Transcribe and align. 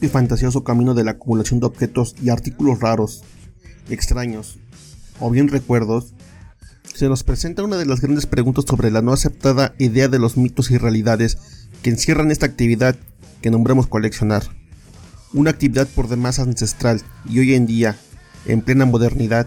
Y 0.00 0.08
fantasioso 0.08 0.64
camino 0.64 0.94
de 0.94 1.04
la 1.04 1.12
acumulación 1.12 1.60
de 1.60 1.66
objetos 1.66 2.14
y 2.22 2.30
artículos 2.30 2.80
raros, 2.80 3.22
extraños 3.90 4.58
o 5.20 5.30
bien 5.30 5.48
recuerdos, 5.48 6.14
se 6.94 7.08
nos 7.10 7.24
presenta 7.24 7.62
una 7.62 7.76
de 7.76 7.84
las 7.84 8.00
grandes 8.00 8.24
preguntas 8.24 8.64
sobre 8.66 8.90
la 8.90 9.02
no 9.02 9.12
aceptada 9.12 9.74
idea 9.78 10.08
de 10.08 10.18
los 10.18 10.38
mitos 10.38 10.70
y 10.70 10.78
realidades 10.78 11.36
que 11.82 11.90
encierran 11.90 12.30
esta 12.30 12.46
actividad 12.46 12.96
que 13.42 13.50
nombramos 13.50 13.86
coleccionar. 13.86 14.44
Una 15.34 15.50
actividad 15.50 15.86
por 15.88 16.08
demás 16.08 16.38
ancestral 16.38 17.02
y 17.28 17.40
hoy 17.40 17.54
en 17.54 17.66
día, 17.66 17.96
en 18.46 18.62
plena 18.62 18.86
modernidad, 18.86 19.46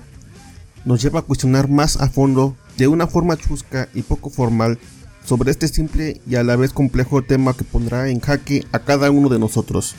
nos 0.86 1.02
lleva 1.02 1.22
a 1.22 1.24
cuestionar 1.24 1.70
más 1.70 2.00
a 2.00 2.08
fondo, 2.08 2.55
de 2.77 2.88
una 2.88 3.08
forma 3.08 3.36
chusca 3.36 3.90
y 3.96 4.04
poco 4.04 4.30
formal, 4.30 4.77
sobre 5.26 5.50
este 5.50 5.68
simple 5.68 6.22
y 6.27 6.36
a 6.36 6.44
la 6.44 6.55
vez 6.55 6.72
complejo 6.72 7.24
tema 7.24 7.55
que 7.55 7.64
pondrá 7.64 8.10
en 8.10 8.20
jaque 8.20 8.64
a 8.72 8.80
cada 8.80 9.10
uno 9.10 9.27
de 9.27 9.40
nosotros. 9.40 9.96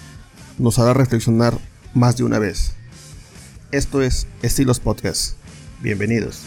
Nos 0.58 0.78
hará 0.78 0.94
reflexionar 0.94 1.58
más 1.94 2.16
de 2.16 2.24
una 2.24 2.38
vez. 2.38 2.72
Esto 3.72 4.00
es 4.00 4.26
Estilos 4.42 4.80
Podcast. 4.80 5.34
Bienvenidos. 5.82 6.42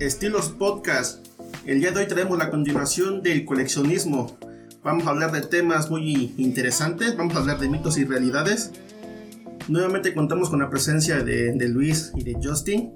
Estilos 0.00 0.50
Podcast. 0.50 1.26
El 1.66 1.80
día 1.80 1.90
de 1.90 1.98
hoy 1.98 2.06
traemos 2.06 2.38
la 2.38 2.50
continuación 2.50 3.20
del 3.20 3.44
coleccionismo. 3.44 4.38
Vamos 4.84 5.08
a 5.08 5.10
hablar 5.10 5.32
de 5.32 5.40
temas 5.40 5.90
muy 5.90 6.34
interesantes, 6.36 7.16
vamos 7.16 7.34
a 7.34 7.40
hablar 7.40 7.58
de 7.58 7.68
mitos 7.68 7.98
y 7.98 8.04
realidades. 8.04 8.70
Nuevamente 9.66 10.14
contamos 10.14 10.50
con 10.50 10.60
la 10.60 10.70
presencia 10.70 11.24
de, 11.24 11.68
Luis 11.68 12.12
y 12.14 12.22
de 12.22 12.38
Justin. 12.40 12.92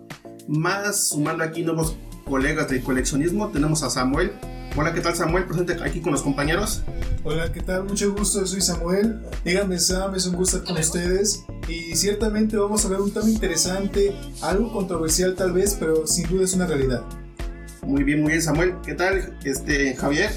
Más 0.47 1.09
sumando 1.09 1.43
aquí 1.43 1.65
nuevos 1.65 1.97
colegas 2.25 2.69
del 2.71 2.85
coleccionismo, 2.85 3.49
tenemos 3.49 3.83
a 3.83 3.91
Samuel. 3.91 4.31
Hola, 4.75 4.95
¿qué 4.95 5.03
tal 5.03 5.15
Samuel? 5.15 5.45
Presente 5.45 5.77
aquí 5.85 6.01
con 6.01 6.13
los 6.13 6.23
compañeros. 6.23 6.83
Hola, 7.25 7.53
¿qué 7.53 7.61
tal? 7.61 7.85
Mucho 7.85 8.11
gusto, 8.15 8.41
yo 8.41 8.47
soy 8.47 8.63
Samuel. 8.63 9.21
Díganme 9.45 9.79
Sam, 9.79 10.15
es 10.15 10.25
un 10.25 10.35
gusto 10.35 10.57
estar 10.57 10.73
con 10.73 10.83
ustedes. 10.83 11.45
Y 11.69 11.95
ciertamente 11.95 12.57
vamos 12.57 12.83
a 12.87 12.89
ver 12.89 13.03
un 13.03 13.11
tema 13.11 13.29
interesante, 13.29 14.17
algo 14.41 14.73
controversial 14.73 15.35
tal 15.35 15.53
vez, 15.53 15.77
pero 15.79 16.07
sin 16.07 16.27
duda 16.27 16.45
es 16.45 16.55
una 16.55 16.67
realidad. 16.67 17.03
Muy 17.83 18.03
bien, 18.03 18.23
muy 18.23 18.31
bien 18.31 18.41
Samuel. 18.41 18.77
¿Qué 18.83 18.95
tal? 18.95 19.37
Este, 19.45 19.95
Javier, 19.95 20.31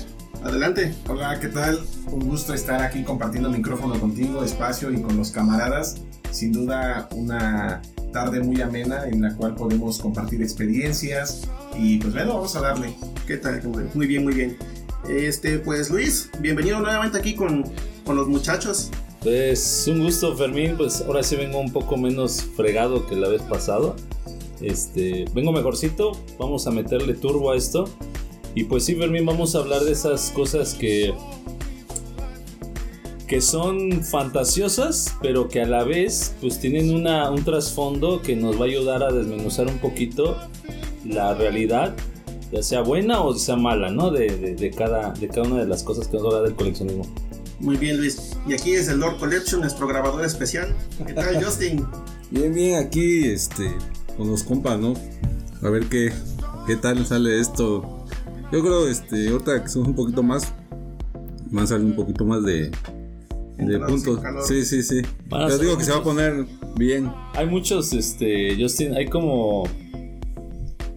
adelante. 0.44 0.94
Hola, 1.08 1.40
¿qué 1.40 1.48
tal? 1.48 1.80
Un 2.12 2.28
gusto 2.28 2.54
estar 2.54 2.82
aquí 2.82 3.04
compartiendo 3.04 3.50
micrófono 3.50 3.98
contigo, 4.02 4.44
espacio 4.44 4.92
y 4.92 5.02
con 5.02 5.16
los 5.16 5.32
camaradas. 5.32 6.02
Sin 6.32 6.52
duda 6.52 7.08
una 7.12 7.82
tarde 8.12 8.42
muy 8.42 8.60
amena 8.60 9.08
en 9.08 9.22
la 9.22 9.34
cual 9.34 9.56
podemos 9.56 9.98
compartir 9.98 10.42
experiencias 10.42 11.44
y 11.78 12.00
pues 12.00 12.14
bueno, 12.14 12.34
vamos 12.34 12.54
a 12.58 12.60
darle. 12.60 12.96
¿Qué 13.28 13.38
tal? 13.38 13.60
Muy 13.96 14.06
bien, 14.06 14.24
muy 14.24 14.36
bien. 14.36 14.58
Este, 15.10 15.58
pues 15.58 15.90
Luis, 15.90 16.30
bienvenido 16.42 16.80
nuevamente 16.80 17.18
aquí 17.18 17.34
con, 17.34 17.64
con 18.06 18.16
los 18.16 18.28
muchachos. 18.28 18.92
Pues 19.22 19.86
un 19.88 20.04
gusto, 20.04 20.38
Fermín. 20.38 20.76
Pues 20.78 21.02
ahora 21.02 21.24
sí 21.24 21.36
vengo 21.36 21.60
un 21.60 21.74
poco 21.74 21.98
menos 21.98 22.44
fregado 22.56 23.08
que 23.08 23.16
la 23.16 23.28
vez 23.28 23.42
pasada. 23.42 23.96
Este, 24.62 25.26
vengo 25.34 25.52
mejorcito. 25.52 26.12
Vamos 26.38 26.68
a 26.68 26.72
meterle 26.72 27.16
turbo 27.16 27.52
a 27.52 27.58
esto. 27.58 27.90
Y 28.54 28.66
pues 28.66 28.86
sí, 28.86 28.94
Fermín, 28.94 29.26
vamos 29.26 29.56
a 29.56 29.60
hablar 29.60 29.82
de 29.82 29.92
esas 29.92 30.30
cosas 30.30 30.76
que 30.76 31.12
que 33.28 33.42
son 33.42 34.04
fantasiosas, 34.04 35.16
pero 35.20 35.48
que 35.48 35.60
a 35.60 35.66
la 35.66 35.84
vez 35.84 36.36
pues 36.42 36.60
tienen 36.60 36.94
una, 36.94 37.32
un 37.32 37.44
trasfondo 37.44 38.22
que 38.22 38.36
nos 38.36 38.58
va 38.58 38.66
a 38.66 38.68
ayudar 38.68 39.02
a 39.02 39.12
desmenuzar 39.12 39.66
un 39.66 39.80
poquito 39.80 40.38
la 41.04 41.34
realidad, 41.34 41.96
ya 42.52 42.62
sea 42.64 42.82
buena 42.82 43.22
o 43.22 43.34
sea 43.36 43.56
mala, 43.56 43.90
¿no? 43.92 44.12
De, 44.12 44.28
de- 44.38 44.56
de 44.56 44.72
cada, 44.72 45.12
de 45.14 45.28
cada 45.28 45.48
una 45.48 45.62
de 45.62 45.68
las 45.68 45.84
cosas 45.84 46.08
que 46.08 46.18
nos 46.18 46.26
habla 46.28 46.42
del 46.44 46.56
coleccionismo. 46.56 47.06
Muy 47.60 47.78
bien, 47.78 47.98
Luis. 47.98 48.34
Y 48.48 48.54
aquí 48.54 48.74
es 48.74 48.88
el 48.90 49.00
Lord 49.00 49.18
Collection, 49.18 49.62
nuestro 49.62 49.88
grabador 49.88 50.26
especial. 50.26 50.76
¿Qué 51.06 51.14
tal, 51.14 51.44
Justin? 51.44 51.86
Bien, 52.32 52.54
bien, 52.54 52.76
aquí 52.86 53.26
este, 53.26 53.72
con 54.18 54.30
los 54.30 54.44
compas, 54.44 54.78
¿no? 54.80 54.94
A 55.62 55.70
ver 55.70 55.86
qué, 55.86 56.12
qué 56.68 56.76
tal 56.76 57.06
sale 57.06 57.40
esto. 57.40 58.06
Yo 58.52 58.62
creo, 58.62 58.88
este, 58.88 59.30
ahorita 59.30 59.64
que 59.64 59.70
somos 59.70 59.88
un 59.90 59.96
poquito 59.96 60.22
más, 60.22 60.52
van 61.50 61.64
a 61.64 61.68
salir 61.68 61.86
un 61.86 61.96
poquito 61.96 62.26
más 62.26 62.44
de, 62.44 62.72
de 63.58 63.80
puntos. 63.80 64.20
Sí, 64.48 64.66
sí, 64.66 64.84
sí. 64.84 65.02
A 65.32 65.48
Yo 65.50 65.58
digo 65.58 65.78
que 65.78 65.84
se 65.86 65.92
va 65.92 65.98
a 65.98 66.04
poner 66.04 66.46
bien. 66.76 67.10
Hay 67.34 67.48
muchos, 67.48 67.94
este, 67.94 68.56
Justin, 68.62 68.96
hay 68.96 69.08
como. 69.08 69.64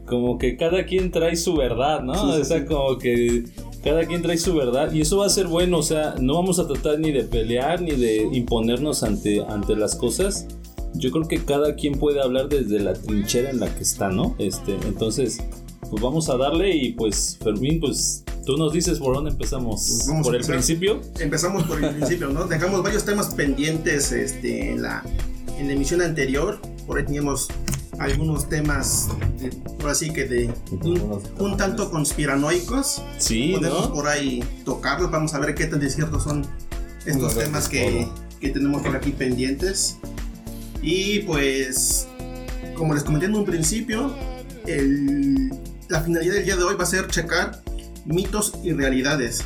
Como 0.08 0.38
que 0.38 0.56
cada 0.56 0.84
quien 0.86 1.10
trae 1.10 1.36
su 1.36 1.54
verdad, 1.54 2.02
¿no? 2.02 2.14
Sí, 2.14 2.20
sí, 2.20 2.40
o 2.40 2.44
sea, 2.44 2.58
sí. 2.60 2.64
como 2.66 2.98
que 2.98 3.44
cada 3.82 4.04
quien 4.06 4.22
trae 4.22 4.38
su 4.38 4.54
verdad 4.54 4.92
y 4.92 5.00
eso 5.00 5.18
va 5.18 5.26
a 5.26 5.30
ser 5.30 5.46
bueno, 5.46 5.78
o 5.78 5.82
sea, 5.82 6.14
no 6.20 6.34
vamos 6.34 6.58
a 6.58 6.66
tratar 6.66 6.98
ni 6.98 7.12
de 7.12 7.24
pelear 7.24 7.80
ni 7.80 7.92
de 7.92 8.28
imponernos 8.32 9.02
ante, 9.02 9.42
ante 9.44 9.76
las 9.76 9.94
cosas. 9.96 10.46
Yo 10.94 11.10
creo 11.10 11.28
que 11.28 11.44
cada 11.44 11.74
quien 11.74 11.94
puede 11.94 12.20
hablar 12.20 12.48
desde 12.48 12.80
la 12.80 12.94
trinchera 12.94 13.50
en 13.50 13.60
la 13.60 13.72
que 13.72 13.82
está, 13.82 14.08
¿no? 14.08 14.34
Este, 14.38 14.74
entonces, 14.86 15.38
pues 15.90 16.02
vamos 16.02 16.28
a 16.28 16.36
darle 16.36 16.74
y 16.74 16.92
pues, 16.92 17.38
Fermín, 17.42 17.80
pues 17.80 18.24
tú 18.44 18.56
nos 18.56 18.72
dices 18.72 18.98
por 18.98 19.14
dónde 19.14 19.30
empezamos. 19.30 20.06
Pues 20.06 20.22
por 20.22 20.34
el 20.34 20.44
principio. 20.44 21.00
Empezamos 21.20 21.64
por 21.64 21.82
el 21.82 21.90
principio, 21.96 22.28
¿no? 22.28 22.46
Dejamos 22.46 22.82
varios 22.82 23.04
temas 23.04 23.34
pendientes 23.34 24.10
este, 24.12 24.72
en, 24.72 24.82
la, 24.82 25.04
en 25.58 25.66
la 25.68 25.72
emisión 25.74 26.02
anterior. 26.02 26.58
Por 26.86 26.98
ahí 26.98 27.04
teníamos 27.04 27.48
algunos 27.98 28.48
temas, 28.48 29.08
de, 29.38 29.50
ahora 29.80 29.94
sí 29.94 30.10
que 30.10 30.24
de 30.24 30.50
un, 30.82 31.20
un 31.38 31.56
tanto 31.56 31.90
conspiranoicos. 31.90 33.02
Sí, 33.18 33.52
Podemos 33.54 33.88
¿no? 33.88 33.94
por 33.94 34.06
ahí 34.08 34.42
tocarlos, 34.64 35.10
vamos 35.10 35.34
a 35.34 35.38
ver 35.40 35.54
qué 35.54 35.66
tan 35.66 35.80
de 35.80 35.90
cierto 35.90 36.20
son 36.20 36.46
estos 37.06 37.34
ver 37.34 37.46
temas 37.46 37.68
que, 37.68 38.06
que 38.40 38.50
tenemos 38.50 38.82
por 38.82 38.94
aquí 38.96 39.10
pendientes. 39.10 39.96
Y 40.82 41.20
pues, 41.20 42.06
como 42.76 42.94
les 42.94 43.02
comenté 43.02 43.26
en 43.26 43.34
un 43.34 43.44
principio, 43.44 44.14
el- 44.66 45.50
la 45.88 46.00
finalidad 46.02 46.34
del 46.34 46.44
día 46.44 46.56
de 46.56 46.62
hoy 46.62 46.76
va 46.76 46.84
a 46.84 46.86
ser 46.86 47.08
checar 47.08 47.62
mitos 48.04 48.52
y 48.62 48.72
realidades. 48.72 49.42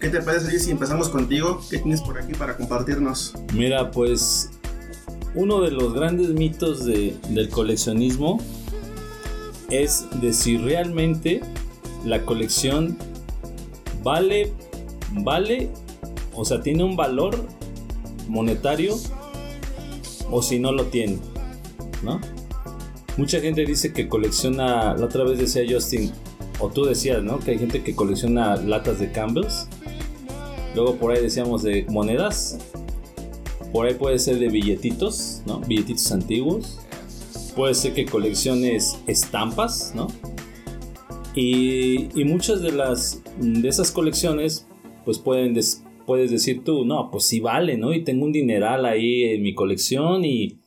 ¿Qué 0.00 0.08
te 0.08 0.20
parece, 0.20 0.58
si 0.58 0.70
empezamos 0.70 1.08
contigo? 1.08 1.60
¿Qué 1.70 1.78
tienes 1.78 2.00
por 2.02 2.18
aquí 2.18 2.32
para 2.34 2.56
compartirnos? 2.56 3.34
Mira, 3.54 3.90
pues 3.90 4.50
uno 5.36 5.60
de 5.60 5.70
los 5.70 5.92
grandes 5.94 6.30
mitos 6.30 6.84
de- 6.84 7.14
del 7.28 7.48
coleccionismo 7.50 8.40
es 9.70 10.06
de 10.20 10.32
si 10.32 10.56
realmente 10.56 11.40
la 12.04 12.22
colección 12.22 12.96
vale, 14.02 14.52
vale, 15.12 15.70
o 16.34 16.44
sea, 16.44 16.60
tiene 16.62 16.84
un 16.84 16.96
valor 16.96 17.46
monetario 18.28 18.96
o 20.30 20.42
si 20.42 20.58
no 20.58 20.72
lo 20.72 20.86
tiene, 20.86 21.18
¿no? 22.02 22.20
Mucha 23.16 23.40
gente 23.40 23.64
dice 23.64 23.92
que 23.92 24.08
colecciona, 24.08 24.94
la 24.94 25.06
otra 25.06 25.24
vez 25.24 25.38
decía 25.38 25.62
Justin, 25.68 26.12
o 26.60 26.68
tú 26.68 26.84
decías, 26.84 27.22
¿no? 27.22 27.38
Que 27.38 27.52
hay 27.52 27.58
gente 27.58 27.82
que 27.82 27.94
colecciona 27.94 28.56
latas 28.56 28.98
de 28.98 29.10
Campbell's. 29.10 29.68
Luego 30.74 30.96
por 30.96 31.12
ahí 31.12 31.22
decíamos 31.22 31.62
de 31.62 31.86
monedas. 31.88 32.58
Por 33.72 33.86
ahí 33.86 33.94
puede 33.94 34.18
ser 34.18 34.38
de 34.38 34.48
billetitos, 34.48 35.42
¿no? 35.46 35.60
Billetitos 35.60 36.10
antiguos. 36.12 36.78
Puede 37.54 37.74
ser 37.74 37.94
que 37.94 38.04
colecciones 38.06 38.98
estampas, 39.06 39.92
¿no? 39.94 40.08
Y, 41.34 42.08
y 42.18 42.24
muchas 42.24 42.62
de 42.62 42.72
las 42.72 43.22
de 43.38 43.68
esas 43.68 43.90
colecciones, 43.90 44.66
pues 45.04 45.18
pueden 45.18 45.52
des- 45.54 45.82
puedes 46.06 46.30
decir 46.30 46.64
tú, 46.64 46.84
no, 46.84 47.10
pues 47.10 47.24
sí 47.24 47.40
vale, 47.40 47.76
¿no? 47.76 47.92
Y 47.92 48.04
tengo 48.04 48.24
un 48.24 48.32
dineral 48.32 48.86
ahí 48.86 49.24
en 49.24 49.42
mi 49.42 49.54
colección 49.54 50.24
y, 50.24 50.60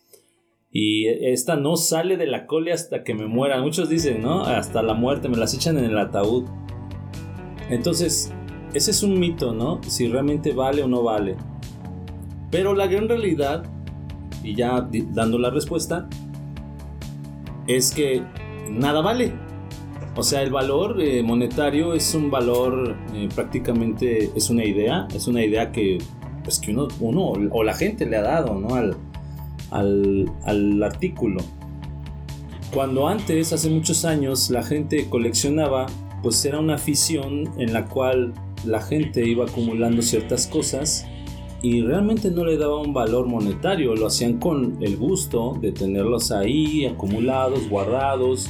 y 0.71 1.07
esta 1.07 1.55
no 1.55 1.77
sale 1.77 2.17
de 2.17 2.27
la 2.27 2.45
cole 2.45 2.73
hasta 2.73 3.03
que 3.03 3.13
me 3.15 3.25
muera. 3.25 3.61
Muchos 3.61 3.89
dicen, 3.89 4.21
¿no? 4.21 4.43
Hasta 4.43 4.83
la 4.83 4.93
muerte, 4.93 5.29
me 5.29 5.37
las 5.37 5.53
echan 5.53 5.77
en 5.77 5.85
el 5.85 5.97
ataúd. 5.97 6.43
Entonces, 7.69 8.31
ese 8.73 8.91
es 8.91 9.01
un 9.01 9.19
mito, 9.19 9.53
¿no? 9.53 9.79
Si 9.87 10.07
realmente 10.07 10.51
vale 10.51 10.83
o 10.83 10.87
no 10.87 11.01
vale. 11.03 11.37
Pero 12.51 12.73
la 12.73 12.87
gran 12.87 13.07
realidad, 13.07 13.63
y 14.43 14.55
ya 14.55 14.87
dando 15.11 15.37
la 15.37 15.49
respuesta, 15.49 16.07
es 17.67 17.91
que 17.91 18.23
nada 18.69 19.01
vale. 19.01 19.33
O 20.15 20.23
sea, 20.23 20.41
el 20.41 20.51
valor 20.51 20.99
eh, 20.99 21.21
monetario 21.23 21.93
es 21.93 22.13
un 22.15 22.31
valor 22.31 22.95
eh, 23.13 23.29
prácticamente, 23.33 24.31
es 24.35 24.49
una 24.49 24.65
idea, 24.65 25.07
es 25.13 25.27
una 25.27 25.43
idea 25.43 25.71
que, 25.71 25.99
pues, 26.43 26.59
que 26.59 26.71
uno, 26.71 26.87
uno 26.99 27.33
o 27.51 27.63
la 27.63 27.73
gente 27.73 28.05
le 28.05 28.17
ha 28.17 28.23
dado 28.23 28.55
¿no? 28.55 28.75
al, 28.75 28.97
al, 29.69 30.31
al 30.45 30.83
artículo. 30.83 31.41
Cuando 32.73 33.07
antes, 33.07 33.53
hace 33.53 33.69
muchos 33.69 34.03
años, 34.03 34.49
la 34.49 34.63
gente 34.63 35.07
coleccionaba, 35.09 35.85
pues 36.21 36.43
era 36.45 36.59
una 36.59 36.75
afición 36.75 37.49
en 37.57 37.73
la 37.73 37.85
cual 37.85 38.33
la 38.65 38.81
gente 38.81 39.27
iba 39.27 39.45
acumulando 39.45 40.01
ciertas 40.01 40.47
cosas 40.47 41.07
y 41.61 41.81
realmente 41.81 42.31
no 42.31 42.45
le 42.45 42.57
daba 42.57 42.79
un 42.81 42.93
valor 42.93 43.27
monetario, 43.27 43.95
lo 43.95 44.07
hacían 44.07 44.37
con 44.39 44.77
el 44.81 44.95
gusto 44.97 45.57
de 45.61 45.71
tenerlos 45.71 46.31
ahí 46.31 46.85
acumulados, 46.85 47.67
guardados, 47.69 48.49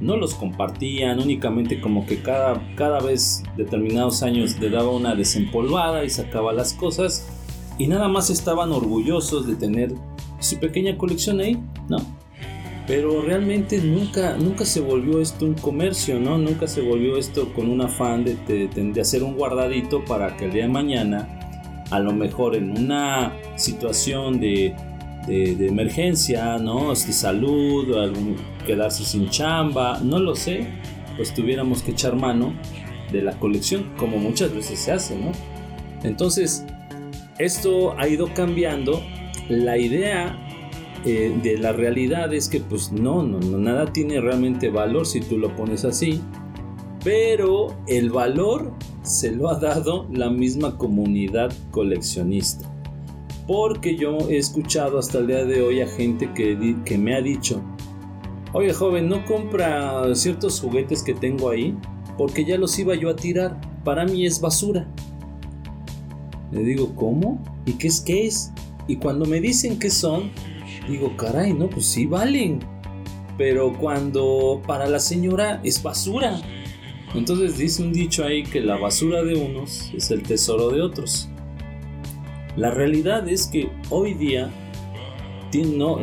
no 0.00 0.16
los 0.16 0.34
compartían, 0.34 1.18
únicamente 1.20 1.80
como 1.80 2.04
que 2.06 2.20
cada, 2.22 2.60
cada 2.76 3.00
vez 3.00 3.42
determinados 3.56 4.22
años 4.22 4.58
le 4.60 4.70
daba 4.70 4.90
una 4.90 5.14
desempolvada 5.14 6.04
y 6.04 6.10
sacaba 6.10 6.52
las 6.52 6.74
cosas 6.74 7.26
y 7.78 7.86
nada 7.86 8.08
más 8.08 8.30
estaban 8.30 8.70
orgullosos 8.72 9.46
de 9.46 9.56
tener 9.56 9.92
su 10.40 10.58
pequeña 10.58 10.96
colección 10.98 11.40
ahí, 11.40 11.58
¿no? 11.88 11.96
Pero 12.86 13.22
realmente 13.22 13.80
nunca, 13.80 14.36
nunca 14.36 14.66
se 14.66 14.80
volvió 14.80 15.20
esto 15.20 15.46
un 15.46 15.54
comercio, 15.54 16.20
¿no? 16.20 16.36
Nunca 16.36 16.66
se 16.66 16.82
volvió 16.82 17.16
esto 17.16 17.50
con 17.54 17.70
un 17.70 17.80
afán 17.80 18.24
de, 18.24 18.36
de- 18.46 18.68
de 18.68 19.00
hacer 19.00 19.22
un 19.22 19.36
guardadito 19.36 20.04
para 20.04 20.36
que 20.36 20.44
el 20.44 20.52
día 20.52 20.64
de 20.64 20.68
mañana, 20.68 21.43
a 21.90 22.00
lo 22.00 22.12
mejor 22.12 22.54
en 22.56 22.70
una 22.70 23.32
situación 23.56 24.40
de, 24.40 24.74
de- 25.26 25.66
emergencia, 25.68 26.58
¿no? 26.58 26.90
De 26.90 26.96
salud, 26.96 27.94
algún- 27.96 28.36
quedarse 28.66 29.04
sin 29.04 29.28
chamba, 29.28 30.00
no 30.02 30.18
lo 30.18 30.34
sé, 30.34 30.66
pues 31.16 31.32
tuviéramos 31.34 31.82
que 31.82 31.90
echar 31.92 32.16
mano 32.16 32.54
de 33.12 33.22
la 33.22 33.32
colección, 33.38 33.90
como 33.96 34.16
muchas 34.18 34.54
veces 34.54 34.78
se 34.78 34.92
hace, 34.92 35.16
¿no? 35.16 35.32
Entonces, 36.02 36.64
esto 37.38 37.94
ha 37.98 38.08
ido 38.08 38.32
cambiando. 38.34 39.02
La 39.48 39.76
idea 39.78 40.38
eh, 41.04 41.34
de 41.42 41.58
la 41.58 41.72
realidad 41.72 42.32
es 42.32 42.48
que 42.48 42.60
pues 42.60 42.90
no, 42.92 43.22
no, 43.22 43.38
no, 43.40 43.58
nada 43.58 43.92
tiene 43.92 44.20
realmente 44.20 44.70
valor 44.70 45.06
si 45.06 45.20
tú 45.20 45.36
lo 45.38 45.54
pones 45.54 45.84
así. 45.84 46.20
Pero 47.02 47.76
el 47.86 48.10
valor 48.10 48.72
se 49.04 49.30
lo 49.30 49.50
ha 49.50 49.58
dado 49.58 50.06
la 50.10 50.30
misma 50.30 50.76
comunidad 50.78 51.52
coleccionista. 51.70 52.68
Porque 53.46 53.96
yo 53.96 54.18
he 54.30 54.38
escuchado 54.38 54.98
hasta 54.98 55.18
el 55.18 55.26
día 55.26 55.44
de 55.44 55.62
hoy 55.62 55.82
a 55.82 55.86
gente 55.86 56.32
que, 56.34 56.98
me 56.98 57.14
ha 57.14 57.20
dicho, 57.20 57.62
oye 58.54 58.72
joven, 58.72 59.08
no 59.08 59.24
compra 59.26 60.14
ciertos 60.14 60.60
juguetes 60.60 61.02
que 61.02 61.12
tengo 61.12 61.50
ahí 61.50 61.76
porque 62.16 62.44
ya 62.44 62.56
los 62.56 62.78
iba 62.78 62.94
yo 62.94 63.10
a 63.10 63.16
tirar. 63.16 63.60
Para 63.84 64.06
mí 64.06 64.24
es 64.24 64.40
basura. 64.40 64.86
Le 66.50 66.62
digo, 66.62 66.94
¿cómo? 66.94 67.42
¿Y 67.66 67.72
qué 67.72 67.88
es 67.88 68.00
qué 68.00 68.26
es? 68.26 68.52
Y 68.86 68.96
cuando 68.96 69.26
me 69.26 69.40
dicen 69.40 69.78
qué 69.78 69.90
son, 69.90 70.30
digo, 70.88 71.14
caray, 71.18 71.52
no, 71.52 71.68
pues 71.68 71.84
sí 71.84 72.06
valen. 72.06 72.60
Pero 73.36 73.76
cuando 73.78 74.62
para 74.66 74.86
la 74.86 75.00
señora 75.00 75.60
es 75.64 75.82
basura. 75.82 76.40
Entonces 77.14 77.56
dice 77.56 77.82
un 77.82 77.92
dicho 77.92 78.24
ahí 78.24 78.42
que 78.42 78.60
la 78.60 78.76
basura 78.76 79.22
de 79.22 79.36
unos 79.36 79.90
es 79.94 80.10
el 80.10 80.22
tesoro 80.22 80.70
de 80.70 80.82
otros. 80.82 81.28
La 82.56 82.70
realidad 82.70 83.28
es 83.28 83.46
que 83.46 83.68
hoy 83.90 84.14
día 84.14 84.50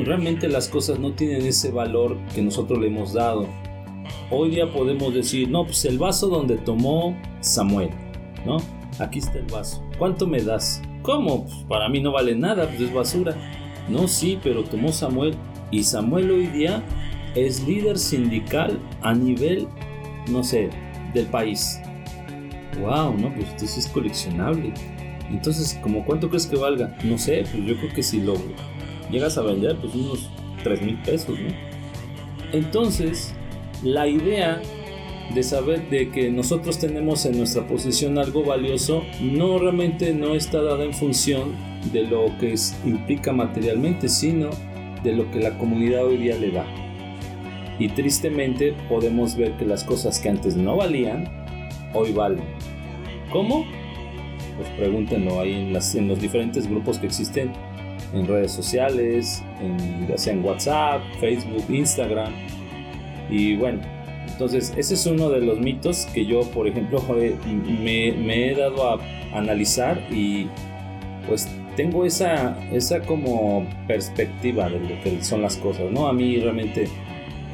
realmente 0.06 0.48
las 0.48 0.70
cosas 0.70 1.00
no 1.00 1.12
tienen 1.12 1.46
ese 1.46 1.72
valor 1.72 2.18
que 2.34 2.42
nosotros 2.42 2.80
le 2.80 2.88
hemos 2.88 3.14
dado. 3.14 3.48
Hoy 4.30 4.52
día 4.52 4.72
podemos 4.72 5.14
decir, 5.14 5.50
no, 5.50 5.66
pues 5.66 5.84
el 5.84 5.98
vaso 5.98 6.30
donde 6.30 6.58
tomó 6.58 7.18
Samuel, 7.42 7.90
¿no? 8.46 8.58
Aquí 9.00 9.20
está 9.20 9.40
el 9.40 9.46
vaso. 9.46 9.84
¿Cuánto 9.98 10.26
me 10.26 10.42
das? 10.42 10.82
¿Cómo? 11.02 11.46
Pues 11.46 11.58
para 11.68 11.90
mí 11.90 12.00
no 12.00 12.14
vale 12.14 12.36
nada, 12.36 12.68
pues 12.68 12.82
es 12.82 12.94
basura. 12.94 13.36
No, 13.90 14.08
sí, 14.08 14.40
pero 14.42 14.64
tomó 14.64 14.94
Samuel. 14.94 15.36
Y 15.70 15.84
Samuel 15.84 16.32
hoy 16.32 16.48
día 16.48 16.82
es 17.36 17.66
líder 17.68 17.98
sindical 17.98 18.80
a 19.02 19.14
nivel, 19.14 19.68
no 20.30 20.44
sé, 20.44 20.70
del 21.14 21.28
país. 21.28 21.80
Wow, 22.80 23.18
no, 23.18 23.34
pues 23.34 23.50
esto 23.50 23.68
sí 23.68 23.80
es 23.80 23.88
coleccionable. 23.88 24.74
Entonces, 25.30 25.80
¿como 25.82 26.06
cuánto 26.06 26.30
crees 26.30 26.48
que 26.48 26.58
valga? 26.58 26.96
No 27.04 27.18
sé, 27.18 27.44
pues 27.52 27.66
yo 27.66 27.78
creo 27.78 27.94
que 27.94 28.04
si 28.04 28.22
lo 28.22 28.36
llegas 29.10 29.38
a 29.38 29.42
vender, 29.42 29.78
pues 29.78 29.96
unos 29.96 30.30
3 30.64 30.82
mil 30.82 30.98
pesos, 31.02 31.40
¿no? 31.40 31.54
Entonces, 32.54 33.34
la 33.84 34.08
idea 34.08 34.62
de 35.34 35.44
saber 35.44 35.90
de 35.90 36.10
que 36.12 36.30
nosotros 36.30 36.80
tenemos 36.80 37.26
en 37.26 37.38
nuestra 37.38 37.66
posesión 37.66 38.18
algo 38.18 38.44
valioso 38.44 39.04
no 39.22 39.58
realmente 39.60 40.14
no 40.14 40.36
está 40.36 40.62
dada 40.62 40.84
en 40.84 40.94
función 40.94 41.54
de 41.94 42.04
lo 42.04 42.38
que 42.38 42.56
implica 42.86 43.32
materialmente, 43.32 44.10
sino 44.10 44.50
de 45.04 45.14
lo 45.14 45.32
que 45.32 45.40
la 45.40 45.58
comunidad 45.58 46.06
hoy 46.06 46.18
día 46.18 46.36
le 46.36 46.52
da. 46.52 46.66
Y 47.82 47.90
tristemente 47.90 48.76
podemos 48.88 49.36
ver 49.36 49.54
que 49.54 49.66
las 49.66 49.84
cosas 49.84 50.20
que 50.20 50.30
antes 50.30 50.56
no 50.56 50.76
valían, 50.76 51.28
hoy 51.96 52.12
valen. 52.12 52.44
¿Cómo? 53.32 53.66
Pues 54.56 54.70
pregúntenlo 54.78 55.40
ahí 55.40 55.54
en, 55.54 56.08
los 56.08 56.22
diferentes 56.22 56.70
grupos 56.70 57.00
que 57.00 57.08
existen 57.08 57.52
en 58.14 58.28
redes 58.28 58.52
sociales, 58.52 59.44
en, 59.60 60.08
ya 60.08 60.16
sea 60.16 60.34
en 60.34 60.46
WhatsApp, 60.46 61.02
Facebook, 61.20 61.66
Instagram. 61.70 62.32
Y 63.32 63.56
bueno, 63.56 63.82
entonces 64.28 64.72
ese 64.78 64.94
es 64.94 65.04
uno 65.08 65.32
de 65.32 65.42
los 65.42 65.60
mitos 65.60 66.06
que 66.14 66.24
yo, 66.24 66.42
por 66.52 66.68
ejemplo, 66.68 67.04
me, 67.10 68.12
me 68.12 68.52
he 68.52 68.56
dado 68.56 68.92
a 68.92 69.00
analizar 69.34 70.00
y 70.12 70.46
pues 71.28 71.50
tengo 71.76 72.06
esa, 72.06 72.60
esa 72.72 73.02
como 73.02 73.66
perspectiva 73.88 74.70
de 74.70 74.80
lo 74.82 75.02
que 75.02 75.24
son 75.24 75.42
las 75.42 75.58
cosas, 75.58 75.90
¿no? 75.90 76.08
A 76.08 76.14
mí 76.14 76.38
realmente, 76.38 76.88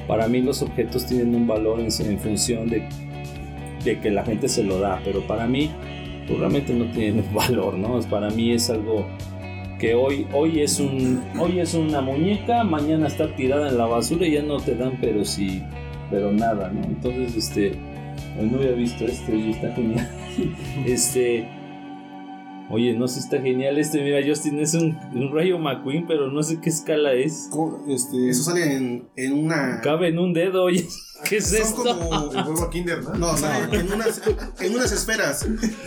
para 0.07 0.27
mí 0.27 0.41
los 0.41 0.61
objetos 0.61 1.05
tienen 1.05 1.35
un 1.35 1.47
valor 1.47 1.79
en, 1.79 2.19
función 2.19 2.69
de, 2.69 2.87
que 3.83 4.11
la 4.11 4.23
gente 4.23 4.47
se 4.49 4.63
lo 4.63 4.79
da, 4.79 5.01
pero 5.03 5.21
para 5.21 5.47
mí 5.47 5.69
pues, 6.27 6.39
realmente 6.39 6.73
no 6.73 6.85
tienen 6.91 7.25
valor, 7.33 7.77
¿no? 7.77 7.99
Para 8.09 8.29
mí 8.29 8.51
es 8.51 8.69
algo 8.69 9.05
que 9.79 9.93
hoy, 9.93 10.25
hoy, 10.33 10.61
es 10.61 10.79
un, 10.79 11.21
hoy 11.39 11.59
es 11.59 11.73
una 11.73 12.01
muñeca, 12.01 12.63
mañana 12.63 13.07
está 13.07 13.35
tirada 13.35 13.69
en 13.69 13.77
la 13.77 13.85
basura 13.85 14.25
y 14.25 14.31
ya 14.31 14.41
no 14.41 14.57
te 14.57 14.75
dan, 14.75 14.97
pero 14.99 15.23
sí, 15.23 15.61
pero 16.09 16.31
nada, 16.31 16.71
¿no? 16.71 16.83
Entonces, 16.83 17.35
este, 17.35 17.73
hoy 18.39 18.49
no 18.49 18.57
había 18.57 18.71
visto 18.71 19.05
este 19.05 19.35
y 19.35 19.51
está 19.51 19.71
genial. 19.73 20.09
este, 20.85 21.47
oye, 22.69 22.93
no 22.93 23.07
sé, 23.07 23.15
si 23.15 23.19
está 23.21 23.41
genial 23.41 23.77
este, 23.77 24.01
mira, 24.01 24.19
Justin 24.25 24.59
es 24.59 24.73
un, 24.73 24.97
un 25.13 25.33
rayo 25.33 25.57
McQueen, 25.59 26.05
pero 26.07 26.29
no 26.31 26.43
sé 26.43 26.59
qué 26.61 26.69
escala 26.69 27.13
es. 27.13 27.49
Este, 27.87 28.29
Eso 28.29 28.43
sale 28.43 28.73
en, 28.75 29.07
en 29.15 29.33
una. 29.33 29.81
Cabe 29.81 30.09
en 30.09 30.19
un 30.19 30.33
dedo, 30.33 30.63
oye, 30.63 30.85
¿qué 31.27 31.37
es 31.37 31.47
Son 31.49 31.61
esto? 31.61 31.83
como. 31.83 32.31
El 32.31 32.37
huevo 32.47 32.69
Kinder, 32.69 33.03
¿no? 33.03 33.13
No, 33.15 33.37
sale 33.37 33.79
en 33.79 33.91
unas, 33.91 34.21
en 34.59 34.75
unas 34.75 34.91
esferas. 34.91 35.45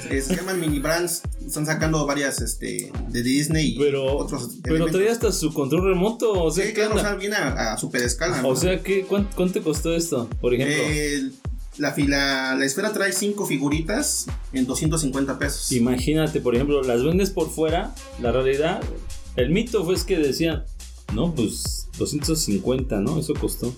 Se 0.09 0.37
llaman 0.37 0.61
mini 0.61 0.79
brands. 0.79 1.23
Están 1.47 1.67
sacando 1.67 2.07
varias 2.07 2.41
este, 2.41 2.93
de 3.09 3.23
Disney 3.23 3.75
y 3.75 3.79
Pero, 3.79 4.17
otros. 4.19 4.59
pero 4.63 4.77
elementos. 4.77 4.99
traía 5.01 5.13
hasta 5.13 5.33
su 5.33 5.53
control 5.53 5.85
remoto, 5.89 6.33
o 6.45 6.51
sea, 6.51 6.65
Sí, 6.65 6.71
¿qué 6.73 6.81
claro, 6.81 6.95
o 6.95 6.99
sea, 6.99 7.15
viene 7.17 7.37
a, 7.37 7.73
a 7.73 7.79
super 7.79 8.03
escala. 8.03 8.41
O 8.47 8.55
sea, 8.55 8.81
¿qué, 8.83 9.03
cuánto, 9.03 9.31
cuánto 9.35 9.55
te 9.55 9.61
costó 9.63 9.95
esto, 9.95 10.29
por 10.41 10.55
ejemplo? 10.55 10.77
El- 10.89 11.33
la, 11.81 11.93
fila, 11.93 12.55
la 12.55 12.65
esfera 12.65 12.93
trae 12.93 13.13
cinco 13.13 13.47
figuritas 13.47 14.27
en 14.53 14.67
250 14.67 15.39
pesos. 15.39 15.73
Imagínate, 15.73 16.41
por 16.41 16.55
ejemplo, 16.55 16.83
las 16.83 17.03
vendes 17.03 17.31
por 17.31 17.49
fuera, 17.49 17.95
la 18.21 18.31
realidad, 18.33 18.83
el 19.37 19.51
mito 19.51 19.83
fue 19.85 19.95
es 19.95 20.05
que 20.05 20.19
decían, 20.19 20.65
no, 21.15 21.35
pues 21.35 21.89
250, 21.99 23.01
¿no? 23.01 23.19
Eso 23.19 23.33
costó. 23.35 23.75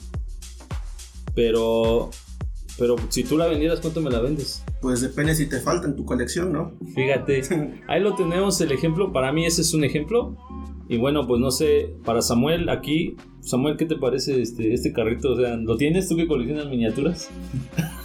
Pero, 1.35 2.11
pero 2.76 2.97
si 3.09 3.23
tú 3.23 3.38
la 3.38 3.47
vendieras, 3.47 3.80
¿cuánto 3.80 4.00
me 4.00 4.11
la 4.11 4.21
vendes? 4.21 4.64
Pues 4.80 5.00
depende 5.00 5.37
si 5.37 5.47
te 5.47 5.61
falta 5.61 5.87
en 5.87 5.94
tu 5.94 6.04
colección, 6.04 6.52
¿no? 6.52 6.73
Fíjate, 6.94 7.42
ahí 7.88 8.00
lo 8.00 8.16
tenemos 8.16 8.61
el 8.61 8.73
ejemplo, 8.73 9.12
para 9.12 9.32
mí 9.32 9.47
ese 9.47 9.62
es 9.62 9.73
un 9.75 9.85
ejemplo. 9.85 10.37
Y 10.92 10.99
bueno, 10.99 11.26
pues 11.26 11.40
no 11.40 11.50
sé, 11.50 11.94
para 12.04 12.20
Samuel 12.20 12.68
aquí, 12.68 13.16
Samuel, 13.40 13.78
¿qué 13.78 13.87
te 13.87 13.96
parece 13.96 14.42
este, 14.42 14.75
este 14.75 14.92
carrito? 14.92 15.32
O 15.32 15.37
sea, 15.37 15.56
¿lo 15.56 15.78
tienes 15.78 16.06
tú 16.06 16.16
que 16.16 16.26
coleccionas 16.26 16.66
miniaturas? 16.66 17.30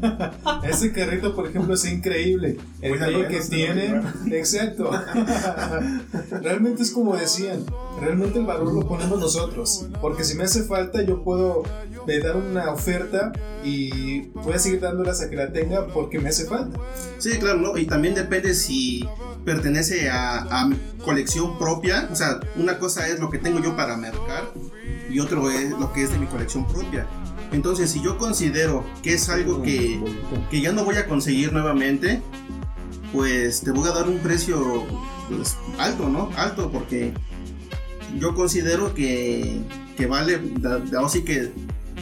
Ese 0.62 0.92
carrito, 0.92 1.34
por 1.34 1.48
ejemplo, 1.48 1.74
es 1.74 1.84
increíble. 1.84 2.58
El 2.80 2.94
eh, 2.94 3.26
que 3.28 3.40
tiene. 3.40 4.00
Exacto. 4.30 4.90
realmente 6.42 6.82
es 6.82 6.90
como 6.90 7.16
decían. 7.16 7.64
Realmente 8.00 8.38
el 8.38 8.46
valor 8.46 8.72
lo 8.72 8.86
ponemos 8.86 9.18
nosotros. 9.18 9.86
Porque 10.00 10.24
si 10.24 10.36
me 10.36 10.44
hace 10.44 10.64
falta, 10.64 11.02
yo 11.02 11.22
puedo 11.22 11.62
dar 12.06 12.36
una 12.36 12.72
oferta 12.72 13.32
y 13.62 14.28
voy 14.28 14.54
a 14.54 14.58
seguir 14.58 14.80
dándola 14.80 15.10
hasta 15.10 15.28
que 15.28 15.36
la 15.36 15.52
tenga 15.52 15.86
porque 15.88 16.18
me 16.18 16.30
hace 16.30 16.46
falta. 16.46 16.78
Sí, 17.18 17.38
claro, 17.38 17.58
¿no? 17.58 17.76
Y 17.76 17.86
también 17.86 18.14
depende 18.14 18.54
si 18.54 19.06
pertenece 19.44 20.08
a, 20.08 20.38
a 20.38 20.70
colección 21.04 21.58
propia. 21.58 22.08
O 22.10 22.16
sea, 22.16 22.40
una 22.56 22.78
cosa 22.78 23.08
es 23.08 23.20
lo 23.20 23.30
que 23.30 23.38
tengo 23.38 23.60
yo 23.60 23.76
para 23.76 23.96
mercar 23.96 24.44
y 25.10 25.20
otro 25.20 25.50
es 25.50 25.70
lo 25.70 25.92
que 25.92 26.02
es 26.02 26.12
de 26.12 26.18
mi 26.18 26.26
colección 26.26 26.66
propia. 26.66 27.06
Entonces, 27.52 27.90
si 27.90 28.02
yo 28.02 28.18
considero 28.18 28.84
que 29.02 29.14
es 29.14 29.28
algo 29.28 29.62
que, 29.62 29.98
que 30.50 30.60
ya 30.60 30.72
no 30.72 30.84
voy 30.84 30.96
a 30.96 31.06
conseguir 31.06 31.52
nuevamente, 31.52 32.20
pues 33.12 33.62
te 33.62 33.70
voy 33.70 33.88
a 33.88 33.92
dar 33.92 34.08
un 34.08 34.18
precio 34.18 34.84
pues, 35.28 35.56
alto, 35.78 36.08
¿no? 36.08 36.30
Alto 36.36 36.70
porque 36.70 37.12
yo 38.18 38.34
considero 38.34 38.92
que, 38.94 39.60
que 39.96 40.06
vale, 40.06 40.40
así 41.02 41.22
que 41.22 41.52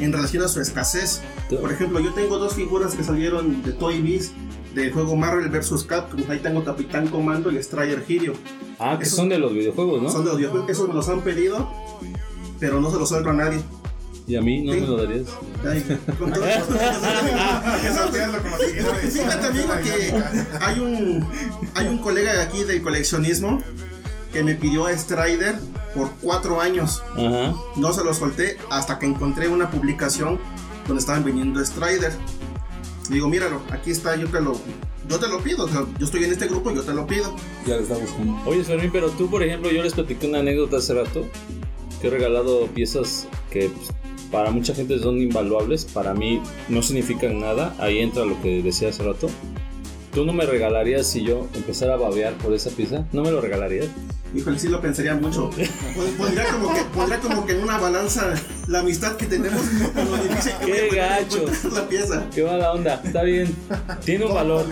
en 0.00 0.12
relación 0.12 0.42
a 0.42 0.48
su 0.48 0.60
escasez. 0.60 1.22
Por 1.60 1.72
ejemplo, 1.72 2.00
yo 2.00 2.12
tengo 2.12 2.38
dos 2.38 2.54
figuras 2.54 2.94
que 2.94 3.04
salieron 3.04 3.62
de 3.62 3.72
Toy 3.72 4.00
Biz 4.02 4.32
del 4.74 4.92
juego 4.92 5.16
Marvel 5.16 5.48
vs. 5.48 5.84
Capcom. 5.84 6.20
Ahí 6.28 6.40
tengo 6.40 6.64
Capitán 6.64 7.08
Comando 7.08 7.50
y 7.50 7.62
Strider 7.62 8.04
Hero. 8.06 8.34
Ah, 8.78 8.96
que 8.98 9.04
Eso- 9.04 9.16
son 9.16 9.28
de 9.28 9.38
los 9.38 9.52
videojuegos, 9.52 10.02
¿no? 10.02 10.10
Son 10.10 10.22
de 10.24 10.30
los 10.30 10.38
videojuegos, 10.38 10.68
esos 10.68 10.88
me 10.88 10.94
los 10.94 11.08
han 11.08 11.22
pedido, 11.22 11.70
pero 12.60 12.80
no 12.80 12.90
se 12.90 12.98
los 12.98 13.08
suelto 13.08 13.30
a 13.30 13.32
nadie. 13.32 13.60
Y 14.28 14.34
a 14.36 14.40
mí 14.42 14.62
no 14.62 14.72
Sí. 14.72 14.80
me 14.80 14.86
lo 14.86 14.96
darías. 14.96 15.28
Ay, 15.64 15.84
con 16.18 16.32
todo-. 16.32 16.44
Fíjate 19.10 19.46
amigo 19.46 19.68
que 19.82 20.12
hay 20.64 20.80
un 20.80 21.26
hay 21.74 21.86
un 21.88 21.98
colega 21.98 22.32
de 22.34 22.42
aquí 22.42 22.64
del 22.64 22.82
coleccionismo 22.82 23.62
que 24.32 24.42
me 24.42 24.54
pidió 24.54 24.86
a 24.86 24.92
Strider 24.96 25.56
por 25.94 26.10
cuatro 26.20 26.60
años. 26.60 27.02
Ajá. 27.16 27.54
No 27.76 27.92
se 27.92 28.04
lo 28.04 28.12
solté 28.14 28.58
hasta 28.70 28.98
que 28.98 29.06
encontré 29.06 29.48
una 29.48 29.70
publicación 29.70 30.38
donde 30.86 31.00
estaban 31.00 31.24
vendiendo 31.24 31.64
Strider. 31.64 32.12
Digo, 33.08 33.28
míralo, 33.28 33.62
aquí 33.70 33.92
está, 33.92 34.16
yo 34.16 34.26
te 34.28 34.40
lo, 34.40 34.60
yo 35.08 35.18
te 35.20 35.28
lo 35.28 35.40
pido. 35.40 35.64
o 35.64 35.68
sea, 35.68 35.84
yo 35.98 36.04
estoy 36.06 36.24
en 36.24 36.32
este 36.32 36.48
grupo, 36.48 36.72
yo 36.72 36.82
te 36.82 36.92
lo 36.92 37.06
pido. 37.06 37.34
Ya 37.64 37.76
le 37.76 37.82
está 37.82 37.94
buscando. 37.96 38.36
Oye, 38.44 38.64
Fermín, 38.64 38.90
pero 38.92 39.10
tú, 39.10 39.30
por 39.30 39.42
ejemplo, 39.44 39.70
yo 39.70 39.82
les 39.82 39.94
platiqué 39.94 40.26
una 40.26 40.40
anécdota 40.40 40.78
hace 40.78 40.92
rato 40.94 41.24
que 42.00 42.08
he 42.08 42.10
regalado 42.10 42.66
piezas 42.66 43.28
que 43.50 43.70
pues, 43.70 43.88
para 44.30 44.50
mucha 44.50 44.74
gente 44.74 44.98
son 44.98 45.20
invaluables, 45.20 45.84
para 45.84 46.14
mí 46.14 46.40
no 46.68 46.82
significan 46.82 47.40
nada. 47.40 47.74
Ahí 47.78 47.98
entra 47.98 48.24
lo 48.24 48.40
que 48.42 48.62
decía 48.62 48.88
hace 48.90 49.02
rato. 49.02 49.28
¿Tú 50.12 50.24
no 50.24 50.32
me 50.32 50.46
regalarías 50.46 51.06
si 51.06 51.22
yo 51.24 51.46
empezara 51.54 51.94
a 51.94 51.96
babear 51.98 52.32
por 52.34 52.54
esa 52.54 52.70
pieza? 52.70 53.04
¿No 53.12 53.22
me 53.22 53.30
lo 53.30 53.40
regalarías? 53.42 53.86
Híjole, 54.34 54.58
sí 54.58 54.68
lo 54.68 54.80
pensaría 54.80 55.14
mucho. 55.14 55.50
Pon- 55.50 56.10
Pondría 56.18 56.44
como 56.50 56.72
que, 56.72 56.80
pondría 56.94 57.20
como 57.20 57.46
que 57.46 57.52
en 57.52 57.62
una 57.62 57.78
balanza 57.78 58.34
la 58.66 58.80
amistad 58.80 59.16
que 59.16 59.26
tenemos 59.26 59.62
lo 59.94 60.16
difícil 60.16 60.52
que 60.64 60.72
¡Qué 60.90 60.96
gacho! 60.96 61.44
la 61.72 61.86
pieza. 61.88 62.26
Qué 62.34 62.42
mala 62.44 62.72
onda, 62.72 63.00
está 63.04 63.22
bien. 63.22 63.54
Tiene 64.04 64.24
un 64.24 64.34
valor. 64.34 64.64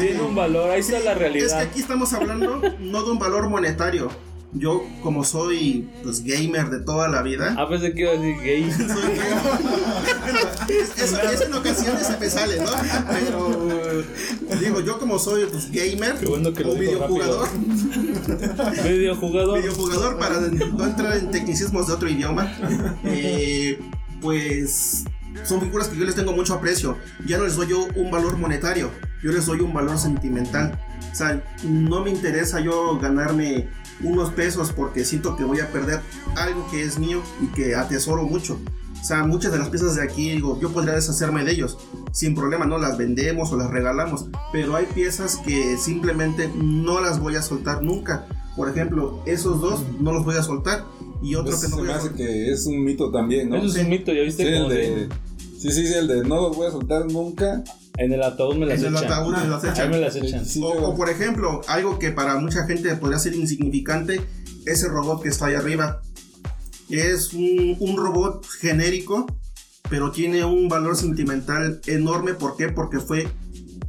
Tiene 0.00 0.20
un 0.20 0.34
valor, 0.34 0.70
ahí 0.70 0.80
está 0.80 0.98
la 1.00 1.12
Es 1.12 1.14
que 1.14 1.14
realidad. 1.18 1.60
aquí 1.60 1.80
estamos 1.80 2.12
hablando 2.12 2.60
no 2.78 3.02
de 3.04 3.10
un 3.10 3.18
valor 3.18 3.48
monetario. 3.48 4.08
Yo, 4.56 4.84
como 5.02 5.24
soy 5.24 5.88
pues, 6.04 6.22
gamer 6.22 6.70
de 6.70 6.80
toda 6.80 7.08
la 7.08 7.22
vida, 7.22 7.54
A 7.58 7.64
veces 7.66 7.92
que 7.92 8.02
iba 8.02 8.12
a 8.12 8.14
decir 8.14 8.36
gay. 8.40 8.70
soy 8.76 8.86
gamer. 8.86 9.34
eso, 10.96 11.20
eso 11.20 11.44
en 11.44 11.54
ocasiones 11.54 12.06
se 12.06 12.16
me 12.18 12.30
sale, 12.30 12.58
¿no? 12.58 12.70
Pero 13.10 14.60
digo, 14.60 14.80
yo 14.80 14.98
como 15.00 15.18
soy 15.18 15.46
pues, 15.46 15.70
gamer 15.72 16.14
Qué 16.20 16.26
bueno 16.26 16.52
que 16.52 16.62
o 16.62 16.74
videojugador, 16.74 17.48
Videojugador. 18.84 19.58
videojugador 19.58 20.18
para 20.18 20.40
no 20.40 20.84
entrar 20.84 21.16
en 21.16 21.30
tecnicismos 21.30 21.88
de 21.88 21.92
otro 21.92 22.08
idioma, 22.08 22.52
eh, 23.04 23.80
pues 24.20 25.04
son 25.42 25.60
figuras 25.60 25.88
que 25.88 25.96
yo 25.96 26.04
les 26.04 26.14
tengo 26.14 26.32
mucho 26.32 26.54
aprecio. 26.54 26.96
Ya 27.26 27.38
no 27.38 27.44
les 27.44 27.56
doy 27.56 27.68
yo 27.68 27.86
un 27.96 28.10
valor 28.10 28.38
monetario, 28.38 28.90
yo 29.22 29.32
les 29.32 29.46
doy 29.46 29.60
un 29.60 29.74
valor 29.74 29.98
sentimental. 29.98 30.78
O 31.12 31.14
sea, 31.14 31.42
no 31.64 32.02
me 32.02 32.10
interesa 32.10 32.60
yo 32.60 32.98
ganarme 32.98 33.68
unos 34.02 34.30
pesos 34.32 34.72
porque 34.72 35.04
siento 35.04 35.36
que 35.36 35.44
voy 35.44 35.60
a 35.60 35.70
perder 35.70 36.00
algo 36.36 36.66
que 36.70 36.82
es 36.82 36.98
mío 36.98 37.22
y 37.42 37.46
que 37.48 37.74
atesoro 37.74 38.24
mucho. 38.24 38.58
O 39.00 39.06
sea, 39.06 39.22
muchas 39.24 39.52
de 39.52 39.58
las 39.58 39.68
piezas 39.68 39.96
de 39.96 40.02
aquí, 40.02 40.30
digo, 40.30 40.58
yo 40.60 40.70
podría 40.72 40.94
deshacerme 40.94 41.44
de 41.44 41.52
ellos. 41.52 41.76
Sin 42.12 42.34
problema, 42.34 42.64
no 42.64 42.78
las 42.78 42.96
vendemos 42.96 43.52
o 43.52 43.56
las 43.58 43.70
regalamos. 43.70 44.26
Pero 44.50 44.76
hay 44.76 44.86
piezas 44.86 45.36
que 45.44 45.76
simplemente 45.76 46.50
no 46.56 47.00
las 47.02 47.20
voy 47.20 47.36
a 47.36 47.42
soltar 47.42 47.82
nunca. 47.82 48.26
Por 48.56 48.68
ejemplo, 48.70 49.22
esos 49.26 49.60
dos 49.60 49.82
no 50.00 50.12
los 50.12 50.24
voy 50.24 50.36
a 50.36 50.42
soltar. 50.42 50.84
Y 51.22 51.34
otro 51.34 51.50
Pues 51.52 51.62
que 51.64 51.68
no 51.68 51.76
se 51.76 51.80
voy 51.80 51.86
me 51.88 51.92
a 51.92 51.96
hace 51.96 52.08
soltar. 52.08 52.26
que 52.26 52.50
es 52.52 52.66
un 52.66 52.82
mito 52.84 53.10
también, 53.10 53.50
¿no? 53.50 53.56
Eso 53.56 53.66
es 53.66 53.76
un 53.84 53.90
mito, 53.90 54.10
¿ya 54.12 54.20
Sí, 54.20 54.24
viste? 54.26 54.48
el 54.48 54.54
Como 54.62 54.68
de- 54.70 54.76
de, 54.76 55.08
sí, 55.58 55.70
sí, 55.70 55.86
sí, 55.86 55.94
el 55.94 56.06
de 56.08 56.22
no 56.24 56.36
los 56.48 56.56
voy 56.56 56.66
a 56.66 56.70
soltar 56.70 57.04
nunca. 57.06 57.62
En 57.96 58.12
el 58.12 58.22
ataúd 58.22 58.56
me 58.56 58.66
las 58.66 58.80
En 58.80 58.86
el 58.86 58.94
echan. 58.96 59.04
ataúd 59.12 59.36
me 59.36 59.46
las 59.48 59.64
Ahí 59.64 59.70
echan. 59.70 59.90
me 59.90 59.98
las 59.98 60.16
echan. 60.16 60.44
Sí, 60.44 60.60
O, 60.62 60.68
o, 60.68 60.96
por 60.96 61.08
ejemplo, 61.10 61.60
algo 61.68 61.98
que 61.98 62.10
para 62.10 62.36
mucha 62.38 62.64
gente 62.66 62.94
podría 62.96 63.18
ser 63.18 63.34
insignificante, 63.34 64.20
ese 64.66 64.88
robot 64.88 65.22
que 65.22 65.28
está 65.28 65.46
ahí 65.46 65.54
arriba. 65.54 66.00
Es 66.90 67.32
un, 67.32 67.76
un 67.78 67.96
robot 67.96 68.44
genérico, 68.60 69.26
pero 69.88 70.10
tiene 70.10 70.44
un 70.44 70.68
valor 70.68 70.96
sentimental 70.96 71.80
enorme. 71.86 72.34
¿Por 72.34 72.56
qué? 72.56 72.68
Porque 72.68 72.98
fue 72.98 73.28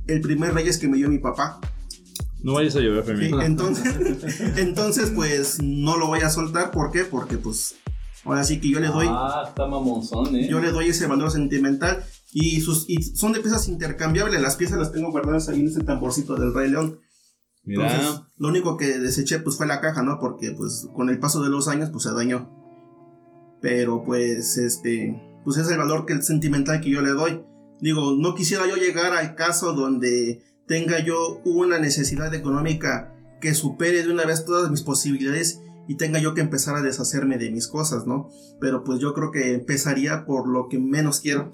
el 0.08 0.22
primer 0.22 0.54
Reyes 0.54 0.78
que 0.78 0.88
me 0.88 0.98
dio 0.98 1.10
mi 1.10 1.18
papá. 1.20 1.60
No 2.44 2.54
vayas 2.54 2.76
a 2.76 2.80
llover, 2.80 3.02
¿sí? 3.04 3.08
Fermín. 3.08 3.42
Entonces, 3.42 3.92
entonces, 4.58 5.12
pues 5.16 5.58
no 5.64 5.98
lo 5.98 6.08
voy 6.08 6.20
a 6.20 6.30
soltar. 6.30 6.70
¿Por 6.70 6.92
qué? 6.92 7.04
Porque, 7.06 7.38
pues, 7.38 7.76
ahora 8.24 8.44
sí 8.44 8.60
que 8.62 8.70
yo 8.70 8.80
le 8.80 8.88
doy 8.88 9.08
Ah, 9.10 9.46
está 9.48 9.66
mamonzón, 9.66 10.36
¿eh? 10.36 10.48
yo 10.48 10.60
le 10.60 10.72
doy 10.72 10.90
ese 10.90 11.08
valor 11.08 11.32
sentimental 11.32 12.04
y, 12.38 12.60
sus, 12.60 12.84
y 12.90 13.02
son 13.02 13.32
de 13.32 13.40
piezas 13.40 13.70
intercambiables. 13.70 14.42
Las 14.42 14.58
piezas 14.58 14.78
las 14.78 14.92
tengo 14.92 15.10
guardadas 15.10 15.48
ahí 15.48 15.62
en 15.62 15.68
ese 15.68 15.82
tamborcito 15.84 16.36
del 16.36 16.54
Rey 16.54 16.70
León. 16.70 17.00
Mira, 17.64 17.90
Entonces, 17.90 18.24
lo 18.38 18.50
único 18.50 18.76
que 18.76 19.00
deseché 19.00 19.40
pues 19.40 19.56
fue 19.56 19.66
la 19.66 19.80
caja, 19.80 20.04
¿no? 20.04 20.20
Porque 20.20 20.52
pues 20.52 20.86
con 20.94 21.10
el 21.10 21.18
paso 21.18 21.42
de 21.42 21.50
los 21.50 21.70
años 21.70 21.92
pues 21.92 22.04
se 22.04 22.12
dañó. 22.12 22.52
Pero 23.62 24.04
pues 24.04 24.58
este, 24.58 25.42
pues 25.46 25.56
es 25.56 25.70
el 25.70 25.78
valor 25.78 26.06
que 26.06 26.12
el 26.12 26.24
sentimental 26.24 26.82
que 26.82 26.90
yo 26.90 27.02
le 27.02 27.12
doy. 27.12 27.42
Digo, 27.80 28.18
no 28.18 28.36
quisiera 28.36 28.68
yo 28.68 28.76
llegar 28.76 29.14
al 29.14 29.36
caso 29.36 29.72
donde 29.72 30.44
tenga 30.68 31.00
yo 31.00 31.42
una 31.46 31.80
necesidad 31.80 32.34
económica 32.34 33.16
que 33.40 33.54
supere 33.54 34.04
de 34.04 34.12
una 34.12 34.26
vez 34.26 34.44
todas 34.44 34.70
mis 34.70 34.82
posibilidades 34.82 35.62
y 35.88 35.96
tenga 35.96 36.20
yo 36.20 36.34
que 36.34 36.42
empezar 36.42 36.76
a 36.76 36.82
deshacerme 36.82 37.38
de 37.38 37.52
mis 37.52 37.68
cosas, 37.68 38.06
¿no? 38.06 38.30
Pero 38.60 38.84
pues 38.84 39.00
yo 39.00 39.14
creo 39.14 39.32
que 39.32 39.54
empezaría 39.54 40.26
por 40.26 40.50
lo 40.50 40.68
que 40.68 40.80
menos 40.80 41.22
quiero. 41.22 41.52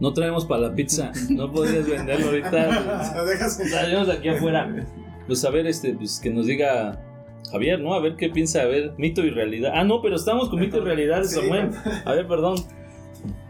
No 0.00 0.12
traemos 0.12 0.46
para 0.46 0.68
la 0.68 0.74
pizza. 0.74 1.12
No 1.28 1.52
podrías 1.52 1.86
venderlo 1.86 2.26
ahorita. 2.26 3.12
Lo 3.16 3.24
dejas 3.26 3.58
tenemos 3.58 4.08
aquí 4.08 4.28
afuera. 4.28 4.86
Pues 5.26 5.44
a 5.44 5.50
ver, 5.50 5.66
este, 5.66 5.94
pues 5.94 6.18
que 6.18 6.30
nos 6.30 6.46
diga 6.46 7.00
Javier, 7.52 7.80
¿no? 7.80 7.94
A 7.94 8.00
ver 8.00 8.16
qué 8.16 8.28
piensa, 8.30 8.62
a 8.62 8.64
ver, 8.64 8.94
mito 8.96 9.22
y 9.22 9.30
realidad. 9.30 9.72
Ah, 9.74 9.84
no, 9.84 10.00
pero 10.02 10.16
estamos 10.16 10.48
con 10.48 10.58
mito 10.60 10.78
y 10.78 10.80
realidad, 10.80 11.22
Sí. 11.24 11.36
Samuel. 11.36 11.70
A 12.04 12.12
ver, 12.14 12.26
perdón. 12.26 12.56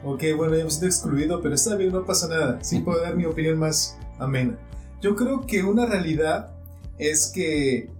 Ok, 0.04 0.24
bueno, 0.36 0.56
ya 0.56 0.64
me 0.64 0.70
siento 0.70 0.86
excluido, 0.86 1.40
pero 1.40 1.54
está 1.54 1.76
bien, 1.76 1.92
no 1.92 2.04
pasa 2.04 2.28
nada. 2.28 2.58
Sí 2.62 2.80
puedo 2.80 3.00
dar 3.00 3.14
mi 3.16 3.24
opinión 3.24 3.58
más 3.58 3.98
amena. 4.18 4.58
Yo 5.00 5.14
creo 5.16 5.46
que 5.46 5.62
una 5.62 5.86
realidad 5.86 6.50
es 6.98 7.30
que, 7.32 7.90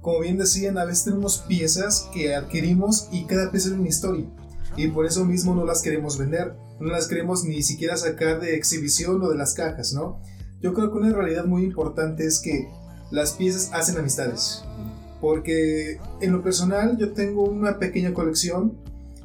como 0.00 0.20
bien 0.20 0.38
decían, 0.38 0.78
a 0.78 0.84
veces 0.84 1.04
tenemos 1.04 1.38
piezas 1.38 2.08
que 2.14 2.34
adquirimos 2.34 3.08
y 3.10 3.24
cada 3.24 3.50
pieza 3.50 3.68
es 3.68 3.74
una 3.74 3.88
historia. 3.88 4.26
Y 4.76 4.88
por 4.88 5.06
eso 5.06 5.24
mismo 5.24 5.54
no 5.54 5.64
las 5.64 5.82
queremos 5.82 6.18
vender, 6.18 6.54
no 6.80 6.88
las 6.88 7.08
queremos 7.08 7.44
ni 7.44 7.62
siquiera 7.62 7.96
sacar 7.96 8.40
de 8.40 8.54
exhibición 8.54 9.22
o 9.22 9.28
de 9.28 9.36
las 9.36 9.54
cajas, 9.54 9.92
¿no? 9.92 10.20
Yo 10.60 10.74
creo 10.74 10.90
que 10.90 10.98
una 10.98 11.12
realidad 11.12 11.44
muy 11.44 11.62
importante 11.64 12.26
es 12.26 12.40
que 12.40 12.68
las 13.10 13.32
piezas 13.32 13.70
hacen 13.72 13.98
amistades. 13.98 14.62
Porque 15.20 15.98
en 16.20 16.32
lo 16.32 16.42
personal 16.42 16.98
yo 16.98 17.12
tengo 17.12 17.44
una 17.44 17.78
pequeña 17.78 18.12
colección 18.12 18.78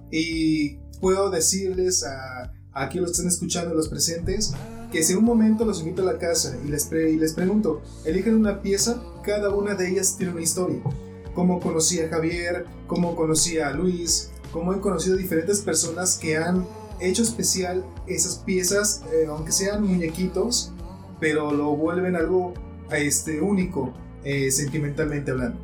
y 0.09 0.77
puedo 1.01 1.29
decirles 1.29 2.03
a, 2.05 2.53
a 2.71 2.89
quienes 2.89 3.09
lo 3.09 3.11
están 3.11 3.27
escuchando, 3.27 3.73
los 3.73 3.89
presentes, 3.89 4.53
que 4.91 5.03
si 5.03 5.13
en 5.13 5.19
un 5.19 5.25
momento 5.25 5.65
los 5.65 5.79
invito 5.79 6.01
a 6.01 6.13
la 6.13 6.17
casa 6.17 6.57
y 6.65 6.69
les, 6.69 6.85
pre- 6.85 7.11
y 7.11 7.17
les 7.17 7.33
pregunto, 7.33 7.81
eligen 8.05 8.35
una 8.35 8.61
pieza, 8.61 9.01
cada 9.23 9.49
una 9.49 9.75
de 9.75 9.89
ellas 9.89 10.15
tiene 10.17 10.33
una 10.33 10.41
historia. 10.41 10.81
Cómo 11.33 11.59
conocí 11.59 11.99
a 11.99 12.09
Javier, 12.09 12.65
cómo 12.87 13.15
conocí 13.15 13.59
a 13.59 13.71
Luis, 13.71 14.31
cómo 14.51 14.73
he 14.73 14.79
conocido 14.79 15.17
diferentes 15.17 15.61
personas 15.61 16.17
que 16.17 16.37
han 16.37 16.65
hecho 17.01 17.23
especial 17.23 17.83
esas 18.07 18.35
piezas, 18.37 19.03
eh, 19.13 19.25
aunque 19.27 19.51
sean 19.51 19.83
muñequitos, 19.85 20.71
pero 21.19 21.51
lo 21.51 21.75
vuelven 21.75 22.15
algo 22.15 22.53
este, 22.91 23.41
único, 23.41 23.93
eh, 24.23 24.51
sentimentalmente 24.51 25.31
hablando. 25.31 25.57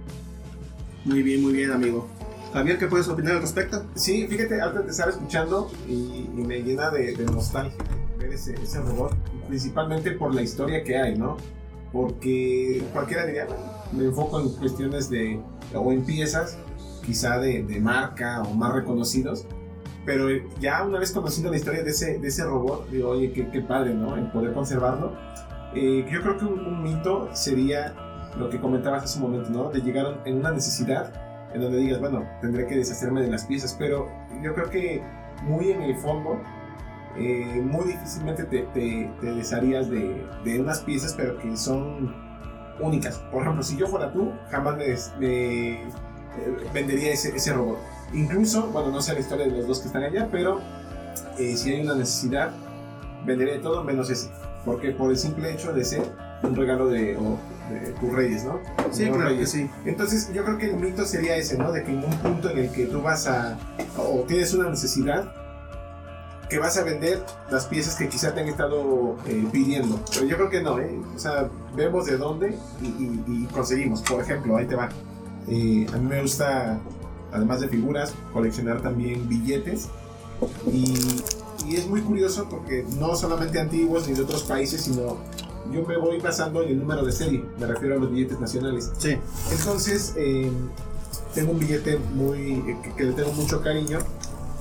Muy 1.05 1.23
bien, 1.23 1.41
muy 1.41 1.53
bien, 1.53 1.71
amigo. 1.71 2.07
Javier, 2.53 2.77
¿qué 2.77 2.87
puedes 2.87 3.07
opinar 3.07 3.35
al 3.35 3.41
respecto? 3.41 3.85
Sí, 3.95 4.25
fíjate, 4.27 4.59
ahorita 4.61 4.83
te 4.83 4.91
estaba 4.91 5.11
escuchando 5.11 5.69
y, 5.87 6.27
y 6.35 6.43
me 6.45 6.61
llena 6.61 6.89
de, 6.89 7.15
de 7.15 7.25
nostalgia. 7.25 7.77
Escoger 8.11 8.33
ese, 8.33 8.53
ese 8.61 8.81
robot, 8.81 9.13
principalmente 9.47 10.11
por 10.11 10.33
la 10.33 10.41
historia 10.41 10.83
que 10.83 10.97
hay, 10.97 11.17
¿no? 11.17 11.37
Porque 11.91 12.83
cualquiera 12.93 13.25
diría, 13.25 13.45
"Bueno, 13.45 13.63
me 13.93 14.05
enfoco 14.05 14.39
en 14.39 14.49
cuestiones 14.49 15.09
de, 15.09 15.39
o 15.73 15.91
en 15.91 16.03
piezas, 16.03 16.57
quizá 17.05 17.37
de, 17.39 17.63
de 17.63 17.79
marca 17.79 18.41
o 18.43 18.53
más 18.53 18.73
reconocidos, 18.73 19.45
pero 20.07 20.29
ya 20.61 20.83
una 20.85 20.99
vez 20.99 21.11
conociendo 21.11 21.51
la 21.51 21.57
historia 21.57 21.83
de 21.83 21.89
ese, 21.89 22.17
de 22.17 22.27
ese 22.29 22.45
robot, 22.45 22.89
digo, 22.89 23.09
oye, 23.09 23.33
qué, 23.33 23.49
qué 23.49 23.61
padre, 23.61 23.93
¿no? 23.93 24.15
El 24.15 24.31
poder 24.31 24.53
conservarlo. 24.53 25.11
Eh, 25.75 26.07
yo 26.09 26.21
creo 26.21 26.37
que 26.37 26.45
un, 26.45 26.65
un 26.65 26.81
mito 26.81 27.29
sería 27.33 27.93
lo 28.39 28.49
que 28.49 28.57
comentabas 28.57 29.03
hace 29.03 29.19
un 29.19 29.29
momento, 29.29 29.49
¿no? 29.49 29.69
De 29.69 29.81
llegar 29.81 30.21
en 30.23 30.37
una 30.37 30.51
necesidad 30.51 31.11
en 31.53 31.59
donde 31.59 31.79
digas, 31.79 31.99
bueno, 31.99 32.23
tendré 32.39 32.65
que 32.67 32.77
deshacerme 32.77 33.21
de 33.21 33.27
las 33.27 33.43
piezas, 33.43 33.75
pero 33.77 34.09
yo 34.41 34.53
creo 34.53 34.69
que 34.69 35.03
muy 35.43 35.71
en 35.71 35.81
el 35.81 35.97
fondo, 35.97 36.39
eh, 37.17 37.61
muy 37.61 37.87
difícilmente 37.87 38.45
te, 38.45 38.61
te, 38.73 39.11
te 39.19 39.33
desharías 39.33 39.89
de, 39.89 40.25
de 40.45 40.61
unas 40.61 40.79
piezas, 40.79 41.15
pero 41.15 41.37
que 41.37 41.57
son 41.57 42.15
únicas. 42.79 43.17
Por 43.29 43.41
ejemplo, 43.41 43.61
si 43.61 43.75
yo 43.75 43.87
fuera 43.87 44.13
tú, 44.13 44.31
jamás 44.51 44.77
me, 44.77 44.85
me, 45.19 45.81
eh, 45.81 45.87
vendería 46.73 47.11
ese, 47.11 47.35
ese 47.35 47.51
robot. 47.51 47.77
Incluso, 48.13 48.67
bueno, 48.67 48.89
no 48.91 49.01
sé 49.01 49.13
la 49.13 49.19
historia 49.19 49.45
de 49.47 49.51
los 49.51 49.67
dos 49.67 49.79
que 49.79 49.87
están 49.87 50.03
allá, 50.03 50.27
pero 50.31 50.59
eh, 51.37 51.55
si 51.57 51.71
hay 51.73 51.81
una 51.81 51.95
necesidad, 51.95 52.51
vendería 53.25 53.61
todo 53.61 53.83
menos 53.83 54.09
ese. 54.09 54.29
Porque 54.65 54.91
por 54.91 55.11
el 55.11 55.17
simple 55.17 55.51
hecho 55.53 55.73
de 55.73 55.83
ser 55.85 56.01
un 56.43 56.55
regalo 56.55 56.87
de, 56.87 57.17
o 57.17 57.37
de 57.71 57.91
tus 57.93 58.11
reyes, 58.13 58.43
¿no? 58.43 58.59
Sí, 58.91 59.05
claro 59.09 59.35
que 59.37 59.45
sí. 59.47 59.69
Entonces, 59.85 60.31
yo 60.33 60.43
creo 60.45 60.57
que 60.57 60.67
el 60.71 60.75
mito 60.77 61.05
sería 61.05 61.35
ese, 61.35 61.57
¿no? 61.57 61.71
De 61.71 61.83
que 61.83 61.91
en 61.91 62.03
un 62.03 62.17
punto 62.19 62.49
en 62.49 62.59
el 62.59 62.71
que 62.71 62.85
tú 62.85 63.01
vas 63.01 63.27
a. 63.27 63.57
o 63.97 64.23
tienes 64.27 64.53
una 64.53 64.69
necesidad, 64.69 65.31
que 66.49 66.59
vas 66.59 66.77
a 66.77 66.83
vender 66.83 67.23
las 67.49 67.65
piezas 67.65 67.95
que 67.95 68.07
quizá 68.07 68.33
te 68.33 68.39
han 68.41 68.47
estado 68.47 69.17
eh, 69.25 69.45
pidiendo. 69.51 69.99
Pero 70.13 70.25
yo 70.25 70.35
creo 70.37 70.49
que 70.49 70.61
no, 70.61 70.79
¿eh? 70.79 70.97
O 71.15 71.19
sea, 71.19 71.49
vemos 71.75 72.05
de 72.05 72.17
dónde 72.17 72.57
y, 72.81 72.85
y- 72.87 73.23
y 73.27 73.45
conseguimos. 73.53 74.01
Por 74.01 74.21
ejemplo, 74.21 74.55
ahí 74.57 74.65
te 74.65 74.75
va. 74.75 74.87
Eh, 75.49 75.87
a 75.93 75.97
mí 75.97 76.05
me 76.07 76.21
gusta, 76.21 76.77
además 77.31 77.61
de 77.61 77.67
figuras, 77.69 78.13
coleccionar 78.33 78.81
también 78.81 79.27
billetes. 79.27 79.87
Y, 80.71 80.93
y 81.65 81.75
es 81.75 81.87
muy 81.87 82.01
curioso 82.01 82.47
porque 82.49 82.85
no 82.99 83.15
solamente 83.15 83.59
antiguos 83.59 84.07
ni 84.07 84.13
de 84.13 84.21
otros 84.21 84.43
países, 84.43 84.81
sino 84.81 85.17
yo 85.71 85.83
me 85.85 85.97
voy 85.97 86.19
basando 86.19 86.61
en 86.63 86.69
el 86.69 86.79
número 86.79 87.03
de 87.05 87.11
serie. 87.11 87.43
Me 87.59 87.65
refiero 87.65 87.95
a 87.95 87.97
los 87.99 88.11
billetes 88.11 88.39
nacionales. 88.39 88.91
Sí. 88.97 89.17
Entonces, 89.51 90.13
eh, 90.15 90.49
tengo 91.33 91.51
un 91.53 91.59
billete 91.59 91.97
muy 92.15 92.53
eh, 92.67 92.77
que, 92.83 92.93
que 92.93 93.03
le 93.03 93.13
tengo 93.13 93.31
mucho 93.33 93.61
cariño 93.61 93.99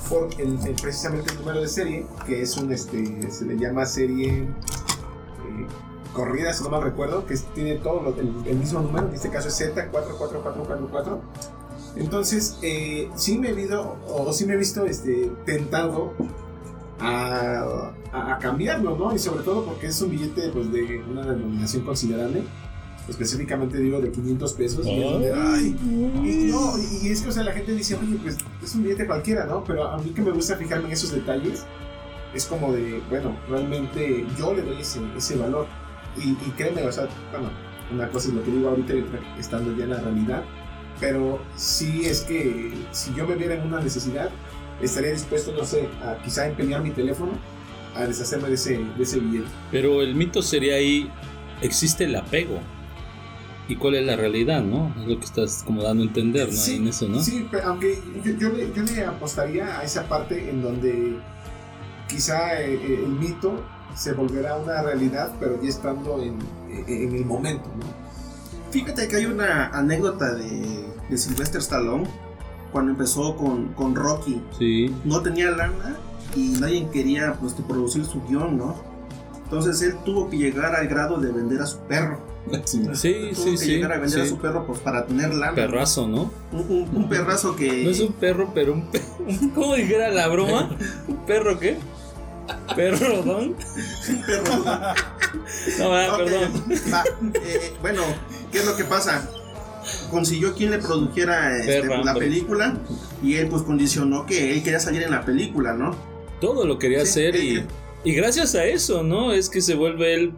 por 0.08 0.28
el, 0.38 0.58
el- 0.66 0.74
precisamente 0.80 1.30
el 1.32 1.38
número 1.38 1.60
de 1.60 1.68
serie, 1.68 2.06
que 2.26 2.42
es 2.42 2.56
un, 2.56 2.72
este, 2.72 3.30
se 3.30 3.44
le 3.44 3.56
llama 3.58 3.84
serie 3.86 4.28
eh, 4.44 4.46
corrida, 6.12 6.52
si 6.54 6.62
no 6.64 6.70
mal 6.70 6.82
recuerdo, 6.82 7.26
que 7.26 7.36
tiene 7.54 7.74
todo 7.76 8.02
lo- 8.02 8.16
el, 8.20 8.32
el 8.46 8.56
mismo 8.56 8.80
número, 8.80 9.08
en 9.08 9.14
este 9.14 9.28
caso 9.30 9.48
es 9.48 9.60
Z44444. 9.60 11.18
Entonces, 11.96 12.58
eh, 12.62 13.08
sí 13.16 13.38
me 13.38 13.50
he 13.50 13.52
visto, 13.54 13.96
o 14.06 14.32
sí 14.32 14.44
me 14.46 14.54
he 14.54 14.56
visto 14.56 14.84
este, 14.84 15.30
tentado 15.44 16.12
a, 17.00 17.92
a- 18.12 18.34
a 18.34 18.38
cambiarlo, 18.38 18.96
¿no? 18.96 19.14
Y 19.14 19.18
sobre 19.18 19.42
todo 19.42 19.64
porque 19.64 19.86
es 19.88 20.00
un 20.00 20.10
billete 20.10 20.48
pues, 20.50 20.70
de 20.72 21.02
una 21.10 21.22
denominación 21.26 21.84
considerable, 21.84 22.42
específicamente 23.08 23.78
digo 23.78 24.00
de 24.00 24.10
500 24.10 24.52
pesos. 24.54 24.86
y 24.86 24.90
es 25.02 25.10
donde, 25.12 25.32
ay, 25.34 25.76
y, 26.24 26.50
no, 26.52 26.72
y 27.02 27.08
es 27.08 27.22
que, 27.22 27.28
o 27.28 27.32
sea, 27.32 27.44
la 27.44 27.52
gente 27.52 27.72
dice, 27.74 27.96
oye, 27.96 28.16
pues 28.22 28.36
es 28.62 28.74
un 28.74 28.82
billete 28.82 29.06
cualquiera, 29.06 29.46
¿no? 29.46 29.62
Pero 29.64 29.84
a 29.88 29.98
mí 29.98 30.10
que 30.10 30.22
me 30.22 30.30
gusta 30.32 30.56
fijarme 30.56 30.86
en 30.86 30.92
esos 30.92 31.12
detalles, 31.12 31.64
es 32.34 32.44
como 32.46 32.72
de, 32.72 33.00
bueno, 33.08 33.36
realmente 33.48 34.26
yo 34.38 34.52
le 34.54 34.62
doy 34.62 34.80
ese, 34.80 35.00
ese 35.16 35.36
valor. 35.36 35.66
Y, 36.18 36.30
y 36.30 36.52
créeme, 36.56 36.82
o 36.82 36.92
sea, 36.92 37.08
bueno, 37.30 37.50
una 37.92 38.08
cosa 38.08 38.28
es 38.28 38.34
lo 38.34 38.42
que 38.42 38.50
digo 38.50 38.68
ahorita 38.70 38.94
estando 39.38 39.76
ya 39.76 39.84
en 39.84 39.90
la 39.90 40.00
realidad, 40.00 40.44
pero 41.00 41.40
sí 41.56 42.02
es 42.04 42.22
que 42.22 42.72
si 42.92 43.14
yo 43.14 43.26
me 43.26 43.34
viera 43.34 43.54
en 43.54 43.66
una 43.66 43.80
necesidad, 43.80 44.30
estaría 44.80 45.12
dispuesto, 45.12 45.52
no 45.52 45.64
sé, 45.64 45.88
a 46.02 46.22
quizá 46.22 46.46
empeñar 46.46 46.82
mi 46.82 46.90
teléfono 46.90 47.32
a 47.94 48.06
deshacerme 48.06 48.48
de 48.48 48.54
ese, 48.54 48.78
de 48.78 49.02
ese 49.02 49.18
billete. 49.18 49.48
Pero 49.70 50.02
el 50.02 50.14
mito 50.14 50.42
sería 50.42 50.76
ahí, 50.76 51.10
existe 51.62 52.04
el 52.04 52.16
apego. 52.16 52.60
¿Y 53.68 53.76
cuál 53.76 53.96
es 53.96 54.06
la 54.06 54.14
realidad, 54.14 54.62
no? 54.62 54.94
Es 55.00 55.08
lo 55.08 55.18
que 55.18 55.24
estás 55.24 55.64
como 55.64 55.82
dando 55.82 56.04
a 56.04 56.06
entender, 56.06 56.48
¿no? 56.52 56.62
Ahí 56.62 56.76
en 56.76 56.86
eso, 56.86 57.08
¿no? 57.08 57.20
Sí, 57.20 57.48
pero 57.50 57.68
aunque 57.68 58.00
yo, 58.24 58.32
yo 58.38 58.50
le, 58.50 58.72
yo 58.72 58.82
le 58.82 59.04
apostaría 59.04 59.80
a 59.80 59.82
esa 59.82 60.08
parte 60.08 60.50
en 60.50 60.62
donde 60.62 61.18
quizá 62.08 62.62
eh, 62.62 62.74
eh, 62.74 63.00
el 63.04 63.08
mito 63.08 63.64
se 63.96 64.12
volverá 64.12 64.56
una 64.56 64.82
realidad, 64.82 65.34
pero 65.40 65.60
ya 65.60 65.68
estando 65.68 66.22
en, 66.22 66.38
en 66.86 67.16
el 67.16 67.24
momento, 67.24 67.68
¿no? 67.76 68.05
Fíjate 68.84 69.08
que 69.08 69.16
hay 69.16 69.26
una 69.26 69.68
anécdota 69.68 70.34
de, 70.34 70.84
de 71.08 71.16
Sylvester 71.18 71.60
Stallone 71.60 72.04
cuando 72.72 72.92
empezó 72.92 73.34
con, 73.36 73.68
con 73.68 73.94
Rocky. 73.94 74.42
Sí. 74.58 74.94
No 75.04 75.22
tenía 75.22 75.50
lana 75.50 75.96
y 76.34 76.48
nadie 76.60 76.86
quería 76.92 77.34
pues, 77.40 77.54
que 77.54 77.62
producir 77.62 78.04
su 78.04 78.20
guion, 78.28 78.58
¿no? 78.58 78.74
Entonces 79.44 79.80
él 79.80 79.94
tuvo 80.04 80.28
que 80.28 80.36
llegar 80.36 80.74
al 80.74 80.88
grado 80.88 81.18
de 81.18 81.32
vender 81.32 81.60
a 81.62 81.66
su 81.66 81.78
perro. 81.80 82.20
Sí, 82.64 82.80
Tuvo 82.80 82.94
sí, 82.94 83.50
que 83.52 83.56
sí. 83.56 83.66
llegar 83.72 83.92
a 83.92 83.98
vender 83.98 84.20
a 84.20 84.26
su 84.26 84.38
perro 84.38 84.66
pues, 84.66 84.78
para 84.80 85.06
tener 85.06 85.32
lana. 85.34 85.54
Perrazo, 85.54 86.06
¿no? 86.06 86.30
Un, 86.52 86.60
un- 86.68 86.90
un 86.96 87.08
perrazo 87.08 87.56
que... 87.56 87.82
No 87.82 87.90
es 87.90 88.00
un 88.00 88.12
perro, 88.12 88.50
pero 88.54 88.74
un 88.74 88.90
perro. 88.90 89.04
¿Cómo 89.54 89.74
dijera 89.74 90.10
la 90.10 90.28
broma? 90.28 90.68
¿Un 91.08 91.16
perro 91.26 91.58
qué? 91.58 91.78
¿Perro 92.76 93.22
don? 93.22 93.56
perro. 94.26 94.64
No, 95.78 95.92
ah, 95.94 96.08
Ok, 96.12 96.16
perdón. 96.18 96.52
va. 96.92 97.04
Eh, 97.42 97.74
bueno, 97.82 98.02
¿qué 98.52 98.58
es 98.58 98.66
lo 98.66 98.76
que 98.76 98.84
pasa? 98.84 99.28
Consiguió 100.10 100.54
quien 100.54 100.70
le 100.72 100.78
produjera 100.78 101.56
este, 101.58 101.80
Perra, 101.82 102.02
la 102.04 102.12
hombre. 102.12 102.26
película 102.28 102.78
y 103.22 103.34
él 103.36 103.48
pues 103.48 103.62
condicionó 103.62 104.26
que 104.26 104.52
él 104.52 104.62
quería 104.62 104.80
salir 104.80 105.02
en 105.02 105.10
la 105.12 105.24
película, 105.24 105.74
¿no? 105.74 105.96
Todo 106.40 106.66
lo 106.66 106.78
quería 106.78 107.04
Sí, 107.04 107.10
hacer 107.26 107.36
y, 107.36 107.64
y 108.04 108.12
gracias 108.14 108.54
a 108.54 108.64
eso, 108.64 109.02
¿no? 109.02 109.32
Es 109.32 109.48
que 109.48 109.60
se 109.60 109.74
vuelve 109.74 110.14
él 110.14 110.34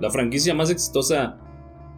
la 0.00 0.10
franquicia 0.10 0.54
más 0.54 0.70
exitosa. 0.70 1.38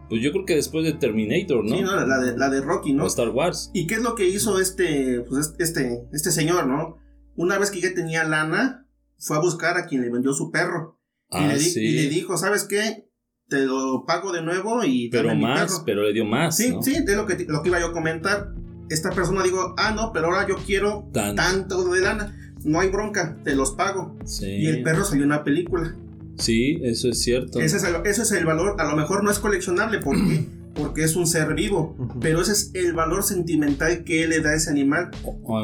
Pues 0.09 0.21
yo 0.21 0.31
creo 0.31 0.45
que 0.45 0.55
después 0.55 0.83
de 0.83 0.93
Terminator, 0.93 1.63
¿no? 1.63 1.75
Sí, 1.75 1.81
¿no? 1.81 2.05
La, 2.05 2.19
de, 2.19 2.37
la 2.37 2.49
de 2.49 2.61
Rocky, 2.61 2.93
¿no? 2.93 3.05
O 3.05 3.07
Star 3.07 3.29
Wars. 3.29 3.71
¿Y 3.73 3.87
qué 3.87 3.95
es 3.95 4.01
lo 4.01 4.13
que 4.15 4.27
hizo 4.27 4.59
este, 4.59 5.21
pues 5.21 5.53
este, 5.57 6.03
este 6.11 6.31
señor, 6.31 6.67
no? 6.67 6.97
Una 7.35 7.57
vez 7.57 7.71
que 7.71 7.79
ya 7.81 7.93
tenía 7.93 8.23
lana, 8.25 8.85
fue 9.17 9.37
a 9.37 9.39
buscar 9.39 9.77
a 9.77 9.85
quien 9.85 10.01
le 10.01 10.09
vendió 10.09 10.33
su 10.33 10.51
perro. 10.51 10.99
y, 11.31 11.37
Ah, 11.37 11.47
le 11.47 11.53
di- 11.59 11.69
sí. 11.69 11.79
y 11.79 11.91
le 11.93 12.09
dijo, 12.09 12.37
¿sabes 12.37 12.65
qué? 12.65 13.07
Te 13.51 13.65
lo 13.65 14.05
pago 14.07 14.31
de 14.31 14.41
nuevo 14.41 14.81
y 14.85 15.09
pero 15.09 15.35
más, 15.35 15.71
perro". 15.73 15.83
pero 15.85 16.03
le 16.03 16.13
dio 16.13 16.23
más. 16.23 16.55
Sí, 16.55 16.71
¿no? 16.71 16.81
sí, 16.81 16.95
es 16.95 17.15
lo 17.17 17.25
que, 17.25 17.45
lo 17.49 17.61
que 17.61 17.67
iba 17.67 17.81
yo 17.81 17.87
a 17.87 17.91
comentar. 17.91 18.53
Esta 18.89 19.09
persona 19.11 19.43
dijo, 19.43 19.75
ah, 19.77 19.91
no, 19.93 20.11
pero 20.13 20.27
ahora 20.27 20.47
yo 20.47 20.55
quiero 20.65 21.09
Tan- 21.13 21.35
tanto 21.35 21.83
de 21.91 21.99
lana. 21.99 22.33
No 22.63 22.79
hay 22.79 22.87
bronca, 22.89 23.37
te 23.43 23.53
los 23.55 23.71
pago. 23.71 24.15
sí. 24.23 24.45
Y 24.47 24.67
el 24.67 24.83
perro 24.83 25.03
salió 25.03 25.23
en 25.25 25.31
una 25.31 25.43
película. 25.43 25.93
Sí, 26.37 26.79
eso 26.83 27.09
es 27.09 27.21
cierto. 27.21 27.59
Ese 27.59 27.75
es, 27.75 27.83
el, 27.83 27.95
ese 28.05 28.21
es 28.21 28.31
el 28.31 28.45
valor. 28.45 28.79
A 28.79 28.85
lo 28.89 28.95
mejor 28.95 29.21
no 29.23 29.29
es 29.31 29.39
coleccionable 29.39 29.99
porque, 29.99 30.45
porque 30.73 31.03
es 31.03 31.17
un 31.17 31.27
ser 31.27 31.53
vivo. 31.53 31.93
Pero 32.21 32.41
ese 32.41 32.53
es 32.53 32.71
el 32.73 32.93
valor 32.93 33.23
sentimental 33.23 34.05
que 34.05 34.27
le 34.27 34.39
da 34.39 34.51
a 34.51 34.55
ese 34.55 34.69
animal. 34.69 35.11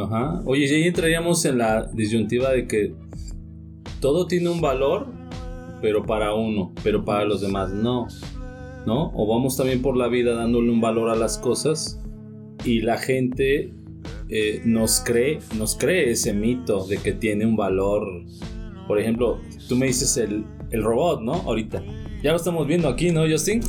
Ajá. 0.03 0.41
Oye, 0.45 0.65
y 0.65 0.73
ahí 0.75 0.83
entraríamos 0.89 1.45
en 1.45 1.57
la 1.57 1.85
disyuntiva 1.93 2.51
de 2.51 2.67
que 2.67 2.93
todo 4.01 4.27
tiene 4.27 4.49
un 4.49 4.61
valor, 4.61 5.07
pero 5.81 6.05
para 6.05 6.33
uno, 6.33 6.73
pero 6.83 7.03
para 7.05 7.25
los 7.25 7.41
demás 7.41 7.71
no. 7.71 8.07
¿No? 8.85 9.11
O 9.15 9.27
vamos 9.27 9.57
también 9.57 9.81
por 9.81 9.97
la 9.97 10.07
vida 10.07 10.33
dándole 10.33 10.71
un 10.71 10.79
valor 10.79 11.09
a 11.09 11.15
las 11.15 11.37
cosas 11.37 11.99
y 12.63 12.79
la 12.79 12.97
gente 12.97 13.73
eh, 14.29 14.61
nos 14.63 15.01
cree, 15.01 15.39
nos 15.57 15.75
cree 15.75 16.11
ese 16.11 16.33
mito 16.33 16.85
de 16.87 16.97
que 16.97 17.11
tiene 17.11 17.45
un 17.45 17.57
valor. 17.57 18.07
Por 18.87 18.97
ejemplo, 18.99 19.39
tú 19.67 19.75
me 19.75 19.87
dices 19.87 20.15
el, 20.15 20.45
el 20.71 20.83
robot, 20.83 21.21
¿no? 21.21 21.33
Ahorita. 21.33 21.83
Ya 22.23 22.31
lo 22.31 22.37
estamos 22.37 22.65
viendo 22.65 22.87
aquí, 22.87 23.11
¿no, 23.11 23.27
Justin? 23.29 23.59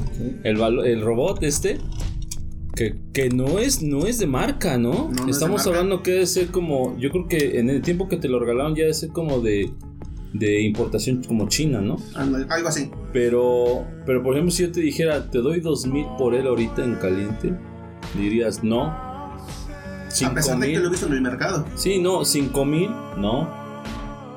El, 0.44 0.56
valo- 0.56 0.84
el 0.84 1.00
robot 1.02 1.42
este. 1.42 1.78
Que, 2.76 2.94
que 3.12 3.28
no 3.28 3.58
es 3.58 3.82
no 3.82 4.06
es 4.06 4.18
de 4.20 4.28
marca, 4.28 4.78
¿no? 4.78 4.92
No, 4.92 5.04
no 5.08 5.10
es 5.10 5.24
de 5.26 5.30
Estamos 5.32 5.66
marca. 5.66 5.70
hablando 5.70 6.02
que 6.04 6.12
debe 6.12 6.26
ser 6.26 6.46
como. 6.52 6.96
Yo 6.98 7.10
creo 7.10 7.26
que 7.26 7.58
en 7.58 7.70
el 7.70 7.82
tiempo 7.82 8.06
que 8.08 8.16
te 8.18 8.28
lo 8.28 8.38
regalaron 8.38 8.76
ya 8.76 8.82
debe 8.82 8.94
ser 8.94 9.08
como 9.08 9.40
de. 9.40 9.68
De 10.32 10.60
importación 10.60 11.22
como 11.22 11.48
China, 11.48 11.80
¿no? 11.80 11.96
Algo 12.14 12.68
así. 12.68 12.90
Pero. 13.12 13.86
Pero 14.04 14.22
por 14.22 14.34
ejemplo, 14.34 14.50
si 14.50 14.64
yo 14.64 14.72
te 14.72 14.80
dijera, 14.80 15.30
te 15.30 15.38
doy 15.38 15.60
dos 15.60 15.86
mil 15.86 16.06
por 16.18 16.34
él 16.34 16.46
ahorita 16.46 16.84
en 16.84 16.96
caliente, 16.96 17.54
dirías 18.14 18.62
no. 18.62 18.84
a 18.84 19.38
Cinco 20.08 20.34
pesar 20.34 20.58
de 20.58 20.72
que 20.72 20.78
lo 20.78 20.86
he 20.86 20.90
visto 20.90 21.06
en 21.06 21.14
el 21.14 21.22
mercado. 21.22 21.64
Sí, 21.74 21.98
no, 22.00 22.24
5 22.24 22.64
mil, 22.64 22.90
no. 23.16 23.48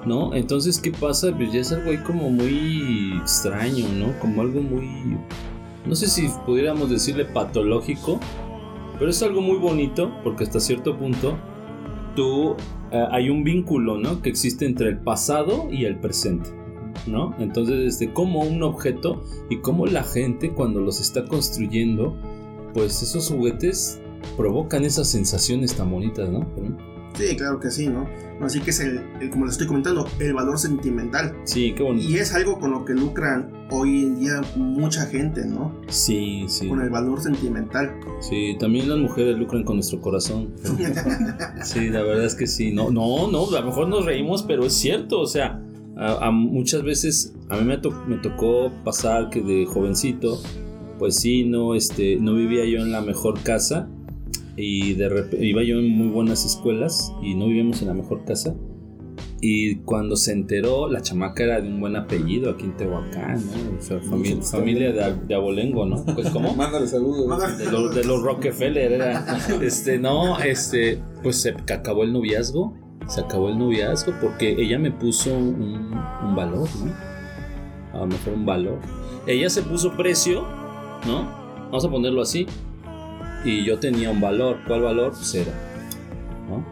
¿No? 0.05 0.33
Entonces, 0.33 0.79
¿qué 0.79 0.91
pasa? 0.91 1.31
Pues 1.35 1.53
ya 1.53 1.59
es 1.59 1.71
algo 1.71 1.91
ahí 1.91 1.97
como 1.97 2.29
muy 2.29 3.17
extraño, 3.21 3.87
¿no? 3.89 4.17
Como 4.19 4.41
algo 4.41 4.61
muy. 4.61 5.17
No 5.85 5.95
sé 5.95 6.07
si 6.07 6.29
pudiéramos 6.45 6.89
decirle 6.89 7.25
patológico, 7.25 8.19
pero 8.97 9.11
es 9.11 9.21
algo 9.23 9.41
muy 9.41 9.57
bonito 9.57 10.11
porque 10.23 10.43
hasta 10.43 10.59
cierto 10.59 10.97
punto 10.97 11.37
tú. 12.15 12.55
Eh, 12.91 13.05
hay 13.11 13.29
un 13.29 13.43
vínculo, 13.43 13.97
¿no? 13.97 14.21
Que 14.21 14.29
existe 14.29 14.65
entre 14.65 14.89
el 14.89 14.99
pasado 14.99 15.67
y 15.71 15.85
el 15.85 15.99
presente. 15.99 16.49
¿no? 17.07 17.33
Entonces, 17.39 17.93
este, 17.93 18.13
como 18.13 18.41
un 18.41 18.61
objeto 18.63 19.23
y 19.49 19.57
como 19.57 19.85
la 19.87 20.03
gente 20.03 20.51
cuando 20.51 20.81
los 20.81 20.99
está 20.99 21.25
construyendo, 21.25 22.15
pues 22.73 23.01
esos 23.01 23.29
juguetes 23.29 24.01
provocan 24.37 24.85
esas 24.85 25.09
sensaciones 25.09 25.75
tan 25.75 25.91
bonitas, 25.91 26.29
¿no? 26.29 26.47
Sí, 27.29 27.35
claro 27.35 27.59
que 27.59 27.69
sí, 27.71 27.87
¿no? 27.87 28.07
Así 28.41 28.59
que 28.59 28.71
es 28.71 28.79
el, 28.79 29.01
el- 29.19 29.29
como 29.29 29.45
les 29.45 29.53
estoy 29.53 29.67
comentando, 29.67 30.07
el 30.19 30.33
valor 30.33 30.57
sentimental. 30.57 31.35
Sí, 31.43 31.73
qué 31.75 31.83
bonito. 31.83 32.09
Y 32.09 32.15
es 32.17 32.33
algo 32.33 32.59
con 32.59 32.71
lo 32.71 32.83
que 32.85 32.93
lucran 32.93 33.51
hoy 33.69 34.03
en 34.05 34.19
día 34.19 34.41
mucha 34.55 35.05
gente, 35.05 35.45
¿no? 35.45 35.73
Sí, 35.87 36.45
sí. 36.47 36.67
Con 36.67 36.81
el 36.81 36.89
valor 36.89 37.21
sentimental. 37.21 37.91
Sí, 38.19 38.55
también 38.59 38.89
las 38.89 38.97
mujeres 38.97 39.37
lucran 39.37 39.63
con 39.63 39.75
nuestro 39.77 40.01
corazón. 40.01 40.49
Sí, 41.63 41.89
la 41.89 42.01
verdad 42.01 42.25
es 42.25 42.35
que 42.35 42.47
sí. 42.47 42.71
No, 42.71 42.89
no, 42.89 43.29
no, 43.31 43.47
a 43.55 43.59
lo 43.61 43.65
mejor 43.67 43.87
nos 43.87 44.05
reímos, 44.05 44.43
pero 44.43 44.65
es 44.65 44.73
cierto. 44.73 45.19
O 45.21 45.27
sea, 45.27 45.61
a, 45.95 46.27
a 46.27 46.31
muchas 46.31 46.81
veces 46.83 47.33
a 47.49 47.57
mí 47.57 47.63
me, 47.65 47.77
to- 47.77 48.03
me 48.07 48.17
tocó 48.17 48.71
pasar 48.83 49.29
que 49.29 49.41
de 49.41 49.65
jovencito, 49.67 50.41
pues 50.97 51.15
sí, 51.17 51.43
no, 51.45 51.75
este, 51.75 52.17
no 52.17 52.33
vivía 52.35 52.65
yo 52.65 52.79
en 52.79 52.91
la 52.91 53.01
mejor 53.01 53.39
casa 53.43 53.87
y 54.61 54.93
de 54.93 55.09
repente 55.09 55.45
iba 55.45 55.63
yo 55.63 55.79
en 55.79 55.89
muy 55.89 56.07
buenas 56.07 56.45
escuelas 56.45 57.11
y 57.21 57.33
no 57.35 57.47
vivíamos 57.47 57.81
en 57.81 57.87
la 57.87 57.93
mejor 57.95 58.23
casa. 58.25 58.55
Y 59.43 59.77
cuando 59.77 60.15
se 60.17 60.33
enteró, 60.33 60.87
la 60.87 61.01
chamaca 61.01 61.43
era 61.43 61.59
de 61.61 61.67
un 61.67 61.79
buen 61.79 61.95
apellido 61.95 62.51
aquí 62.51 62.65
en 62.65 62.77
Tehuacán, 62.77 63.43
¿no? 63.43 63.77
O 63.79 63.81
sea, 63.81 63.99
fami- 64.01 64.35
gusto. 64.35 64.57
familia 64.57 64.91
de, 64.91 65.15
de 65.27 65.33
abolengo, 65.35 65.83
¿no? 65.87 66.05
Pues, 66.13 66.29
¿cómo? 66.29 66.53
Mándale 66.55 66.85
saludos. 66.87 67.57
de 67.57 67.71
los, 67.71 67.95
de 67.95 68.03
los 68.03 68.21
Rockefeller 68.21 68.91
era 68.93 69.25
este 69.63 69.97
no 69.97 70.39
este 70.39 71.01
pues 71.23 71.37
se 71.41 71.49
acabó 71.49 72.03
el 72.03 72.13
noviazgo 72.13 72.77
se 73.07 73.21
acabó 73.21 73.49
el 73.49 73.57
noviazgo 73.57 74.13
porque 74.21 74.51
ella 74.59 74.77
me 74.77 74.91
puso 74.91 75.35
un, 75.35 75.91
un 76.23 76.35
valor 76.35 76.69
no 76.85 76.93
a 77.93 77.97
lo 78.01 78.07
mejor 78.07 78.33
un 78.35 78.45
valor 78.45 78.79
ella 79.27 79.49
se 79.49 79.63
puso 79.63 79.97
precio 79.97 80.43
no 81.07 81.23
vamos 81.65 81.83
a 81.83 81.89
ponerlo 81.89 82.21
así 82.21 82.45
y 83.45 83.65
yo 83.65 83.79
tenía 83.79 84.09
un 84.11 84.21
valor 84.21 84.57
cuál 84.67 84.81
valor 84.81 85.11
pues 85.11 85.33
era 85.35 85.51
no 86.49 86.63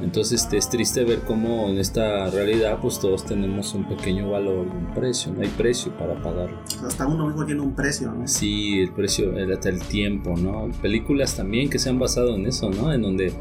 entonces 0.00 0.42
este, 0.42 0.56
es 0.58 0.68
triste 0.70 1.02
ver 1.04 1.20
cómo 1.22 1.68
en 1.68 1.78
esta 1.78 2.30
realidad 2.30 2.78
pues 2.80 3.00
todos 3.00 3.24
tenemos 3.24 3.74
un 3.74 3.88
pequeño 3.88 4.30
valor 4.30 4.66
y 4.72 4.76
un 4.76 4.94
precio 4.94 5.32
no 5.32 5.40
hay 5.42 5.48
precio 5.48 5.90
para 5.98 6.14
pagarlo 6.22 6.56
Hasta 6.86 7.06
uno 7.06 7.26
mismo 7.26 7.44
tiene 7.44 7.60
un 7.62 7.74
precio, 7.74 8.12
¿no? 8.12 8.26
Sí, 8.28 8.78
el 8.80 8.92
precio, 8.92 9.32
hasta 9.52 9.68
el 9.70 9.80
tiempo, 9.80 10.36
¿no? 10.36 10.70
Películas 10.80 11.34
también 11.36 11.68
que 11.68 11.80
se 11.80 11.88
han 11.90 11.98
basado 11.98 12.36
en 12.36 12.46
eso, 12.46 12.70
¿no? 12.70 12.92
En 12.92 13.02
donde 13.02 13.32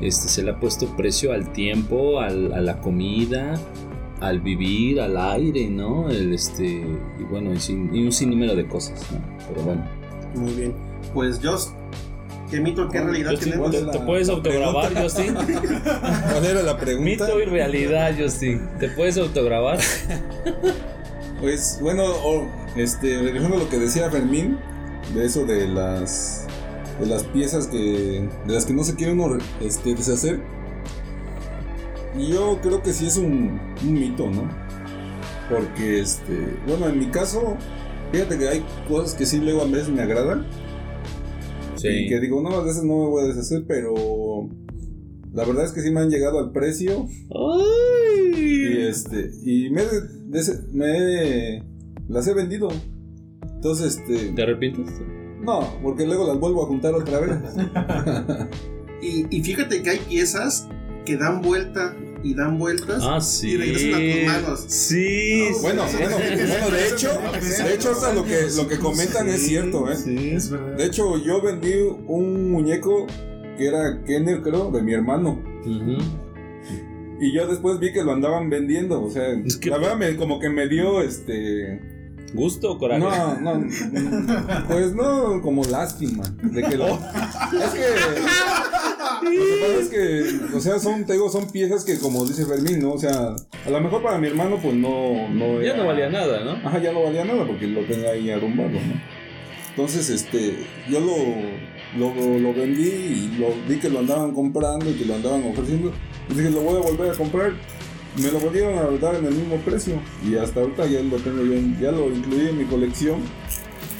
este, 0.00 0.28
se 0.28 0.42
le 0.42 0.52
ha 0.52 0.58
puesto 0.60 0.86
precio 0.96 1.32
al 1.34 1.52
tiempo, 1.52 2.20
al- 2.20 2.54
a 2.54 2.60
la 2.62 2.80
comida, 2.80 3.60
al 4.20 4.40
vivir, 4.40 5.02
al 5.02 5.16
aire, 5.18 5.68
¿no? 5.68 6.08
El, 6.08 6.32
este, 6.32 6.86
y 7.20 7.22
bueno, 7.24 7.52
y, 7.52 7.58
sin- 7.60 7.94
y 7.94 8.02
un 8.02 8.12
sinnúmero 8.12 8.54
de 8.56 8.66
cosas, 8.66 9.04
¿no? 9.12 9.18
Pero 9.46 9.62
bueno. 9.62 9.84
Muy 10.36 10.52
bien. 10.54 10.74
Pues 11.12 11.38
Joss, 11.42 11.74
¿qué 12.50 12.60
mito, 12.60 12.88
qué 12.88 13.00
realidad 13.00 13.30
Justin, 13.32 13.50
tenemos? 13.52 13.70
¿te, 13.70 13.84
te 13.84 13.98
puedes 14.00 14.28
autograbar, 14.28 14.94
Justin? 15.02 15.34
¿Cuál 15.34 16.44
era 16.44 16.62
la 16.62 16.76
pregunta? 16.78 17.04
Mito 17.26 17.40
y 17.40 17.44
realidad, 17.44 18.14
Justin. 18.18 18.68
¿Te 18.78 18.88
puedes 18.88 19.16
autograbar? 19.18 19.78
Pues 21.40 21.78
bueno, 21.80 22.04
o- 22.04 22.48
este, 22.76 23.20
regresando 23.22 23.56
a 23.56 23.60
lo 23.60 23.68
que 23.68 23.78
decía 23.78 24.10
Fermín, 24.10 24.58
de 25.14 25.24
eso 25.24 25.44
de 25.44 25.68
las 25.68 26.46
de 27.00 27.06
las 27.06 27.22
piezas 27.24 27.68
que 27.68 28.28
de 28.46 28.52
las 28.52 28.64
que 28.66 28.72
no 28.72 28.82
se 28.82 28.94
quiere 28.96 29.12
uno 29.12 29.38
este, 29.60 29.94
deshacer. 29.94 30.40
Yo 32.18 32.58
creo 32.60 32.82
que 32.82 32.92
sí 32.92 33.06
es 33.06 33.16
un, 33.16 33.60
un 33.82 33.92
mito, 33.94 34.28
¿no? 34.28 34.48
Porque 35.48 36.00
este, 36.00 36.56
bueno, 36.66 36.88
en 36.88 36.98
mi 36.98 37.06
caso, 37.06 37.56
fíjate 38.12 38.36
que 38.38 38.48
hay 38.48 38.64
cosas 38.88 39.14
que 39.14 39.24
sí 39.24 39.38
luego 39.38 39.62
a 39.62 39.66
veces 39.66 39.88
me 39.90 40.02
agradan 40.02 40.44
y 41.82 42.08
que 42.08 42.20
digo, 42.20 42.40
no, 42.42 42.50
a 42.50 42.64
veces 42.64 42.82
no 42.82 43.04
me 43.04 43.08
voy 43.08 43.24
a 43.24 43.28
deshacer, 43.28 43.64
pero 43.66 44.48
la 45.32 45.44
verdad 45.44 45.64
es 45.64 45.72
que 45.72 45.80
sí 45.80 45.90
me 45.90 46.00
han 46.00 46.10
llegado 46.10 46.38
al 46.38 46.52
precio 46.52 47.06
y 48.36 48.78
este 48.78 49.30
y 49.44 49.70
me, 49.70 49.82
me 50.72 51.62
las 52.08 52.26
he 52.26 52.34
vendido. 52.34 52.68
Entonces, 53.54 53.98
este, 53.98 54.32
¿Te 54.32 54.42
arrepientes? 54.42 54.86
no, 55.40 55.60
porque 55.82 56.06
luego 56.06 56.26
las 56.26 56.38
vuelvo 56.38 56.64
a 56.64 56.66
juntar 56.66 56.94
otra 56.94 57.20
vez. 57.20 57.30
Y, 59.00 59.26
y 59.30 59.42
fíjate 59.44 59.80
que 59.80 59.90
hay 59.90 59.98
piezas 60.08 60.68
que 61.06 61.16
dan 61.16 61.40
vuelta 61.40 61.94
y 62.22 62.34
dan 62.34 62.58
vueltas. 62.58 63.02
Ah, 63.04 63.20
sí. 63.20 63.50
Y 63.50 63.56
regresan 63.56 63.94
a 63.94 63.98
tus 63.98 64.44
manos. 64.44 64.64
Sí. 64.68 65.48
Bueno, 65.62 65.84
sí. 65.88 65.96
bueno, 65.98 66.16
bueno, 66.16 66.70
de 66.76 66.88
hecho, 66.88 67.10
de 67.64 67.74
hecho 67.74 67.92
hasta 67.92 68.12
lo 68.12 68.24
que 68.24 68.46
lo 68.56 68.68
que 68.68 68.78
comentan 68.78 69.28
es 69.28 69.46
cierto, 69.46 69.90
¿eh? 69.90 69.96
Sí. 69.96 70.30
Es 70.30 70.50
verdad. 70.50 70.76
De 70.76 70.84
hecho, 70.84 71.16
yo 71.18 71.40
vendí 71.40 71.72
un 72.06 72.50
muñeco 72.50 73.06
que 73.56 73.66
era 73.66 74.02
Kenner, 74.04 74.42
creo, 74.42 74.70
de 74.70 74.82
mi 74.82 74.92
hermano. 74.94 75.42
Ujú. 75.64 75.98
Y 77.20 77.32
yo 77.32 77.48
después 77.48 77.80
vi 77.80 77.92
que 77.92 78.04
lo 78.04 78.12
andaban 78.12 78.48
vendiendo, 78.48 79.02
o 79.02 79.10
sea, 79.10 79.30
Es 79.44 79.56
que- 79.56 79.70
la 79.70 79.78
verdad 79.78 79.96
me, 79.96 80.16
como 80.16 80.38
que 80.38 80.48
me 80.48 80.68
dio 80.68 81.02
este 81.02 81.80
¿Gusto 82.34 82.72
o 82.72 82.78
coraje? 82.78 83.00
No, 83.00 83.40
no, 83.40 83.54
mm, 83.54 84.68
pues 84.68 84.94
no, 84.94 85.40
como 85.40 85.64
lástima 85.64 86.24
de 86.42 86.62
que 86.62 86.76
lo. 86.76 86.86
Es 86.94 87.70
que. 87.72 87.86
Es 89.72 89.88
que, 89.88 90.56
o 90.56 90.60
sea, 90.60 90.78
son, 90.78 91.04
te 91.04 91.14
digo, 91.14 91.30
son 91.30 91.50
piezas 91.50 91.84
que, 91.84 91.98
como 91.98 92.24
dice 92.24 92.46
Fermín, 92.46 92.80
¿no? 92.80 92.92
O 92.92 92.98
sea, 92.98 93.34
a 93.66 93.70
lo 93.70 93.80
mejor 93.80 94.02
para 94.02 94.18
mi 94.18 94.28
hermano, 94.28 94.58
pues 94.62 94.74
no. 94.74 95.28
no 95.28 95.62
Ya 95.62 95.76
no 95.76 95.86
valía 95.86 96.08
nada, 96.08 96.44
¿no? 96.44 96.52
Ajá, 96.66 96.78
ya 96.78 96.92
no 96.92 97.02
valía 97.02 97.24
nada 97.24 97.46
porque 97.46 97.66
lo 97.66 97.84
tenía 97.84 98.10
ahí 98.10 98.30
arrumbado, 98.30 98.70
¿no? 98.70 99.18
Entonces, 99.70 100.10
este, 100.10 100.66
yo 100.88 100.98
lo, 100.98 101.14
lo, 101.96 102.38
lo 102.38 102.52
vendí 102.52 102.88
y 102.88 103.36
lo, 103.38 103.54
vi 103.68 103.78
que 103.78 103.88
lo 103.88 104.00
andaban 104.00 104.34
comprando 104.34 104.90
y 104.90 104.94
que 104.94 105.04
lo 105.04 105.14
andaban 105.14 105.44
ofreciendo. 105.44 105.92
Y 106.28 106.34
dije, 106.34 106.50
lo 106.50 106.62
voy 106.62 106.76
a 106.76 106.80
volver 106.80 107.12
a 107.12 107.14
comprar. 107.14 107.52
Me 108.20 108.32
lo 108.32 108.40
volvieron 108.40 108.76
a 108.76 108.82
dar 108.98 109.14
en 109.14 109.26
el 109.26 109.34
mismo 109.34 109.56
precio. 109.58 110.00
Y 110.28 110.34
hasta 110.34 110.60
ahorita 110.60 110.86
ya 110.86 111.00
lo 111.00 111.16
tengo 111.18 111.44
yo, 111.44 111.54
ya 111.80 111.92
lo 111.92 112.08
incluí 112.10 112.48
en 112.48 112.58
mi 112.58 112.64
colección. 112.64 113.20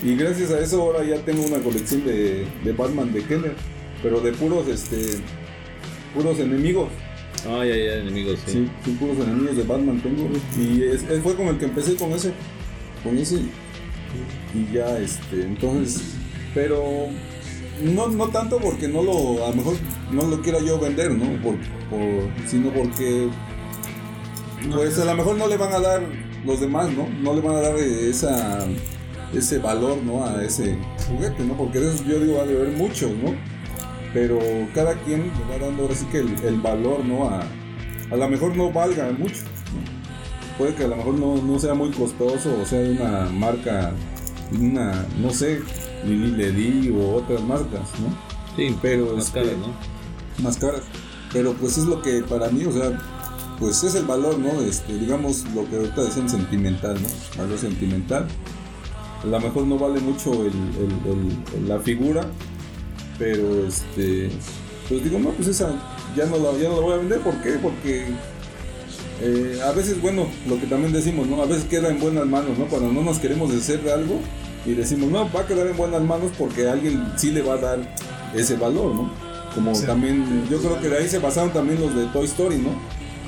Y 0.03 0.17
gracias 0.17 0.51
a 0.51 0.61
eso 0.61 0.83
ahora 0.83 1.05
ya 1.05 1.17
tengo 1.25 1.45
una 1.45 1.59
colección 1.59 2.05
de, 2.05 2.47
de 2.65 2.73
Batman 2.73 3.13
de 3.13 3.23
Kenner. 3.23 3.55
Pero 4.03 4.21
de 4.21 4.33
puros, 4.33 4.67
este, 4.69 5.21
puros 6.15 6.39
enemigos. 6.39 6.89
Ay, 7.49 7.71
ay, 7.71 7.81
ay, 7.89 8.01
enemigos, 8.01 8.39
sí. 8.47 8.53
Sí, 8.53 8.69
sí, 8.85 8.91
puros 8.99 9.17
enemigos 9.19 9.57
de 9.57 9.63
Batman 9.63 10.01
tengo. 10.01 10.29
Y 10.59 10.83
es- 10.83 11.05
es- 11.05 11.23
fue 11.23 11.35
con 11.37 11.47
el 11.49 11.59
que 11.59 11.67
empecé 11.67 11.95
con 11.95 12.11
ese. 12.13 12.33
Con 13.05 13.17
ese. 13.17 13.37
Y 14.55 14.73
ya, 14.75 14.99
este, 14.99 15.43
entonces. 15.43 16.15
Pero. 16.55 17.07
No, 17.83 18.09
no 18.09 18.27
tanto 18.29 18.59
porque 18.59 18.89
no 18.89 19.03
lo. 19.03 19.47
A 19.47 19.51
lo 19.51 19.55
mejor 19.57 19.77
no 20.11 20.23
lo 20.27 20.43
quiera 20.43 20.59
yo 20.61 20.81
vender, 20.81 21.13
¿no? 21.13 21.41
Por, 21.43 21.55
por- 21.91 22.49
sino 22.49 22.71
porque. 22.71 23.29
Pues 24.75 24.99
a 24.99 25.05
lo 25.05 25.15
mejor 25.15 25.37
no 25.37 25.47
le 25.47 25.57
van 25.57 25.73
a 25.73 25.79
dar 25.79 26.03
los 26.45 26.61
demás, 26.61 26.91
¿no? 26.91 27.09
No 27.23 27.35
le 27.35 27.41
van 27.41 27.57
a 27.57 27.61
dar 27.61 27.77
esa. 27.79 28.67
Ese 29.33 29.59
valor, 29.59 29.99
¿no? 30.03 30.25
A 30.25 30.43
ese 30.43 30.77
juguete, 31.07 31.45
¿no? 31.45 31.55
Porque 31.55 31.79
de 31.79 31.89
esos 31.95 32.07
yo 32.07 32.19
digo, 32.19 32.35
va 32.37 32.41
a 32.41 32.45
haber 32.45 32.71
muchos, 32.71 33.11
¿no? 33.13 33.35
Pero 34.15 34.39
cada 34.75 34.95
quien 35.03 35.25
le 35.25 35.53
va 35.53 35.65
dando 35.67 35.83
ahora 35.83 35.95
sí 35.95 36.07
que 36.07 36.19
el, 36.19 36.35
el 36.45 36.61
valor, 36.61 37.05
¿no? 37.05 37.29
A, 37.29 37.43
a 38.11 38.17
lo 38.17 38.29
mejor 38.29 38.57
no 38.57 38.73
valga 38.73 39.11
mucho. 39.13 39.43
¿no? 39.75 40.57
Puede 40.57 40.75
que 40.75 40.85
a 40.85 40.89
lo 40.89 40.97
mejor 40.97 41.15
no, 41.15 41.37
no 41.43 41.59
sea 41.59 41.75
muy 41.75 41.91
costoso 41.91 42.59
o 42.61 42.67
sea 42.67 42.81
de 42.81 42.93
una 42.93 43.29
marca, 43.31 43.93
una, 44.59 45.07
no 45.21 45.31
sé, 45.31 45.61
Lili 46.05 46.31
Ledy 46.33 46.91
o 46.91 47.17
otras 47.17 47.43
marcas, 47.43 47.83
¿no? 48.01 48.09
Sí, 48.57 48.75
Pero 48.83 49.15
más 49.15 49.27
este, 49.27 49.41
caras, 49.41 49.57
¿no? 49.59 50.43
más 50.45 50.57
caras. 50.57 50.83
Pero 51.33 51.53
pues 51.55 51.77
es 51.79 51.85
lo 51.85 52.01
que 52.03 52.23
para 52.23 52.49
mí, 52.49 52.65
o 52.65 52.73
sea, 52.73 52.99
pues 53.61 53.85
es 53.85 53.95
el 53.95 54.05
valor, 54.07 54.39
¿no? 54.39 54.61
Este, 54.63 54.99
digamos 54.99 55.45
lo 55.55 55.69
que 55.69 55.77
ahorita 55.77 56.03
decían 56.05 56.29
sentimental, 56.31 56.97
¿no? 57.01 57.09
Valor 57.43 57.59
sentimental. 57.59 58.27
A 59.23 59.27
lo 59.27 59.41
mejor 59.41 59.65
no 59.67 59.79
vale 59.79 60.01
mucho 60.01 60.33
el- 60.45 60.53
el- 61.57 61.69
la 61.69 61.79
figura, 61.81 62.23
pero 63.19 63.67
este, 63.67 64.31
pues 64.89 65.03
digo, 65.05 65.19
no, 65.19 65.31
pues 65.31 65.49
esa 65.49 65.73
ya 66.17 66.27
no 66.27 66.37
la, 66.39 66.53
ya 66.59 66.69
no 66.69 66.77
la 66.77 66.81
voy 66.81 66.93
a 66.95 66.97
vender, 66.99 67.21
¿por 67.21 67.35
qué? 67.43 67.53
Porque 67.63 68.07
eh, 69.21 69.61
a 69.65 69.73
veces, 69.73 70.01
bueno, 70.01 70.27
lo 70.49 70.59
que 70.61 70.67
también 70.67 70.93
decimos, 70.93 71.27
¿no? 71.27 71.43
A 71.43 71.47
veces 71.47 71.65
queda 71.65 71.89
en 71.89 71.99
buenas 71.99 72.27
manos, 72.27 72.57
¿no? 72.59 72.67
Cuando 72.67 72.93
no 72.93 73.03
nos 73.03 73.19
queremos 73.19 73.51
deshacer 73.51 73.83
de 73.83 73.93
algo 73.93 74.21
y 74.65 74.73
decimos, 74.73 75.11
no, 75.11 75.31
va 75.33 75.41
a 75.41 75.47
quedar 75.47 75.67
en 75.67 75.77
buenas 75.77 76.03
manos 76.03 76.31
porque 76.39 76.69
alguien 76.69 77.13
sí 77.17 77.31
le 77.33 77.43
va 77.43 77.55
a 77.55 77.59
dar 77.59 77.97
ese 78.35 78.57
valor, 78.57 78.95
¿no? 78.95 79.11
Como 79.55 79.75
Sí. 79.75 79.87
también, 79.87 80.47
yo 80.51 80.59
creo 80.59 80.81
que 80.81 80.89
de 80.89 80.99
ahí 80.99 81.09
se 81.09 81.19
basaron 81.19 81.53
también 81.53 81.81
los 81.81 81.95
de 81.95 82.07
Toy 82.07 82.27
Story, 82.27 82.57
¿no? 82.59 82.71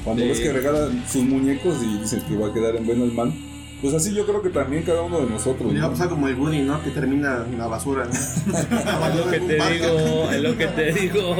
Cuando 0.04 0.24
ves 0.24 0.40
que 0.40 0.52
regalan 0.52 1.04
sus 1.10 1.22
muñecos 1.24 1.76
y 1.82 1.98
dicen 1.98 2.22
que 2.22 2.36
va 2.36 2.48
a 2.48 2.54
quedar 2.54 2.76
en 2.76 2.86
buenas 2.86 3.12
manos. 3.12 3.34
Pues 3.80 3.94
así 3.94 4.14
yo 4.14 4.26
creo 4.26 4.42
que 4.42 4.50
también 4.50 4.82
cada 4.82 5.02
uno 5.02 5.20
de 5.20 5.30
nosotros. 5.30 5.72
Le 5.72 5.80
va 5.80 5.86
a 5.86 6.08
como 6.08 6.28
el 6.28 6.34
Woody, 6.34 6.62
¿no? 6.62 6.82
Que 6.82 6.90
termina 6.90 7.46
en 7.50 7.58
la 7.58 7.66
basura. 7.66 8.04
¿no? 8.04 8.10
Es 9.10 9.16
lo 9.16 9.30
que 9.30 9.40
te 9.40 9.54
digo, 9.54 10.30
es 10.30 10.42
lo 10.42 10.58
que 10.58 10.66
te 10.66 10.92
digo, 11.00 11.36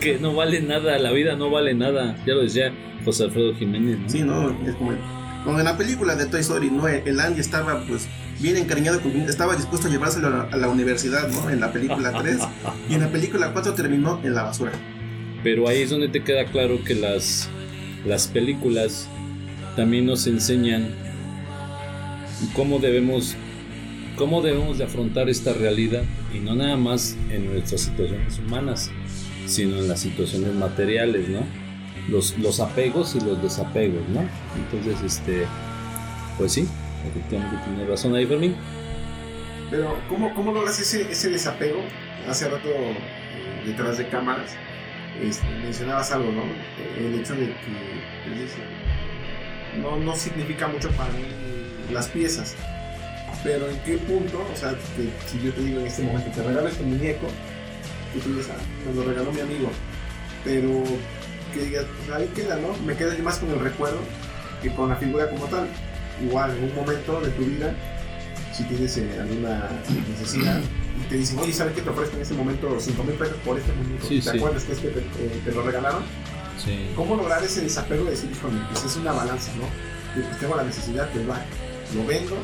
que 0.00 0.18
no 0.18 0.34
vale 0.34 0.60
nada, 0.60 0.98
la 0.98 1.10
vida 1.10 1.34
no 1.36 1.50
vale 1.50 1.74
nada. 1.74 2.16
Ya 2.26 2.34
lo 2.34 2.42
decía 2.42 2.72
José 3.04 3.24
Alfredo 3.24 3.54
Jiménez, 3.56 3.98
¿no? 3.98 4.08
Sí, 4.08 4.22
¿no? 4.22 4.50
Es 4.66 4.76
como 4.76 4.92
el, 4.92 4.98
Como 5.44 5.58
en 5.58 5.64
la 5.64 5.76
película 5.76 6.14
de 6.14 6.26
Toy 6.26 6.40
Story, 6.40 6.70
¿no? 6.70 6.86
El 6.86 7.18
Andy 7.18 7.40
estaba 7.40 7.82
pues 7.88 8.06
bien 8.40 8.56
encariñado 8.56 9.00
con 9.00 9.12
estaba 9.12 9.56
dispuesto 9.56 9.88
a 9.88 9.90
llevárselo 9.90 10.28
a 10.28 10.30
la, 10.30 10.42
a 10.52 10.56
la 10.56 10.68
universidad, 10.68 11.28
¿no? 11.28 11.50
En 11.50 11.60
la 11.60 11.72
película 11.72 12.12
3 12.22 12.38
y 12.88 12.94
en 12.94 13.00
la 13.00 13.08
película 13.08 13.52
4 13.52 13.74
terminó 13.74 14.20
en 14.22 14.34
la 14.34 14.44
basura. 14.44 14.72
Pero 15.42 15.68
ahí 15.68 15.82
es 15.82 15.90
donde 15.90 16.08
te 16.08 16.22
queda 16.22 16.44
claro 16.46 16.78
que 16.84 16.94
las, 16.94 17.48
las 18.06 18.28
películas 18.28 19.08
también 19.76 20.06
nos 20.06 20.26
enseñan 20.26 21.03
cómo 22.54 22.78
debemos, 22.78 23.36
cómo 24.16 24.42
debemos 24.42 24.78
de 24.78 24.84
afrontar 24.84 25.28
esta 25.28 25.52
realidad 25.52 26.02
y 26.34 26.38
no 26.38 26.54
nada 26.54 26.76
más 26.76 27.16
en 27.30 27.46
nuestras 27.46 27.82
situaciones 27.82 28.38
humanas, 28.38 28.90
sino 29.46 29.78
en 29.78 29.88
las 29.88 30.00
situaciones 30.00 30.54
materiales, 30.54 31.28
¿no? 31.28 31.40
Los, 32.08 32.36
los 32.38 32.60
apegos 32.60 33.14
y 33.14 33.20
los 33.20 33.42
desapegos, 33.42 34.06
¿no? 34.08 34.28
Entonces, 34.56 35.02
este, 35.02 35.46
pues 36.36 36.52
sí, 36.52 36.66
efectivamente 37.08 37.56
tiene 37.64 37.88
razón 37.88 38.14
ahí 38.14 38.26
Fermín. 38.26 38.54
Pero, 39.70 39.96
¿cómo, 40.08 40.34
cómo 40.34 40.52
logras 40.52 40.78
ese, 40.78 41.10
ese 41.10 41.30
desapego? 41.30 41.80
Hace 42.28 42.48
rato, 42.48 42.68
eh, 42.68 43.62
detrás 43.66 43.98
de 43.98 44.08
cámaras, 44.08 44.50
este, 45.22 45.46
mencionabas 45.62 46.12
algo, 46.12 46.30
¿no? 46.32 46.42
El 46.98 47.20
hecho 47.20 47.34
de 47.34 47.46
que 47.46 47.54
pues, 48.26 49.82
no, 49.82 49.96
no 49.96 50.14
significa 50.14 50.68
mucho 50.68 50.90
para 50.90 51.10
mí 51.12 51.22
las 51.90 52.08
piezas. 52.08 52.54
Pero 53.42 53.68
en 53.68 53.78
qué 53.80 53.98
punto, 53.98 54.46
o 54.52 54.56
sea, 54.56 54.70
que 54.70 55.10
si 55.28 55.44
yo 55.44 55.52
te 55.52 55.60
digo 55.60 55.80
en 55.80 55.86
este 55.86 56.02
momento, 56.02 56.30
te 56.30 56.42
regalo 56.42 56.68
este 56.68 56.82
muñeco, 56.82 57.26
y 58.14 58.18
tú 58.20 58.34
dices, 58.34 58.52
ah, 58.54 58.62
me 58.86 58.94
lo 58.94 59.04
regaló 59.08 59.32
mi 59.32 59.40
amigo. 59.40 59.70
Pero 60.44 60.82
que 61.52 61.64
digas, 61.64 61.84
pues 61.98 62.16
ahí 62.16 62.26
queda, 62.34 62.56
¿no? 62.56 62.76
Me 62.84 62.96
queda 62.96 63.16
más 63.22 63.38
con 63.38 63.50
el 63.50 63.60
recuerdo 63.60 63.98
que 64.62 64.72
con 64.74 64.88
la 64.88 64.96
figura 64.96 65.28
como 65.28 65.46
tal. 65.46 65.66
Igual, 66.22 66.56
en 66.56 66.64
un 66.64 66.74
momento 66.74 67.20
de 67.20 67.30
tu 67.30 67.42
vida, 67.44 67.74
si 68.52 68.62
tienes 68.64 68.96
eh, 68.96 69.18
alguna 69.20 69.68
necesidad, 70.10 70.60
y 71.00 71.08
te 71.08 71.16
dicen, 71.16 71.38
oye, 71.40 71.52
¿sabes 71.52 71.74
qué 71.74 71.82
te 71.82 71.90
ofrezco 71.90 72.16
en 72.16 72.22
este 72.22 72.34
momento 72.34 72.76
5 72.78 73.04
mil 73.04 73.14
pesos 73.16 73.36
por 73.44 73.58
este 73.58 73.72
muñeco? 73.72 74.06
Sí, 74.06 74.20
¿Te 74.20 74.30
sí. 74.30 74.38
acuerdas 74.38 74.64
que 74.64 74.72
es 74.72 74.78
que 74.78 74.88
te, 74.88 75.00
eh, 75.00 75.40
te 75.44 75.52
lo 75.52 75.62
regalaron? 75.62 76.02
Sí. 76.64 76.88
¿Cómo 76.94 77.16
lograr 77.16 77.42
ese 77.42 77.62
desapego 77.62 78.04
de 78.04 78.12
decir, 78.12 78.30
híjole, 78.30 78.60
pues 78.70 78.84
es 78.84 78.96
una 78.96 79.12
balanza, 79.12 79.50
¿no? 79.56 79.64
Y 80.18 80.24
pues 80.24 80.38
tengo 80.38 80.54
la 80.56 80.62
necesidad, 80.62 81.10
pues 81.10 81.28
va, 81.28 81.44
lo 81.94 82.04
vendo 82.06 82.36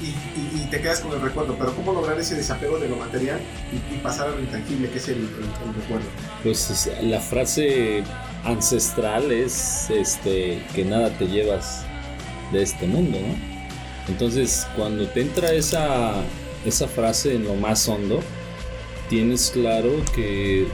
y, 0.00 0.06
y- 0.06 0.62
y 0.62 0.66
te 0.70 0.80
quedas 0.80 1.00
con 1.00 1.12
el 1.12 1.20
recuerdo, 1.20 1.56
pero 1.58 1.74
¿cómo 1.74 1.92
lograr 1.92 2.18
ese 2.18 2.34
desapego 2.34 2.78
de 2.78 2.88
lo 2.88 2.96
material 2.96 3.38
y, 3.72 3.94
y 3.94 3.98
pasar 3.98 4.28
a 4.28 4.30
lo 4.32 4.40
intangible, 4.40 4.88
que 4.90 4.98
es 4.98 5.08
el, 5.08 5.18
el- 5.18 5.68
el 5.68 5.74
recuerdo? 5.82 6.06
Pues 6.42 6.70
es- 6.70 6.90
la 7.02 7.20
frase 7.20 8.02
ancestral 8.44 9.30
es 9.30 9.90
este 9.90 10.62
que 10.74 10.84
nada 10.84 11.10
te 11.18 11.26
llevas 11.26 11.84
de 12.52 12.62
este 12.62 12.86
mundo, 12.86 13.18
¿no? 13.20 13.34
Entonces, 14.08 14.66
cuando 14.76 15.06
te 15.08 15.20
entra 15.20 15.52
esa, 15.52 16.14
esa 16.64 16.88
frase 16.88 17.34
en 17.34 17.44
lo 17.44 17.54
más 17.54 17.86
hondo, 17.86 18.20
tienes 19.10 19.50
claro 19.50 19.90
que 20.14 20.66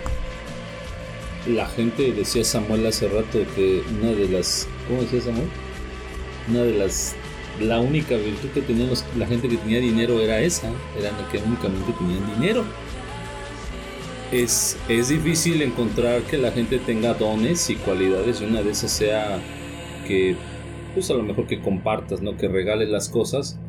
la 1.46 1.66
gente, 1.66 2.12
decía 2.12 2.44
Samuel 2.44 2.87
hace 2.87 3.09
rato, 3.09 3.38
que 3.54 3.82
una 4.00 4.12
de 4.12 4.28
las, 4.28 4.66
¿cómo 4.88 5.02
decía 5.02 5.20
Samuel? 5.22 5.48
Una 6.48 6.62
de 6.62 6.72
las, 6.72 7.14
la 7.61 7.81
única 7.81 8.16
virtud 8.16 8.49
que 8.55 8.62
tenían 8.62 8.90
la 9.19 9.27
gente 9.27 9.49
que 9.49 9.57
tenía 9.57 9.81
dinero 9.81 10.21
era 10.21 10.40
esa, 10.40 10.69
eran 10.99 11.14
que 11.31 11.38
únicamente 11.38 11.92
tenían 11.99 12.35
dinero 12.38 12.64
es, 14.33 14.79
es 14.88 15.09
difícil 15.09 15.62
encontrar 15.62 16.23
que 16.23 16.38
la 16.38 16.51
gente 16.51 16.79
tenga 16.79 17.14
dones 17.14 17.71
y 17.71 17.77
cualidades 17.77 18.40
y 18.40 18.45
una 18.45 18.62
de 18.62 18.71
esas 18.71 18.90
sea 18.90 19.40
que, 20.07 20.37
pues 20.95 21.11
a 21.11 21.14
lo 21.14 21.23
mejor 21.23 21.47
que 21.47 21.61
compartas, 21.61 22.23
¿no? 22.23 22.37
Que 22.37 22.49
regales 22.49 22.88
las 22.88 23.09
cosas. 23.09 23.61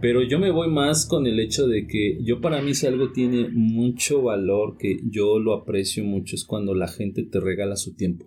Pero 0.00 0.22
yo 0.22 0.38
me 0.38 0.50
voy 0.50 0.68
más 0.68 1.04
con 1.04 1.26
el 1.26 1.38
hecho 1.38 1.68
de 1.68 1.86
que 1.86 2.18
yo 2.22 2.40
para 2.40 2.62
mí 2.62 2.74
si 2.74 2.86
algo 2.86 3.12
tiene 3.12 3.48
mucho 3.50 4.22
valor, 4.22 4.78
que 4.78 4.98
yo 5.04 5.38
lo 5.38 5.52
aprecio 5.52 6.04
mucho, 6.04 6.36
es 6.36 6.44
cuando 6.44 6.74
la 6.74 6.88
gente 6.88 7.22
te 7.22 7.38
regala 7.38 7.76
su 7.76 7.94
tiempo. 7.94 8.26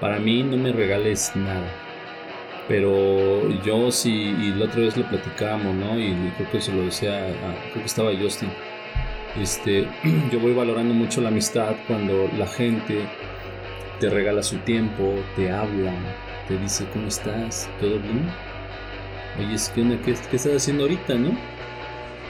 Para 0.00 0.18
mí 0.18 0.42
no 0.42 0.56
me 0.56 0.72
regales 0.72 1.30
nada. 1.36 1.91
Pero 2.68 3.48
yo 3.64 3.90
sí, 3.90 4.34
y 4.40 4.52
la 4.54 4.66
otra 4.66 4.80
vez 4.80 4.96
lo 4.96 5.04
platicábamos, 5.08 5.74
¿no? 5.74 5.98
Y 5.98 6.14
creo 6.36 6.50
que 6.50 6.60
se 6.60 6.72
lo 6.72 6.82
decía, 6.82 7.26
a- 7.26 7.70
creo 7.70 7.80
que 7.80 7.86
estaba 7.86 8.10
Justin. 8.16 8.50
Este, 9.40 9.86
yo 10.32 10.38
voy 10.40 10.52
valorando 10.54 10.94
mucho 10.94 11.20
la 11.20 11.28
amistad 11.28 11.74
cuando 11.86 12.28
la 12.38 12.46
gente 12.46 13.00
te 13.98 14.08
regala 14.10 14.42
su 14.42 14.56
tiempo, 14.58 15.14
te 15.36 15.50
habla, 15.50 15.92
te 16.48 16.56
dice 16.58 16.86
cómo 16.92 17.08
estás, 17.08 17.68
todo 17.80 17.98
bien. 17.98 18.28
Oye, 19.38 19.54
es 19.54 19.68
que 19.70 19.82
¿qué, 20.04 20.14
qué 20.30 20.36
estás 20.36 20.54
haciendo 20.56 20.84
ahorita, 20.84 21.14
no? 21.14 21.30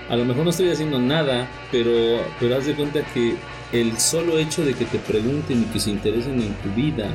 A 0.08 0.16
lo 0.16 0.24
mejor 0.24 0.44
no 0.44 0.50
estoy 0.50 0.70
haciendo 0.70 0.98
nada, 0.98 1.46
pero, 1.70 1.90
pero 2.38 2.56
haz 2.56 2.66
de 2.66 2.74
cuenta 2.74 3.00
que 3.14 3.34
el 3.72 3.96
solo 3.98 4.38
hecho 4.38 4.64
de 4.64 4.74
que 4.74 4.84
te 4.84 4.98
pregunten 4.98 5.62
y 5.62 5.64
que 5.72 5.80
se 5.80 5.90
interesen 5.90 6.40
en 6.40 6.52
tu 6.54 6.68
vida, 6.70 7.08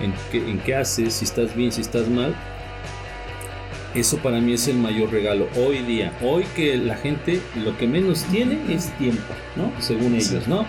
en 0.00 0.14
qué, 0.30 0.38
en 0.38 0.58
qué 0.60 0.74
haces, 0.76 1.14
si 1.14 1.24
estás 1.24 1.54
bien, 1.54 1.72
si 1.72 1.80
estás 1.80 2.08
mal, 2.08 2.34
eso 3.94 4.18
para 4.18 4.40
mí 4.40 4.52
es 4.52 4.68
el 4.68 4.76
mayor 4.76 5.10
regalo 5.10 5.48
hoy 5.56 5.78
día. 5.78 6.12
Hoy 6.22 6.44
que 6.54 6.76
la 6.76 6.96
gente 6.96 7.40
lo 7.56 7.76
que 7.76 7.86
menos 7.86 8.24
tiene 8.24 8.58
es 8.72 8.90
tiempo, 8.98 9.34
¿no? 9.56 9.72
Según 9.80 10.14
ellos, 10.14 10.46
¿no? 10.46 10.64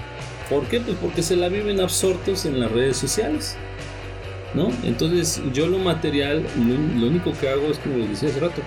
¿Por 0.49 0.65
qué? 0.65 0.79
Pues 0.81 0.97
porque 0.99 1.21
se 1.21 1.35
la 1.35 1.47
viven 1.47 1.79
absortos 1.79 2.45
en 2.45 2.59
las 2.59 2.71
redes 2.71 2.97
sociales, 2.97 3.55
¿no? 4.53 4.71
Entonces 4.83 5.41
yo 5.53 5.67
lo 5.67 5.77
material, 5.77 6.43
lo, 6.57 6.99
lo 6.99 7.07
único 7.07 7.31
que 7.39 7.49
hago 7.49 7.67
es 7.67 7.77
como 7.77 7.97
les 7.97 8.09
decía 8.09 8.29
hace 8.29 8.39
rato, 8.39 8.61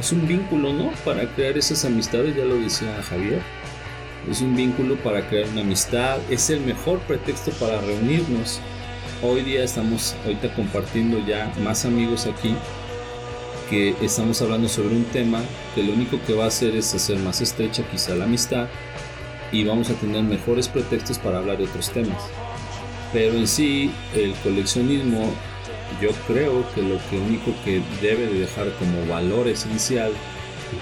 es 0.00 0.12
un 0.12 0.26
vínculo, 0.26 0.72
¿no? 0.72 0.90
Para 1.04 1.26
crear 1.34 1.58
esas 1.58 1.84
amistades, 1.84 2.36
ya 2.36 2.44
lo 2.44 2.56
decía 2.56 3.02
Javier. 3.08 3.40
Es 4.30 4.40
un 4.40 4.56
vínculo 4.56 4.96
para 4.96 5.28
crear 5.28 5.48
una 5.50 5.62
amistad, 5.62 6.18
es 6.30 6.50
el 6.50 6.60
mejor 6.60 6.98
pretexto 7.00 7.50
para 7.52 7.80
reunirnos. 7.80 8.60
Hoy 9.20 9.42
día 9.42 9.64
estamos 9.64 10.14
ahorita 10.24 10.54
compartiendo 10.54 11.18
ya 11.26 11.52
más 11.64 11.84
amigos 11.84 12.26
aquí 12.26 12.54
que 13.68 13.96
estamos 14.00 14.40
hablando 14.42 14.68
sobre 14.68 14.94
un 14.94 15.02
tema 15.06 15.42
que 15.74 15.82
lo 15.82 15.92
único 15.92 16.20
que 16.24 16.34
va 16.34 16.44
a 16.44 16.48
hacer 16.48 16.76
es 16.76 16.94
hacer 16.94 17.18
más 17.18 17.40
estrecha 17.40 17.82
quizá 17.90 18.14
la 18.14 18.26
amistad 18.26 18.68
y 19.50 19.64
vamos 19.64 19.90
a 19.90 19.94
tener 19.94 20.22
mejores 20.22 20.68
pretextos 20.68 21.18
para 21.18 21.38
hablar 21.38 21.58
de 21.58 21.64
otros 21.64 21.90
temas. 21.90 22.22
Pero 23.12 23.34
en 23.34 23.48
sí, 23.48 23.90
el 24.14 24.34
coleccionismo, 24.34 25.32
yo 26.00 26.10
creo 26.28 26.64
que 26.72 26.82
lo 26.82 26.98
que 27.10 27.18
único 27.18 27.52
que 27.64 27.82
debe 28.00 28.26
de 28.26 28.38
dejar 28.38 28.72
como 28.74 29.04
valor 29.12 29.48
esencial 29.48 30.12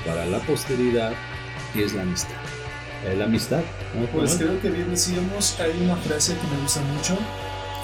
para 0.04 0.26
la 0.26 0.40
posteridad 0.40 1.14
es 1.74 1.94
la 1.94 2.02
amistad. 2.02 2.36
La 3.16 3.24
amistad. 3.24 3.62
¿no, 3.98 4.06
Pues 4.08 4.34
creo 4.34 4.60
que 4.60 4.68
bien 4.68 4.90
decíamos, 4.90 5.58
hay 5.58 5.72
una 5.82 5.96
frase 5.96 6.34
que 6.34 6.54
me 6.54 6.60
gusta 6.62 6.82
mucho 6.82 7.16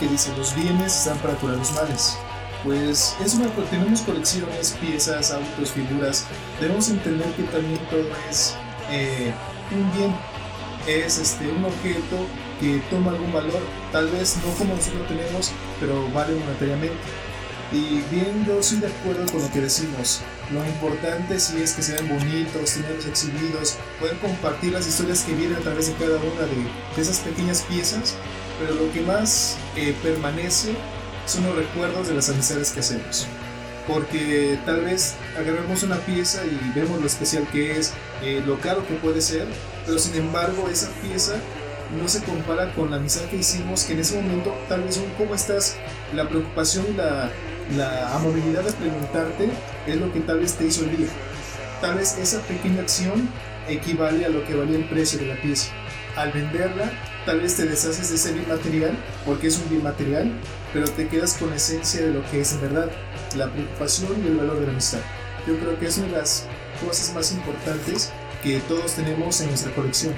que 0.03 0.09
dice 0.09 0.33
los 0.37 0.55
bienes 0.57 0.97
están 0.97 1.19
para 1.19 1.35
curar 1.35 1.57
los 1.59 1.73
males. 1.73 2.17
Pues 2.65 3.17
es 3.25 3.35
una, 3.35 3.49
tenemos 3.71 4.01
colecciones, 4.03 4.77
piezas, 4.81 5.31
autos, 5.33 5.71
figuras. 5.71 6.27
Debemos 6.61 6.89
entender 6.91 7.27
que 7.35 7.45
también 7.45 7.79
todo 7.89 8.05
es 8.29 8.57
eh, 8.91 9.33
un 9.71 9.97
bien, 9.97 10.15
es 10.87 11.19
este, 11.19 11.49
un 11.49 11.65
objeto 11.65 12.27
que 12.61 12.81
toma 12.91 13.13
algún 13.13 13.33
valor, 13.33 13.61
tal 13.91 14.09
vez 14.09 14.37
no 14.45 14.53
como 14.55 14.75
nosotros 14.75 15.07
tenemos, 15.09 15.53
pero 15.81 16.09
vale 16.13 16.35
monetariamente. 16.35 16.97
Y 17.73 18.03
bien, 18.15 18.45
yo 18.47 18.59
estoy 18.59 18.79
de 18.79 18.89
acuerdo 18.89 19.25
con 19.33 19.41
lo 19.41 19.51
que 19.51 19.61
decimos. 19.61 20.21
Lo 20.53 20.65
importante 20.67 21.41
sí 21.41 21.63
es 21.63 21.73
que 21.73 21.83
sean 21.83 22.07
bonitos, 22.07 22.75
tenerlos 22.75 23.07
exhibidos, 23.07 23.79
poder 23.99 24.19
compartir 24.19 24.73
las 24.73 24.87
historias 24.87 25.23
que 25.23 25.33
vienen 25.35 25.57
a 25.57 25.61
través 25.61 25.87
de 25.87 25.95
cada 25.95 26.19
una 26.19 26.43
de, 26.43 26.57
de 26.97 27.03
esas 27.03 27.21
pequeñas 27.21 27.63
piezas, 27.63 28.15
pero 28.59 28.75
lo 28.75 28.93
que 28.93 29.01
más 29.03 29.57
eh, 29.77 29.95
permanece 30.03 30.75
son 31.27 31.45
los 31.45 31.57
recuerdos 31.57 32.09
de 32.09 32.15
las 32.15 32.29
amistades 32.29 32.71
que 32.71 32.81
hacemos. 32.81 33.27
Porque 33.87 34.59
tal 34.65 34.83
vez 34.83 35.15
agarramos 35.37 35.83
una 35.83 35.97
pieza 35.97 36.43
y 36.45 36.79
vemos 36.79 37.01
lo 37.01 37.07
especial 37.07 37.47
que 37.51 37.79
es, 37.79 37.93
eh, 38.23 38.43
lo 38.47 38.61
caro 38.61 38.87
que 38.87 38.95
puede 38.95 39.21
ser, 39.21 39.47
pero 39.85 39.99
sin 39.99 40.15
embargo 40.15 40.69
esa 40.71 40.89
pieza 41.03 41.35
no 42.01 42.09
se 42.09 42.23
compara 42.23 42.73
con 42.75 42.91
la 42.91 42.97
amistad 42.97 43.23
que 43.23 43.37
hicimos, 43.37 43.85
que 43.85 43.95
en 43.95 44.01
ese 44.01 44.21
momento 44.21 44.55
tal 44.69 44.83
vez 44.83 44.97
un 44.97 45.11
cómo 45.19 45.35
estás, 45.35 45.77
la 46.15 46.29
preocupación 46.29 46.97
la, 46.97 47.31
la 47.77 48.15
amabilidad 48.15 48.63
de 48.63 48.73
preguntarte 48.73 49.49
es 49.87 49.97
lo 49.97 50.13
que 50.13 50.21
tal 50.21 50.41
vez 50.41 50.55
te 50.55 50.67
hizo 50.67 50.85
el 50.85 50.97
día. 50.97 51.09
Tal 51.81 51.97
vez 51.97 52.17
esa 52.19 52.41
pequeña 52.43 52.83
acción 52.83 53.29
equivale 53.69 54.25
a 54.25 54.29
lo 54.29 54.45
que 54.45 54.55
valía 54.55 54.79
el 54.79 54.89
precio 54.89 55.19
de 55.19 55.27
la 55.27 55.41
pieza. 55.41 55.73
Al 56.17 56.31
venderla, 56.31 56.91
tal 57.25 57.41
vez 57.41 57.57
te 57.57 57.65
deshaces 57.65 58.11
de 58.11 58.17
ese 58.17 58.33
bien 58.33 58.47
material, 58.47 58.93
porque 59.25 59.47
es 59.47 59.59
un 59.59 59.71
bien 59.71 59.83
material, 59.83 60.31
pero 60.73 60.87
te 60.89 61.09
quedas 61.09 61.35
con 61.35 61.51
la 61.51 61.57
esencia 61.57 62.03
de 62.03 62.13
lo 62.13 62.23
que 62.31 62.43
es 62.43 62.53
en 62.53 62.61
verdad, 62.61 62.91
la 63.37 63.51
preocupación 63.51 64.23
y 64.23 64.29
el 64.29 64.37
valor 64.37 64.61
de 64.61 64.67
la 64.67 64.73
amistad. 64.73 65.01
Yo 65.47 65.59
creo 65.59 65.79
que 65.79 65.87
es 65.87 65.97
una 65.99 66.09
de 66.09 66.19
las 66.19 66.47
cosas 66.85 67.15
más 67.15 67.33
importantes 67.33 68.13
que 68.43 68.61
todos 68.61 68.93
tenemos 68.93 69.41
en 69.41 69.49
nuestra 69.49 69.75
colección. 69.75 70.15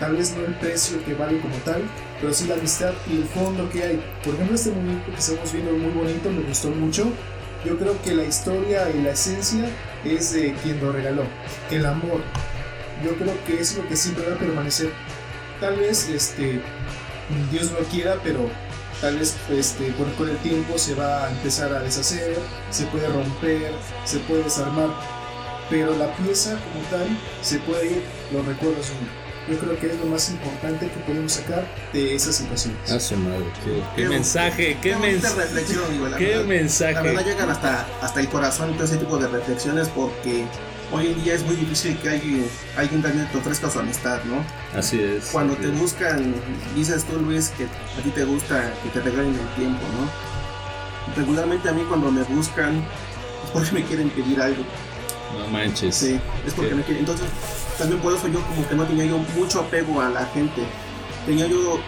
Tal 0.00 0.16
vez 0.16 0.34
no 0.34 0.44
el 0.44 0.54
precio 0.54 1.04
que 1.04 1.14
vale 1.14 1.38
como 1.40 1.56
tal, 1.58 1.82
pero 2.20 2.32
sí 2.32 2.46
la 2.46 2.54
amistad 2.54 2.92
y 3.10 3.16
el 3.16 3.24
fondo 3.24 3.68
que 3.70 3.82
hay. 3.82 4.04
Por 4.24 4.34
ejemplo, 4.34 4.54
este 4.54 4.70
muñeco 4.70 5.10
que 5.10 5.18
estamos 5.18 5.52
viendo 5.52 5.72
muy 5.72 5.92
bonito, 5.92 6.30
me 6.30 6.42
gustó 6.42 6.70
mucho, 6.70 7.12
Yo 7.64 7.78
creo 7.78 8.00
que 8.02 8.14
la 8.14 8.24
historia 8.24 8.90
y 8.90 9.00
la 9.00 9.12
esencia 9.12 9.64
es 10.04 10.34
de 10.34 10.52
quien 10.62 10.80
lo 10.80 10.92
regaló, 10.92 11.24
el 11.70 11.86
amor. 11.86 12.20
Yo 13.02 13.16
creo 13.16 13.32
que 13.46 13.58
es 13.58 13.74
lo 13.76 13.88
que 13.88 13.96
siempre 13.96 14.28
va 14.28 14.36
a 14.36 14.38
permanecer. 14.38 14.90
Tal 15.60 15.76
vez 15.76 16.08
este 16.08 16.60
Dios 17.50 17.70
no 17.70 17.80
lo 17.80 17.86
quiera, 17.86 18.16
pero 18.22 18.50
tal 19.00 19.18
vez 19.18 19.34
este, 19.50 19.88
con, 19.94 20.10
con 20.12 20.28
el 20.28 20.36
tiempo 20.38 20.78
se 20.78 20.94
va 20.94 21.24
a 21.26 21.30
empezar 21.30 21.72
a 21.74 21.80
deshacer, 21.80 22.36
se 22.70 22.84
puede 22.86 23.08
romper, 23.08 23.72
se 24.04 24.18
puede 24.20 24.44
desarmar, 24.44 24.88
pero 25.70 25.96
la 25.96 26.14
pieza 26.16 26.50
como 26.50 26.84
tal 26.90 27.06
se 27.42 27.58
puede 27.60 27.86
ir, 27.92 28.02
los 28.32 28.44
recuerdos 28.46 28.90
uno. 29.00 29.24
Yo 29.46 29.58
creo 29.58 29.78
que 29.78 29.88
es 29.88 29.98
lo 29.98 30.06
más 30.06 30.30
importante 30.30 30.88
que 30.88 31.00
podemos 31.00 31.32
sacar 31.32 31.66
de 31.92 32.14
esa 32.14 32.32
situación. 32.32 32.74
A 32.88 32.98
su 32.98 33.14
madre, 33.16 33.44
qué, 33.62 33.82
qué 33.94 34.08
mensaje, 34.08 34.78
qué, 34.80 34.94
bonita 34.94 35.12
mensaje. 35.28 35.42
reflexión, 35.42 35.98
güey, 35.98 36.10
la 36.12 36.16
qué 36.16 36.26
verdad. 36.28 36.44
mensaje. 36.46 36.94
La 36.94 37.02
verdad 37.02 37.24
llegan 37.26 37.50
hasta, 37.50 37.86
hasta 38.00 38.20
el 38.20 38.28
corazón 38.30 38.72
todo 38.74 38.84
ese 38.84 38.96
tipo 38.96 39.18
de 39.18 39.28
reflexiones 39.28 39.88
porque 39.88 40.46
hoy 40.94 41.08
en 41.08 41.24
día 41.24 41.34
es 41.34 41.44
muy 41.44 41.56
difícil 41.56 41.96
que 41.98 42.08
alguien, 42.08 42.46
alguien 42.76 43.02
también 43.02 43.28
te 43.30 43.38
ofrezca 43.38 43.68
su 43.68 43.80
amistad, 43.80 44.20
¿no? 44.24 44.44
Así 44.78 45.00
es. 45.00 45.26
Cuando 45.32 45.54
así 45.54 45.62
te 45.62 45.72
es. 45.72 45.78
buscan, 45.78 46.34
dices 46.74 47.04
tú 47.04 47.18
Luis 47.20 47.50
que 47.50 47.64
a 47.64 48.02
ti 48.02 48.10
te 48.10 48.24
gusta 48.24 48.72
que 48.82 48.88
te 48.90 49.00
regalen 49.00 49.34
el 49.34 49.48
tiempo, 49.56 49.82
¿no? 49.98 51.14
Regularmente 51.16 51.68
a 51.68 51.72
mí 51.72 51.82
cuando 51.88 52.10
me 52.10 52.22
buscan 52.22 52.76
es 52.76 53.50
porque 53.52 53.72
me 53.72 53.84
quieren 53.84 54.08
pedir 54.10 54.40
algo. 54.40 54.64
No 55.38 55.48
manches. 55.48 55.96
Sí, 55.96 56.20
es 56.46 56.54
porque 56.54 56.70
¿Qué? 56.70 56.76
me 56.76 56.82
quieren. 56.82 57.00
Entonces, 57.00 57.26
también 57.76 58.00
por 58.00 58.14
eso 58.14 58.28
yo 58.28 58.40
como 58.42 58.66
que 58.68 58.74
no 58.74 58.84
tenía 58.84 59.04
yo 59.04 59.18
mucho 59.36 59.60
apego 59.60 60.00
a 60.00 60.08
la 60.08 60.26
gente. 60.26 60.62
Tenía 61.26 61.46
yo 61.48 61.80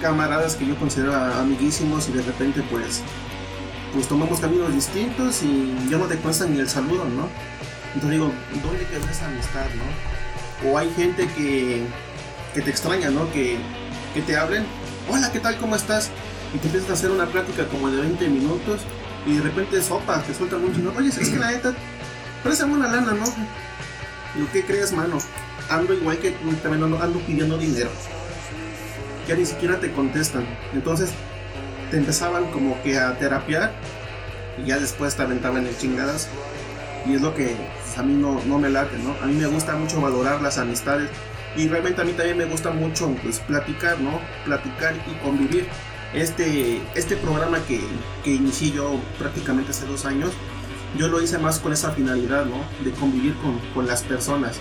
camaradas 0.00 0.56
que 0.56 0.66
yo 0.66 0.76
consideraba 0.76 1.40
amiguísimos 1.40 2.08
y 2.08 2.12
de 2.12 2.22
repente 2.22 2.60
pues 2.70 3.02
pues 3.92 4.08
tomamos 4.08 4.40
caminos 4.40 4.72
distintos 4.74 5.42
y 5.42 5.74
ya 5.90 5.98
no 5.98 6.06
te 6.06 6.16
cuesta 6.16 6.46
ni 6.46 6.58
el 6.58 6.68
saludo, 6.68 7.04
¿no? 7.04 7.28
Entonces 7.94 8.10
digo, 8.10 8.32
¿dónde 8.62 8.86
quedó 8.86 9.04
esa 9.10 9.26
amistad, 9.26 9.66
no? 9.76 10.70
O 10.70 10.78
hay 10.78 10.90
gente 10.94 11.28
que, 11.36 11.82
que 12.54 12.62
te 12.62 12.70
extraña, 12.70 13.10
¿no? 13.10 13.30
Que, 13.32 13.58
que 14.14 14.22
te 14.22 14.36
hablen, 14.36 14.64
hola, 15.10 15.30
¿qué 15.32 15.40
tal? 15.40 15.56
¿Cómo 15.58 15.76
estás? 15.76 16.10
Y 16.54 16.58
te 16.58 16.66
empiezas 16.66 16.90
a 16.90 16.92
hacer 16.94 17.10
una 17.10 17.26
plática 17.26 17.66
como 17.66 17.90
de 17.90 18.00
20 18.00 18.28
minutos 18.28 18.80
y 19.26 19.36
de 19.36 19.42
repente 19.42 19.80
sopas, 19.82 20.24
te 20.24 20.34
sueltan 20.34 20.62
mucho, 20.62 20.80
¿no? 20.80 20.92
Oye, 20.96 21.08
es 21.08 21.28
que 21.28 21.36
la 21.36 21.50
neta, 21.50 21.74
préstame 22.42 22.74
una 22.74 22.88
lana, 22.88 23.12
¿no? 23.12 23.24
Digo, 24.34 24.48
¿qué 24.52 24.64
crees, 24.64 24.92
mano? 24.92 25.18
Ando 25.68 25.94
igual 25.94 26.18
que 26.18 26.32
también 26.62 26.82
ando, 26.84 27.00
ando 27.02 27.18
pidiendo 27.20 27.58
dinero. 27.58 27.90
Ya 29.28 29.36
ni 29.36 29.46
siquiera 29.46 29.78
te 29.78 29.92
contestan. 29.92 30.44
Entonces 30.72 31.10
te 31.90 31.98
empezaban 31.98 32.50
como 32.50 32.82
que 32.82 32.98
a 32.98 33.16
terapiar 33.18 33.72
y 34.62 34.68
ya 34.68 34.78
después 34.78 35.14
te 35.14 35.22
aventaban 35.22 35.66
en 35.66 35.76
chingadas. 35.76 36.28
Y 37.06 37.14
es 37.14 37.20
lo 37.20 37.34
que 37.34 37.54
pues, 37.92 37.98
a 37.98 38.02
mí 38.02 38.14
no, 38.14 38.40
no 38.46 38.58
me 38.58 38.70
late, 38.70 38.96
¿no? 38.98 39.14
A 39.22 39.26
mí 39.26 39.34
me 39.34 39.46
gusta 39.46 39.76
mucho 39.76 40.00
valorar 40.00 40.40
las 40.40 40.56
amistades 40.56 41.10
y 41.56 41.68
realmente 41.68 42.00
a 42.00 42.04
mí 42.04 42.12
también 42.12 42.38
me 42.38 42.46
gusta 42.46 42.70
mucho 42.70 43.14
pues 43.22 43.40
platicar, 43.40 44.00
¿no? 44.00 44.18
Platicar 44.46 44.94
y 45.10 45.24
convivir. 45.24 45.66
Este, 46.14 46.80
este 46.94 47.16
programa 47.16 47.58
que, 47.66 47.80
que 48.22 48.32
inicié 48.32 48.72
yo 48.72 49.00
prácticamente 49.18 49.70
hace 49.70 49.86
dos 49.86 50.04
años, 50.04 50.30
yo 50.98 51.08
lo 51.08 51.22
hice 51.22 51.38
más 51.38 51.58
con 51.58 51.72
esa 51.72 51.90
finalidad, 51.92 52.46
¿no? 52.46 52.56
De 52.84 52.92
convivir 52.92 53.34
con, 53.36 53.58
con 53.74 53.86
las 53.86 54.02
personas. 54.02 54.60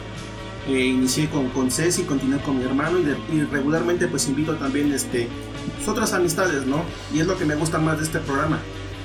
Eh, 0.68 0.86
inicié 0.86 1.30
con, 1.30 1.50
con 1.50 1.72
Ceci, 1.72 2.04
continué 2.04 2.40
con 2.42 2.58
mi 2.58 2.66
hermano 2.66 3.00
y, 3.00 3.42
regularmente 3.44 4.08
pues 4.08 4.28
invito 4.28 4.56
también 4.56 4.94
este, 4.94 5.28
pues, 5.78 5.88
otras 5.88 6.14
amistades, 6.14 6.66
¿no? 6.66 6.84
Y 7.14 7.20
es 7.20 7.28
lo 7.28 7.38
que 7.38 7.46
me 7.46 7.56
gusta 7.56 7.80
más 7.80 7.98
de 7.98 8.04
este 8.04 8.20
programa, 8.20 8.60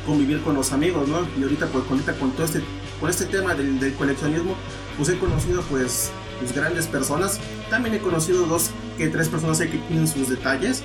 convivir 0.04 0.40
con 0.42 0.54
los 0.54 0.72
amigos, 0.72 1.08
¿no? 1.08 1.26
Y 1.38 1.42
ahorita 1.42 1.66
pues 1.66 1.84
ahorita 1.88 2.12
con 2.14 2.32
todo 2.32 2.44
este, 2.44 2.62
con 3.00 3.10
este 3.10 3.26
tema 3.26 3.54
del, 3.54 3.92
coleccionismo, 3.94 4.54
pues 4.96 5.08
he 5.08 5.18
conocido 5.18 5.62
pues, 5.62 6.10
pues 6.38 6.54
grandes 6.54 6.86
personas. 6.86 7.40
También 7.70 7.94
he 7.94 7.98
conocido 7.98 8.46
dos 8.46 8.70
que 8.96 9.08
tres 9.08 9.28
personas 9.28 9.58
que 9.58 9.66
tienen 9.66 10.06
sus 10.06 10.28
detalles, 10.28 10.82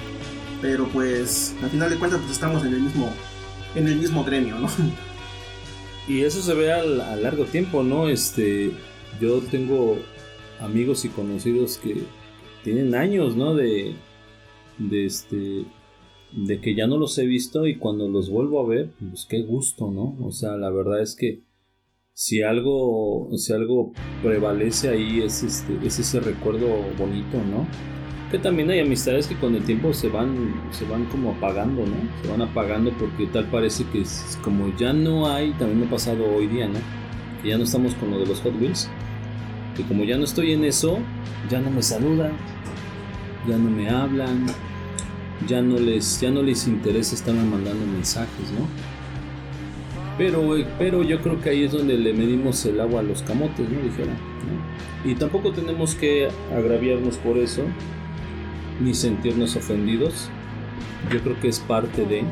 pero 0.61 0.87
pues 0.89 1.55
al 1.63 1.69
final 1.69 1.89
de 1.89 1.97
cuentas 1.97 2.19
pues 2.19 2.33
estamos 2.33 2.65
en 2.65 2.73
el 2.73 2.81
mismo, 2.81 3.11
en 3.75 3.87
el 3.87 3.95
mismo 3.97 4.23
gremio, 4.23 4.55
¿no? 4.59 4.67
Y 6.07 6.21
eso 6.21 6.41
se 6.41 6.53
ve 6.55 6.73
al- 6.73 6.99
a, 6.99 7.15
largo 7.15 7.45
tiempo, 7.45 7.83
¿no? 7.83 8.09
Este, 8.09 8.71
yo 9.21 9.39
tengo 9.39 9.97
amigos 10.59 11.05
y 11.05 11.09
conocidos 11.09 11.77
que 11.77 12.01
tienen 12.63 12.95
años, 12.95 13.35
¿no? 13.35 13.55
De, 13.55 13.93
de 14.77 15.05
este, 15.05 15.65
de 16.31 16.59
que 16.59 16.75
ya 16.75 16.87
no 16.87 16.97
los 16.97 17.17
he 17.17 17.25
visto 17.25 17.67
y 17.67 17.75
cuando 17.77 18.09
los 18.09 18.29
vuelvo 18.29 18.59
a 18.61 18.67
ver, 18.67 18.89
pues 19.09 19.25
qué 19.25 19.43
gusto, 19.43 19.91
¿no? 19.91 20.17
O 20.25 20.31
sea, 20.31 20.57
la 20.57 20.69
verdad 20.71 21.01
es 21.01 21.15
que 21.15 21.41
si 22.21 22.43
algo, 22.43 23.29
si 23.35 23.51
algo 23.51 23.93
prevalece 24.21 24.89
ahí 24.89 25.21
es 25.21 25.41
este, 25.41 25.79
es 25.83 25.97
ese 25.97 26.19
recuerdo 26.19 26.67
bonito, 26.95 27.37
¿no? 27.49 27.65
Que 28.29 28.37
también 28.37 28.69
hay 28.69 28.79
amistades 28.79 29.25
que 29.25 29.35
con 29.35 29.55
el 29.55 29.63
tiempo 29.63 29.91
se 29.91 30.07
van, 30.07 30.53
se 30.69 30.85
van 30.85 31.05
como 31.05 31.31
apagando, 31.31 31.83
¿no? 31.83 31.95
Se 32.21 32.29
van 32.29 32.43
apagando 32.43 32.91
porque 32.99 33.25
tal 33.25 33.45
parece 33.49 33.85
que 33.85 34.03
como 34.43 34.71
ya 34.77 34.93
no 34.93 35.33
hay, 35.33 35.53
también 35.53 35.79
me 35.79 35.87
ha 35.87 35.89
pasado 35.89 36.23
hoy 36.31 36.45
día, 36.45 36.67
¿no? 36.67 36.77
Que 37.41 37.49
ya 37.49 37.57
no 37.57 37.63
estamos 37.63 37.95
con 37.95 38.11
lo 38.11 38.19
de 38.19 38.27
los 38.27 38.39
Hot 38.41 38.53
Wheels. 38.61 38.87
Que 39.75 39.81
como 39.81 40.03
ya 40.03 40.15
no 40.15 40.25
estoy 40.25 40.51
en 40.51 40.63
eso, 40.63 40.99
ya 41.49 41.59
no 41.59 41.71
me 41.71 41.81
saludan, 41.81 42.33
ya 43.49 43.57
no 43.57 43.71
me 43.71 43.89
hablan, 43.89 44.45
ya 45.47 45.63
no 45.63 45.79
les, 45.79 46.21
ya 46.21 46.29
no 46.29 46.43
les 46.43 46.67
interesa 46.67 47.15
estarme 47.15 47.41
mandando 47.45 47.83
mensajes, 47.87 48.51
¿no? 48.51 48.90
Pero, 50.21 50.55
pero 50.77 51.01
yo 51.01 51.19
creo 51.19 51.41
que 51.41 51.49
ahí 51.49 51.63
es 51.63 51.71
donde 51.71 51.97
le 51.97 52.13
medimos 52.13 52.63
el 52.67 52.79
agua 52.79 52.99
a 52.99 53.03
los 53.03 53.23
camotes, 53.23 53.67
¿no? 53.67 53.81
Dijera. 53.81 54.13
¿no? 54.13 55.09
Y 55.11 55.15
tampoco 55.15 55.51
tenemos 55.51 55.95
que 55.95 56.27
agraviarnos 56.55 57.17
por 57.17 57.39
eso, 57.39 57.63
ni 58.79 58.93
sentirnos 58.93 59.55
ofendidos. 59.55 60.29
Yo 61.11 61.21
creo 61.21 61.39
que 61.41 61.47
es 61.47 61.59
parte 61.59 62.05
de, 62.05 62.23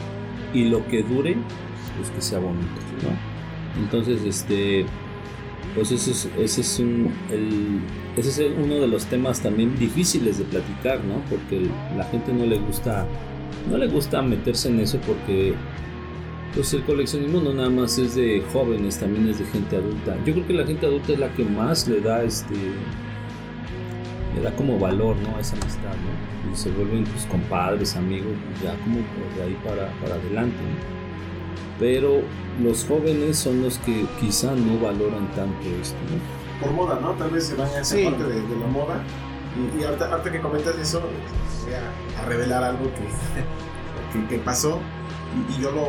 y 0.53 0.65
lo 0.65 0.85
que 0.85 1.01
dure, 1.01 1.35
pues 1.97 2.11
que 2.11 2.21
sea 2.21 2.37
bonito, 2.37 2.67
¿no? 3.01 3.81
Entonces, 3.81 4.21
este, 4.23 4.85
pues 5.73 5.91
ese 5.91 6.11
es, 6.11 6.29
ese 6.37 6.61
es, 6.61 6.79
uno 8.55 8.75
de 8.75 8.87
los 8.87 9.05
temas 9.05 9.41
también 9.41 9.79
difíciles 9.79 10.37
de 10.37 10.43
platicar, 10.43 11.03
¿no? 11.05 11.23
Porque 11.27 11.67
la 11.97 12.03
gente 12.03 12.33
no 12.33 12.45
le 12.45 12.59
gusta, 12.59 13.07
no 13.67 13.79
le 13.79 13.87
gusta 13.87 14.21
meterse 14.21 14.69
en 14.69 14.79
eso 14.79 14.99
porque 15.07 15.55
pues 16.55 16.73
el 16.73 16.83
coleccionismo 16.83 17.39
no 17.41 17.53
nada 17.53 17.69
más 17.69 17.97
es 17.97 18.15
de 18.15 18.43
jóvenes, 18.51 18.97
también 18.97 19.27
es 19.29 19.39
de 19.39 19.45
gente 19.45 19.75
adulta. 19.77 20.15
Yo 20.25 20.33
creo 20.33 20.47
que 20.47 20.53
la 20.53 20.65
gente 20.65 20.85
adulta 20.85 21.13
es 21.13 21.19
la 21.19 21.29
que 21.33 21.43
más 21.45 21.87
le 21.87 22.01
da 22.01 22.23
este 22.23 22.55
le 24.35 24.41
da 24.41 24.55
como 24.55 24.77
valor, 24.79 25.15
¿no? 25.17 25.35
A 25.37 25.39
esa 25.39 25.55
amistad, 25.55 25.89
¿no? 25.89 26.51
Y 26.51 26.55
se 26.55 26.69
vuelven 26.71 27.03
pues 27.03 27.25
compadres, 27.25 27.95
amigos, 27.95 28.31
ya 28.63 28.75
como 28.83 28.97
de 29.35 29.43
ahí 29.43 29.57
para, 29.65 29.91
para 30.01 30.15
adelante, 30.15 30.55
¿no? 30.57 30.99
Pero 31.79 32.21
los 32.61 32.85
jóvenes 32.85 33.37
son 33.37 33.61
los 33.63 33.77
que 33.79 34.05
quizá 34.19 34.53
no 34.53 34.77
valoran 34.79 35.31
tanto 35.35 35.67
esto, 35.81 35.97
¿no? 36.11 36.39
por 36.59 36.71
moda, 36.73 36.99
¿no? 37.01 37.11
Tal 37.13 37.29
vez 37.29 37.45
se 37.47 37.55
vaya 37.55 37.77
a 37.77 37.81
esa 37.81 37.95
Sí. 37.95 38.03
parte 38.03 38.21
de, 38.25 38.41
de 38.41 38.55
la 38.59 38.67
moda. 38.67 39.01
Y, 39.55 39.81
y 39.81 39.83
ahorita, 39.85 40.11
ahorita 40.11 40.29
que 40.31 40.39
comentas 40.41 40.77
eso, 40.77 40.99
voy 41.65 41.73
a, 41.73 42.21
a 42.21 42.25
revelar 42.25 42.63
algo 42.65 42.83
que, 42.93 44.19
que, 44.19 44.27
que 44.27 44.39
pasó. 44.39 44.79
Y, 45.35 45.53
y 45.59 45.61
yo 45.61 45.71
lo, 45.71 45.87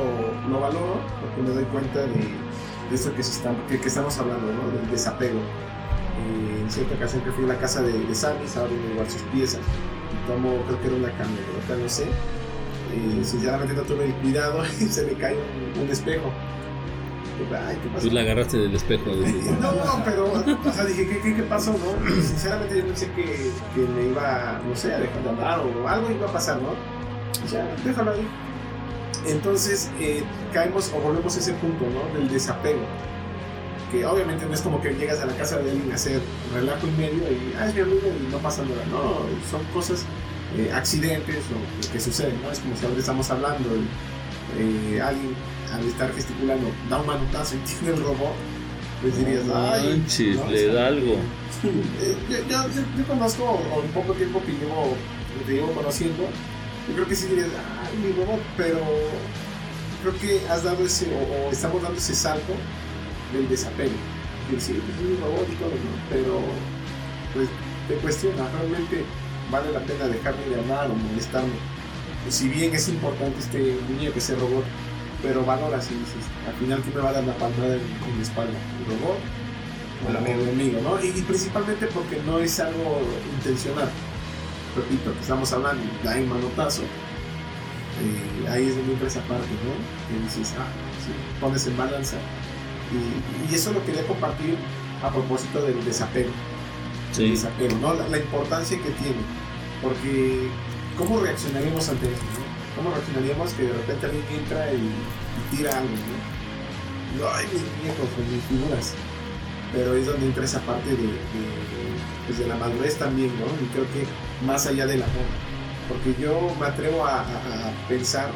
lo 0.50 0.60
valoro 0.60 1.00
porque 1.20 1.42
me 1.48 1.54
doy 1.54 1.64
cuenta 1.64 2.00
de, 2.00 2.08
de 2.14 2.94
esto 2.94 3.14
que, 3.14 3.22
se 3.22 3.32
está, 3.38 3.52
que, 3.68 3.80
que 3.80 3.88
estamos 3.88 4.16
hablando, 4.18 4.46
¿no? 4.52 4.70
Del 4.78 4.90
desapego. 4.90 5.38
Eh, 5.40 6.60
en 6.62 6.70
cierta 6.70 6.94
ocasión 6.96 7.22
que 7.22 7.30
fui 7.32 7.44
a 7.44 7.48
la 7.48 7.56
casa 7.58 7.80
de, 7.82 7.92
de 7.92 8.14
Sammy, 8.14 8.44
estaba 8.44 8.66
viendo 8.68 8.90
igual 8.92 9.10
sus 9.10 9.22
piezas. 9.32 9.60
Y 10.12 10.30
tomo, 10.30 10.56
creo 10.66 10.80
que 10.80 10.86
era 10.88 10.96
una 10.96 11.10
camioneta, 11.12 11.76
no 11.82 11.88
sé. 11.88 12.04
Eh, 12.04 13.20
sinceramente 13.24 13.72
no 13.74 13.82
tuve 13.82 14.06
el 14.06 14.14
cuidado 14.14 14.62
y 14.80 14.84
se 14.86 15.04
me 15.06 15.12
cae 15.14 15.36
un, 15.76 15.82
un 15.82 15.88
espejo. 15.90 16.30
Ay, 17.66 17.78
¿qué 17.82 17.88
pasó? 17.88 18.06
Tú 18.06 18.14
la 18.14 18.20
agarraste 18.20 18.58
del 18.58 18.74
espejo. 18.74 19.16
de- 19.16 19.32
No, 19.62 20.02
pero, 20.04 20.30
o 20.30 20.72
sea, 20.72 20.84
dije, 20.84 21.08
¿qué, 21.08 21.20
qué, 21.20 21.36
qué 21.36 21.42
pasó, 21.44 21.72
no? 21.72 22.10
Y 22.10 22.20
sinceramente 22.20 22.76
yo 22.76 22.84
pensé 22.84 23.10
que, 23.12 23.50
que 23.74 23.80
me 23.96 24.08
iba, 24.10 24.60
no 24.68 24.76
sé, 24.76 24.92
a 24.94 24.98
dejar 24.98 25.22
de 25.22 25.28
hablar 25.30 25.60
o 25.60 25.88
algo 25.88 26.10
iba 26.10 26.28
a 26.28 26.32
pasar, 26.32 26.58
¿no? 26.60 26.74
Y 27.42 27.48
ya, 27.50 27.66
déjalo 27.82 28.10
ahí. 28.10 28.28
Entonces, 29.26 29.90
eh, 30.00 30.22
caemos 30.52 30.90
o 30.94 31.00
volvemos 31.00 31.36
a 31.36 31.38
ese 31.40 31.52
punto, 31.54 31.84
¿no? 31.86 32.18
Del 32.18 32.28
desapego. 32.28 32.80
Que 33.90 34.06
obviamente 34.06 34.46
no 34.46 34.54
es 34.54 34.60
como 34.60 34.80
que 34.80 34.90
llegas 34.94 35.20
a 35.20 35.26
la 35.26 35.34
casa 35.34 35.58
de 35.58 35.70
alguien 35.70 35.90
a 35.90 35.96
hacer 35.96 36.20
relajo 36.54 36.86
y 36.86 36.90
medio 36.92 37.18
y, 37.30 37.54
ah, 37.58 37.66
es 37.66 37.74
mi 37.74 37.80
amigo 37.80 38.00
y 38.06 38.30
no 38.32 38.38
pasa 38.38 38.62
nada. 38.62 38.84
No, 38.90 39.16
son 39.50 39.62
cosas, 39.74 40.04
eh, 40.56 40.70
accidentes 40.72 41.38
o 41.46 41.82
que, 41.86 41.92
que 41.94 42.00
suceden, 42.00 42.40
¿no? 42.42 42.50
Es 42.50 42.60
como 42.60 42.76
si 42.76 42.86
ahora 42.86 42.98
estamos 42.98 43.30
hablando 43.30 43.68
y 44.58 44.94
eh, 44.94 45.00
alguien 45.02 45.34
al 45.72 45.86
estar 45.86 46.12
gesticulando 46.14 46.68
da 46.88 46.98
un 47.00 47.06
manotazo 47.06 47.56
y 47.56 47.58
tiene 47.80 47.96
el 47.96 48.02
robot, 48.02 48.32
pues 49.02 49.16
dirías, 49.18 49.42
ay, 49.54 49.98
Manches, 49.98 50.36
¿no? 50.36 50.46
le 50.50 50.66
da 50.68 50.86
algo. 50.86 51.14
Eh, 51.62 52.16
yo, 52.30 52.36
yo- 52.48 52.68
yo- 52.74 52.82
yo 52.96 53.04
conozco, 53.06 53.44
o 53.44 53.82
el 53.82 53.88
poco 53.90 54.14
tiempo 54.14 54.40
que 54.46 54.52
llevo, 54.52 54.94
que 55.46 55.52
llevo 55.52 55.72
conociendo, 55.72 56.24
yo 56.88 56.94
creo 56.94 57.06
que 57.06 57.14
sí 57.14 57.26
dirías, 57.26 57.48
ay, 57.82 57.96
mi 57.98 58.12
robot, 58.12 58.40
pero 58.56 58.78
creo 60.02 60.18
que 60.18 60.48
has 60.48 60.64
dado 60.64 60.84
ese, 60.84 61.06
o, 61.14 61.48
o 61.48 61.50
estamos 61.50 61.82
dando 61.82 61.98
ese 61.98 62.14
salto 62.14 62.52
del 63.32 63.48
desapego. 63.48 63.94
Es 64.48 64.56
decir, 64.56 64.80
pues, 64.80 64.96
es 64.98 65.18
un 65.18 65.22
robot 65.22 65.48
y 65.48 65.56
todo, 65.56 65.70
¿no? 65.70 65.92
Pero, 66.10 66.40
pues, 67.34 67.48
te 67.88 67.94
cuestiona, 67.96 68.48
realmente 68.48 69.04
vale 69.50 69.72
la 69.72 69.80
pena 69.80 70.06
dejarme 70.06 70.44
de 70.46 70.60
hablar 70.60 70.90
o 70.90 70.94
molestarme. 70.94 71.54
Y 72.28 72.32
si 72.32 72.48
bien 72.48 72.74
es 72.74 72.88
importante 72.88 73.38
este 73.38 73.76
muñeco, 73.88 74.18
ese 74.18 74.34
robot, 74.36 74.64
pero 75.22 75.44
valoras 75.44 75.86
y 75.90 75.94
dices, 75.94 76.24
al 76.46 76.54
final, 76.54 76.80
¿quién 76.82 76.96
me 76.96 77.02
va 77.02 77.10
a 77.10 77.12
dar 77.12 77.24
la 77.24 77.34
palmada 77.34 77.74
en 77.74 78.16
la 78.16 78.22
espalda? 78.22 78.52
¿El 78.52 78.98
robot? 78.98 79.18
O 80.06 80.10
el 80.10 80.16
amigo, 80.16 80.80
¿no? 80.82 81.04
Y, 81.04 81.08
y 81.08 81.22
principalmente 81.22 81.86
porque 81.88 82.20
no 82.26 82.38
es 82.38 82.58
algo 82.58 83.00
intencional. 83.38 83.90
Repito, 84.76 85.12
que 85.12 85.20
estamos 85.20 85.52
hablando, 85.52 85.82
da 86.04 86.16
en 86.18 86.28
manotazo. 86.28 86.82
Eh, 86.82 88.48
ahí 88.50 88.66
es 88.66 88.76
donde 88.76 88.92
entra 88.92 89.08
esa 89.08 89.20
parte, 89.22 89.48
¿no? 89.64 89.74
Que 90.08 90.22
dices, 90.24 90.54
ah, 90.58 90.66
sí, 91.04 91.10
pones 91.40 91.66
en 91.66 91.76
balanza. 91.76 92.16
Y, 92.92 93.52
y 93.52 93.54
eso 93.54 93.72
lo 93.72 93.84
quería 93.84 94.06
compartir 94.06 94.56
a 95.02 95.10
propósito 95.10 95.62
del 95.62 95.84
desapego. 95.84 96.30
El 97.10 97.14
Sí. 97.14 97.30
desapego, 97.30 97.76
¿no? 97.80 97.94
La, 97.94 98.08
la 98.08 98.18
importancia 98.18 98.76
que 98.78 98.90
tiene. 98.90 99.20
Porque, 99.82 100.48
¿cómo 100.96 101.20
reaccionaríamos 101.20 101.88
ante 101.88 102.06
esto, 102.06 102.24
no? 102.38 102.50
¿Cómo 102.76 102.94
reaccionaríamos 102.94 103.52
que 103.54 103.64
de 103.64 103.72
repente 103.72 104.06
alguien 104.06 104.24
entra 104.38 104.72
y, 104.72 104.76
y 104.76 105.56
tira 105.56 105.76
algo, 105.76 105.88
¿no? 105.90 107.20
No, 107.24 107.30
ay, 107.34 107.46
mis 107.52 107.90
o 107.90 108.32
mis 108.32 108.44
figuras. 108.44 108.94
Pero 109.72 109.94
es 109.96 110.06
donde 110.06 110.26
entra 110.26 110.44
esa 110.44 110.60
parte 110.60 110.90
de, 110.90 110.96
de- 110.96 111.79
pues 112.30 112.38
de 112.38 112.46
la 112.46 112.54
madurez 112.54 112.96
también, 112.96 113.30
¿no? 113.40 113.46
Y 113.46 113.66
creo 113.74 113.84
que 113.92 114.06
más 114.46 114.64
allá 114.66 114.86
del 114.86 115.02
amor. 115.02 115.26
Porque 115.88 116.14
yo 116.22 116.54
me 116.60 116.66
atrevo 116.66 117.04
a, 117.04 117.24
pensar 117.88 118.30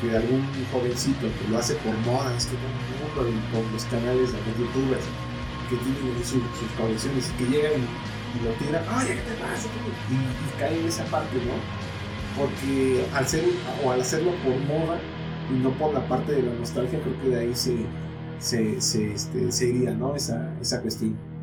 que 0.00 0.16
algún 0.16 0.46
jovencito 0.72 1.26
que 1.26 1.50
lo 1.50 1.58
hace 1.58 1.74
por 1.76 1.96
moda, 2.06 2.32
es 2.36 2.46
que 2.46 2.54
como 2.54 3.26
con, 3.26 3.72
los 3.72 3.84
canales 3.86 4.30
de 4.30 4.38
los 4.38 4.58
youtubers 4.58 5.02
que 5.68 5.76
tienen 5.78 6.16
ahí 6.16 6.22
su- 6.22 6.38
sus 6.54 6.70
colecciones 6.78 7.28
y 7.30 7.42
que 7.42 7.50
llegan 7.50 7.72
y, 7.80 8.44
lo 8.44 8.50
tiran, 8.52 8.84
¡ay, 8.88 9.06
qué 9.08 9.14
te 9.14 9.34
pasa! 9.42 9.68
Y, 10.10 10.14
y 10.14 10.60
cae 10.60 10.78
en 10.78 10.86
esa 10.86 11.04
parte, 11.06 11.34
¿no? 11.38 11.58
Porque 12.38 13.04
al 13.14 13.26
ser 13.26 13.44
o 13.84 13.90
al 13.90 14.00
hacerlo 14.00 14.30
por 14.44 14.56
moda 14.60 14.98
y 15.50 15.54
no 15.54 15.70
por 15.72 15.92
la 15.92 16.06
parte 16.06 16.32
de 16.32 16.42
la 16.42 16.52
nostalgia, 16.54 17.00
creo 17.00 17.20
que 17.20 17.28
de 17.30 17.40
ahí 17.40 17.54
se, 17.54 17.78
se, 18.38 18.80
se, 18.80 19.12
este, 19.12 19.66
iría, 19.66 19.90
¿no? 19.92 20.14
Esa, 20.14 20.52
esa 20.60 20.80
cuestión. 20.82 21.33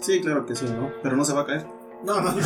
Sí, 0.00 0.20
claro 0.20 0.46
que 0.46 0.54
sí, 0.56 0.64
¿no? 0.66 0.90
Pero 1.02 1.16
no 1.16 1.24
se 1.24 1.32
va 1.32 1.42
a 1.42 1.46
caer. 1.46 1.66
No, 2.04 2.18
no, 2.20 2.32
no. 2.32 2.38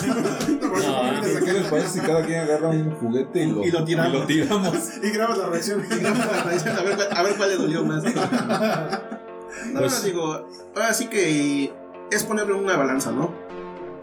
¿Qué 1.44 1.62
parece 1.70 1.88
si 1.88 2.00
cada 2.00 2.22
quien 2.26 2.40
agarra 2.40 2.70
un 2.70 2.90
juguete 2.96 3.44
y 3.44 3.52
lo, 3.52 3.64
Y 3.64 3.70
lo 3.70 3.84
tiramos. 3.84 4.14
y 4.14 4.18
lo 4.18 4.26
tiramos? 4.26 4.74
Y 5.02 5.10
grabas 5.10 5.38
la 5.38 5.46
reacción. 5.46 5.80
a, 5.82 6.82
ver, 6.82 6.98
a 7.16 7.22
ver 7.22 7.36
cuál 7.36 7.48
le 7.50 7.56
dolió 7.56 7.84
más. 7.84 8.02
No, 8.02 9.80
Pues- 9.80 9.98
no, 10.00 10.04
digo, 10.04 10.48
ahora 10.74 10.92
sí 10.92 11.06
que 11.06 11.72
es 12.10 12.24
ponerlo 12.24 12.56
en 12.56 12.64
una 12.64 12.76
balanza, 12.76 13.12
¿no? 13.12 13.32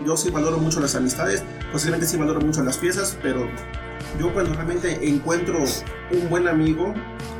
Yo 0.05 0.15
sí 0.17 0.31
valoro 0.31 0.57
mucho 0.57 0.79
las 0.79 0.95
amistades, 0.95 1.43
posiblemente 1.71 2.07
sí 2.07 2.17
valoro 2.17 2.39
mucho 2.41 2.63
las 2.63 2.77
piezas, 2.77 3.17
pero 3.21 3.47
yo 4.19 4.33
cuando 4.33 4.53
realmente 4.53 5.07
encuentro 5.07 5.59
un 6.11 6.29
buen 6.29 6.47
amigo, 6.47 6.93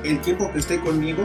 el 0.03 0.20
tiempo 0.22 0.51
que 0.51 0.59
esté 0.59 0.80
conmigo, 0.80 1.24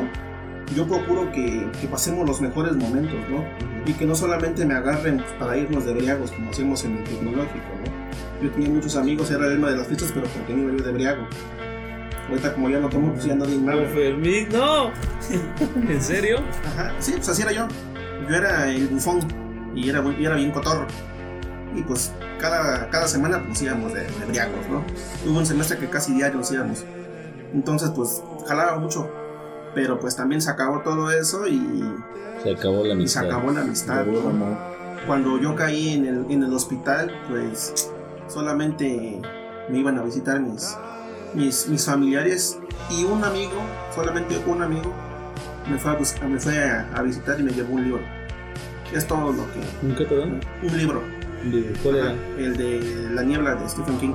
yo 0.74 0.86
procuro 0.86 1.30
que, 1.32 1.68
que 1.80 1.86
pasemos 1.86 2.26
los 2.26 2.40
mejores 2.40 2.76
momentos, 2.76 3.18
¿no? 3.30 3.44
Y 3.86 3.92
que 3.92 4.04
no 4.04 4.14
solamente 4.14 4.64
me 4.64 4.74
agarren 4.74 5.22
para 5.38 5.56
irnos 5.56 5.84
de 5.84 5.94
briagos 5.94 6.32
como 6.32 6.50
hacemos 6.50 6.84
en 6.84 6.98
el 6.98 7.04
tecnológico, 7.04 7.66
¿no? 7.84 8.42
Yo 8.42 8.50
tenía 8.50 8.68
muchos 8.68 8.96
amigos, 8.96 9.30
era 9.30 9.46
el 9.46 9.52
alma 9.52 9.70
de 9.70 9.76
las 9.76 9.86
fiestas, 9.86 10.10
pero 10.12 10.26
porque 10.26 10.54
me 10.54 10.72
iba 10.72 10.84
de 10.84 10.92
briago. 10.92 11.26
Ahorita 12.28 12.52
como 12.54 12.68
ya 12.68 12.80
no 12.80 12.88
tomo, 12.88 13.12
pues 13.12 13.24
ya 13.24 13.32
ando 13.32 13.46
bien 13.46 13.64
mal. 13.64 13.86
Fermín, 13.86 14.48
no. 14.52 14.90
¿En 15.88 16.02
serio? 16.02 16.40
Ajá, 16.66 16.92
sí, 16.98 17.12
pues 17.12 17.28
así 17.28 17.42
era 17.42 17.52
yo. 17.52 17.68
Yo 18.28 18.34
era 18.34 18.68
el 18.68 18.88
bufón 18.88 19.20
y 19.74 19.88
era, 19.88 20.02
y 20.18 20.24
era 20.24 20.34
bien 20.34 20.50
cotorro. 20.50 20.86
Y 21.74 21.82
pues 21.82 22.12
cada, 22.40 22.90
cada 22.90 23.06
semana 23.06 23.42
pues 23.46 23.62
íbamos 23.62 23.94
de, 23.94 24.00
de 24.00 24.26
briagos, 24.26 24.68
¿no? 24.68 24.84
Hubo 25.24 25.38
un 25.38 25.46
semestre 25.46 25.78
que 25.78 25.88
casi 25.88 26.14
diarios 26.14 26.50
íbamos. 26.50 26.84
Entonces 27.54 27.90
pues 27.90 28.22
jalaba 28.46 28.78
mucho. 28.78 29.08
Pero 29.76 30.00
pues 30.00 30.16
también 30.16 30.40
se 30.40 30.48
acabó 30.50 30.80
todo 30.80 31.10
eso 31.10 31.46
y, 31.46 31.84
Se 32.42 32.52
acabó 32.54 32.78
la 32.82 32.94
y 32.94 33.06
se 33.06 33.18
amistad. 33.18 33.26
acabó 33.26 33.50
la 33.52 33.60
amistad. 33.60 34.06
¿no? 34.06 34.58
Cuando 35.06 35.38
yo 35.38 35.54
caí 35.54 35.90
en 35.90 36.06
el, 36.06 36.24
en 36.30 36.42
el 36.44 36.52
hospital, 36.54 37.12
pues 37.28 37.90
solamente 38.26 39.20
me 39.68 39.78
iban 39.78 39.98
a 39.98 40.02
visitar 40.02 40.40
mis, 40.40 40.74
mis, 41.34 41.68
mis 41.68 41.84
familiares 41.84 42.58
y 42.90 43.04
un 43.04 43.22
amigo, 43.22 43.52
solamente 43.94 44.40
un 44.46 44.62
amigo, 44.62 44.94
me 45.70 45.78
fue, 45.78 45.90
a, 45.90 45.94
bus- 45.96 46.14
me 46.26 46.40
fue 46.40 46.58
a, 46.58 46.88
a 46.94 47.02
visitar 47.02 47.38
y 47.38 47.42
me 47.42 47.52
llevó 47.52 47.74
un 47.74 47.84
libro. 47.84 48.02
Es 48.94 49.06
todo 49.06 49.30
lo 49.32 49.42
que... 49.52 49.60
¿Un 49.86 49.94
qué, 49.94 50.04
perdón? 50.06 50.40
Un 50.62 50.78
libro. 50.78 51.02
Un 51.44 51.50
libro. 51.50 51.72
¿Cuál 51.82 52.00
Ajá, 52.00 52.12
era? 52.38 52.46
el 52.46 52.56
de 52.56 53.10
La 53.12 53.22
niebla 53.24 53.56
de 53.56 53.68
Stephen 53.68 53.98
King. 53.98 54.14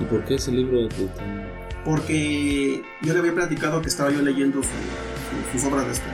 ¿Y 0.00 0.04
por 0.06 0.24
qué 0.24 0.34
ese 0.34 0.50
libro 0.50 0.78
de 0.78 0.88
tan- 0.88 1.45
Porque 1.86 2.82
yo 3.00 3.12
le 3.12 3.20
había 3.20 3.32
platicado 3.32 3.80
que 3.80 3.88
estaba 3.88 4.10
yo 4.10 4.20
leyendo 4.20 4.60
su- 4.60 4.68
su- 5.52 5.58
sus 5.60 5.72
obras 5.72 5.86
de 5.86 5.92
este, 5.92 6.08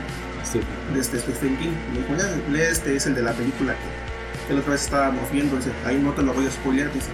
Stephen? 0.45 0.69
de 0.95 1.01
este 1.01 1.19
Stephen 1.19 1.57
King. 1.57 1.71
Me 1.95 1.99
dijo, 2.01 2.15
ya, 2.23 2.53
lee 2.53 2.61
este, 2.71 2.95
es 2.95 3.07
el 3.07 3.15
de 3.15 3.23
la 3.23 3.33
película 3.33 3.73
que, 3.73 4.47
que 4.49 4.53
la 4.55 4.61
otra 4.61 4.73
vez 4.73 4.83
estábamos 4.85 5.31
viendo. 5.33 5.57
Dice, 5.57 5.71
ahí 5.87 5.97
no 5.99 6.13
te 6.13 6.23
lo 6.23 6.35
voy 6.35 6.47
a 6.47 6.51
spoilear. 6.51 6.93
Dice, 6.93 7.09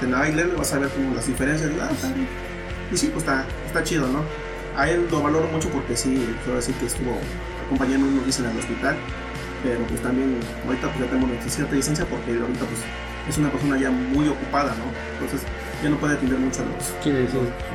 dice 0.00 0.14
ahí 0.14 0.34
léelo, 0.34 0.58
vas 0.58 0.74
a 0.74 0.78
ver 0.78 0.90
como 0.90 1.14
las 1.14 1.26
diferencias. 1.26 1.70
Ah, 1.80 1.88
está 1.90 2.08
bien. 2.12 2.28
Y 2.92 2.96
sí, 2.98 3.06
pues 3.06 3.24
está, 3.24 3.46
está 3.66 3.82
chido, 3.82 4.06
¿no? 4.08 4.22
A 4.76 4.90
él 4.90 5.06
lo 5.10 5.22
valoro 5.22 5.46
mucho 5.48 5.70
porque 5.70 5.96
sí, 5.96 6.22
quiero 6.44 6.56
decir 6.58 6.74
que 6.74 6.84
estuvo 6.84 7.18
acompañando 7.64 8.06
unos 8.08 8.24
días 8.24 8.38
en 8.40 8.46
el 8.50 8.58
hospital. 8.58 8.94
Pero 9.62 9.80
pues 9.86 10.02
también, 10.02 10.36
ahorita 10.66 10.88
pues 10.92 11.00
ya 11.00 11.10
tengo 11.10 11.24
una 11.24 11.40
cierta 11.48 11.74
distancia 11.74 12.04
porque 12.04 12.30
ahorita 12.32 12.60
pues 12.66 12.80
es 13.26 13.38
una 13.38 13.50
persona 13.50 13.80
ya 13.80 13.90
muy 13.90 14.28
ocupada, 14.28 14.74
¿no? 14.76 14.84
Entonces 15.14 15.40
ya 15.86 15.90
no 15.94 15.98
puede 16.00 16.14
atender 16.14 16.38
mucho 16.38 16.62
a 16.62 16.64
los, 16.66 16.94
¿Quién 17.02 17.16
es? 17.16 17.32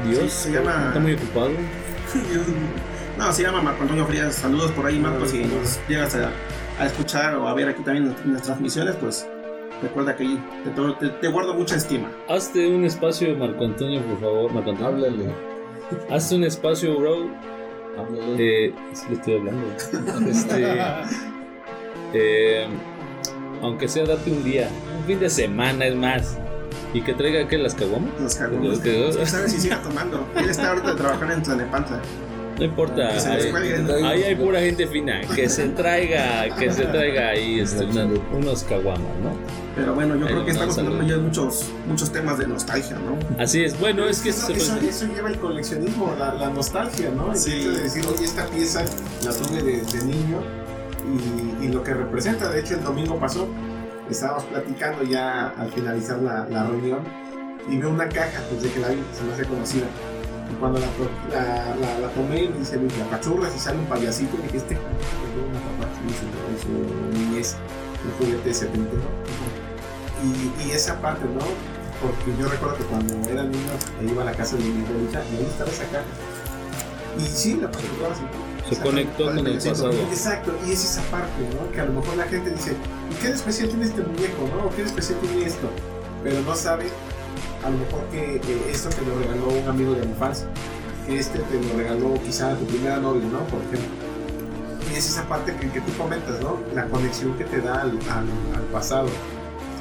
¿Dios? 0.09 0.31
Sí, 0.31 0.49
se 0.49 0.51
llama- 0.51 0.87
¿Está 0.87 0.99
muy 0.99 1.13
ocupado? 1.13 1.49
No, 3.17 3.31
se 3.31 3.43
llama 3.43 3.61
Marco 3.61 3.83
Antonio 3.83 4.05
Frías. 4.07 4.33
Saludos 4.35 4.71
por 4.71 4.85
ahí, 4.85 4.97
Marco. 4.97 5.25
Si 5.27 5.43
nos 5.43 5.79
llegas 5.87 6.15
a, 6.15 6.31
a 6.79 6.85
escuchar 6.87 7.35
o 7.35 7.47
a 7.47 7.53
ver 7.53 7.67
aquí 7.69 7.83
también 7.83 8.15
en 8.25 8.33
las 8.33 8.41
transmisiones, 8.43 8.95
pues 8.95 9.27
recuerda 9.83 10.15
que 10.15 10.23
ahí 10.23 10.43
te, 10.63 10.71
te- 11.07 11.13
te 11.13 11.27
guardo 11.27 11.53
mucha 11.53 11.75
estima. 11.75 12.09
Hazte 12.29 12.67
un 12.73 12.83
espacio, 12.85 13.35
Marco 13.37 13.63
Antonio, 13.65 14.01
por 14.01 14.19
favor. 14.21 14.53
Marco 14.53 14.71
Antonio. 14.71 15.05
Háblale. 15.05 15.25
Hazte 16.09 16.35
un 16.35 16.45
espacio, 16.45 16.97
bro. 16.97 17.29
Háblale. 17.99 18.65
Eh, 18.67 18.73
sí 18.93 19.05
le 19.09 19.15
estoy 19.15 19.35
hablando. 19.37 19.67
Este, 20.29 20.65
eh, 22.13 22.67
aunque 23.61 23.87
sea 23.87 24.05
date 24.05 24.31
un 24.31 24.43
día, 24.43 24.69
un 24.97 25.05
fin 25.05 25.19
de 25.19 25.29
semana 25.29 25.85
es 25.85 25.95
más. 25.95 26.37
Y 26.93 27.01
que 27.01 27.13
traiga 27.13 27.47
que 27.47 27.57
las 27.57 27.73
caguamas. 27.75 28.09
Los 28.19 28.35
cagones. 28.35 28.63
Los 28.69 28.79
cagones. 28.79 29.15
¿Quién 29.15 29.27
sabe 29.27 29.49
si 29.49 29.59
sigue 29.61 29.75
tomando? 29.77 30.27
Él 30.35 30.49
está 30.49 30.69
ahorita 30.69 30.95
trabajando 30.95 31.33
en 31.35 31.43
Tlanepantla. 31.43 31.99
No 32.57 32.65
importa. 32.65 33.11
Les 33.13 33.25
Ahí, 33.25 34.23
hay 34.23 34.35
pura 34.35 34.59
gente 34.59 34.85
fina. 34.85 35.21
Que 35.33 35.49
se 35.49 35.69
traiga, 35.69 36.53
que 36.59 36.71
se 36.71 36.83
traiga 36.85 37.29
ahí 37.29 37.59
este, 37.61 37.85
una- 37.85 38.07
unos 38.37 38.63
caguamas, 38.65 38.99
¿no? 39.23 39.31
Pero 39.75 39.95
bueno, 39.95 40.15
yo 40.17 40.25
Ahí 40.27 40.33
creo 40.33 40.45
que 40.45 40.51
estamos 40.51 40.77
hablando 40.77 41.01
ya 41.03 41.15
de 41.15 41.21
muchos, 41.21 41.71
muchos 41.87 42.11
temas 42.11 42.37
de 42.37 42.45
nostalgia, 42.47 42.97
¿no? 42.99 43.41
Así 43.41 43.63
es. 43.63 43.79
Bueno, 43.79 44.05
es 44.05 44.19
que 44.19 44.29
eso, 44.29 44.51
eso, 44.51 44.73
puede- 44.75 44.89
eso 44.89 45.05
lleva 45.07 45.29
el 45.29 45.39
coleccionismo, 45.39 46.13
la, 46.19 46.33
la 46.35 46.49
nostalgia, 46.49 47.09
¿no? 47.09 47.31
El 47.31 47.37
Sí. 47.37 47.51
hecho 47.53 47.71
de 47.71 47.79
decir, 47.83 48.03
oye, 48.13 48.25
esta 48.25 48.45
pieza 48.47 48.83
la 49.23 49.31
tuve 49.31 49.63
de, 49.63 49.81
de 49.81 50.05
niño 50.05 50.41
y, 51.61 51.65
y 51.65 51.67
lo 51.69 51.83
que 51.83 51.93
representa, 51.93 52.49
de 52.49 52.59
hecho, 52.59 52.75
el 52.75 52.83
domingo 52.83 53.17
pasó, 53.17 53.47
estábamos 54.11 54.43
platicando 54.45 55.03
ya 55.03 55.49
al 55.57 55.71
finalizar 55.71 56.19
la, 56.19 56.47
la 56.49 56.63
reunión 56.63 56.99
y 57.69 57.77
veo 57.77 57.89
una 57.89 58.09
caja, 58.09 58.41
pues 58.49 58.63
de 58.63 58.71
que 58.71 58.79
la 58.79 58.89
vi, 58.89 59.01
se 59.13 59.23
me 59.23 59.33
hace 59.33 59.45
conocida. 59.45 59.85
Y 60.51 60.55
cuando 60.55 60.79
la, 60.79 60.87
la, 61.29 61.75
la, 61.75 61.99
la 61.99 62.07
tomé, 62.09 62.47
dice, 62.57 62.77
"Luis, 62.77 62.97
la 62.97 63.05
pachurras 63.05 63.55
y 63.55 63.59
sale 63.59 63.79
un 63.79 63.85
payasito, 63.85 64.37
y 64.37 64.41
dije, 64.43 64.57
este 64.57 64.73
en 64.73 66.59
su, 66.59 67.17
niñez, 67.17 67.55
un 68.05 68.11
juguete 68.25 68.53
setentero. 68.53 69.01
Y, 70.23 70.67
y 70.67 70.71
esa 70.71 70.99
parte, 71.01 71.25
¿no? 71.25 71.41
Porque 72.01 72.37
yo 72.39 72.47
recuerdo 72.47 72.77
que 72.77 72.83
cuando 72.85 73.13
era 73.29 73.43
niño 73.43 73.71
e 74.01 74.05
iba 74.05 74.23
a 74.23 74.25
la 74.25 74.33
casa 74.33 74.55
de 74.57 74.63
mi 74.63 74.83
abuelita 74.85 75.23
y 75.31 75.37
ahí 75.37 75.47
estaba 75.49 75.69
esa 75.69 75.85
caja. 75.85 76.05
Y 77.17 77.21
sí, 77.27 77.57
la 77.61 77.69
pachurraba 77.71 78.13
así. 78.13 78.23
Se 78.75 78.81
conectó 78.81 79.25
con 79.25 79.47
el 79.47 79.55
pasado. 79.57 79.91
Exacto, 79.91 80.53
y 80.67 80.71
es 80.71 80.83
esa 80.83 81.01
parte, 81.03 81.41
¿no? 81.53 81.71
Que 81.71 81.81
a 81.81 81.85
lo 81.85 81.93
mejor 81.93 82.17
la 82.17 82.25
gente 82.25 82.49
dice, 82.51 82.75
¿y 83.11 83.15
qué 83.21 83.27
de 83.29 83.35
especial 83.35 83.69
tiene 83.69 83.85
este 83.85 84.01
muñeco, 84.01 84.47
no? 84.55 84.67
¿O 84.67 84.69
¿Qué 84.71 84.81
de 84.83 84.87
especial 84.87 85.19
tiene 85.19 85.45
esto? 85.45 85.69
Pero 86.23 86.41
no 86.41 86.55
sabe, 86.55 86.85
a 87.65 87.69
lo 87.69 87.77
mejor 87.77 88.03
que 88.11 88.35
eh, 88.35 88.41
esto 88.71 88.89
te 88.89 89.01
lo 89.05 89.15
regaló 89.19 89.47
un 89.61 89.67
amigo 89.67 89.93
de 89.93 89.99
la 89.99 90.05
infancia, 90.05 90.47
que 91.07 91.17
este 91.19 91.39
te 91.39 91.61
lo 91.61 91.77
regaló 91.77 92.13
quizá 92.25 92.55
tu 92.55 92.65
primera 92.65 92.97
novia, 92.97 93.23
¿no? 93.31 93.39
Por 93.47 93.59
ejemplo. 93.61 93.89
Y 94.91 94.95
es 94.95 95.07
esa 95.09 95.23
parte 95.27 95.55
que, 95.55 95.69
que 95.69 95.81
tú 95.81 95.91
comentas, 95.97 96.39
¿no? 96.41 96.57
La 96.75 96.85
conexión 96.85 97.33
que 97.37 97.45
te 97.45 97.61
da 97.61 97.81
al, 97.81 97.91
al- 98.09 98.55
al 98.55 98.63
pasado. 98.71 99.07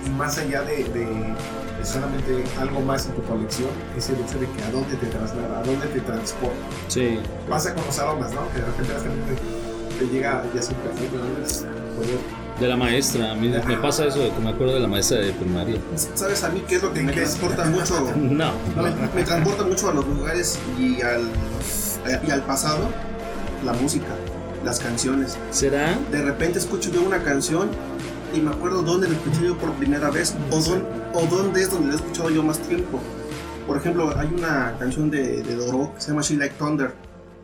y 0.06 0.10
más 0.10 0.38
allá 0.38 0.62
de, 0.62 0.84
de- 0.84 1.34
de 1.80 1.86
solamente 1.86 2.44
algo 2.58 2.80
más 2.80 3.06
en 3.06 3.14
tu 3.14 3.22
colección, 3.22 3.70
es 3.96 4.08
el 4.10 4.16
hecho 4.16 4.38
de 4.38 4.46
que 4.46 4.62
a 4.62 4.70
dónde 4.70 4.96
te 4.96 5.06
traslada, 5.06 5.60
a 5.60 5.62
dónde 5.62 5.86
te 5.86 6.00
transporta. 6.00 6.56
Sí. 6.88 7.18
Pasa 7.48 7.74
con 7.74 7.84
los 7.86 7.98
aromas, 7.98 8.32
¿no? 8.32 8.48
Que 8.52 8.60
de 8.60 8.66
repente 8.66 8.92
la 8.92 9.00
gente 9.00 9.42
te, 9.98 10.06
llega 10.08 10.44
ya 10.54 10.62
sin 10.62 10.76
perfume, 10.76 11.08
¿no? 11.12 12.60
De 12.60 12.68
la 12.68 12.76
maestra. 12.76 13.32
A 13.32 13.34
mí 13.34 13.48
me 13.48 13.76
pasa 13.78 14.06
eso 14.06 14.18
de 14.18 14.30
que 14.30 14.40
me 14.40 14.50
acuerdo 14.50 14.74
de 14.74 14.80
la 14.80 14.88
maestra 14.88 15.18
de 15.18 15.32
primaria. 15.32 15.80
¿Sabes 16.14 16.44
a 16.44 16.50
mí 16.50 16.62
qué 16.68 16.76
es 16.76 16.82
lo 16.82 16.92
que 16.92 17.00
me 17.00 17.12
transporta 17.12 17.64
mucho? 17.64 18.12
No. 18.16 18.52
Me, 18.76 18.90
me 19.14 19.22
transporta 19.24 19.64
mucho 19.64 19.88
a 19.88 19.94
los 19.94 20.06
lugares 20.06 20.58
y 20.78 21.00
al, 21.00 21.30
y 22.26 22.30
al 22.30 22.42
pasado, 22.42 22.88
la 23.64 23.72
música, 23.72 24.14
las 24.64 24.78
canciones. 24.80 25.38
¿Será? 25.50 25.98
De 26.10 26.20
repente 26.20 26.58
escucho 26.58 26.90
yo 26.90 27.02
una 27.02 27.22
canción 27.22 27.70
y 28.34 28.40
me 28.40 28.50
acuerdo 28.50 28.82
dónde 28.82 29.08
la 29.08 29.14
escuché 29.14 29.44
yo 29.46 29.56
por 29.58 29.72
primera 29.74 30.10
vez 30.10 30.34
o, 30.50 30.60
dónde, 30.60 30.86
o 31.14 31.26
dónde 31.26 31.62
es 31.62 31.70
donde 31.70 31.88
la 31.88 31.94
he 31.94 31.96
escuchado 31.96 32.30
yo 32.30 32.42
más 32.42 32.58
tiempo. 32.60 33.00
Por 33.66 33.76
ejemplo, 33.76 34.12
hay 34.16 34.28
una 34.28 34.76
canción 34.78 35.10
de, 35.10 35.42
de 35.42 35.56
Doro 35.56 35.94
que 35.94 36.00
se 36.00 36.08
llama 36.08 36.22
She 36.22 36.36
Like 36.36 36.56
Thunder. 36.58 36.94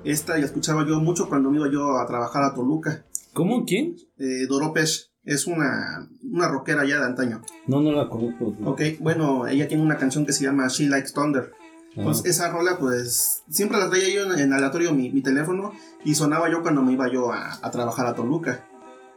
Esta 0.04 0.38
la 0.38 0.44
escuchaba 0.44 0.86
yo 0.86 1.00
mucho 1.00 1.28
cuando 1.28 1.50
me 1.50 1.58
iba 1.58 1.70
yo 1.70 1.98
a 1.98 2.06
trabajar 2.06 2.42
a 2.44 2.54
Toluca. 2.54 3.04
¿Cómo? 3.32 3.64
¿Quién? 3.64 3.96
Eh, 4.18 4.46
Doro 4.48 4.72
Pesh 4.72 5.10
es 5.24 5.46
una, 5.46 6.08
una 6.22 6.48
rockera 6.48 6.84
ya 6.84 6.98
de 6.98 7.06
antaño. 7.06 7.42
No, 7.66 7.80
no 7.80 7.92
la 7.92 8.08
conozco. 8.08 8.56
Ok, 8.64 8.82
bueno, 9.00 9.46
ella 9.46 9.68
tiene 9.68 9.82
una 9.82 9.96
canción 9.98 10.24
que 10.24 10.32
se 10.32 10.44
llama 10.44 10.68
She 10.68 10.88
Likes 10.88 11.12
Thunder. 11.12 11.52
Ah. 11.96 12.02
Pues 12.04 12.24
esa 12.24 12.50
rola, 12.50 12.78
pues 12.78 13.42
siempre 13.50 13.78
la 13.78 13.90
traía 13.90 14.08
yo 14.14 14.32
en, 14.32 14.38
en 14.38 14.52
aleatorio 14.52 14.92
mi, 14.92 15.10
mi 15.10 15.22
teléfono 15.22 15.72
y 16.04 16.14
sonaba 16.14 16.50
yo 16.50 16.62
cuando 16.62 16.82
me 16.82 16.92
iba 16.92 17.10
yo 17.10 17.32
a, 17.32 17.58
a 17.60 17.70
trabajar 17.70 18.06
a 18.06 18.14
Toluca. 18.14 18.68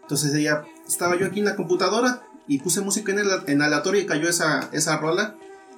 Entonces 0.01 0.33
ella, 0.33 0.63
estaba 0.89 1.17
yo 1.17 1.27
aquí 1.27 1.39
en 1.39 1.45
la 1.45 1.55
computadora 1.55 2.23
y 2.47 2.59
puse 2.59 2.81
música 2.81 3.11
en, 3.13 3.19
el, 3.19 3.27
en 3.47 3.61
aleatorio 3.61 4.01
y 4.01 4.05
cayó 4.05 4.27
esa, 4.27 4.69
esa 4.73 4.97
rola. 4.97 5.35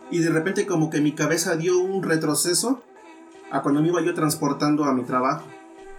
Y 0.09 0.19
de 0.19 0.29
repente 0.29 0.65
como 0.65 0.89
que 0.89 1.01
mi 1.01 1.11
cabeza 1.11 1.55
dio 1.55 1.77
un 1.79 2.01
retroceso 2.03 2.81
a 3.51 3.61
cuando 3.61 3.81
me 3.81 3.89
iba 3.89 4.01
yo 4.01 4.13
transportando 4.13 4.85
a 4.85 4.93
mi 4.93 5.03
trabajo. 5.03 5.45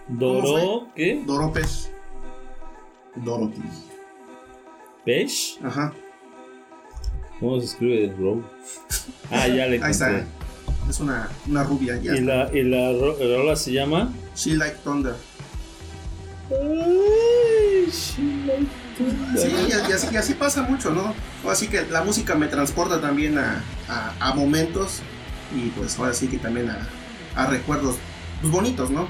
¿Doró? 0.07 0.87
¿Qué? 0.95 1.23
Doropesh. 1.25 1.89
Dorothy. 3.15 3.61
¿Pesh? 5.05 5.59
Ajá, 5.63 5.93
¿Cómo 7.39 7.59
se 7.59 7.65
escribe 7.65 8.15
Row? 8.17 8.41
Ah, 9.29 9.47
ya 9.47 9.67
le 9.67 9.75
ahí 9.83 9.91
está. 9.91 10.25
Es 10.89 10.99
una, 10.99 11.29
una 11.47 11.63
rubia. 11.63 11.97
Ya 11.97 12.15
¿Y 12.15 12.21
la, 12.21 12.49
y 12.53 12.63
la 12.63 12.91
ro- 12.93 13.17
la 13.19 13.37
rola 13.37 13.55
se 13.55 13.71
llama? 13.73 14.11
She 14.35 14.55
Like 14.55 14.77
Thunder. 14.83 15.15
Sí, 18.97 19.51
y, 19.69 20.17
así, 20.17 20.33
pasa 20.33 20.61
mucho, 20.63 20.91
¿no? 20.91 21.13
Así 21.49 21.67
que 21.67 21.85
la 21.85 22.03
música 22.03 22.35
me 22.35 22.47
transporta 22.47 23.01
también 23.01 23.37
a, 23.37 23.63
momentos 24.35 25.01
y 25.55 25.69
pues 25.69 25.97
ahora 25.99 26.13
sí 26.13 26.27
que 26.27 26.37
también 26.37 26.69
a, 26.69 26.87
a 27.35 27.47
recuerdos 27.47 27.95
pues, 28.41 28.51
bonitos, 28.51 28.89
¿no? 28.89 29.07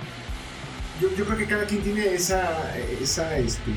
Yo, 1.01 1.09
yo 1.15 1.25
creo 1.25 1.37
que 1.37 1.47
cada 1.47 1.65
quien 1.65 1.81
tiene 1.81 2.13
esa, 2.13 2.75
esa 3.01 3.37
este, 3.37 3.71
eh, 3.71 3.75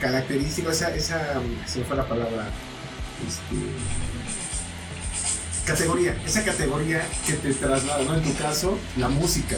característica, 0.00 0.70
esa, 0.70 0.94
esa, 0.94 1.40
se 1.66 1.80
me 1.80 1.84
fue 1.84 1.96
la 1.96 2.08
palabra, 2.08 2.48
este, 3.26 3.56
categoría, 5.66 6.16
esa 6.24 6.44
categoría 6.44 7.06
que 7.26 7.34
te 7.34 7.52
traslada, 7.54 8.02
¿no? 8.04 8.14
En 8.14 8.22
tu 8.22 8.34
caso, 8.36 8.78
la 8.96 9.08
música. 9.08 9.56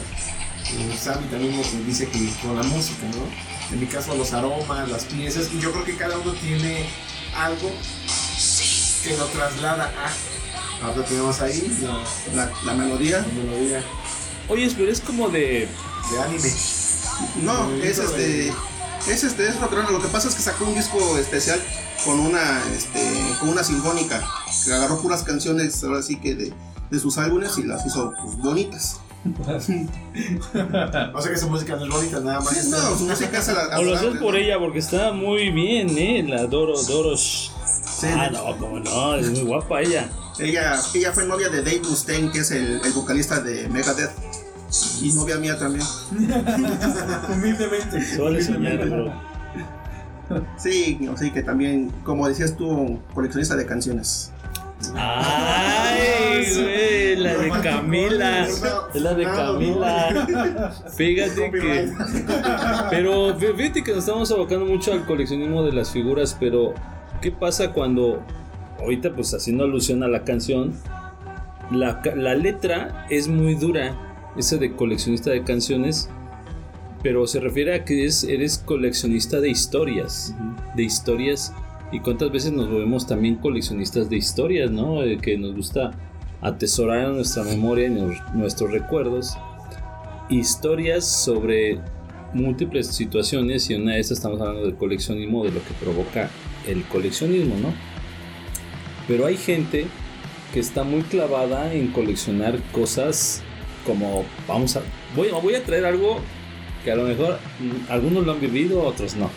Eh, 0.71 0.95
Sammy 0.99 1.25
también 1.27 1.55
nos 1.55 1.71
dice 1.85 2.07
que 2.09 2.29
con 2.41 2.55
la 2.55 2.63
música, 2.63 3.05
¿no? 3.07 3.58
En 3.71 3.79
mi 3.79 3.85
caso, 3.85 4.15
los 4.15 4.33
aromas, 4.33 4.89
las 4.89 5.05
piezas, 5.05 5.49
y 5.53 5.59
yo 5.59 5.71
creo 5.71 5.85
que 5.85 5.95
cada 5.95 6.17
uno 6.17 6.33
tiene 6.33 6.89
algo 7.35 7.71
que 9.03 9.17
lo 9.17 9.25
traslada 9.27 9.85
a. 9.85 10.85
Ahora 10.85 11.03
tenemos 11.05 11.41
ahí 11.41 11.77
la, 12.33 12.45
La, 12.45 12.51
la 12.65 12.73
melodía. 12.73 13.19
la 13.19 13.43
melodía 13.43 13.83
Oye, 14.47 14.73
pero 14.77 14.91
es 14.91 15.01
como 15.01 15.29
de. 15.29 15.67
de 16.11 16.21
anime. 16.21 16.51
No, 17.43 17.69
es 17.83 17.99
este. 17.99 18.53
Es 19.07 19.23
este, 19.23 19.47
es 19.47 19.59
rockero. 19.59 19.89
Lo 19.91 20.01
que 20.01 20.07
pasa 20.07 20.27
es 20.29 20.35
que 20.35 20.41
sacó 20.41 20.65
un 20.65 20.75
disco 20.75 21.17
especial 21.17 21.61
con 22.03 22.19
una, 22.19 22.61
este, 22.75 22.99
con 23.39 23.49
una 23.49 23.63
sinfónica. 23.63 24.23
Que 24.65 24.73
agarró 24.73 25.01
puras 25.01 25.23
canciones, 25.23 25.83
ahora 25.83 26.01
sí 26.01 26.15
que 26.17 26.35
de, 26.35 26.53
de 26.89 26.99
sus 26.99 27.17
álbumes 27.17 27.57
y 27.57 27.63
las 27.63 27.85
hizo 27.85 28.13
pues, 28.21 28.37
bonitas. 28.37 28.99
O 31.13 31.21
sea 31.21 31.31
que 31.31 31.37
su 31.37 31.49
música 31.49 31.75
no 31.75 31.83
es 31.85 31.89
bonita, 31.91 32.19
nada 32.21 32.39
más. 32.39 32.65
No, 32.67 32.97
su 32.97 33.05
música 33.05 33.39
es 33.39 33.47
la. 33.47 33.79
O 33.79 33.83
lo 33.83 33.95
haces 33.95 34.17
por 34.17 34.35
ella 34.35 34.57
porque 34.59 34.79
está 34.79 35.11
muy 35.11 35.51
bien, 35.51 35.89
¿eh? 35.97 36.23
La 36.27 36.45
Doro, 36.45 36.81
Dorosh. 36.81 37.49
Sí, 37.65 38.07
Ah, 38.07 38.29
no, 38.31 38.57
como 38.57 38.79
no, 38.79 39.15
es 39.15 39.29
muy 39.31 39.41
guapa 39.41 39.81
ella. 39.81 40.09
Ella, 40.39 40.79
ella 40.93 41.11
fue 41.11 41.25
novia 41.25 41.49
de 41.49 41.61
Dave 41.61 41.81
Mustaine, 41.81 42.31
que 42.31 42.39
es 42.39 42.51
el, 42.51 42.79
el 42.83 42.93
vocalista 42.93 43.41
de 43.41 43.67
Megadeth. 43.67 44.11
Y 45.01 45.11
novia 45.13 45.37
mía 45.37 45.57
también. 45.57 45.85
Humildemente. 47.29 48.15
Suele 48.15 48.41
soñar, 48.41 48.87
bro. 48.87 49.29
Sí, 50.57 50.99
sí, 51.17 51.31
que 51.31 51.41
también, 51.41 51.91
como 52.03 52.27
decías 52.27 52.55
tú, 52.55 52.99
coleccionista 53.13 53.55
de 53.55 53.65
canciones. 53.65 54.31
Ay, 54.95 56.45
güey, 56.55 57.15
la 57.17 57.37
de 57.37 57.49
Camila. 57.49 58.47
Es 58.47 59.01
la 59.01 59.13
de 59.13 59.23
Camila. 59.23 60.75
Fíjate 60.95 61.51
que. 61.51 61.91
Pero 62.89 63.35
fíjate 63.35 63.83
que 63.83 63.91
nos 63.91 63.99
estamos 63.99 64.31
abocando 64.31 64.65
mucho 64.65 64.93
al 64.93 65.05
coleccionismo 65.05 65.63
de 65.63 65.73
las 65.73 65.91
figuras, 65.91 66.35
pero 66.39 66.73
¿qué 67.21 67.31
pasa 67.31 67.71
cuando, 67.73 68.23
ahorita 68.79 69.13
pues 69.13 69.33
haciendo 69.33 69.65
alusión 69.65 70.03
a 70.03 70.07
la 70.07 70.23
canción, 70.23 70.73
la, 71.71 72.01
la 72.15 72.35
letra 72.35 73.05
es 73.09 73.27
muy 73.27 73.55
dura, 73.55 73.95
esa 74.37 74.57
de 74.57 74.75
coleccionista 74.75 75.31
de 75.31 75.43
canciones, 75.43 76.09
pero 77.03 77.27
se 77.27 77.39
refiere 77.39 77.75
a 77.75 77.85
que 77.85 78.05
es, 78.05 78.23
eres 78.23 78.57
coleccionista 78.57 79.39
de 79.39 79.49
historias, 79.49 80.35
de 80.75 80.83
historias, 80.83 81.53
y 81.91 81.99
cuántas 82.01 82.31
veces 82.31 82.51
nos 82.51 82.69
volvemos 82.69 83.07
también 83.07 83.35
coleccionistas 83.35 84.09
de 84.09 84.17
historias, 84.17 84.69
¿no? 84.71 85.03
Eh, 85.03 85.17
que 85.21 85.37
nos 85.37 85.55
gusta 85.55 85.91
atesorar 86.41 87.05
en 87.09 87.15
nuestra 87.15 87.43
memoria, 87.43 87.89
nos- 87.89 88.21
nuestros 88.33 88.71
recuerdos, 88.71 89.35
historias 90.29 91.05
sobre 91.07 91.79
múltiples 92.33 92.87
situaciones 92.87 93.69
y 93.69 93.73
en 93.73 93.83
una 93.83 93.93
de 93.95 93.99
estas 94.01 94.19
estamos 94.19 94.39
hablando 94.39 94.63
del 94.63 94.75
coleccionismo, 94.75 95.43
de 95.43 95.51
lo 95.51 95.59
que 95.63 95.73
provoca 95.79 96.29
el 96.67 96.83
coleccionismo, 96.83 97.55
¿no? 97.57 97.73
Pero 99.07 99.25
hay 99.25 99.37
gente 99.37 99.87
que 100.53 100.59
está 100.59 100.83
muy 100.83 101.01
clavada 101.01 101.73
en 101.73 101.87
coleccionar 101.87 102.59
cosas 102.71 103.41
como, 103.85 104.23
vamos 104.47 104.75
a, 104.75 104.81
voy, 105.15 105.29
voy 105.41 105.55
a 105.55 105.63
traer 105.63 105.85
algo 105.85 106.19
que 106.85 106.91
a 106.91 106.95
lo 106.95 107.03
mejor 107.03 107.39
mm, 107.59 107.91
algunos 107.91 108.25
lo 108.25 108.33
han 108.33 108.39
vivido, 108.41 108.83
otros 108.83 109.15
no. 109.15 109.29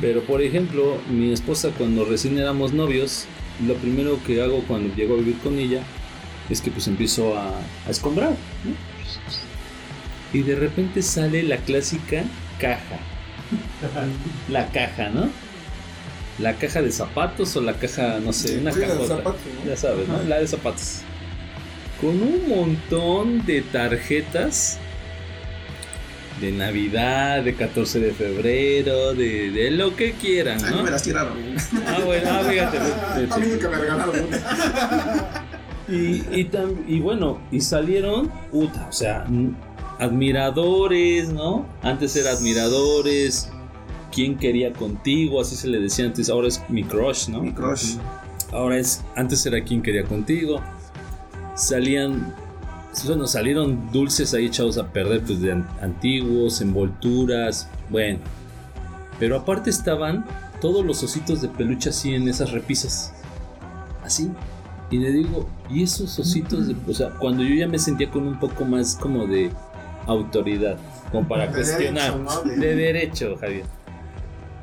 Pero 0.00 0.22
por 0.22 0.42
ejemplo, 0.42 0.98
mi 1.10 1.32
esposa 1.32 1.70
cuando 1.76 2.04
recién 2.04 2.38
éramos 2.38 2.72
novios, 2.72 3.26
lo 3.66 3.74
primero 3.74 4.18
que 4.26 4.42
hago 4.42 4.62
cuando 4.66 4.94
llego 4.94 5.14
a 5.14 5.18
vivir 5.18 5.38
con 5.38 5.58
ella 5.58 5.82
es 6.50 6.60
que 6.60 6.70
pues 6.70 6.86
empiezo 6.88 7.36
a, 7.36 7.50
a 7.86 7.90
escombrar. 7.90 8.30
¿no? 8.30 8.92
Y 10.38 10.42
de 10.42 10.54
repente 10.56 11.02
sale 11.02 11.42
la 11.42 11.58
clásica 11.58 12.24
caja. 12.58 12.98
La 14.48 14.66
caja, 14.70 15.10
¿no? 15.10 15.28
La 16.38 16.54
caja 16.54 16.80
de 16.80 16.90
zapatos 16.90 17.54
o 17.56 17.60
la 17.60 17.74
caja, 17.74 18.18
no 18.24 18.32
sé, 18.32 18.58
una 18.58 18.72
Sí, 18.72 18.80
de 18.80 18.86
cajota. 18.86 19.16
zapatos, 19.18 19.40
¿no? 19.62 19.70
Ya 19.70 19.76
sabes, 19.76 20.08
¿no? 20.08 20.22
La 20.24 20.38
de 20.40 20.46
zapatos. 20.48 21.00
Con 22.00 22.10
un 22.22 22.48
montón 22.48 23.44
de 23.44 23.60
tarjetas 23.60 24.78
de 26.42 26.52
Navidad, 26.52 27.42
de 27.42 27.54
14 27.54 28.00
de 28.00 28.12
febrero, 28.12 29.14
de, 29.14 29.50
de 29.52 29.70
lo 29.70 29.94
que 29.96 30.12
quieran, 30.12 30.62
A 30.64 30.70
mí 30.70 30.76
¿no? 30.76 30.82
me 30.82 30.90
las 30.90 31.02
tiraron. 31.02 31.32
Ah, 31.86 31.98
bueno, 32.04 32.28
ah, 32.30 32.42
fíjate. 32.48 32.78
A 33.30 33.38
mí 33.38 33.46
nunca 33.52 33.68
me 33.70 33.76
regalaron. 33.78 34.14
Y, 35.88 36.22
y, 36.40 36.48
tam- 36.50 36.84
y 36.86 37.00
bueno, 37.00 37.40
y 37.50 37.60
salieron, 37.60 38.28
puta, 38.50 38.86
o 38.88 38.92
sea, 38.92 39.24
admiradores, 39.98 41.28
¿no? 41.32 41.66
Antes 41.82 42.14
era 42.16 42.30
admiradores, 42.32 43.50
quién 44.12 44.36
quería 44.36 44.72
contigo, 44.72 45.40
así 45.40 45.56
se 45.56 45.68
le 45.68 45.78
decía 45.80 46.06
antes, 46.06 46.28
ahora 46.28 46.48
es 46.48 46.60
mi 46.68 46.82
crush, 46.84 47.28
¿no? 47.28 47.40
Mi 47.42 47.52
crush. 47.52 47.96
Ahora 48.52 48.78
es, 48.78 49.02
antes 49.16 49.44
era 49.46 49.62
quien 49.62 49.80
quería 49.82 50.04
contigo. 50.04 50.60
Salían, 51.54 52.34
bueno, 53.06 53.26
salieron 53.26 53.90
dulces 53.92 54.34
ahí 54.34 54.46
echados 54.46 54.78
a 54.78 54.88
perder, 54.92 55.22
pues 55.22 55.40
de 55.40 55.52
an- 55.52 55.68
antiguos, 55.80 56.60
envolturas, 56.60 57.68
bueno. 57.90 58.18
Pero 59.18 59.36
aparte 59.36 59.70
estaban 59.70 60.24
todos 60.60 60.84
los 60.84 61.02
ositos 61.02 61.40
de 61.42 61.48
peluche 61.48 61.90
así 61.90 62.14
en 62.14 62.28
esas 62.28 62.52
repisas. 62.52 63.12
Así. 64.04 64.30
Y 64.90 64.98
le 64.98 65.10
digo, 65.10 65.48
¿y 65.70 65.82
esos 65.84 66.18
ositos 66.18 66.68
de.? 66.68 66.76
O 66.88 66.92
sea, 66.94 67.10
cuando 67.10 67.42
yo 67.42 67.54
ya 67.54 67.66
me 67.66 67.78
sentía 67.78 68.10
con 68.10 68.26
un 68.26 68.38
poco 68.38 68.64
más 68.64 68.94
como 68.96 69.26
de 69.26 69.50
autoridad, 70.06 70.76
como 71.10 71.26
para 71.26 71.46
De 71.46 71.52
cuestionar. 71.54 72.12
derecho, 72.12 72.18
¿no? 72.18 72.42
De- 72.42 72.56
De 72.56 72.76
derecho, 72.76 73.36
Javier. 73.40 73.64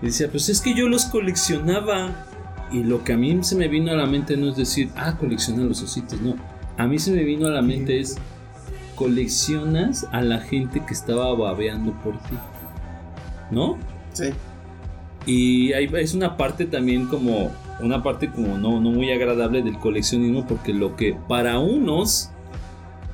Y 0.01 0.05
decía, 0.07 0.29
pues 0.29 0.49
es 0.49 0.61
que 0.61 0.75
yo 0.75 0.87
los 0.87 1.05
coleccionaba. 1.05 2.25
Y 2.71 2.83
lo 2.83 3.03
que 3.03 3.13
a 3.13 3.17
mí 3.17 3.39
se 3.43 3.55
me 3.55 3.67
vino 3.67 3.91
a 3.91 3.95
la 3.95 4.05
mente 4.05 4.37
no 4.37 4.49
es 4.49 4.55
decir, 4.55 4.91
ah, 4.95 5.17
colecciona 5.17 5.63
los 5.63 5.81
ositos, 5.81 6.21
no. 6.21 6.35
A 6.79 6.87
mí 6.87 6.97
se 6.97 7.11
me 7.11 7.23
vino 7.23 7.45
a 7.47 7.51
la 7.51 7.61
mente 7.61 7.99
es, 7.99 8.17
coleccionas 8.95 10.07
a 10.11 10.21
la 10.21 10.39
gente 10.39 10.81
que 10.85 10.93
estaba 10.93 11.33
babeando 11.35 11.93
por 12.01 12.13
ti. 12.23 12.35
¿No? 13.51 13.77
Sí. 14.13 14.29
Y 15.25 15.73
ahí 15.73 15.89
es 15.97 16.13
una 16.13 16.37
parte 16.37 16.65
también 16.65 17.05
como, 17.07 17.51
una 17.81 18.01
parte 18.01 18.29
como 18.31 18.57
no, 18.57 18.79
no 18.79 18.89
muy 18.91 19.11
agradable 19.11 19.61
del 19.61 19.77
coleccionismo 19.77 20.47
porque 20.47 20.73
lo 20.73 20.95
que 20.95 21.15
para 21.27 21.59
unos 21.59 22.31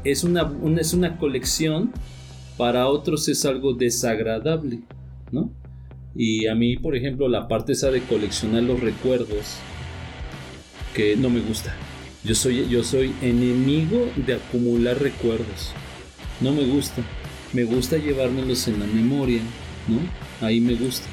es 0.03 0.23
una, 0.23 0.43
una- 0.43 0.81
es 0.81 0.93
una 0.93 1.17
colección, 1.17 1.91
para 2.57 2.87
otros 2.87 3.27
es 3.27 3.43
algo 3.45 3.73
desagradable, 3.73 4.81
¿no? 5.31 5.49
Y 6.15 6.47
a 6.47 6.55
mí, 6.55 6.77
por 6.77 6.95
ejemplo, 6.95 7.27
la 7.27 7.47
parte 7.47 7.73
esa 7.73 7.91
de 7.91 8.01
coleccionar 8.01 8.63
los 8.63 8.79
recuerdos, 8.79 9.57
que 10.93 11.17
no 11.17 11.29
me 11.29 11.41
gusta. 11.41 11.73
Yo 12.25 12.33
soy, 12.33 12.67
yo 12.67 12.83
soy 12.83 13.13
enemigo 13.21 14.09
de 14.15 14.33
acumular 14.33 14.99
recuerdos. 14.99 15.73
No 16.41 16.51
me 16.51 16.65
gusta. 16.65 17.03
Me 17.53 17.65
gusta 17.65 17.97
llevármelos 17.97 18.67
en 18.67 18.79
la 18.79 18.87
memoria, 18.87 19.41
¿no? 19.87 19.99
Ahí 20.45 20.59
me 20.59 20.73
gusta. 20.73 21.05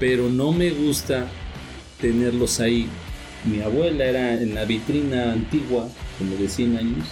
Pero 0.00 0.30
no 0.30 0.52
me 0.52 0.70
gusta 0.70 1.26
tenerlos 2.00 2.60
ahí. 2.60 2.88
Mi 3.44 3.60
abuela 3.60 4.06
era 4.06 4.40
en 4.40 4.54
la 4.54 4.64
vitrina 4.64 5.32
antigua, 5.32 5.86
como 6.18 6.34
de 6.36 6.48
100 6.48 6.78
años. 6.78 7.06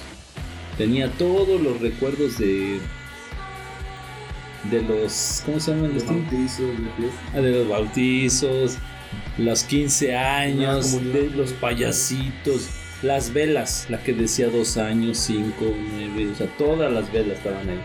Tenía 0.79 1.11
todos 1.11 1.61
los 1.61 1.79
recuerdos 1.79 2.39
de. 2.39 2.81
De 4.71 4.81
los. 4.81 5.43
¿Cómo 5.45 5.61
se 5.61 5.75
llaman? 5.75 5.93
los 5.93 6.05
Ah, 7.35 7.41
de 7.41 7.51
los 7.51 7.69
bautizos, 7.69 8.77
los 9.37 9.63
15 9.65 10.17
años, 10.17 10.93
de 11.13 11.31
los 11.37 11.53
payasitos, 11.53 12.69
las 13.03 13.33
velas, 13.33 13.87
la 13.89 14.03
que 14.03 14.13
decía 14.13 14.49
dos 14.49 14.77
años, 14.77 15.19
cinco, 15.19 15.75
nueve, 15.93 16.31
o 16.31 16.35
sea, 16.35 16.47
todas 16.57 16.93
las 16.93 17.13
velas 17.13 17.39
estaban 17.39 17.69
ahí. 17.69 17.81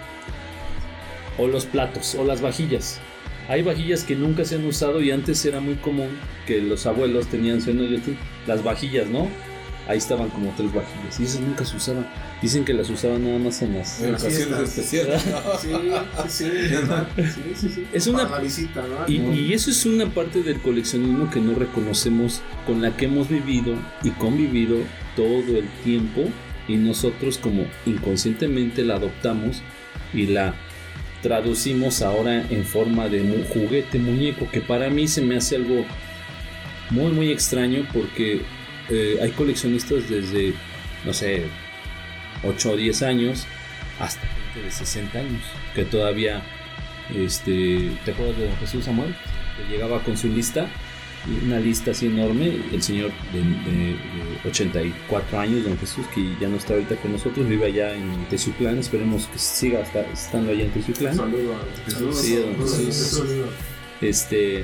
O 1.37 1.47
los 1.47 1.65
platos, 1.65 2.15
o 2.15 2.23
las 2.23 2.41
vajillas. 2.41 2.99
Hay 3.49 3.61
vajillas 3.61 4.03
que 4.03 4.15
nunca 4.15 4.45
se 4.45 4.55
han 4.55 4.65
usado 4.65 5.01
y 5.01 5.11
antes 5.11 5.43
era 5.45 5.59
muy 5.59 5.75
común 5.75 6.09
que 6.45 6.61
los 6.61 6.85
abuelos 6.85 7.27
tenían 7.27 7.61
sueño 7.61 7.83
yo 7.83 7.97
las 8.45 8.63
vajillas, 8.63 9.07
¿no? 9.07 9.27
Ahí 9.87 9.97
estaban 9.97 10.29
como 10.29 10.53
tres 10.57 10.73
vajillas 10.73 11.19
y 11.19 11.23
esas 11.23 11.39
nunca 11.41 11.63
se 11.63 11.77
usaban. 11.77 12.05
Dicen 12.41 12.65
que 12.65 12.73
las 12.73 12.89
usaban 12.89 13.23
nada 13.23 13.39
más 13.39 13.61
en 13.61 13.77
las... 13.77 14.01
En 14.01 14.15
ocasiones 14.15 14.59
especiales. 14.77 15.23
Sí, 15.61 15.69
sí, 16.27 16.45
sí, 17.33 17.41
sí, 17.55 17.69
sí. 17.73 17.87
Es 17.93 18.07
una- 18.07 18.23
Para 18.23 18.37
la 18.37 18.43
visita, 18.43 18.81
¿no? 18.85 19.11
Y, 19.11 19.17
y 19.39 19.53
eso 19.53 19.69
es 19.71 19.85
una 19.85 20.05
parte 20.07 20.43
del 20.43 20.59
coleccionismo 20.61 21.29
que 21.29 21.39
no 21.39 21.55
reconocemos, 21.55 22.41
con 22.65 22.81
la 22.81 22.95
que 22.97 23.05
hemos 23.05 23.29
vivido 23.29 23.75
y 24.03 24.09
convivido 24.11 24.77
todo 25.15 25.57
el 25.57 25.67
tiempo 25.83 26.23
y 26.67 26.75
nosotros 26.75 27.37
como 27.37 27.65
inconscientemente 27.85 28.83
la 28.83 28.95
adoptamos 28.95 29.61
y 30.13 30.25
la 30.27 30.53
traducimos 31.21 32.01
ahora 32.01 32.45
en 32.49 32.63
forma 32.65 33.07
de 33.07 33.23
mu- 33.23 33.43
juguete, 33.53 33.99
muñeco, 33.99 34.49
que 34.51 34.61
para 34.61 34.89
mí 34.89 35.07
se 35.07 35.21
me 35.21 35.37
hace 35.37 35.55
algo 35.55 35.85
muy 36.89 37.11
muy 37.11 37.31
extraño 37.31 37.85
porque 37.93 38.41
eh, 38.89 39.17
hay 39.21 39.31
coleccionistas 39.31 40.09
desde, 40.09 40.53
no 41.05 41.13
sé, 41.13 41.43
8 42.43 42.71
o 42.71 42.75
10 42.77 43.01
años 43.03 43.45
hasta 43.99 44.21
gente 44.27 44.61
de 44.67 44.71
60 44.71 45.17
años 45.19 45.41
que 45.73 45.83
todavía 45.85 46.41
este, 47.15 47.91
¿te 48.05 48.11
acuerdas 48.11 48.37
de 48.37 48.47
don 48.47 48.57
Jesús 48.57 48.85
Samuel? 48.85 49.15
Que 49.57 49.73
llegaba 49.73 50.03
con 50.03 50.17
su 50.17 50.27
lista, 50.27 50.67
una 51.45 51.59
lista 51.59 51.91
así 51.91 52.05
enorme, 52.07 52.51
el 52.71 52.81
señor 52.83 53.11
de, 53.33 53.39
de- 53.39 53.93
de 54.43 54.49
84 54.49 55.39
años, 55.39 55.63
don 55.63 55.77
Jesús, 55.79 56.05
que 56.13 56.21
ya 56.39 56.47
no 56.47 56.57
está 56.57 56.73
ahorita 56.73 56.95
con 56.97 57.11
nosotros, 57.13 57.47
vive 57.47 57.65
allá 57.65 57.93
en 57.95 58.25
Teciutlán, 58.29 58.77
esperemos 58.77 59.25
que 59.27 59.39
siga 59.39 59.81
hasta- 59.81 60.05
estando 60.11 60.51
allá 60.51 60.63
en 60.65 60.71
Teciutlán. 60.71 61.15
Saludo 61.15 61.55
a 61.55 61.85
Jesús. 61.89 62.17
Sí, 62.21 62.35
don 62.35 62.55
Jesús. 62.57 63.23
Este, 64.01 64.63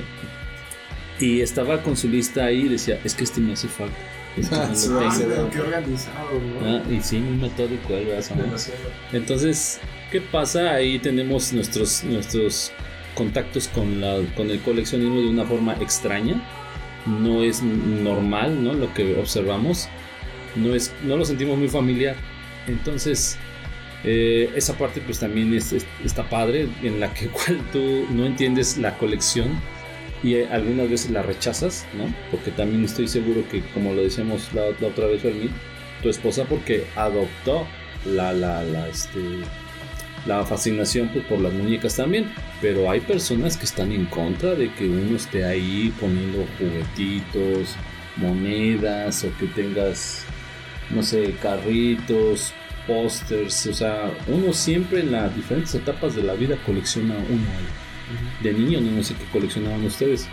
y 1.20 1.40
estaba 1.40 1.82
con 1.82 1.96
su 1.96 2.08
lista 2.08 2.44
ahí 2.46 2.62
y 2.62 2.68
decía, 2.68 2.98
es 3.04 3.14
que 3.14 3.24
este 3.24 3.40
me 3.40 3.52
hace 3.52 3.68
falta. 3.68 3.94
Es 4.36 4.48
que 4.48 4.56
no 4.56 4.66
lo 4.66 4.74
Sí, 4.74 4.88
tengo". 4.88 5.10
sí, 5.12 5.24
Pero 5.28 5.50
qué 5.50 5.60
organizado, 5.60 6.28
¿no? 6.60 6.66
Ah, 6.76 6.82
y 6.90 7.00
sí, 7.00 7.18
muy 7.18 7.36
metódico. 7.48 7.94
Entonces, 9.12 9.80
¿qué 10.10 10.20
pasa? 10.20 10.72
Ahí 10.72 10.98
tenemos 10.98 11.52
nuestros, 11.52 12.02
nuestros 12.04 12.72
contactos 13.14 13.68
con, 13.68 14.00
la, 14.00 14.18
con 14.36 14.50
el 14.50 14.60
coleccionismo 14.60 15.20
de 15.20 15.28
una 15.28 15.44
forma 15.44 15.74
extraña. 15.80 16.42
No 17.06 17.42
es 17.42 17.62
normal, 17.62 18.62
¿no? 18.64 18.72
Lo 18.72 18.92
que 18.94 19.16
observamos. 19.16 19.88
No, 20.56 20.74
es, 20.74 20.92
no 21.04 21.16
lo 21.16 21.24
sentimos 21.24 21.58
muy 21.58 21.68
familiar. 21.68 22.16
Entonces, 22.66 23.36
eh, 24.04 24.50
esa 24.56 24.76
parte 24.76 25.00
pues 25.00 25.18
también 25.18 25.52
es, 25.54 25.72
es- 25.72 25.86
está 26.04 26.28
padre, 26.28 26.66
en 26.82 26.98
la 27.00 27.12
que 27.14 27.26
cual 27.28 27.60
tú 27.72 28.06
no 28.10 28.26
entiendes 28.26 28.78
la 28.78 28.96
colección 28.98 29.48
y 30.24 30.36
eh, 30.36 30.48
algunas 30.50 30.88
veces 30.88 31.10
la 31.10 31.22
rechazas, 31.22 31.86
¿no? 31.92 32.12
Porque 32.30 32.50
también 32.50 32.82
estoy 32.82 33.06
seguro 33.06 33.46
que, 33.50 33.60
como 33.74 33.92
lo 33.92 34.02
decíamos 34.02 34.52
la, 34.54 34.64
otra 34.64 35.06
vez, 35.06 35.20
Fermín, 35.20 35.50
tu 36.02 36.08
esposa 36.08 36.44
porque 36.44 36.86
adoptó 36.96 37.66
la, 38.06 38.32
la, 38.32 38.62
la, 38.62 38.88
este, 38.88 39.20
la 40.26 40.44
fascinación 40.46 41.10
pues, 41.12 41.26
por 41.26 41.40
las 41.40 41.52
muñecas 41.52 41.96
también. 41.96 42.32
Pero 42.62 42.90
hay 42.90 43.00
personas 43.00 43.58
que 43.58 43.66
están 43.66 43.92
en 43.92 44.06
contra 44.06 44.54
de 44.54 44.72
que 44.72 44.88
uno 44.88 45.14
esté 45.14 45.44
ahí 45.44 45.92
poniendo 46.00 46.46
juguetitos, 46.58 47.76
monedas 48.16 49.24
o 49.24 49.38
que 49.38 49.46
tengas, 49.48 50.24
no 50.88 51.02
sé, 51.02 51.34
carritos, 51.42 52.54
pósters. 52.86 53.66
O 53.66 53.74
sea, 53.74 54.10
uno 54.26 54.54
siempre 54.54 55.00
en 55.00 55.12
las 55.12 55.36
diferentes 55.36 55.74
etapas 55.74 56.14
de 56.16 56.22
la 56.22 56.32
vida 56.32 56.56
colecciona 56.64 57.14
uno. 57.14 57.83
De 58.42 58.52
niño 58.52 58.80
no, 58.80 59.02
sé 59.02 59.14
qué 59.14 59.24
coleccionaban 59.32 59.84
ustedes, 59.84 60.28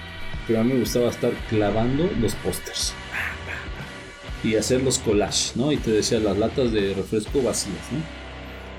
pero 0.47 0.61
a 0.61 0.63
mí 0.63 0.73
me 0.73 0.79
gustaba 0.79 1.09
estar 1.09 1.31
clavando 1.49 2.09
los 2.19 2.35
pósters 2.35 2.93
y 4.43 4.55
hacer 4.55 4.81
los 4.81 4.97
collages, 4.99 5.53
¿no? 5.55 5.71
Y 5.71 5.77
te 5.77 5.91
decía 5.91 6.19
las 6.19 6.37
latas 6.37 6.71
de 6.71 6.93
refresco 6.93 7.41
vacías. 7.43 7.77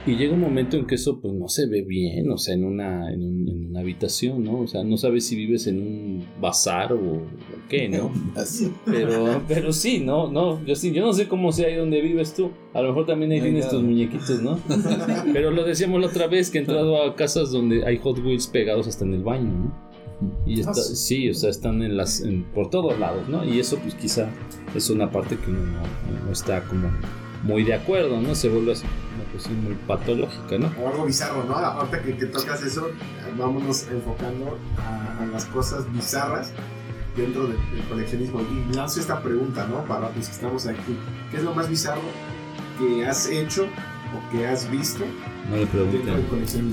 Y 0.04 0.16
llega 0.16 0.34
un 0.34 0.40
momento 0.40 0.76
en 0.76 0.84
que 0.86 0.96
eso 0.96 1.20
pues 1.20 1.32
no 1.32 1.46
se 1.48 1.66
ve 1.68 1.82
bien, 1.82 2.28
o 2.30 2.36
sea, 2.36 2.54
en 2.54 2.64
una, 2.64 3.12
en, 3.12 3.22
un- 3.22 3.48
en 3.48 3.66
una 3.70 3.80
habitación, 3.80 4.42
¿no? 4.42 4.58
O 4.60 4.66
sea, 4.66 4.82
no 4.82 4.96
sabes 4.96 5.24
si 5.26 5.36
vives 5.36 5.68
en 5.68 5.78
un 5.78 6.24
bazar 6.40 6.92
o, 6.92 6.96
o 6.98 7.22
qué, 7.68 7.88
¿no? 7.88 8.10
Pero, 8.84 9.42
pero 9.46 9.72
sí, 9.72 10.00
no, 10.00 10.30
no, 10.30 10.64
yo 10.66 10.74
sí, 10.74 10.90
yo 10.92 11.02
no 11.04 11.12
sé 11.12 11.28
cómo 11.28 11.52
sea 11.52 11.68
ahí 11.68 11.76
donde 11.76 12.00
vives 12.00 12.34
tú. 12.34 12.50
A 12.74 12.82
lo 12.82 12.88
mejor 12.88 13.06
también 13.06 13.30
ahí 13.32 13.40
tienes 13.40 13.68
tus 13.68 13.80
muñequitos, 13.82 14.42
¿no? 14.42 14.58
Pero 15.32 15.50
lo 15.52 15.64
decíamos 15.64 16.00
la 16.00 16.08
otra 16.08 16.26
vez 16.26 16.50
que 16.50 16.58
he 16.58 16.60
entrado 16.62 17.00
a 17.02 17.14
casas 17.14 17.52
donde 17.52 17.86
hay 17.86 17.98
Hot 17.98 18.18
Wheels 18.18 18.48
pegados 18.48 18.88
hasta 18.88 19.04
en 19.04 19.14
el 19.14 19.22
baño, 19.22 19.52
¿no? 19.52 19.92
Y 20.46 20.60
está, 20.60 20.72
Ah, 20.72 20.74
sí. 20.74 20.96
sí, 20.96 21.28
o 21.30 21.34
sea, 21.34 21.50
están 21.50 21.80
en 21.82 21.96
las, 21.96 22.20
en- 22.22 22.42
por 22.52 22.70
todos 22.70 22.98
lados, 22.98 23.28
¿no? 23.28 23.44
Y 23.44 23.60
eso 23.60 23.78
pues 23.78 23.94
quizá 23.94 24.28
es 24.74 24.90
una 24.90 25.10
parte 25.12 25.36
que 25.36 25.50
uno 25.50 25.60
no, 25.64 26.24
no 26.26 26.32
está 26.32 26.64
como 26.64 26.88
muy 27.42 27.64
de 27.64 27.74
acuerdo, 27.74 28.20
¿no? 28.20 28.34
Se 28.34 28.48
vuelve 28.48 28.72
así 28.72 28.84
una 29.16 29.24
cuestión 29.32 29.62
muy 29.64 29.74
patológica, 29.86 30.58
¿no? 30.58 30.72
O 30.80 30.88
algo 30.88 31.04
bizarro, 31.06 31.44
¿no? 31.44 31.54
Ahorita 31.56 32.02
que, 32.02 32.16
que 32.16 32.26
tocas 32.26 32.62
eso, 32.62 32.90
vámonos 33.38 33.86
enfocando 33.90 34.58
a, 34.78 35.22
a 35.22 35.26
las 35.26 35.44
cosas 35.46 35.90
bizarras 35.92 36.52
dentro 37.16 37.46
de- 37.48 37.54
del 37.74 37.84
coleccionismo. 37.88 38.40
Y 38.40 38.74
lanzo 38.74 39.00
esta 39.00 39.20
pregunta, 39.22 39.66
¿no? 39.68 39.84
Para 39.84 40.02
los 40.10 40.26
que 40.26 40.32
estamos 40.32 40.66
aquí. 40.66 40.96
¿Qué 41.30 41.38
es 41.38 41.42
lo 41.42 41.54
más 41.54 41.68
bizarro 41.68 42.02
que 42.78 43.04
has 43.06 43.28
hecho 43.28 43.64
o 43.64 44.30
que 44.32 44.46
has 44.46 44.70
visto 44.70 45.04
No 45.50 45.56
le 45.56 45.60
dentro 45.64 45.84
del 45.84 46.00
pregunten. 46.24 46.72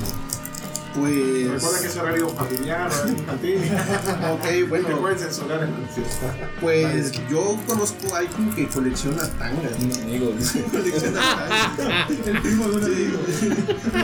Coleccionismo? 0.93 1.53
Recuerda 1.53 1.77
que 1.77 1.83
Pues, 1.83 1.85
es 1.85 1.97
horario 1.97 2.29
familiar, 2.29 2.91
horario 2.91 3.13
infantil. 3.13 3.57
ok, 4.33 4.41
Te 4.43 4.63
bueno, 4.63 4.97
pueden 4.99 5.19
censurar 5.19 5.63
en 5.63 5.71
la 5.71 6.49
pues 6.61 7.11
yo 7.29 7.57
conozco 7.67 8.15
a 8.15 8.19
alguien 8.19 8.51
que 8.55 8.67
colecciona 8.67 9.23
tangas. 9.37 9.71
Un 9.79 9.93
amigo, 10.03 10.33
dice. 10.37 10.63
Colecciona 10.71 11.21
tangas. 11.21 12.27
El 12.27 12.41
primo 12.41 12.67
de 12.67 12.75
un 12.77 12.83
amigo. 12.83 13.19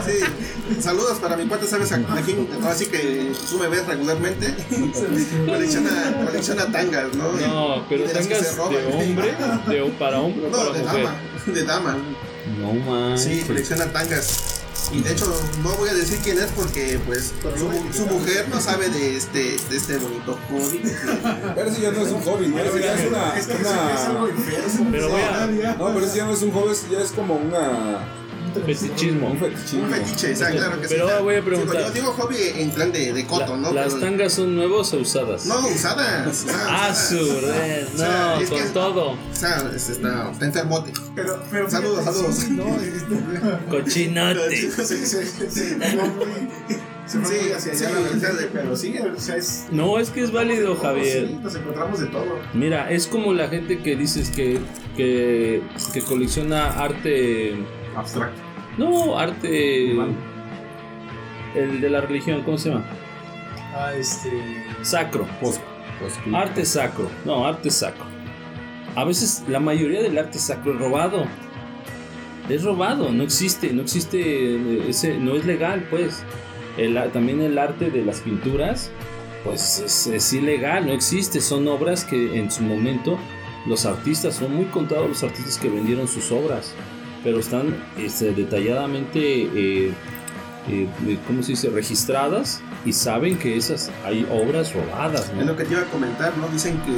Sí. 0.06 0.80
Saludos 0.80 1.18
para 1.18 1.36
mi 1.36 1.46
cuate, 1.46 1.66
¿sabes? 1.66 1.92
A, 1.92 1.96
a 1.96 2.20
quien 2.22 2.48
así 2.68 2.86
que 2.86 3.32
tú 3.50 3.58
me 3.58 3.68
ves 3.68 3.86
regularmente. 3.86 4.54
colecciona, 5.46 6.24
colecciona 6.24 6.66
tangas, 6.72 7.14
¿no? 7.14 7.32
No, 7.32 7.84
pero 7.88 8.06
De 8.06 8.52
roban. 8.56 8.72
de 8.72 8.86
hombre, 8.94 9.34
de, 9.68 9.92
para 9.98 10.20
hombre 10.20 10.46
o 10.46 10.50
No, 10.50 10.56
para 10.56 10.72
de 10.72 10.82
mujer. 10.82 11.02
dama, 11.04 11.16
de 11.46 11.64
dama. 11.64 11.96
No 12.60 12.72
manches. 12.74 13.22
Sí, 13.40 13.44
colecciona 13.46 13.86
tangas. 13.92 14.62
Y 14.92 15.00
de 15.02 15.12
hecho 15.12 15.26
no 15.62 15.70
voy 15.74 15.88
a 15.88 15.94
decir 15.94 16.18
quién 16.22 16.38
es 16.38 16.46
porque 16.52 16.98
pues 17.06 17.32
su, 17.56 17.98
su 17.98 18.06
mujer 18.06 18.48
no 18.48 18.60
sabe 18.60 18.88
de 18.88 19.16
este, 19.16 19.56
de 19.68 19.76
este 19.76 19.98
bonito 19.98 20.38
hobby. 20.48 20.80
Pero 21.54 21.68
eso 21.68 21.80
ya 21.80 21.90
no 21.90 22.02
es 22.06 22.12
un 22.12 22.22
hobby, 22.22 22.48
¿no? 22.48 22.58
Eso 22.58 22.78
ya 22.78 22.94
es 22.94 23.06
una. 23.08 23.36
Es 23.36 23.46
que 23.46 23.52
eso 23.54 23.62
es 23.94 24.00
algo 24.00 24.24
una... 24.24 24.90
Pero 24.90 25.08
No, 25.78 25.94
pero 25.94 26.06
eso 26.06 26.16
ya 26.16 26.24
no 26.26 26.32
es 26.32 26.42
un 26.42 26.52
hobby, 26.52 26.74
ya 26.90 27.00
es 27.00 27.12
como 27.12 27.34
una. 27.34 27.98
Fetichismo. 28.64 29.28
Un 29.30 29.38
fetichismo. 29.38 29.82
Un 29.84 29.90
fetiche, 29.90 30.32
o 30.32 30.36
sea, 30.36 30.50
claro 30.50 30.80
que 30.80 30.88
sí. 30.88 30.94
Pero 30.94 31.04
ahora 31.08 31.20
voy 31.20 31.34
a 31.34 31.38
Sí, 31.38 31.44
preguntar. 31.46 31.78
yo 31.82 31.90
digo 31.90 32.12
hobby 32.12 32.36
en 32.56 32.70
plan 32.70 32.92
de, 32.92 33.12
de 33.12 33.26
coto, 33.26 33.56
La- 33.56 33.56
¿no? 33.56 33.72
¿Las 33.72 33.94
Pero- 33.94 34.00
tangas 34.06 34.32
son 34.32 34.54
nuevas 34.56 34.92
o 34.94 34.98
usadas? 34.98 35.46
No, 35.46 35.66
usadas. 35.68 36.46
Ah, 36.68 36.94
su 36.94 37.16
red. 37.16 37.86
O 37.94 37.98
sea, 37.98 38.34
No, 38.36 38.40
es 38.40 38.50
con 38.50 38.58
que- 38.62 38.68
todo. 38.70 39.10
O 39.12 39.16
sea, 39.32 39.70
es- 39.74 39.88
está, 39.90 40.30
está 40.32 40.44
enfermote. 40.46 40.92
Pero, 41.14 41.42
pero 41.50 41.70
Saludos, 41.70 42.04
saludos. 42.04 42.34
sí, 42.34 42.50
no, 42.50 42.64
este, 42.76 43.70
Cochinote. 43.70 44.56
sí, 44.56 44.70
sí, 44.70 45.06
sí, 45.06 45.76
se 47.06 47.20
fue 47.20 47.38
Sí, 47.38 47.40
muy 47.44 47.52
hacia 47.52 47.72
allá 47.72 47.88
sí, 47.88 47.94
la 48.20 48.30
sí. 48.32 48.46
pero 48.52 48.76
sí, 48.76 48.94
o 48.98 49.20
sea, 49.20 49.36
es. 49.36 49.66
No, 49.70 49.98
es 50.00 50.10
que 50.10 50.22
es 50.24 50.32
válido, 50.32 50.74
Javier. 50.76 51.28
Sí, 51.28 51.38
nos 51.40 51.54
encontramos 51.54 52.00
de 52.00 52.06
todo. 52.06 52.38
Mira, 52.52 52.90
es 52.90 53.06
como 53.06 53.32
la 53.32 53.46
gente 53.48 53.78
que 53.80 53.94
dices 53.94 54.30
que, 54.30 54.58
que, 54.96 55.62
que 55.92 56.02
colecciona 56.02 56.66
arte. 56.82 57.54
Abstracto. 57.96 58.42
No, 58.78 59.18
arte. 59.18 59.92
El 61.54 61.80
de 61.80 61.90
la 61.90 62.02
religión, 62.02 62.42
¿cómo 62.42 62.58
se 62.58 62.70
llama? 62.70 62.84
Ah, 63.74 63.92
este. 63.94 64.30
Sacro. 64.82 65.26
Arte 66.34 66.64
sacro. 66.64 67.08
No, 67.24 67.46
arte 67.46 67.70
sacro. 67.70 68.04
A 68.94 69.04
veces 69.04 69.44
la 69.48 69.60
mayoría 69.60 70.02
del 70.02 70.16
arte 70.18 70.38
sacro 70.38 70.72
es 70.72 70.78
robado. 70.78 71.24
Es 72.48 72.62
robado, 72.62 73.10
no 73.10 73.24
existe, 73.24 73.72
no 73.72 73.82
existe, 73.82 74.88
ese, 74.88 75.18
no 75.18 75.34
es 75.34 75.44
legal, 75.44 75.86
pues. 75.90 76.22
El 76.76 76.94
también 77.10 77.40
el 77.40 77.58
arte 77.58 77.90
de 77.90 78.04
las 78.04 78.20
pinturas, 78.20 78.90
pues 79.44 79.80
es, 79.80 80.06
es 80.06 80.32
ilegal, 80.32 80.86
no 80.86 80.92
existe. 80.92 81.40
Son 81.40 81.66
obras 81.68 82.04
que 82.04 82.38
en 82.38 82.50
su 82.50 82.62
momento 82.62 83.18
los 83.66 83.86
artistas, 83.86 84.36
son 84.36 84.54
muy 84.54 84.66
contados 84.66 85.08
los 85.08 85.22
artistas 85.22 85.58
que 85.58 85.68
vendieron 85.68 86.06
sus 86.06 86.30
obras, 86.30 86.72
pero 87.24 87.38
están 87.40 87.74
este, 87.98 88.32
detalladamente, 88.32 89.20
eh, 89.54 89.92
eh, 90.68 90.88
¿cómo 91.26 91.42
se 91.42 91.52
dice?, 91.52 91.70
registradas 91.70 92.60
y 92.84 92.92
saben 92.92 93.36
que 93.38 93.56
esas 93.56 93.90
hay 94.04 94.26
obras 94.30 94.72
robadas, 94.74 95.32
¿no? 95.34 95.40
Es 95.40 95.46
lo 95.46 95.56
que 95.56 95.64
te 95.64 95.72
iba 95.72 95.82
a 95.82 95.86
comentar, 95.86 96.36
¿no? 96.38 96.46
Dicen 96.48 96.78
que 96.82 96.92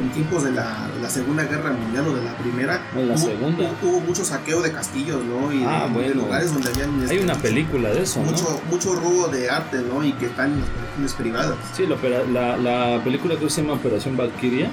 en 0.00 0.10
tiempos 0.12 0.44
de 0.44 0.52
la, 0.52 0.88
de 0.94 1.00
la 1.02 1.08
Segunda 1.10 1.44
Guerra 1.44 1.72
Mundial 1.72 2.08
o 2.08 2.14
de 2.14 2.22
la 2.24 2.34
Primera, 2.36 2.80
En 2.94 3.08
la 3.08 3.14
hubo, 3.14 3.22
segunda. 3.26 3.70
hubo 3.82 4.00
mucho 4.00 4.24
saqueo 4.24 4.62
de 4.62 4.72
castillos, 4.72 5.22
¿no? 5.24 5.52
Y 5.52 5.58
de- 5.60 5.66
Ah, 5.66 5.86
de, 5.88 5.92
bueno. 5.94 6.14
lugares 6.22 6.52
donde 6.52 6.68
habían 6.70 6.94
Hay 7.00 7.04
este, 7.04 7.20
una 7.20 7.34
película 7.34 7.90
de 7.90 8.02
eso, 8.02 8.20
¿no? 8.22 8.30
mucho, 8.30 8.60
mucho 8.70 8.94
robo 8.94 9.28
de 9.28 9.48
arte, 9.50 9.78
¿no? 9.82 10.02
Y 10.04 10.12
que 10.12 10.26
están 10.26 10.52
en 10.52 10.60
las 10.60 10.68
colecciones 10.70 11.12
privadas. 11.14 11.56
Sí, 11.74 11.84
la, 11.86 12.56
la, 12.56 12.56
la 12.96 13.04
película 13.04 13.36
que 13.38 13.48
se 13.50 13.60
llama 13.62 13.74
Operación 13.74 14.16
Valkyria. 14.16 14.70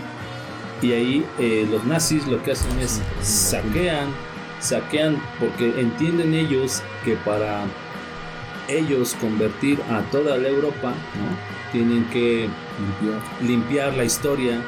Y 0.82 0.92
ahí 0.92 1.26
eh, 1.40 1.66
los 1.72 1.86
nazis 1.86 2.28
lo 2.28 2.44
que 2.44 2.52
hacen 2.52 2.78
es 2.80 3.00
saquean, 3.22 4.10
saquean 4.64 5.22
porque 5.40 5.80
entienden 5.80 6.34
ellos 6.34 6.82
que 7.04 7.16
para 7.18 7.64
ellos 8.68 9.16
convertir 9.20 9.80
a 9.92 10.02
toda 10.12 10.38
la 10.38 10.48
Europa, 10.48 10.90
¿no? 10.90 11.72
Tienen 11.72 12.06
que 12.06 12.48
limpiar. 12.80 13.22
limpiar 13.42 13.94
la 13.96 14.06
historia 14.06 14.62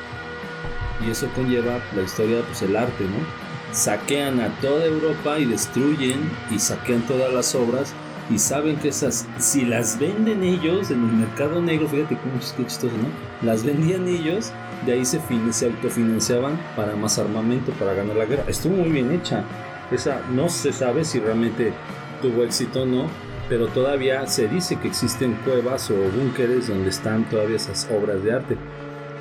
y 1.05 1.11
eso 1.11 1.27
conlleva 1.35 1.79
la 1.95 2.01
historia, 2.01 2.41
pues 2.45 2.61
el 2.61 2.75
arte, 2.75 3.05
¿no? 3.05 3.73
Saquean 3.73 4.39
a 4.41 4.49
toda 4.61 4.85
Europa 4.85 5.39
y 5.39 5.45
destruyen 5.45 6.29
y 6.51 6.59
saquean 6.59 7.01
todas 7.03 7.33
las 7.33 7.55
obras 7.55 7.93
y 8.29 8.39
saben 8.39 8.75
que 8.77 8.89
esas, 8.89 9.25
si 9.37 9.65
las 9.65 9.99
venden 9.99 10.43
ellos 10.43 10.89
en 10.91 11.03
el 11.07 11.15
mercado 11.15 11.61
negro, 11.61 11.87
fíjate 11.87 12.17
cómo 12.17 12.39
es 12.39 12.51
que 12.53 12.65
chistoso, 12.65 12.95
¿no? 12.97 13.47
Las 13.47 13.63
vendían 13.63 14.07
ellos, 14.07 14.51
de 14.85 14.93
ahí 14.93 15.05
se, 15.05 15.19
fin- 15.19 15.53
se 15.53 15.67
autofinanciaban 15.67 16.59
para 16.75 16.95
más 16.95 17.17
armamento, 17.19 17.71
para 17.73 17.93
ganar 17.93 18.15
la 18.15 18.25
guerra. 18.25 18.43
Estuvo 18.47 18.75
muy 18.75 18.89
bien 18.89 19.11
hecha. 19.11 19.43
Esa 19.91 20.21
no 20.31 20.49
se 20.49 20.73
sabe 20.73 21.05
si 21.05 21.19
realmente 21.19 21.73
tuvo 22.21 22.43
éxito 22.43 22.83
o 22.83 22.86
no, 22.86 23.07
pero 23.49 23.67
todavía 23.67 24.25
se 24.27 24.47
dice 24.47 24.77
que 24.79 24.88
existen 24.88 25.36
cuevas 25.45 25.91
o 25.91 25.95
búnkeres 25.95 26.67
donde 26.67 26.89
están 26.89 27.29
todavía 27.29 27.57
esas 27.57 27.88
obras 27.91 28.23
de 28.23 28.33
arte. 28.33 28.57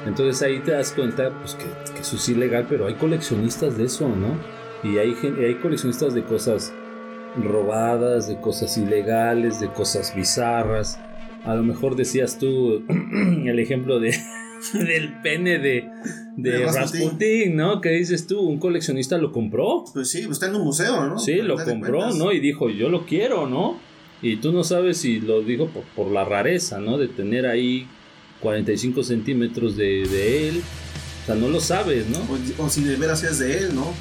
Entonces 0.06 0.42
ahí 0.42 0.60
te 0.60 0.72
das 0.72 0.92
cuenta 0.92 1.30
pues, 1.30 1.54
que, 1.54 1.64
que 1.92 2.00
eso 2.00 2.16
es 2.16 2.28
ilegal, 2.28 2.66
pero 2.68 2.86
hay 2.86 2.94
coleccionistas 2.94 3.76
de 3.76 3.84
eso, 3.84 4.08
¿no? 4.08 4.36
Y 4.82 4.98
hay, 4.98 5.14
hay 5.38 5.54
coleccionistas 5.56 6.14
de 6.14 6.24
cosas 6.24 6.72
robadas, 7.42 8.28
de 8.28 8.40
cosas 8.40 8.76
ilegales, 8.76 9.60
de 9.60 9.68
cosas 9.68 10.14
bizarras. 10.14 10.98
A 11.44 11.54
lo 11.54 11.62
mejor 11.62 11.96
decías 11.96 12.38
tú 12.38 12.84
el 12.88 13.58
ejemplo 13.58 13.98
de, 13.98 14.14
del 14.72 15.20
pene 15.22 15.58
de, 15.58 15.88
de 16.36 16.50
¿no? 17.54 17.80
Que 17.80 17.90
dices 17.90 18.26
tú, 18.26 18.40
un 18.40 18.58
coleccionista 18.58 19.18
lo 19.18 19.32
compró. 19.32 19.84
Pues 19.92 20.10
sí, 20.10 20.22
pues 20.22 20.32
está 20.36 20.46
en 20.48 20.56
un 20.56 20.62
museo, 20.64 21.06
¿no? 21.06 21.18
Sí, 21.18 21.34
lo 21.36 21.56
compró. 21.64 22.12
¿no? 22.14 22.32
Y 22.32 22.40
dijo, 22.40 22.70
yo 22.70 22.88
lo 22.88 23.06
quiero, 23.06 23.46
¿no? 23.48 23.78
Y 24.22 24.36
tú 24.36 24.52
no 24.52 24.64
sabes 24.64 24.98
si 24.98 25.20
lo 25.20 25.42
dijo 25.42 25.68
por, 25.68 25.82
por 25.94 26.10
la 26.10 26.24
rareza, 26.24 26.78
¿no? 26.78 26.96
De 26.98 27.08
tener 27.08 27.46
ahí 27.46 27.86
45 28.40 29.02
centímetros 29.02 29.76
de, 29.76 30.06
de 30.08 30.48
él. 30.48 30.62
O 31.22 31.26
sea, 31.26 31.34
no 31.34 31.48
lo 31.48 31.60
sabes, 31.60 32.06
¿no? 32.08 32.18
O, 32.18 32.64
o 32.64 32.70
si 32.70 32.84
de 32.84 32.96
veras 32.96 33.22
es 33.22 33.38
de 33.38 33.58
él, 33.58 33.74
¿no? 33.74 33.92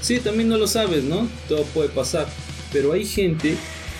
Sí, 0.00 0.18
también 0.20 0.48
no 0.48 0.56
lo 0.58 0.66
sabes, 0.66 1.04
¿no? 1.04 1.28
Todo 1.48 1.62
puede 1.74 1.88
pasar. 1.88 2.26
Pero 2.72 2.92
hay 2.92 3.04
gente 3.04 3.54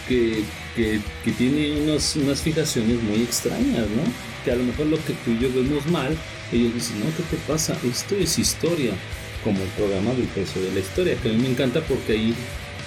que, 0.09 0.45
que, 0.77 1.01
que 1.25 1.33
tiene 1.33 1.81
unos- 1.83 2.15
unas 2.17 2.41
fijaciones 2.41 3.03
muy 3.03 3.23
extrañas, 3.23 3.87
¿no? 3.91 4.03
Que 4.49 4.53
a 4.55 4.57
lo 4.57 4.65
mejor 4.65 4.87
lo 4.87 4.97
que 5.05 5.13
tú 5.27 5.31
y 5.33 5.39
yo 5.41 5.53
vemos 5.53 5.85
mal, 5.89 6.17
ellos 6.51 6.73
dicen, 6.73 7.01
no, 7.01 7.07
¿qué 7.15 7.23
te 7.25 7.37
pasa? 7.47 7.77
Esto 7.85 8.15
es 8.15 8.39
historia, 8.39 8.93
como 9.45 9.61
el 9.63 9.69
programa 9.77 10.11
del 10.15 10.25
precio 10.29 10.63
de 10.63 10.73
la 10.73 10.81
historia, 10.81 11.17
que 11.23 11.29
a 11.29 11.33
mí 11.33 11.39
me 11.43 11.51
encanta 11.51 11.83
porque 11.83 12.13
ahí, 12.15 12.35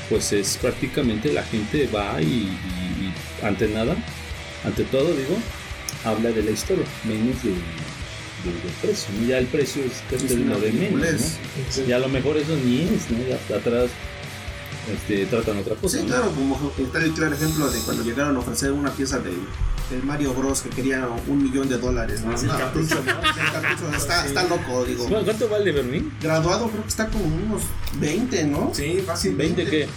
pues 0.09 0.33
es 0.33 0.57
prácticamente 0.59 1.31
la 1.31 1.43
gente 1.43 1.87
va 1.93 2.19
y, 2.19 2.25
y- 2.25 2.49
y 2.49 3.45
ante 3.45 3.67
nada, 3.67 3.95
ante 4.65 4.85
todo, 4.85 5.13
digo, 5.13 5.37
habla 6.03 6.31
de 6.31 6.41
la 6.41 6.49
historia, 6.49 6.83
menos 7.03 7.43
de, 7.43 7.51
de- 7.51 7.55
del 8.63 8.73
precio, 8.81 9.09
¿no? 9.21 9.27
Ya 9.27 9.37
el 9.37 9.45
precio 9.45 9.83
es, 9.83 10.01
es 10.19 10.31
Es 10.31 10.37
lo 10.39 10.59
de 10.59 10.71
menos, 10.71 10.99
¿no? 11.87 11.95
a 11.95 11.99
lo 11.99 12.09
mejor 12.09 12.37
eso 12.37 12.57
ni 12.65 12.79
es, 12.85 13.11
¿no? 13.11 13.19
Ya 13.29 13.55
atrás 13.55 13.91
este, 14.91 15.27
tratan 15.27 15.57
otra 15.59 15.75
cosa. 15.75 15.97
Sí, 15.97 16.03
¿no? 16.05 16.09
claro, 16.09 16.31
como 16.31 16.73
está 16.79 17.03
el 17.03 17.11
claro 17.13 17.35
ejemplo 17.35 17.69
de 17.69 17.79
cuando 17.81 18.03
llegaron 18.03 18.35
a 18.35 18.39
ofrecer 18.39 18.71
una 18.71 18.89
pieza 18.91 19.19
del, 19.19 19.35
del 19.91 20.03
Mario 20.03 20.33
Bros. 20.33 20.61
que 20.61 20.69
quería 20.69 21.07
un 21.27 21.43
millón 21.43 21.69
de 21.69 21.77
dólares. 21.77 22.21
¿no? 22.21 22.31
Ah, 22.31 22.37
sí, 22.37 22.45
el 22.45 22.51
No, 22.51 22.57
cartucho, 22.57 22.95
pues, 23.03 23.07
el 23.45 23.61
cartucho 23.61 23.95
está, 23.97 24.25
está 24.25 24.43
loco, 24.47 24.85
digo. 24.85 25.05
¿Cu- 25.07 25.23
¿Cuánto 25.25 25.49
vale 25.49 25.71
Berlín? 25.71 26.13
Graduado 26.21 26.69
creo 26.69 26.81
que 26.83 26.89
está 26.89 27.07
como 27.07 27.25
unos 27.25 27.61
20, 27.99 28.43
¿no? 28.45 28.71
Sí, 28.73 29.03
fácil. 29.05 29.37
¿20 29.37 29.69
qué? 29.69 29.87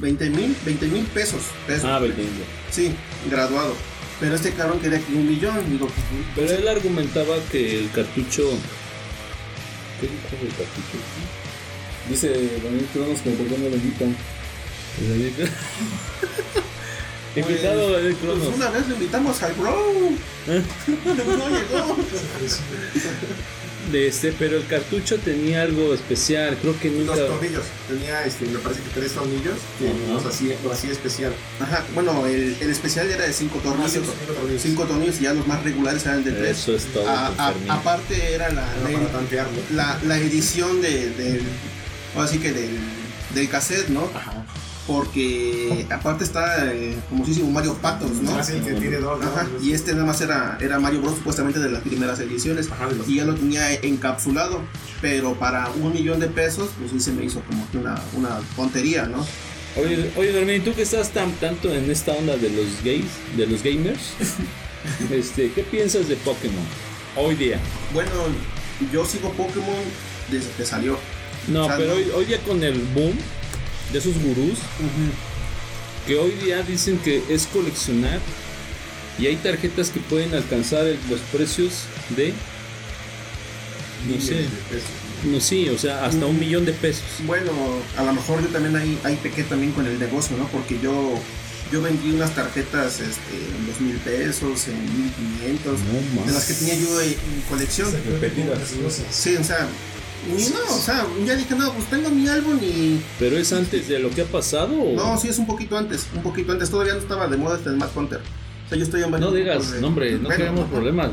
20 0.00 0.30
mil, 0.30 0.56
20 0.64 0.86
mil 0.86 1.04
pesos. 1.06 1.42
pesos. 1.66 1.84
Ah, 1.84 1.98
20. 1.98 2.22
Sí, 2.70 2.94
graduado. 3.30 3.74
Pero 4.20 4.34
este 4.36 4.52
cabrón 4.52 4.78
quería 4.80 5.00
que 5.00 5.12
un 5.12 5.26
millón. 5.28 5.58
Digo, 5.70 5.88
Pero 6.36 6.52
él 6.52 6.68
argumentaba 6.68 7.36
que 7.50 7.80
el 7.80 7.90
cartucho. 7.90 8.48
¿Qué 10.00 10.06
dijo 10.06 10.42
del 10.44 10.48
cartucho? 10.54 10.98
Dice 12.08 12.28
Daniel 12.62 12.86
que 12.92 13.30
por 13.30 13.46
qué 13.48 13.58
no 13.58 13.68
lo 13.70 13.76
invitan. 17.40 17.50
Invitado 17.74 17.88
a 17.88 17.92
Daniel 17.92 18.16
pues 18.20 18.32
Cronos. 18.38 18.54
una 18.56 18.70
vez 18.70 18.88
le 18.88 18.94
invitamos 18.94 19.42
al 19.42 19.52
bro. 19.54 19.92
no 20.46 21.48
llegó. 21.48 21.96
De 23.92 24.06
este, 24.08 24.32
pero 24.38 24.56
el 24.56 24.66
cartucho 24.66 25.18
tenía 25.18 25.60
algo 25.60 25.92
especial. 25.92 26.56
Creo 26.60 26.78
que 26.80 26.88
nunca. 26.88 27.14
Los 27.16 27.28
tornillos. 27.28 27.64
Tenía, 27.86 28.24
este, 28.24 28.46
me 28.46 28.58
parece 28.58 28.80
que 28.80 28.88
tres 28.98 29.12
tornillos 29.12 29.58
que 29.78 29.88
Ajá. 29.88 30.14
los 30.14 30.24
hacía, 30.24 30.56
lo 30.64 30.72
hacía 30.72 30.90
especial. 30.90 31.34
Ajá, 31.60 31.84
bueno, 31.92 32.26
el, 32.26 32.56
el 32.60 32.70
especial 32.70 33.10
era 33.10 33.26
de 33.26 33.32
5 33.34 33.58
tornillos. 33.58 33.92
cinco- 33.92 34.14
cinco 34.18 34.32
tornillos. 34.32 34.62
5 34.62 34.84
tornillos 34.84 35.20
y 35.20 35.24
ya 35.24 35.34
los 35.34 35.46
más 35.46 35.62
regulares 35.62 36.06
eran 36.06 36.24
de 36.24 36.32
3. 36.32 36.50
Eso 36.58 36.74
es 36.74 36.84
todo. 36.94 37.04
Fermín. 37.04 37.70
aparte 37.70 38.32
era 38.32 38.48
la, 38.54 38.66
Era 38.88 39.06
tantearlo. 39.12 39.58
la, 39.74 40.00
la 40.06 40.16
edición 40.18 40.80
de, 40.80 41.10
del. 41.10 41.42
Ahora 42.16 42.26
sí 42.28 42.38
que 42.38 42.52
del, 42.52 42.70
del 43.34 43.48
cassette, 43.50 43.88
¿no? 43.90 44.10
Ajá. 44.14 44.46
Porque 44.86 45.86
aparte 45.90 46.24
está 46.24 46.72
eh, 46.72 46.94
famosísimo 47.08 47.50
Mario 47.50 47.74
Patos, 47.74 48.10
¿no? 48.22 48.36
Así 48.36 48.52
que 48.60 48.72
tiene 48.74 48.96
dos. 48.98 49.18
¿no? 49.18 49.26
Ajá, 49.26 49.46
y 49.62 49.72
este 49.72 49.92
nada 49.92 50.04
más 50.04 50.20
era, 50.20 50.58
era 50.60 50.78
Mario 50.78 51.00
Bros. 51.00 51.16
supuestamente 51.16 51.58
de 51.58 51.70
las 51.70 51.82
primeras 51.82 52.20
ediciones. 52.20 52.70
Ajá, 52.70 52.88
de 52.88 52.96
los- 52.96 53.08
Y 53.08 53.16
ya 53.16 53.24
lo 53.24 53.34
tenía 53.34 53.72
encapsulado. 53.74 54.60
Pero 55.00 55.34
para 55.34 55.70
un 55.70 55.92
millón 55.92 56.20
de 56.20 56.28
pesos, 56.28 56.70
pues 56.78 56.90
sí 56.90 57.00
se 57.00 57.12
me 57.12 57.24
hizo 57.24 57.40
como 57.42 57.68
que 57.70 57.78
una, 57.78 57.94
una 58.14 58.40
tontería, 58.56 59.06
¿no? 59.06 59.24
Oye, 59.76 60.10
oye, 60.16 60.32
Fermín, 60.32 60.62
tú 60.62 60.72
que 60.74 60.82
estás 60.82 61.10
tan 61.10 61.32
tanto 61.32 61.72
en 61.74 61.90
esta 61.90 62.12
onda 62.12 62.36
de 62.36 62.48
los 62.50 62.66
gays, 62.84 63.06
de 63.36 63.46
los 63.46 63.62
gamers, 63.62 64.00
este, 65.10 65.50
¿qué 65.52 65.62
piensas 65.62 66.08
de 66.08 66.16
Pokémon 66.16 66.62
hoy 67.16 67.34
día? 67.34 67.58
Bueno, 67.92 68.10
yo 68.92 69.04
sigo 69.04 69.30
Pokémon 69.32 69.74
desde 70.30 70.50
que 70.56 70.64
salió. 70.64 70.96
No, 71.48 71.64
O 71.64 71.66
sea, 71.66 71.76
pero 71.76 71.90
no. 71.90 71.94
Hoy, 71.96 72.06
hoy 72.14 72.24
día 72.26 72.38
con 72.46 72.62
el 72.62 72.78
boom 72.94 73.14
de 73.94 74.00
esos 74.00 74.14
gurús, 74.20 74.58
que 76.06 76.16
hoy 76.18 76.32
día 76.44 76.62
dicen 76.62 76.98
que 76.98 77.22
es 77.30 77.46
coleccionar 77.46 78.18
y 79.20 79.26
hay 79.28 79.36
tarjetas 79.36 79.90
que 79.90 80.00
pueden 80.00 80.34
alcanzar 80.34 80.84
el- 80.84 80.98
los 81.08 81.20
precios 81.32 81.84
de 82.16 82.32
No 84.08 84.20
sé. 84.20 84.34
de 84.34 84.42
pesos. 84.68 84.90
No, 85.24 85.40
sí, 85.40 85.68
o 85.68 85.78
sea, 85.78 86.04
hasta 86.04 86.26
un 86.26 86.38
millón 86.40 86.64
de 86.66 86.72
pesos. 86.72 87.04
Bueno, 87.24 87.52
a 87.96 88.02
lo 88.02 88.12
mejor 88.12 88.42
yo 88.42 88.48
también 88.48 88.74
ahí, 88.76 88.98
ahí 89.04 89.16
pequé 89.22 89.44
también 89.44 89.72
con 89.72 89.86
el 89.86 89.98
negocio, 89.98 90.36
¿no? 90.36 90.46
Porque 90.48 90.78
yo, 90.82 91.14
yo 91.72 91.80
vendí 91.80 92.10
unas 92.10 92.34
tarjetas 92.34 92.94
este, 93.00 93.36
en 93.56 93.66
dos 93.66 93.80
mil 93.80 93.96
pesos, 93.98 94.66
en 94.68 94.82
mil 95.00 95.10
quinientos, 95.12 95.78
No 96.18 96.26
de 96.26 96.32
las 96.32 96.44
que 96.46 96.54
tenía 96.54 96.74
yo 96.74 97.00
en, 97.00 97.10
en 97.10 97.40
colección. 97.48 97.90
Repetidas. 97.92 98.58
Sí, 99.10 99.36
o 99.36 99.44
sea, 99.44 99.68
y 100.28 100.50
no, 100.50 100.74
o 100.74 100.78
sea, 100.78 101.06
ya 101.26 101.34
dije, 101.36 101.54
no, 101.54 101.72
pues 101.72 101.86
tengo 101.90 102.10
mi 102.10 102.26
álbum 102.28 102.58
y... 102.62 103.00
¿Pero 103.18 103.36
es 103.36 103.52
antes 103.52 103.88
de 103.88 103.98
lo 103.98 104.10
que 104.10 104.22
ha 104.22 104.26
pasado? 104.26 104.72
o- 104.80 104.94
No, 104.96 105.18
sí, 105.18 105.28
es 105.28 105.38
un 105.38 105.46
poquito 105.46 105.76
antes, 105.76 106.06
un 106.14 106.22
poquito 106.22 106.52
antes, 106.52 106.70
todavía 106.70 106.94
no 106.94 107.00
estaba 107.00 107.26
de 107.28 107.36
moda 107.36 107.56
este 107.56 107.70
Mad 107.70 107.88
Hunter. 107.94 108.20
O 108.20 108.68
sea, 108.68 108.78
yo 108.78 108.84
estoy 108.84 109.02
en 109.02 109.10
No 109.10 109.30
digas, 109.30 109.72
de- 109.72 109.80
no, 109.82 109.88
hombre, 109.88 110.12
no 110.12 110.20
Bueno, 110.22 110.36
queremos 110.36 110.70
problemas. 110.70 111.10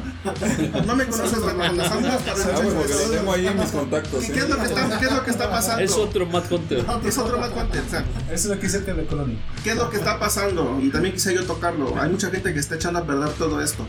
No 0.87 0.95
me 0.95 1.05
conoces, 1.05 1.37
con 1.39 1.57
bueno, 1.57 1.83
porque 1.83 2.93
lo 2.93 3.09
tengo 3.09 3.33
ahí 3.33 3.47
en 3.47 3.59
mis 3.59 3.69
contactos. 3.71 4.23
¿Qué, 4.23 4.31
qué 4.31 4.39
es 4.39 4.49
lo 4.49 4.55
que 4.57 4.63
está, 4.65 4.99
¿Qué 4.99 5.05
es 5.05 5.11
lo 5.11 5.23
que 5.25 5.31
está 5.31 5.49
pasando? 5.51 5.83
Es 5.83 5.91
otro 5.91 6.25
Mad 6.27 6.43
Hunter. 6.49 6.85
Es 7.05 7.17
otro 7.17 7.37
Mad 7.37 7.51
Hunter, 7.57 7.83
o 7.85 7.89
sea, 7.89 8.05
es 8.31 8.49
aquí 8.49 8.69
cerca 8.69 8.93
de 8.93 9.05
Colonia. 9.05 9.37
¿Qué 9.65 9.71
es 9.71 9.75
lo 9.75 9.89
que 9.89 9.97
está 9.97 10.17
pasando? 10.17 10.79
Y 10.81 10.89
también 10.89 11.13
quise 11.13 11.33
yo 11.35 11.43
tocarlo. 11.43 11.93
Hay 12.01 12.09
mucha 12.09 12.29
gente 12.29 12.53
que 12.53 12.59
está 12.59 12.75
echando 12.75 12.99
a 12.99 13.05
perder 13.05 13.29
todo 13.31 13.61
esto. 13.61 13.85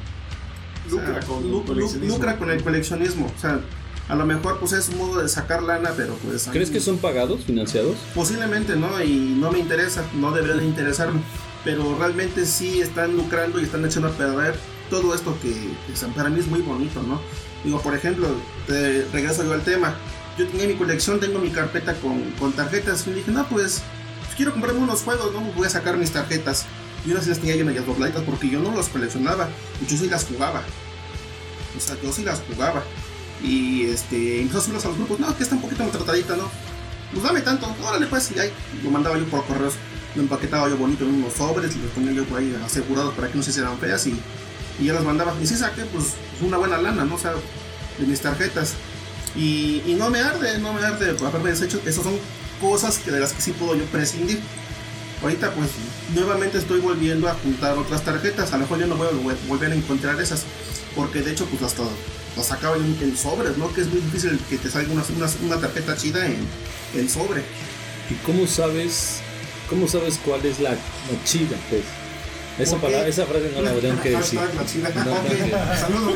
Lucra 0.91 1.11
O 1.11 1.13
sea, 1.13 1.21
con 1.29 1.49
lu- 1.49 1.61
el 1.61 1.65
coleccionismo. 1.67 2.09
lu- 2.09 2.15
lucra 2.15 2.37
con 2.39 2.51
el 2.51 2.63
coleccionismo. 2.65 3.33
O 3.37 3.41
sea, 3.41 3.61
a 4.13 4.15
lo 4.15 4.27
mejor 4.27 4.59
pues 4.59 4.73
es 4.73 4.91
un 4.91 4.99
modo 4.99 5.23
de 5.23 5.29
sacar 5.29 5.63
lana, 5.63 5.91
pero 5.97 6.15
pues... 6.17 6.47
¿Crees 6.53 6.69
mí- 6.69 6.75
que 6.75 6.81
son 6.81 6.99
pagados, 6.99 7.45
financiados? 7.45 7.97
Posiblemente, 8.15 8.77
¿no? 8.77 9.03
Y 9.03 9.37
no 9.41 9.51
me 9.51 9.59
interesa, 9.59 10.05
no 10.15 10.33
debería 10.33 10.57
de 10.57 10.67
interesarme. 10.67 11.23
Pero 11.65 11.97
realmente 11.99 12.45
sí 12.45 12.83
están 12.83 13.17
lucrando 13.17 13.59
y 13.59 13.65
están 13.65 13.85
echando 13.87 14.09
a 14.09 14.13
perder 14.13 14.55
todo 14.91 15.15
esto 15.15 15.35
que, 15.41 15.51
que 15.53 16.07
para 16.15 16.29
mí 16.29 16.41
es 16.41 16.47
muy 16.47 16.61
bonito, 16.61 17.03
¿no? 17.03 17.21
Digo, 17.65 17.81
por 17.81 17.95
ejemplo, 17.95 18.29
te 18.67 19.07
regreso 19.13 19.45
yo 19.45 19.55
al 19.55 19.63
tema. 19.63 19.95
Yo 20.37 20.47
tenía 20.49 20.67
mi 20.67 20.75
colección, 20.75 21.19
tengo 21.19 21.39
mi 21.39 21.49
carpeta 21.51 21.95
con, 21.95 22.21
con 22.33 22.53
tarjetas 22.53 23.07
y 23.07 23.13
dije, 23.13 23.31
no, 23.31 23.47
pues, 23.49 23.81
pues 24.25 24.35
quiero 24.37 24.53
comprarme 24.53 24.81
unos 24.81 25.01
juegos, 25.03 25.33
¿no? 25.33 25.41
Voy 25.57 25.67
a 25.67 25.71
sacar 25.71 25.97
mis 25.97 26.11
tarjetas. 26.11 26.67
Y 27.07 27.13
unas 27.13 27.27
las 27.27 27.39
tenía 27.39 27.57
yo 27.57 27.65
medias 27.65 27.87
dobladitas 27.87 28.23
porque 28.25 28.51
yo 28.51 28.61
no 28.61 28.73
los 28.73 28.89
coleccionaba, 28.89 29.49
yo 29.89 29.97
sí 29.97 30.09
las 30.11 30.25
jugaba. 30.27 30.63
O 31.77 31.81
sea, 31.81 31.97
yo 32.03 32.13
sí 32.13 32.23
las 32.25 32.43
jugaba. 32.53 32.83
Y 33.43 33.85
este, 33.87 34.41
empezó 34.41 34.59
a 34.59 34.63
subirlas 34.63 34.85
a 34.85 34.89
los 34.89 34.97
grupos, 34.99 35.19
no, 35.21 35.37
que 35.37 35.43
está 35.43 35.57
un 35.57 35.63
poquito 35.63 35.83
maltratadita, 35.83 36.37
¿no? 36.37 36.49
Pues 37.13 37.25
dame 37.25 37.41
tanto, 37.41 37.75
órale 37.85 38.07
pues, 38.07 38.31
y 38.35 38.39
ahí 38.39 38.51
lo 38.83 38.91
mandaba 38.91 39.19
yo 39.19 39.27
por 39.27 39.45
correos, 39.45 39.75
lo 40.15 40.23
empaquetaba 40.23 40.69
yo 40.69 40.77
bonito 40.77 41.05
en 41.05 41.15
unos 41.15 41.33
sobres, 41.35 41.75
y 41.75 41.81
los 41.81 41.91
ponía 41.91 42.13
yo 42.13 42.25
por 42.25 42.39
ahí 42.39 42.57
asegurados 42.65 43.15
para 43.15 43.29
que 43.29 43.37
no 43.37 43.43
se 43.43 43.51
hicieran 43.51 43.77
feas 43.79 44.07
y, 44.07 44.19
y 44.81 44.85
ya 44.87 44.93
las 44.95 45.05
mandaba. 45.05 45.35
Y 45.43 45.47
sí 45.47 45.57
saqué 45.57 45.85
pues 45.87 46.15
una 46.41 46.57
buena 46.57 46.79
lana, 46.79 47.05
¿no? 47.05 47.17
O 47.17 47.19
sea, 47.19 47.33
de 47.99 48.07
mis 48.07 48.21
tarjetas. 48.21 48.75
Y, 49.35 49.83
y 49.87 49.95
no 49.95 50.09
me 50.11 50.21
arde, 50.21 50.59
no 50.59 50.73
me 50.73 50.83
arde 50.83 51.17
haberme 51.27 51.51
deshecho. 51.51 51.81
Esas 51.87 52.05
son 52.05 52.15
cosas 52.61 52.99
que 52.99 53.11
de 53.11 53.19
las 53.21 53.33
que 53.33 53.43
sí 53.43 53.53
puedo 53.53 53.75
yo 53.75 53.85
prescindir. 53.87 54.41
Ahorita 55.23 55.53
pues 55.53 55.69
nuevamente 56.15 56.59
estoy 56.59 56.81
volviendo 56.81 57.29
a 57.29 57.35
juntar 57.35 57.77
otras 57.79 58.05
tarjetas. 58.05 58.53
A 58.53 58.57
lo 58.57 58.63
mejor 58.63 58.79
yo 58.79 58.87
no 58.87 58.97
voy 58.97 59.09
a 59.09 59.11
vol- 59.13 59.49
volver 59.49 59.73
a 59.73 59.75
encontrar 59.75 60.21
esas. 60.21 60.45
Porque 60.95 61.23
de 61.23 61.33
hecho 61.33 61.47
pues 61.47 61.63
hasta 61.63 61.83
las 62.37 62.47
sacaba 62.47 62.77
en, 62.77 62.97
en 63.01 63.17
sobres, 63.17 63.57
¿no? 63.59 63.73
Que 63.73 63.83
es 63.83 63.87
muy 63.89 64.01
difícil 64.01 64.39
que 64.49 64.59
te 64.59 64.71
salga 64.71 64.93
una, 64.93 65.03
una, 65.17 65.27
una 65.45 65.61
tarjeta 65.61 65.97
chida 65.97 66.27
en, 66.27 66.37
en 66.95 67.09
sobre. 67.09 67.43
¿Y 68.11 68.15
cómo 68.27 68.47
sabes, 68.47 69.21
cómo 69.69 69.87
sabes 69.89 70.19
cuál 70.25 70.45
es 70.47 70.59
la, 70.61 70.71
la 70.71 71.25
chida, 71.25 71.57
pues? 71.71 71.83
Esa, 72.59 72.73
¿Por 72.73 72.81
qué? 72.81 72.87
palabra, 72.89 73.09
esa 73.09 73.25
frase 73.25 73.51
no 73.55 73.63
la 73.63 73.73
tengo 73.73 74.03
que 74.03 74.11
decir. 74.17 74.39
La. 74.39 74.45
No, 75.05 75.17
Saludos, 75.77 76.15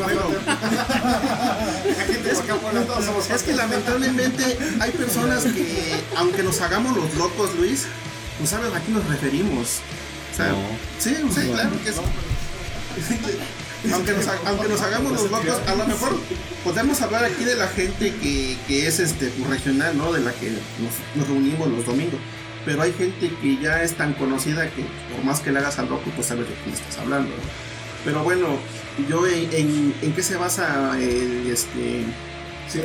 somos 3.05 3.31
Es 3.31 3.43
que 3.43 3.55
lamentablemente 3.55 4.59
hay 4.81 4.91
personas 4.93 5.45
que, 5.45 5.95
aunque 6.17 6.43
nos 6.43 6.61
hagamos 6.61 6.97
los 6.97 7.15
locos, 7.15 7.55
Luis, 7.59 7.85
tú 8.39 8.47
sabes 8.47 8.73
a 8.75 8.81
quién 8.81 8.95
nos 8.95 9.07
referimos. 9.09 9.79
O 10.33 10.37
sea, 10.37 10.49
No. 10.49 10.59
sí, 10.99 11.15
sí, 11.35 11.41
claro 11.53 11.71
que 11.83 11.93
sí. 11.93 12.01
Aunque 13.93 14.13
nos, 14.13 14.27
aunque 14.47 14.69
nos 14.69 14.81
hagamos 14.81 15.13
los 15.13 15.31
locos, 15.31 15.61
a 15.67 15.75
lo 15.75 15.87
mejor 15.87 16.19
podemos 16.65 17.01
hablar 17.03 17.25
aquí 17.25 17.45
de 17.45 17.57
la 17.57 17.69
gente 17.69 18.13
que, 18.15 18.57
que 18.67 18.87
es 18.87 18.99
este 18.99 19.29
pues, 19.29 19.49
regional, 19.49 19.97
¿no? 19.97 20.13
De 20.13 20.21
la 20.21 20.33
que 20.33 20.51
nos, 20.51 21.29
reunimos 21.29 21.69
los 21.69 21.87
domingos. 21.87 22.19
Pero 22.65 22.83
hay 22.83 22.93
gente 22.93 23.31
que 23.41 23.59
ya 23.59 23.83
es 23.83 23.97
tan 23.97 24.15
conocida 24.15 24.69
que 24.71 24.85
por 25.15 25.25
más 25.25 25.41
que 25.41 25.53
le 25.53 25.61
hagas 25.61 25.79
al 25.79 25.89
loco, 25.89 26.11
pues 26.17 26.27
sabes 26.27 26.49
de 26.49 26.55
quién 26.65 26.75
estás 26.75 26.99
hablando. 26.99 27.31
Pero 28.05 28.25
bueno, 28.25 28.49
yo 29.09 29.27
en, 29.27 29.95
en, 30.03 30.13
qué 30.13 30.23
se 30.23 30.37
basa 30.37 30.99
este 30.99 32.05
Sí, 32.69 32.81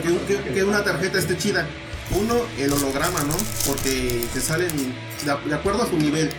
que, 0.53 0.63
una 0.63 0.83
tarjeta 0.83 1.17
esté 1.17 1.37
chida. 1.37 1.67
Uno, 2.11 2.35
el 2.59 2.71
holograma, 2.73 3.21
¿no? 3.21 3.35
Porque 3.65 4.21
te 4.33 4.41
salen 4.41 4.69
de, 4.77 5.49
de 5.49 5.55
acuerdo 5.55 5.83
a 5.83 5.87
su 5.87 5.97
nivel. 5.97 6.29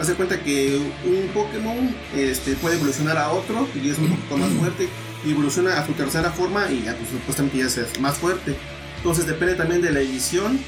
Hace 0.00 0.14
cuenta 0.14 0.42
que 0.42 0.78
un 1.04 1.28
Pokémon 1.34 1.94
este, 2.16 2.54
puede 2.54 2.76
evolucionar 2.76 3.18
a 3.18 3.30
otro 3.32 3.68
y 3.74 3.90
es 3.90 3.98
un 3.98 4.08
poquito 4.08 4.36
más 4.38 4.48
fuerte. 4.50 4.88
Y 5.26 5.32
evoluciona 5.32 5.78
a 5.78 5.86
su 5.86 5.92
tercera 5.92 6.30
forma 6.30 6.70
y 6.70 6.82
ya 6.84 6.96
pues, 6.96 7.10
supuestamente 7.10 7.58
ya 7.58 7.66
es 7.66 8.00
más 8.00 8.16
fuerte. 8.16 8.56
Entonces 8.96 9.26
depende 9.26 9.54
también 9.54 9.82
de 9.82 9.90
la 9.92 10.00
edición, 10.00 10.58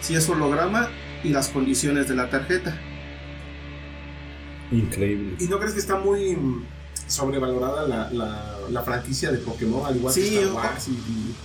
si 0.00 0.14
es 0.14 0.28
holograma 0.28 0.88
y 1.24 1.30
las 1.30 1.48
condiciones 1.48 2.08
de 2.08 2.14
la 2.14 2.30
tarjeta. 2.30 2.78
Increíble. 4.70 5.34
¿Y 5.40 5.44
no 5.44 5.58
crees 5.58 5.74
que 5.74 5.80
está 5.80 5.96
muy 5.96 6.36
mm, 6.36 6.64
sobrevalorada 7.08 7.86
la, 7.86 8.10
la, 8.12 8.56
la 8.70 8.82
franquicia 8.82 9.30
de 9.30 9.38
Pokémon, 9.38 9.84
al 9.86 9.96
igual 9.96 10.12
Sí, 10.14 10.30
que 10.30 10.42
Star 10.42 10.52
Wars? 10.52 10.88
Y, 10.88 10.92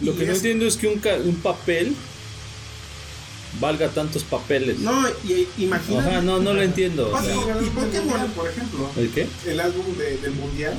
y- 0.04 0.06
Lo 0.06 0.16
que 0.16 0.24
Y 0.24 0.26
no 0.28 0.32
es- 0.32 0.38
entiendo 0.38 0.66
es 0.68 0.78
que 0.78 0.88
un, 0.88 1.02
un 1.28 1.36
papel 1.38 1.96
valga 3.60 3.89
tantos 3.89 4.24
papeles. 4.24 4.80
No, 4.80 5.04
y 5.28 5.47
imagínate. 5.58 6.10
Ajá, 6.10 6.22
no, 6.22 6.39
no 6.39 6.54
lo 6.54 6.62
entiendo. 6.62 7.12
o 7.14 7.22
sea, 7.22 7.36
y 7.36 7.38
álbum 7.38 7.56
del 7.56 7.70
Pokémon- 7.72 8.06
Mundial, 8.06 8.28
por 8.36 8.47
ejemplo. 8.49 8.89
¿El 8.97 9.10
qué? 9.12 9.28
El 9.45 9.60
álbum 9.60 9.97
de- 9.97 10.18
del 10.18 10.32
Mundial. 10.32 10.78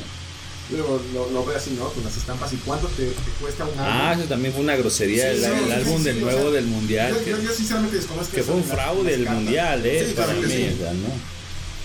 Luego 0.71 1.03
lo, 1.13 1.31
lo 1.31 1.45
veo 1.45 1.57
así, 1.57 1.73
¿no? 1.73 1.89
Con 1.91 2.03
las 2.05 2.17
estampas. 2.17 2.51
¿Y 2.53 2.57
cuánto 2.57 2.87
te, 2.89 3.05
te 3.07 3.31
cuesta 3.41 3.65
un 3.65 3.71
álbum? 3.79 3.85
Ah, 3.87 4.15
eso 4.17 4.25
también 4.29 4.55
fue 4.55 4.63
una 4.63 4.77
grosería. 4.77 5.25
Sí, 5.25 5.29
el, 5.31 5.41
sí, 5.41 5.47
el 5.47 5.65
sí, 5.67 5.73
álbum 5.73 5.99
sí, 5.99 6.05
del 6.05 6.17
sí, 6.17 6.23
o 6.23 6.25
nuevo 6.25 6.43
sea, 6.43 6.51
del 6.53 6.65
mundial. 6.67 7.11
yo, 7.13 7.25
que, 7.25 7.31
yo, 7.31 7.43
yo 7.43 7.53
sinceramente 7.53 7.97
desconozco 7.97 8.35
que 8.35 8.43
fue 8.43 8.55
un 8.55 8.65
fraude 8.65 9.13
el 9.15 9.29
mundial, 9.29 9.85
¿eh? 9.85 10.07
Sí, 10.09 10.15
para 10.15 10.33
claro 10.33 10.41
mí, 10.49 10.77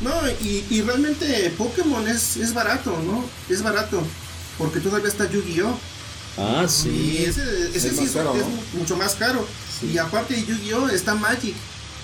no. 0.01 0.09
No, 0.09 0.13
y, 0.41 0.63
y 0.69 0.81
realmente 0.83 1.51
Pokémon 1.57 2.07
es, 2.07 2.37
es 2.37 2.53
barato, 2.53 2.91
¿no? 3.05 3.25
Es 3.53 3.61
barato. 3.63 4.01
Porque 4.57 4.79
todavía 4.79 5.07
está 5.09 5.29
Yu-Gi-Oh! 5.29 5.77
Ah, 6.37 6.65
Y 6.65 6.69
sí. 6.69 7.25
ese, 7.27 7.41
ese 7.75 7.87
Es 7.89 7.97
sí 7.97 8.03
es, 8.05 8.11
caro, 8.11 8.35
es 8.35 8.41
¿no? 8.43 8.79
mucho 8.79 8.95
más 8.95 9.15
caro. 9.15 9.45
Y 9.83 9.97
aparte 9.97 10.33
de 10.35 10.45
Yu-Gi-Oh! 10.45 10.89
está 10.89 11.15
Magic. 11.15 11.55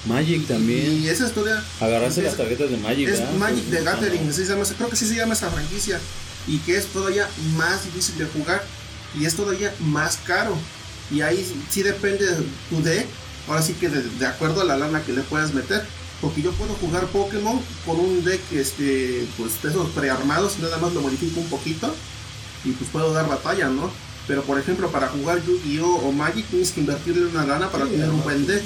Magic 0.05 0.47
también. 0.47 1.01
Y 1.01 1.07
esa 1.07 1.25
es 1.27 1.33
todavía. 1.33 1.63
Agarraste 1.79 2.21
es- 2.21 2.27
las 2.27 2.37
tarjetas 2.37 2.69
de 2.69 2.77
Magic, 2.77 3.07
Es 3.09 3.19
¿verdad? 3.19 3.33
Magic 3.35 3.63
de 3.65 3.77
Ah, 3.79 3.81
Gathering, 3.83 4.27
no. 4.27 4.33
se 4.33 4.45
llama, 4.45 4.63
creo 4.77 4.89
que 4.89 4.95
sí 4.95 5.07
se 5.07 5.15
llama 5.15 5.33
esa 5.33 5.49
franquicia. 5.49 5.99
Y 6.47 6.57
que 6.59 6.75
es 6.77 6.87
todavía 6.87 7.27
más 7.57 7.85
difícil 7.85 8.17
de 8.17 8.25
jugar. 8.25 8.63
Y 9.17 9.25
es 9.25 9.35
todavía 9.35 9.73
más 9.79 10.17
caro. 10.25 10.57
Y 11.11 11.21
ahí 11.21 11.45
sí 11.69 11.83
depende 11.83 12.25
de 12.25 12.43
tu 12.69 12.81
deck. 12.83 13.05
Ahora 13.47 13.61
sí 13.61 13.73
que 13.73 13.89
de, 13.89 14.01
de 14.01 14.25
acuerdo 14.25 14.61
a 14.61 14.65
la 14.65 14.77
lana 14.77 15.01
que 15.03 15.13
le 15.13 15.21
puedas 15.21 15.53
meter. 15.53 15.85
Porque 16.21 16.41
yo 16.41 16.51
puedo 16.53 16.73
jugar 16.75 17.05
Pokémon 17.07 17.59
con 17.85 17.99
un 17.99 18.23
deck 18.23 18.41
este, 18.53 19.25
pues, 19.37 19.61
de 19.61 19.69
esos 19.69 19.89
prearmados. 19.91 20.59
Nada 20.59 20.77
más 20.77 20.93
lo 20.93 21.01
modifico 21.01 21.39
un 21.39 21.49
poquito. 21.49 21.93
Y 22.65 22.71
pues 22.71 22.89
puedo 22.91 23.11
dar 23.13 23.27
batalla, 23.27 23.67
¿no? 23.67 23.91
Pero 24.27 24.43
por 24.43 24.59
ejemplo, 24.59 24.89
para 24.89 25.07
jugar 25.09 25.41
Yu-Gi-Oh! 25.45 26.07
o 26.07 26.11
Magic 26.11 26.45
tienes 26.47 26.71
que 26.71 26.79
invertirle 26.81 27.25
una 27.25 27.45
lana 27.45 27.69
para 27.69 27.85
tener 27.85 28.09
un 28.09 28.23
buen 28.23 28.45
deck. 28.45 28.63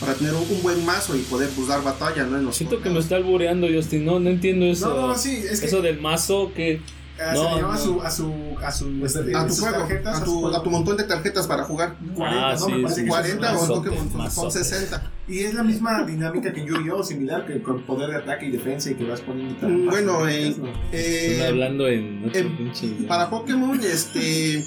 Para 0.00 0.14
tener 0.14 0.34
un, 0.34 0.42
un 0.48 0.62
buen 0.62 0.84
mazo 0.84 1.16
y 1.16 1.20
poder 1.22 1.48
pues 1.56 1.68
dar 1.68 1.82
batalla, 1.82 2.24
¿no? 2.24 2.38
En 2.38 2.44
los 2.44 2.56
Siento 2.56 2.80
que 2.80 2.88
me 2.90 3.00
está 3.00 3.16
albureando, 3.16 3.66
Justin. 3.66 4.04
No, 4.04 4.20
no 4.20 4.30
entiendo 4.30 4.66
eso. 4.66 4.88
No, 4.94 5.08
no, 5.08 5.18
sí, 5.18 5.42
es 5.50 5.60
que 5.60 5.66
Eso 5.66 5.82
del 5.82 6.00
mazo 6.00 6.52
que. 6.54 6.80
Ah, 7.20 7.32
no, 7.34 7.42
se 7.42 7.48
le 7.54 7.56
llama 7.56 7.68
no. 7.68 7.72
a 7.72 7.78
su 7.78 8.00
a 8.02 8.10
su 8.10 8.34
a 8.64 8.70
su 8.72 9.04
este, 9.06 9.36
a 9.36 9.46
tu 9.46 9.54
juego, 9.54 9.78
tarjetas, 9.78 10.16
a 10.16 10.18
su 10.20 10.24
tu, 10.24 10.40
juego. 10.40 10.56
a 10.56 10.62
tu 10.62 10.70
montón 10.70 10.96
de 10.96 11.04
tarjetas 11.04 11.46
para 11.46 11.64
jugar. 11.64 11.96
40, 12.14 12.48
Ah, 12.48 12.52
¿no? 12.52 12.58
sí, 12.66 12.72
Me 12.72 12.82
parece 12.82 12.94
sí, 12.96 13.02
que 13.04 13.08
40 13.08 13.58
o 13.58 13.62
en 13.62 13.68
Pokémon 13.68 13.98
son- 13.98 14.08
son 14.10 14.18
mazote. 14.18 14.64
60. 14.64 15.10
Y 15.28 15.40
es 15.40 15.54
la 15.54 15.62
misma 15.62 16.04
dinámica 16.04 16.52
que 16.52 16.64
Yu-Gi-Oh! 16.64 17.02
similar, 17.02 17.44
que 17.46 17.62
con 17.62 17.82
poder 17.82 18.10
de 18.10 18.16
ataque 18.16 18.46
y 18.46 18.50
defensa 18.50 18.90
y 18.90 18.94
que 18.94 19.04
vas 19.04 19.20
poniendo 19.20 19.68
Mm, 19.68 19.86
Bueno, 19.90 20.20
¿no? 20.20 20.28
eh, 20.28 20.48
Están 20.48 20.66
eh, 20.92 21.46
hablando 21.48 21.86
en. 21.88 22.24
otro 22.28 22.56
pinche 22.56 22.88
para 23.06 23.28
Pokémon, 23.28 23.78
este. 23.82 24.64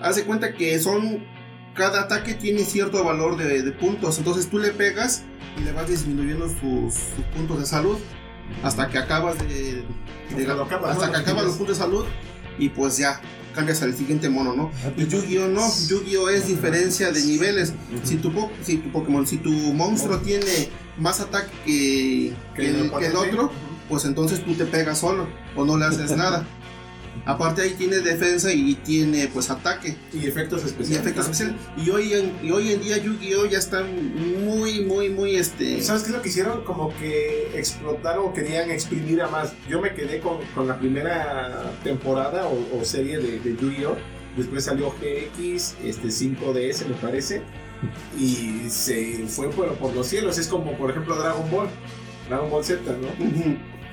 Haz 0.00 0.16
de 0.16 0.24
cuenta 0.24 0.52
que 0.54 0.78
son. 0.80 1.24
Cada 1.74 2.02
ataque 2.02 2.34
tiene 2.34 2.60
cierto 2.60 3.02
valor 3.02 3.36
de, 3.36 3.62
de 3.62 3.72
puntos. 3.72 4.18
Entonces 4.18 4.48
tú 4.48 4.58
le 4.60 4.70
pegas 4.70 5.24
y 5.60 5.64
le 5.64 5.72
vas 5.72 5.88
disminuyendo 5.88 6.48
sus, 6.48 6.94
sus 6.94 7.24
puntos 7.34 7.58
de 7.58 7.66
salud. 7.66 7.96
Hasta 8.62 8.88
que 8.88 8.98
acabas 8.98 9.38
de. 9.38 9.84
de- 10.36 10.46
Hasta 10.92 11.10
que 11.10 11.16
acabas 11.18 11.44
los 11.44 11.56
puntos 11.56 11.78
de 11.78 11.84
salud. 11.84 12.04
Y 12.58 12.68
pues 12.70 12.96
ya. 12.98 13.20
Cambias 13.54 13.82
al 13.82 13.94
siguiente 13.94 14.28
mono, 14.28 14.52
¿no? 14.56 14.72
Y 14.96 15.06
Yu-Gi-Oh 15.06 15.46
no, 15.46 15.60
Yu-Gi-Oh 15.88 16.28
es 16.28 16.48
diferencia 16.48 17.12
de 17.12 17.22
niveles. 17.24 17.72
Si 18.02 18.16
tu, 18.16 18.32
po- 18.32 18.50
si 18.64 18.78
tu 18.78 18.90
Pokémon, 18.90 19.24
si 19.28 19.36
tu 19.38 19.50
monstruo 19.52 20.18
tiene 20.18 20.70
más 20.98 21.20
ataque 21.20 21.52
que, 21.64 22.32
que 22.56 22.68
el, 22.70 22.90
que 22.98 23.06
el 23.06 23.12
otro, 23.16 23.52
pues 23.88 24.06
entonces 24.06 24.44
tú 24.44 24.54
te 24.54 24.64
pegas 24.64 24.98
solo 24.98 25.28
o 25.54 25.64
no 25.64 25.78
le 25.78 25.84
haces 25.84 26.10
nada. 26.16 26.44
Aparte 27.26 27.62
ahí 27.62 27.70
tiene 27.70 28.00
defensa 28.00 28.52
y 28.52 28.74
tiene 28.74 29.28
pues 29.28 29.48
ataque 29.50 29.96
Y 30.12 30.26
efectos 30.26 30.62
y 30.62 30.66
especiales. 30.66 31.00
efectos 31.00 31.24
especiales. 31.24 31.56
Y 31.76 31.90
hoy 31.90 32.12
en, 32.12 32.32
y 32.42 32.50
hoy 32.50 32.72
en 32.72 32.82
día 32.82 32.98
Yu-Gi-Oh 32.98 33.46
ya 33.46 33.58
están 33.58 33.86
muy, 34.44 34.84
muy, 34.84 35.08
muy 35.08 35.36
este... 35.36 35.80
¿Sabes 35.82 36.02
qué 36.02 36.08
es 36.10 36.14
lo 36.16 36.22
que 36.22 36.28
hicieron? 36.28 36.64
Como 36.64 36.94
que 36.98 37.50
explotaron 37.54 38.26
o 38.26 38.32
querían 38.34 38.70
exprimir 38.70 39.22
a 39.22 39.28
más. 39.28 39.52
Yo 39.68 39.80
me 39.80 39.94
quedé 39.94 40.20
con, 40.20 40.38
con 40.54 40.68
la 40.68 40.78
primera 40.78 41.72
temporada 41.82 42.46
o, 42.46 42.78
o 42.78 42.84
serie 42.84 43.18
de, 43.18 43.38
de 43.40 43.56
Yu-Gi-Oh! 43.56 43.96
Después 44.36 44.64
salió 44.64 44.90
GX, 44.90 45.76
este 45.84 46.08
5DS 46.08 46.86
me 46.88 46.94
parece. 46.96 47.42
Y 48.18 48.68
se 48.68 49.24
fue 49.28 49.48
por, 49.50 49.72
por 49.76 49.94
los 49.94 50.06
cielos. 50.08 50.38
Es 50.38 50.48
como 50.48 50.76
por 50.76 50.90
ejemplo 50.90 51.14
Dragon 51.16 51.50
Ball. 51.50 51.68
Dragon 52.28 52.50
Ball 52.50 52.64
Z, 52.64 52.80
¿no? 52.84 53.08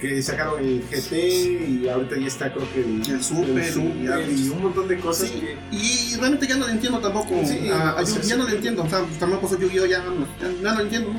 Que 0.02 0.22
sacaron 0.24 0.60
el 0.60 0.84
GT 0.90 1.14
y 1.14 1.88
ahorita 1.88 2.18
ya 2.18 2.26
está 2.28 2.52
creo 2.52 2.68
que 2.74 2.80
el, 2.82 3.02
El 3.08 3.24
Super, 3.24 3.72
Super 3.72 4.28
y- 4.30 4.46
y, 4.48 4.50
un 4.50 4.64
montón 4.64 4.88
de 4.88 4.98
cosas 4.98 5.30
Sí, 5.30 5.40
que... 5.40 5.58
y 5.76 6.16
realmente 6.18 6.48
ya 6.48 6.58
no 6.58 6.66
le 6.66 6.74
entiendo 6.74 6.98
tampoco. 7.00 7.40
Sí, 7.46 7.70
a- 7.70 7.92
a 7.92 8.02
o 8.02 8.06
sea, 8.06 8.16
Yu- 8.18 8.22
ya 8.28 8.34
sí. 8.36 8.42
no 8.42 8.48
le 8.50 8.56
entiendo. 8.56 8.84
O 8.84 8.90
sea, 8.90 9.06
también 9.20 9.40
puso 9.40 9.60
Yu-Gi-Oh! 9.60 9.86
Ya, 9.86 10.00
no- 10.00 10.26
ya, 10.42 10.52
ya 10.62 10.70
no 10.72 10.76
lo 10.76 10.82
entiendo. 10.82 11.12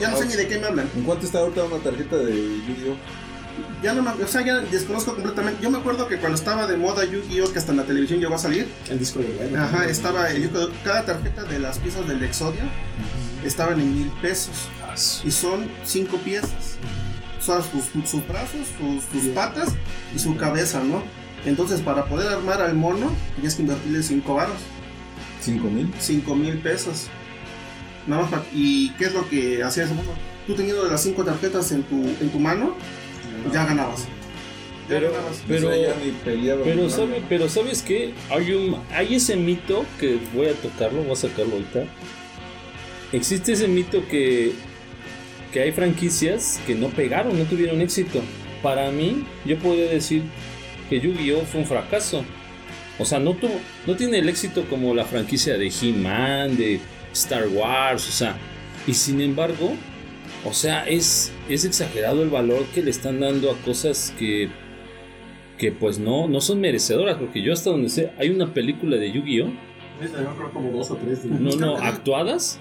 ya 0.00 0.10
no 0.10 0.16
sé 0.16 0.22
ah, 0.22 0.26
ni 0.26 0.36
de 0.36 0.48
qué 0.48 0.58
me 0.58 0.66
hablan. 0.66 0.88
¿En 0.96 1.02
cuánto 1.02 1.26
está 1.26 1.40
ahorita 1.40 1.64
una 1.64 1.76
tarjeta 1.82 2.16
de 2.16 2.32
Yu-Gi-Oh? 2.34 2.96
Ya 3.82 3.92
no 3.92 4.02
me, 4.02 4.10
o 4.24 4.26
sea, 4.28 4.44
ya 4.46 4.56
desconozco 4.60 5.14
completamente. 5.14 5.60
Yo 5.62 5.68
me 5.70 5.78
acuerdo 5.78 6.06
que 6.08 6.16
cuando 6.16 6.38
estaba 6.38 6.66
de 6.66 6.76
moda 6.78 7.04
Yu-Gi-Oh! 7.04 7.52
que 7.52 7.58
hasta 7.58 7.72
en 7.72 7.76
la 7.78 7.84
televisión 7.84 8.20
llegó 8.20 8.34
a 8.36 8.38
salir, 8.38 8.68
El 8.88 8.98
disco 9.00 9.18
de 9.18 9.26
Guerra. 9.36 9.64
ajá, 9.64 9.84
estaba 9.86 10.30
el 10.30 10.44
Yu-Gi-Oh! 10.44 10.70
cada 10.82 11.04
tarjeta 11.04 11.44
de 11.44 11.58
las 11.58 11.78
piezas 11.78 12.08
del 12.08 12.22
Exodia 12.22 12.62
estaban 13.44 13.78
en 13.80 13.94
mil 13.98 14.10
pesos 14.22 14.68
y 15.24 15.30
son 15.30 15.68
cinco 15.84 16.16
piezas. 16.18 16.76
Sus, 17.48 17.84
sus 18.08 18.26
brazos, 18.28 18.60
sus, 18.78 19.04
sus 19.22 19.30
patas 19.30 19.74
y 20.14 20.18
su 20.18 20.36
cabeza, 20.36 20.82
¿no? 20.84 21.02
Entonces, 21.46 21.80
para 21.80 22.04
poder 22.06 22.28
armar 22.28 22.60
al 22.60 22.74
mono, 22.74 23.10
tenías 23.36 23.54
que 23.54 23.62
invertirle 23.62 24.02
cinco 24.02 24.34
varos. 24.34 24.56
¿Cinco 25.40 25.68
mil? 25.70 25.88
5 25.98 26.34
mil 26.34 26.58
pesos. 26.58 27.06
Nada 28.06 28.22
más 28.22 28.30
para- 28.30 28.44
¿Y 28.52 28.90
qué 28.98 29.04
es 29.06 29.14
lo 29.14 29.28
que 29.28 29.62
hacía 29.62 29.84
ese 29.84 29.94
mono? 29.94 30.10
Tú 30.46 30.54
teniendo 30.54 30.84
las 30.86 31.02
cinco 31.02 31.24
tarjetas 31.24 31.70
en 31.72 31.82
tu, 31.84 31.96
en 31.96 32.30
tu 32.30 32.38
mano, 32.38 32.74
ya 33.52 33.64
ganabas. 33.64 34.02
Ya 34.02 34.08
Pero, 34.88 35.12
ganabas. 35.12 35.42
pero, 35.46 35.68
O 35.68 35.70
sea, 35.72 35.80
ya 35.94 36.04
ni 36.04 36.10
peleaba 36.12 36.64
pero, 36.64 36.90
sabe, 36.90 37.22
pero 37.28 37.48
¿sabes 37.48 37.82
qué? 37.82 38.14
Hay, 38.30 38.52
un, 38.52 38.76
hay 38.92 39.14
ese 39.14 39.36
mito 39.36 39.84
que 40.00 40.18
voy 40.34 40.46
a 40.48 40.54
tocarlo, 40.54 41.02
voy 41.02 41.12
a 41.12 41.16
sacarlo 41.16 41.52
ahorita. 41.54 41.84
Existe 43.12 43.52
ese 43.52 43.68
mito 43.68 44.06
que, 44.08 44.52
que 45.52 45.60
hay 45.60 45.72
franquicias 45.72 46.60
que 46.66 46.74
no 46.74 46.88
pegaron, 46.88 47.38
no 47.38 47.44
tuvieron 47.44 47.80
éxito. 47.80 48.20
Para 48.62 48.90
mí, 48.90 49.24
yo 49.44 49.56
podría 49.58 49.86
decir 49.90 50.22
que 50.90 51.00
Yu-Gi-Oh! 51.00 51.42
fue 51.42 51.60
un 51.60 51.66
fracaso. 51.66 52.24
O 52.98 53.04
sea, 53.04 53.18
no, 53.20 53.34
tuvo, 53.34 53.54
no 53.86 53.94
tiene 53.96 54.18
el 54.18 54.28
éxito 54.28 54.64
como 54.68 54.94
la 54.94 55.04
franquicia 55.04 55.56
de 55.56 55.70
He-Man, 55.80 56.56
de 56.56 56.80
Star 57.12 57.46
Wars, 57.48 58.08
o 58.08 58.12
sea. 58.12 58.36
Y 58.86 58.94
sin 58.94 59.20
embargo, 59.20 59.72
o 60.44 60.52
sea, 60.52 60.86
es, 60.88 61.32
es 61.48 61.64
exagerado 61.64 62.22
el 62.22 62.30
valor 62.30 62.64
que 62.74 62.82
le 62.82 62.90
están 62.90 63.20
dando 63.20 63.50
a 63.50 63.54
cosas 63.64 64.12
que 64.18 64.48
que 65.58 65.72
pues 65.72 65.98
no, 65.98 66.28
no 66.28 66.40
son 66.40 66.60
merecedoras, 66.60 67.16
porque 67.16 67.42
yo 67.42 67.52
hasta 67.52 67.70
donde 67.70 67.88
sé, 67.88 68.12
hay 68.16 68.30
una 68.30 68.54
película 68.54 68.96
de 68.96 69.10
Yu-Gi-Oh! 69.10 69.46
Yo 70.00 70.34
creo 70.36 70.52
como 70.52 70.70
dos 70.70 70.90
o 70.92 70.96
tres. 70.96 71.24
de- 71.24 71.30
No, 71.30 71.50
no, 71.56 71.76
actuadas, 71.78 72.60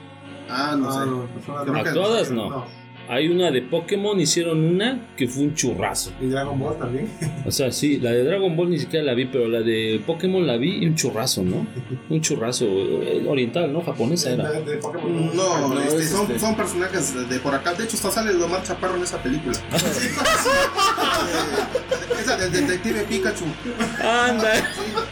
Ah, 0.50 0.76
no 0.78 0.92
sé. 0.92 1.00
No, 1.00 1.28
no, 1.66 1.74
que- 1.84 1.90
actuadas 1.90 2.32
no. 2.32 2.66
Hay 3.10 3.30
una 3.30 3.52
de 3.52 3.62
Pokémon, 3.62 4.20
hicieron 4.20 4.62
una 4.66 5.00
que 5.16 5.30
fue 5.30 5.44
un 5.44 5.56
churrazo. 5.56 6.12
Y 6.20 6.26
Dragon 6.28 6.60
Ball 6.60 6.78
también. 6.78 7.08
O 7.46 7.52
sea, 7.52 7.72
sí, 7.72 8.00
la 8.02 8.12
de 8.12 8.26
Dragon 8.26 8.54
Ball 8.58 8.70
ni 8.70 8.80
siquiera 8.80 9.06
la 9.06 9.14
vi, 9.14 9.24
pero 9.28 9.48
la 9.48 9.62
de 9.62 10.02
Pokémon 10.06 10.46
la 10.46 10.58
vi 10.58 10.80
y 10.84 10.88
un 10.88 10.96
churrazo, 10.96 11.42
¿no? 11.42 11.66
Un 12.10 12.20
churrazo 12.20 12.66
eh, 12.66 13.24
oriental, 13.26 13.72
¿no? 13.72 13.82
Japonesa 13.82 14.32
era. 14.32 14.52
De, 14.52 14.62
de 14.66 14.76
Pokémon. 14.78 15.32
No, 15.34 15.70
No, 15.70 15.80
este, 15.80 16.02
es 16.04 16.10
son, 16.10 16.24
este. 16.24 16.40
son 16.40 16.56
personajes 16.58 17.16
de, 17.16 17.24
de 17.34 17.40
por 17.40 17.56
acá. 17.56 17.74
De 17.76 17.86
hecho, 17.86 17.96
hasta 17.96 18.12
sale 18.12 18.34
Lomar 18.34 18.62
Chaparro 18.64 18.98
en 18.98 19.04
esa 19.04 19.24
película. 19.24 19.58
esa 22.20 22.38
del 22.38 22.52
detective 22.52 23.04
Pikachu. 23.08 23.46
¡Anda! 24.04 24.54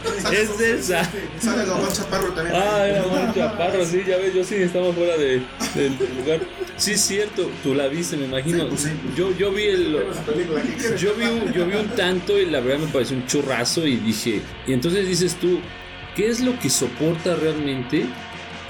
Es 0.32 0.60
esa. 0.60 1.04
Sale 1.38 1.64
Chaparro 1.92 2.32
también. 2.32 2.56
Ah, 2.56 2.86
era 2.86 3.04
un 3.04 3.34
chaparro, 3.34 3.84
sí, 3.84 4.02
ya 4.06 4.16
ves, 4.16 4.34
yo 4.34 4.44
sí 4.44 4.56
estaba 4.56 4.92
fuera 4.92 5.16
de, 5.16 5.42
del 5.74 5.98
lugar. 6.18 6.40
Sí, 6.76 6.92
es 6.92 7.00
cierto, 7.00 7.50
tú 7.62 7.74
la 7.74 7.88
viste, 7.88 8.16
me 8.16 8.26
imagino. 8.26 8.64
Sí, 8.64 8.66
pues 8.68 8.80
sí. 8.82 8.90
Yo, 9.16 9.36
yo 9.36 9.52
vi 9.52 9.64
el, 9.64 9.92
yo 10.98 11.14
vi, 11.14 11.24
un, 11.24 11.52
yo 11.52 11.66
vi 11.66 11.76
un 11.76 11.88
tanto 11.88 12.38
y 12.38 12.46
la 12.46 12.60
verdad 12.60 12.84
me 12.86 12.92
pareció 12.92 13.16
un 13.16 13.26
churrazo 13.26 13.86
y 13.86 13.96
dije, 13.96 14.42
y 14.66 14.72
entonces 14.72 15.06
dices 15.06 15.36
tú, 15.36 15.60
¿qué 16.14 16.28
es 16.28 16.40
lo 16.40 16.58
que 16.58 16.70
soporta 16.70 17.34
realmente 17.36 18.06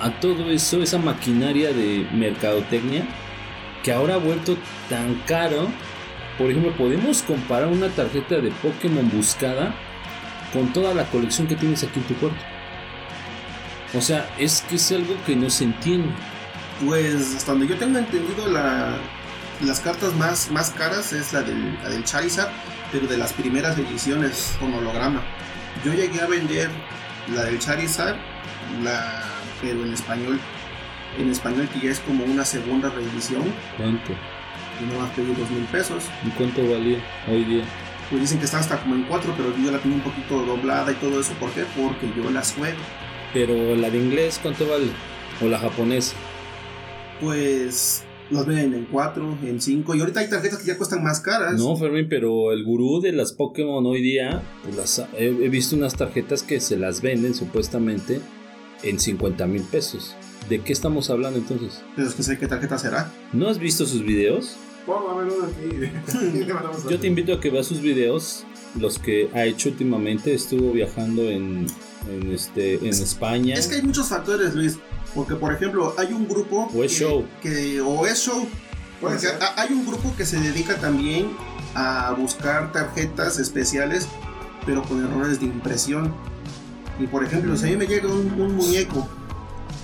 a 0.00 0.10
todo 0.20 0.50
eso, 0.50 0.82
esa 0.82 0.98
maquinaria 0.98 1.72
de 1.72 2.06
mercadotecnia 2.12 3.06
que 3.82 3.92
ahora 3.92 4.14
ha 4.14 4.18
vuelto 4.18 4.56
tan 4.88 5.14
caro? 5.26 5.68
Por 6.38 6.50
ejemplo, 6.50 6.76
podemos 6.76 7.22
comparar 7.22 7.68
una 7.68 7.88
tarjeta 7.88 8.36
de 8.36 8.50
Pokémon 8.50 9.10
buscada 9.10 9.74
con 10.52 10.72
toda 10.72 10.94
la 10.94 11.04
colección 11.04 11.46
que 11.46 11.56
tienes 11.56 11.82
aquí 11.82 12.00
en 12.00 12.06
tu 12.06 12.14
cuarto. 12.14 12.38
O 13.94 14.00
sea, 14.00 14.28
es 14.38 14.64
que 14.68 14.76
es 14.76 14.92
algo 14.92 15.14
que 15.24 15.36
no 15.36 15.48
se 15.50 15.64
entiende. 15.64 16.08
Pues 16.84 17.34
hasta 17.36 17.52
donde 17.52 17.68
yo 17.68 17.76
tengo 17.76 17.98
entendido, 17.98 18.48
la, 18.48 18.96
las 19.64 19.80
cartas 19.80 20.14
más, 20.16 20.50
más 20.50 20.70
caras 20.70 21.12
es 21.12 21.32
la 21.32 21.42
del, 21.42 21.78
la 21.82 21.88
del 21.88 22.04
Charizard, 22.04 22.50
pero 22.92 23.06
de 23.06 23.16
las 23.16 23.32
primeras 23.32 23.78
ediciones 23.78 24.56
con 24.60 24.74
holograma. 24.74 25.22
Yo 25.84 25.94
llegué 25.94 26.20
a 26.20 26.26
vender 26.26 26.68
la 27.34 27.44
del 27.44 27.58
Charizard, 27.58 28.16
la, 28.82 29.24
pero 29.62 29.84
en 29.84 29.92
español. 29.92 30.38
En 31.18 31.30
español 31.30 31.66
que 31.72 31.86
ya 31.86 31.92
es 31.92 32.00
como 32.00 32.24
una 32.24 32.44
segunda 32.44 32.90
reedición 32.90 33.42
¿Cuánto? 33.78 34.12
y 34.12 34.92
no 34.92 35.00
más 35.00 35.10
pedí 35.12 35.32
dos 35.34 35.50
mil 35.50 35.64
pesos. 35.64 36.04
¿Y 36.26 36.30
cuánto 36.30 36.60
valía 36.68 36.98
hoy 37.26 37.44
día? 37.44 37.64
Pues 38.10 38.22
dicen 38.22 38.38
que 38.38 38.44
está 38.44 38.60
hasta 38.60 38.80
como 38.80 38.94
en 38.94 39.04
cuatro, 39.04 39.34
pero 39.36 39.52
yo 39.56 39.70
la 39.70 39.78
tengo 39.78 39.96
un 39.96 40.02
poquito 40.02 40.44
doblada 40.44 40.92
y 40.92 40.94
todo 40.96 41.20
eso. 41.20 41.32
¿Por 41.40 41.50
qué? 41.50 41.64
Porque 41.76 42.08
yo 42.16 42.30
las 42.30 42.52
juego. 42.52 42.78
Pero 43.32 43.74
la 43.74 43.90
de 43.90 43.98
inglés, 43.98 44.38
¿cuánto 44.40 44.68
vale? 44.68 44.86
O 45.42 45.46
la 45.48 45.58
japonesa. 45.58 46.14
Pues 47.20 48.04
las 48.30 48.46
venden 48.46 48.74
en 48.74 48.84
cuatro, 48.86 49.36
en 49.42 49.60
cinco. 49.60 49.94
Y 49.94 50.00
ahorita 50.00 50.20
hay 50.20 50.30
tarjetas 50.30 50.60
que 50.60 50.66
ya 50.66 50.76
cuestan 50.76 51.02
más 51.02 51.20
caras. 51.20 51.54
No, 51.58 51.76
Fermín, 51.76 52.06
pero 52.08 52.52
el 52.52 52.64
gurú 52.64 53.00
de 53.00 53.12
las 53.12 53.32
Pokémon 53.32 53.84
hoy 53.86 54.02
día, 54.02 54.42
pues 54.62 54.76
las, 54.76 54.98
he, 55.18 55.26
he 55.26 55.48
visto 55.48 55.74
unas 55.76 55.96
tarjetas 55.96 56.42
que 56.42 56.60
se 56.60 56.76
las 56.76 57.02
venden 57.02 57.34
supuestamente 57.34 58.20
en 58.82 59.00
50 59.00 59.46
mil 59.46 59.62
pesos. 59.62 60.14
¿De 60.48 60.60
qué 60.60 60.72
estamos 60.72 61.10
hablando 61.10 61.38
entonces? 61.38 61.82
Pero 61.96 62.08
es 62.08 62.14
que 62.14 62.22
sé 62.22 62.38
qué 62.38 62.46
tarjeta 62.46 62.78
será. 62.78 63.12
¿No 63.32 63.48
has 63.48 63.58
visto 63.58 63.84
sus 63.84 64.04
videos? 64.04 64.56
Pongo 64.86 65.10
a 65.10 65.16
ver 65.16 65.32
uno 65.32 65.46
aquí. 65.46 66.16
Le 66.46 66.54
mandamos 66.54 66.84
a- 66.86 66.88
Yo 66.90 66.98
te 67.00 67.06
invito 67.08 67.32
a 67.34 67.40
que 67.40 67.50
veas 67.50 67.66
sus 67.66 67.80
videos, 67.80 68.44
los 68.78 68.98
que 68.98 69.28
ha 69.34 69.44
hecho 69.44 69.68
últimamente. 69.70 70.32
Estuvo 70.32 70.72
viajando 70.72 71.22
en, 71.22 71.66
en, 72.10 72.32
este, 72.32 72.74
en 72.76 72.86
España. 72.88 73.54
Es 73.54 73.66
que 73.66 73.76
hay 73.76 73.82
muchos 73.82 74.08
factores, 74.08 74.54
Luis. 74.54 74.78
Porque, 75.14 75.34
por 75.34 75.52
ejemplo, 75.52 75.94
hay 75.98 76.12
un 76.12 76.28
grupo. 76.28 76.70
O 76.74 76.84
es 76.84 76.92
que- 76.92 76.98
show. 76.98 77.24
Que, 77.42 77.80
o 77.80 78.06
es 78.06 78.18
show. 78.20 78.46
Porque 79.00 79.26
hay 79.56 79.72
un 79.72 79.84
grupo 79.86 80.14
que 80.16 80.24
se 80.24 80.38
dedica 80.40 80.76
también 80.76 81.28
a 81.74 82.14
buscar 82.18 82.72
tarjetas 82.72 83.38
especiales, 83.38 84.08
pero 84.64 84.82
con 84.84 85.04
errores 85.04 85.38
de 85.40 85.46
impresión. 85.46 86.14
Y 86.98 87.06
por 87.06 87.22
ejemplo, 87.24 87.54
si 87.58 87.66
a 87.66 87.68
mí 87.70 87.76
me 87.76 87.86
llega 87.86 88.08
un, 88.08 88.40
un 88.40 88.54
muñeco 88.56 89.06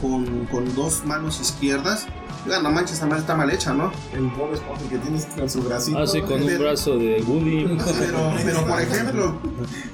con, 0.00 0.46
con 0.46 0.74
dos 0.74 1.04
manos 1.04 1.40
izquierdas, 1.42 2.06
ya 2.48 2.60
no 2.60 2.70
manches, 2.70 2.94
esta 2.94 3.06
madre 3.06 3.20
está 3.20 3.34
mal 3.34 3.50
hecha, 3.50 3.72
¿no? 3.72 3.92
El 4.12 4.28
Bob 4.28 4.52
Esponja 4.52 4.82
que 4.88 4.98
tienes 4.98 5.26
con 5.26 5.48
su 5.48 5.62
bracito. 5.62 5.98
Ah, 5.98 6.06
sí, 6.06 6.20
con 6.22 6.42
un 6.42 6.58
brazo 6.58 6.98
de 6.98 7.22
Woody. 7.22 7.64
Pero, 7.98 8.32
pero 8.44 8.66
por 8.66 8.80
ejemplo, 8.80 9.38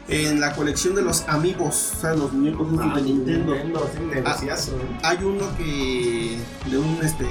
en 0.09 0.41
la 0.41 0.55
colección 0.55 0.95
de 0.95 1.03
los 1.03 1.29
amigos, 1.29 1.93
o 1.97 2.01
sea, 2.01 2.15
los 2.15 2.33
muñecos 2.33 2.67
Ah, 2.81 2.95
de 2.97 3.03
Nintendo, 3.03 3.53
Nintendo, 3.55 3.91
sí, 3.95 4.01
negociazo, 4.15 4.73
¿eh? 4.77 4.99
hay 5.03 5.19
uno 5.23 5.45
que 5.57 6.39
de 6.71 6.79
un 6.79 6.99
este 7.03 7.27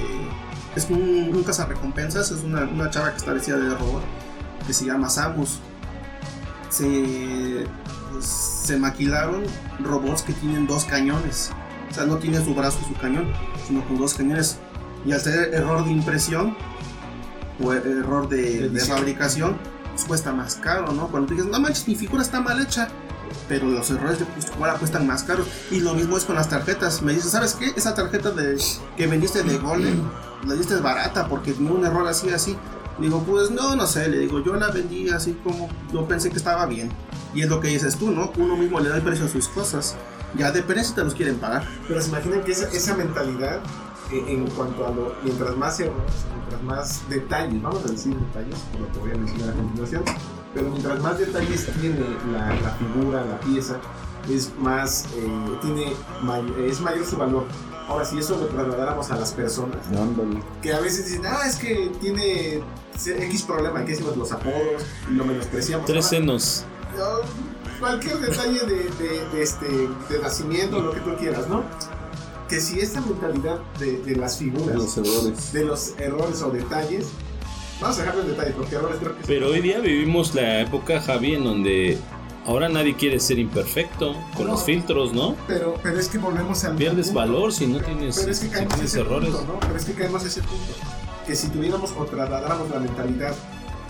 es 0.76 0.88
un, 0.90 1.32
un 1.34 1.44
cazarrecompensas, 1.44 2.32
es 2.32 2.44
una, 2.44 2.62
una 2.64 2.90
chava 2.90 3.12
que 3.12 3.18
está 3.18 3.34
vestida 3.34 3.58
de 3.58 3.70
robot 3.76 4.04
que 4.68 4.74
se 4.74 4.86
llama 4.86 5.10
Samus. 5.10 5.60
Se, 6.70 7.66
pues, 8.12 8.26
se 8.26 8.78
maquilaron 8.78 9.44
robots 9.80 10.22
que 10.22 10.34
tienen 10.34 10.68
dos 10.68 10.84
cañones. 10.86 11.52
O 11.90 11.94
sea, 11.94 12.06
no 12.06 12.18
tiene 12.18 12.44
su 12.44 12.54
brazo 12.54 12.78
y 12.84 12.94
su 12.94 13.00
cañón, 13.00 13.32
sino 13.68 13.84
con 13.86 13.98
dos 13.98 14.14
cañones. 14.14 14.58
Y 15.08 15.14
al 15.14 15.24
tener 15.24 15.54
error 15.54 15.86
de 15.86 15.92
impresión 15.92 16.56
o 17.64 17.74
er- 17.74 17.86
error 17.86 18.28
de, 18.30 18.70
de 18.70 18.80
fabricación, 18.82 19.58
pues 19.94 20.06
cuesta 20.06 20.32
más 20.34 20.56
caro, 20.56 20.92
¿no? 20.92 21.08
Cuando 21.08 21.28
tú 21.30 21.34
dices, 21.36 21.50
no 21.50 21.60
manches, 21.60 21.88
mi 21.88 21.96
figura 21.96 22.22
está 22.22 22.42
mal 22.42 22.62
hecha, 22.62 22.90
pero 23.48 23.68
los 23.68 23.90
errores 23.90 24.20
de 24.20 24.26
postura 24.26 24.74
cuestan 24.76 25.08
más 25.08 25.24
caros. 25.24 25.48
Y 25.72 25.80
lo 25.80 25.94
mismo 25.94 26.18
es 26.18 26.26
con 26.26 26.36
las 26.36 26.50
tarjetas. 26.50 27.02
Me 27.02 27.14
dices, 27.14 27.32
¿sabes 27.32 27.54
qué? 27.54 27.72
Esa 27.76 27.96
tarjeta 27.96 28.32
de, 28.32 28.62
que 28.98 29.08
vendiste 29.08 29.42
de 29.44 29.58
Golden, 29.58 30.04
la 30.46 30.54
diste 30.54 30.76
barata 30.76 31.28
porque 31.28 31.54
tenía 31.54 31.72
un 31.72 31.86
error 31.86 32.08
así, 32.08 32.30
así. 32.30 32.58
Digo, 33.00 33.24
pues 33.24 33.52
no, 33.52 33.76
no 33.76 33.86
sé, 33.88 34.10
le 34.10 34.20
digo, 34.20 34.44
yo 34.44 34.56
la 34.56 34.70
vendí 34.72 35.10
así 35.10 35.38
como 35.44 35.70
yo 35.94 36.08
pensé 36.08 36.30
que 36.32 36.38
estaba 36.38 36.66
bien. 36.66 36.92
Y 37.34 37.44
es 37.44 37.50
lo 37.50 37.60
que 37.60 37.70
dices 37.70 37.96
tú, 37.96 38.12
¿no? 38.12 38.32
Uno 38.38 38.58
mismo 38.58 38.80
le 38.80 38.90
da 38.90 38.98
el 38.98 39.04
precio 39.04 39.26
a 39.26 39.30
sus 39.30 39.48
cosas. 39.48 39.96
Ya 40.36 40.52
depende 40.52 40.84
si 40.84 40.94
te 40.94 41.04
los 41.04 41.14
quieren 41.14 41.38
pagar. 41.38 41.64
Pero 41.88 42.02
se 42.02 42.10
imaginan 42.10 42.44
que 42.44 42.52
esa, 42.52 42.68
esa 42.70 42.96
mentalidad, 42.96 43.60
en 44.12 44.48
cuanto 44.52 44.86
a 44.88 44.92
lo, 44.92 45.14
mientras 45.24 45.56
más 45.58 45.80
errores, 45.80 46.14
mientras 46.36 46.64
más 46.64 47.10
detalles, 47.10 47.62
vamos 47.62 47.84
a 47.86 47.88
decir 47.92 48.16
detalles, 48.16 48.60
por 48.72 48.82
lo 48.82 48.92
que 48.92 49.00
voy 49.00 49.12
a 49.12 49.16
mencionar 49.16 49.50
a 49.50 49.54
continuación, 49.54 50.04
pero 50.54 50.70
mientras 50.70 51.02
más 51.02 51.20
detalles 51.20 51.68
tiene 51.80 52.00
la, 52.32 52.48
la 52.62 52.70
figura, 52.72 53.26
la 53.26 53.40
pieza, 53.42 53.78
es 54.30 54.52
más, 54.60 55.06
eh, 55.16 55.58
tiene, 55.62 55.94
may- 56.24 56.54
es 56.70 56.80
mayor 56.82 57.06
su 57.06 57.18
valor. 57.18 57.46
Ahora, 57.88 58.04
si 58.04 58.18
eso 58.20 58.38
lo 58.38 58.48
trasladáramos 58.48 59.10
a 59.12 59.16
las 59.16 59.32
personas, 59.32 59.78
que 60.62 60.74
a 60.74 60.80
veces 60.82 61.06
dicen, 61.06 61.26
ah, 61.26 61.48
es 61.48 61.56
que 61.56 61.90
tiene 62.02 62.62
X 63.06 63.44
problema, 63.44 63.86
que 63.86 63.92
decimos 63.92 64.18
los 64.18 64.32
apodos, 64.34 64.84
y 65.10 65.14
lo 65.16 65.24
menospreciamos. 65.24 65.86
Tres 65.86 66.06
senos. 66.06 66.66
no, 66.98 67.80
cualquier 67.80 68.18
detalle 68.20 68.60
de, 68.66 68.76
de- 68.90 69.30
de 69.32 69.42
este, 69.44 69.68
de 70.10 70.20
nacimiento, 70.22 70.80
lo 70.82 70.92
que 70.92 71.00
tú 71.00 71.16
quieras, 71.18 71.48
¿no? 71.48 71.64
Que 72.50 72.62
si 72.62 72.80
esta 72.80 73.02
mentalidad 73.02 73.60
de, 73.80 73.98
de 74.04 74.16
las 74.16 74.38
figuras, 74.38 74.68
De 74.68 74.74
los 74.76 74.98
errores. 74.98 75.54
de 75.54 75.66
los 75.66 75.94
errores 76.00 76.42
o 76.42 76.50
detalles, 76.50 77.08
vamos 77.82 77.98
a 77.98 78.02
dejarlo 78.02 78.22
en 78.22 78.28
detalles, 78.30 78.54
porque 78.56 78.76
errores 78.76 78.98
creo 79.00 79.18
que. 79.18 79.24
Pero 79.28 79.48
hoy 79.50 79.62
día 79.62 79.80
vivimos 79.80 80.34
la 80.34 80.62
época, 80.62 81.02
Javi, 81.02 81.36
en 81.36 81.44
donde 81.44 81.98
ahora 82.46 82.70
nadie 82.70 82.96
quiere 82.96 83.20
ser 83.20 83.38
imperfecto 83.40 84.16
con 84.38 84.48
los 84.48 84.64
filtros, 84.64 85.14
¿no? 85.14 85.36
Pero, 85.48 85.76
pero 85.84 86.00
es 86.00 86.08
que 86.08 86.18
volvemos 86.20 86.64
al 86.64 86.76
Pierdes 86.78 87.08
punto. 87.08 87.20
valor 87.20 87.52
si 87.54 87.68
no 87.68 87.80
tienes, 87.82 88.18
Pero 88.20 88.32
es 88.32 88.40
que 88.40 88.48
si 88.48 88.66
tienes 88.66 88.96
errores. 88.96 89.30
punto, 89.32 89.54
¿no? 89.54 89.60
Pero 89.60 89.76
es 89.76 89.86
que 89.86 89.94
caemos 89.94 90.22
en 90.22 90.28
ese 90.30 90.42
punto. 90.42 90.74
Que 91.26 91.36
si 91.36 91.50
tuviéramos 91.50 91.92
o 91.98 92.06
trasladáramos 92.06 92.70
la 92.70 92.80
mentalidad 92.80 93.36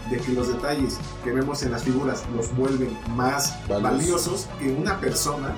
de 0.09 0.17
que 0.17 0.31
los 0.31 0.47
detalles 0.47 0.97
que 1.23 1.31
vemos 1.31 1.61
en 1.61 1.71
las 1.73 1.83
figuras 1.83 2.23
los 2.35 2.55
vuelven 2.55 2.97
más 3.15 3.55
Valiosos. 3.67 3.83
valiosos 3.83 4.47
que 4.57 4.71
una 4.71 4.99
persona 4.99 5.53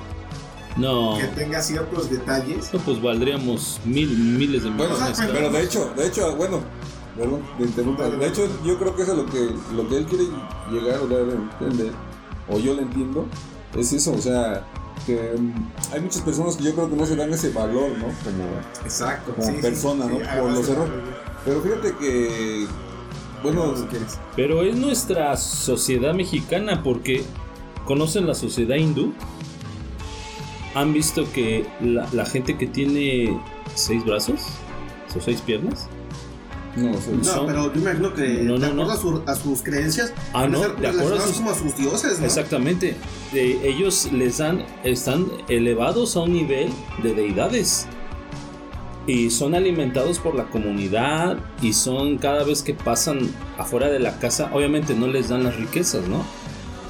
No, 0.78 1.17
que 1.20 1.28
tenga 1.28 1.61
ciertos 1.61 2.09
detalles. 2.09 2.72
no, 2.74 2.80
pues 2.80 3.01
valdríamos 3.01 3.80
mil, 3.86 4.09
miles 4.17 4.63
de 4.63 4.70
Bueno, 4.72 4.93
millones. 4.95 5.17
pero- 5.20 5.34
pero 5.34 5.49
de 5.51 5.63
hecho, 5.63 5.91
de 5.97 6.07
hecho, 6.07 6.36
bueno, 6.36 6.59
perdón, 7.17 7.41
te 7.57 7.63
interrumpo. 7.65 8.03
De 8.03 8.28
hecho, 8.28 8.47
yo 8.65 8.78
creo 8.80 8.95
que 8.95 9.03
eso 9.03 9.11
es 9.13 9.17
lo 9.17 9.26
que, 9.26 9.49
lo 9.76 9.88
que 9.89 9.97
él 9.97 10.05
quiere 10.05 10.26
llegar 10.72 10.99
o 11.01 11.07
dar 11.07 11.22
a 11.22 11.34
entender, 11.34 11.91
o 12.47 12.59
yo 12.59 12.74
lo 12.76 12.82
entiendo, 12.82 13.26
es 13.78 13.91
eso, 13.93 14.13
o 14.13 14.22
sea, 14.22 14.65
que 15.05 15.34
mm, 15.38 15.93
hay 15.93 16.01
muchas 16.01 16.22
personas 16.22 16.55
que 16.55 16.63
yo 16.65 16.74
creo 16.76 16.89
que 16.89 16.95
no 16.95 17.05
se 17.05 17.15
dan 17.15 17.34
ese 17.34 17.49
valor, 17.51 17.89
¿no? 17.97 18.05
Como, 18.05 18.45
Exacto. 18.84 19.34
Como 19.36 19.59
persona, 19.61 20.05
¿no? 20.05 20.17
Por 20.41 20.51
los 20.51 20.65
de- 20.67 20.74
errores. 20.74 20.93
pero 21.45 21.61
fíjate 21.61 21.95
que, 21.99 22.67
bueno. 23.43 23.74
Pero 24.36 24.61
es 24.63 24.76
nuestra 24.76 25.36
sociedad 25.38 26.13
mexicana 26.13 26.84
porque 26.84 27.24
conocen 27.86 28.28
la 28.28 28.36
sociedad 28.36 28.76
hindú. 28.76 29.13
Han 30.76 30.93
visto 30.93 31.32
que 31.34 31.65
la, 31.82 32.07
la 32.11 32.26
gente 32.26 32.57
que 32.57 32.67
tiene 32.67 33.39
seis 33.76 34.05
brazos 34.05 34.41
o 35.15 35.20
seis 35.22 35.41
piernas. 35.41 35.88
no, 36.76 36.93
sea, 37.01 37.13
No, 37.13 37.24
Son- 37.24 37.47
pero 37.47 37.74
yo 37.74 37.82
imagino 37.82 38.13
que 38.13 38.28
No, 38.43 38.59
de 38.59 38.67
no, 38.70 38.74
no. 38.76 38.84
acuerdo 38.84 38.91
A, 38.91 38.97
su- 38.97 39.24
a 39.26 39.36
sus 39.36 39.63
creencias, 39.63 40.13
Ah, 40.34 40.47
no, 40.47 40.59
de 40.59 40.88
acuerdo 40.88 41.15
a 41.17 41.22
sus- 41.22 41.38
como 41.38 41.49
a 41.51 41.55
sus 41.55 41.76
dioses, 41.76 42.20
¿no? 42.20 42.26
Exactamente. 42.26 42.95
Eh, 43.34 43.59
ellos 43.63 44.09
les 44.13 44.38
dan, 44.38 44.63
están 44.84 45.26
elevados 45.47 46.15
a 46.15 46.22
un 46.22 46.34
nivel 46.34 46.70
de 47.03 47.13
deidades. 47.15 47.88
Y 49.07 49.32
son 49.32 49.55
alimentados 49.55 50.20
por 50.20 50.36
la 50.36 50.45
comunidad 50.51 51.39
y 51.63 51.74
son 51.74 52.20
cada 52.20 52.43
vez 52.43 52.61
que 52.61 52.76
pasan 52.76 53.20
afuera 53.57 53.88
de 53.89 53.97
la 53.99 54.20
casa, 54.20 54.51
obviamente 54.53 54.93
no 54.93 55.07
les 55.07 55.30
dan 55.30 55.43
las 55.43 55.55
riquezas, 55.55 56.07
¿no? 56.07 56.24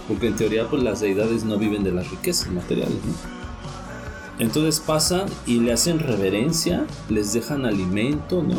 Porque 0.10 0.28
en 0.28 0.36
teoría 0.36 0.68
pues 0.70 0.84
las 0.84 1.00
deidades 1.00 1.46
no 1.46 1.58
viven 1.58 1.84
de 1.86 1.92
las 1.94 2.10
riquezas 2.12 2.50
materiales, 2.52 2.98
¿no? 3.06 3.40
Entonces 4.40 4.80
pasan 4.80 5.26
y 5.46 5.60
le 5.60 5.74
hacen 5.74 6.00
reverencia, 6.00 6.86
les 7.10 7.34
dejan 7.34 7.66
alimento, 7.66 8.42
¿no? 8.42 8.56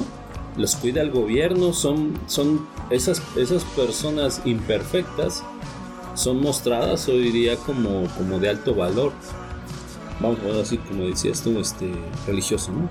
Los 0.57 0.77
cuida 0.77 1.01
el 1.01 1.11
gobierno, 1.11 1.73
son, 1.73 2.13
son 2.27 2.67
esas, 2.91 3.23
esas 3.37 3.65
personas 3.65 4.43
imperfectas 4.45 5.43
son 6.15 6.41
mostradas 6.43 7.09
hoy 7.09 7.31
día 7.31 7.57
como, 7.57 8.05
como 8.19 8.39
de 8.39 8.51
alto 8.51 8.75
valor. 8.75 9.13
Vamos 10.21 10.39
a 10.55 10.61
así 10.61 10.77
como 10.77 11.05
decías 11.05 11.41
tú, 11.43 11.59
este, 11.59 11.91
religioso, 12.27 12.73
¿no? 12.73 12.89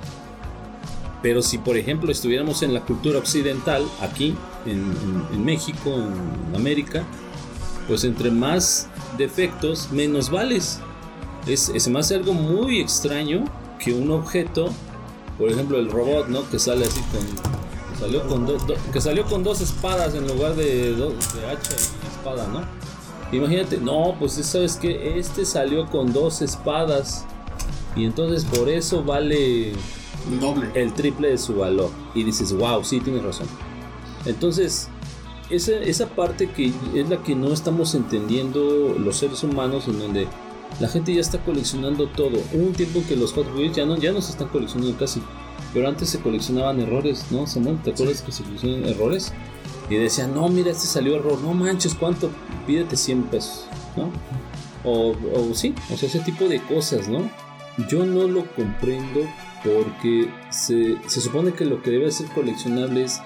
Pero 1.22 1.42
si 1.44 1.58
por 1.60 1.78
ejemplo 1.78 2.12
estuviéramos 2.12 2.64
en 2.64 2.74
la 2.74 2.82
cultura 2.82 3.20
occidental, 3.20 3.84
aquí 4.02 4.36
en, 4.66 4.80
en- 4.80 5.26
en 5.34 5.46
México, 5.46 5.94
en 5.94 6.56
América, 6.56 7.04
pues 7.88 8.04
entre 8.04 8.32
más 8.32 8.88
defectos, 9.18 9.92
menos 9.92 10.32
vales. 10.32 10.80
Es, 11.50 11.70
es 11.70 11.88
más 11.90 12.12
algo 12.12 12.34
muy 12.34 12.80
extraño 12.80 13.46
que 13.84 13.94
un 13.94 14.12
objeto, 14.12 14.70
por 15.38 15.50
ejemplo 15.50 15.80
el 15.80 15.90
robot, 15.90 16.28
¿no? 16.28 16.48
Que 16.50 16.60
sale 16.60 16.86
así 16.86 17.02
con... 17.12 18.00
salió 18.00 18.28
con, 18.28 18.46
do- 18.46 18.58
do- 18.58 18.76
que 18.94 19.02
salió 19.02 19.26
con 19.26 19.44
dos 19.44 19.62
espadas 19.62 20.14
en 20.16 20.28
lugar 20.28 20.56
de, 20.56 20.92
do- 20.96 21.10
de 21.10 21.46
hacha 21.50 21.72
y 21.74 22.08
espada, 22.18 22.48
¿no? 22.48 22.62
Imagínate, 23.36 23.78
no, 23.78 24.16
pues 24.20 24.34
sabes 24.34 24.76
que 24.76 25.20
este 25.20 25.46
salió 25.46 25.86
con 25.88 26.12
dos 26.14 26.42
espadas 26.42 27.26
y 27.96 28.06
entonces 28.06 28.44
por 28.46 28.70
eso 28.70 29.04
vale 29.04 29.70
El 29.72 30.40
doble. 30.40 30.70
el 30.74 30.94
triple 30.94 31.30
de 31.30 31.38
su 31.38 31.56
valor. 31.56 31.90
Y 32.16 32.24
dices, 32.24 32.54
wow, 32.54 32.84
sí, 32.84 33.00
tienes 33.00 33.24
razón. 33.24 33.48
Entonces, 34.26 34.90
esa, 35.50 35.74
esa 35.74 36.08
parte 36.08 36.50
que 36.50 36.72
es 36.96 37.10
la 37.10 37.18
que 37.24 37.36
no 37.36 37.54
estamos 37.54 37.94
entendiendo 37.96 38.96
los 39.00 39.18
seres 39.18 39.44
humanos, 39.44 39.88
en 39.88 40.00
donde 40.00 40.28
la 40.80 40.88
gente 40.88 41.14
ya 41.14 41.22
está 41.22 41.40
coleccionando 41.40 42.08
todo. 42.08 42.40
Hubo 42.54 42.66
un 42.66 42.74
tiempo 42.74 43.02
que 43.08 43.16
los 43.16 43.34
Hot 43.34 43.48
Wheels 43.56 43.76
ya 43.76 43.86
no, 43.86 43.98
ya 43.98 44.12
no 44.12 44.22
se 44.22 44.32
están 44.32 44.48
coleccionando 44.48 44.98
casi. 44.98 45.22
Pero 45.74 45.88
antes 45.88 46.10
se 46.10 46.20
coleccionaban 46.20 46.80
errores, 46.80 47.26
¿no, 47.32 47.46
Samuel? 47.46 47.82
¿Te 47.82 47.92
acuerdas 47.92 48.22
que 48.22 48.32
se 48.32 48.44
coleccionaban 48.44 48.86
errores? 48.86 49.34
Y 49.90 49.96
decían, 49.96 50.34
no, 50.34 50.48
mira, 50.50 50.72
este 50.72 50.88
salió 50.88 51.16
error. 51.16 51.40
No 51.42 51.54
manches, 51.54 51.96
¿cuánto? 51.96 52.32
Pídete 52.66 52.96
100 52.96 53.24
pesos, 53.24 53.66
¿no? 53.96 54.12
O, 54.84 55.16
o 55.34 55.54
sí, 55.54 55.76
o 55.92 55.98
sea, 55.98 56.08
ese 56.08 56.20
tipo 56.20 56.48
de 56.48 56.62
cosas, 56.62 57.10
¿no? 57.10 57.30
Yo 57.90 58.06
no 58.06 58.28
lo 58.28 58.46
comprendo 58.56 59.22
porque 59.64 60.30
se, 60.50 60.98
se 61.08 61.22
supone 61.22 61.54
que 61.54 61.66
lo 61.66 61.82
que 61.82 61.92
debe 61.92 62.12
ser 62.12 62.28
coleccionable 62.28 63.04
es 63.04 63.20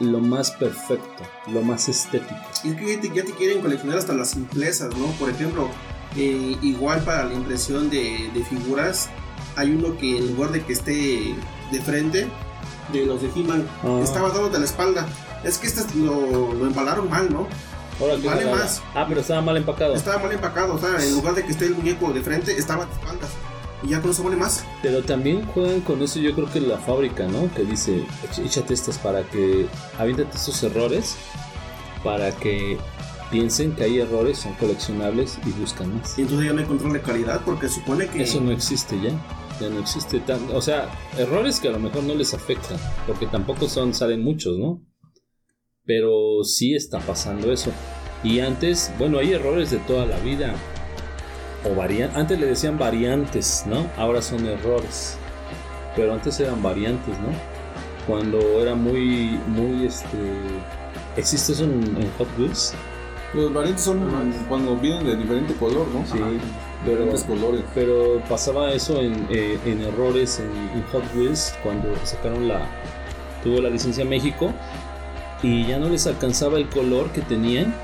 lo 0.00 0.20
más 0.20 0.50
perfecto, 0.52 1.22
lo 1.52 1.62
más 1.62 1.88
estético. 1.88 2.40
Y 2.64 2.70
es 2.70 2.76
que 2.76 2.96
ya 2.96 3.00
te, 3.00 3.08
ya 3.08 3.24
te 3.24 3.32
quieren 3.32 3.60
coleccionar 3.60 3.98
hasta 3.98 4.14
las 4.14 4.30
simplezas, 4.30 4.96
¿no? 4.96 5.06
Por 5.18 5.30
ejemplo, 5.30 5.68
eh, 6.16 6.56
igual 6.62 7.00
para 7.02 7.24
la 7.24 7.34
impresión 7.34 7.90
de, 7.90 8.30
de 8.34 8.44
figuras, 8.44 9.08
hay 9.56 9.70
uno 9.72 9.96
que 9.96 10.18
en 10.18 10.34
lugar 10.34 10.50
de 10.52 10.62
que 10.62 10.72
esté 10.72 11.34
de 11.70 11.80
frente, 11.80 12.28
de 12.92 13.06
los 13.06 13.22
de 13.22 13.28
He-Man, 13.34 13.66
Ah. 13.82 14.00
estaba 14.02 14.28
dándote 14.30 14.58
la 14.58 14.64
espalda. 14.64 15.06
Es 15.44 15.58
que 15.58 15.66
este 15.66 15.82
lo, 15.98 16.52
lo 16.54 16.66
embalaron 16.66 17.08
mal, 17.10 17.32
¿no? 17.32 17.48
Ahora, 18.00 18.16
¿qué 18.20 18.26
Vale 18.26 18.46
más. 18.50 18.82
Ah, 18.94 19.04
pero 19.08 19.20
estaba 19.20 19.40
mal 19.42 19.56
empacado. 19.56 19.94
Estaba 19.94 20.22
mal 20.22 20.32
empacado, 20.32 20.74
o 20.74 20.78
sea, 20.78 21.02
en 21.04 21.14
lugar 21.14 21.34
de 21.34 21.44
que 21.44 21.52
esté 21.52 21.66
el 21.66 21.74
muñeco 21.74 22.12
de 22.12 22.20
frente, 22.22 22.52
estaba 22.56 22.86
de 22.86 22.92
espaldas. 22.92 23.30
Y 23.82 23.88
ya 23.88 24.00
con 24.00 24.10
eso 24.12 24.22
vale 24.22 24.36
más. 24.36 24.64
Pero 24.80 25.02
también 25.02 25.44
juegan 25.46 25.80
con 25.80 26.00
eso, 26.02 26.20
yo 26.20 26.34
creo 26.34 26.50
que 26.50 26.60
la 26.60 26.78
fábrica, 26.78 27.26
¿no? 27.26 27.52
Que 27.54 27.64
dice, 27.64 28.04
"Ech- 28.30 28.44
échate 28.46 28.74
estas 28.74 28.98
para 28.98 29.22
que, 29.24 29.66
aviéntate 29.98 30.36
esos 30.36 30.62
errores, 30.62 31.16
para 32.04 32.30
que 32.32 32.78
piensen 33.32 33.74
que 33.74 33.84
hay 33.84 33.98
errores, 33.98 34.38
son 34.38 34.52
coleccionables 34.54 35.38
y 35.44 35.50
buscan 35.58 35.96
más. 35.96 36.16
Y 36.18 36.22
entonces 36.22 36.46
ya 36.46 36.52
no 36.52 36.60
hay 36.60 36.66
control 36.66 36.92
de 36.92 37.00
calidad 37.00 37.40
porque 37.44 37.68
supone 37.68 38.06
que... 38.06 38.22
Eso 38.22 38.40
no 38.40 38.52
existe 38.52 39.00
ya. 39.00 39.10
Ya 39.58 39.70
no 39.70 39.80
existe 39.80 40.20
tan. 40.20 40.50
O 40.52 40.60
sea, 40.60 40.88
errores 41.18 41.58
que 41.58 41.68
a 41.68 41.72
lo 41.72 41.80
mejor 41.80 42.04
no 42.04 42.14
les 42.14 42.34
afectan. 42.34 42.78
Porque 43.06 43.26
tampoco 43.26 43.68
son, 43.68 43.94
salen 43.94 44.22
muchos, 44.22 44.58
¿no? 44.58 44.84
Pero 45.84 46.44
sí 46.44 46.74
está 46.74 47.00
pasando 47.00 47.50
eso. 47.50 47.72
Y 48.22 48.40
antes, 48.40 48.92
bueno, 48.98 49.18
hay 49.18 49.32
errores 49.32 49.70
de 49.70 49.78
toda 49.78 50.04
la 50.04 50.18
vida. 50.18 50.54
O 51.64 51.74
variantes. 51.74 52.16
Antes 52.16 52.38
le 52.38 52.46
decían 52.46 52.78
variantes, 52.78 53.64
¿no? 53.66 53.90
Ahora 53.96 54.20
son 54.20 54.46
errores. 54.46 55.16
Pero 55.96 56.12
antes 56.12 56.38
eran 56.38 56.62
variantes, 56.62 57.18
¿no? 57.20 57.28
Cuando 58.06 58.38
era 58.60 58.74
muy, 58.74 59.38
muy, 59.46 59.86
este... 59.86 60.18
¿Existe 61.16 61.52
eso 61.52 61.64
en, 61.64 61.82
en 61.96 62.10
Hot 62.18 62.28
Wheels? 62.38 62.74
Los 63.34 63.52
variantes 63.52 63.84
son 63.84 64.00
cuando 64.48 64.76
vienen 64.76 65.04
de 65.06 65.16
diferente 65.16 65.54
color, 65.54 65.86
¿no? 65.88 66.04
Sí, 66.06 66.18
diferentes 66.84 67.24
colores. 67.24 67.62
Pero 67.74 68.20
pasaba 68.28 68.72
eso 68.72 69.00
en, 69.00 69.26
eh, 69.30 69.58
en 69.64 69.82
errores 69.82 70.40
en, 70.40 70.50
en 70.76 70.82
Hot 70.92 71.04
Wheels 71.14 71.54
cuando 71.62 71.94
sacaron 72.04 72.48
la. 72.48 72.66
tuvo 73.42 73.60
la 73.60 73.70
licencia 73.70 74.04
México 74.04 74.52
y 75.42 75.66
ya 75.66 75.78
no 75.78 75.88
les 75.88 76.06
alcanzaba 76.06 76.58
el 76.58 76.68
color 76.68 77.10
que 77.10 77.20
tenían. 77.22 77.74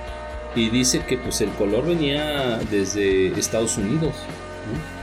Y 0.55 0.71
dice 0.71 1.05
que 1.07 1.19
pues 1.19 1.41
el 1.41 1.51
color 1.51 1.87
venía 1.87 2.59
desde 2.71 3.29
Estados 3.39 3.77
Unidos. 3.77 4.15
¿no? 4.67 4.99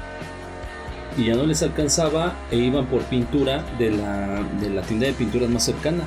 Y 1.22 1.28
ya 1.28 1.36
no 1.36 1.46
les 1.46 1.64
alcanzaba 1.64 2.34
e 2.52 2.58
iban 2.58 2.88
por 2.88 3.02
pintura 3.04 3.64
de 3.78 3.92
la, 3.92 4.44
de 4.60 4.70
la 4.70 4.82
tienda 4.82 5.08
de 5.08 5.14
pinturas 5.14 5.50
más 5.50 5.64
cercana. 5.64 6.04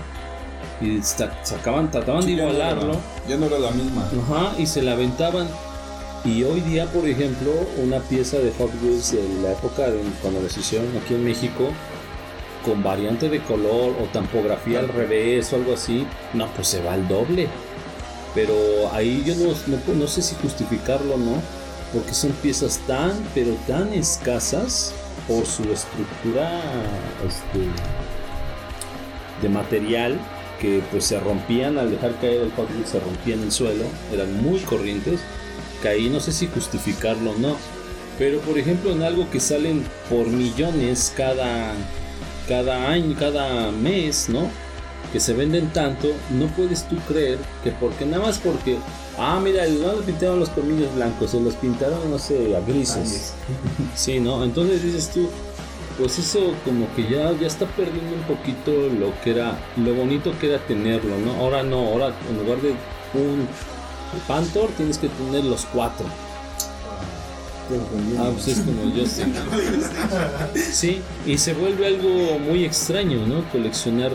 Y 0.80 1.02
sa- 1.02 1.32
sacaban, 1.44 1.90
trataban 1.90 2.20
de 2.22 2.26
Sí, 2.28 2.36
ya 2.36 2.44
no 2.44 2.50
era- 2.50 2.70
igualarlo. 2.70 2.96
Ya 3.28 3.36
no 3.36 3.46
era 3.46 3.58
la 3.58 3.70
misma. 3.72 4.08
Ajá, 4.24 4.52
y 4.58 4.66
se 4.66 4.82
la 4.82 4.92
aventaban. 4.92 5.48
Y 6.24 6.42
hoy 6.44 6.60
día, 6.60 6.86
por 6.86 7.06
ejemplo, 7.08 7.50
una 7.82 7.98
pieza 8.00 8.38
de 8.38 8.50
Hot 8.58 8.70
Wheels 8.82 9.12
de 9.12 9.22
la 9.42 9.52
época 9.52 9.88
de 9.90 10.00
cuando 10.20 10.40
las 10.42 10.56
hicieron 10.56 10.88
aquí 10.96 11.14
en 11.14 11.24
México, 11.24 11.68
con 12.64 12.82
variante 12.82 13.28
de 13.28 13.40
color 13.40 13.94
o 14.02 14.04
tampografía 14.12 14.80
al 14.80 14.88
revés 14.88 15.52
o 15.52 15.56
algo 15.56 15.74
así, 15.74 16.06
no, 16.34 16.46
pues 16.54 16.68
se 16.68 16.82
va 16.82 16.94
al 16.94 17.06
doble. 17.06 17.48
Pero 18.34 18.54
ahí 18.92 19.22
yo 19.24 19.34
no, 19.36 19.52
no, 19.68 19.94
no 19.94 20.06
sé 20.08 20.20
si 20.22 20.34
justificarlo 20.42 21.14
o 21.14 21.18
no, 21.18 21.40
porque 21.94 22.12
son 22.14 22.32
piezas 22.32 22.78
tan, 22.86 23.12
pero 23.34 23.52
tan 23.66 23.92
escasas 23.94 24.92
por 25.26 25.46
su 25.46 25.62
estructura 25.72 26.60
este, 27.26 27.64
de 29.40 29.48
material 29.48 30.18
que 30.60 30.82
pues 30.90 31.04
se 31.04 31.20
rompían 31.20 31.78
al 31.78 31.90
dejar 31.90 32.14
caer 32.20 32.42
el 32.42 32.52
Wheels, 32.56 32.90
se 32.90 33.00
rompían 33.00 33.38
en 33.40 33.46
el 33.46 33.52
suelo, 33.52 33.84
eran 34.12 34.42
muy 34.42 34.60
corrientes, 34.60 35.20
ahí 35.86 36.08
no 36.08 36.20
sé 36.20 36.32
si 36.32 36.46
justificarlo 36.48 37.32
o 37.32 37.38
no. 37.38 37.56
Pero 38.18 38.40
por 38.40 38.58
ejemplo 38.58 38.90
en 38.90 39.02
algo 39.02 39.30
que 39.30 39.38
salen 39.38 39.84
por 40.10 40.26
millones 40.26 41.12
cada, 41.16 41.72
cada 42.48 42.88
año, 42.88 43.14
cada 43.18 43.70
mes, 43.70 44.28
¿no? 44.28 44.50
Que 45.12 45.20
se 45.20 45.34
venden 45.34 45.68
tanto, 45.72 46.08
no 46.30 46.46
puedes 46.48 46.88
tú 46.88 46.96
creer 47.06 47.38
que 47.62 47.70
porque 47.70 48.04
nada 48.04 48.26
más 48.26 48.38
porque, 48.38 48.76
ah, 49.18 49.40
mira, 49.42 49.64
no 49.66 49.94
le 49.94 50.02
pintaron 50.02 50.40
los 50.40 50.48
colmillos 50.50 50.92
blancos, 50.96 51.30
se 51.30 51.40
los 51.40 51.54
pintaron, 51.54 52.10
no 52.10 52.18
sé, 52.18 52.56
a 52.56 52.60
grises. 52.60 53.34
Sí, 53.94 54.18
¿no? 54.18 54.42
Entonces 54.42 54.82
dices 54.82 55.10
tú, 55.14 55.30
pues 55.98 56.18
eso 56.18 56.54
como 56.64 56.86
que 56.94 57.02
ya, 57.02 57.32
ya 57.32 57.46
está 57.46 57.66
perdiendo 57.66 58.14
un 58.14 58.22
poquito 58.22 58.70
lo 58.72 59.12
que 59.22 59.32
era, 59.32 59.58
lo 59.76 59.94
bonito 59.94 60.32
que 60.38 60.48
era 60.48 60.58
tenerlo, 60.64 61.18
¿no? 61.18 61.32
Ahora 61.34 61.62
no, 61.62 61.78
ahora 61.88 62.12
en 62.30 62.38
lugar 62.38 62.60
de 62.62 62.70
un 63.14 63.48
Panther 64.26 64.68
tienes 64.76 64.96
que 64.96 65.08
tener 65.08 65.44
los 65.44 65.66
cuatro. 65.66 66.06
Ah, 68.18 68.30
pues 68.32 68.48
es 68.48 68.60
como 68.60 68.94
yo 68.94 69.04
sé. 69.04 69.26
Sí, 70.72 71.02
y 71.26 71.36
se 71.36 71.52
vuelve 71.52 71.86
algo 71.86 72.38
muy 72.38 72.64
extraño, 72.64 73.26
¿no? 73.26 73.44
Coleccionar 73.50 74.12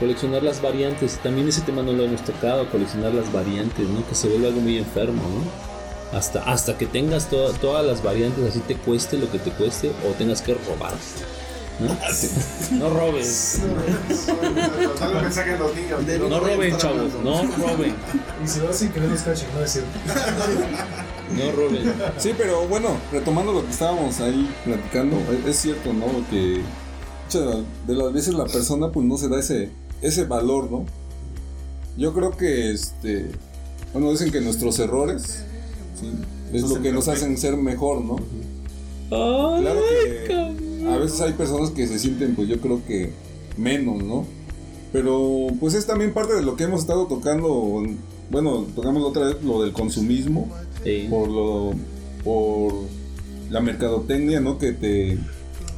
coleccionar 0.00 0.42
las 0.42 0.62
variantes. 0.62 1.18
También 1.18 1.46
ese 1.48 1.60
tema 1.60 1.82
no 1.82 1.92
lo 1.92 2.04
hemos 2.04 2.22
tocado, 2.22 2.68
coleccionar 2.70 3.12
las 3.12 3.30
variantes, 3.32 3.86
¿no? 3.86 4.04
Que 4.08 4.14
se 4.14 4.28
vuelve 4.28 4.48
algo 4.48 4.60
muy 4.62 4.78
enfermo, 4.78 5.22
¿no? 5.22 5.79
Hasta, 6.12 6.42
hasta 6.42 6.76
que 6.76 6.86
tengas 6.86 7.28
to- 7.30 7.52
todas 7.54 7.86
las 7.86 8.02
variantes, 8.02 8.44
así 8.50 8.58
te 8.60 8.74
cueste 8.76 9.16
lo 9.16 9.30
que 9.30 9.38
te 9.38 9.50
cueste, 9.52 9.90
o 10.08 10.12
tengas 10.18 10.42
que 10.42 10.54
robar. 10.54 10.92
¿no? 11.78 11.86
No 12.78 12.90
robes, 12.90 13.58
un 13.62 15.22
mensaje 15.22 15.56
los 15.56 15.74
niños. 15.74 16.28
no 16.28 16.40
roben, 16.40 16.76
chavos, 16.76 17.12
no 17.24 17.42
roben, 17.42 17.94
Y 18.44 18.48
si 18.48 18.60
lo 18.60 18.68
hacen, 18.70 18.90
que 18.92 19.00
no 19.00 19.06
los 19.08 19.20
cachen, 19.22 19.48
no 19.54 19.64
es 19.64 19.70
cierto. 19.72 19.90
no 21.36 21.52
roben. 21.52 21.94
Sí, 22.18 22.34
pero 22.36 22.66
bueno, 22.68 22.96
retomando 23.12 23.52
lo 23.52 23.64
que 23.64 23.70
estábamos 23.70 24.20
ahí 24.20 24.50
platicando, 24.64 25.16
es- 25.32 25.46
es 25.48 25.56
cierto, 25.56 25.92
¿no? 25.92 26.06
Que 26.28 26.60
muchas 27.24 27.64
de 27.86 27.94
las 27.94 28.12
veces 28.12 28.34
la 28.34 28.44
persona 28.44 28.90
pues 28.90 29.06
no 29.06 29.16
se 29.16 29.28
da 29.28 29.38
ese, 29.38 29.70
ese 30.02 30.24
valor, 30.24 30.70
¿no? 30.70 30.84
Yo 31.96 32.12
creo 32.12 32.36
que, 32.36 32.72
este, 32.72 33.30
bueno, 33.92 34.10
dicen 34.10 34.30
que 34.30 34.40
nuestros 34.40 34.78
errores 34.80 35.44
¿sí? 36.00 36.10
es 36.52 36.62
lo 36.62 36.80
que 36.82 36.92
nos 36.92 37.08
hacen 37.08 37.36
ser 37.38 37.56
mejor, 37.56 38.04
¿no? 38.04 38.16
Ay, 39.10 39.62
Claro 39.62 39.80
que 40.26 40.86
a 40.88 40.96
veces 40.96 41.20
hay 41.20 41.32
personas 41.34 41.70
que 41.70 41.86
se 41.86 41.98
sienten, 41.98 42.34
pues 42.34 42.48
yo 42.48 42.60
creo 42.60 42.80
que 42.86 43.10
menos, 43.56 44.02
¿no? 44.02 44.24
Pero 44.92 45.46
pues 45.60 45.74
es 45.74 45.86
también 45.86 46.12
parte 46.12 46.34
de 46.34 46.42
lo 46.42 46.56
que 46.56 46.64
hemos 46.64 46.80
estado 46.80 47.06
tocando, 47.06 47.82
bueno, 48.30 48.66
tocamos 48.74 49.04
otra 49.04 49.26
vez 49.26 49.36
lo 49.44 49.62
del 49.62 49.72
consumismo, 49.72 50.48
Sí. 50.84 51.06
por 51.10 51.28
lo 51.28 51.72
por 52.24 52.72
la 53.50 53.60
mercadotecnia 53.60 54.40
no 54.40 54.58
que 54.58 54.72
te, 54.72 55.18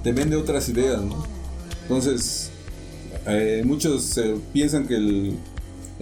te 0.04 0.12
vende 0.12 0.36
otras 0.36 0.68
ideas 0.68 1.00
no 1.02 1.24
entonces 1.82 2.50
eh, 3.26 3.62
muchos 3.64 4.16
eh, 4.18 4.36
piensan 4.52 4.86
que 4.86 4.94
el, 4.96 5.36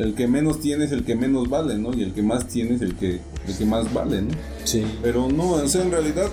el 0.00 0.14
que 0.14 0.26
menos 0.26 0.60
tiene 0.60 0.84
es 0.86 0.92
el 0.92 1.04
que 1.04 1.14
menos 1.14 1.48
vale 1.48 1.76
no 1.76 1.92
y 1.92 2.02
el 2.02 2.12
que 2.12 2.22
más 2.22 2.46
tiene 2.48 2.74
es 2.76 2.82
el 2.82 2.94
que 2.96 3.20
el 3.46 3.56
que 3.58 3.64
más 3.64 3.92
vale 3.92 4.22
no 4.22 4.34
Sí. 4.64 4.84
pero 5.02 5.28
no 5.28 5.50
o 5.52 5.68
sea 5.68 5.82
en 5.82 5.90
realidad 5.90 6.26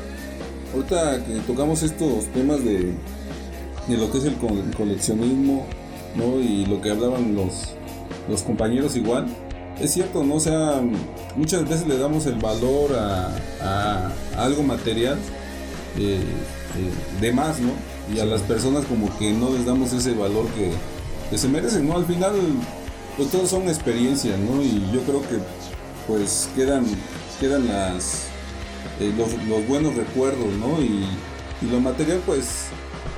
ahorita 0.73 1.23
que 1.25 1.33
tocamos 1.45 1.83
estos 1.83 2.25
temas 2.33 2.63
de 2.63 2.93
de 3.87 3.97
lo 3.97 4.11
que 4.11 4.17
es 4.19 4.25
el 4.25 4.33
co- 4.35 4.49
coleccionismo 4.75 5.65
no 6.15 6.39
y 6.39 6.65
lo 6.65 6.81
que 6.81 6.89
hablaban 6.91 7.35
los 7.35 7.73
los 8.29 8.41
compañeros 8.43 8.95
igual 8.95 9.25
es 9.79 9.93
cierto, 9.93 10.23
¿no? 10.23 10.33
O 10.35 10.39
sea, 10.39 10.81
muchas 11.35 11.69
veces 11.69 11.85
le 11.87 11.99
damos 11.99 12.25
el 12.25 12.33
valor 12.39 12.95
a, 12.95 13.27
a- 13.61 14.11
a 14.35 14.43
algo 14.43 14.63
material 14.63 15.19
eh, 15.99 16.17
eh, 16.19 17.21
de 17.21 17.31
más, 17.31 17.59
¿no? 17.59 17.69
Y 18.11 18.19
a 18.19 18.25
las 18.25 18.41
personas 18.41 18.85
como 18.85 19.15
que 19.19 19.31
no 19.33 19.51
les 19.51 19.65
damos 19.67 19.93
ese 19.93 20.13
valor 20.15 20.45
que, 20.55 20.71
que 21.29 21.37
se 21.37 21.47
merecen, 21.47 21.87
¿no? 21.87 21.95
Al 21.95 22.05
final, 22.07 22.33
pues 23.17 23.31
todos 23.31 23.49
son 23.49 23.67
experiencias, 23.67 24.37
¿no? 24.39 24.61
Y 24.61 24.89
yo 24.93 25.01
creo 25.01 25.21
que 25.21 25.39
pues 26.07 26.49
quedan, 26.55 26.85
quedan 27.39 27.67
las, 27.67 28.27
eh, 28.99 29.11
los, 29.17 29.67
buenos 29.67 29.95
recuerdos, 29.95 30.53
¿no? 30.53 30.79
Y, 30.81 31.05
lo 31.71 31.79
material, 31.79 32.21
pues, 32.23 32.67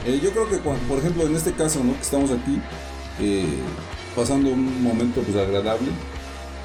eh, 0.05 0.17
yo 0.23 0.31
creo 0.31 0.47
que, 0.47 0.57
por 0.59 0.97
ejemplo, 0.97 1.27
en 1.27 1.35
este 1.35 1.51
caso, 1.51 1.83
¿no? 1.83 1.93
Que 1.93 2.01
estamos 2.01 2.31
aquí 2.31 2.57
eh, 3.19 3.45
pasando 4.15 4.49
un 4.51 4.81
momento 4.81 5.21
pues 5.21 5.35
agradable, 5.35 5.89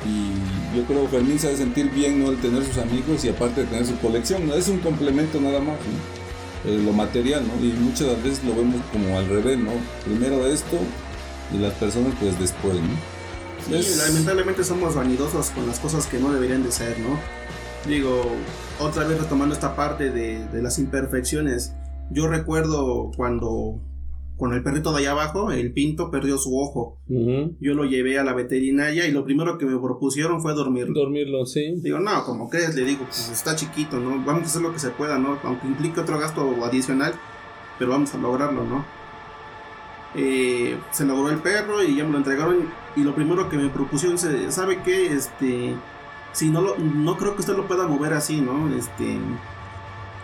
y 0.07 0.77
yo 0.77 0.85
creo 0.85 1.03
que 1.03 1.17
Fermín 1.17 1.39
se 1.39 1.49
ha 1.49 1.51
de 1.51 1.57
sentir 1.57 1.91
bien 1.91 2.23
no 2.23 2.31
el 2.31 2.37
tener 2.37 2.65
sus 2.65 2.79
amigos 2.79 3.25
y 3.25 3.31
aparte 3.31 3.63
de 3.63 3.67
tener 3.67 3.87
su 3.87 3.97
colección 3.99 4.47
¿no? 4.47 4.55
es 4.55 4.69
un 4.69 4.79
complemento 4.81 5.41
nada 5.41 5.61
más 5.61 5.79
¿no? 5.79 6.71
Lo 6.71 6.93
material 6.93 7.43
¿no? 7.47 7.65
y 7.65 7.73
muchas 7.73 8.23
veces 8.23 8.45
lo 8.45 8.55
vemos 8.55 8.83
como 8.93 9.17
al 9.17 9.27
revés 9.27 9.59
no 9.59 9.71
primero 10.05 10.47
esto 10.47 10.77
y 11.55 11.59
las 11.59 11.73
personas 11.75 12.13
pues 12.21 12.39
después 12.39 12.75
¿no? 12.75 13.14
Sí, 13.67 13.75
Es- 13.75 13.97
lamentablemente 14.09 14.65
somos 14.65 14.95
vanidosos 14.95 15.51
con 15.51 15.67
las 15.67 15.79
cosas 15.81 16.07
que 16.07 16.19
no 16.19 16.33
deberían 16.33 16.63
de 16.63 16.71
ser, 16.73 16.99
¿no? 17.01 17.19
Digo, 17.89 18.23
otra 18.81 19.05
vez 19.07 19.21
retomando 19.21 19.55
esta 19.55 19.77
parte 19.77 20.11
de, 20.11 20.47
de 20.49 20.63
las 20.63 20.79
imperfecciones. 20.79 21.75
Yo 22.11 22.29
recuerdo 22.29 23.11
cuando 23.17 23.81
con 24.37 24.53
el 24.53 24.63
perrito 24.65 24.93
de 24.93 24.99
allá 24.99 25.13
abajo, 25.13 25.53
el 25.53 25.73
pinto 25.73 26.11
perdió 26.11 26.39
su 26.39 26.59
ojo. 26.59 26.99
Yo 27.61 27.75
lo 27.75 27.85
llevé 27.85 28.19
a 28.19 28.25
la 28.25 28.35
veterinaria 28.35 29.07
y 29.07 29.13
lo 29.13 29.25
primero 29.25 29.59
que 29.59 29.65
me 29.67 29.79
propusieron 29.79 30.41
fue 30.43 30.55
dormirlo. 30.55 30.99
Dormirlo, 30.99 31.47
sí. 31.47 31.75
Digo, 31.83 32.01
no, 32.01 32.25
como 32.25 32.49
crees, 32.51 32.75
le 32.75 32.85
digo, 32.85 33.05
pues 33.05 33.31
está 33.31 33.55
chiquito, 33.55 34.01
¿no? 34.01 34.25
Vamos 34.25 34.43
a 34.43 34.47
hacer 34.47 34.63
lo 34.63 34.73
que 34.73 34.81
se 34.81 34.91
pueda, 34.91 35.19
¿no? 35.19 35.39
Aunque 35.45 35.67
implique 35.69 36.01
otro 36.01 36.19
gasto 36.19 36.65
adicional, 36.65 37.15
pero 37.79 37.93
vamos 37.93 38.13
a 38.15 38.19
lograrlo, 38.19 38.65
¿no? 38.65 38.85
Eh, 40.17 40.79
se 40.93 41.05
logró 41.05 41.29
el 41.31 41.39
perro 41.39 41.83
y 41.83 41.97
ya 41.97 42.05
me 42.05 42.13
lo 42.13 42.19
entregaron 42.19 42.69
y 42.95 43.03
lo 43.03 43.15
primero 43.15 43.49
que 43.49 43.57
me 43.57 43.69
propusieron, 43.69 44.17
se- 44.17 44.53
¿sabe 44.53 44.81
qué? 44.83 45.13
Este, 45.13 45.75
si 46.33 46.51
no 46.51 46.61
lo, 46.61 46.77
no 46.79 47.17
creo 47.17 47.35
que 47.35 47.41
usted 47.41 47.57
lo 47.57 47.67
pueda 47.67 47.87
mover 47.89 48.13
así, 48.13 48.41
¿no? 48.41 48.69
Este, 48.75 49.19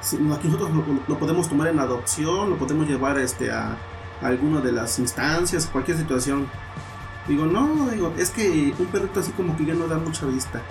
si- 0.00 0.16
aquí 0.32 0.48
nosotros 0.48 0.70
lo, 1.08 1.18
podemos 1.18 1.48
tomar 1.48 1.68
en 1.68 1.78
adopción, 1.80 2.50
lo 2.50 2.56
podemos 2.56 2.86
llevar 2.88 3.18
este, 3.18 3.50
a, 3.50 3.76
a 4.22 4.26
alguna 4.26 4.60
de 4.60 4.72
las 4.72 4.98
instancias, 5.00 5.66
cualquier 5.66 5.96
situación. 5.98 6.46
Digo, 7.26 7.46
no, 7.46 7.88
digo, 7.90 8.12
es 8.16 8.30
que 8.30 8.72
un 8.78 8.86
perrito 8.86 9.20
así 9.20 9.32
como 9.32 9.56
que 9.56 9.64
ya 9.64 9.74
no 9.74 9.86
da 9.88 9.98
mucha 9.98 10.24
vista. 10.26 10.62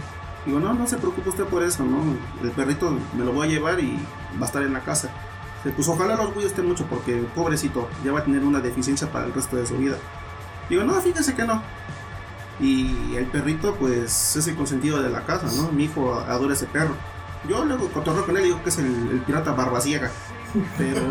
Digo, 0.46 0.60
no, 0.60 0.74
no 0.74 0.88
se 0.88 0.98
preocupe 0.98 1.30
usted 1.30 1.44
por 1.44 1.62
eso, 1.64 1.84
¿no? 1.84 2.02
El 2.42 2.52
perrito 2.52 2.98
me 3.18 3.26
lo 3.26 3.34
voy 3.34 3.48
a 3.48 3.52
llevar 3.52 3.80
y 3.82 3.98
va 4.40 4.44
a 4.44 4.46
estar 4.46 4.64
en 4.64 4.74
la 4.74 4.80
casa. 4.80 5.10
Dice, 5.64 5.76
Pues 5.76 5.88
ojalá 5.88 6.16
lo 6.16 6.34
cuide 6.34 6.48
usted 6.48 6.64
mucho 6.64 6.86
porque 6.86 7.24
pobrecito 7.36 7.90
ya 8.04 8.12
va 8.12 8.20
a 8.20 8.24
tener 8.24 8.44
una 8.44 8.60
deficiencia 8.60 9.12
para 9.12 9.26
el 9.26 9.34
resto 9.34 9.56
de 9.56 9.66
su 9.66 9.78
vida. 9.78 9.98
Digo, 10.70 10.84
no, 10.84 10.94
fíjese 11.02 11.36
que 11.36 11.46
no. 11.46 11.62
Y 12.60 13.16
el 13.16 13.26
perrito, 13.28 13.76
pues, 13.76 14.36
es 14.36 14.48
el 14.48 14.56
consentido 14.56 15.02
de 15.02 15.10
la 15.10 15.26
casa, 15.26 15.48
¿no? 15.56 15.72
Mi 15.72 15.86
hijo 15.86 16.14
adora 16.14 16.54
ese 16.54 16.66
perro. 16.66 16.96
Yo 17.48 17.64
luego 17.64 17.88
cotorreo 17.90 18.26
con 18.26 18.36
él 18.36 18.44
y 18.44 18.46
digo 18.48 18.64
que 18.64 18.70
es 18.70 18.78
el, 18.78 19.10
el 19.12 19.22
pirata 19.22 19.54
barbaciega. 19.54 20.12
Pero, 20.78 21.02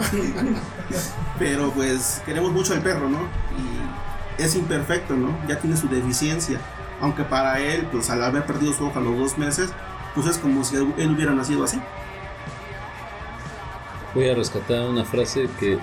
pero 1.39 1.70
pues 1.70 2.23
queremos 2.27 2.53
mucho 2.53 2.75
al 2.75 2.83
perro, 2.83 3.09
¿no? 3.09 3.19
Y 3.19 4.43
es 4.43 4.55
imperfecto, 4.55 5.16
¿no? 5.16 5.37
Ya 5.49 5.59
tiene 5.59 5.77
su 5.77 5.89
deficiencia. 5.89 6.61
Aunque 7.01 7.23
para 7.23 7.61
él, 7.61 7.89
pues 7.91 8.11
al 8.11 8.23
haber 8.23 8.45
perdido 8.45 8.73
su 8.73 8.87
ojo 8.87 8.99
a 8.99 9.03
los 9.03 9.16
dos 9.16 9.39
meses, 9.39 9.70
pues 10.15 10.27
es 10.27 10.39
como 10.39 10.65
si 10.65 10.77
él 10.77 11.12
hubiera 11.15 11.33
nacido 11.33 11.65
así. 11.65 11.81
Voy 14.14 14.28
a 14.28 14.35
rescatar 14.35 14.89
una 14.89 15.05
frase 15.05 15.48
que, 15.60 15.78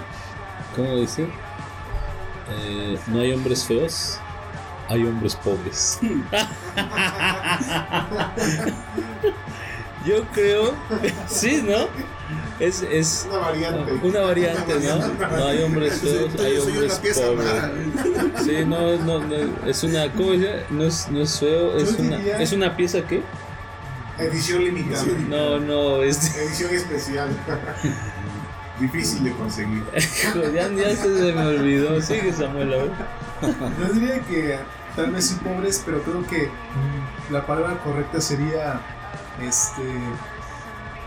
¿cómo 0.76 0.96
dice? 0.98 1.28
Eh, 2.50 2.98
no 3.08 3.20
hay 3.22 3.34
hombres 3.34 3.64
feos, 3.64 4.18
hay 4.90 5.04
hombres 5.06 5.36
pobres. 5.36 6.00
Yo 10.06 10.24
creo, 10.34 10.74
sí, 11.28 11.64
¿no? 11.68 11.88
Es, 12.60 12.82
es 12.84 13.28
Una 13.30 13.40
variante. 13.40 13.92
una 14.04 14.20
variante, 14.22 14.76
¿no? 14.80 14.98
No 15.38 15.46
hay 15.48 15.64
hombres 15.64 16.00
feos, 16.00 16.32
hay 16.40 16.58
hombres 16.58 17.00
pobres. 17.00 18.44
Sí, 18.44 18.66
no, 18.66 18.96
no, 18.98 19.20
no, 19.20 19.36
es 19.68 19.84
una, 19.84 20.12
¿cómo 20.12 20.32
dice? 20.32 20.64
No 20.70 20.84
es, 20.86 21.10
no 21.10 21.22
es 21.22 21.40
feo, 21.40 21.76
es 21.78 21.94
una, 22.00 22.18
es 22.18 22.52
una 22.54 22.76
pieza 22.78 23.02
qué? 23.02 23.22
Edición 24.20 24.64
limitada. 24.64 25.04
No, 25.28 25.60
no, 25.60 26.02
es, 26.04 26.36
Edición 26.38 26.74
especial. 26.74 27.30
Difícil 28.80 29.24
de 29.24 29.32
conseguir. 29.34 29.84
ya, 30.54 30.70
ya 30.70 30.96
se 30.96 31.08
me 31.08 31.46
olvidó, 31.46 32.02
sigue 32.02 32.34
Samuel, 32.34 32.74
a 32.74 32.78
ver. 32.78 32.92
Yo 33.80 33.94
diría 33.94 34.20
que 34.20 34.60
tal 34.96 35.12
vez 35.12 35.28
sí 35.28 35.36
pobres, 35.44 35.82
pero 35.86 36.02
creo 36.02 36.26
que 36.28 36.50
la 37.32 37.46
palabra 37.46 37.78
correcta 37.84 38.20
sería 38.20 38.82
este 39.42 39.84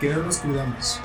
que 0.00 0.10
no 0.10 0.22
nos 0.22 0.38
cuidamos, 0.38 1.00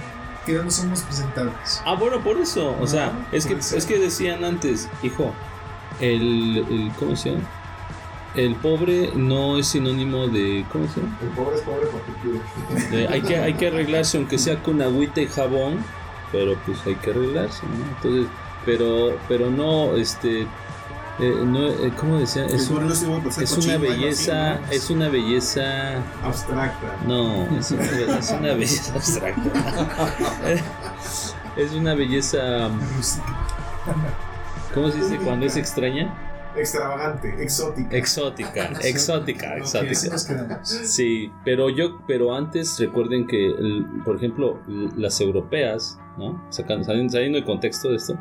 que 0.45 0.53
no 0.53 0.64
nos 0.64 0.76
somos 0.76 1.02
presentables. 1.02 1.81
Ah, 1.85 1.95
bueno, 1.95 2.23
por 2.23 2.38
eso, 2.38 2.76
o 2.80 2.88
sea, 2.88 3.11
es 3.31 3.45
que, 3.45 3.56
es 3.56 3.85
que 3.85 3.99
decían 3.99 4.44
antes, 4.44 4.90
hijo, 5.02 5.34
el, 5.99 6.65
el, 6.69 6.91
¿cómo 6.99 7.15
se 7.15 7.31
llama? 7.31 7.44
El 8.35 8.56
pobre 8.56 9.11
no 9.15 9.57
es 9.60 9.68
sinónimo 9.68 10.27
de, 10.27 10.65
¿cómo 10.72 10.88
se 10.88 11.02
llama? 11.02 11.18
El 11.22 11.30
pobre 11.30 11.56
es 11.56 11.61
pobre 11.61 11.88
porque 11.88 12.11
quiere. 12.80 13.07
Hay, 13.07 13.22
que, 13.22 13.38
hay 13.38 13.53
que 13.53 13.68
arreglarse, 13.68 14.18
aunque 14.18 14.38
sea 14.38 14.61
con 14.61 14.81
agüita 14.81 15.22
y 15.22 15.27
jabón, 15.27 15.84
pero 16.34 16.55
pues 16.65 16.80
hay 16.85 16.95
que 16.95 17.11
arreglarse, 17.11 17.65
¿no? 17.68 17.85
Entonces, 17.95 18.27
pero, 18.65 19.18
pero 19.30 19.49
no, 19.49 19.95
este, 19.95 20.41
eh, 20.41 20.47
no, 21.45 21.68
eh, 21.68 21.91
¿cómo 21.99 22.18
decía? 22.19 22.45
Es, 22.47 22.69
un- 22.69 22.77
una 22.84 23.77
belleza, 23.77 24.60
¿no? 24.60 24.68
es 24.72 24.89
una 24.89 25.07
belleza, 25.10 25.97
Abstracta. 26.23 26.97
no, 27.07 27.43
es 27.57 27.72
una, 27.72 27.81
be- 27.84 28.18
es 28.19 28.31
una 28.31 28.53
belleza 28.53 28.93
abstracta. 28.95 29.41
es 31.55 31.72
una 31.73 31.93
belleza, 31.93 32.69
¿cómo 34.73 34.89
se 34.89 34.97
dice 34.97 35.18
cuando 35.23 35.45
es 35.45 35.55
extraña? 35.55 36.14
Extravagante, 36.55 37.43
exótica. 37.43 37.95
Exótica, 37.97 38.65
exótica, 38.84 39.57
exótica. 39.57 40.60
Sí, 40.64 41.31
pero 41.43 41.69
yo, 41.69 41.99
pero 42.07 42.35
antes 42.35 42.77
recuerden 42.80 43.26
que, 43.27 43.47
el- 43.47 43.85
por 44.05 44.18
ejemplo, 44.18 44.60
las 44.95 45.19
europeas, 45.19 45.97
¿no? 46.18 46.41
Sacando, 46.49 46.84
saliendo, 46.84 47.18
del 47.18 47.44
contexto 47.45 47.90
de 47.90 47.95
esto, 47.98 48.18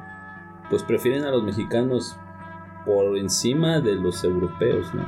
pues 0.70 0.82
prefieren 0.82 1.24
a 1.24 1.30
los 1.30 1.42
mexicanos 1.42 2.16
por 2.86 3.16
encima 3.16 3.80
de 3.80 3.94
los 3.94 4.24
europeos, 4.24 4.92
¿no? 4.94 5.06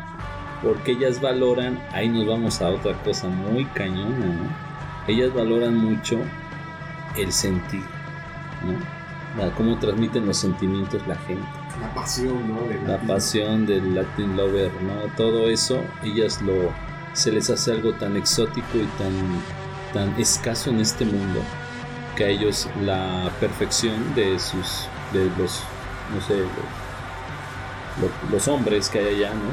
Porque 0.63 0.93
ellas 0.93 1.21
valoran, 1.21 1.79
ahí 1.93 2.09
nos 2.09 2.27
vamos 2.27 2.63
a 2.63 2.71
otra 2.71 2.95
cosa 3.03 3.29
muy 3.29 3.65
cañona, 3.67 4.27
¿no? 4.27 4.65
Ellas 5.09 5.35
valoran 5.35 5.77
mucho 5.77 6.19
el 7.17 7.33
sentir, 7.33 7.83
¿no? 8.65 9.43
La- 9.43 9.51
cómo 9.55 9.77
transmiten 9.79 10.27
los 10.27 10.37
sentimientos 10.37 11.05
la 11.09 11.17
gente 11.17 11.45
La 11.81 11.93
pasión, 11.93 12.49
¿no? 12.49 12.63
De 12.69 12.81
la 12.87 12.99
pasión 13.01 13.67
del 13.67 13.95
Latin 13.95 14.37
Lover, 14.37 14.71
¿no? 14.83 14.95
Todo 15.17 15.49
eso, 15.49 15.83
ellas 16.05 16.41
lo 16.43 16.73
se 17.15 17.31
les 17.33 17.49
hace 17.51 17.73
algo 17.73 17.93
tan 17.95 18.17
exótico 18.17 18.77
y 18.79 18.87
tan 18.99 19.13
tan 19.93 20.21
escaso 20.21 20.71
en 20.71 20.81
este 20.81 21.05
mundo 21.05 21.41
que 22.15 22.25
a 22.25 22.29
ellos 22.29 22.69
la 22.83 23.31
perfección 23.41 24.15
de 24.15 24.39
sus 24.39 24.89
de 25.13 25.25
los 25.39 25.63
no 26.13 26.21
sé 26.21 26.43
los, 28.31 28.49
hombres 28.49 28.89
que 28.89 28.99
hay 28.99 29.17
allá, 29.17 29.35
¿no? 29.35 29.51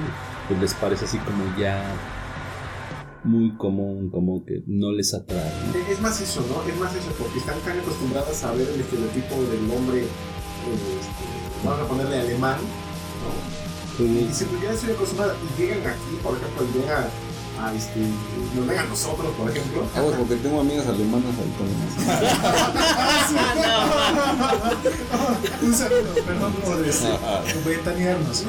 Pues 0.48 0.60
les 0.60 0.74
parece 0.74 1.06
así 1.06 1.18
como 1.20 1.44
ya 1.58 1.84
muy 3.24 3.56
común, 3.56 4.10
como 4.10 4.44
que 4.46 4.64
no 4.66 4.92
les 4.92 5.14
atrae. 5.14 5.52
¿no? 5.68 5.92
Es 5.92 6.02
más 6.02 6.20
eso, 6.20 6.44
¿no? 6.50 6.68
Es 6.68 6.80
más 6.80 6.96
eso, 6.96 7.12
porque 7.20 7.38
están 7.38 7.60
tan 7.60 7.80
acostumbradas 7.80 8.44
a 8.44 8.52
ver 8.54 8.68
el 8.68 8.82
estereotipo 8.82 9.36
del 9.44 9.70
hombre, 9.72 10.02
eh, 10.02 10.08
este, 11.00 11.64
vamos 11.64 11.86
a 11.86 11.88
ponerle 11.88 12.20
alemán, 12.20 12.58
¿no? 12.60 14.04
Y 14.04 14.26
dicen, 14.26 14.48
pues 14.48 14.62
ya 14.64 14.72
estoy 14.72 14.92
acostumbrada, 14.94 15.36
y 15.36 15.62
llegan 15.62 15.86
aquí, 15.86 16.18
por 16.24 16.36
ejemplo, 16.36 16.66
y 16.66 17.31
a, 17.62 17.74
este, 17.76 18.00
nos 18.56 18.68
ven 18.68 18.80
a 18.80 18.84
nosotros, 18.84 19.28
por 19.38 19.50
ejemplo, 19.50 19.84
Vamos, 19.96 20.14
porque 20.18 20.36
tengo 20.36 20.60
amigas 20.62 20.88
alemanas 20.88 21.32
ahí 21.38 21.52
con 21.58 21.68
Un 25.68 25.74
saludo, 25.76 26.14
perdón 26.26 26.54
por 26.66 26.86
este, 26.86 27.08
ventanearnos. 27.66 28.44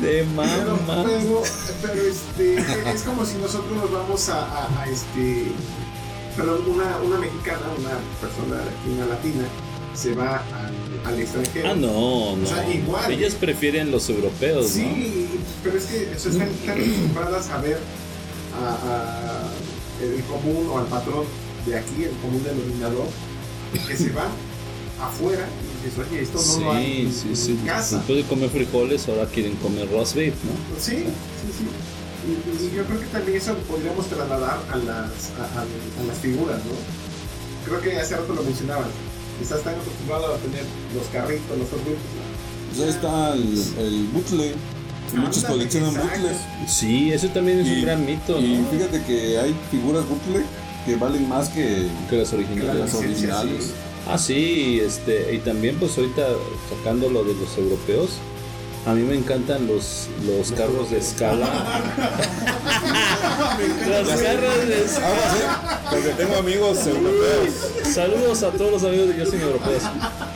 De 0.00 0.24
mamá. 0.34 1.04
pero, 1.06 1.42
pero, 1.82 2.02
este, 2.02 2.58
es 2.92 3.02
como 3.02 3.24
si 3.24 3.36
nosotros 3.38 3.72
nos 3.76 3.90
vamos 3.92 4.28
a, 4.28 4.40
a- 4.44 4.82
a, 4.82 4.86
este, 4.86 5.52
perdón, 6.36 6.62
una, 6.68 6.96
una 6.98 7.18
mexicana, 7.18 7.60
una 7.78 7.90
persona 8.20 8.62
una 8.92 9.06
latina, 9.06 9.44
se 9.94 10.14
va 10.14 10.42
al, 10.54 10.74
al 11.12 11.20
extranjero. 11.20 11.70
Ah, 11.70 11.74
no, 11.74 12.36
no. 12.36 12.42
O 12.42 12.46
sea, 12.46 12.68
igual. 12.72 13.12
Ellas 13.12 13.34
prefieren 13.34 13.90
los 13.90 14.08
europeos, 14.08 14.64
¿no? 14.64 14.70
Sí, 14.72 15.28
pero 15.62 15.78
es 15.78 15.84
que 15.84 16.12
o 16.16 16.18
sea, 16.18 16.32
están, 16.32 16.48
están 16.48 16.78
acostumbradas 16.80 17.50
a 17.50 17.58
ver 17.58 17.78
a, 18.54 18.72
a 18.72 20.04
el 20.04 20.22
común 20.24 20.68
o 20.70 20.78
al 20.78 20.86
patrón 20.86 21.24
de 21.66 21.78
aquí, 21.78 22.04
el 22.04 22.16
común 22.22 22.42
denominador, 22.44 23.06
que 23.86 23.96
se 23.96 24.10
va 24.10 24.26
afuera 25.00 25.46
y 25.82 25.84
dices, 25.86 26.04
oye, 26.08 26.22
esto 26.22 26.38
no 26.58 26.64
lo 26.66 26.72
hay 26.72 26.84
Sí, 26.84 27.28
en, 27.28 27.36
sí, 27.36 27.52
en 27.52 27.58
sí. 27.58 27.64
casa. 27.66 27.96
Después 27.96 28.18
de 28.18 28.24
comer 28.24 28.50
frijoles, 28.50 29.08
ahora 29.08 29.26
quieren 29.26 29.54
comer 29.56 29.90
roast 29.90 30.14
beef, 30.14 30.34
¿no? 30.44 30.52
Sí, 30.80 30.96
sí, 30.96 31.48
sí. 31.58 31.66
Y, 32.24 32.64
y 32.66 32.76
yo 32.76 32.84
creo 32.84 33.00
que 33.00 33.06
también 33.06 33.36
eso 33.38 33.54
podríamos 33.68 34.06
trasladar 34.06 34.60
a 34.70 34.76
las, 34.76 35.30
a, 35.38 35.44
a- 35.58 35.62
a 36.02 36.04
las 36.06 36.18
figuras, 36.18 36.58
¿no? 36.64 36.72
Creo 37.66 37.80
que 37.80 37.98
hace 37.98 38.16
rato 38.16 38.32
lo 38.34 38.42
mencionaban. 38.42 38.86
Estás 39.40 39.62
tan 39.62 39.74
acostumbrado 39.74 40.34
a 40.34 40.38
tener 40.38 40.64
los 40.94 41.06
carritos, 41.08 41.58
los 41.58 41.72
Wheels, 41.72 41.98
¿no? 42.14 42.76
Pues 42.76 42.88
está 42.94 43.34
el, 43.34 43.62
el 43.78 44.08
bootleg. 45.10 45.24
Muchos 45.26 45.44
coleccionan 45.44 45.94
bootleg. 45.94 46.36
Sí, 46.66 47.12
eso 47.12 47.28
también 47.28 47.60
es 47.60 47.66
un 47.68 47.78
Y- 47.78 47.82
gran 47.82 48.04
mito, 48.06 48.38
Y 48.40 48.54
¿no? 48.58 48.68
fíjate 48.70 49.02
que 49.02 49.38
hay 49.38 49.54
figuras 49.70 50.04
bootleg 50.08 50.44
que 50.86 50.96
valen 50.96 51.28
más 51.28 51.48
que 51.48 51.86
Que 52.10 52.16
las 52.16 52.30
que 52.30 52.36
originales. 52.36 52.74
las 52.76 52.92
licencia, 52.94 53.38
originales. 53.40 53.64
sí. 53.66 53.72
Ah, 54.08 54.18
sí, 54.18 54.80
este, 54.84 55.32
y 55.34 55.38
también 55.38 55.76
pues 55.78 55.96
ahorita 55.96 56.26
sacando 56.76 57.08
lo 57.08 57.22
de 57.22 57.34
los 57.34 57.56
europeos, 57.56 58.10
a 58.84 58.94
mí 58.94 59.02
me 59.02 59.14
encantan 59.14 59.68
los, 59.68 60.08
los 60.26 60.50
carros 60.50 60.90
de 60.90 60.98
escala. 60.98 61.46
los 63.88 64.08
carros 64.08 64.68
de 64.68 64.84
escala. 64.84 65.06
¿eh? 65.08 65.78
Porque 65.90 66.08
tengo 66.10 66.36
amigos 66.36 66.78
europeos. 66.86 67.54
Saludos 67.94 68.42
a 68.42 68.50
todos 68.50 68.72
los 68.72 68.82
amigos 68.82 69.08
de 69.08 69.18
Yo 69.18 69.26
Soy 69.26 69.40
Europeos. 69.40 69.82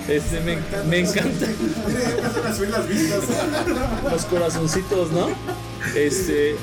Este, 0.09 0.41
me, 0.41 0.57
me 0.89 0.99
encantan 1.01 1.55
Mira, 1.89 2.01
ya 2.01 2.11
empiezan 2.11 2.47
a 2.47 2.55
subir 2.55 2.71
las 2.71 2.89
vistas. 2.89 3.25
los 4.11 4.25
corazoncitos, 4.27 5.11
¿no? 5.11 5.29
Este, 5.97 6.55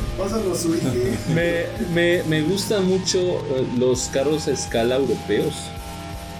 Me, 1.33 1.65
me, 1.93 2.23
me 2.23 2.41
gustan 2.43 2.85
mucho 2.87 3.19
eh, 3.19 3.67
los 3.77 4.09
carros 4.13 4.47
a 4.47 4.51
escala 4.51 4.95
europeos. 4.95 5.55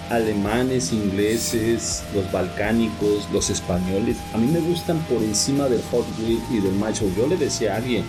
Alemanes, 0.09 0.91
ingleses, 0.93 2.03
los 2.13 2.31
balcánicos, 2.31 3.27
los 3.33 3.49
españoles. 3.49 4.17
A 4.33 4.37
mí 4.37 4.47
me 4.51 4.59
gustan 4.59 4.99
por 5.09 5.21
encima 5.23 5.67
del 5.67 5.81
Hot 5.91 6.05
Wheel 6.19 6.39
y 6.51 6.59
del 6.59 6.73
Matchbox. 6.73 7.15
Yo 7.17 7.27
le 7.27 7.35
decía 7.37 7.73
a 7.73 7.77
alguien, 7.77 8.05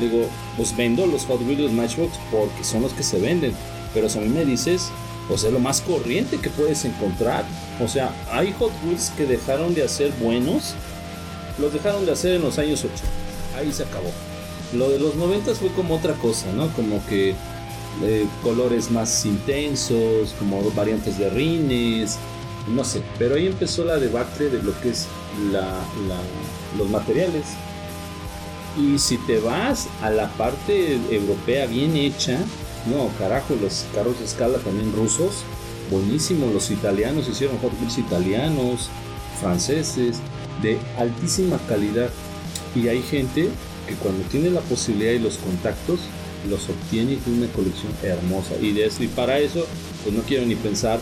digo, 0.00 0.28
pues 0.56 0.74
vendo 0.76 1.06
los 1.06 1.26
Hot 1.26 1.40
Wheels 1.42 1.58
y 1.60 1.62
los 1.62 1.72
Matchbox 1.72 2.12
porque 2.30 2.64
son 2.64 2.82
los 2.82 2.92
que 2.92 3.02
se 3.02 3.18
venden. 3.20 3.52
Pero 3.92 4.08
si 4.08 4.18
a 4.18 4.22
mí 4.22 4.28
me 4.28 4.44
dices, 4.44 4.88
pues 5.32 5.44
es 5.44 5.52
lo 5.54 5.60
más 5.60 5.80
corriente 5.80 6.36
que 6.36 6.50
puedes 6.50 6.84
encontrar. 6.84 7.42
O 7.82 7.88
sea, 7.88 8.10
hay 8.30 8.52
Hot 8.58 8.70
Wheels 8.84 9.10
que 9.16 9.24
dejaron 9.24 9.72
de 9.72 9.82
hacer 9.82 10.12
buenos. 10.20 10.74
Los 11.58 11.72
dejaron 11.72 12.04
de 12.04 12.12
hacer 12.12 12.34
en 12.34 12.42
los 12.42 12.58
años 12.58 12.80
80. 12.84 13.02
Ahí 13.56 13.72
se 13.72 13.84
acabó. 13.84 14.10
Lo 14.74 14.90
de 14.90 14.98
los 14.98 15.14
90 15.14 15.54
fue 15.54 15.68
como 15.68 15.94
otra 15.94 16.12
cosa, 16.12 16.52
¿no? 16.52 16.68
Como 16.74 17.02
que 17.06 17.30
eh, 18.02 18.26
colores 18.42 18.90
más 18.90 19.24
intensos, 19.24 20.34
como 20.38 20.70
variantes 20.72 21.18
de 21.18 21.30
rines, 21.30 22.18
no 22.68 22.84
sé. 22.84 23.00
Pero 23.18 23.36
ahí 23.36 23.46
empezó 23.46 23.86
la 23.86 23.96
debacle 23.96 24.50
de 24.50 24.62
lo 24.62 24.78
que 24.82 24.90
es 24.90 25.06
la, 25.50 25.62
la- 25.62 26.76
los 26.76 26.90
materiales. 26.90 27.44
Y 28.78 28.98
si 28.98 29.16
te 29.16 29.38
vas 29.40 29.88
a 30.02 30.10
la 30.10 30.28
parte 30.28 30.98
europea 31.10 31.64
bien 31.64 31.96
hecha, 31.96 32.38
no, 32.86 33.08
carajo, 33.18 33.56
los 33.60 33.84
carros 33.94 34.18
de 34.18 34.24
escala 34.24 34.58
también 34.58 34.92
rusos, 34.92 35.44
buenísimos. 35.90 36.52
Los 36.52 36.70
italianos 36.70 37.28
hicieron 37.28 37.58
Hot 37.58 37.72
Wheels 37.80 37.98
italianos, 37.98 38.88
franceses, 39.40 40.16
de 40.62 40.78
altísima 40.98 41.58
calidad. 41.68 42.10
Y 42.74 42.88
hay 42.88 43.02
gente 43.02 43.48
que 43.86 43.94
cuando 43.96 44.22
tiene 44.24 44.50
la 44.50 44.60
posibilidad 44.60 45.12
y 45.12 45.18
los 45.18 45.38
contactos, 45.38 46.00
los 46.48 46.68
obtiene 46.68 47.12
y 47.12 47.16
tiene 47.16 47.44
una 47.44 47.52
colección 47.52 47.92
hermosa. 48.02 48.54
Y, 48.60 48.72
de 48.72 48.86
eso, 48.86 49.02
y 49.02 49.08
para 49.08 49.38
eso, 49.38 49.66
pues 50.02 50.14
no 50.14 50.22
quiero 50.22 50.46
ni 50.46 50.56
pensar, 50.56 50.98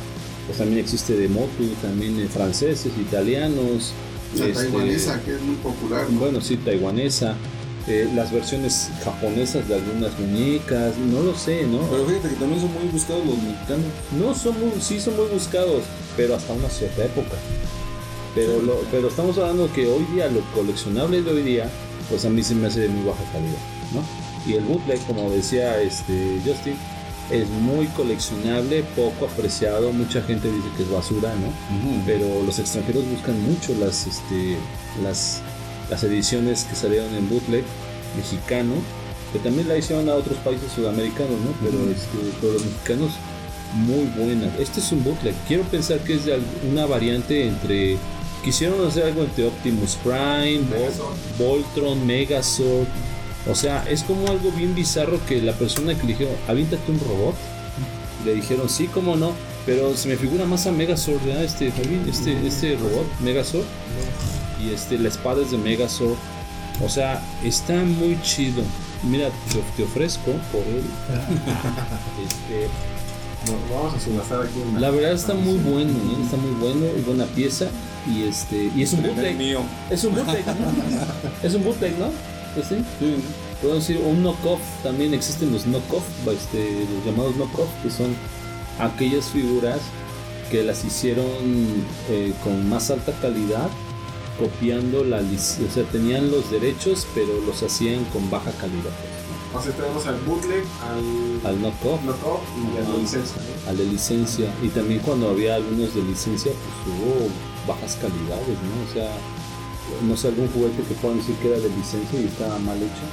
pues 0.47 0.59
también 0.59 0.81
existe 0.81 1.17
de 1.17 1.29
moto, 1.29 1.51
también 1.83 2.17
de 2.17 2.29
franceses, 2.29 2.93
italianos. 3.01 3.93
La 4.37 4.47
este, 4.47 4.65
taiwanesa, 4.65 5.23
que 5.23 5.35
es 5.35 5.41
muy 5.41 5.57
popular. 5.57 6.07
¿no? 6.11 6.21
bueno, 6.21 6.41
sí, 6.41 6.57
taiwanesa. 6.57 7.37
Eh, 7.91 8.09
las 8.15 8.31
versiones 8.33 8.91
japonesas 9.05 9.69
de 9.69 9.75
algunas 9.75 10.17
muñecas, 10.19 10.97
no 10.97 11.21
lo 11.23 11.35
sé, 11.37 11.65
¿no? 11.67 11.79
Pero 11.91 12.07
fíjate 12.07 12.29
que 12.31 12.35
también 12.37 12.61
son 12.61 12.73
muy 12.73 12.85
buscados 12.93 13.27
los 13.27 13.37
mexicanos. 13.43 13.87
No 14.19 14.35
son 14.35 14.61
muy, 14.61 14.81
sí 14.81 15.01
son 15.01 15.17
muy 15.17 15.27
buscados, 15.27 15.83
pero 16.17 16.35
hasta 16.37 16.53
una 16.53 16.69
cierta 16.69 17.05
época. 17.05 17.37
Pero, 18.35 18.63
lo- 18.63 18.81
pero 18.91 19.09
estamos 19.09 19.37
hablando 19.39 19.71
que 19.73 19.87
hoy 19.89 20.05
día, 20.15 20.29
lo 20.29 20.41
coleccionable 20.55 21.21
de 21.23 21.31
hoy 21.31 21.43
día, 21.43 21.69
pues 22.09 22.25
a 22.25 22.31
mí 22.31 22.43
se 22.43 22.55
me 22.55 22.69
hace 22.69 22.81
de 22.81 22.89
muy 22.89 23.05
baja 23.05 23.23
calidad, 23.33 23.59
¿no? 23.93 24.03
Y 24.51 24.55
el 24.57 24.65
bootleg, 24.65 25.05
como 25.07 25.29
decía 25.31 25.81
este 25.83 26.41
Justin, 26.47 26.75
es 27.31 27.49
muy 27.49 27.87
coleccionable, 27.89 28.83
poco 28.97 29.27
apreciado, 29.27 29.93
mucha 29.93 30.23
gente 30.23 30.51
dice 30.51 30.69
que 30.77 30.83
es 30.85 30.91
basura, 30.91 31.33
¿no? 31.35 31.53
Pero 32.07 32.43
los 32.45 32.59
extranjeros 32.59 33.05
buscan 33.11 33.41
mucho 33.43 33.75
las, 33.79 34.07
este, 34.07 34.57
las, 35.03 35.43
las 35.91 36.03
ediciones 36.05 36.65
que 36.65 36.75
salieron 36.77 37.15
en 37.15 37.29
bootleg 37.29 37.65
mexicano, 38.17 38.75
que 39.33 39.39
también 39.41 39.69
la 39.69 39.77
hicieron 39.77 40.09
a 40.09 40.15
otros 40.15 40.39
países 40.39 40.73
sudamericanos, 40.73 41.31
¿no? 41.31 41.53
Pero, 41.63 41.79
este, 41.91 42.19
pero 42.41 42.53
los 42.55 42.65
mexicanos 42.65 43.11
muy 43.75 44.05
buena. 44.17 44.51
Este 44.59 44.81
es 44.81 44.91
un 44.93 45.05
bootleg. 45.05 45.35
Quiero 45.47 45.63
pensar 45.65 45.99
que 46.01 46.15
es 46.15 46.25
de 46.25 46.39
una 46.71 46.87
variante 46.87 47.47
entre. 47.47 47.97
Quisieron 48.45 48.85
hacer 48.87 49.05
algo 49.05 49.23
entre 49.23 49.47
Optimus 49.47 49.97
Prime, 50.03 50.61
Vol- 50.71 51.37
Voltron, 51.39 52.07
Megazord. 52.07 52.87
O 53.51 53.55
sea, 53.55 53.85
es 53.89 54.03
como 54.03 54.29
algo 54.29 54.51
bien 54.51 54.75
bizarro 54.75 55.21
que 55.27 55.41
la 55.43 55.53
persona 55.53 55.95
que 55.95 56.03
le 56.03 56.13
dijeron, 56.15 56.35
aviéntate 56.49 56.91
un 56.91 57.01
robot. 57.01 57.35
Le 58.25 58.35
dijeron, 58.35 58.69
sí, 58.69 58.87
cómo 58.87 59.15
no. 59.17 59.33
Pero 59.67 59.95
se 59.97 60.09
me 60.09 60.17
figura 60.17 60.47
más 60.47 60.67
a 60.67 60.73
Megazord, 60.73 61.23
¿verdad? 61.25 61.45
Este, 61.45 61.71
este, 62.09 62.47
este 62.47 62.77
robot, 62.77 63.07
Megazord. 63.21 63.65
Y 64.65 64.73
este, 64.75 64.99
la 64.99 65.09
espada 65.09 65.43
es 65.43 65.51
de 65.51 65.59
Megazord. 65.59 66.17
O 66.85 66.89
sea, 66.89 67.23
está 67.45 67.75
muy 67.85 68.19
chido. 68.23 68.63
Mira, 69.03 69.29
te, 69.53 69.61
te 69.77 69.83
ofrezco 69.85 70.33
por 70.53 70.61
él. 70.63 70.83
este, 72.25 72.69
No, 73.47 73.75
vamos 73.75 73.95
a 73.95 74.01
subastar 74.01 74.43
aquí 74.43 74.59
una- 74.71 74.81
la 74.81 74.91
verdad 74.91 75.13
está 75.13 75.35
muy 75.35 75.57
bueno, 75.59 75.91
¿eh? 75.93 76.23
está 76.25 76.37
muy 76.37 76.51
bueno 76.61 76.87
y 76.97 77.01
buena 77.03 77.25
pieza. 77.27 77.69
Y 78.07 78.25
este 78.25 78.71
y 78.75 78.83
es 78.83 78.93
un 78.93 79.03
bootleg. 79.03 79.37
mío. 79.37 79.61
Es 79.91 80.05
un 80.05 80.15
bootleg, 80.15 80.45
¿no? 80.47 80.53
es 81.49 81.55
un 81.55 81.65
bootleg, 81.65 81.99
¿no? 81.99 82.07
Este, 82.61 82.77
Sí. 82.99 83.17
Puedo 83.63 83.75
decir 83.75 83.99
un 83.99 84.23
knockoff. 84.23 84.61
También 84.83 85.13
existen 85.13 85.53
los 85.53 85.67
knockoff, 85.67 86.03
este, 86.33 86.87
los 86.95 87.05
llamados 87.05 87.37
knockoff, 87.37 87.69
que 87.83 87.91
son 87.91 88.15
aquellas 88.79 89.27
figuras 89.27 89.79
que 90.51 90.63
las 90.65 90.83
hicieron 90.85 91.27
eh, 92.09 92.33
con 92.43 92.69
más 92.71 92.91
alta 92.91 93.13
calidad, 93.21 93.69
copiando 94.39 95.05
la 95.05 95.21
lic- 95.21 95.67
o 95.69 95.71
sea, 95.73 95.85
tenían 95.85 96.31
los 96.31 96.51
derechos, 96.51 97.07
pero 97.15 97.29
los 97.47 97.63
hacían 97.63 98.05
con 98.07 98.31
baja 98.31 98.51
calidad. 98.53 98.93
O 99.53 99.61
sea, 99.61 99.73
tenemos 99.73 100.07
al 100.07 100.15
bootleg, 100.21 100.65
al 100.89 101.47
Al 101.51 101.61
knockoff. 101.61 102.01
knockoff 102.05 102.41
y 102.57 102.79
a 102.79 102.89
la 102.89 102.97
licencia. 102.97 103.37
¿no? 103.37 103.71
a 103.71 103.73
la 103.73 103.83
licencia 103.85 104.55
y 104.63 104.69
también 104.69 105.01
cuando 105.01 105.29
había 105.31 105.57
algunos 105.57 105.95
de 105.95 106.03
licencia 106.03 106.51
pues 106.53 106.97
hubo 106.97 107.29
bajas 107.69 107.97
calidades 108.01 108.49
no 108.49 108.89
o 108.89 108.93
sea 108.95 109.11
no 110.09 110.17
sé 110.17 110.29
algún 110.29 110.49
juguete 110.49 110.83
que 110.89 110.95
puedan 110.95 111.19
decir 111.19 111.35
que 111.37 111.49
era 111.49 111.59
de 111.59 111.69
licencia 111.69 112.21
y 112.21 112.25
estaba 112.25 112.59
mal 112.61 112.77
hecho 112.79 113.05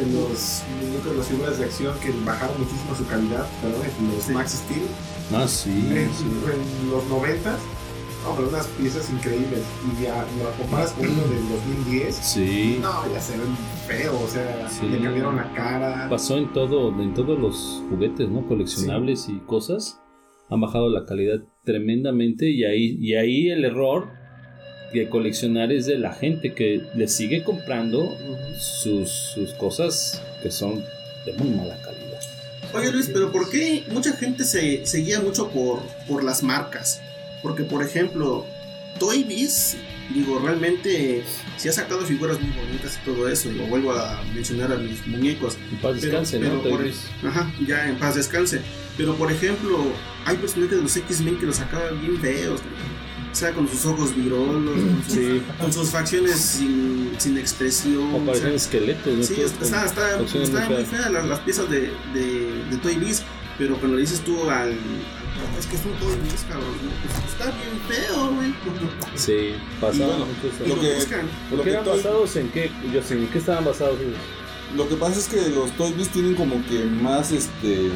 En 0.00 0.14
los 0.14 0.62
muñecos, 0.80 1.16
las 1.16 1.26
figuras 1.26 1.58
de 1.58 1.64
acción 1.64 1.98
que 2.00 2.10
bajaron 2.24 2.58
muchísimo 2.60 2.94
su 2.96 3.06
calidad, 3.06 3.46
perdón, 3.62 3.82
en 3.98 4.14
los 4.14 4.28
Max 4.28 4.62
Steel, 4.64 4.86
ah 5.34 5.46
sí, 5.48 5.70
en, 5.70 6.10
sí. 6.12 6.24
en 6.52 6.90
los 6.90 7.04
90, 7.06 7.56
no, 8.26 8.34
pero 8.36 8.48
unas 8.48 8.66
piezas 8.68 9.10
increíbles. 9.10 9.60
Y 9.98 10.02
ya 10.02 10.24
lo 10.42 10.50
comparas 10.62 10.92
con 10.92 11.06
uno 11.08 11.22
del 11.22 11.48
2010, 11.48 12.14
sí 12.14 12.78
no, 12.82 13.10
ya 13.12 13.20
se 13.20 13.36
ven 13.38 13.56
feo, 13.86 14.18
o 14.22 14.28
sea, 14.28 14.68
Sí. 14.68 14.86
le 14.88 15.00
cambiaron 15.00 15.36
la 15.36 15.52
cara. 15.54 16.08
pasó 16.10 16.36
en 16.36 16.52
todo 16.52 16.88
en 17.00 17.14
todos 17.14 17.38
los 17.38 17.82
juguetes 17.88 18.28
no 18.28 18.46
coleccionables 18.46 19.28
y 19.28 19.38
cosas 19.46 20.00
han 20.50 20.60
bajado 20.60 20.88
la 20.90 21.04
calidad 21.06 21.40
tremendamente 21.64 22.48
y 22.50 22.64
ahí 22.64 22.96
y 23.00 23.14
ahí 23.14 23.50
el 23.50 23.64
error 23.64 24.08
de 24.92 25.08
coleccionar 25.08 25.72
es 25.72 25.86
de 25.86 25.98
la 25.98 26.12
gente 26.12 26.54
que 26.54 26.80
le 26.94 27.08
sigue 27.08 27.42
comprando 27.42 28.16
sus, 28.58 29.10
sus 29.34 29.52
cosas 29.54 30.22
que 30.42 30.50
son 30.50 30.82
de 31.26 31.32
muy 31.38 31.50
mala 31.50 31.76
calidad 31.82 32.20
Oye 32.74 32.92
Luis, 32.92 33.08
pero 33.12 33.30
¿por 33.32 33.48
qué 33.50 33.84
mucha 33.90 34.12
gente 34.12 34.44
se, 34.44 34.84
se 34.86 34.98
guía 34.98 35.20
mucho 35.20 35.48
por, 35.50 35.80
por 36.08 36.22
las 36.24 36.42
marcas? 36.42 37.00
Porque, 37.46 37.62
por 37.62 37.80
ejemplo, 37.80 38.44
Toy 38.98 39.22
Biz, 39.22 39.76
digo, 40.12 40.40
realmente 40.40 41.22
si 41.56 41.68
ha 41.68 41.72
sacado 41.72 42.00
figuras 42.00 42.40
muy 42.40 42.50
bonitas 42.50 42.98
y 43.00 43.04
todo 43.08 43.28
eso, 43.28 43.48
lo 43.52 43.66
vuelvo 43.66 43.92
a 43.92 44.20
mencionar 44.34 44.72
a 44.72 44.76
mis 44.78 45.06
muñecos. 45.06 45.56
en 45.70 45.76
paz 45.78 45.92
Pero- 46.00 46.18
descanse 46.22 46.38
pero 46.40 46.54
no 46.54 46.62
por-? 46.62 46.90
Ajá, 47.28 47.52
ya 47.64 47.88
en 47.88 47.98
paz 48.00 48.16
descanse. 48.16 48.62
Pero, 48.96 49.14
por 49.14 49.30
ejemplo, 49.30 49.78
hay 50.24 50.36
personajes 50.38 50.76
de 50.78 50.82
los 50.82 50.96
X-Men 50.96 51.38
que 51.38 51.46
los 51.46 51.54
sacaban 51.56 52.00
bien 52.00 52.20
feos. 52.20 52.60
O 53.30 53.34
sea, 53.38 53.52
con 53.52 53.68
sus 53.68 53.86
ojos 53.86 54.16
virolos, 54.16 54.74
con 54.74 55.04
sus, 55.04 55.12
Sí. 55.14 55.42
con 55.60 55.72
sus 55.72 55.90
facciones 55.90 56.34
sin, 56.40 57.12
sin 57.18 57.38
expresión. 57.38 58.12
O 58.12 58.16
o 58.16 58.20
parecen 58.26 58.48
sea, 58.48 58.56
esqueletos, 58.56 59.14
¿no? 59.18 59.22
Sí, 59.22 59.34
está, 59.40 59.84
está, 59.86 60.20
está 60.20 60.68
muy 60.68 60.84
fea 60.84 61.10
las, 61.10 61.26
las 61.26 61.38
piezas 61.40 61.70
de, 61.70 61.92
de, 62.12 62.64
de 62.70 62.76
Toy 62.82 62.96
Biz, 62.96 63.22
pero 63.58 63.76
cuando 63.76 63.96
le 63.96 64.02
dices 64.02 64.20
tú 64.20 64.48
al. 64.50 64.72
Es 65.58 65.66
que 65.66 65.76
es 65.76 65.84
un 65.84 65.92
Toy 65.94 66.16
Biz, 66.24 66.44
cabrón. 66.48 66.74
Pues 67.02 67.32
está 67.32 67.44
bien 67.46 67.80
feo, 67.88 68.30
güey. 68.34 68.54
Sí, 69.14 69.54
pasaba 69.80 70.16
bueno, 70.16 70.26
mucho 70.26 70.74
lo 70.74 70.80
que- 70.80 70.94
buscan. 70.94 71.20
Lo 71.50 71.56
¿Qué 71.58 71.62
que, 71.64 71.70
eran 71.70 71.84
basados 71.86 72.36
en 72.36 72.48
qué? 72.50 72.70
Yo 72.92 73.02
sé, 73.02 73.14
¿en 73.14 73.26
qué 73.28 73.38
estaban 73.38 73.64
basados 73.64 73.98
ellos? 74.00 74.16
lo 74.76 74.88
que 74.88 74.96
pasa 74.96 75.18
es 75.20 75.28
que 75.28 75.48
los 75.50 75.70
Toy 75.72 75.92
Biz 75.92 76.08
tienen 76.08 76.34
como 76.34 76.56
que 76.66 76.84
más 76.84 77.32
este. 77.32 77.90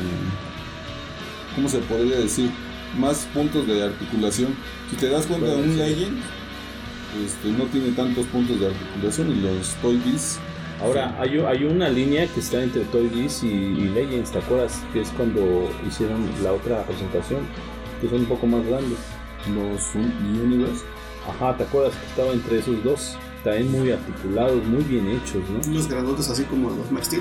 ¿Cómo 1.54 1.68
se 1.68 1.78
podría 1.80 2.16
decir? 2.18 2.50
Más 2.98 3.26
puntos 3.34 3.66
de 3.66 3.82
articulación. 3.84 4.54
Si 4.90 4.96
te 4.96 5.08
das 5.08 5.26
cuenta, 5.26 5.46
Bueno, 5.48 5.62
un 5.64 5.72
sí. 5.72 5.76
Legend 5.78 6.18
este, 7.26 7.48
no 7.48 7.64
tiene 7.64 7.90
tantos 7.90 8.24
puntos 8.26 8.60
de 8.60 8.66
articulación 8.68 9.30
y 9.32 9.40
los 9.40 9.68
Toy 9.82 9.96
Biz. 9.96 10.38
Ahora, 10.82 11.14
hay, 11.20 11.64
una 11.64 11.88
línea 11.88 12.26
que 12.26 12.40
está 12.40 12.62
entre 12.62 12.84
Toy 12.84 13.08
Biz 13.08 13.42
y, 13.44 13.48
y 13.48 13.88
Legends, 13.90 14.30
¿te 14.32 14.38
acuerdas? 14.38 14.82
Que 14.92 15.02
es 15.02 15.08
cuando 15.10 15.68
hicieron 15.86 16.26
la 16.42 16.52
otra 16.52 16.82
presentación, 16.84 17.40
que 18.00 18.08
son 18.08 18.20
un 18.20 18.26
poco 18.26 18.46
más 18.46 18.64
grandes. 18.66 18.98
Los 19.54 19.94
Un- 19.94 20.40
Universe. 20.42 20.84
Ajá, 21.28 21.56
¿te 21.56 21.64
acuerdas 21.64 21.94
que 21.96 22.06
estaba 22.06 22.32
entre 22.32 22.58
esos 22.60 22.82
dos? 22.82 23.16
También 23.44 23.72
muy 23.72 23.90
articulados, 23.90 24.62
muy 24.66 24.84
bien 24.84 25.08
hechos, 25.08 25.42
¿no? 25.48 25.72
Los 25.72 25.88
grandotes 25.88 26.28
así 26.28 26.44
como 26.44 26.70
los 26.70 26.90
Max. 26.90 27.10
Eh, 27.14 27.20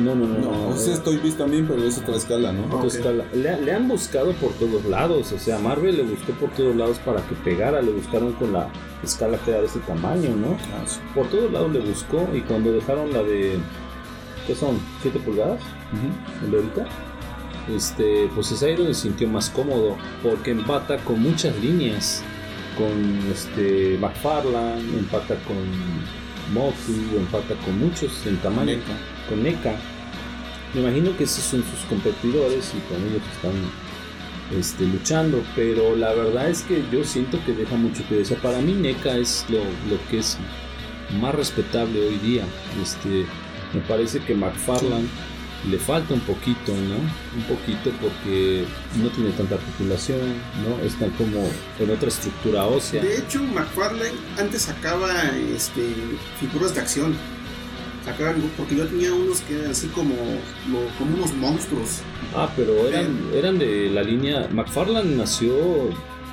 no, 0.00 0.16
no, 0.16 0.26
no. 0.26 0.38
No, 0.38 0.68
no, 0.70 0.74
ese 0.74 0.90
eh, 0.90 0.94
es 0.94 1.04
Toy 1.04 1.18
Biz 1.18 1.36
también, 1.36 1.66
pero 1.68 1.82
es 1.84 1.98
otra 1.98 2.16
escala, 2.16 2.52
¿no? 2.52 2.64
otra 2.74 2.88
escala. 2.88 3.24
Le, 3.32 3.60
le 3.60 3.72
han 3.72 3.86
buscado 3.86 4.32
por 4.32 4.52
todos 4.54 4.84
lados, 4.84 5.30
o 5.30 5.38
sea, 5.38 5.58
Marvel 5.58 5.96
le 5.96 6.02
buscó 6.02 6.32
por 6.32 6.50
todos 6.50 6.74
lados 6.74 6.98
para 6.98 7.22
que 7.22 7.36
pegara, 7.36 7.80
le 7.82 7.92
buscaron 7.92 8.32
con 8.32 8.52
la 8.52 8.68
escala 9.04 9.38
que 9.38 9.50
era 9.52 9.60
de 9.60 9.66
este 9.66 9.80
tamaño, 9.80 10.34
¿no? 10.34 10.56
Ah, 10.74 10.84
sí. 10.86 10.98
Por 11.14 11.28
todos 11.28 11.52
lados 11.52 11.72
le 11.72 11.80
buscó 11.80 12.28
y 12.34 12.40
cuando 12.40 12.72
dejaron 12.72 13.12
la 13.12 13.22
de... 13.22 13.58
¿Qué 14.46 14.54
son? 14.56 14.78
¿7 15.04 15.22
pulgadas? 15.24 15.60
El 16.44 16.50
de 16.50 16.56
ahorita, 16.56 16.86
este, 17.74 18.28
pues 18.34 18.50
es 18.52 18.62
ahí 18.62 18.74
donde 18.76 18.94
se 18.94 19.02
sintió 19.02 19.28
más 19.28 19.50
cómodo, 19.50 19.96
porque 20.22 20.50
empata 20.50 20.98
con 20.98 21.20
muchas 21.20 21.56
líneas, 21.58 22.22
con 22.80 23.30
este 23.30 23.98
McFarlane, 24.00 24.80
empata 24.98 25.34
con 25.44 25.56
Motu, 26.54 27.18
empata 27.18 27.54
con 27.56 27.78
muchos 27.78 28.26
en 28.26 28.38
tamaño, 28.38 28.72
NECA. 28.72 28.96
con 29.28 29.42
NECA. 29.42 29.74
Me 30.72 30.80
imagino 30.80 31.14
que 31.16 31.24
esos 31.24 31.44
son 31.44 31.62
sus 31.62 31.80
competidores 31.90 32.72
y 32.74 32.80
con 32.92 32.96
ellos 33.06 33.22
están 33.34 34.58
este, 34.58 34.86
luchando, 34.86 35.42
pero 35.54 35.94
la 35.94 36.14
verdad 36.14 36.48
es 36.48 36.62
que 36.62 36.82
yo 36.90 37.04
siento 37.04 37.38
que 37.44 37.52
deja 37.52 37.76
mucho 37.76 38.02
que 38.08 38.14
desear. 38.16 38.40
Para 38.40 38.60
mí 38.60 38.72
NECA 38.72 39.18
es 39.18 39.44
lo, 39.50 39.58
lo 39.58 40.00
que 40.08 40.20
es 40.20 40.38
más 41.20 41.34
respetable 41.34 42.00
hoy 42.00 42.16
día. 42.18 42.44
Este, 42.82 43.26
me 43.74 43.80
parece 43.86 44.20
que 44.20 44.34
McFarlane 44.34 45.08
le 45.68 45.78
falta 45.78 46.14
un 46.14 46.20
poquito, 46.20 46.72
¿no? 46.72 46.96
Un 47.36 47.42
poquito 47.48 47.90
porque 48.00 48.64
no 48.96 49.08
tiene 49.10 49.30
tanta 49.32 49.56
articulación, 49.56 50.20
¿no? 50.64 50.84
Está 50.84 51.06
como 51.16 51.48
en 51.78 51.90
otra 51.90 52.08
estructura 52.08 52.66
ósea. 52.66 53.02
De 53.02 53.18
hecho, 53.18 53.42
McFarlane 53.42 54.18
antes 54.38 54.62
sacaba 54.62 55.10
este, 55.54 55.94
figuras 56.38 56.74
de 56.74 56.80
acción. 56.80 57.14
Sacaban, 58.04 58.40
porque 58.56 58.76
yo 58.76 58.86
tenía 58.86 59.12
unos 59.12 59.42
que 59.42 59.58
eran 59.58 59.72
así 59.72 59.86
como, 59.88 60.14
como 60.98 61.16
unos 61.16 61.34
monstruos. 61.34 62.00
Ah, 62.34 62.50
pero 62.56 62.88
eran, 62.88 63.18
eran 63.34 63.58
de 63.58 63.90
la 63.90 64.02
línea. 64.02 64.48
McFarlane 64.50 65.16
nació 65.16 65.52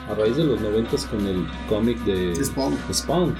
a 0.09 0.15
raíz 0.15 0.37
de 0.37 0.45
los 0.45 0.61
noventas 0.61 1.05
con 1.05 1.27
el 1.27 1.45
cómic 1.67 1.97
de 2.05 2.33
de 2.33 2.45
Spawn. 2.45 2.77
Spawn. 2.93 3.35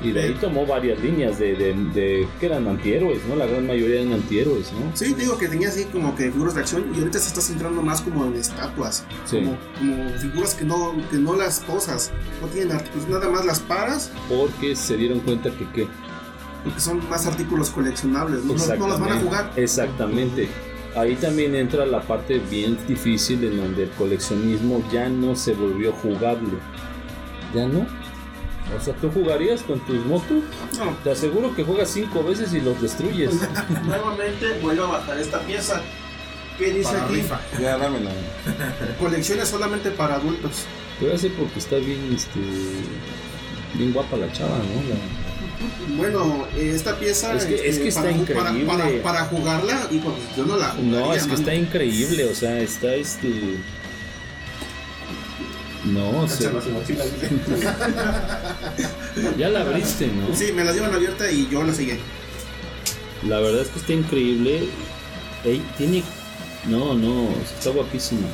Y 0.00 0.12
de 0.12 0.20
ahí 0.22 0.36
tomó 0.40 0.64
varias 0.64 1.00
líneas 1.00 1.38
de, 1.40 1.54
de, 1.56 1.74
de- 1.74 2.28
que 2.38 2.46
eran 2.46 2.68
antihéroes, 2.68 3.24
¿no? 3.26 3.34
La 3.34 3.46
gran 3.46 3.66
mayoría 3.66 4.00
eran 4.02 4.12
antihéroes, 4.12 4.72
¿no? 4.72 4.92
Sí, 4.94 5.12
te 5.12 5.22
digo 5.22 5.36
que 5.38 5.48
tenía 5.48 5.68
así 5.70 5.84
como 5.86 6.14
que 6.14 6.30
figuras 6.30 6.54
de 6.54 6.60
acción 6.60 6.84
y 6.94 6.98
ahorita 6.98 7.18
se 7.18 7.28
está 7.28 7.40
centrando 7.40 7.82
más 7.82 8.00
como 8.00 8.24
en 8.26 8.34
estatuas. 8.36 9.04
Sí. 9.24 9.38
Como, 9.38 9.58
como 9.78 10.08
figuras 10.18 10.54
que 10.54 10.64
no, 10.64 10.94
que 11.10 11.16
no 11.16 11.34
las 11.34 11.60
posas, 11.60 12.12
no 12.40 12.46
tienen 12.46 12.72
artículos, 12.76 13.08
nada 13.08 13.28
más 13.28 13.44
las 13.44 13.58
paras 13.58 14.12
Porque 14.28 14.76
se 14.76 14.96
dieron 14.96 15.18
cuenta 15.20 15.50
que 15.50 15.66
qué. 15.74 15.88
y 16.64 16.70
que 16.70 16.80
son 16.80 17.00
más 17.10 17.26
artículos 17.26 17.70
coleccionables, 17.70 18.44
no 18.44 18.54
las 18.54 19.00
van 19.00 19.12
a 19.12 19.20
jugar. 19.20 19.50
Exactamente. 19.56 20.48
Ahí 20.96 21.16
también 21.16 21.54
entra 21.54 21.84
la 21.86 22.00
parte 22.02 22.40
bien 22.50 22.78
difícil 22.86 23.42
en 23.44 23.56
donde 23.56 23.84
el 23.84 23.90
coleccionismo 23.90 24.82
ya 24.92 25.08
no 25.08 25.34
se 25.36 25.54
volvió 25.54 25.92
jugable. 25.92 26.50
¿Ya 27.54 27.66
no? 27.66 27.86
O 28.76 28.80
sea, 28.84 28.94
¿tú 28.94 29.10
jugarías 29.10 29.62
con 29.62 29.80
tus 29.80 30.04
motos? 30.04 30.42
No, 30.78 30.96
Te 31.02 31.10
aseguro 31.10 31.54
que 31.54 31.64
juegas 31.64 31.90
cinco 31.90 32.22
veces 32.22 32.52
y 32.52 32.60
los 32.60 32.80
destruyes. 32.82 33.30
nuevamente 33.86 34.58
vuelvo 34.62 34.84
a 34.84 34.98
bajar 34.98 35.18
esta 35.18 35.40
pieza. 35.40 35.80
¿Qué 36.58 36.72
dice 36.72 36.90
Para 36.92 37.04
aquí? 37.04 37.14
rifa. 37.14 37.40
Ya, 37.60 37.78
dámela. 37.78 38.10
Colecciones 38.98 39.48
solamente 39.48 39.90
para 39.90 40.16
adultos. 40.16 40.64
Voy 41.00 41.12
a 41.12 41.14
hacer 41.14 41.32
porque 41.34 41.58
está 41.60 41.76
bien, 41.76 42.12
este, 42.14 42.40
bien 43.74 43.92
guapa 43.92 44.16
la 44.16 44.30
chava, 44.32 44.58
¿no? 44.58 44.82
La- 44.88 45.96
Bueno, 45.96 46.46
eh, 46.56 46.72
esta 46.74 46.96
pieza 46.98 47.34
Es 47.34 47.44
que- 47.46 47.54
este, 47.54 47.68
es 47.68 47.78
que 47.78 47.88
está 47.88 48.02
para, 48.02 48.12
increíble. 48.12 48.66
Para, 48.66 48.84
para, 48.84 49.02
para 49.02 49.24
jugarla, 49.26 49.86
y 49.90 49.98
pues 49.98 50.14
yo 50.36 50.44
no 50.44 50.56
la 50.56 50.68
jugaría. 50.70 51.00
No, 51.00 51.14
es 51.14 51.22
que 51.22 51.28
mano. 51.28 51.40
está 51.40 51.54
increíble, 51.54 52.24
o 52.24 52.34
sea, 52.34 52.58
está 52.60 52.94
este. 52.94 53.28
No, 55.92 56.28
su 56.28 56.50
mochila, 56.70 57.04
ya 59.38 59.48
la 59.48 59.60
abriste, 59.62 60.08
¿no? 60.08 60.34
Sí, 60.34 60.52
me 60.52 60.64
la 60.64 60.72
dieron 60.72 60.94
abierta 60.94 61.30
y 61.30 61.48
yo 61.50 61.62
la 61.62 61.72
seguí. 61.72 61.92
La 63.26 63.40
verdad 63.40 63.62
es 63.62 63.68
que 63.68 63.78
está 63.78 63.92
increíble. 63.92 64.68
Ey, 65.44 65.62
tiene. 65.76 66.02
No, 66.66 66.94
no, 66.94 67.28
está 67.58 67.70
guapísima. 67.70 68.26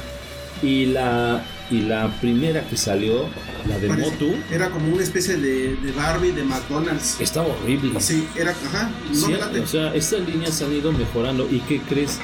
Y 0.62 0.86
la. 0.86 1.44
Y 1.70 1.80
la 1.80 2.08
primera 2.20 2.60
que 2.68 2.76
salió, 2.76 3.24
la 3.66 3.78
de 3.78 3.88
Parece- 3.88 4.10
Motu, 4.10 4.34
Era 4.50 4.68
como 4.70 4.92
una 4.92 5.02
especie 5.02 5.38
de, 5.38 5.76
de 5.76 5.92
Barbie 5.92 6.32
de 6.32 6.44
McDonald's. 6.44 7.18
estaba 7.20 7.46
horrible. 7.48 7.98
Sí, 8.00 8.28
era, 8.36 8.50
ajá, 8.50 8.90
no 9.08 9.14
Sí, 9.14 9.32
o 9.62 9.66
sea, 9.66 9.94
estas 9.94 10.20
líneas 10.28 10.60
han 10.60 10.74
ido 10.74 10.92
mejorando. 10.92 11.48
¿Y 11.50 11.60
qué 11.60 11.80
crees? 11.80 12.18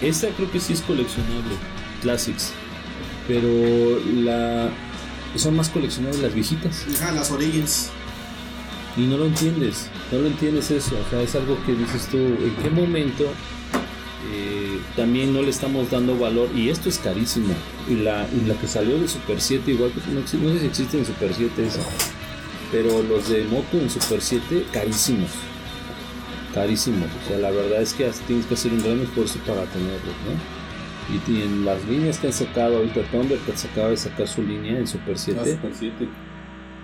Esta 0.00 0.26
creo 0.30 0.50
que 0.50 0.58
sí 0.58 0.72
es 0.72 0.80
coleccionable, 0.80 1.54
Classics. 2.02 2.52
Pero 3.26 4.00
la 4.14 4.70
son 5.36 5.56
más 5.56 5.68
coleccionables 5.70 6.20
las 6.20 6.34
viejitas. 6.34 6.86
Ajá, 6.94 7.12
las 7.12 7.30
Origins. 7.30 7.90
Y 8.96 9.02
no 9.02 9.16
lo 9.16 9.26
entiendes, 9.26 9.88
no 10.10 10.18
lo 10.18 10.26
entiendes 10.26 10.70
eso. 10.70 10.94
O 11.06 11.10
sea, 11.10 11.22
es 11.22 11.34
algo 11.34 11.56
que 11.64 11.72
dices 11.74 12.08
tú, 12.08 12.18
¿en 12.18 12.54
qué 12.62 12.68
momento 12.68 13.24
eh, 14.30 14.78
también 14.96 15.32
no 15.32 15.40
le 15.40 15.48
estamos 15.48 15.90
dando 15.90 16.18
valor? 16.18 16.50
Y 16.54 16.68
esto 16.68 16.90
es 16.90 16.98
carísimo. 16.98 17.54
Y 17.88 17.94
la, 17.96 18.28
y 18.30 18.46
la 18.46 18.54
que 18.54 18.68
salió 18.68 18.98
de 18.98 19.08
Super 19.08 19.40
7, 19.40 19.70
igual 19.70 19.92
que 19.92 20.00
no, 20.12 20.20
no 20.20 20.52
sé 20.52 20.60
si 20.60 20.66
existe 20.66 20.98
en 20.98 21.06
Super 21.06 21.32
7 21.34 21.66
esa. 21.66 21.80
Pero 22.70 23.02
los 23.02 23.28
de 23.28 23.44
Moto 23.44 23.78
en 23.78 23.88
Super 23.88 24.20
7, 24.20 24.66
carísimos. 24.72 25.30
Carísimos. 26.52 27.08
O 27.24 27.28
sea, 27.28 27.38
la 27.38 27.50
verdad 27.50 27.80
es 27.80 27.94
que 27.94 28.10
tienes 28.26 28.44
que 28.44 28.54
hacer 28.54 28.72
un 28.72 28.82
gran 28.82 29.00
esfuerzo 29.00 29.38
para 29.46 29.64
tenerlos, 29.64 30.14
¿no? 30.26 30.51
Y, 31.12 31.30
y 31.30 31.42
en 31.42 31.64
las 31.64 31.84
líneas 31.86 32.18
que 32.18 32.28
han 32.28 32.32
sacado 32.32 32.78
ahorita, 32.78 33.02
Thundercats 33.10 33.64
acaba 33.66 33.90
de 33.90 33.96
sacar 33.96 34.26
su 34.26 34.42
línea 34.42 34.78
en 34.78 34.86
Super 34.86 35.18
7 35.18 35.40
Ah, 35.42 35.44
Super 35.46 35.72
7. 35.74 36.08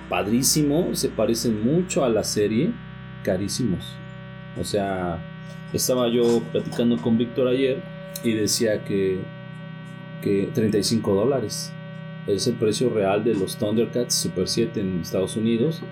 padrísimo, 0.09 0.91
se 0.95 1.09
parecen 1.09 1.65
mucho 1.65 2.05
a 2.05 2.09
la 2.09 2.25
serie, 2.25 2.73
carísimos. 3.23 3.95
O 4.61 4.65
sea, 4.65 5.19
estaba 5.73 6.09
yo 6.09 6.43
platicando 6.53 6.97
con 6.99 7.17
Víctor 7.19 7.49
ayer 7.49 7.83
y 8.25 8.33
decía 8.33 8.85
que, 8.85 9.21
que 10.23 10.51
35 10.53 11.15
dólares 11.15 11.73
es 12.27 12.47
el 12.47 12.55
precio 12.55 12.91
real 12.91 13.25
de 13.25 13.35
los 13.35 13.57
Thundercats 13.57 14.15
Super 14.15 14.49
7 14.49 14.81
en 14.81 15.01
Estados 15.01 15.37
Unidos 15.37 15.83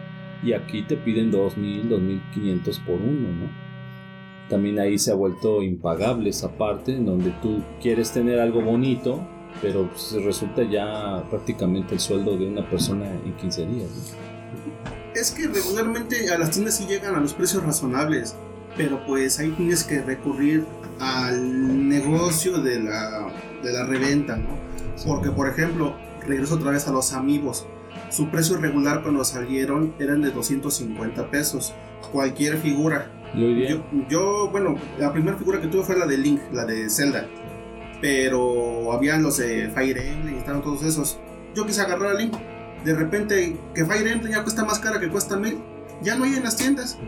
y 0.43 0.53
aquí 0.53 0.83
te 0.83 0.97
piden 0.97 1.33
2.000, 1.33 1.89
2.500 1.89 2.85
por 2.85 3.01
uno, 3.01 3.29
¿no? 3.29 3.66
También 4.49 4.79
ahí 4.79 4.99
se 4.99 5.11
ha 5.11 5.15
vuelto 5.15 5.63
impagable 5.63 6.31
esa 6.31 6.57
parte 6.57 6.95
en 6.95 7.07
donde 7.07 7.31
tú 7.43 7.63
quieres 7.81 8.13
tener 8.13 8.39
algo 8.39 8.63
bonito, 8.63 9.27
pero 9.61 9.89
pues, 9.89 10.13
resulta 10.25 10.63
ya 10.63 11.25
prácticamente 11.31 11.95
el 11.95 12.01
sueldo 12.01 12.37
de 12.37 12.47
una 12.47 12.69
persona 12.69 13.11
en 13.11 13.37
15 13.37 13.67
días. 13.67 13.91
¿no? 13.91 15.21
Es 15.21 15.31
que 15.31 15.49
regularmente 15.49 16.31
a 16.31 16.39
las 16.39 16.51
tiendas 16.51 16.77
sí 16.77 16.87
llegan 16.87 17.15
a 17.15 17.21
los 17.21 17.33
precios 17.33 17.65
razonables, 17.65 18.37
pero 18.77 19.05
pues 19.07 19.39
ahí 19.39 19.51
tienes 19.51 19.83
que 19.83 20.03
recurrir 20.03 20.65
al 21.01 21.89
negocio 21.89 22.59
de 22.59 22.81
la, 22.81 23.29
de 23.63 23.73
la 23.73 23.87
reventa, 23.87 24.37
¿no? 24.37 24.59
Porque, 25.07 25.31
por 25.31 25.49
ejemplo, 25.49 25.95
regreso 26.27 26.57
otra 26.57 26.71
vez 26.71 26.87
a 26.87 26.93
los 26.93 27.13
amigos. 27.13 27.67
Su 28.11 28.29
precio 28.29 28.59
regular 28.59 29.03
cuando 29.03 29.25
salieron 29.25 29.95
eran 29.99 30.23
de 30.23 30.31
250 30.31 31.31
pesos. 31.31 31.75
Cualquier 32.13 32.59
figura. 32.59 33.11
Yo, 34.09 34.49
bueno, 34.51 34.77
la 34.99 35.13
primera 35.13 35.37
figura 35.37 35.61
que 35.61 35.69
tuve 35.69 35.83
fue 35.83 35.99
la 35.99 36.07
de 36.07 36.17
Link, 36.17 36.41
la 36.53 36.65
de 36.65 36.89
Zelda. 36.89 37.27
Pero 38.01 38.93
habían 38.93 39.23
los 39.23 39.37
de 39.37 39.71
Fire 39.71 39.99
Emblem 39.99 40.37
y 40.37 40.39
estaban 40.39 40.63
todos 40.63 40.83
esos. 40.83 41.19
Yo 41.55 41.67
quise 41.67 41.83
agarrar 41.83 42.13
a 42.13 42.15
Link. 42.15 42.35
De 42.85 42.95
repente, 42.95 43.57
que 43.75 43.85
Fire 43.85 44.07
Emblem 44.07 44.33
ya 44.33 44.43
cuesta 44.43 44.65
más 44.65 44.79
cara 44.79 45.01
que 45.01 45.09
cuesta 45.09 45.37
1000. 45.37 45.59
Ya 46.03 46.17
no 46.17 46.25
hay 46.25 46.35
en 46.35 46.45
las 46.45 46.57
tiendas. 46.57 46.99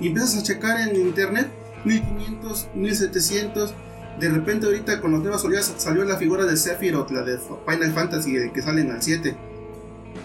Y 0.00 0.08
empiezas 0.08 0.38
a 0.38 0.42
checar 0.42 0.88
en 0.88 0.96
internet 0.96 1.48
1500, 1.84 2.68
1700. 2.74 3.74
De 4.20 4.28
repente, 4.28 4.66
ahorita 4.66 5.00
con 5.00 5.12
las 5.12 5.20
nuevas 5.20 5.44
oleadas 5.44 5.72
salió 5.78 6.04
la 6.04 6.16
figura 6.16 6.44
de 6.44 6.56
Sephiroth, 6.56 7.10
la 7.10 7.22
de 7.22 7.38
Final 7.38 7.92
Fantasy, 7.92 8.50
que 8.52 8.62
sale 8.62 8.82
en 8.82 8.90
el 8.90 9.02
7. 9.02 9.36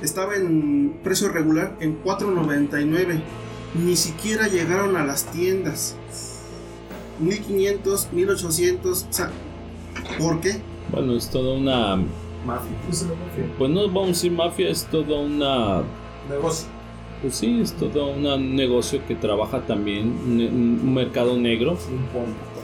Estaba 0.01 0.35
en 0.35 0.99
precio 1.03 1.29
regular 1.29 1.75
en 1.79 2.03
4.99 2.03 3.21
ni 3.75 3.95
siquiera 3.95 4.47
llegaron 4.47 4.95
a 4.95 5.05
las 5.05 5.25
tiendas. 5.31 5.95
1500, 7.19 8.09
1800, 8.11 9.03
o 9.09 9.13
sea, 9.13 9.31
¿por 10.17 10.41
qué? 10.41 10.61
bueno, 10.91 11.13
es 11.15 11.29
toda 11.29 11.55
una. 11.55 11.95
Mafia. 12.45 12.71
Es 12.89 13.01
una 13.03 13.15
mafia. 13.15 13.45
Pues 13.57 13.71
no 13.71 13.87
vamos 13.87 14.03
a 14.03 14.07
decir 14.07 14.31
mafia, 14.31 14.69
es 14.69 14.85
toda 14.85 15.19
una. 15.19 15.83
Negocio. 16.29 16.67
Pues 17.21 17.35
sí, 17.35 17.61
es 17.61 17.71
todo 17.73 18.07
un 18.11 18.55
negocio 18.55 18.99
que 19.07 19.15
trabaja 19.15 19.61
también, 19.65 20.07
un, 20.25 20.41
un 20.41 20.93
mercado 20.93 21.37
negro 21.37 21.77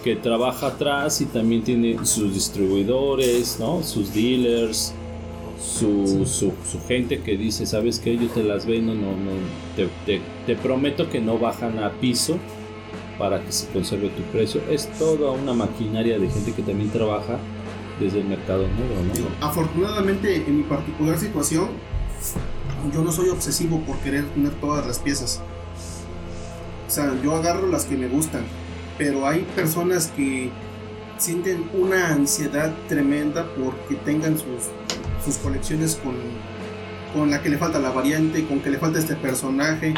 que 0.04 0.16
trabaja 0.16 0.68
atrás 0.68 1.22
y 1.22 1.26
también 1.26 1.64
tiene 1.64 2.06
sus 2.06 2.34
distribuidores, 2.34 3.58
¿no? 3.60 3.82
Sus 3.84 4.14
dealers, 4.14 4.94
su, 5.62 6.26
su, 6.26 6.54
su 6.70 6.82
gente 6.88 7.20
que 7.22 7.38
dice, 7.38 7.66
¿sabes 7.66 8.00
qué? 8.00 8.18
Yo 8.18 8.28
te 8.28 8.44
las 8.44 8.66
vendo, 8.66 8.94
no, 8.94 9.12
no, 9.12 9.32
te, 9.76 9.88
te- 10.06 10.22
te 10.46 10.56
prometo 10.56 11.10
que 11.10 11.20
no 11.22 11.38
bajan 11.38 11.80
a 11.80 11.92
piso 11.92 12.38
para 13.18 13.44
que 13.44 13.52
se 13.52 13.68
conserve 13.68 14.10
tu 14.10 14.22
precio. 14.32 14.62
Es 14.70 14.88
toda 14.98 15.32
una 15.32 15.54
maquinaria 15.54 16.18
de 16.18 16.30
gente 16.30 16.54
que 16.54 16.62
también 16.62 16.90
trabaja 16.90 17.38
desde 18.00 18.20
el 18.22 18.28
mercado 18.28 18.62
negro, 18.64 19.30
¿no? 19.42 19.46
afortunadamente 19.46 20.38
en 20.48 20.58
mi 20.58 20.64
particular 20.64 21.20
situación, 21.20 21.68
yo 22.94 23.04
no 23.04 23.12
soy 23.12 23.28
obsesivo 23.28 23.82
por 23.82 23.98
querer 23.98 24.24
tener 24.30 24.54
todas 24.62 24.88
las 24.88 25.00
piezas. 25.00 25.42
O 26.88 26.92
sea, 26.92 27.14
yo 27.22 27.36
agarro 27.36 27.68
las 27.68 27.84
que 27.86 27.98
me 27.98 28.08
gustan, 28.08 28.44
pero 28.98 29.28
hay 29.28 29.46
personas 29.56 30.08
que 30.16 30.50
sienten 31.18 31.70
una 31.74 32.08
ansiedad 32.14 32.74
tremenda 32.88 33.46
porque 33.62 33.96
tengan 34.06 34.38
sus, 34.38 34.48
sus 35.24 35.38
colecciones 35.38 36.00
con, 36.04 36.16
con 37.14 37.32
la 37.32 37.42
que 37.42 37.50
le 37.50 37.58
falta 37.58 37.80
la 37.80 37.92
variante, 37.92 38.46
con 38.46 38.60
que 38.60 38.70
le 38.70 38.78
falta 38.78 39.00
este 39.00 39.16
personaje, 39.16 39.94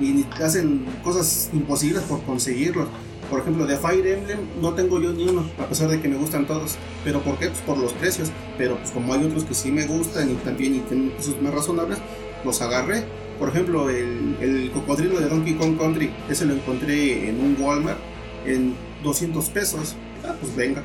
y 0.00 0.24
hacen 0.42 0.84
cosas 1.02 1.50
imposibles 1.52 2.02
por 2.04 2.22
conseguirlos. 2.22 2.88
Por 3.28 3.40
ejemplo, 3.40 3.66
de 3.66 3.76
Fire 3.76 4.06
Emblem 4.06 4.38
no 4.60 4.74
tengo 4.74 5.00
yo 5.00 5.12
ni 5.12 5.28
uno, 5.28 5.44
a 5.60 5.66
pesar 5.66 5.88
de 5.88 6.00
que 6.00 6.08
me 6.08 6.16
gustan 6.16 6.46
todos. 6.46 6.76
¿Pero 7.04 7.20
por 7.20 7.38
qué? 7.38 7.48
Pues 7.48 7.60
por 7.60 7.78
los 7.78 7.92
precios. 7.92 8.32
Pero 8.58 8.76
pues 8.76 8.90
como 8.90 9.14
hay 9.14 9.24
otros 9.24 9.44
que 9.44 9.54
sí 9.54 9.70
me 9.70 9.86
gustan 9.86 10.30
y 10.30 10.34
también 10.34 10.74
y 10.74 10.78
tienen 10.80 11.10
precios 11.10 11.40
más 11.40 11.54
razonables, 11.54 11.98
los 12.44 12.60
agarré. 12.60 13.04
Por 13.38 13.48
ejemplo, 13.50 13.88
el, 13.88 14.36
el 14.40 14.70
cocodrilo 14.72 15.20
de 15.20 15.28
Donkey 15.28 15.54
Kong 15.54 15.78
Country, 15.78 16.10
ese 16.28 16.44
lo 16.44 16.54
encontré 16.54 17.28
en 17.28 17.40
un 17.40 17.56
Walmart 17.60 17.98
en 18.46 18.74
200 19.04 19.48
pesos. 19.50 19.94
Ah, 20.26 20.34
pues 20.40 20.54
venga. 20.56 20.82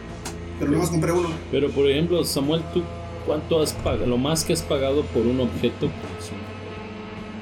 Pero 0.60 0.72
nomás 0.72 0.90
compré 0.90 1.12
uno. 1.12 1.30
Pero 1.52 1.70
por 1.72 1.90
ejemplo, 1.90 2.24
Samuel, 2.24 2.62
¿tú 2.74 2.84
cuánto 3.26 3.62
has 3.62 3.74
pagado? 3.74 4.06
Lo 4.06 4.18
más 4.18 4.44
que 4.44 4.54
has 4.54 4.62
pagado 4.62 5.04
por 5.06 5.26
un 5.26 5.40
objeto 5.42 5.90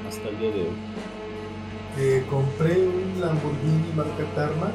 hasta 0.08 0.28
el 0.28 0.38
día 0.38 0.50
de 0.50 0.60
hoy. 0.62 0.76
Eh, 1.98 2.24
compré 2.28 2.86
un 2.88 3.20
Lamborghini 3.20 3.92
marca 3.94 4.24
Tarma, 4.34 4.70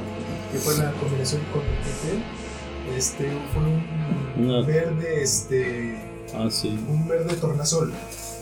que 0.52 0.57
fue 0.57 0.77
la 0.77 0.91
combinación 0.94 1.41
con 1.52 1.61
el 1.61 1.77
GT. 1.84 2.98
Este 2.98 3.30
fue 3.53 3.64
un 3.64 4.45
Una- 4.45 4.65
verde, 4.65 5.22
este, 5.22 5.98
Ah, 6.34 6.48
sí. 6.49 6.80
un 6.88 7.07
verde 7.07 7.36
tornasol. 7.36 7.91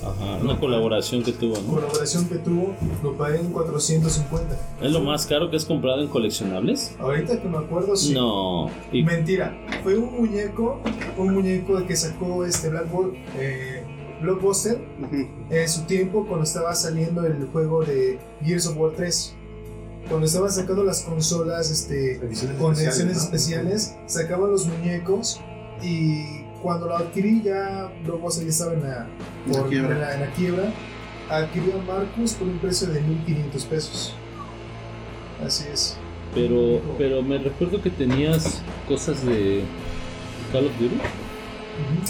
Ajá, 0.03 0.37
una 0.41 0.59
colaboración 0.59 1.23
que 1.23 1.31
tuvo, 1.33 1.55
¿no? 1.61 1.73
Colaboración 1.75 2.27
que 2.29 2.35
tuvo, 2.35 2.75
lo 3.03 3.17
pagué 3.17 3.39
en 3.39 3.51
450. 3.51 4.55
¿Es 4.81 4.91
lo 4.91 5.01
más 5.01 5.25
caro 5.25 5.49
que 5.49 5.57
has 5.57 5.65
comprado 5.65 6.01
en 6.01 6.07
coleccionables? 6.07 6.95
Ahorita 6.99 7.41
que 7.41 7.47
me 7.47 7.57
acuerdo, 7.57 7.95
sí. 7.95 8.13
No. 8.13 8.69
Y- 8.91 9.03
Mentira, 9.03 9.57
fue 9.83 9.97
un 9.97 10.13
muñeco, 10.15 10.79
un 11.17 11.33
muñeco 11.33 11.85
que 11.85 11.95
sacó 11.95 12.45
este 12.45 12.69
Blackboard, 12.69 13.13
eh, 13.37 13.83
Blockbuster 14.21 14.79
Ujú. 15.03 15.27
en 15.49 15.69
su 15.69 15.81
tiempo 15.83 16.25
cuando 16.27 16.43
estaba 16.43 16.73
saliendo 16.73 17.25
el 17.25 17.47
juego 17.47 17.83
de 17.83 18.19
Gears 18.43 18.67
of 18.67 18.77
War 18.77 18.91
3. 18.95 19.33
Cuando 20.09 20.25
estaban 20.25 20.49
sacando 20.51 20.83
las 20.83 21.01
consolas 21.01 21.69
este, 21.69 22.15
Ediciones 22.15 22.57
con 22.57 22.71
especiales, 22.71 22.97
ediciones 22.99 23.17
¿no? 23.17 23.23
especiales, 23.23 23.95
sacaban 24.07 24.51
los 24.51 24.65
muñecos 24.65 25.39
y 25.83 26.46
cuando 26.61 26.87
lo 26.87 26.97
adquirí 26.97 27.41
ya 27.43 27.91
Blockbuster 28.05 28.43
ya 28.45 28.49
estaba 28.49 28.73
en 28.73 28.83
la, 28.83 29.07
En 29.45 29.51
la 29.53 29.59
por- 29.59 29.69
quiebra. 29.69 29.91
en 29.95 30.01
la- 30.01 30.13
en 30.15 30.19
la 30.21 30.27
quiebra. 30.31 30.73
Adquirí 31.29 31.71
a 31.71 31.77
Marcus 31.91 32.33
por 32.33 32.47
un 32.47 32.57
precio 32.59 32.87
de 32.87 33.01
1500 33.01 33.65
pesos. 33.65 34.15
Así 35.45 35.65
es. 35.71 35.97
Pero, 36.33 36.81
pero 36.97 37.21
me 37.21 37.37
recuerdo 37.37 37.81
que 37.81 37.89
tenías 37.89 38.61
cosas 38.87 39.25
de 39.25 39.63
Call 40.51 40.65
of 40.67 40.71
Duty. 40.79 40.97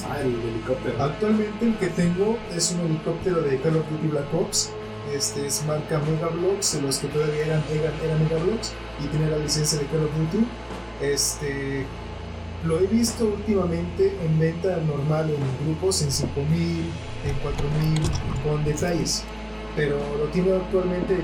Ah, 0.10 0.22
el 0.22 0.28
helicóptero. 0.50 1.04
Actualmente 1.04 1.66
el 1.66 1.76
que 1.76 1.88
tengo 1.88 2.38
es 2.56 2.72
un 2.72 2.86
helicóptero 2.90 3.42
de 3.42 3.58
Call 3.60 3.76
of 3.78 3.90
Duty 3.92 4.08
Black 4.08 4.34
Ops. 4.34 4.72
Este 5.14 5.46
es 5.48 5.64
marca 5.66 6.00
Megablocks, 6.00 6.80
los 6.82 6.98
que 7.00 7.08
todavía 7.08 7.46
eran, 7.46 7.64
eran, 7.72 7.94
eran 8.04 8.24
Megablocks 8.24 8.74
y 9.04 9.08
tiene 9.08 9.30
la 9.32 9.38
licencia 9.38 9.80
de 9.80 9.86
Call 9.88 10.04
of 10.04 10.12
Duty. 10.32 10.46
Este 11.02 11.86
lo 12.66 12.80
he 12.80 12.88
visto 12.88 13.26
últimamente 13.26 14.16
en 14.24 14.40
venta 14.40 14.78
normal 14.78 15.30
en 15.30 15.66
grupos 15.66 16.02
en 16.02 16.12
5000, 16.12 16.50
en 17.26 17.36
4000, 17.42 18.02
con 18.44 18.64
detalles. 18.64 19.24
Pero 19.76 19.98
lo 20.18 20.26
tiene 20.32 20.54
actualmente 20.54 21.14
en 21.14 21.22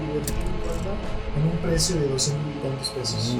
en 1.35 1.47
un 1.47 1.57
precio 1.57 1.95
de 1.95 2.07
12 2.07 2.33
mil 2.33 2.55
y 2.57 2.67
tantos 2.67 2.89
pesos. 2.89 3.37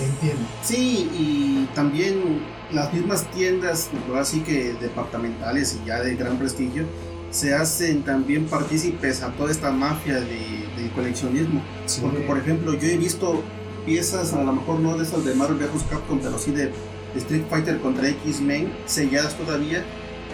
Entiendo. 0.00 0.42
Sí, 0.62 1.10
y 1.14 1.68
también 1.74 2.40
las 2.72 2.92
mismas 2.92 3.30
tiendas, 3.30 3.90
ahora 4.08 4.24
sí 4.24 4.40
que 4.40 4.74
departamentales 4.74 5.78
y 5.80 5.86
ya 5.86 6.00
de 6.00 6.16
gran 6.16 6.38
prestigio, 6.38 6.86
se 7.30 7.54
hacen 7.54 8.02
también 8.02 8.46
partícipes 8.46 9.22
a 9.22 9.28
toda 9.32 9.50
esta 9.50 9.70
mafia 9.70 10.20
de, 10.20 10.66
del 10.76 10.90
coleccionismo. 10.94 11.62
Porque, 12.00 12.20
por 12.20 12.38
ejemplo, 12.38 12.74
yo 12.74 12.88
he 12.88 12.96
visto 12.96 13.42
piezas, 13.86 14.32
a 14.32 14.42
lo 14.42 14.52
mejor 14.52 14.80
no 14.80 14.96
de 14.96 15.04
esas 15.04 15.24
de 15.24 15.34
Marvel 15.34 15.58
vs. 15.58 15.84
Capcom, 15.90 16.18
pero 16.20 16.38
sí 16.38 16.52
de, 16.52 16.66
de 16.66 16.72
Street 17.16 17.44
Fighter 17.48 17.78
contra 17.80 18.08
X-Men, 18.08 18.72
selladas 18.86 19.34
todavía, 19.36 19.84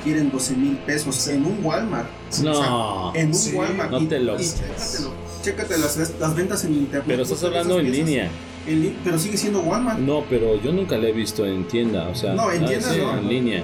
quieren 0.05 0.31
12 0.31 0.55
mil 0.57 0.77
pesos 0.79 1.29
en 1.29 1.45
un 1.45 1.59
Walmart. 1.63 2.09
No. 2.43 3.13
En 3.15 3.29
un 3.29 3.35
Sí, 3.35 3.53
Walmart. 3.55 3.91
no 3.91 4.01
Y- 4.01 4.07
te 4.07 4.19
lo 4.21 4.41
y 4.41 4.45
chécatelo, 4.45 5.13
chécate 5.43 5.79
las, 5.79 6.13
las 6.19 6.35
ventas 6.35 6.65
en 6.65 6.75
internet. 6.75 7.05
Pero 7.07 7.23
estás 7.23 7.43
hablando 7.45 7.79
en 7.79 7.87
piezas. 7.87 8.07
línea. 8.07 8.31
En 8.67 8.97
pero 9.05 9.19
sigue 9.19 9.37
siendo 9.37 9.61
Walmart. 9.61 9.99
No, 9.99 10.25
pero 10.29 10.61
yo 10.61 10.73
nunca 10.73 10.97
la 10.99 11.09
he 11.09 11.13
visto 11.13 11.47
en 11.47 11.65
tienda. 11.67 12.09
O 12.09 12.15
sea, 12.15 12.35
No, 12.35 12.51
en 12.53 12.65
ah, 12.65 12.69
tienda 12.69 12.91
sí, 12.93 12.99
no. 12.99 13.19
en 13.19 13.29
línea. 13.29 13.63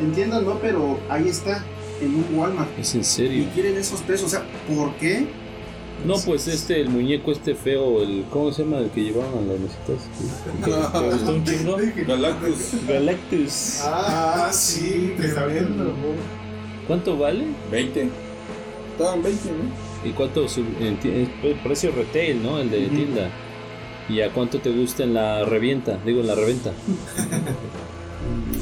En 0.00 0.12
tiendas 0.12 0.42
no, 0.42 0.58
pero 0.60 0.98
ahí 1.08 1.28
está, 1.28 1.64
en 2.00 2.14
un 2.14 2.26
Walmart. 2.38 2.68
Es 2.78 2.94
en 2.94 3.00
Y 3.02 3.04
serio. 3.04 3.44
quieren 3.54 3.76
esos 3.76 4.00
pesos. 4.00 4.26
O 4.26 4.28
sea, 4.30 4.42
¿por 4.74 4.94
qué? 4.94 5.26
No, 6.04 6.14
pues 6.24 6.48
este, 6.48 6.80
el 6.80 6.88
muñeco 6.88 7.30
este 7.32 7.54
feo, 7.54 8.02
el 8.02 8.24
¿cómo 8.30 8.50
se 8.52 8.62
llama? 8.64 8.78
El 8.78 8.90
que 8.90 9.02
llevaban 9.04 9.32
a 9.34 9.52
las 9.52 9.60
mesitas. 9.60 10.08
¿Te, 10.64 10.98
te 10.98 11.10
gustó 11.10 11.32
un 11.34 11.44
chingo? 11.44 11.76
Galactus. 12.06 12.86
Galactus. 12.88 13.80
Ah, 13.84 14.48
sí, 14.52 15.14
tremendo. 15.18 15.92
¿Cuánto 16.86 17.18
vale? 17.18 17.44
20. 17.70 18.08
Estaban 18.92 19.22
20, 19.22 19.48
¿no? 19.50 20.08
¿Y 20.08 20.12
cuánto 20.12 20.48
su- 20.48 20.64
en 20.80 20.98
ti- 21.00 21.10
es 21.10 21.28
pre- 21.40 21.54
precio 21.62 21.92
retail, 21.92 22.42
¿no? 22.42 22.58
El 22.58 22.70
de 22.70 22.86
Ujú. 22.86 22.96
tienda. 22.96 23.28
¿Y 24.08 24.22
a 24.22 24.32
cuánto 24.32 24.58
te 24.58 24.70
gusta 24.70 25.04
en 25.04 25.12
la 25.14 25.44
revienta? 25.44 25.98
Digo, 26.04 26.20
en 26.20 26.26
la 26.26 26.34
reventa. 26.34 26.72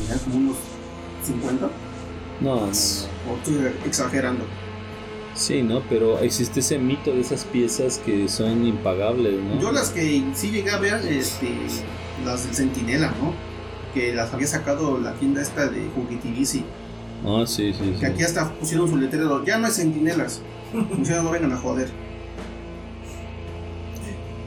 Ya 0.08 0.16
como 0.24 0.36
unos 0.36 0.56
50. 1.24 1.68
No, 2.40 2.54
no, 2.54 2.60
no. 2.60 2.66
O 2.66 2.68
estoy 2.70 3.72
exagerando. 3.86 4.44
Sí, 5.38 5.62
¿no? 5.62 5.82
Pero 5.88 6.18
existe 6.18 6.58
ese 6.60 6.78
mito 6.78 7.12
de 7.12 7.20
esas 7.20 7.44
piezas 7.44 7.98
que 7.98 8.28
son 8.28 8.66
impagables, 8.66 9.40
¿no? 9.40 9.60
Yo 9.60 9.70
las 9.70 9.90
que 9.90 10.24
sí 10.34 10.50
llegué 10.50 10.70
a 10.72 10.78
ver, 10.78 11.00
este, 11.08 11.48
las 12.24 12.44
del 12.44 12.54
Centinela, 12.56 13.12
¿no? 13.22 13.32
Que 13.94 14.12
las 14.14 14.34
había 14.34 14.48
sacado 14.48 14.98
la 14.98 15.12
tienda 15.14 15.40
esta 15.40 15.68
de 15.68 15.88
Juguetivici. 15.94 16.64
Ah, 17.24 17.44
sí, 17.46 17.72
sí, 17.72 17.78
sí. 17.94 18.00
Que 18.00 18.06
aquí 18.06 18.22
hasta 18.24 18.52
pusieron 18.54 18.88
su 18.90 18.96
letrero. 18.96 19.44
Ya 19.44 19.58
no 19.58 19.66
hay 19.66 19.72
Centinelas. 19.72 20.40
Pusieron, 20.96 21.24
no 21.24 21.30
vengan 21.30 21.52
a 21.52 21.56
joder. 21.56 21.88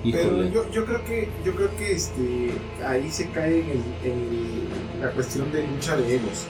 Pero 0.03 0.43
yo, 0.49 0.69
yo 0.71 0.85
creo 0.85 1.05
que 1.05 1.29
yo 1.45 1.55
creo 1.55 1.75
que 1.77 1.91
este 1.93 2.51
ahí 2.85 3.09
se 3.11 3.29
cae 3.29 3.59
en, 3.61 3.69
el- 3.69 4.11
en 4.11 4.19
el- 4.19 4.99
la 5.01 5.11
cuestión 5.11 5.51
de 5.51 5.65
lucha 5.67 5.95
de 5.95 6.15
egos. 6.15 6.47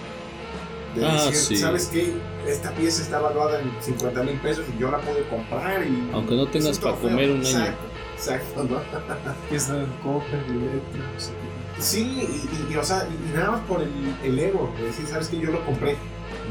De 0.95 1.05
Ah, 1.05 1.26
decir, 1.26 1.35
sí. 1.35 1.57
¿sabes 1.57 1.85
qué? 1.88 2.13
Esta 2.47 2.72
pieza 2.72 3.01
está 3.01 3.19
valuada 3.19 3.59
en 3.61 3.72
50 3.81 4.23
mil 4.23 4.35
pesos 4.41 4.65
y 4.76 4.80
yo 4.81 4.91
la 4.91 4.97
puedo 4.99 5.23
comprar 5.30 5.84
y... 5.85 6.09
Aunque 6.13 6.35
no 6.35 6.45
tengas 6.47 6.80
para 6.80 6.95
comer 6.95 7.31
un 7.31 7.38
año. 7.45 7.47
Exacto, 7.47 7.84
exacto, 8.18 8.63
¿no? 8.65 8.77
Que 9.49 9.55
es 9.55 9.69
la 9.69 9.85
Copa, 10.03 10.26
no 10.34 11.19
sé 11.19 11.31
qué. 11.31 11.81
Sí, 11.81 11.99
y, 12.01 12.72
y- 12.72 12.73
y, 12.73 12.77
o 12.77 12.84
sea, 12.84 13.07
y 13.09 13.35
nada 13.35 13.51
más 13.51 13.61
por 13.61 13.81
el, 13.81 13.89
el 14.23 14.38
ego, 14.38 14.72
de 14.77 14.85
decir, 14.88 15.07
¿sabes 15.07 15.30
qué? 15.30 15.39
Yo 15.39 15.51
lo 15.51 15.65
compré. 15.65 15.95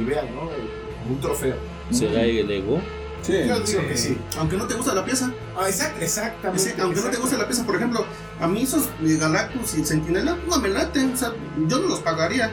Y 0.00 0.04
vean, 0.04 0.26
¿no? 0.34 0.40
Como 0.40 1.14
un 1.14 1.20
trofeo. 1.20 1.56
¿Será 1.90 2.22
el 2.22 2.50
ego? 2.50 2.80
Sí. 3.22 3.34
Yo 3.46 3.60
digo 3.60 3.86
que 3.86 3.96
sí. 3.96 4.16
Aunque 4.38 4.56
no 4.56 4.66
te 4.66 4.74
gusta 4.74 4.94
la 4.94 5.04
pieza. 5.04 5.30
Ah, 5.56 5.68
exact- 5.68 6.00
exactamente. 6.00 6.70
Ese- 6.70 6.80
aunque 6.80 7.00
no 7.00 7.10
te 7.10 7.18
guste 7.18 7.36
la 7.36 7.46
pieza, 7.46 7.64
por 7.66 7.76
ejemplo, 7.76 8.04
a 8.40 8.48
mí 8.48 8.62
esos 8.62 8.88
de 9.00 9.18
Galactus 9.18 9.74
y 9.76 9.84
Centinela 9.84 10.36
no 10.48 10.58
me 10.58 10.68
laten. 10.70 11.12
O 11.12 11.16
sea, 11.16 11.32
yo 11.68 11.78
no 11.78 11.88
los 11.88 12.00
pagaría. 12.00 12.50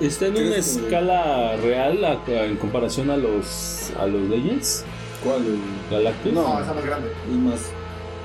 ¿Está 0.00 0.26
en 0.26 0.32
una 0.32 0.40
¿Crees 0.42 0.76
que- 0.76 0.84
escala 0.84 1.56
real 1.56 2.04
a- 2.04 2.20
en 2.26 2.56
comparación 2.56 3.10
a 3.10 3.16
los 3.16 3.90
a 3.98 4.06
los 4.06 4.28
Legends? 4.28 4.84
¿Cuál? 5.22 5.44
El- 5.46 5.58
¿Galactus? 5.90 6.32
No, 6.32 6.58
está 6.60 6.74
más 6.74 6.84
grande. 6.84 7.08
Es 7.30 7.36
más. 7.36 7.60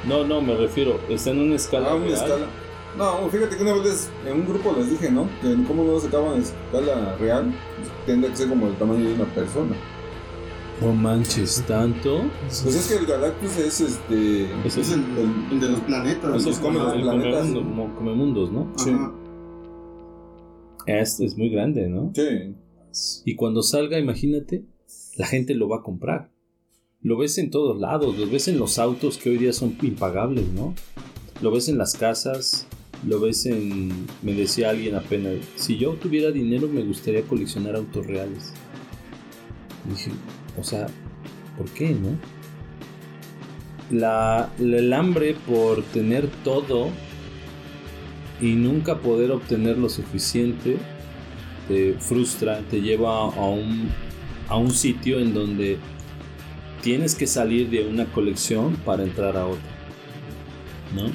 No, 0.07 0.23
no, 0.25 0.41
me 0.41 0.55
refiero, 0.55 0.99
¿está 1.09 1.29
en 1.31 1.39
una 1.41 1.55
escala 1.55 1.89
Ah, 1.91 1.95
una 1.95 2.05
real? 2.05 2.15
escala. 2.17 2.45
No, 2.97 3.29
fíjate 3.29 3.55
que 3.55 3.63
una 3.63 3.73
vez 3.73 3.83
les- 3.83 4.09
en 4.25 4.39
un 4.41 4.47
grupo 4.47 4.73
les 4.77 4.89
dije, 4.89 5.11
¿no? 5.11 5.27
Que 5.41 5.55
como 5.67 5.83
no 5.83 5.99
sacaban 5.99 6.33
en 6.35 6.41
escala 6.41 7.15
real, 7.19 7.53
tendría 8.05 8.31
que 8.31 8.37
ser 8.37 8.49
como 8.49 8.67
el 8.67 8.73
tamaño 8.75 9.07
de 9.07 9.13
una 9.13 9.25
persona. 9.25 9.75
No 10.81 10.93
manches, 10.93 11.61
¿tanto? 11.67 12.21
Pues 12.47 12.73
es 12.73 12.87
que 12.87 12.95
el 12.95 13.05
Galactus 13.05 13.57
es 13.57 13.81
este. 13.81 14.43
Es 14.65 14.77
el, 14.77 15.01
el- 15.17 15.47
el 15.51 15.59
de 15.59 15.69
los 15.69 15.79
planetas. 15.81 16.35
Esos 16.37 16.57
¿no? 16.57 16.63
comen 16.63 16.83
los 16.83 16.93
el 16.93 17.01
planetas. 17.01 17.47
Comemundos, 17.97 18.51
¿no? 18.51 18.71
Sí. 18.77 18.95
Es, 20.97 21.19
es 21.19 21.37
muy 21.37 21.49
grande, 21.49 21.87
¿no? 21.87 22.11
Sí. 22.15 22.55
Y 23.23 23.35
cuando 23.35 23.61
salga, 23.61 23.99
imagínate, 23.99 24.65
la 25.17 25.27
gente 25.27 25.53
lo 25.53 25.69
va 25.69 25.77
a 25.77 25.83
comprar. 25.83 26.31
Lo 27.01 27.15
ves 27.15 27.37
en 27.37 27.51
todos 27.51 27.79
lados, 27.79 28.17
lo 28.17 28.27
ves 28.27 28.47
en 28.47 28.57
los 28.57 28.79
autos 28.79 29.17
que 29.17 29.29
hoy 29.29 29.37
día 29.37 29.53
son 29.53 29.77
impagables, 29.83 30.47
¿no? 30.47 30.73
Lo 31.41 31.51
ves 31.51 31.69
en 31.69 31.77
las 31.77 31.95
casas, 31.95 32.67
lo 33.07 33.19
ves 33.19 33.45
en... 33.45 34.07
Me 34.23 34.33
decía 34.33 34.71
alguien 34.71 34.95
apenas, 34.95 35.35
si 35.55 35.77
yo 35.77 35.93
tuviera 35.93 36.31
dinero 36.31 36.67
me 36.67 36.83
gustaría 36.83 37.21
coleccionar 37.21 37.75
autos 37.75 38.07
reales. 38.07 38.51
Y 39.85 39.91
dije, 39.91 40.11
o 40.59 40.63
sea, 40.63 40.87
¿por 41.55 41.69
qué, 41.69 41.91
no? 41.91 42.17
La, 43.91 44.51
el 44.57 44.91
hambre 44.91 45.35
por 45.47 45.83
tener 45.83 46.27
todo 46.43 46.89
y 48.41 48.53
nunca 48.53 48.99
poder 48.99 49.31
obtener 49.31 49.77
lo 49.77 49.89
suficiente 49.89 50.77
te 51.67 51.93
frustra, 51.99 52.61
te 52.69 52.81
lleva 52.81 53.25
a 53.25 53.45
un, 53.49 53.89
a 54.47 54.57
un 54.57 54.71
sitio 54.71 55.19
en 55.19 55.33
donde 55.33 55.77
tienes 56.81 57.13
que 57.15 57.27
salir 57.27 57.69
de 57.69 57.85
una 57.85 58.05
colección 58.05 58.75
para 58.77 59.03
entrar 59.03 59.37
a 59.37 59.45
otra. 59.45 59.61
¿No? 60.95 61.11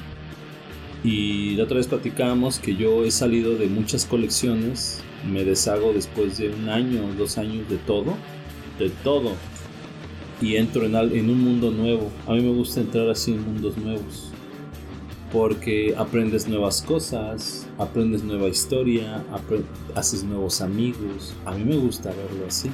Y 1.03 1.55
la 1.55 1.65
otra 1.65 1.77
vez 1.77 1.87
platicábamos 1.87 2.59
que 2.59 2.75
yo 2.75 3.03
he 3.03 3.11
salido 3.11 3.55
de 3.55 3.67
muchas 3.67 4.05
colecciones, 4.05 5.03
me 5.29 5.43
deshago 5.43 5.91
después 5.91 6.37
de 6.37 6.49
un 6.49 6.69
año 6.69 7.05
o 7.05 7.13
dos 7.13 7.37
años 7.37 7.67
de 7.69 7.77
todo, 7.77 8.15
de 8.79 8.89
todo, 9.03 9.33
y 10.41 10.55
entro 10.55 10.85
en, 10.85 10.95
en 10.95 11.29
un 11.29 11.41
mundo 11.41 11.71
nuevo. 11.71 12.11
A 12.27 12.33
mí 12.33 12.41
me 12.41 12.53
gusta 12.53 12.79
entrar 12.79 13.09
así 13.09 13.33
en 13.33 13.43
mundos 13.43 13.77
nuevos 13.77 14.34
porque 15.31 15.95
aprendes 15.97 16.47
nuevas 16.47 16.81
cosas, 16.81 17.67
aprendes 17.77 18.23
nueva 18.23 18.47
historia, 18.47 19.23
haces 19.95 20.23
nuevos 20.23 20.61
amigos. 20.61 21.33
A 21.45 21.51
mí 21.53 21.63
me 21.63 21.77
gusta 21.77 22.09
verlo 22.09 22.45
así. 22.47 22.69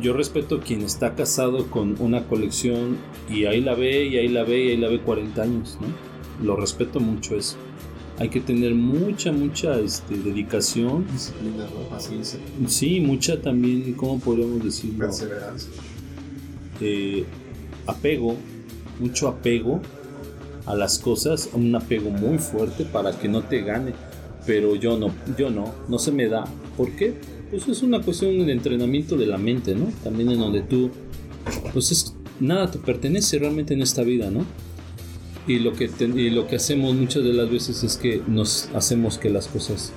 Yo 0.00 0.12
respeto 0.12 0.60
quien 0.60 0.82
está 0.82 1.14
casado 1.14 1.66
con 1.70 1.96
una 2.00 2.24
colección 2.24 2.96
y 3.30 3.44
ahí 3.46 3.60
la 3.60 3.74
ve 3.74 4.06
y 4.06 4.16
ahí 4.16 4.28
la 4.28 4.42
ve 4.42 4.64
y 4.64 4.70
ahí 4.70 4.76
la 4.76 4.88
ve 4.88 5.00
40 5.00 5.42
años, 5.42 5.78
¿no? 5.80 5.86
Lo 6.44 6.56
respeto 6.56 6.98
mucho 7.00 7.36
eso. 7.36 7.56
hay 8.18 8.28
que 8.28 8.40
tener 8.40 8.74
mucha, 8.74 9.32
mucha 9.32 9.78
este, 9.80 10.16
dedicación. 10.16 11.04
Disciplina. 11.12 11.66
Paciencia, 11.90 12.38
Sí, 12.66 13.00
mucha 13.00 13.40
también, 13.40 13.92
¿cómo 13.94 14.18
podríamos 14.20 14.62
decirlo? 14.64 14.98
perseverancia. 14.98 15.70
Eh, 16.80 17.24
apego, 17.86 18.36
mucho 19.00 19.28
apego 19.28 19.80
a 20.66 20.74
las 20.74 20.98
cosas, 20.98 21.50
un 21.52 21.74
apego 21.74 22.10
muy 22.10 22.38
fuerte 22.38 22.84
para 22.84 23.12
que 23.18 23.28
no 23.28 23.42
te 23.42 23.62
gane. 23.62 23.92
Pero 24.46 24.76
yo 24.76 24.98
no, 24.98 25.10
yo 25.38 25.50
no, 25.50 25.72
no 25.88 25.98
se 25.98 26.12
me 26.12 26.28
da. 26.28 26.44
¿Por 26.76 26.90
qué? 26.92 27.14
Pues 27.50 27.66
es 27.68 27.82
una 27.82 28.00
cuestión 28.02 28.44
de 28.44 28.52
entrenamiento 28.52 29.16
de 29.16 29.26
la 29.26 29.38
mente, 29.38 29.74
¿no? 29.74 29.86
También 30.02 30.30
en 30.30 30.38
donde 30.40 30.60
tú, 30.60 30.90
pues 31.72 31.90
es, 31.92 32.14
nada 32.40 32.70
te 32.70 32.78
pertenece 32.78 33.38
realmente 33.38 33.74
en 33.74 33.80
esta 33.82 34.02
vida, 34.02 34.30
¿no? 34.30 34.44
Y 35.46 35.58
lo 35.60 35.72
que 35.72 35.88
te- 35.88 36.04
y 36.06 36.30
lo 36.30 36.46
que 36.46 36.56
hacemos 36.56 36.94
muchas 36.94 37.22
de 37.24 37.32
las 37.32 37.50
veces 37.50 37.82
es 37.84 37.96
que 37.96 38.22
nos 38.26 38.68
hacemos 38.74 39.18
que 39.18 39.30
las 39.30 39.46
cosas, 39.46 39.92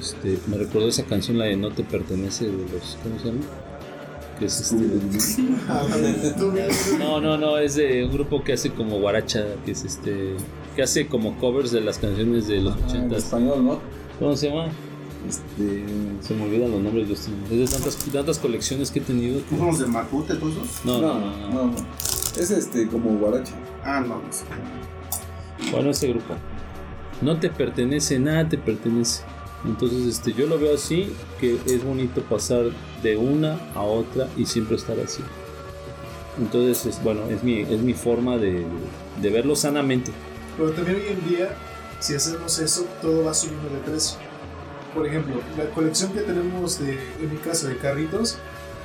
este, 0.00 0.38
me 0.48 0.56
recordó 0.56 0.88
esa 0.88 1.04
canción 1.04 1.38
la 1.38 1.44
de 1.46 1.56
No 1.56 1.70
te 1.70 1.82
pertenece 1.82 2.46
de 2.46 2.52
los, 2.52 2.98
¿cómo 3.02 3.18
se 3.20 3.26
llama? 3.28 3.40
Que 4.38 4.44
es 4.46 4.60
este, 4.60 4.76
no, 6.98 7.20
no, 7.20 7.36
no, 7.38 7.58
es 7.58 7.74
de 7.76 8.04
un 8.04 8.12
grupo 8.12 8.42
que 8.44 8.52
hace 8.52 8.70
como 8.70 8.98
guaracha, 9.00 9.44
que 9.64 9.72
es 9.72 9.84
este, 9.84 10.34
que 10.74 10.82
hace 10.82 11.06
como 11.06 11.36
covers 11.38 11.70
de 11.70 11.80
las 11.80 11.98
canciones 11.98 12.46
de 12.48 12.60
los 12.60 12.74
Ah, 12.74 12.78
en 12.80 12.84
ochentas. 12.86 13.24
español, 13.24 13.64
¿no? 13.64 13.78
¿Cómo 14.18 14.36
se 14.36 14.48
llama? 14.50 14.66
Este. 15.28 15.84
Se 16.20 16.34
me 16.34 16.44
olvidan 16.44 16.70
los 16.70 16.80
nombres 16.82 17.04
de 17.08 17.10
los 17.14 17.20
Es 17.50 17.70
de 17.70 17.76
tantas, 17.76 17.96
tantas 18.12 18.38
colecciones 18.38 18.90
que 18.90 18.98
he 18.98 19.02
tenido. 19.02 19.40
que- 19.48 19.52
¿No 19.56 19.58
son 19.58 19.66
los 19.68 19.78
de 19.80 19.86
Macute 19.86 20.34
todos 20.34 20.54
esos? 20.54 20.84
No, 20.84 21.00
no, 21.00 21.18
no, 21.18 21.36
no. 21.36 21.48
no, 21.48 21.64
no. 21.66 21.76
Es 22.38 22.50
este, 22.50 22.86
como 22.88 23.16
guaracha. 23.18 23.54
Ah, 23.84 24.00
no, 24.00 24.20
no 24.22 24.32
sé. 24.32 24.44
Bueno, 25.72 25.90
ese 25.90 26.08
grupo. 26.08 26.34
No 27.22 27.38
te 27.40 27.48
pertenece, 27.48 28.18
nada 28.18 28.46
te 28.48 28.58
pertenece. 28.58 29.22
Entonces, 29.64 30.06
este, 30.06 30.32
yo 30.32 30.46
lo 30.46 30.58
veo 30.58 30.74
así, 30.74 31.12
que 31.40 31.58
es 31.66 31.84
bonito 31.84 32.22
pasar 32.22 32.66
de 33.02 33.16
una 33.16 33.58
a 33.74 33.82
otra 33.82 34.28
y 34.36 34.46
siempre 34.46 34.76
estar 34.76 34.98
así. 35.00 35.22
Entonces, 36.38 36.86
es, 36.86 37.02
bueno, 37.02 37.26
es 37.28 37.42
mi, 37.42 37.60
es 37.60 37.80
mi 37.80 37.94
forma 37.94 38.36
de, 38.36 38.64
de 39.20 39.30
verlo 39.30 39.56
sanamente. 39.56 40.12
Pero 40.56 40.70
también 40.70 40.96
hoy 40.96 41.06
en 41.08 41.28
día, 41.28 41.56
si 41.98 42.14
hacemos 42.14 42.58
eso, 42.58 42.86
todo 43.02 43.24
va 43.24 43.34
subiendo 43.34 43.68
de 43.70 43.78
precio. 43.80 44.18
Por 44.94 45.06
ejemplo, 45.06 45.40
la 45.58 45.68
colección 45.70 46.12
que 46.12 46.20
tenemos 46.20 46.78
de, 46.78 46.98
en 47.20 47.30
mi 47.30 47.38
caso, 47.38 47.68
de 47.68 47.76
carritos, 47.76 48.38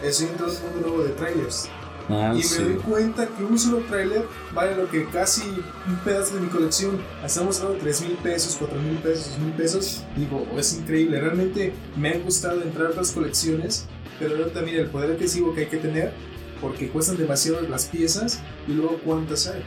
en 0.03 0.29
un 0.75 0.81
nuevo 0.81 1.03
de 1.03 1.09
trailers. 1.11 1.69
Ah, 2.13 2.33
y 2.35 2.43
sí. 2.43 2.61
me 2.61 2.69
doy 2.69 2.77
cuenta 2.77 3.27
que 3.27 3.43
un 3.43 3.57
solo 3.57 3.79
trailer 3.89 4.25
vale 4.53 4.75
lo 4.75 4.89
que 4.89 5.05
casi 5.05 5.43
un 5.87 5.95
pedazo 6.03 6.35
de 6.35 6.41
mi 6.41 6.47
colección. 6.47 6.99
Estamos 7.25 7.59
hablando 7.59 7.77
de 7.77 7.91
3 7.91 8.01
mil 8.01 8.17
pesos, 8.17 8.55
4 8.59 8.79
mil 8.79 8.97
pesos, 8.97 9.29
2 9.29 9.39
mil 9.39 9.53
pesos. 9.53 10.03
Digo, 10.15 10.45
oh, 10.53 10.59
es 10.59 10.73
increíble. 10.73 11.19
Realmente 11.19 11.73
me 11.97 12.09
han 12.09 12.23
gustado 12.23 12.61
entrar 12.61 12.87
a 12.87 12.89
otras 12.91 13.11
colecciones, 13.11 13.85
pero 14.19 14.35
luego 14.35 14.51
también 14.51 14.79
el 14.79 14.87
poder 14.87 15.11
adquisitivo 15.11 15.53
que 15.53 15.61
hay 15.61 15.67
que 15.67 15.77
tener, 15.77 16.13
porque 16.59 16.89
cuestan 16.89 17.17
demasiado 17.17 17.61
las 17.61 17.85
piezas 17.85 18.39
y 18.67 18.73
luego 18.73 18.99
cuántas 19.03 19.47
hay. 19.47 19.63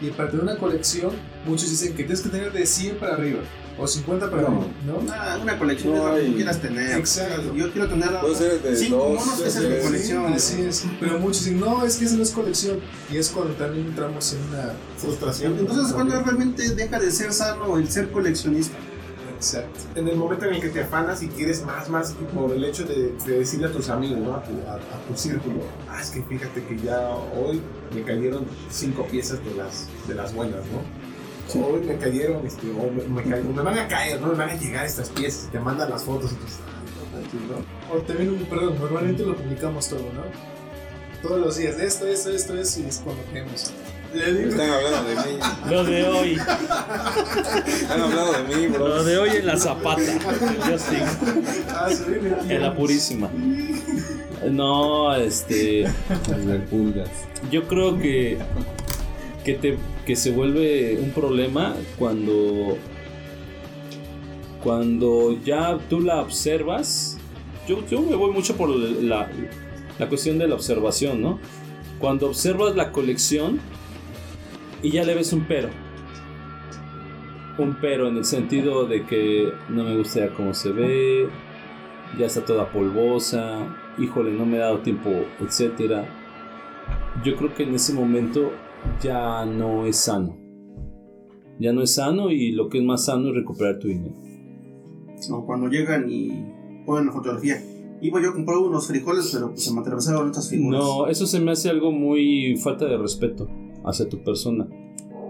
Y 0.00 0.10
para 0.10 0.30
tener 0.30 0.44
una 0.44 0.56
colección, 0.58 1.12
muchos 1.46 1.70
dicen 1.70 1.90
que 1.90 2.04
tienes 2.04 2.20
que 2.20 2.28
tener 2.28 2.52
de 2.52 2.66
100 2.66 2.96
para 2.96 3.14
arriba 3.14 3.40
o 3.78 3.86
50 3.86 4.30
para 4.30 4.42
No. 4.42 4.48
arriba, 4.48 4.66
¿no? 4.86 5.12
Ah, 5.12 5.38
una 5.40 5.58
colección 5.58 5.94
No 5.94 5.98
es 6.00 6.04
lo 6.08 6.14
que 6.20 6.20
hay- 6.26 6.34
quieras 6.34 6.60
tener. 6.60 6.98
Exacto. 6.98 7.54
Yo 7.54 7.70
quiero 7.72 7.88
tener 7.88 8.08
Puede 8.20 8.34
ser 8.34 8.60
de 8.62 8.76
cinco 8.76 8.96
dos, 8.96 9.26
monos, 9.26 9.40
esa 9.46 9.60
es 9.60 9.68
mi 9.76 9.82
colección. 9.82 10.32
Así 10.32 10.62
es. 10.62 10.84
Pero 11.00 11.18
muchos 11.18 11.44
dicen, 11.44 11.60
no, 11.60 11.84
es 11.84 11.96
que 11.96 12.04
esa 12.06 12.16
no 12.16 12.22
es 12.22 12.30
colección. 12.32 12.80
Y 13.10 13.16
es 13.16 13.28
cuando 13.30 13.54
también 13.54 13.86
entramos 13.86 14.32
en 14.32 14.40
una 14.48 14.72
Frustración. 14.96 15.56
Entonces, 15.58 15.92
cuando 15.92 16.20
realmente 16.20 16.70
deja 16.74 16.98
de 16.98 17.10
ser 17.12 17.32
sano 17.32 17.76
el 17.78 17.88
ser 17.90 18.10
coleccionista? 18.10 18.76
Exacto. 19.36 19.78
en 19.94 20.08
el 20.08 20.16
momento 20.16 20.46
en 20.46 20.54
el 20.54 20.60
que 20.60 20.68
te 20.68 20.80
afanas 20.80 21.22
y 21.22 21.28
quieres 21.28 21.64
más, 21.64 21.88
más, 21.88 22.10
y 22.20 22.24
por 22.34 22.50
el 22.50 22.64
hecho 22.64 22.84
de, 22.84 23.12
de 23.24 23.38
decirle 23.38 23.68
a 23.68 23.72
tus 23.72 23.88
amigos, 23.88 24.18
¿no? 24.18 24.34
a, 24.34 24.42
tu, 24.42 24.50
a- 24.68 24.74
a 24.74 25.06
tu 25.08 25.16
círculo, 25.16 25.60
ah, 25.88 26.00
es 26.02 26.10
que 26.10 26.22
fíjate 26.24 26.64
que 26.64 26.76
ya 26.84 27.08
hoy 27.10 27.60
me 27.94 28.02
cayeron 28.02 28.44
cinco 28.68 29.06
piezas 29.06 29.38
de 29.44 29.54
las, 29.54 29.86
de 30.08 30.14
las 30.16 30.34
buenas, 30.34 30.56
¿no? 30.72 30.80
Hoy 31.54 31.80
me 31.86 31.96
cayeron, 31.96 32.46
este, 32.46 32.66
o 32.70 32.90
me, 32.90 33.22
me 33.22 33.22
ca- 33.30 33.36
me 33.42 33.62
van 33.62 33.78
a 33.78 33.88
caer, 33.88 34.20
¿no? 34.20 34.28
Me 34.28 34.34
van 34.34 34.50
a 34.50 34.54
llegar 34.54 34.84
estas 34.84 35.08
piezas, 35.08 35.46
y 35.48 35.52
te 35.52 35.60
mandan 35.60 35.88
las 35.90 36.02
fotos 36.04 36.32
y 36.32 36.34
"Ay, 36.34 37.24
no. 37.48 37.94
O 37.96 38.00
también, 38.02 38.36
perdón, 38.50 38.78
normalmente 38.78 39.22
lo 39.24 39.34
publicamos 39.36 39.88
todo, 39.88 40.00
¿no? 40.14 40.24
Todos 41.26 41.40
los 41.40 41.56
días, 41.56 41.76
esto, 41.80 42.06
esto, 42.06 42.30
esto, 42.30 42.54
esto, 42.54 42.80
y 42.80 42.86
es 42.86 42.98
cuando 43.02 43.22
queremos. 43.32 43.72
Le 44.14 44.32
digo, 44.32 44.50
Están 44.50 44.70
hablando 44.70 45.08
de 45.10 45.16
mí. 45.16 45.38
Lo 45.70 45.84
de 45.84 46.04
hoy, 46.06 46.32
Están 47.66 48.00
hablando 48.00 48.32
de 48.32 48.56
mí, 48.56 48.66
bro. 48.68 48.88
lo 48.88 49.04
de 49.04 49.18
hoy 49.18 49.30
en 49.36 49.46
la 49.46 49.56
zapata. 49.58 50.02
ah, 51.70 51.88
en 52.48 52.62
la 52.62 52.74
purísima. 52.74 53.28
No, 54.50 55.14
este. 55.16 55.82
Las 55.82 56.60
pulgas. 56.70 57.08
Yo 57.50 57.66
creo 57.68 57.98
que, 57.98 58.38
que, 59.56 60.16
se 60.16 60.30
vuelve 60.32 60.98
un 61.00 61.10
problema 61.10 61.74
cuando, 61.98 62.76
cuando 64.62 65.38
ya 65.44 65.78
tú 65.88 66.00
la 66.00 66.20
observas. 66.20 67.18
Yo, 67.66 67.86
yo 67.86 68.00
me 68.00 68.16
voy 68.16 68.32
mucho 68.32 68.56
por 68.56 68.70
la, 68.70 69.30
la 69.98 70.08
cuestión 70.08 70.38
de 70.38 70.48
la 70.48 70.54
observación, 70.54 71.22
¿no? 71.22 71.38
Cuando 71.98 72.26
observas 72.26 72.76
la 72.76 72.92
colección 72.92 73.60
y 74.82 74.90
ya 74.90 75.04
le 75.04 75.14
ves 75.14 75.32
un 75.32 75.44
pero. 75.46 75.68
Un 77.58 77.76
pero 77.80 78.08
en 78.08 78.16
el 78.16 78.24
sentido 78.24 78.86
de 78.86 79.04
que 79.04 79.52
no 79.68 79.84
me 79.84 79.96
gusta 79.96 80.20
ya 80.20 80.34
cómo 80.34 80.54
se 80.54 80.70
ve, 80.70 81.28
ya 82.18 82.26
está 82.26 82.44
toda 82.44 82.70
polvosa, 82.70 83.58
híjole, 83.98 84.30
no 84.30 84.46
me 84.46 84.58
he 84.58 84.60
dado 84.60 84.78
tiempo, 84.78 85.10
etcétera 85.40 86.06
yo 87.24 87.36
creo 87.36 87.54
que 87.54 87.64
en 87.64 87.74
ese 87.74 87.92
momento 87.92 88.52
ya 89.02 89.44
no 89.44 89.86
es 89.86 89.96
sano. 89.96 90.36
Ya 91.58 91.72
no 91.72 91.82
es 91.82 91.94
sano 91.94 92.30
y 92.30 92.52
lo 92.52 92.68
que 92.68 92.78
es 92.78 92.84
más 92.84 93.04
sano 93.06 93.28
es 93.28 93.34
recuperar 93.34 93.78
tu 93.78 93.88
dinero. 93.88 94.14
Cuando 95.46 95.68
llegan 95.68 96.06
y 96.08 96.30
ponen 96.86 97.06
la 97.06 97.12
fotografía. 97.12 97.62
Iba 98.00 98.22
yo 98.22 98.30
a 98.30 98.32
comprar 98.32 98.58
unos 98.58 98.86
frijoles, 98.86 99.30
pero 99.32 99.50
pues 99.50 99.64
se 99.64 99.74
me 99.74 99.80
atravesaron 99.80 100.28
estas 100.28 100.48
figuras. 100.48 100.80
No, 100.80 101.06
eso 101.08 101.26
se 101.26 101.40
me 101.40 101.50
hace 101.50 101.68
algo 101.68 101.90
muy 101.90 102.56
falta 102.56 102.86
de 102.86 102.96
respeto 102.96 103.48
hacia 103.84 104.08
tu 104.08 104.22
persona. 104.22 104.68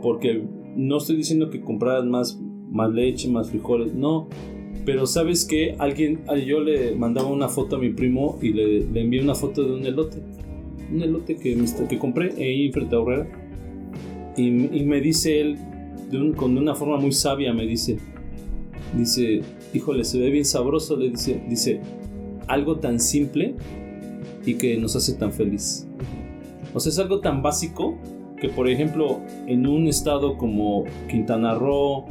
Porque 0.03 0.47
no 0.77 0.99
estoy 0.99 1.17
diciendo 1.17 1.49
que 1.49 1.63
compraras 1.63 2.05
más, 2.05 2.39
más 2.71 2.93
leche, 2.93 3.29
más 3.29 3.49
frijoles, 3.49 3.95
no. 3.95 4.29
Pero 4.85 5.07
sabes 5.07 5.45
que 5.45 5.77
alguien, 5.79 6.21
yo 6.47 6.61
le 6.61 6.95
mandaba 6.95 7.29
una 7.29 7.49
foto 7.49 7.77
a 7.77 7.79
mi 7.79 7.91
primo 7.91 8.39
y 8.41 8.53
le, 8.53 8.87
le 8.87 9.01
envié 9.01 9.23
una 9.23 9.35
foto 9.35 9.65
de 9.65 9.75
un 9.75 9.85
elote. 9.87 10.23
Un 10.93 11.03
elote 11.03 11.37
que, 11.37 11.57
que 11.89 11.99
compré 11.99 12.33
ahí 12.37 12.71
frente 12.71 12.97
a. 12.97 12.99
Y, 14.39 14.47
y 14.47 14.85
me 14.87 15.01
dice 15.01 15.41
él, 15.41 15.59
de 16.11 16.19
un- 16.19 16.33
con 16.33 16.57
una 16.57 16.75
forma 16.75 16.97
muy 16.97 17.13
sabia, 17.13 17.53
me 17.53 17.67
dice, 17.67 17.99
dice, 18.97 19.43
híjole, 19.75 20.05
se 20.05 20.19
ve 20.19 20.31
bien 20.31 20.45
sabroso, 20.47 20.97
le 20.97 21.11
dice, 21.11 21.43
dice, 21.49 21.81
algo 22.47 22.77
tan 22.79 22.99
simple 23.01 23.55
y 24.47 24.55
que 24.55 24.79
nos 24.79 24.97
hace 24.97 25.13
tan 25.15 25.33
feliz. 25.33 25.87
O 26.73 26.81
sea, 26.81 26.91
es 26.91 26.99
algo 26.99 27.21
tan 27.21 27.43
básico 27.43 27.97
que, 28.41 28.49
por 28.49 28.69
ejemplo, 28.69 29.21
en 29.47 29.67
un 29.67 29.89
estado 29.89 30.39
como 30.39 30.85
Quintana 31.11 31.55
Roo 31.55 32.07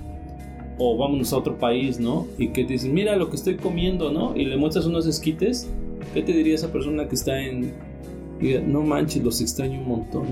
o 0.78 0.98
vámonos 0.98 1.34
a 1.34 1.38
otro 1.38 1.58
país, 1.58 2.00
¿no? 2.00 2.28
Y 2.38 2.50
que 2.50 2.66
te 2.66 2.74
dicen, 2.74 2.94
mira 2.94 3.16
lo 3.16 3.30
que 3.30 3.38
estoy 3.38 3.56
comiendo, 3.56 4.12
¿no? 4.12 4.36
Y 4.36 4.46
le 4.46 4.58
muestras 4.58 4.86
unos 4.86 5.08
esquites, 5.08 5.68
¿qué 6.14 6.22
te 6.22 6.34
diría 6.34 6.54
esa 6.56 6.72
persona 6.72 7.08
que 7.08 7.16
está 7.16 7.42
en... 7.42 7.72
y 8.42 8.56
no 8.68 8.82
manches, 8.82 9.24
los 9.24 9.42
extraño 9.42 9.80
un 9.80 9.88
montón. 9.88 10.26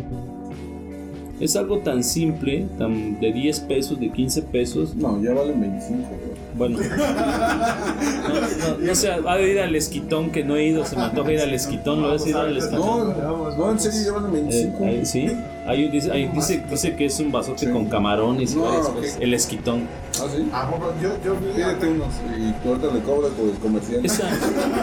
Es 1.40 1.56
algo 1.58 1.80
tan 1.80 2.02
simple, 2.04 2.66
tan 2.78 3.20
de 3.20 3.34
10 3.34 3.60
pesos, 3.62 4.00
de 4.00 4.10
15 4.10 4.42
pesos. 4.44 4.96
No, 4.96 5.22
ya 5.22 5.34
valen 5.34 5.60
25, 5.60 6.08
bro. 6.08 6.36
Bueno, 6.58 6.78
no, 6.98 8.70
no, 8.70 8.78
no 8.88 8.96
sé, 8.96 9.10
ha 9.12 9.36
de 9.36 9.52
ir 9.52 9.60
al 9.60 9.76
esquitón 9.76 10.32
que 10.32 10.46
no 10.46 10.56
he 10.56 10.68
ido, 10.68 10.86
se 10.86 10.96
me 10.96 11.02
antoja 11.04 11.34
ir 11.34 11.42
al 11.42 11.54
esquitón, 11.54 12.02
¿lo 12.02 12.12
has 12.14 12.26
ido 12.26 12.40
al 12.40 12.56
esquitón? 12.56 13.14
No, 13.22 13.52
no, 13.58 13.72
en 13.72 13.80
serio, 13.82 14.00
ya 14.06 14.12
valen 14.14 14.30
Eh, 14.30 14.42
25. 14.42 14.86
ahí, 14.86 15.06
sí, 15.06 15.28
ahí 15.68 15.90
dice, 15.90 16.12
ahí 16.14 16.30
dice, 16.34 16.64
dice 16.72 16.96
que 16.96 17.06
es 17.08 17.20
un 17.20 17.34
vasote 17.34 17.66
Sí. 17.66 17.72
con 17.74 17.88
camarones 17.88 18.54
y 18.54 18.56
No, 18.56 18.64
varias 18.64 18.86
ok. 18.88 18.96
cosas. 18.96 19.18
El 19.20 19.34
esquitón. 19.34 19.82
Ah, 20.22 20.28
sí. 20.34 20.50
¿A 20.54 20.72
poco? 20.72 20.94
Yo, 21.04 21.10
yo 21.26 21.36
vi 21.36 21.48
Pídete 21.54 21.88
unos 21.90 22.14
y 22.38 22.52
tú 22.64 22.70
ahorita 22.70 22.88
le 22.94 23.00
cobras 23.02 23.32
por 23.34 23.50
el 23.50 23.56
comercial. 23.56 24.06
Esa, 24.06 24.30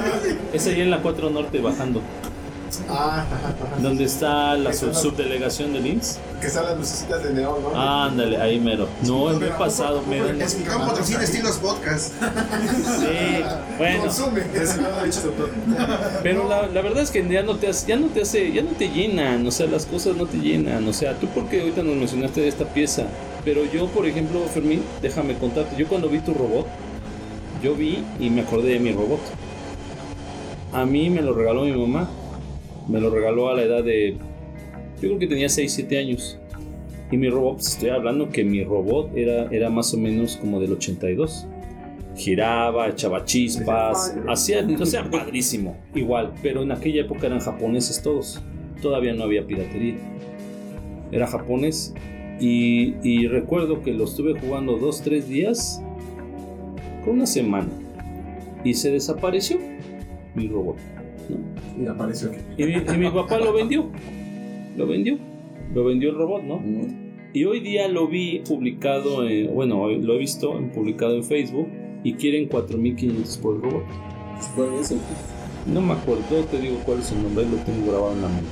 esa 0.53 0.71
ahí 0.71 0.81
en 0.83 0.91
la 0.91 1.01
4 1.01 1.31
Norte 1.31 1.59
bajando. 1.63 2.03
Ah, 2.93 3.25
ajá, 3.31 3.49
ajá. 3.49 3.83
donde 3.83 4.05
está 4.05 4.55
la 4.57 4.71
la- 4.71 4.73
subdelegación 4.73 5.73
del 5.73 5.87
IMSS. 5.87 6.19
Que 6.41 6.47
están 6.49 6.65
las 6.65 6.77
lucecitas 6.79 7.23
de 7.23 7.33
neón, 7.35 7.63
¿no? 7.63 7.81
Ándale, 7.81 8.37
ahí 8.41 8.59
mero. 8.59 8.89
No, 9.07 9.27
me 9.39 9.47
he 9.47 9.51
pasado, 9.51 10.03
me 10.09 10.19
dan. 10.21 10.41
Es 10.43 10.55
un 10.55 10.63
campo 10.63 10.93
de 10.95 11.05
cine 11.05 11.25
estilos 11.25 11.57
podcast. 11.59 12.13
Sí, 12.23 13.43
bueno. 13.79 14.03
Consume. 14.03 14.43
Pero 16.23 16.49
la, 16.49 16.67
la 16.67 16.83
verdad 16.83 17.03
es 17.03 17.11
que 17.11 17.27
ya 17.29 17.43
no 17.43 17.57
te 17.57 17.69
hace, 17.69 17.87
ya 17.89 17.97
no 17.97 18.07
te 18.09 18.23
hace, 18.23 18.53
ya 18.53 18.63
no 18.63 18.71
te 18.71 18.89
llenan, 18.89 19.47
o 19.47 19.51
sea, 19.51 19.67
las 19.67 19.87
cosas 19.87 20.17
no 20.17 20.27
te 20.27 20.39
llenan, 20.39 20.87
o 20.89 20.93
sea, 20.93 21.15
tú 21.19 21.27
porque 21.29 21.61
ahorita 21.61 21.83
nos 21.83 21.97
mencionaste 21.97 22.41
de 22.41 22.49
esta 22.49 22.65
pieza, 22.65 23.05
pero 23.45 23.63
yo, 23.73 23.87
por 23.89 24.07
ejemplo, 24.07 24.41
Fermín, 24.53 24.83
déjame 25.01 25.35
contarte, 25.37 25.77
yo 25.77 25.87
cuando 25.89 26.09
vi 26.09 26.19
tu 26.21 26.33
robot, 26.35 26.67
yo 27.63 27.75
vi 27.75 28.05
y 28.21 28.31
me 28.31 28.43
acordé 28.43 28.71
de 28.75 28.79
mi 28.81 28.93
robot. 28.93 29.21
A 30.73 30.85
mí 30.87 31.11
me 31.11 31.21
lo 31.23 31.35
regaló 31.35 31.63
mi 31.65 31.73
mamá, 31.73 32.09
me 32.89 33.01
lo 33.01 33.11
regaló 33.11 33.49
a 33.49 33.55
la 33.55 33.63
edad 33.63 33.85
de, 33.85 34.17
yo 35.01 35.09
creo 35.09 35.19
que 35.19 35.27
tenía 35.27 35.49
6, 35.49 35.73
7 35.73 35.99
años. 35.99 36.39
Y 37.11 37.17
mi 37.17 37.29
robot, 37.29 37.57
pues, 37.57 37.69
estoy 37.75 37.91
hablando 37.91 38.31
que 38.31 38.43
mi 38.43 38.65
robot 38.65 39.17
era, 39.17 39.49
era 39.51 39.69
más 39.69 39.93
o 39.93 39.99
menos 39.99 40.37
como 40.37 40.61
del 40.61 40.73
82 40.73 41.47
giraba, 42.17 42.89
echaba 42.89 43.25
chispas, 43.25 44.15
hacía, 44.29 44.67
o 44.79 44.87
sea, 44.87 45.05
padrísimo, 45.11 45.77
igual, 45.95 46.33
pero 46.43 46.63
en 46.63 46.73
aquella 46.73 47.03
época 47.03 47.27
eran 47.27 47.41
japoneses 47.41 48.03
todos, 48.03 48.43
todavía 48.81 49.15
no 49.15 49.25
había 49.25 49.47
piratería, 49.47 49.97
era 51.11 51.27
japonés. 51.27 51.95
Y, 52.41 52.95
y 53.03 53.29
recuerdo 53.29 53.83
que 53.83 53.93
lo 53.93 54.05
estuve 54.05 54.39
jugando 54.39 54.77
dos, 54.77 55.03
tres 55.03 55.29
días, 55.29 55.83
con 57.05 57.15
una 57.15 57.27
semana, 57.27 57.69
y 58.65 58.75
se 58.75 58.91
desapareció 58.91 59.59
mi 60.35 60.49
robot. 60.49 60.77
Y 61.81 61.87
apareció 61.87 62.31
aquí. 62.31 62.39
Y 62.59 62.65
mi, 62.67 62.73
y 62.75 62.99
mi 62.99 63.11
papá 63.11 63.39
lo 63.39 63.53
vendió, 63.53 63.87
lo 64.77 64.87
vendió, 64.87 65.19
lo 65.75 65.85
vendió 65.85 66.11
el 66.11 66.17
robot, 66.17 66.43
¿no? 66.43 66.61
Y 67.35 67.45
hoy 67.45 67.61
día 67.61 67.89
lo 67.89 68.09
vi 68.09 68.41
publicado, 68.47 69.27
en- 69.27 69.55
bueno, 69.55 69.89
lo 69.89 70.15
he 70.15 70.19
visto 70.19 70.53
publicado 70.75 71.17
en 71.17 71.25
Facebook 71.25 71.69
y 72.05 72.15
quieren 72.15 72.49
4.500 72.49 73.39
por 73.41 73.57
el 73.57 73.63
robot. 73.63 73.85
¿Cuál 74.55 74.69
es 74.81 74.91
el? 74.91 74.99
No 75.73 75.81
me 75.81 75.93
acuerdo, 75.95 76.23
te 76.51 76.59
digo 76.61 76.77
cuál 76.85 76.99
es 77.01 77.11
el 77.13 77.23
nombre, 77.23 77.45
lo 77.47 77.57
tengo 77.59 77.91
grabado 77.91 78.13
en 78.15 78.23
la 78.23 78.29
mente. 78.29 78.51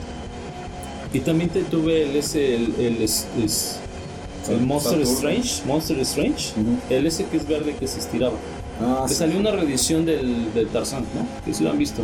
Y 1.13 1.19
también 1.21 1.51
te 1.51 1.63
tuve 1.65 2.05
el 2.05 2.17
ese, 2.17 2.55
el, 2.55 2.63
el, 2.79 2.97
el 3.03 4.61
Monster. 4.67 5.01
Strange, 5.03 5.63
Monster 5.67 5.99
Strange, 6.01 6.53
el 6.89 7.07
ese 7.07 7.25
que 7.27 7.37
es 7.37 7.47
verde 7.49 7.75
que 7.79 7.87
se 7.89 7.99
estiraba. 7.99 8.37
Ah, 8.81 9.05
Que 9.07 9.13
sí. 9.13 9.19
salió 9.19 9.39
una 9.39 9.51
reedición 9.51 10.07
del, 10.07 10.55
del 10.55 10.69
Tarzán, 10.69 11.03
¿no? 11.15 11.27
Que 11.45 11.53
sí 11.53 11.65
lo 11.65 11.71
han 11.71 11.79
visto. 11.79 12.03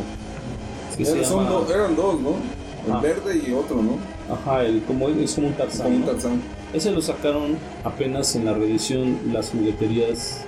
Que 0.96 1.04
se 1.04 1.24
son 1.24 1.44
llama- 1.44 1.50
dos- 1.50 1.70
eran 1.70 1.96
dos, 1.96 2.20
¿no? 2.20 2.30
El 2.86 2.92
Ah. 2.92 3.00
verde 3.00 3.42
y 3.46 3.52
otro, 3.52 3.82
¿no? 3.82 3.98
Ajá, 4.32 4.64
el, 4.64 4.82
como, 4.82 5.08
es 5.08 5.34
como 5.34 5.48
un 5.48 5.54
Tarzán. 5.54 5.82
Como 5.86 5.96
un 5.96 6.00
¿no? 6.02 6.06
Tarzán. 6.12 6.40
Ese 6.72 6.90
lo 6.92 7.00
sacaron 7.02 7.56
apenas 7.84 8.34
en 8.36 8.44
la 8.44 8.54
reedición 8.54 9.18
las 9.32 9.50
jugueterías. 9.50 10.42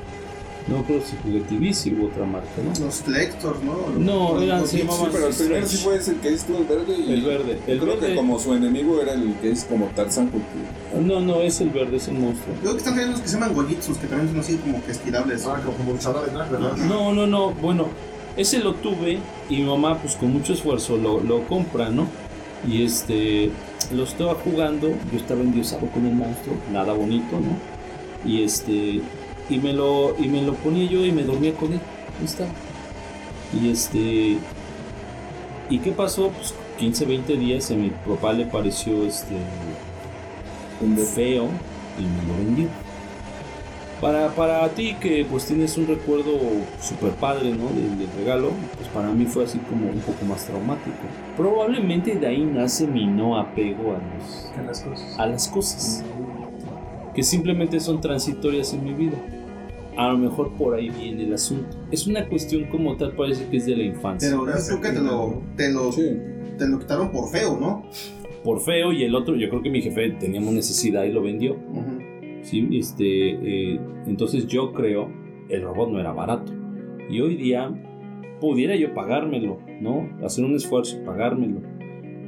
No 0.68 0.82
creo 0.84 1.00
si 1.00 1.16
juguetivici 1.22 1.94
u 1.94 2.06
otra 2.08 2.26
marca, 2.26 2.48
¿no? 2.62 2.84
Los 2.84 3.08
Lectors, 3.08 3.62
¿no? 3.62 3.74
No, 3.98 4.34
Los- 4.34 4.42
eran- 4.42 4.60
los 4.60 4.72
llamaban- 4.74 4.98
Sí, 5.06 5.10
pero 5.12 5.26
el 5.28 5.34
primero 5.34 5.66
sí 5.66 5.76
fue 5.78 5.96
ese 5.96 6.16
que 6.16 6.28
es 6.28 6.44
todo 6.44 6.58
el 6.58 6.64
verde 6.64 6.94
y 6.98 7.12
El 7.14 7.22
verde. 7.22 7.58
El 7.66 7.78
creo 7.80 7.94
verde. 7.94 8.08
que 8.08 8.16
como 8.16 8.38
su 8.38 8.52
enemigo 8.52 9.00
era 9.00 9.14
el 9.14 9.32
que 9.40 9.50
es 9.50 9.64
como 9.64 9.86
Tarzán 9.96 10.28
porque 10.28 11.00
No, 11.06 11.20
no, 11.20 11.40
es 11.40 11.60
el 11.62 11.70
verde, 11.70 11.96
es 11.96 12.08
el 12.08 12.18
monstruo. 12.18 12.54
Creo 12.60 12.72
que 12.72 12.78
están 12.78 12.92
teniendo 12.94 13.14
unos 13.16 13.22
que 13.22 13.28
se 13.28 13.34
llaman 13.40 13.54
Gojitsus, 13.54 13.96
que 13.96 14.06
también 14.08 14.28
son 14.30 14.40
así 14.40 14.56
como 14.58 14.84
que 14.84 14.90
estirables. 14.92 15.46
Ah, 15.46 15.62
como 15.64 15.92
luchadores, 15.92 16.32
¿no? 16.34 16.38
¿Verdad? 16.40 16.76
No, 16.76 17.12
no, 17.14 17.26
no, 17.26 17.50
bueno, 17.52 17.86
ese 18.38 18.60
lo 18.60 18.74
tuve 18.74 19.18
y 19.50 19.56
mi 19.56 19.64
mamá 19.64 19.98
pues 19.98 20.14
con 20.14 20.32
mucho 20.32 20.52
esfuerzo 20.52 20.96
lo, 20.96 21.20
lo 21.20 21.42
compra, 21.48 21.90
¿no? 21.90 22.06
Y 22.66 22.84
este, 22.84 23.50
lo 23.92 24.04
estaba 24.04 24.34
jugando, 24.36 24.88
yo 25.12 25.18
estaba 25.18 25.40
endiosado 25.40 25.88
con 25.88 26.06
el 26.06 26.14
monstruo, 26.14 26.56
nada 26.72 26.92
bonito, 26.92 27.38
¿no? 27.40 27.58
Y 28.24 28.44
este, 28.44 29.00
y 29.50 29.58
me 29.58 29.72
lo, 29.72 30.14
y 30.18 30.28
me 30.28 30.42
lo 30.42 30.54
ponía 30.54 30.88
yo 30.88 31.04
y 31.04 31.10
me 31.10 31.24
dormía 31.24 31.52
con 31.54 31.72
él, 31.72 31.80
ahí 32.18 32.24
estaba. 32.24 32.50
Y 33.60 33.70
este, 33.70 34.38
¿y 35.68 35.78
qué 35.78 35.90
pasó? 35.90 36.30
Pues 36.30 36.54
15, 36.78 37.06
20 37.06 37.36
días 37.36 37.70
a 37.72 37.74
mi 37.74 37.90
papá 37.90 38.32
le 38.32 38.46
pareció 38.46 39.04
este, 39.04 39.34
feo 41.14 41.48
y 41.98 42.02
me 42.02 42.32
lo 42.32 42.38
vendió. 42.38 42.87
Para, 44.00 44.28
para 44.28 44.68
ti 44.70 44.94
que 45.00 45.26
pues 45.28 45.46
tienes 45.46 45.76
un 45.76 45.88
recuerdo 45.88 46.38
super 46.80 47.10
padre 47.12 47.50
¿no? 47.50 47.68
del, 47.70 47.98
del 47.98 48.08
regalo, 48.16 48.50
pues 48.76 48.88
para 48.90 49.10
mí 49.10 49.24
fue 49.26 49.44
así 49.44 49.58
como 49.58 49.90
un 49.90 49.98
poco 50.00 50.24
más 50.24 50.46
traumático. 50.46 50.96
Probablemente 51.36 52.14
de 52.14 52.26
ahí 52.26 52.44
nace 52.44 52.86
mi 52.86 53.06
no 53.06 53.36
apego 53.38 53.96
a, 53.96 54.16
los, 54.16 54.52
Que 54.54 54.62
las 54.62 54.80
cosas. 54.82 55.18
a 55.18 55.26
las 55.26 55.48
cosas, 55.48 56.04
que 57.12 57.22
simplemente 57.24 57.80
son 57.80 58.00
transitorias 58.00 58.72
en 58.72 58.84
mi 58.84 58.94
vida. 58.94 59.16
A 59.96 60.12
lo 60.12 60.18
mejor 60.18 60.52
por 60.52 60.76
ahí 60.76 60.90
viene 60.90 61.24
el 61.24 61.34
asunto. 61.34 61.76
Es 61.90 62.06
una 62.06 62.28
cuestión 62.28 62.66
como 62.66 62.96
tal, 62.96 63.16
parece 63.16 63.48
que 63.48 63.56
es 63.56 63.66
de 63.66 63.76
la 63.76 63.82
infancia. 63.82 64.30
Pero 64.30 64.44
creo 64.44 64.80
que 64.80 64.90
te 64.90 65.00
lo, 65.00 65.42
te 65.56 65.72
lo, 65.72 65.90
sí. 65.90 66.08
te 66.56 66.68
lo 66.68 66.78
quitaron 66.78 67.10
por 67.10 67.28
feo, 67.30 67.58
¿no? 67.60 67.84
por 68.44 68.60
feo 68.60 68.92
y 68.92 69.02
el 69.02 69.16
otro, 69.16 69.34
yo 69.34 69.48
creo 69.50 69.60
que 69.60 69.68
mi 69.68 69.82
jefe 69.82 70.10
teníamos 70.10 70.54
necesidad 70.54 71.02
y 71.02 71.10
lo 71.10 71.20
vendió. 71.20 71.54
Ujú. 71.54 71.98
¿Sí? 72.48 72.68
Este, 72.72 73.74
eh, 73.74 73.80
entonces 74.06 74.46
yo 74.46 74.72
creo, 74.72 75.10
el 75.48 75.62
robot 75.62 75.90
no 75.90 76.00
era 76.00 76.12
barato. 76.12 76.52
Y 77.10 77.20
hoy 77.20 77.36
día 77.36 77.70
pudiera 78.40 78.76
yo 78.76 78.94
pagármelo, 78.94 79.60
¿no? 79.80 80.08
Hacer 80.24 80.44
un 80.44 80.54
esfuerzo 80.54 80.98
y 81.00 81.04
pagármelo. 81.04 81.60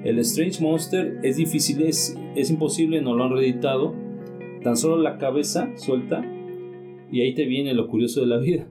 El 0.04 0.18
Strange 0.20 0.62
Monster 0.62 1.18
es 1.22 1.36
difícil, 1.36 1.82
es, 1.82 2.18
es 2.34 2.50
imposible, 2.50 3.02
no 3.02 3.14
lo 3.14 3.24
han 3.24 3.32
reeditado. 3.32 3.94
Tan 4.62 4.76
solo 4.76 4.96
la 4.96 5.18
cabeza 5.18 5.70
suelta 5.76 6.24
y 7.10 7.22
ahí 7.22 7.34
te 7.34 7.44
viene 7.44 7.74
lo 7.74 7.88
curioso 7.88 8.20
de 8.20 8.26
la 8.26 8.38
vida. 8.38 8.70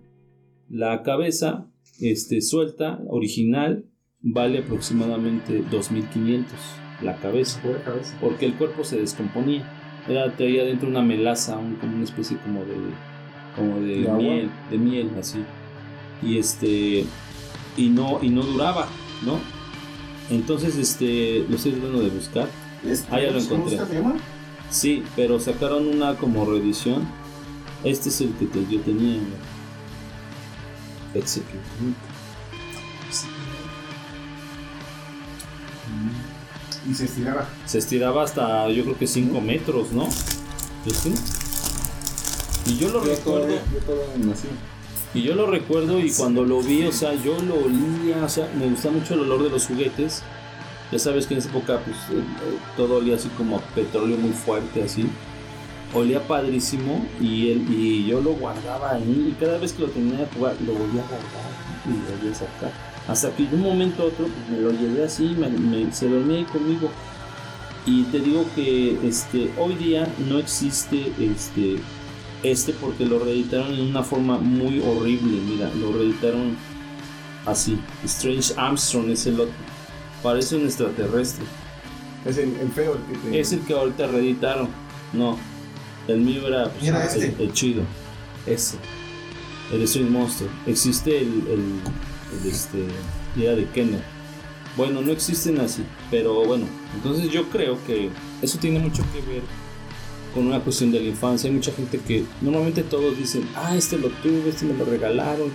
La 0.70 1.04
cabeza 1.04 1.70
este, 2.00 2.42
suelta, 2.42 3.02
original, 3.08 3.86
vale 4.22 4.60
aproximadamente 4.60 5.64
2.500. 5.64 6.46
La 7.04 7.16
cabeza. 7.18 7.62
porque 8.22 8.46
el 8.46 8.56
cuerpo 8.56 8.84
se 8.84 9.00
descomponía. 9.00 9.79
Era, 10.10 10.36
traía 10.36 10.64
dentro 10.66 10.90
una 10.90 11.02
melaza, 11.02 11.58
un- 11.58 11.76
como 11.76 11.96
una 11.96 12.04
especie 12.04 12.38
como 12.38 12.62
de, 12.66 12.76
como 13.56 13.80
de 13.80 14.02
¿De 14.02 14.08
agua? 14.10 14.18
miel, 14.18 14.50
de 14.72 14.78
miel 14.78 15.12
así. 15.20 15.40
Y 16.24 16.38
este, 16.40 17.06
y 17.78 17.88
no, 17.90 18.20
y 18.22 18.30
no 18.30 18.42
duraba, 18.42 18.88
¿no? 19.24 19.40
Entonces, 20.30 20.76
este, 20.78 21.46
lo 21.50 21.56
estoy 21.56 21.74
tratando 21.74 22.02
de 22.02 22.10
buscar. 22.10 22.48
Este, 22.86 23.08
Ah, 23.16 23.20
ya 23.22 23.32
lo 23.32 23.40
¿cómo 23.48 23.70
encontré. 23.70 23.78
Sí, 24.70 25.04
pero 25.16 25.40
sacaron 25.40 25.88
una 25.88 26.16
como 26.16 26.46
reedición. 26.46 27.08
Este 27.84 28.10
es 28.10 28.22
el 28.22 28.34
que 28.34 28.46
te- 28.46 28.66
yo 28.70 28.80
tenía. 28.82 29.18
¿no? 29.18 29.24
Y 36.88 36.94
se 36.94 37.06
estiraba. 37.06 37.48
Se 37.66 37.78
estiraba 37.80 38.24
hasta 38.24 38.70
yo 38.70 38.84
creo 38.84 38.98
que 38.98 39.08
5 39.08 39.42
metros, 39.42 39.92
¿no? 39.92 40.10
¿Sí? 40.12 41.14
Y 42.66 42.78
yo 42.78 42.90
lo 42.90 43.04
Yo 43.04 43.16
recuerdo. 43.16 43.40
todavía, 43.42 43.62
yo 43.74 43.80
todavía 43.80 44.26
nací. 44.26 44.48
Y 45.14 45.24
yo 45.24 45.34
lo 45.36 45.48
recuerdo 45.48 46.00
y 46.00 46.12
cuando 46.12 46.44
lo 46.46 46.62
vi, 46.62 46.86
o 46.86 46.92
sea, 46.92 47.14
yo 47.16 47.36
lo 47.42 47.56
olía, 47.56 48.24
o 48.24 48.30
sea, 48.30 48.48
me 48.58 48.68
gusta 48.70 48.92
mucho 48.92 49.16
el 49.16 49.22
olor 49.22 49.44
de 49.44 49.50
los 49.50 49.66
juguetes. 49.66 50.22
Ya 50.92 51.00
sabes 51.00 51.26
que 51.28 51.34
en 51.34 51.40
esa 51.40 51.50
época, 51.50 51.80
pues, 51.84 51.98
eh, 52.12 52.20
eh, 52.22 52.58
todo 52.78 52.98
olía 52.98 53.16
así 53.16 53.28
como 53.30 53.58
a 53.58 53.62
petróleo 53.62 54.18
muy 54.18 54.32
fuerte, 54.32 54.84
así. 54.84 55.08
Olía 55.94 56.22
padrísimo 56.28 57.06
y, 57.20 57.50
él, 57.52 57.66
y 57.70 58.06
yo 58.06 58.22
lo 58.22 58.32
guardaba 58.34 58.92
ahí 58.92 59.34
y 59.36 59.44
cada 59.44 59.58
vez 59.58 59.74
que 59.74 59.82
lo 59.82 59.88
tenía 59.90 60.30
que 60.30 60.36
jugar, 60.36 60.56
lo 60.66 60.74
volvía 60.74 61.02
a 61.02 61.08
guardar 61.08 61.50
y 61.86 61.90
lo 61.90 62.16
volvía 62.18 62.32
a 62.32 62.36
sacar. 62.36 62.72
Hasta 63.10 63.32
que 63.36 63.46
de 63.48 63.56
un 63.56 63.64
momento 63.64 64.04
a 64.04 64.06
otro, 64.06 64.28
pues, 64.28 64.50
me 64.50 64.60
lo 64.62 64.72
llevé 64.72 65.04
así, 65.04 65.36
me, 65.38 65.48
me- 65.50 65.92
se 65.92 66.08
dormía 66.08 66.38
ahí 66.38 66.44
conmigo. 66.46 66.90
Y 67.86 68.04
te 68.04 68.20
digo 68.20 68.46
que 68.56 69.00
este, 69.08 69.50
hoy 69.58 69.74
día 69.76 70.08
no 70.30 70.38
existe 70.38 71.12
este, 71.20 71.78
este 72.44 72.74
porque 72.74 73.06
lo 73.06 73.18
reeditaron 73.20 73.74
en 73.74 73.82
una 73.90 74.04
forma 74.04 74.38
muy 74.38 74.80
horrible. 74.80 75.40
Mira, 75.48 75.72
lo 75.74 75.92
reeditaron 75.94 76.56
así. 77.48 77.80
Strange 78.06 78.54
Armstrong 78.58 79.10
es 79.10 79.26
el 79.26 79.40
otro. 79.40 79.54
Parece 80.22 80.56
un 80.58 80.66
extraterrestre. 80.66 81.46
Es 82.26 82.38
el, 82.38 82.54
el 82.58 82.70
feo 82.70 82.96
el 82.96 83.02
que 83.22 83.30
te. 83.30 83.40
Es 83.40 83.54
el 83.54 83.62
que 83.62 83.74
ahorita 83.74 84.06
reeditaron. 84.08 84.68
No. 85.14 85.38
El 86.08 86.20
mío 86.20 86.48
era, 86.48 86.70
pues, 86.70 86.84
Era 86.88 87.12
el, 87.12 87.24
este. 87.24 87.44
el 87.44 87.54
chido. 87.54 87.82
Ese. 88.46 88.78
El 89.74 89.82
Strange 89.84 90.12
Monster. 90.12 90.48
Existe 90.68 91.18
el 91.22 91.44
este. 92.46 92.86
Era 93.38 93.56
de 93.56 93.66
Kenner. 93.70 94.02
Bueno, 94.78 95.02
no 95.02 95.12
existen 95.12 95.60
así. 95.60 95.84
Pero 96.10 96.46
bueno. 96.46 96.66
Entonces 96.96 97.32
yo 97.32 97.50
creo 97.50 97.78
que 97.86 98.10
eso 98.42 98.58
tiene 98.60 98.80
mucho 98.80 99.04
que 99.14 99.22
ver 99.22 99.42
con 100.34 100.48
una 100.48 100.60
cuestión 100.60 100.92
de 100.92 101.00
la 101.00 101.08
infancia. 101.08 101.50
Hay 101.50 101.56
mucha 101.56 101.72
gente 101.72 102.00
que 102.00 102.26
normalmente 102.42 102.84
todos 102.84 103.18
dicen, 103.18 103.48
ah, 103.56 103.76
este 103.76 103.98
lo 103.98 104.10
tuve, 104.10 104.50
este 104.50 104.66
me 104.66 104.74
lo 104.74 104.86
regalaron, 104.86 105.52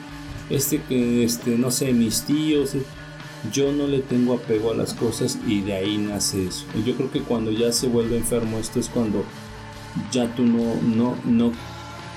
este 0.51 0.81
que, 0.83 1.25
este, 1.25 1.57
no 1.57 1.71
sé, 1.71 1.93
mis 1.93 2.23
tíos. 2.23 2.75
eh". 2.75 2.83
yo 3.53 3.73
no 3.73 3.87
le 3.87 4.01
tengo 4.01 4.35
apego 4.35 4.73
a 4.73 4.75
las 4.75 4.95
cosas 4.95 5.39
y 5.47 5.61
de 5.61 5.75
ahí 5.75 5.99
nace 5.99 6.47
eso. 6.47 6.65
Y 6.75 6.83
yo 6.83 6.95
creo 6.97 7.11
que 7.11 7.21
cuando 7.21 7.51
ya 7.51 7.73
se 7.73 7.89
vuelve 7.89 8.17
enfermo 8.17 8.59
esto 8.59 8.81
es 8.81 8.89
cuando 8.89 9.25
ya 10.11 10.35
tú 10.35 10.43
no, 10.43 10.75
no, 10.83 11.17
no, 11.25 11.53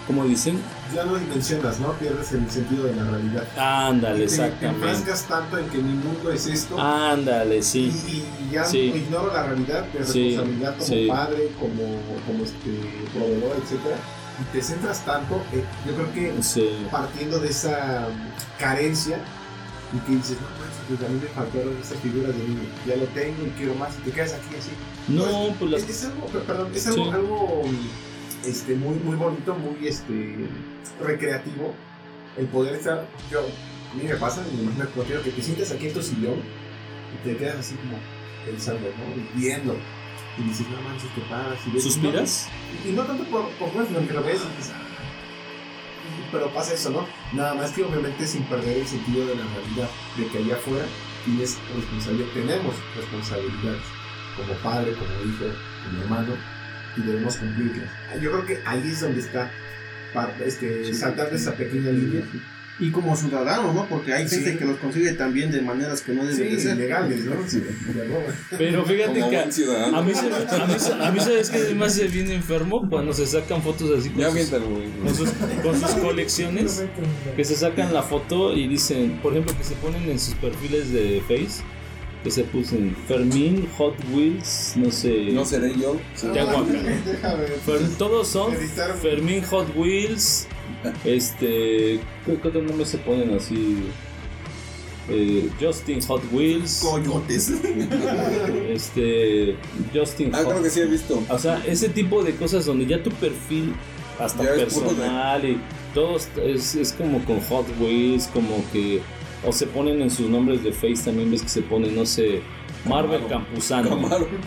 como 0.08 0.26
dicen, 0.26 0.58
Ya 0.96 1.04
no 1.06 1.16
dimensionas, 1.18 1.80
¿no? 1.80 1.92
Pierdes 1.94 2.32
el 2.32 2.50
sentido 2.50 2.86
de 2.86 2.96
la 2.96 3.04
realidad. 3.04 3.44
ándale, 3.58 4.20
Te- 4.20 4.20
Te 4.20 4.24
exactamente. 4.44 4.86
enfrascas 4.90 5.24
tanto 5.28 5.58
en 5.58 5.70
que 5.70 5.78
mi 5.80 5.94
mundo 5.94 6.32
es 6.32 6.48
esto. 6.48 6.80
Ándale, 6.80 7.62
sí. 7.62 7.92
y 8.08 8.54
ya 8.54 8.64
Sí. 8.64 8.80
ignoro 8.96 9.32
la 9.34 9.44
realidad 9.48 9.86
Sí, 9.92 9.98
responsabilidad 10.38 10.74
como 10.78 10.86
sí. 10.88 11.08
padre, 11.10 11.52
como, 11.60 11.84
como 12.26 12.44
este 12.44 12.70
proveedor, 13.14 13.58
etcétera, 13.64 13.98
y 14.42 14.44
te 14.56 14.62
centras 14.64 15.04
tanto, 15.04 15.36
eh, 15.54 15.64
yo 15.86 15.94
creo 15.96 16.14
que 16.14 16.34
partiendo 16.90 17.40
de 17.40 17.50
esa 17.50 18.08
carencia 18.60 19.20
y 19.94 20.00
que 20.00 20.12
dices, 20.16 20.38
no 20.42 20.48
manches, 20.60 20.80
pues 20.88 21.00
a 21.02 21.12
mí 21.14 21.20
me 21.22 21.28
faltaron 21.30 21.78
estas 21.82 21.98
figuras 22.00 22.36
de 22.38 22.44
niño, 22.44 22.62
ya 22.86 22.96
lo 22.96 23.06
tengo 23.08 23.46
y 23.46 23.50
quiero 23.58 23.76
más, 23.76 23.90
y 24.00 24.02
te 24.10 24.12
quedas 24.12 24.34
aquí 24.34 24.56
así. 24.58 24.72
No, 25.10 25.54
pues 25.60 25.72
las 25.72 25.84
es, 25.84 25.90
es 25.90 26.06
algo, 26.06 26.26
perdón, 26.28 26.72
es 26.74 26.88
algo 26.88 27.64
este, 28.46 28.76
muy, 28.76 28.96
muy 28.96 29.16
bonito, 29.16 29.56
muy 29.56 29.88
este, 29.88 30.48
recreativo, 31.02 31.74
el 32.38 32.48
poder 32.48 32.76
estar, 32.76 33.08
yo, 33.32 33.40
a 33.40 33.96
mí 33.96 34.04
me 34.04 34.16
pasa, 34.16 34.44
y 34.52 34.56
me 34.58 34.64
imagino 34.64 35.22
que 35.24 35.32
te 35.32 35.42
sientes 35.42 35.72
aquí 35.72 35.88
en 35.88 35.94
tu 35.94 36.02
sillón 36.02 36.40
y 37.14 37.28
te 37.28 37.38
quedas 37.38 37.58
así 37.60 37.76
como 37.76 37.98
pensando, 38.46 38.88
¿no? 38.88 39.16
Y 39.16 39.40
viendo. 39.40 39.76
Y 40.38 40.44
dices, 40.44 40.68
no 40.70 40.80
manches, 40.82 41.14
te 41.16 41.22
paras 41.22 41.60
y 41.66 41.72
ves. 41.72 41.84
¿Suspiras? 41.84 42.48
Y 42.88 42.92
no 42.92 43.04
tanto 43.04 43.24
por, 43.26 43.50
por 43.52 43.70
juego, 43.70 43.88
sino 43.88 44.08
que 44.08 44.14
lo 44.14 44.24
ves 44.24 44.42
y 44.44 44.58
dices, 44.58 44.72
"Ah". 44.76 44.84
pero 46.32 46.50
pasa 46.54 46.74
eso, 46.74 46.92
¿no? 46.92 47.08
Nada 47.34 47.56
más 47.56 47.72
que 47.72 47.84
obviamente 47.84 48.28
sin 48.28 48.44
perder 48.44 48.78
el 48.78 48.88
sentido 48.88 49.26
de 49.26 49.36
la 49.36 49.44
realidad, 49.44 49.90
de 50.18 50.28
que 50.28 50.38
allá 50.38 50.56
afuera 50.56 50.86
tienes 51.26 51.58
responsabilidad, 51.76 52.28
tenemos 52.34 52.76
responsabilidades, 52.96 53.82
como 54.36 54.54
padre, 54.62 54.94
como 54.94 55.10
hijo, 55.26 55.46
como 55.86 56.02
hermano, 56.04 56.34
y 56.98 57.02
debemos 57.08 57.38
cumplirlas. 57.38 57.90
Yo 58.22 58.32
creo 58.32 58.46
que 58.46 58.60
ahí 58.66 58.84
es 58.92 59.02
donde 59.02 59.22
está 59.22 59.52
este, 60.46 60.94
saltar 60.94 61.30
de 61.30 61.38
esa 61.38 61.54
pequeña 61.54 61.92
línea. 61.92 62.24
Y 62.80 62.92
como 62.92 63.16
ciudadano, 63.16 63.74
¿no? 63.74 63.88
Porque 63.88 64.14
hay 64.14 64.30
gente 64.30 64.52
Sí. 64.52 64.58
que 64.58 64.64
los 64.66 64.78
consigue 64.78 65.14
también 65.14 65.50
de 65.52 65.62
maneras 65.64 66.02
que 66.02 66.14
no 66.14 66.24
deben 66.24 66.38
de 66.52 66.56
Sí, 66.58 66.62
ser. 66.62 66.76
ilegales, 66.76 67.26
¿no? 67.26 67.34
Sí. 67.48 67.64
Pero 68.56 68.86
fíjate 68.86 69.20
Como 69.20 69.32
que 69.32 69.38
a 69.40 69.46
mí, 69.48 69.52
se, 69.52 69.64
a, 69.66 70.02
mí, 70.04 70.14
se- 70.80 70.94
a 70.94 71.12
mí 71.12 71.20
sabes 71.20 71.50
que 71.50 71.74
me 71.74 71.86
hace 71.86 72.08
bien 72.08 72.32
enfermo 72.32 72.88
cuando 72.88 73.14
se 73.14 73.26
sacan 73.26 73.64
fotos 73.64 74.00
así 74.00 74.10
con, 74.10 74.20
Ya 74.20 74.28
sus, 74.28 74.36
miéntalo, 74.36 74.70
güey. 74.70 74.92
con, 75.04 75.16
sus, 75.16 75.30
con 75.64 75.80
sus 75.80 75.90
colecciones. 75.96 76.84
Que 77.36 77.44
se 77.44 77.56
sacan 77.56 77.94
la 77.96 78.04
foto 78.04 78.54
y 78.56 78.68
dicen, 78.68 79.20
por 79.24 79.34
ejemplo, 79.34 79.58
que 79.58 79.64
se 79.64 79.74
ponen 79.76 80.08
en 80.10 80.20
sus 80.20 80.36
perfiles 80.36 80.92
de 80.94 81.22
Face, 81.28 81.64
que 82.24 82.32
se 82.32 82.44
pusen 82.44 82.96
Fermín, 83.08 83.68
Hot 83.78 83.96
Wheels, 84.14 84.74
no 84.76 84.92
sé. 84.92 85.30
No 85.32 85.46
seré 85.46 85.74
yo. 85.80 85.98
Ya 86.34 86.44
guaca. 86.46 86.72
Déjame. 87.06 87.46
Fer- 87.66 87.98
todos 87.98 88.28
son 88.28 88.54
Editar- 88.54 88.96
Fermín 88.96 89.44
Hot 89.50 89.68
Wheels. 89.76 90.48
Este. 91.06 92.00
¿Qué, 92.26 92.38
qué 92.42 92.48
otro 92.48 92.62
nombre 92.62 92.86
se 92.86 92.98
ponen 92.98 93.34
así? 93.36 93.84
Eh, 95.10 95.50
Justin 95.62 96.02
Hot 96.08 96.22
Wheels. 96.34 96.82
Coyotes. 96.84 97.54
Este. 98.70 99.56
Justin 99.94 100.32
Ah, 100.34 100.40
Hot 100.44 100.50
creo 100.52 100.64
que 100.64 100.70
sí 100.70 100.80
he 100.82 100.86
visto. 100.86 101.24
O 101.30 101.40
sea, 101.40 101.64
ese 101.66 101.90
tipo 101.90 102.24
de 102.24 102.36
cosas 102.36 102.66
donde 102.66 102.86
ya 102.86 103.02
tu 103.02 103.10
perfil, 103.12 103.74
hasta 104.20 104.44
Ya 104.44 104.64
es 104.64 104.74
puro 104.74 104.90
de- 104.90 104.96
personal 104.96 105.46
y 105.50 105.58
todo 105.94 106.18
es, 106.18 106.76
es 106.76 106.92
como 106.94 107.24
con 107.26 107.40
Hot 107.42 107.66
Wheels, 107.80 108.28
como 108.34 108.64
que. 108.72 109.02
O 109.46 109.52
se 109.52 109.68
ponen 109.68 110.02
en 110.02 110.10
sus 110.10 110.30
nombres 110.30 110.64
de 110.64 110.72
Face 110.72 111.04
también, 111.06 111.30
ves 111.32 111.44
que 111.44 111.50
se 111.50 111.62
ponen, 111.62 111.96
no 111.96 112.06
sé, 112.06 112.42
Marvel 112.86 113.22
Camaro. 113.22 113.46
Campuzano. 113.46 113.90
Camaro. 113.90 114.28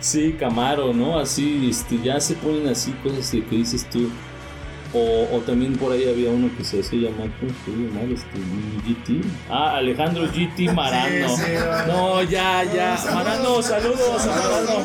Sí, 0.00 0.34
Camaro, 0.38 0.94
¿no? 0.94 1.18
Así, 1.18 1.68
este, 1.68 2.00
ya 2.02 2.18
se 2.18 2.34
ponen 2.34 2.66
así 2.68 2.92
cosas 3.02 3.30
que 3.30 3.42
dices 3.56 3.86
tú. 3.90 4.08
O, 4.96 5.28
o 5.36 5.40
también 5.40 5.76
por 5.76 5.90
ahí 5.90 6.08
había 6.08 6.30
uno 6.30 6.48
que 6.56 6.62
se 6.64 6.78
hacía 6.80 7.10
llamar, 7.10 7.28
¿cómo 7.40 7.50
se 7.64 7.70
llamar? 7.72 8.04
Este, 8.12 8.38
GT. 9.18 9.26
Ah, 9.50 9.76
Alejandro 9.78 10.24
GT 10.28 10.72
Marano. 10.72 11.36
Sí, 11.36 11.42
sí, 11.44 11.50
no. 11.88 11.92
no, 11.92 12.22
ya, 12.22 12.62
ya. 12.72 12.96
Marano, 13.12 13.60
saludos 13.60 14.22
a 14.22 14.26
Marano. 14.26 14.84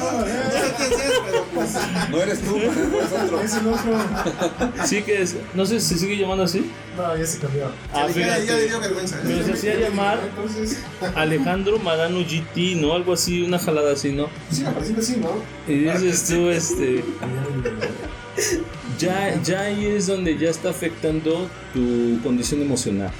No 2.09 2.17
eres 2.23 2.39
tú, 2.41 2.57
es 2.57 3.23
otro. 3.23 3.41
Es 3.41 3.53
el 3.53 3.67
otro. 3.67 4.85
Sí 4.85 5.03
que 5.03 5.21
es, 5.21 5.35
no 5.53 5.65
sé 5.67 5.79
si 5.79 5.89
se 5.93 5.99
sigue 5.99 6.17
llamando 6.17 6.43
así. 6.45 6.71
No, 6.97 7.15
ya 7.15 7.25
se 7.25 7.37
cambió. 7.39 7.65
Ah, 7.93 8.07
Ya, 8.07 8.13
ya 8.13 8.27
le 8.27 8.41
fíjate. 8.41 8.67
dio 8.67 8.79
vergüenza. 8.79 9.19
Pero 9.23 9.43
se 9.45 9.51
hacía 9.53 9.75
llamar 9.79 10.19
Alejandro 11.15 11.77
Marano 11.79 12.19
GT, 12.21 12.75
¿no? 12.77 12.93
Algo 12.93 13.13
así, 13.13 13.43
una 13.43 13.59
jalada 13.59 13.93
así, 13.93 14.11
¿no? 14.11 14.27
sí, 14.51 14.65
apareciendo 14.65 15.01
así, 15.03 15.17
¿no? 15.17 15.29
Y 15.71 15.77
dices 15.79 16.25
tú, 16.27 16.49
este. 16.49 17.03
Ya, 18.99 19.41
ya 19.41 19.61
ahí 19.61 19.85
es 19.85 20.07
donde 20.07 20.37
ya 20.37 20.49
está 20.49 20.69
afectando 20.71 21.47
tu 21.73 22.19
condición 22.21 22.61
emocional. 22.61 23.11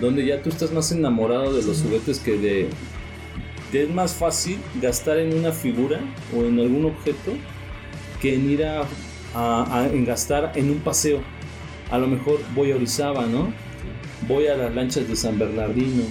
Donde 0.00 0.26
ya 0.26 0.42
tú 0.42 0.50
estás 0.50 0.72
más 0.72 0.92
enamorado 0.92 1.54
de 1.54 1.62
los 1.62 1.80
juguetes 1.82 2.18
que 2.18 2.36
de. 2.36 2.68
te 3.72 3.84
es 3.84 3.90
más 3.90 4.12
fácil 4.14 4.58
gastar 4.82 5.18
en 5.18 5.34
una 5.38 5.52
figura 5.52 6.00
o 6.36 6.44
en 6.44 6.60
algún 6.60 6.84
objeto 6.84 7.32
que 8.20 8.34
en 8.34 8.50
ir 8.50 8.64
a, 8.64 8.82
a- 9.34 9.80
a- 9.82 9.86
en 9.88 10.04
gastar 10.04 10.52
en 10.54 10.70
un 10.70 10.78
paseo. 10.80 11.20
A 11.90 11.98
lo 11.98 12.06
mejor 12.08 12.40
voy 12.54 12.72
a 12.72 12.76
Orizaba, 12.76 13.24
¿no? 13.26 13.52
Voy 14.28 14.48
a 14.48 14.56
las 14.56 14.74
lanchas 14.74 15.08
de 15.08 15.16
San 15.16 15.38
Bernardino. 15.38 16.02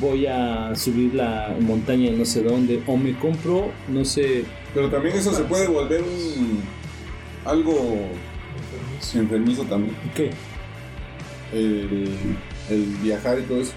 Voy 0.00 0.24
a 0.26 0.72
subir 0.76 1.14
la 1.14 1.54
montaña 1.60 2.10
de 2.10 2.16
no 2.16 2.24
sé 2.24 2.42
dónde. 2.42 2.82
O 2.86 2.96
me 2.96 3.14
compro, 3.18 3.70
no 3.88 4.04
sé, 4.04 4.44
Pero 4.72 4.88
también 4.88 5.16
eso 5.16 5.32
se 5.34 5.42
puede 5.42 5.66
volver 5.66 6.00
un. 6.02 6.62
algo 7.44 8.06
enfermizo 9.14 9.62
también. 9.64 9.96
¿qué? 10.14 10.30
El, 11.52 12.14
el 12.68 12.84
viajar 13.02 13.38
y 13.38 13.42
todo 13.42 13.60
eso. 13.60 13.72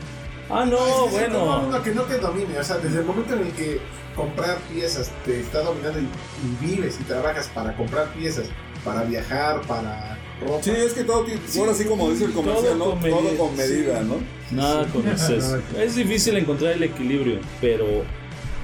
Ah, 0.49 0.65
no, 0.65 0.77
Es 0.77 0.93
que 0.93 1.09
bueno. 1.11 1.45
No, 1.45 1.71
no, 1.71 1.83
que 1.83 1.91
no 1.93 2.03
te 2.03 2.19
domine. 2.19 2.59
O 2.59 2.63
sea, 2.63 2.77
desde 2.77 2.99
el 2.99 3.05
momento 3.05 3.33
en 3.33 3.41
el 3.47 3.51
que 3.53 3.79
comprar 4.15 4.57
piezas 4.71 5.11
te 5.25 5.39
está 5.39 5.61
dominando 5.61 5.99
y, 5.99 6.03
y 6.03 6.65
vives 6.67 6.97
y 7.01 7.03
trabajas 7.03 7.49
para 7.53 7.75
comprar 7.75 8.13
piezas, 8.13 8.47
para 8.83 9.03
viajar, 9.03 9.61
para 9.61 10.19
ropa. 10.41 10.61
Sí, 10.61 10.71
es 10.71 10.93
que 10.93 11.03
todo 11.03 11.23
tiene. 11.23 11.41
Ahora 11.57 11.73
sí, 11.73 11.85
como 11.85 12.11
dice 12.11 12.25
el 12.25 12.33
comercial, 12.33 12.77
Todo 12.77 12.77
¿no? 12.77 12.91
con 12.91 13.01
medida. 13.01 13.17
Todo 13.17 13.37
con 13.37 13.55
medida, 13.55 14.01
¿no? 14.03 14.15
Nada 14.51 14.85
con 14.87 15.07
exceso. 15.07 15.59
Es 15.79 15.95
difícil 15.95 16.37
encontrar 16.37 16.73
el 16.73 16.83
equilibrio, 16.83 17.39
pero, 17.59 17.85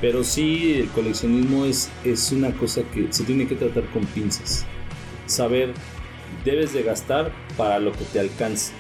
pero 0.01 0.23
sí 0.23 0.81
el 0.81 0.89
coleccionismo 0.89 1.65
es, 1.65 1.89
es 2.03 2.31
una 2.31 2.51
cosa 2.51 2.81
que 2.93 3.07
se 3.09 3.23
tiene 3.23 3.47
que 3.47 3.55
tratar 3.55 3.85
con 3.85 4.05
pinzas. 4.05 4.65
Saber, 5.25 5.73
debes 6.45 6.73
de 6.73 6.83
gastar 6.83 7.31
para 7.57 7.79
lo 7.79 7.91
que 7.91 8.05
te 8.05 8.19
alcance. 8.19 8.71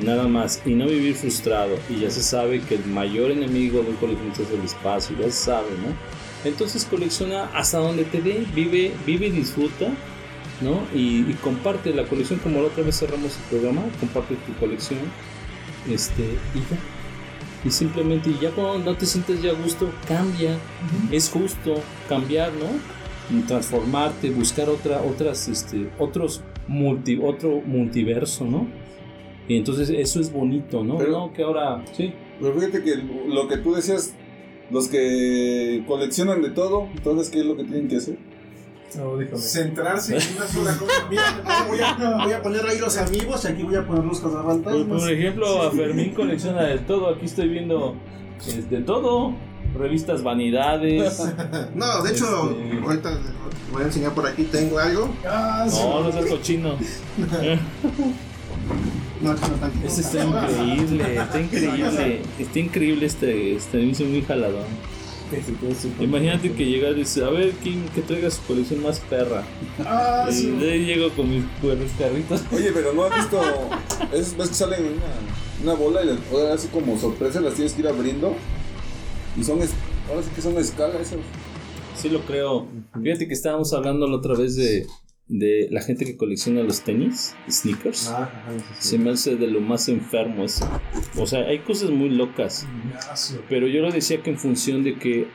Nada 0.00 0.28
más. 0.28 0.62
Y 0.64 0.70
no 0.70 0.86
vivir 0.86 1.14
frustrado. 1.14 1.76
Y 1.88 2.00
ya 2.00 2.10
se 2.10 2.22
sabe 2.22 2.60
que 2.60 2.76
el 2.76 2.86
mayor 2.86 3.30
enemigo 3.30 3.82
de 3.82 3.90
un 3.90 3.96
coleccionista 3.96 4.42
es 4.42 4.50
el 4.50 4.60
espacio. 4.60 5.16
Ya 5.18 5.24
se 5.26 5.44
sabe, 5.44 5.70
¿no? 5.82 6.48
Entonces 6.48 6.84
colecciona 6.84 7.44
hasta 7.54 7.78
donde 7.78 8.04
te 8.04 8.22
dé. 8.22 8.46
Vive, 8.54 8.92
vive 9.06 9.26
y 9.26 9.30
disfruta. 9.30 9.88
¿no? 10.60 10.82
Y, 10.94 11.20
y 11.30 11.36
comparte 11.42 11.94
la 11.94 12.04
colección 12.04 12.40
como 12.40 12.60
la 12.60 12.66
otra 12.66 12.82
vez 12.82 12.98
cerramos 12.98 13.36
el 13.36 13.42
programa, 13.48 13.82
comparte 14.00 14.34
tu 14.34 14.52
colección, 14.58 14.98
este, 15.88 16.22
y 16.22 16.58
ya. 16.58 16.78
Y 17.64 17.70
simplemente, 17.70 18.32
ya 18.40 18.50
cuando 18.50 18.78
no 18.78 18.96
te 18.96 19.04
sientes 19.04 19.42
ya 19.42 19.50
a 19.50 19.54
gusto, 19.54 19.90
cambia. 20.06 20.56
Es 21.10 21.28
justo 21.28 21.82
cambiar, 22.08 22.52
¿no? 22.52 23.46
Transformarte, 23.46 24.30
buscar 24.30 24.68
otra, 24.68 25.02
otras, 25.02 25.48
este, 25.48 25.90
otros 25.98 26.42
multi, 26.68 27.18
otro 27.22 27.60
multiverso, 27.64 28.44
¿no? 28.44 28.68
Y 29.48 29.56
entonces 29.56 29.90
eso 29.90 30.20
es 30.20 30.32
bonito, 30.32 30.84
¿no? 30.84 30.98
Pero- 30.98 31.10
no, 31.12 31.32
que 31.32 31.42
ahora, 31.42 31.82
sí. 31.92 32.12
Pero 32.40 32.54
fíjate 32.54 32.82
que 32.84 32.96
lo 33.28 33.48
que 33.48 33.56
tú 33.56 33.74
decías, 33.74 34.14
los 34.70 34.88
que 34.88 35.82
coleccionan 35.88 36.42
de 36.42 36.50
todo, 36.50 36.86
entonces, 36.94 37.30
¿qué 37.30 37.40
es 37.40 37.46
lo 37.46 37.56
que 37.56 37.64
tienen 37.64 37.88
que 37.88 37.96
hacer? 37.96 38.16
No. 38.96 39.18
Centrarse 39.36 40.16
en 40.16 40.22
una 40.36 40.46
sola 40.46 40.76
cosa. 40.78 41.06
Mira, 41.10 41.44
voy 41.68 41.78
a, 41.80 42.24
voy 42.24 42.32
a 42.32 42.42
poner 42.42 42.64
ahí 42.64 42.78
los 42.78 42.96
amigos 42.96 43.44
y 43.44 43.48
aquí 43.48 43.62
voy 43.62 43.76
a 43.76 43.86
poner 43.86 44.04
los 44.04 44.20
cazafantasmas. 44.20 45.02
por 45.02 45.12
ejemplo, 45.12 45.62
a 45.62 45.70
Fermín 45.70 46.14
colecciona 46.14 46.62
de 46.62 46.78
todo. 46.78 47.08
Aquí 47.14 47.26
estoy 47.26 47.48
viendo 47.48 47.96
es 48.46 48.70
de 48.70 48.80
todo. 48.80 49.34
Revistas 49.76 50.22
Vanidades. 50.22 51.18
No, 51.74 52.02
de 52.02 52.10
hecho, 52.12 52.50
Este- 52.60 52.78
ahorita 52.84 53.18
voy 53.72 53.82
a 53.82 53.86
enseñar 53.86 54.12
por 54.14 54.26
aquí, 54.26 54.44
tengo 54.44 54.78
algo. 54.78 55.08
Ah, 55.26 55.66
sí. 55.68 55.78
No, 55.80 56.02
no 56.04 56.12
seas 56.12 56.26
cochino. 56.26 56.74
No, 59.20 59.32
no 59.32 59.38
tanto. 59.38 59.84
Este 59.86 60.00
está 60.02 60.24
increíble, 60.24 61.16
está 61.16 61.40
increíble. 61.40 62.22
Está 62.38 62.58
increíble 62.60 63.06
este, 63.06 63.56
este 63.56 63.76
me 63.78 63.84
hizo 63.84 64.04
muy 64.04 64.22
jaladón. 64.22 64.64
Imagínate 66.00 66.52
que 66.52 66.64
llega 66.64 66.90
y 66.90 66.94
dice, 66.94 67.24
a 67.24 67.28
ver, 67.30 67.52
¿quién 67.62 67.84
que 67.94 68.00
traiga 68.00 68.30
su 68.30 68.40
colección 68.42 68.80
más 68.82 69.00
perra? 69.00 69.42
Ah, 69.84 70.26
Y 70.30 70.32
sí. 70.32 70.50
de 70.52 70.72
ahí 70.72 70.84
llego 70.86 71.10
con 71.10 71.28
mis 71.28 71.42
buenos 71.60 71.90
carritos. 71.98 72.42
Oye, 72.52 72.70
pero 72.72 72.92
no 72.94 73.04
has 73.04 73.16
visto. 73.16 73.40
Es, 74.12 74.36
ves 74.36 74.48
que 74.50 74.54
salen 74.54 74.86
en 74.86 74.92
una. 74.92 75.02
una 75.64 75.74
bola 75.74 76.02
y 76.02 76.06
las 76.06 76.18
ahora 76.32 76.54
así 76.54 76.68
como 76.68 76.96
sorpresa 76.96 77.40
las 77.40 77.54
tienes 77.54 77.72
que 77.74 77.80
ir 77.80 77.88
abriendo. 77.88 78.36
Y 79.38 79.44
son, 79.44 79.62
es- 79.62 79.74
ahora 80.08 80.22
sí 80.22 80.30
que 80.34 80.42
son 80.42 80.56
a 80.56 80.60
escala 80.60 80.98
esos. 81.00 81.20
Sí 81.96 82.08
lo 82.08 82.20
creo. 82.20 82.66
Fíjate 83.02 83.26
que 83.26 83.34
estábamos 83.34 83.72
hablando 83.72 84.06
la 84.06 84.16
otra 84.16 84.34
vez 84.34 84.54
de, 84.56 84.86
de 85.26 85.68
la 85.70 85.80
gente 85.82 86.04
que 86.04 86.16
colecciona 86.16 86.62
los 86.62 86.82
tenis, 86.82 87.34
sneakers. 87.50 88.08
Ah, 88.08 88.22
ajá, 88.32 88.52
sí, 88.58 88.64
sí. 88.80 88.88
Se 88.90 88.98
me 88.98 89.10
hace 89.10 89.36
de 89.36 89.46
lo 89.48 89.60
más 89.60 89.88
enfermo 89.88 90.44
eso. 90.44 90.68
O 91.16 91.26
sea, 91.26 91.40
hay 91.40 91.58
cosas 91.60 91.90
muy 91.90 92.10
locas. 92.10 92.66
Pero 93.48 93.66
yo 93.66 93.80
lo 93.82 93.90
decía 93.90 94.22
que 94.22 94.30
en 94.30 94.38
función 94.38 94.84
de 94.84 94.96
que. 94.98 95.26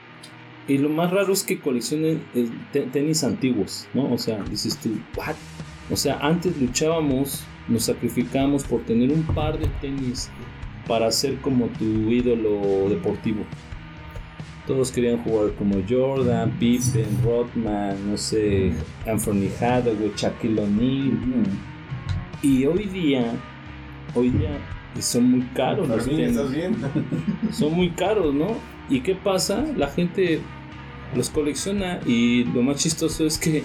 Y 0.66 0.78
lo 0.78 0.88
más 0.88 1.12
raro 1.12 1.34
es 1.34 1.44
que 1.44 1.60
coleccionen 1.60 2.24
eh, 2.34 2.48
te- 2.72 2.84
tenis 2.88 3.26
antiguos, 3.26 3.86
¿no? 3.94 4.14
O 4.14 4.18
sea, 4.18 4.42
dices 4.50 4.78
tú, 4.78 4.92
¿what? 5.18 5.36
O 5.92 5.98
sea, 5.98 6.18
antes 6.20 6.56
luchábamos, 6.58 7.44
nos 7.68 7.84
sacrificamos 7.84 8.64
por 8.64 8.86
tener 8.86 9.12
un 9.12 9.24
par 9.24 9.60
de 9.60 9.68
tenis 9.82 10.30
para 10.88 11.12
ser 11.12 11.36
como 11.42 11.68
tu 11.68 11.84
ídolo 12.10 12.88
deportivo. 12.90 13.44
Todos 14.68 14.92
querían 14.92 15.22
jugar 15.24 15.52
como 15.56 15.76
Jordan, 15.88 16.52
Pippen, 16.58 17.06
Rodman, 17.24 18.12
no 18.12 18.18
sé, 18.18 18.72
Anthony 19.06 19.50
Hathaway, 19.60 20.14
Shaquille 20.16 20.62
O'Neal. 20.62 21.18
Y 22.42 22.66
hoy 22.66 22.86
día, 22.86 23.34
hoy 24.16 24.30
día 24.30 24.58
son 25.00 25.32
muy 25.32 25.42
caros 25.54 25.88
los 25.88 26.08
¿Estás 26.08 26.16
bien? 26.16 26.20
tenis 26.20 26.38
¿Estás 26.38 26.52
bien? 26.52 27.52
son 27.52 27.74
muy 27.74 27.90
caros, 27.90 28.34
¿no? 28.34 28.56
¿Y 28.90 29.02
qué 29.02 29.16
pasa? 29.16 29.66
La 29.76 29.88
gente 29.88 30.40
los 31.16 31.30
colecciona 31.30 32.00
y 32.06 32.46
lo 32.46 32.62
más 32.62 32.78
chistoso 32.78 33.26
es 33.26 33.38
que 33.38 33.64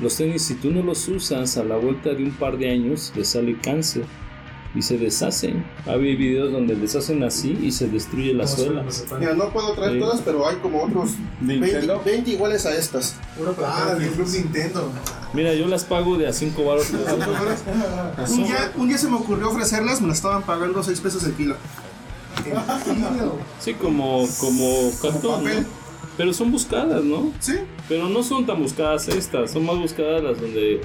los 0.00 0.16
tenis, 0.16 0.42
si 0.42 0.54
tú 0.54 0.70
no 0.70 0.82
los 0.82 1.08
usas 1.08 1.56
a 1.56 1.64
la 1.64 1.76
vuelta 1.76 2.10
de 2.10 2.22
un 2.22 2.32
par 2.32 2.58
de 2.58 2.70
años, 2.70 3.12
les 3.16 3.28
sale 3.28 3.56
cáncer 3.58 4.04
y 4.76 4.82
se 4.82 4.98
deshacen. 4.98 5.64
Ha 5.86 5.92
habido 5.92 6.18
videos 6.18 6.52
donde 6.52 6.76
les 6.76 6.94
hacen 6.94 7.24
así 7.24 7.58
y 7.62 7.72
se 7.72 7.88
destruye 7.88 8.34
la 8.34 8.44
¿Cómo 8.44 8.56
suela. 8.56 8.84
Mira, 9.18 9.34
no 9.34 9.48
puedo 9.50 9.72
traer 9.72 9.94
Sí. 9.94 9.98
todas, 10.00 10.20
pero 10.20 10.46
hay 10.46 10.56
como 10.56 10.84
otros 10.84 11.12
20, 11.40 11.66
Nintendo. 11.66 12.02
20 12.04 12.30
iguales 12.30 12.66
a 12.66 12.76
estas. 12.76 13.16
Ah, 13.64 13.94
del. 13.98 14.10
Club 14.10 14.28
Nintendo. 14.28 14.92
Mira, 15.32 15.54
yo 15.54 15.66
las 15.66 15.84
pago 15.84 16.16
de 16.16 16.28
a 16.28 16.32
5 16.32 16.64
baros. 16.64 16.90
Un 18.28 18.44
día, 18.44 18.72
un 18.76 18.88
día 18.88 18.98
se 18.98 19.08
me 19.08 19.16
ocurrió 19.16 19.48
ofrecerlas, 19.50 20.00
me 20.00 20.08
las 20.08 20.18
estaban 20.18 20.42
pagando 20.42 20.82
6 20.82 21.00
pesos 21.00 21.24
el 21.24 21.32
kilo. 21.32 21.56
Sí, 23.60 23.74
como, 23.74 24.26
como 24.38 24.90
cartón, 25.02 25.42
papel. 25.42 25.62
¿no? 25.62 25.68
Pero 26.16 26.32
son 26.32 26.50
buscadas, 26.52 27.02
¿no? 27.02 27.32
¿Sí? 27.40 27.54
Pero 27.88 28.08
no 28.08 28.22
son 28.22 28.46
tan 28.46 28.62
buscadas 28.62 29.08
estas, 29.08 29.50
son 29.50 29.66
más 29.66 29.76
buscadas 29.78 30.22
las 30.22 30.40
donde, 30.40 30.80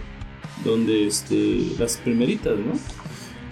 donde 0.65 1.07
este, 1.07 1.73
las 1.77 1.97
primeritas, 1.97 2.53
¿no? 2.57 2.73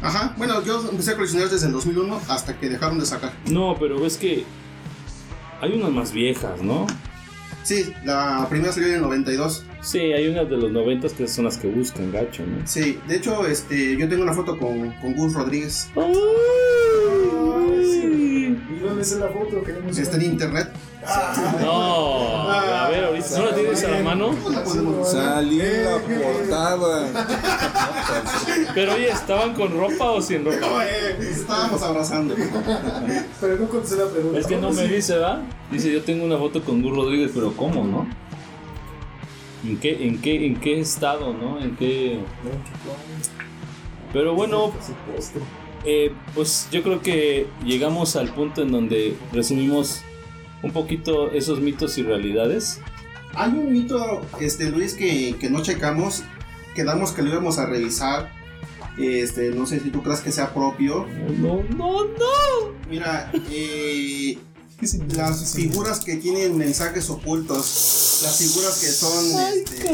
Ajá. 0.01 0.33
Bueno, 0.37 0.63
yo 0.63 0.87
empecé 0.89 1.11
a 1.11 1.15
coleccionar 1.15 1.49
desde 1.49 1.67
el 1.67 1.73
2001 1.73 2.21
hasta 2.29 2.57
que 2.57 2.69
dejaron 2.69 2.99
de 2.99 3.05
sacar. 3.05 3.33
No, 3.49 3.75
pero 3.79 4.05
es 4.05 4.17
que 4.17 4.45
hay 5.61 5.73
unas 5.73 5.91
más 5.91 6.11
viejas, 6.11 6.61
¿no? 6.61 6.87
Sí, 7.63 7.93
la 8.05 8.47
primera 8.49 8.71
salió 8.71 8.87
en 8.89 8.95
el 8.95 9.01
92. 9.01 9.65
Sí, 9.81 9.99
hay 9.99 10.27
unas 10.29 10.49
de 10.49 10.57
los 10.57 10.71
noventas 10.71 11.13
que 11.13 11.27
son 11.27 11.45
las 11.45 11.57
que 11.57 11.67
buscan, 11.67 12.11
gacho, 12.11 12.43
¿no? 12.45 12.65
Sí, 12.65 12.99
de 13.07 13.17
hecho, 13.17 13.45
este, 13.45 13.97
yo 13.97 14.07
tengo 14.09 14.23
una 14.23 14.33
foto 14.33 14.57
con, 14.57 14.91
con 14.93 15.13
Gus 15.13 15.33
Rodríguez. 15.33 15.89
¡Ay! 15.95 16.05
¿Y 18.69 18.79
dónde 18.81 19.01
está 19.01 19.25
la 19.25 19.31
foto? 19.31 19.61
Está 19.89 20.15
en 20.17 20.23
internet. 20.23 20.69
No, 21.05 21.11
a 21.11 21.53
ver, 21.53 21.61
ahorita 21.61 22.18
¿no 23.37 23.45
la 23.45 23.55
tienes 23.55 23.83
a 23.83 23.87
la 23.89 23.99
mano? 24.01 24.35
Salió 25.05 25.63
en 25.63 25.85
la 25.85 25.97
portada. 25.99 27.25
Pero 28.73 28.93
oye, 28.93 29.09
¿estaban 29.09 29.53
con 29.53 29.77
ropa 29.77 30.11
o 30.11 30.21
sin 30.21 30.45
ropa? 30.45 30.85
Estábamos 31.19 31.81
abrazando. 31.81 32.35
Pero 33.41 33.55
no 33.57 33.69
contesté 33.69 33.97
la 33.97 34.09
pregunta. 34.09 34.39
Es 34.39 34.47
que 34.47 34.57
no 34.57 34.71
me 34.71 34.87
dice, 34.87 35.17
¿va? 35.17 35.41
Dice, 35.71 35.91
yo 35.91 36.01
tengo 36.03 36.25
una 36.25 36.37
foto 36.37 36.63
con 36.63 36.81
Gus 36.81 36.95
Rodríguez, 36.95 37.31
pero 37.33 37.53
¿cómo, 37.55 37.83
no? 37.83 38.07
¿En 39.63 39.77
qué, 39.77 40.07
en 40.07 40.21
qué, 40.21 40.45
en 40.45 40.59
qué 40.59 40.79
estado, 40.79 41.33
no? 41.33 41.59
¿En 41.59 41.75
qué...? 41.75 42.19
Pero 44.13 44.33
bueno, 44.33 44.73
Eh, 45.85 46.11
pues 46.35 46.67
yo 46.71 46.83
creo 46.83 47.01
que 47.01 47.47
llegamos 47.63 48.17
al 48.17 48.33
punto 48.33 48.61
en 48.61 48.71
donde 48.71 49.15
resumimos 49.31 50.01
un 50.61 50.71
poquito 50.71 51.31
esos 51.31 51.61
mitos 51.61 51.97
y 51.97 52.03
realidades. 52.03 52.81
Hay 53.35 53.51
un 53.51 53.71
mito, 53.71 54.21
este, 54.39 54.69
Luis, 54.69 54.93
que, 54.93 55.35
que 55.39 55.49
no 55.49 55.61
checamos. 55.61 56.23
Quedamos 56.75 57.11
que 57.11 57.21
lo 57.21 57.29
íbamos 57.29 57.57
a 57.57 57.65
revisar. 57.65 58.31
Este, 58.97 59.51
no 59.51 59.65
sé 59.65 59.79
si 59.79 59.89
tú 59.91 60.03
crees 60.03 60.19
que 60.21 60.31
sea 60.31 60.53
propio. 60.53 61.05
No, 61.37 61.63
no, 61.75 62.03
no. 62.03 62.73
Mira, 62.89 63.31
eh, 63.51 64.37
¿Qué 64.79 64.87
significa 64.87 65.29
las 65.29 65.53
figuras 65.53 65.99
que 65.99 66.15
tienen 66.15 66.57
mensajes 66.57 67.09
ocultos, 67.09 68.21
las 68.23 68.37
figuras 68.37 68.79
que 68.79 68.87
son, 68.87 69.25
este, 69.57 69.91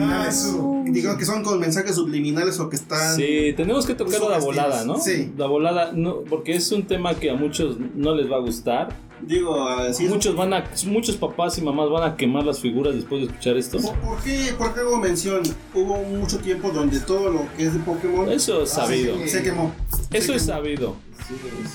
Ah, 0.00 0.26
eso. 0.28 0.82
digo 0.86 1.16
que 1.16 1.24
son 1.24 1.44
con 1.44 1.60
mensajes 1.60 1.94
subliminales 1.94 2.58
o 2.58 2.68
que 2.68 2.74
están. 2.74 3.14
Sí, 3.14 3.54
tenemos 3.56 3.86
que 3.86 3.94
tocar 3.94 4.20
la 4.22 4.38
volada, 4.38 4.84
¿no? 4.84 4.98
Sí. 4.98 5.32
La 5.36 5.46
volada, 5.46 5.92
no, 5.92 6.22
porque 6.22 6.56
es 6.56 6.72
un 6.72 6.84
tema 6.84 7.14
que 7.14 7.30
a 7.30 7.36
muchos 7.36 7.76
no 7.94 8.14
les 8.16 8.28
va 8.30 8.36
a 8.36 8.40
gustar. 8.40 8.96
Digo, 9.26 9.66
así 9.68 10.06
Muchos 10.06 10.36
van 10.36 10.52
a, 10.52 10.64
muchos 10.86 11.16
papás 11.16 11.56
y 11.58 11.62
mamás 11.62 11.88
van 11.90 12.10
a 12.10 12.16
quemar 12.16 12.44
las 12.44 12.60
figuras 12.60 12.94
después 12.94 13.22
de 13.22 13.26
escuchar 13.28 13.56
esto. 13.56 13.78
¿Por, 13.78 13.94
por 14.00 14.22
qué, 14.22 14.54
¿Por 14.58 14.74
qué 14.74 14.80
hago 14.80 14.98
mención? 14.98 15.42
Hubo 15.72 15.96
mucho 16.02 16.38
tiempo 16.38 16.70
donde 16.70 17.00
todo 17.00 17.30
lo 17.30 17.46
que 17.56 17.64
es 17.66 17.72
de 17.74 17.80
Pokémon 17.80 18.30
Eso 18.30 18.62
es 18.62 18.70
sabido. 18.70 19.16
se 19.26 19.42
quemó. 19.42 19.72
Eso 20.12 20.34
es 20.34 20.42
sabido. 20.44 20.96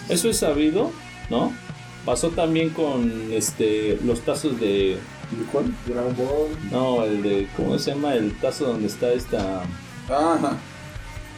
Eso 0.09 0.30
es 0.30 0.38
sabido, 0.38 0.91
¿no? 1.30 1.51
Pasó 2.05 2.30
también 2.30 2.69
con 2.69 3.31
este 3.31 3.97
los 4.05 4.21
tazos 4.21 4.59
de 4.59 4.97
¿Cuál? 5.51 5.65
Dragon 5.85 6.15
Ball. 6.15 6.49
no, 6.71 7.03
el 7.03 7.21
de 7.21 7.47
¿cómo 7.55 7.77
se 7.77 7.91
llama? 7.91 8.15
El 8.15 8.31
tazo 8.39 8.65
donde 8.67 8.88
está 8.88 9.11
esta 9.11 9.61
Ajá. 10.07 10.57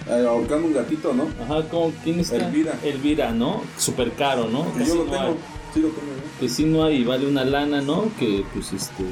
Eh, 0.09 0.25
ahorcando 0.27 0.67
un 0.67 0.73
gatito, 0.73 1.13
¿no? 1.13 1.27
Ajá, 1.43 1.67
¿cómo, 1.69 1.91
¿quién 2.03 2.19
está? 2.19 2.37
Elvira. 2.37 2.73
Elvira, 2.83 3.31
¿no? 3.31 3.61
Súper 3.77 4.13
caro, 4.13 4.47
¿no? 4.47 4.65
Yo 4.85 4.95
lo 4.95 5.05
no 5.05 5.11
tengo. 5.11 5.23
hay. 5.25 5.35
Sí 5.73 5.79
lo 5.79 5.89
tengo. 5.89 6.11
¿no? 6.11 6.39
Que 6.39 6.49
sí 6.49 6.65
no 6.65 6.83
hay 6.83 6.97
y 6.97 7.03
vale 7.03 7.27
una 7.27 7.45
lana, 7.45 7.81
¿no? 7.81 8.11
Que 8.19 8.43
pues 8.53 8.73
este 8.73 9.03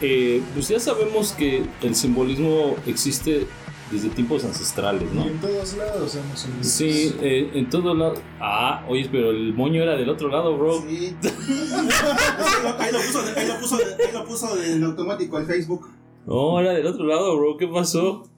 eh, 0.00 0.42
pues 0.54 0.68
ya 0.68 0.78
sabemos 0.78 1.32
que 1.32 1.64
el 1.82 1.94
simbolismo 1.94 2.76
existe 2.86 3.48
desde 3.90 4.10
tiempos 4.10 4.44
ancestrales, 4.44 5.10
¿no? 5.12 5.24
Y 5.24 5.28
en 5.28 5.40
todos 5.40 5.76
lados 5.76 6.14
hemos. 6.14 6.46
Sí, 6.60 7.14
eh, 7.20 7.50
en 7.54 7.68
todo 7.68 7.94
lado. 7.94 8.14
Ah, 8.38 8.84
oye, 8.88 9.08
pero 9.10 9.30
el 9.30 9.54
moño 9.54 9.82
era 9.82 9.96
del 9.96 10.08
otro 10.08 10.28
lado, 10.28 10.56
bro. 10.56 10.82
Sí. 10.82 11.16
ahí, 12.78 12.92
lo 12.92 12.98
puso, 12.98 13.20
ahí, 13.36 13.48
lo 13.48 13.58
puso, 13.58 13.76
ahí 13.76 14.12
lo 14.12 14.24
puso 14.24 14.62
en 14.62 14.84
automático 14.84 15.38
en 15.40 15.46
Facebook. 15.46 15.88
No, 16.26 16.60
era 16.60 16.74
del 16.74 16.86
otro 16.86 17.06
lado, 17.06 17.36
bro. 17.36 17.56
¿Qué 17.56 17.66
pasó? 17.66 18.28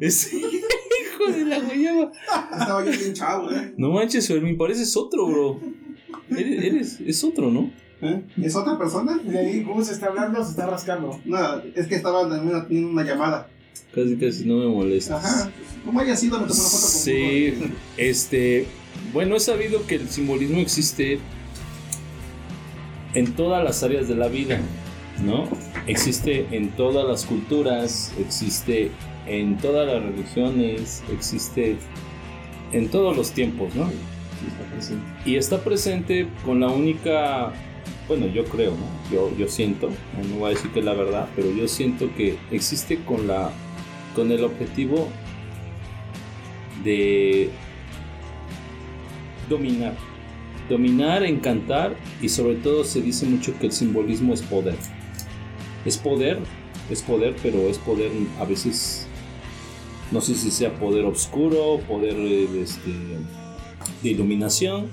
Ese 0.00 0.36
hijo 0.38 1.32
de 1.32 1.44
la 1.44 1.58
guayaba. 1.58 2.12
Estaba 2.52 2.84
yo 2.84 2.92
bien 2.92 3.12
chavo, 3.12 3.50
¿eh? 3.50 3.74
No 3.76 3.90
manches, 3.90 4.26
Fermín, 4.26 4.56
pareces 4.56 4.96
otro, 4.96 5.26
bro. 5.26 5.60
Eres, 6.30 6.64
eres- 6.64 7.00
es 7.00 7.24
otro, 7.24 7.50
¿no? 7.50 7.70
¿Eh? 8.02 8.22
¿Es 8.42 8.54
otra 8.56 8.76
persona? 8.78 9.18
De 9.18 9.38
ahí, 9.38 9.62
Gus 9.62 9.88
está 9.88 10.06
hablando, 10.06 10.42
se 10.44 10.50
está 10.50 10.66
rascando. 10.66 11.18
No, 11.24 11.38
es 11.74 11.86
que 11.86 11.94
estaba 11.94 12.22
en 12.22 12.48
una, 12.48 12.66
en 12.68 12.84
una 12.86 13.02
llamada. 13.04 13.48
Casi, 13.94 14.16
casi 14.16 14.44
no 14.44 14.56
me 14.58 14.66
molestas. 14.66 15.24
Ajá. 15.24 15.50
¿Cómo 15.84 16.00
haya 16.00 16.16
sido? 16.16 16.40
Me 16.40 16.46
tomó 16.46 16.60
una 16.60 16.68
foto 16.68 16.82
con 16.82 16.90
Sí, 16.90 17.54
este. 17.96 18.66
Bueno, 19.12 19.36
he 19.36 19.40
sabido 19.40 19.86
que 19.86 19.96
el 19.96 20.08
simbolismo 20.08 20.58
existe 20.58 21.18
en 23.14 23.32
todas 23.34 23.62
las 23.64 23.82
áreas 23.82 24.08
de 24.08 24.16
la 24.16 24.28
vida, 24.28 24.58
¿no? 25.24 25.48
Existe 25.86 26.46
en 26.50 26.70
todas 26.70 27.06
las 27.06 27.24
culturas, 27.24 28.12
existe 28.18 28.90
en 29.26 29.56
todas 29.58 29.86
las 29.86 30.02
religiones, 30.02 31.02
existe 31.12 31.76
en 32.72 32.88
todos 32.88 33.16
los 33.16 33.30
tiempos, 33.30 33.74
¿no? 33.74 33.90
Y 35.24 35.36
está 35.36 35.62
presente 35.62 36.28
con 36.44 36.60
la 36.60 36.68
única, 36.68 37.52
bueno, 38.08 38.26
yo 38.26 38.44
creo. 38.44 38.72
Yo, 39.12 39.30
yo 39.36 39.48
siento, 39.48 39.90
no 40.28 40.36
voy 40.36 40.46
a 40.46 40.54
decir 40.54 40.70
que 40.70 40.80
es 40.80 40.84
la 40.84 40.94
verdad, 40.94 41.28
pero 41.36 41.50
yo 41.52 41.68
siento 41.68 42.12
que 42.14 42.36
existe 42.50 42.98
con 43.04 43.26
la, 43.26 43.50
con 44.14 44.30
el 44.32 44.44
objetivo 44.44 45.08
de 46.82 47.50
dominar. 49.48 49.94
Dominar, 50.68 51.24
encantar 51.24 51.94
y 52.22 52.28
sobre 52.28 52.54
todo 52.56 52.84
se 52.84 53.02
dice 53.02 53.26
mucho 53.26 53.56
que 53.58 53.66
el 53.66 53.72
simbolismo 53.72 54.32
es 54.32 54.42
poder. 54.42 54.76
Es 55.84 55.98
poder, 55.98 56.38
es 56.90 57.02
poder, 57.02 57.36
pero 57.42 57.68
es 57.68 57.78
poder 57.78 58.10
a 58.40 58.44
veces, 58.44 59.06
no 60.10 60.20
sé 60.20 60.34
si 60.34 60.50
sea 60.50 60.74
poder 60.74 61.04
oscuro, 61.04 61.80
poder 61.86 62.14
de, 62.14 62.62
este, 62.62 62.90
de 64.04 64.10
iluminación, 64.10 64.86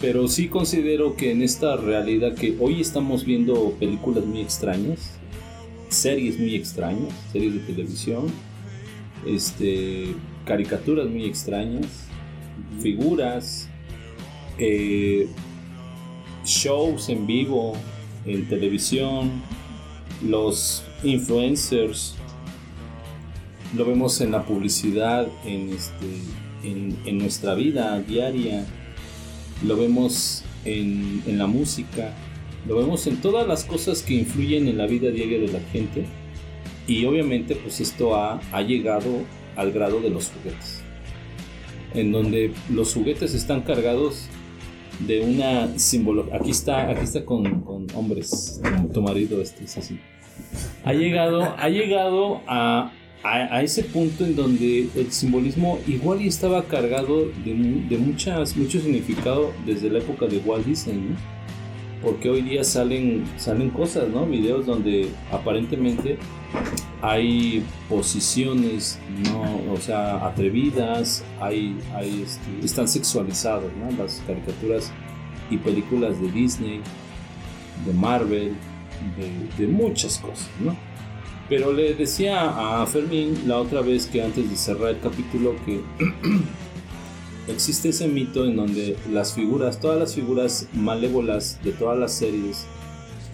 pero 0.00 0.28
sí 0.28 0.48
considero 0.48 1.16
que 1.16 1.32
en 1.32 1.42
esta 1.42 1.76
realidad 1.76 2.34
que 2.34 2.56
hoy 2.60 2.80
estamos 2.80 3.24
viendo 3.24 3.72
películas 3.80 4.24
muy 4.24 4.42
extrañas, 4.42 5.18
series 5.88 6.38
muy 6.38 6.54
extrañas, 6.54 7.12
series 7.32 7.54
de 7.54 7.60
televisión, 7.60 8.26
este, 9.26 10.14
caricaturas 10.44 11.08
muy 11.08 11.24
extrañas, 11.24 11.86
figuras, 12.80 13.68
eh, 14.58 15.26
shows 16.44 17.08
en 17.08 17.26
vivo, 17.26 17.72
en 18.26 18.46
televisión, 18.46 19.30
los 20.26 20.84
influencers, 21.02 22.14
lo 23.74 23.86
vemos 23.86 24.20
en 24.20 24.32
la 24.32 24.44
publicidad, 24.44 25.26
en, 25.46 25.70
este, 25.70 26.06
en, 26.64 26.96
en 27.04 27.18
nuestra 27.18 27.54
vida 27.54 28.00
diaria, 28.00 28.64
lo 29.66 29.76
vemos 29.76 30.44
en, 30.64 31.22
en 31.26 31.38
la 31.38 31.46
música, 31.46 32.14
lo 32.66 32.76
vemos 32.76 33.06
en 33.06 33.16
todas 33.20 33.46
las 33.46 33.64
cosas 33.64 34.02
que 34.02 34.14
influyen 34.14 34.68
en 34.68 34.78
la 34.78 34.86
vida 34.86 35.10
diaria 35.10 35.38
de 35.40 35.48
la 35.48 35.60
gente 35.72 36.04
y 36.86 37.04
obviamente 37.04 37.54
pues 37.56 37.80
esto 37.80 38.16
ha, 38.16 38.40
ha 38.52 38.62
llegado 38.62 39.24
al 39.56 39.72
grado 39.72 40.00
de 40.00 40.10
los 40.10 40.30
juguetes, 40.30 40.82
en 41.94 42.12
donde 42.12 42.52
los 42.70 42.94
juguetes 42.94 43.34
están 43.34 43.62
cargados 43.62 44.28
de 45.06 45.20
una 45.20 45.78
simbología. 45.78 46.36
Aquí 46.36 46.50
está, 46.50 46.90
aquí 46.90 47.04
está 47.04 47.24
con, 47.24 47.60
con 47.62 47.86
hombres, 47.94 48.60
tu 48.92 49.02
marido 49.02 49.40
este 49.40 49.64
es 49.64 49.76
así. 49.78 49.98
Ha 50.84 50.92
llegado, 50.92 51.54
ha 51.56 51.68
llegado 51.68 52.40
a, 52.46 52.92
a, 53.22 53.62
ese 53.62 53.84
punto 53.84 54.24
en 54.24 54.34
donde 54.34 54.88
el 54.94 55.12
simbolismo 55.12 55.78
igual 55.86 56.22
y 56.22 56.28
estaba 56.28 56.64
cargado 56.64 57.26
de, 57.44 57.84
de 57.88 57.98
muchas, 57.98 58.56
mucho 58.56 58.80
significado 58.80 59.52
desde 59.66 59.90
la 59.90 59.98
época 59.98 60.26
de 60.26 60.38
Walt 60.38 60.64
Disney. 60.64 61.14
Porque 62.02 62.30
hoy 62.30 62.40
día 62.40 62.64
salen, 62.64 63.24
salen 63.36 63.68
cosas, 63.68 64.08
¿no? 64.08 64.24
Videos 64.24 64.64
donde 64.64 65.10
aparentemente 65.30 66.16
hay 67.02 67.62
posiciones, 67.90 68.98
¿no? 69.30 69.70
O 69.70 69.76
sea, 69.76 70.26
atrevidas, 70.26 71.22
hay, 71.42 71.76
hay 71.94 72.22
este, 72.22 72.64
están 72.64 72.88
sexualizados, 72.88 73.70
¿no? 73.76 74.02
Las 74.02 74.22
caricaturas 74.26 74.90
y 75.50 75.58
películas 75.58 76.18
de 76.22 76.32
Disney, 76.32 76.80
de 77.84 77.92
Marvel, 77.92 78.54
de, 79.18 79.62
de 79.66 79.70
muchas 79.70 80.16
cosas, 80.16 80.48
¿no? 80.58 80.74
Pero 81.50 81.72
le 81.72 81.94
decía 81.94 82.80
a 82.80 82.86
Fermín 82.86 83.34
la 83.46 83.58
otra 83.58 83.80
vez 83.80 84.06
que 84.06 84.22
antes 84.22 84.48
de 84.48 84.56
cerrar 84.56 84.90
el 84.90 85.00
capítulo 85.00 85.56
que 85.66 85.80
existe 87.52 87.88
ese 87.88 88.06
mito 88.06 88.46
en 88.46 88.54
donde 88.54 88.96
las 89.12 89.34
figuras, 89.34 89.80
todas 89.80 89.98
las 89.98 90.14
figuras 90.14 90.68
malévolas 90.72 91.58
de 91.64 91.72
todas 91.72 91.98
las 91.98 92.12
series 92.12 92.66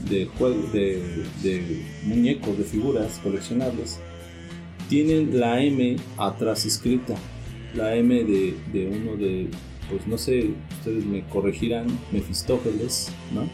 de 0.08 0.24
juegos, 0.24 0.72
de, 0.72 1.24
de 1.42 1.84
muñecos, 2.04 2.56
de 2.56 2.64
figuras 2.64 3.20
coleccionables, 3.22 4.00
tienen 4.88 5.38
la 5.38 5.62
M 5.62 5.96
atrás 6.16 6.64
escrita. 6.64 7.14
La 7.74 7.96
M 7.96 8.24
de, 8.24 8.56
de 8.72 8.86
uno 8.86 9.16
de, 9.16 9.48
pues 9.90 10.06
no 10.06 10.16
sé, 10.16 10.52
ustedes 10.78 11.04
me 11.04 11.22
corregirán, 11.24 11.86
Mefistófeles, 12.12 13.12
¿no? 13.34 13.46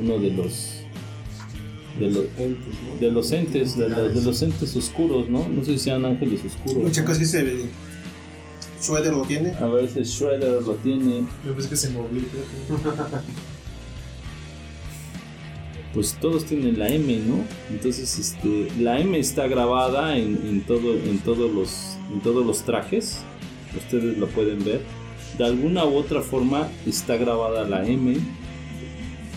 Uno 0.00 0.18
de 0.18 0.30
los 0.30 0.77
de 1.98 2.10
los 2.10 2.24
de 3.00 3.10
los 3.10 3.32
entes, 3.32 3.76
de, 3.76 3.88
los- 3.88 4.14
de 4.14 4.22
los 4.22 4.42
entes 4.42 4.76
oscuros, 4.76 5.28
¿no? 5.28 5.48
No 5.48 5.64
sé 5.64 5.72
si 5.72 5.78
sean 5.78 6.04
ángeles 6.04 6.40
oscuros. 6.44 6.82
Muchas 6.84 6.98
¿no? 6.98 7.04
cosas 7.06 7.18
dice 7.20 7.68
Schroeder 8.80 9.12
lo 9.12 9.22
tiene. 9.22 9.50
A 9.54 9.66
veces 9.66 10.08
Shredder 10.08 10.62
lo 10.62 10.74
tiene. 10.74 11.26
Yo 11.44 11.52
pensé 11.52 11.68
que 11.68 11.76
se 11.76 11.90
movió. 11.90 12.22
pues 15.94 16.16
todos 16.20 16.44
tienen 16.44 16.78
la 16.78 16.88
M, 16.88 17.16
¿no? 17.26 17.44
Entonces, 17.70 18.18
este, 18.18 18.68
la 18.80 19.00
M 19.00 19.18
está 19.18 19.48
grabada 19.48 20.16
en, 20.16 20.36
en 20.46 20.60
todo, 20.62 20.94
en 20.94 21.18
todos 21.18 21.50
los, 21.52 21.96
en 22.12 22.20
todos 22.20 22.46
los 22.46 22.62
trajes. 22.62 23.18
Ustedes 23.76 24.16
lo 24.16 24.28
pueden 24.28 24.64
ver. 24.64 24.80
De 25.38 25.44
alguna 25.44 25.84
u 25.84 25.96
otra 25.96 26.22
forma 26.22 26.68
está 26.86 27.16
grabada 27.16 27.64
la 27.64 27.84
M. 27.86 28.16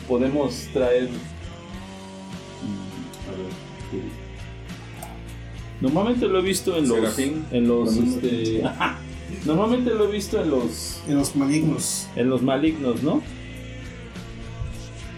Podemos 0.08 0.68
traer. 0.74 1.10
Normalmente 5.82 6.28
lo 6.28 6.40
he 6.40 6.42
visto 6.44 6.78
en 6.78 6.88
los, 6.88 6.98
Serafín. 6.98 7.46
en 7.52 7.68
los, 7.68 7.98
este, 7.98 8.64
normalmente 9.46 9.90
lo 9.90 10.08
he 10.08 10.12
visto 10.12 10.40
en 10.40 10.52
los, 10.52 11.02
En 11.08 11.16
los 11.16 11.36
malignos. 11.36 12.08
en 12.16 12.30
los 12.30 12.44
malignos, 12.44 13.02
¿no? 13.02 13.22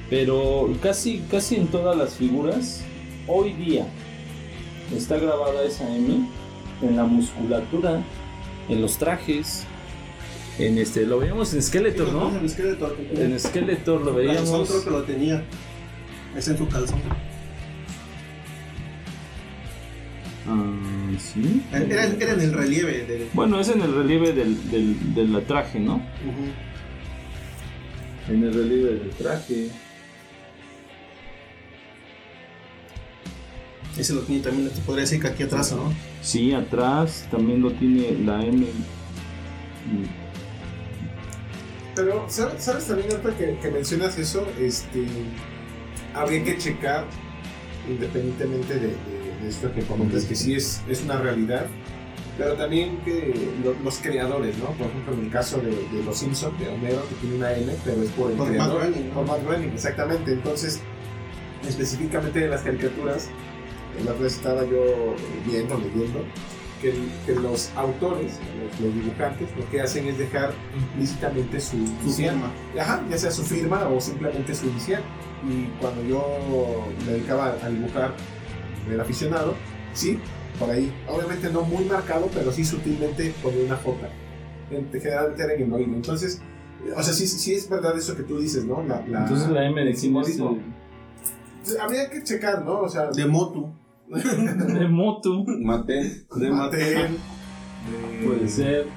Pero 0.09 0.69
casi, 0.81 1.21
casi 1.29 1.55
en 1.55 1.67
todas 1.67 1.97
las 1.97 2.15
figuras, 2.15 2.81
hoy 3.27 3.53
día, 3.53 3.87
está 4.95 5.17
grabada 5.17 5.63
esa 5.65 5.93
M 5.95 6.27
en 6.81 6.95
la 6.95 7.03
musculatura, 7.03 8.01
en 8.69 8.81
los 8.81 8.97
trajes, 8.97 9.65
en 10.59 10.77
este, 10.77 11.05
lo 11.05 11.19
veíamos 11.19 11.53
en 11.53 11.63
Skeletor, 11.63 12.11
¿no? 12.13 12.37
El 12.37 12.49
Skeletor. 12.49 12.95
En 13.15 13.39
Skeletor 13.39 14.01
lo 14.01 14.13
veíamos. 14.13 14.69
creo 14.69 14.83
que 14.83 14.89
lo 14.91 15.03
tenía. 15.03 15.43
Está 16.37 16.51
en 16.51 16.57
su 16.57 16.67
calzón. 16.67 17.01
Ah, 20.47 20.73
sí. 21.19 21.63
Era, 21.71 22.05
era 22.05 22.33
en 22.33 22.41
el 22.41 22.53
relieve 22.53 23.05
del. 23.05 23.29
Bueno, 23.33 23.59
es 23.59 23.69
en 23.69 23.81
el 23.81 23.93
relieve 23.95 24.33
del, 24.33 24.69
del, 24.71 25.13
del 25.15 25.45
traje, 25.45 25.79
¿no? 25.79 26.01
En 28.29 28.43
el 28.43 28.53
relieve 28.53 28.93
del 28.95 29.09
traje. 29.11 29.69
Ese 33.97 34.13
lo 34.13 34.21
tiene 34.21 34.41
también, 34.41 34.69
te 34.69 34.81
podría 34.81 35.01
decir 35.03 35.21
que 35.21 35.27
aquí 35.27 35.43
atrás, 35.43 35.71
¿no? 35.71 35.93
Sí, 36.21 36.51
atrás 36.51 37.27
también 37.29 37.61
lo 37.61 37.71
tiene 37.71 38.11
la 38.25 38.43
M. 38.43 38.65
Pero, 41.95 42.25
¿sabes, 42.27 42.63
sabes 42.63 42.87
también 42.87 43.11
ahorita 43.11 43.37
que, 43.37 43.57
que 43.61 43.69
mencionas 43.69 44.17
eso? 44.17 44.47
Este, 44.59 45.05
habría 46.15 46.43
que 46.43 46.57
checar, 46.57 47.05
independientemente 47.87 48.73
de, 48.73 48.79
de- 48.87 48.87
de 48.87 49.22
esto 49.47 49.71
que 49.73 49.81
comentas, 49.81 50.23
que 50.25 50.35
sí 50.35 50.55
es, 50.55 50.81
es 50.87 51.03
una 51.03 51.17
realidad, 51.17 51.65
pero 52.37 52.53
también 52.53 52.97
que 53.05 53.33
lo- 53.63 53.75
los 53.83 53.97
creadores, 53.99 54.57
¿no? 54.57 54.65
Por 54.71 54.87
ejemplo, 54.87 55.13
en 55.13 55.25
el 55.25 55.29
caso 55.31 55.57
de, 55.57 55.69
de 55.69 56.03
Los 56.05 56.17
Simpsons, 56.17 56.59
de 56.59 56.67
Homero, 56.69 57.01
que 57.09 57.15
tiene 57.15 57.35
una 57.35 57.53
N, 57.53 57.73
pero 57.85 58.01
es 58.01 58.09
por 58.11 58.31
el 58.31 58.37
Por 58.37 58.47
Matt 58.47 58.55
creador. 58.55 58.79
Groening, 58.81 59.07
¿no? 59.09 59.13
Por 59.15 59.25
Matt 59.27 59.43
Groening, 59.45 59.69
exactamente. 59.71 60.31
Entonces, 60.33 60.79
específicamente 61.67 62.39
de 62.39 62.47
las 62.47 62.61
caricaturas, 62.61 63.27
la 64.05 64.13
vez 64.13 64.33
estaba 64.35 64.63
yo 64.65 65.15
viendo, 65.45 65.77
leyendo, 65.77 66.23
que, 66.81 66.93
que 67.25 67.35
los 67.39 67.69
autores, 67.75 68.33
los, 68.59 68.81
los 68.81 68.93
dibujantes, 68.95 69.47
lo 69.57 69.69
que 69.69 69.79
hacen 69.81 70.07
es 70.07 70.17
dejar 70.17 70.51
implícitamente 70.75 71.61
su, 71.61 71.77
Su 72.03 72.11
firma. 72.11 72.51
Ajá, 72.77 73.01
ya 73.09 73.17
sea 73.17 73.31
su 73.31 73.43
firma 73.43 73.87
o 73.87 74.01
simplemente 74.01 74.53
su 74.53 74.67
inicial. 74.67 75.01
Y 75.47 75.67
cuando 75.79 76.03
yo 76.03 76.83
me 77.05 77.13
dedicaba 77.13 77.55
a 77.63 77.69
dibujar 77.69 78.13
del 78.89 78.99
aficionado, 78.99 79.55
sí, 79.93 80.19
por 80.59 80.69
ahí, 80.69 80.91
obviamente 81.07 81.49
no 81.51 81.61
muy 81.63 81.85
marcado, 81.85 82.29
pero 82.33 82.51
sí 82.51 82.63
sutilmente 82.65 83.33
ponía 83.41 83.63
una 83.65 83.77
J. 83.77 83.97
En- 84.71 84.89
Generalmente 84.91 85.43
era 85.43 85.53
en 85.53 85.61
el 85.63 85.73
oído. 85.73 85.93
Entonces, 85.95 86.41
o 86.95 87.03
sea, 87.03 87.13
sí, 87.13 87.27
sí 87.27 87.53
es 87.53 87.69
verdad 87.69 87.97
eso 87.97 88.15
que 88.15 88.23
tú 88.23 88.39
dices, 88.39 88.65
¿no? 88.65 88.83
La, 88.83 89.03
la- 89.07 89.21
Entonces 89.23 89.49
la 89.49 89.65
M 89.65 89.83
de 89.83 89.91
el. 89.91 90.57
Habría 91.81 92.09
que 92.09 92.23
checar, 92.23 92.63
¿no? 92.65 92.81
O 92.81 92.89
sea, 92.89 93.09
De 93.11 93.25
Motu. 93.25 93.71
el- 94.13 94.73
de 94.79 94.87
Motu. 94.87 95.45
Mate. 95.47 96.25
de 96.35 96.49
Mattel, 96.51 97.11
de- 97.11 98.23
Puede 98.27 98.47
ser. 98.47 98.87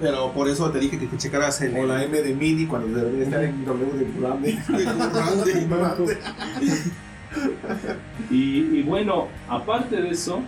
Pero 0.00 0.32
por 0.32 0.48
eso 0.48 0.70
te 0.70 0.80
dije 0.80 0.98
que 0.98 1.06
te 1.06 1.16
checaras 1.16 1.60
en 1.62 1.76
O 1.76 1.82
el. 1.82 1.88
la 1.88 2.02
M 2.04 2.20
de 2.20 2.34
MIDI 2.34 2.66
cuando 2.66 2.98
debería 2.98 3.24
estar 3.24 3.44
en 3.44 3.64
W 3.64 3.92
de 3.92 4.20
grande. 4.20 4.58
y 8.30 8.82
bueno, 8.82 9.28
aparte 9.48 10.00
de 10.00 10.10
eso, 10.10 10.42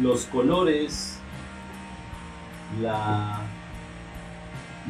los 0.00 0.26
colores, 0.26 1.18
la, 2.80 3.40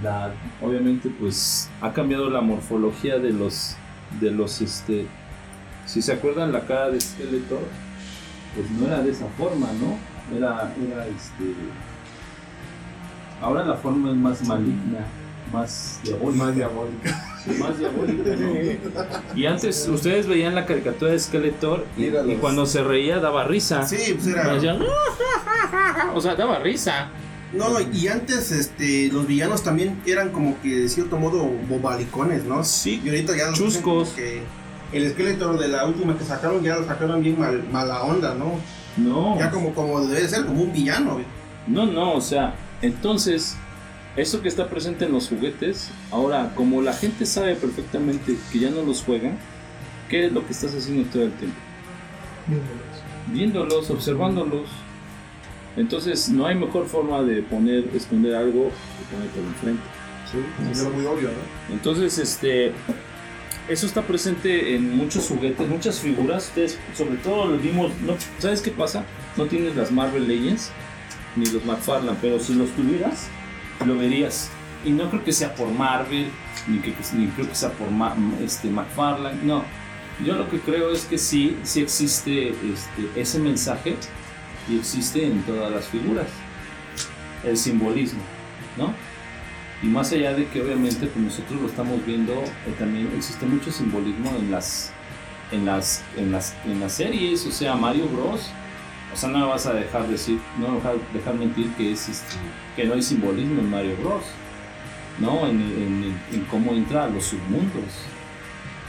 la, 0.03 0.33
obviamente, 0.63 1.11
pues 1.11 1.71
ha 1.81 1.93
cambiado 1.93 2.31
la 2.31 2.41
morfología 2.41 3.19
de 3.19 3.33
los, 3.33 3.77
de 4.21 4.31
los, 4.31 4.61
este, 4.61 5.07
si 5.87 6.03
se 6.03 6.13
acuerdan 6.13 6.53
la 6.53 6.61
cara 6.67 6.91
de 6.91 7.01
Skeletor, 7.01 7.61
pues 8.55 8.71
no 8.71 8.87
era 8.87 9.03
de 9.03 9.11
esa 9.11 9.27
forma, 9.39 9.69
¿no? 9.81 10.37
Era, 10.37 10.75
era, 10.85 11.07
este, 11.07 11.55
ahora 13.41 13.65
la 13.65 13.75
forma 13.77 14.11
es 14.11 14.17
más 14.17 14.43
maligna, 14.47 15.07
más 15.53 16.01
diabólica. 16.03 16.45
Más 16.45 16.55
diabólica. 16.55 17.36
Más 17.59 17.79
diabólica, 17.79 18.31
¿no? 18.37 19.37
Y 19.39 19.47
antes 19.47 19.87
ustedes 19.89 20.27
veían 20.27 20.55
la 20.55 20.67
caricatura 20.67 21.13
de 21.13 21.19
Skeletor 21.19 21.87
y, 21.97 22.07
y 22.07 22.37
cuando 22.41 22.67
se 22.67 22.83
reía 22.83 23.19
daba 23.21 23.45
risa. 23.45 23.87
Sí, 23.87 24.15
pues 24.15 24.27
era. 24.27 24.55
Hacía, 24.55 24.79
o 26.15 26.21
sea, 26.21 26.35
daba 26.35 26.59
risa. 26.59 27.09
No, 27.53 27.81
y 27.81 28.09
antes 28.09 28.51
este, 28.51 29.09
los 29.13 29.27
villanos 29.27 29.63
también 29.63 30.01
eran 30.05 30.31
como 30.31 30.61
que 30.61 30.81
de 30.81 30.89
cierto 30.89 31.17
modo 31.17 31.45
bobalicones, 31.69 32.45
¿no? 32.45 32.65
Sí, 32.65 33.01
Y 33.05 33.09
ahorita 33.09 33.37
ya 33.37 33.47
los 33.51 33.59
Chuscos. 33.59 34.09
que 34.11 34.43
el 34.93 35.05
esqueleto 35.05 35.55
de 35.55 35.69
la 35.69 35.87
última 35.87 36.19
que 36.19 36.25
sacaron 36.25 36.63
ya 36.63 36.77
lo 36.77 36.87
sacaron 36.87 37.23
bien 37.23 37.39
mal, 37.39 37.65
mala 37.71 38.03
onda, 38.03 38.35
¿no? 38.35 38.55
no. 38.97 39.39
Ya 39.39 39.51
como, 39.51 39.73
como 39.75 40.01
debe 40.07 40.23
de 40.23 40.29
ser, 40.29 40.45
como 40.45 40.63
un 40.63 40.73
villano. 40.73 41.21
No, 41.67 41.87
no, 41.87 42.15
o 42.15 42.21
sea, 42.21 42.55
entonces 42.83 43.57
eso 44.17 44.41
que 44.41 44.49
está 44.49 44.69
presente 44.69 45.05
en 45.05 45.13
los 45.13 45.29
juguetes, 45.29 45.91
ahora, 46.11 46.53
como 46.55 46.81
la 46.81 46.95
gente 46.95 47.27
sabe 47.27 47.55
perfectamente 47.55 48.37
que 48.51 48.59
ya 48.59 48.71
no 48.71 48.83
los 48.83 49.03
juegan, 49.03 49.39
¿qué 50.09 50.27
es 50.27 50.33
lo 50.33 50.47
que 50.47 50.53
estás 50.53 50.75
haciendo 50.75 51.09
todo 51.11 51.25
el 51.25 51.33
tiempo? 51.33 51.57
Viéndolos, 53.33 53.91
observándolos. 53.91 54.69
Entonces, 55.77 56.31
no 56.31 56.47
hay 56.47 56.55
mejor 56.55 56.87
forma 56.87 57.23
de 57.23 57.43
poner, 57.43 57.85
esconder 57.95 58.35
algo 58.37 58.71
que 58.71 59.15
ponértelo 59.15 59.47
enfrente. 59.49 59.83
Sí, 60.31 60.39
es 60.71 60.83
muy 60.85 61.05
obvio, 61.05 61.29
¿no? 61.29 61.75
Entonces, 61.75 62.19
este, 62.19 62.73
eso 63.69 63.87
está 63.87 64.03
presente 64.03 64.75
en 64.75 64.97
muchos 64.97 65.29
juguetes, 65.29 65.69
muchas 65.69 66.01
figuras. 66.01 66.47
Ustedes, 66.47 66.79
sobre 66.95 67.17
todo, 67.17 67.47
lo 67.47 67.59
vimos. 67.59 67.93
No, 68.07 68.15
¿Sabes 68.39 68.63
qué 68.63 68.71
pasa? 68.71 69.05
No 69.37 69.45
tienes 69.47 69.77
las 69.77 69.93
Marvel 69.93 70.27
Legends 70.27 70.71
ni 71.37 71.45
los 71.47 71.65
McFarlane, 71.67 72.17
pero 72.23 72.41
si 72.41 72.55
los 72.55 72.71
tuvieras, 72.71 73.29
lo 73.85 73.97
verías. 73.97 74.51
Y 74.85 74.91
no 74.91 75.11
creo 75.11 75.25
que 75.25 75.33
sea 75.33 75.55
por 75.55 75.69
Marvel, 75.69 76.31
ni, 76.69 76.79
que, 76.79 76.95
ni 77.15 77.27
creo 77.29 77.49
que 77.49 77.55
sea 77.55 77.73
por 77.73 77.91
Ma- 77.91 78.17
este, 78.43 78.69
McFarlane. 78.69 79.43
No, 79.43 79.65
yo 80.25 80.35
lo 80.35 80.49
que 80.49 80.61
creo 80.61 80.93
es 80.93 81.05
que 81.07 81.19
sí, 81.19 81.57
sí 81.65 81.81
existe 81.81 82.51
este, 82.51 83.21
ese 83.21 83.39
mensaje 83.41 83.97
y 84.69 84.79
existe 84.79 85.27
en 85.27 85.43
todas 85.43 85.71
las 85.73 85.87
figuras. 85.87 86.29
El 87.45 87.57
simbolismo, 87.57 88.21
¿no? 88.77 88.93
Y 89.83 89.87
más 89.89 90.11
allá 90.13 90.33
de 90.33 90.47
que 90.49 90.63
obviamente 90.63 91.07
pues 91.07 91.25
nosotros 91.25 91.61
lo 91.61 91.69
estamos 91.69 92.05
viendo, 92.07 92.33
eh, 92.33 92.75
también 92.79 93.11
existe 93.15 93.45
mucho 93.45 93.71
simbolismo 93.71 94.31
en 94.39 94.51
las, 94.51 94.91
en 95.53 95.67
las, 95.67 96.03
en 96.17 96.33
las, 96.33 96.55
en 96.65 96.81
las 96.81 96.93
series, 96.93 97.45
o 97.47 97.53
sea, 97.53 97.75
Mario 97.75 98.07
Bros. 98.09 98.51
O 99.17 99.19
sea, 99.19 99.31
no 99.31 99.39
me 99.39 99.47
vas 99.47 99.65
a 99.65 99.73
dejar 99.73 100.07
decir, 100.09 100.39
no 100.61 100.69
me 100.69 100.77
vas 100.77 100.87
a 100.89 101.17
dejar 101.17 101.35
mentir 101.37 101.71
que 101.73 101.93
es 101.93 102.07
este, 102.11 102.37
que 102.77 102.85
no 102.85 102.93
hay 102.93 103.01
simbolismo 103.03 103.61
en 103.63 103.71
Mario 103.71 103.97
Bros. 104.03 104.25
¿No? 105.19 105.47
En, 105.47 105.59
en- 105.63 106.21
en 106.35 106.45
cómo 106.51 106.73
entra 106.73 107.05
a 107.05 107.09
los 107.09 107.25
submundos 107.25 107.91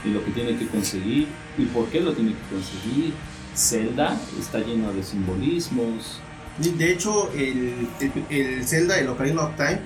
y 0.04 0.10
lo 0.10 0.22
que 0.22 0.30
tiene 0.32 0.58
que 0.58 0.66
conseguir 0.66 1.26
y 1.56 1.64
por 1.64 1.86
qué 1.86 2.00
lo 2.00 2.12
tiene 2.12 2.32
que 2.32 2.54
conseguir. 2.54 3.14
Zelda 3.56 4.14
está 4.38 4.58
lleno 4.58 4.92
de 4.92 5.02
simbolismos. 5.02 6.20
De 6.58 6.92
hecho, 6.92 7.32
el, 7.32 7.88
el, 7.98 8.12
el 8.28 8.64
Zelda, 8.68 8.98
el 8.98 9.08
Ocarina 9.08 9.42
of 9.44 9.56
Time, 9.56 9.80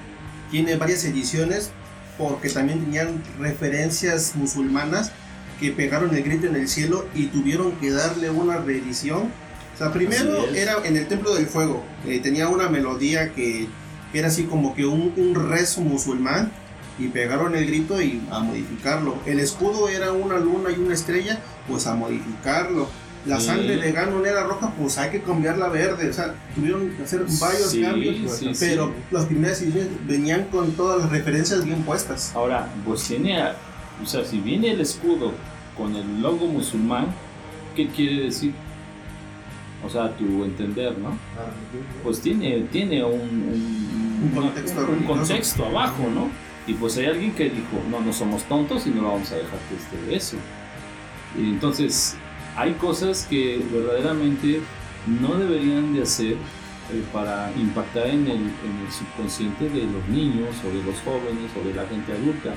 tiene 0.50 0.74
varias 0.76 1.04
ediciones 1.04 1.70
porque 2.18 2.50
también 2.50 2.80
tenían 2.80 3.22
referencias 3.38 4.34
musulmanas 4.34 5.12
que 5.60 5.70
pegaron 5.70 6.12
el 6.14 6.22
grito 6.24 6.48
en 6.48 6.56
el 6.56 6.66
cielo 6.68 7.06
y 7.14 7.26
tuvieron 7.26 7.72
que 7.76 7.90
darle 7.92 8.28
una 8.30 8.58
reedición. 8.58 9.30
O 9.74 9.78
sea, 9.78 9.92
primero 9.92 10.46
era 10.54 10.76
en 10.84 10.96
el 10.96 11.06
Templo 11.08 11.34
del 11.34 11.46
Fuego, 11.46 11.82
eh, 12.06 12.20
tenía 12.20 12.48
una 12.48 12.68
melodía 12.68 13.32
que, 13.32 13.66
que 14.12 14.18
era 14.18 14.28
así 14.28 14.44
como 14.44 14.74
que 14.74 14.84
un, 14.84 15.12
un 15.16 15.34
rezo 15.50 15.80
musulmán 15.80 16.52
y 16.98 17.08
pegaron 17.08 17.56
el 17.56 17.66
grito 17.66 18.00
y 18.00 18.20
a 18.30 18.40
modificarlo. 18.40 19.16
El 19.26 19.40
escudo 19.40 19.88
era 19.88 20.12
una 20.12 20.38
luna 20.38 20.70
y 20.70 20.78
una 20.78 20.94
estrella, 20.94 21.38
pues 21.68 21.86
a 21.86 21.94
modificarlo. 21.94 22.88
La 23.24 23.38
Sí. 23.38 23.46
sangre 23.46 23.76
de 23.76 23.92
Ganon 23.92 24.26
era 24.26 24.42
roja, 24.44 24.72
pues 24.76 24.98
hay 24.98 25.10
que 25.10 25.22
cambiarla 25.22 25.66
a 25.66 25.68
verde. 25.68 26.10
O 26.10 26.12
sea, 26.12 26.34
tuvieron 26.56 26.90
que 26.90 27.04
hacer 27.04 27.20
varios 27.40 27.70
Sí, 27.70 27.80
cambios, 27.80 28.32
sí, 28.36 28.50
pero 28.58 28.92
las 29.12 29.26
primeras 29.26 29.62
ediciones 29.62 29.88
venían 30.06 30.44
con 30.50 30.72
todas 30.72 31.00
las 31.00 31.10
referencias 31.10 31.64
bien 31.64 31.82
puestas. 31.82 32.32
Ahora, 32.34 32.68
pues 32.84 33.04
tiene, 33.04 33.40
o 34.02 34.06
sea, 34.06 34.24
si 34.24 34.38
viene 34.40 34.72
el 34.72 34.80
escudo 34.80 35.32
con 35.78 35.94
el 35.94 36.20
logo 36.20 36.46
musulmán, 36.48 37.06
¿qué 37.76 37.88
quiere 37.88 38.24
decir? 38.24 38.52
O 39.84 39.88
sea, 39.88 40.16
tu 40.16 40.44
entender, 40.44 40.96
¿no? 40.98 41.16
Pues 42.04 42.20
tiene, 42.20 42.60
tiene 42.70 43.02
un, 43.04 43.12
un, 43.20 44.22
Un 44.24 44.30
contexto 44.42 44.80
un 44.80 44.86
religioso. 44.86 45.14
contexto 45.18 45.66
abajo, 45.66 46.08
¿no? 46.14 46.28
Y 46.66 46.74
pues 46.74 46.96
hay 46.98 47.06
alguien 47.06 47.32
que 47.32 47.44
dijo, 47.44 47.82
no, 47.90 48.00
no 48.00 48.12
somos 48.12 48.44
tontos 48.44 48.86
y 48.86 48.90
no 48.90 49.02
vamos 49.02 49.32
a 49.32 49.36
dejar 49.36 49.58
que 49.68 49.74
esté 49.74 50.14
eso. 50.16 50.36
Y 51.36 51.44
entonces, 51.50 52.16
hay 52.56 52.72
cosas 52.74 53.26
que 53.28 53.60
verdaderamente 53.72 54.60
no 55.06 55.34
deberían 55.34 55.92
de 55.94 56.02
hacer 56.02 56.34
eh, 56.34 57.02
para 57.12 57.50
impactar 57.56 58.06
en 58.06 58.26
el, 58.26 58.36
en 58.36 58.86
el 58.86 58.92
subconsciente 58.92 59.68
de 59.68 59.84
los 59.84 60.06
niños 60.08 60.54
o 60.64 60.68
de 60.68 60.84
los 60.84 61.00
jóvenes 61.00 61.50
o 61.60 61.66
de 61.66 61.74
la 61.74 61.86
gente 61.88 62.12
adulta. 62.12 62.54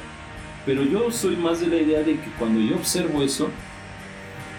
Pero 0.65 0.83
yo 0.83 1.09
soy 1.11 1.35
más 1.37 1.59
de 1.59 1.67
la 1.67 1.77
idea 1.77 1.99
de 2.03 2.19
que 2.19 2.29
cuando 2.37 2.59
yo 2.59 2.75
observo 2.75 3.23
eso, 3.23 3.49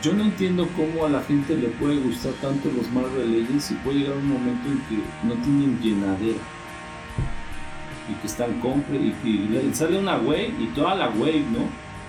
yo 0.02 0.12
no 0.12 0.23
entiendo 0.24 0.68
cómo 0.77 1.06
a 1.06 1.09
la 1.09 1.23
gente 1.23 1.56
le 1.56 1.68
puede 1.68 1.97
gustar 1.97 2.32
tanto 2.43 2.70
los 2.77 2.89
Marvel 2.90 3.32
Legends 3.32 3.70
y 3.70 3.74
puede 3.77 4.01
llegar 4.01 4.16
un 4.16 4.28
momento 4.28 4.68
en 4.68 4.78
que 4.89 5.02
no 5.27 5.35
tienen 5.43 5.78
llenadera. 5.81 6.39
Y 8.09 8.14
que 8.20 8.27
están 8.27 8.60
compre 8.60 8.97
y, 8.98 9.14
y 9.28 9.48
le- 9.48 9.74
sale 9.74 9.98
una 9.98 10.16
wave 10.16 10.55
y 10.60 10.66
toda 10.74 10.94
la 10.94 11.09
wave, 11.09 11.44
¿no? 11.51 11.66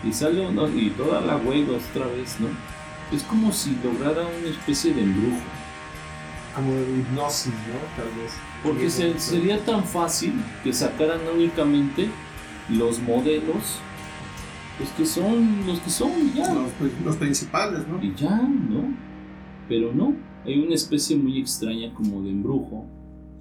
Y 0.07 0.13
sale 0.13 0.41
uno 0.41 0.67
y 0.69 0.91
toda 0.91 1.21
la 1.21 1.37
wave 1.37 1.65
otra 1.71 2.05
vez, 2.07 2.37
¿no? 2.39 2.47
Es 3.15 3.23
como 3.23 3.51
si 3.51 3.75
lograra 3.83 4.21
una 4.27 4.49
especie 4.49 4.93
de 4.93 5.01
embrujo. 5.01 5.41
Como 6.53 6.71
de 6.73 6.99
hipnosis, 6.99 7.51
¿no? 7.53 7.79
Tal 8.03 8.21
vez. 8.21 8.33
Porque 8.63 8.89
se- 8.89 9.17
sería 9.19 9.63
tan 9.65 9.83
fácil 9.83 10.33
que 10.63 10.71
sacaran 10.73 11.19
únicamente 11.33 12.09
los 12.69 12.99
modelos, 12.99 13.79
pues 14.77 14.89
que 14.91 15.05
son 15.05 15.65
los 15.67 15.79
que 15.79 15.89
son 15.89 16.11
ya. 16.35 16.53
Los, 16.53 16.71
los 17.05 17.15
principales, 17.17 17.87
¿no? 17.87 18.01
Y 18.03 18.13
ya, 18.15 18.37
¿no? 18.41 18.95
Pero 19.67 19.93
no, 19.93 20.15
hay 20.45 20.59
una 20.59 20.75
especie 20.75 21.15
muy 21.17 21.39
extraña 21.39 21.93
como 21.93 22.21
de 22.23 22.29
embrujo. 22.29 22.85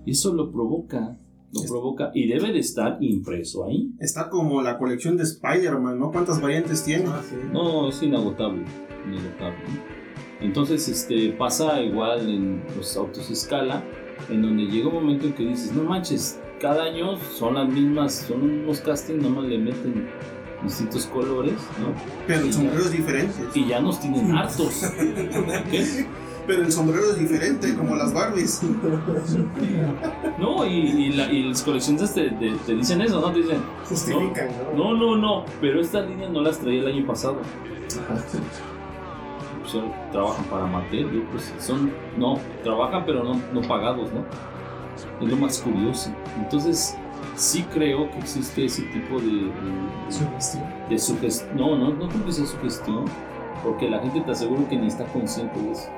Y 0.05 0.13
eso 0.13 0.35
lo 0.35 0.51
provoca, 0.51 1.19
lo 1.53 1.61
Es- 1.63 1.71
provoca 1.71 2.11
y 2.15 2.27
debe 2.27 2.53
de 2.53 2.59
estar 2.61 2.99
impreso 3.01 3.67
ahí. 3.67 3.93
Está 4.01 4.29
como 4.31 4.63
la 4.63 4.79
colección 4.79 5.17
de 5.17 5.25
Spider-Man, 5.25 5.99
¿no? 5.99 6.11
¿Cuántas 6.11 6.41
variantes 6.41 6.85
tiene? 6.85 7.05
Ah, 7.09 7.21
sí. 7.29 7.37
No, 7.53 7.89
es 7.89 8.03
inagotable, 8.03 8.63
inagotable. 9.07 9.59
¿no? 9.69 9.97
Entonces, 10.47 10.89
este, 10.89 11.31
pasa 11.33 11.81
igual 11.81 12.29
en 12.29 12.63
los 12.77 12.97
autos 12.97 13.31
escala, 13.31 13.83
en 14.31 14.43
donde 14.43 14.65
llega 14.67 14.89
un 14.89 14.95
momento 14.95 15.27
en 15.27 15.33
que 15.33 15.45
dices, 15.47 15.73
no 15.73 15.83
manches, 15.85 16.39
cada 16.61 16.85
año 16.85 17.17
son 17.39 17.55
las 17.55 17.69
mismas, 17.69 18.15
son 18.29 18.43
unos 18.43 18.81
castings, 18.81 19.23
nomás 19.23 19.45
le 19.47 19.59
meten 19.59 20.07
distintos 20.63 21.07
colores, 21.07 21.55
¿no? 21.81 21.89
Pero 22.27 22.41
el 22.41 22.53
sombrero 22.53 22.81
ya- 22.81 22.87
es 22.87 22.93
diferente. 22.93 23.35
Y 23.55 23.67
ya 23.67 23.81
nos 23.81 24.01
tienen 24.01 24.33
hartos. 24.37 24.83
¿Qué? 25.71 26.07
Pero 26.47 26.63
el 26.63 26.71
sombrero 26.73 27.11
es 27.11 27.19
diferente, 27.19 27.75
como 27.75 27.97
las 27.97 28.13
Barbies. 28.15 28.63
No, 30.39 30.65
y, 30.65 30.71
y 30.71 31.13
la- 31.13 31.31
y 31.33 31.43
las 31.49 31.63
coleccionistas 31.63 32.15
te, 32.15 32.31
te- 32.31 32.55
te 32.65 32.75
dicen 32.75 33.01
eso, 33.01 33.21
¿no? 33.21 33.33
Te 33.33 33.41
dicen, 33.41 33.59
Justifican, 33.89 34.49
¿no? 34.77 34.95
no, 34.95 34.97
no, 34.97 35.17
no, 35.17 35.45
pero 35.61 35.81
estas 35.81 36.09
líneas 36.09 36.31
no 36.31 36.41
las 36.43 36.59
traía 36.59 36.81
el 36.83 36.87
año 36.89 37.07
pasado. 37.07 37.39
O 39.65 39.69
sea, 39.69 40.11
trabajan 40.13 40.45
para 40.45 40.67
Mattel, 40.67 41.25
pues 41.33 41.53
son, 41.59 41.91
no, 42.17 42.39
trabajan 42.63 43.05
pero 43.05 43.25
no, 43.25 43.41
no 43.53 43.61
pagados, 43.67 44.11
¿no? 44.13 44.25
Es 45.21 45.29
lo 45.31 45.37
más 45.37 45.59
curioso. 45.61 46.11
Entonces, 46.39 46.97
sí 47.37 47.65
creo 47.73 48.11
que 48.11 48.19
existe 48.19 48.65
ese 48.65 48.83
tipo 48.85 49.21
de, 49.21 49.27
de, 49.27 50.13
Sugestión. 50.13 50.65
de 50.89 50.99
sugestión. 50.99 51.57
No, 51.57 51.77
no, 51.77 51.91
no 51.91 52.09
creo 52.09 52.25
que 52.25 52.33
sea 52.33 52.47
sugestión, 52.47 53.05
porque 53.63 53.89
la 53.89 54.01
gente 54.01 54.21
te 54.23 54.31
aseguro 54.33 54.69
que 54.69 54.77
ni 54.77 54.87
está 54.87 55.05
consciente 55.07 55.61
de 55.61 55.73
eso. 55.73 55.89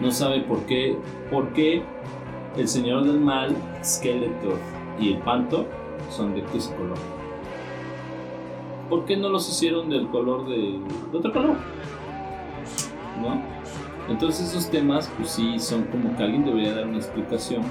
No 0.00 0.10
sabe 0.10 0.40
por 0.42 0.60
qué, 0.66 0.96
por 1.30 1.52
qué 1.52 1.82
el 2.56 2.68
Señor 2.68 3.04
del 3.04 3.20
Mal, 3.20 3.54
Skeletor 3.84 4.56
y 4.98 5.12
el 5.12 5.18
Panto 5.18 5.66
son 6.10 6.34
de 6.34 6.44
ese 6.54 6.74
color. 6.74 6.98
¿Por 8.88 9.04
qué 9.04 9.16
no 9.16 9.28
los 9.28 9.48
hicieron 9.48 9.88
del 9.88 10.08
color 10.08 10.48
de, 10.48 10.80
de 11.12 11.18
otro 11.18 11.32
color? 11.32 11.56
¿No? 13.20 13.40
Entonces 14.08 14.48
esos 14.48 14.68
temas, 14.70 15.08
pues 15.16 15.30
sí, 15.30 15.58
son 15.60 15.84
como 15.84 16.16
que 16.16 16.22
alguien 16.24 16.44
debería 16.44 16.74
dar 16.74 16.86
una 16.86 16.96
explicación 16.96 17.62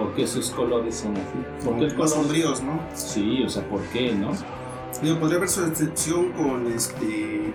por 0.00 0.14
qué 0.14 0.22
esos 0.24 0.50
colores 0.50 0.94
son 0.96 1.12
así. 1.16 1.64
¿Por 1.64 1.78
qué 1.78 1.84
el 1.84 1.96
Más 1.96 2.12
color? 2.12 2.24
sombríos, 2.26 2.62
¿no? 2.62 2.80
Sí, 2.94 3.42
o 3.44 3.48
sea, 3.48 3.62
¿por 3.68 3.80
qué, 3.92 4.12
no? 4.12 4.32
Digo, 5.02 5.18
podría 5.18 5.36
haber 5.38 5.48
su 5.48 5.64
excepción 5.64 6.32
con 6.32 6.66
este. 6.66 7.52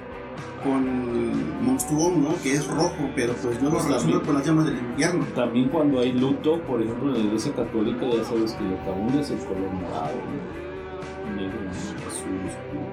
con 0.64 1.64
Monstruón, 1.66 2.24
¿no? 2.24 2.30
Que 2.42 2.54
es 2.54 2.68
rojo, 2.68 3.10
pero 3.16 3.34
pues 3.34 3.58
yo 3.60 3.66
lo 3.66 3.72
Pues 3.72 3.86
relaciono 3.86 4.22
con 4.24 4.34
las 4.36 4.46
llamas 4.48 4.66
del 4.66 4.78
invierno. 4.78 5.26
También 5.36 5.70
cuando 5.70 6.00
hay 6.00 6.12
luto, 6.14 6.60
por 6.62 6.82
ejemplo, 6.82 7.10
en 7.10 7.14
la 7.14 7.20
iglesia 7.20 7.54
católica, 7.54 8.06
ya 8.08 8.24
sabes 8.24 8.54
que 8.54 8.64
lo 8.64 8.78
común 8.86 9.20
es 9.20 9.30
el 9.32 9.38
color 9.40 9.72
morado, 9.74 10.16
¿no? 10.16 11.36
negro, 11.36 11.60
azul, 12.08 12.40
oscuro. 12.48 12.92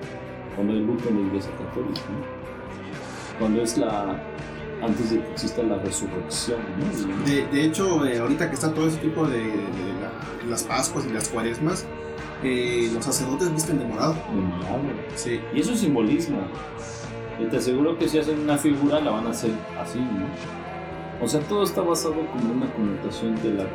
Cuando 0.56 0.72
hay 0.74 0.80
luto 0.80 1.08
en 1.08 1.14
la 1.22 1.26
iglesia 1.28 1.52
católica, 1.52 2.00
¿no? 2.10 2.42
Cuando 3.38 3.62
es 3.62 3.78
la. 3.78 4.20
Antes 4.82 5.10
de 5.12 5.20
que 5.22 5.30
exista 5.32 5.62
la 5.62 5.78
resurrección, 5.78 6.58
¿no? 6.78 7.24
De, 7.24 7.46
de 7.46 7.64
hecho, 7.64 8.04
eh, 8.04 8.18
ahorita 8.18 8.48
que 8.48 8.54
está 8.54 8.72
todo 8.74 8.88
ese 8.88 8.98
tipo 8.98 9.26
de, 9.26 9.38
de 9.38 9.92
la- 10.00 10.50
las 10.50 10.64
Pascuas 10.64 11.06
y 11.08 11.12
las 11.12 11.28
Cuaresmas, 11.28 11.86
eh, 12.42 12.90
los 12.92 13.04
sacerdotes 13.04 13.52
visten 13.54 13.78
de 13.78 13.84
morado. 13.84 14.14
de 14.14 14.40
morado. 14.40 14.80
Sí. 15.14 15.40
Y 15.54 15.60
eso 15.60 15.72
es 15.72 15.80
simbolismo. 15.80 16.40
Y 17.40 17.44
te 17.46 17.56
aseguro 17.58 17.96
que 17.96 18.08
si 18.08 18.18
hacen 18.18 18.40
una 18.40 18.58
figura 18.58 19.00
la 19.00 19.10
van 19.12 19.26
a 19.26 19.30
hacer 19.30 19.52
así, 19.80 19.98
¿no? 20.00 20.26
O 21.24 21.28
sea, 21.28 21.40
todo 21.42 21.62
está 21.62 21.80
basado 21.80 22.14
como 22.14 22.52
una 22.52 22.66
connotación 22.74 23.40
del 23.42 23.60
arte. 23.60 23.72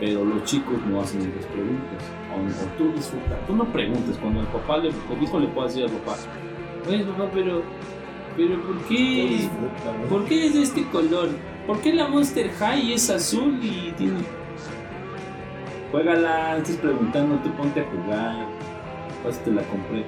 Pero 0.00 0.24
los 0.24 0.44
chicos 0.44 0.74
no 0.88 1.00
hacen 1.00 1.20
esas 1.22 1.44
preguntas. 1.50 2.04
O 2.32 2.78
tú 2.78 2.92
disfrutas. 2.94 3.44
Tú 3.48 3.56
no 3.56 3.64
preguntes. 3.72 4.16
Cuando 4.18 4.40
el 4.40 4.46
papá 4.46 4.78
le, 4.78 4.90
el 4.90 5.22
hijo 5.22 5.40
le 5.40 5.48
puede 5.48 5.66
decir 5.68 5.84
al 5.84 5.90
papá, 5.90 6.16
oye 6.88 7.04
papá, 7.04 7.28
pero, 7.34 7.62
pero 8.38 8.62
¿por 8.62 8.78
qué, 8.84 9.48
¿por 10.08 10.24
qué 10.26 10.46
es 10.46 10.54
de 10.54 10.62
este 10.62 10.84
color? 10.90 11.30
¿Por 11.66 11.80
qué 11.80 11.92
la 11.92 12.06
Monster 12.06 12.48
High 12.50 12.92
es 12.92 13.10
azul 13.10 13.58
y 13.60 13.92
tiene... 13.98 14.20
Juégala, 15.90 16.56
estás 16.58 16.76
preguntando, 16.76 17.34
tú 17.40 17.50
ponte 17.56 17.80
a 17.80 17.84
jugar. 17.84 18.46
Pues 19.24 19.42
te 19.42 19.50
la 19.50 19.62
compré. 19.62 20.04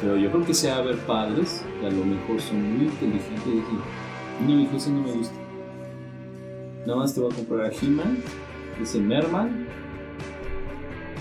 Pero 0.00 0.16
yo 0.16 0.30
creo 0.30 0.46
que 0.46 0.54
se 0.54 0.70
va 0.70 0.76
a 0.76 0.82
ver 0.82 0.96
padres 0.98 1.64
que 1.80 1.86
a 1.86 1.90
lo 1.90 2.04
mejor 2.04 2.40
son 2.40 2.76
muy 2.76 2.86
inteligentes 2.86 3.64
y 4.40 4.44
no, 4.44 4.60
hijo, 4.60 4.76
ese 4.76 4.90
no 4.90 5.02
me 5.02 5.12
gusta. 5.12 5.34
Nada 6.86 7.00
más 7.00 7.14
te 7.14 7.20
voy 7.20 7.32
a 7.32 7.36
comprar 7.36 7.60
a 7.66 7.70
He-Man, 7.70 8.18
ese 8.80 9.00
Merman. 9.00 9.66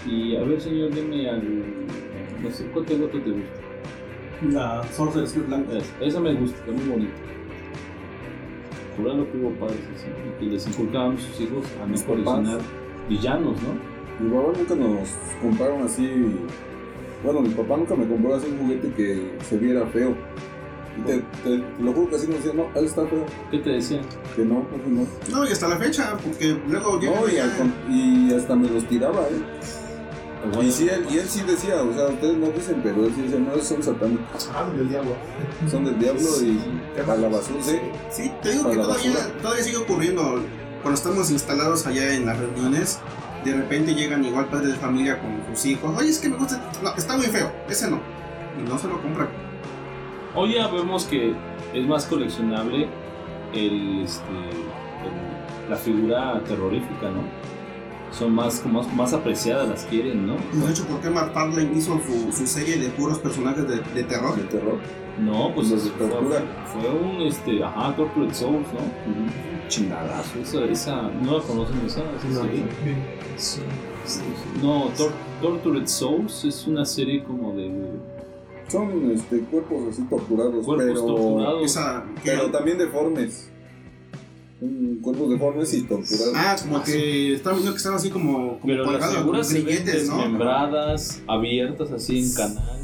Y 0.06 0.36
a 0.36 0.42
ver, 0.42 0.62
señor, 0.62 0.94
deme 0.94 1.28
al. 1.28 1.64
No 2.44 2.52
sé, 2.52 2.66
¿cuál 2.68 2.86
te 2.86 2.96
gusta? 2.96 3.18
te 3.24 3.32
gusta? 3.32 3.65
La 4.54 4.84
Sorcerer's 4.96 5.32
Steel 5.32 5.46
Blanca. 5.46 5.78
Es- 5.78 5.94
esa 6.02 6.20
me 6.20 6.34
gusta, 6.34 6.58
está 6.60 6.72
muy 6.72 6.90
bonita. 6.90 7.14
Por 8.98 9.10
algo 9.12 9.30
que 9.32 9.38
hubo 9.38 9.50
padres 9.52 9.80
así, 9.96 10.08
y 10.08 10.40
que 10.40 10.52
les 10.54 10.68
inculcaban 10.68 11.16
a 11.18 11.20
sus 11.20 11.42
hijos 11.42 11.66
a 11.82 11.86
no 11.86 11.92
Mis 11.92 12.04
coleccionar 12.04 12.60
villanos, 13.10 13.56
¿no? 13.62 14.24
Mi 14.26 14.30
papá 14.32 14.58
nunca 14.58 14.76
nos 14.76 15.10
compraron 15.42 15.82
así. 15.84 16.10
Bueno, 17.24 17.42
mi 17.42 17.50
papá 17.50 17.76
nunca 17.78 17.96
me 17.96 18.08
compró 18.08 18.36
así 18.36 18.48
un 18.50 18.58
juguete 18.60 18.90
que 18.96 19.32
se 19.50 19.58
viera 19.58 19.86
feo. 19.88 20.16
Y 20.98 21.02
te, 21.02 21.18
te- 21.44 21.58
te 21.58 21.84
lo 21.84 21.92
juro 21.92 22.10
que 22.10 22.16
así 22.16 22.28
nos 22.28 22.38
decía, 22.38 22.54
no, 22.56 22.68
él 22.80 22.86
está 22.86 23.06
feo. 23.06 23.26
¿Qué 23.52 23.58
te 23.58 23.70
decían? 23.72 24.02
Que 24.34 24.46
no, 24.46 24.62
pues 24.70 24.88
no. 24.88 25.06
No, 25.30 25.46
y 25.46 25.52
hasta 25.52 25.68
la 25.68 25.76
fecha, 25.76 26.16
porque 26.24 26.56
luego 26.70 26.98
llega 27.02 27.20
No, 27.20 27.28
y, 27.28 27.34
ya- 27.36 27.44
al 27.44 27.58
con- 27.58 27.74
y 27.94 28.34
hasta 28.34 28.56
me 28.56 28.70
los 28.70 28.86
tiraba, 28.88 29.24
¿eh? 29.24 29.85
Y, 30.62 30.72
sí, 30.72 30.88
él, 30.90 31.06
y 31.10 31.18
él 31.18 31.28
sí 31.28 31.42
decía, 31.42 31.76
o 31.84 31.94
sea, 31.94 32.08
ustedes 32.08 32.38
no 32.38 32.48
dicen, 32.48 32.80
pero 32.84 33.06
él 33.06 33.14
sí 33.16 33.22
dice, 33.24 33.40
no, 33.40 33.58
son 33.62 33.82
satánicos, 33.84 34.50
Ah, 34.54 34.70
del 34.76 34.90
diablo. 34.90 35.12
son 35.70 35.86
del 35.86 35.98
diablo 36.00 36.22
y 36.42 36.60
a 37.00 37.16
la 37.16 37.30
basura, 37.30 37.62
sí. 37.62 37.80
Sí, 38.12 38.32
te 38.42 38.52
digo 38.52 38.70
que 38.70 38.78
todavía, 38.78 39.14
todavía 39.42 39.64
sigue 39.64 39.78
ocurriendo. 39.78 40.42
Cuando 40.82 40.98
estamos 41.00 41.32
instalados 41.32 41.88
allá 41.88 42.14
en 42.14 42.26
las 42.28 42.38
reuniones, 42.38 43.00
de 43.44 43.54
repente 43.54 43.94
llegan 43.96 44.24
igual 44.24 44.46
padres 44.48 44.70
de 44.74 44.76
familia 44.76 45.20
con 45.20 45.32
sus 45.56 45.66
hijos. 45.66 45.98
Oye, 45.98 46.10
es 46.10 46.20
que 46.20 46.30
me 46.30 46.38
gusta, 46.38 46.62
no, 46.84 46.94
está 46.96 47.16
muy 47.18 47.26
feo, 47.28 47.52
ese 47.70 47.90
no. 47.90 48.00
Y 48.60 48.68
no 48.70 48.78
se 48.78 48.88
lo 48.88 49.02
compran. 49.02 49.30
Hoy 50.36 50.54
ya 50.56 50.68
vemos 50.68 51.06
que 51.06 51.34
es 51.74 51.88
más 51.88 52.06
coleccionable 52.06 52.88
el, 53.54 54.04
este, 54.04 54.24
el- 54.32 55.70
la 55.70 55.76
figura 55.76 56.40
terrorífica, 56.48 57.10
¿no? 57.10 57.24
Son 58.12 58.34
más, 58.34 58.60
como 58.62 58.82
más, 58.82 58.94
más 58.96 59.14
apreciadas, 59.14 59.68
las 59.68 59.84
quieren, 59.86 60.26
¿no? 60.28 60.36
De 60.36 60.72
hecho, 60.72 60.86
¿por 60.86 61.02
qué 61.02 61.10
Mark 61.10 61.32
Farlane 61.34 61.72
hizo 61.76 62.00
su, 62.06 62.32
su 62.32 62.48
serie 62.48 62.78
de 62.78 62.88
puros 62.90 63.20
personajes 63.20 63.68
de, 63.68 63.78
de 63.94 64.04
terror? 64.04 64.36
De 64.38 64.44
terror. 64.44 64.78
No, 65.20 65.54
pues 65.54 65.70
Los 65.70 65.84
de 65.86 65.90
fue, 65.92 66.08
tortura. 66.08 66.42
fue 66.68 66.90
un, 66.90 67.22
este, 67.22 67.64
ajá, 67.64 67.96
Corporate 67.96 68.34
Souls, 68.34 68.68
¿no? 68.74 69.68
Chingadazo, 69.70 70.40
esa, 70.40 70.64
esa, 70.66 71.02
¿no 71.22 71.38
la 71.40 71.44
conocen 71.44 71.78
esa? 71.86 72.02
esa 72.02 72.42
serie? 72.44 72.64
Sí. 73.38 73.62
No, 74.62 74.90
Tor- 74.98 75.12
Tortured 75.42 75.88
Souls 75.88 76.46
es 76.46 76.68
una 76.68 76.86
serie 76.86 77.24
como 77.24 77.54
de 77.54 77.72
Son 78.68 79.12
este, 79.12 79.40
cuerpos 79.42 79.80
así 79.90 80.04
torturados, 80.04 80.64
cuerpos 80.66 80.86
pero, 80.88 81.06
torturados. 81.06 81.64
Esa, 81.66 82.06
pero 82.24 82.52
también 82.52 82.78
deformes. 82.78 83.50
Son 84.60 85.00
cuerpos 85.02 85.30
deformes 85.30 85.74
y 85.74 85.82
torturados. 85.84 86.34
ah, 86.36 86.56
como 86.62 86.82
que 86.84 87.34
estaba 87.34 87.56
viendo 87.56 87.72
que 87.74 87.78
estaban 87.78 87.98
así 87.98 88.10
como, 88.10 88.60
como 88.60 88.60
Pero 88.66 88.92
las 88.92 89.14
figuras 89.14 89.24
como 89.24 89.44
se 89.44 89.54
ven 89.56 89.66
grilletes, 89.66 90.08
¿no? 90.10 90.18
desmembradas, 90.18 91.22
abiertas 91.28 91.92
así 91.92 92.20
en 92.20 92.34
canal. 92.34 92.80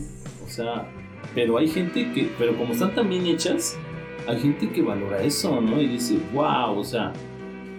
O 0.46 0.50
sea, 0.50 0.88
pero 1.34 1.58
hay 1.58 1.70
gente 1.70 2.12
que, 2.12 2.30
pero 2.38 2.58
como 2.58 2.74
están 2.74 2.94
tan 2.94 3.10
bien 3.10 3.26
hechas, 3.26 3.76
hay 4.28 4.40
gente 4.40 4.70
que 4.70 4.82
valora 4.82 5.24
eso, 5.24 5.62
¿no? 5.62 5.82
Y 5.82 5.88
dice, 5.88 6.20
wow, 6.34 6.78
o 6.78 6.84
sea, 6.84 7.14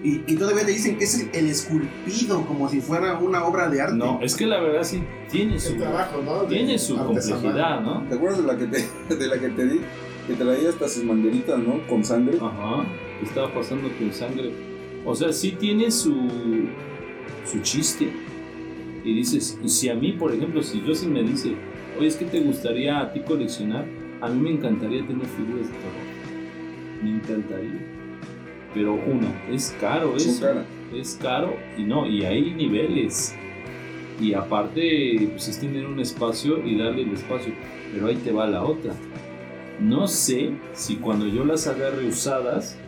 Y, 0.03 0.23
y 0.27 0.37
todavía 0.37 0.65
te 0.65 0.73
dicen 0.73 0.97
que 0.99 1.05
es 1.05 1.21
el, 1.21 1.31
el 1.33 1.51
esculpido, 1.51 2.45
como 2.47 2.69
si 2.69 2.81
fuera 2.81 3.19
una 3.19 3.45
obra 3.45 3.69
de 3.69 3.83
arte. 3.83 3.95
no, 3.95 4.21
es 4.23 4.35
que 4.35 4.47
la 4.47 4.59
verdad 4.61 4.83
sí 4.83 5.05
tiene 5.31 5.61
su, 5.61 5.77
trabajo, 5.77 6.21
¿no? 6.25 6.43
Tiene 6.45 6.79
su 6.79 6.97
complejidad, 6.97 7.81
¿no? 7.83 8.03
¿Te 8.09 8.15
acuerdas 8.17 8.39
de 8.39 8.47
la 8.47 8.59
que 8.59 8.67
te, 8.67 9.15
de 9.15 9.27
la 9.29 9.39
que 9.39 9.49
te 9.51 9.67
di? 9.67 9.81
Que 10.27 10.35
traía 10.35 10.71
hasta 10.71 10.89
sus 10.89 11.05
mangueritas, 11.05 11.59
¿no? 11.59 11.87
Con 11.87 12.03
sangre. 12.05 12.39
Ajá, 12.41 12.85
que 13.23 13.29
estaba 13.29 13.55
pasando 13.55 13.89
con 13.99 14.13
sangre. 14.13 14.51
O 15.05 15.15
sea, 15.15 15.33
sí 15.33 15.53
tiene 15.53 15.93
su, 15.93 16.29
su 17.45 17.61
chiste. 17.63 18.11
Y 19.05 19.15
dices, 19.15 19.59
y 19.63 19.69
si 19.69 19.89
a 19.89 19.95
mí, 19.95 20.13
por 20.13 20.35
ejemplo, 20.35 20.63
si 20.63 20.83
yo 20.83 20.95
sí 20.95 21.07
me 21.07 21.23
dice, 21.23 21.55
oye, 21.99 22.09
es 22.09 22.17
que 22.17 22.25
te 22.25 22.41
gustaría 22.41 23.01
a 23.01 23.13
ti 23.13 23.21
coleccionar, 23.21 23.85
a 24.21 24.29
mí 24.29 24.41
me 24.41 24.51
encantaría 24.51 25.07
tener 25.07 25.27
figuras 25.27 25.69
de 25.69 25.75
terror. 25.75 27.03
Me 27.03 27.11
encantaría. 27.11 27.81
Pero 28.75 28.95
una, 28.95 29.29
es 29.51 29.77
caro 29.81 30.17
eso. 30.17 30.65
Es 30.93 31.19
caro 31.21 31.57
y 31.79 31.85
no, 31.85 32.07
y 32.07 32.25
hay 32.25 32.53
niveles. 32.55 33.35
Y 34.21 34.35
aparte, 34.35 35.29
pues 35.31 35.49
es 35.49 35.61
tener 35.61 35.87
un 35.87 36.01
espacio 36.01 36.65
y 36.65 36.77
darle 36.77 37.03
el 37.03 37.13
espacio. 37.13 37.53
Pero 37.93 38.09
ahí 38.09 38.17
te 38.17 38.33
va 38.33 38.47
la 38.47 38.65
otra. 38.65 38.95
No 39.81 40.07
sé 40.07 40.51
si 40.75 40.97
cuando 40.97 41.27
yo 41.27 41.45
las 41.45 41.67
agarré 41.67 42.07
usadas, 42.07 42.79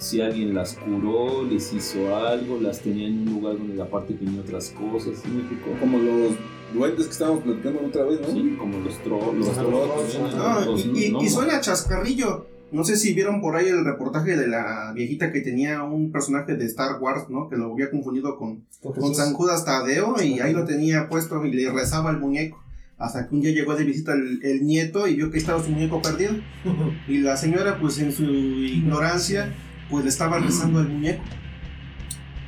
si 0.00 0.20
alguien 0.20 0.54
las 0.54 0.74
curó, 0.74 1.44
les 1.44 1.72
hizo 1.72 2.16
algo, 2.16 2.58
las 2.60 2.80
tenía 2.80 3.06
en 3.06 3.20
un 3.28 3.34
lugar 3.34 3.58
donde 3.58 3.80
aparte 3.82 4.14
tenía 4.14 4.40
otras 4.40 4.70
cosas, 4.70 5.18
¿sí 5.22 5.28
me 5.28 5.40
explicó? 5.40 5.70
Como 5.78 5.98
los 5.98 6.32
duendes 6.74 7.06
que 7.06 7.12
estábamos 7.12 7.42
platicando 7.44 7.80
otra 7.86 8.04
vez, 8.04 8.20
¿no? 8.20 8.28
Sí, 8.28 8.56
como 8.58 8.78
los 8.78 8.98
trolls, 9.02 9.38
los 9.38 9.54
trolls, 9.54 9.72
los 9.72 10.12
trolls, 10.12 10.34
¿no? 10.36 10.42
Ah, 10.42 10.62
Los 10.66 10.86
y, 10.86 10.90
y- 10.90 11.16
y 11.24 11.28
suena 11.28 11.60
chascarrillo. 11.60 12.46
No 12.72 12.84
sé 12.84 12.96
si 12.96 13.12
vieron 13.14 13.40
por 13.40 13.56
ahí 13.56 13.66
el 13.66 13.84
reportaje 13.84 14.36
de 14.36 14.46
la 14.46 14.92
viejita 14.94 15.32
que 15.32 15.40
tenía 15.40 15.82
un 15.82 16.12
personaje 16.12 16.54
de 16.54 16.64
Star 16.66 17.00
Wars, 17.00 17.24
¿no? 17.28 17.48
Que 17.48 17.56
lo 17.56 17.72
había 17.72 17.90
confundido 17.90 18.36
con, 18.38 18.64
con 18.80 19.12
San 19.14 19.32
Judas 19.34 19.64
Tadeo 19.64 20.14
y 20.22 20.38
ahí 20.38 20.52
lo 20.52 20.64
tenía 20.64 21.08
puesto 21.08 21.44
y 21.44 21.52
le 21.52 21.70
rezaba 21.72 22.10
al 22.10 22.20
muñeco. 22.20 22.62
Hasta 22.96 23.26
que 23.28 23.34
un 23.34 23.40
día 23.40 23.50
llegó 23.50 23.74
de 23.74 23.82
visita 23.84 24.12
el, 24.12 24.38
el 24.44 24.64
nieto 24.64 25.08
y 25.08 25.16
vio 25.16 25.30
que 25.32 25.38
estaba 25.38 25.60
su 25.62 25.70
muñeco 25.70 26.00
perdido. 26.00 26.34
Y 27.08 27.18
la 27.18 27.36
señora, 27.36 27.78
pues 27.80 27.98
en 27.98 28.12
su 28.12 28.22
ignorancia, 28.24 29.52
pues 29.90 30.04
le 30.04 30.10
estaba 30.10 30.38
rezando 30.38 30.78
al 30.78 30.88
muñeco. 30.88 31.22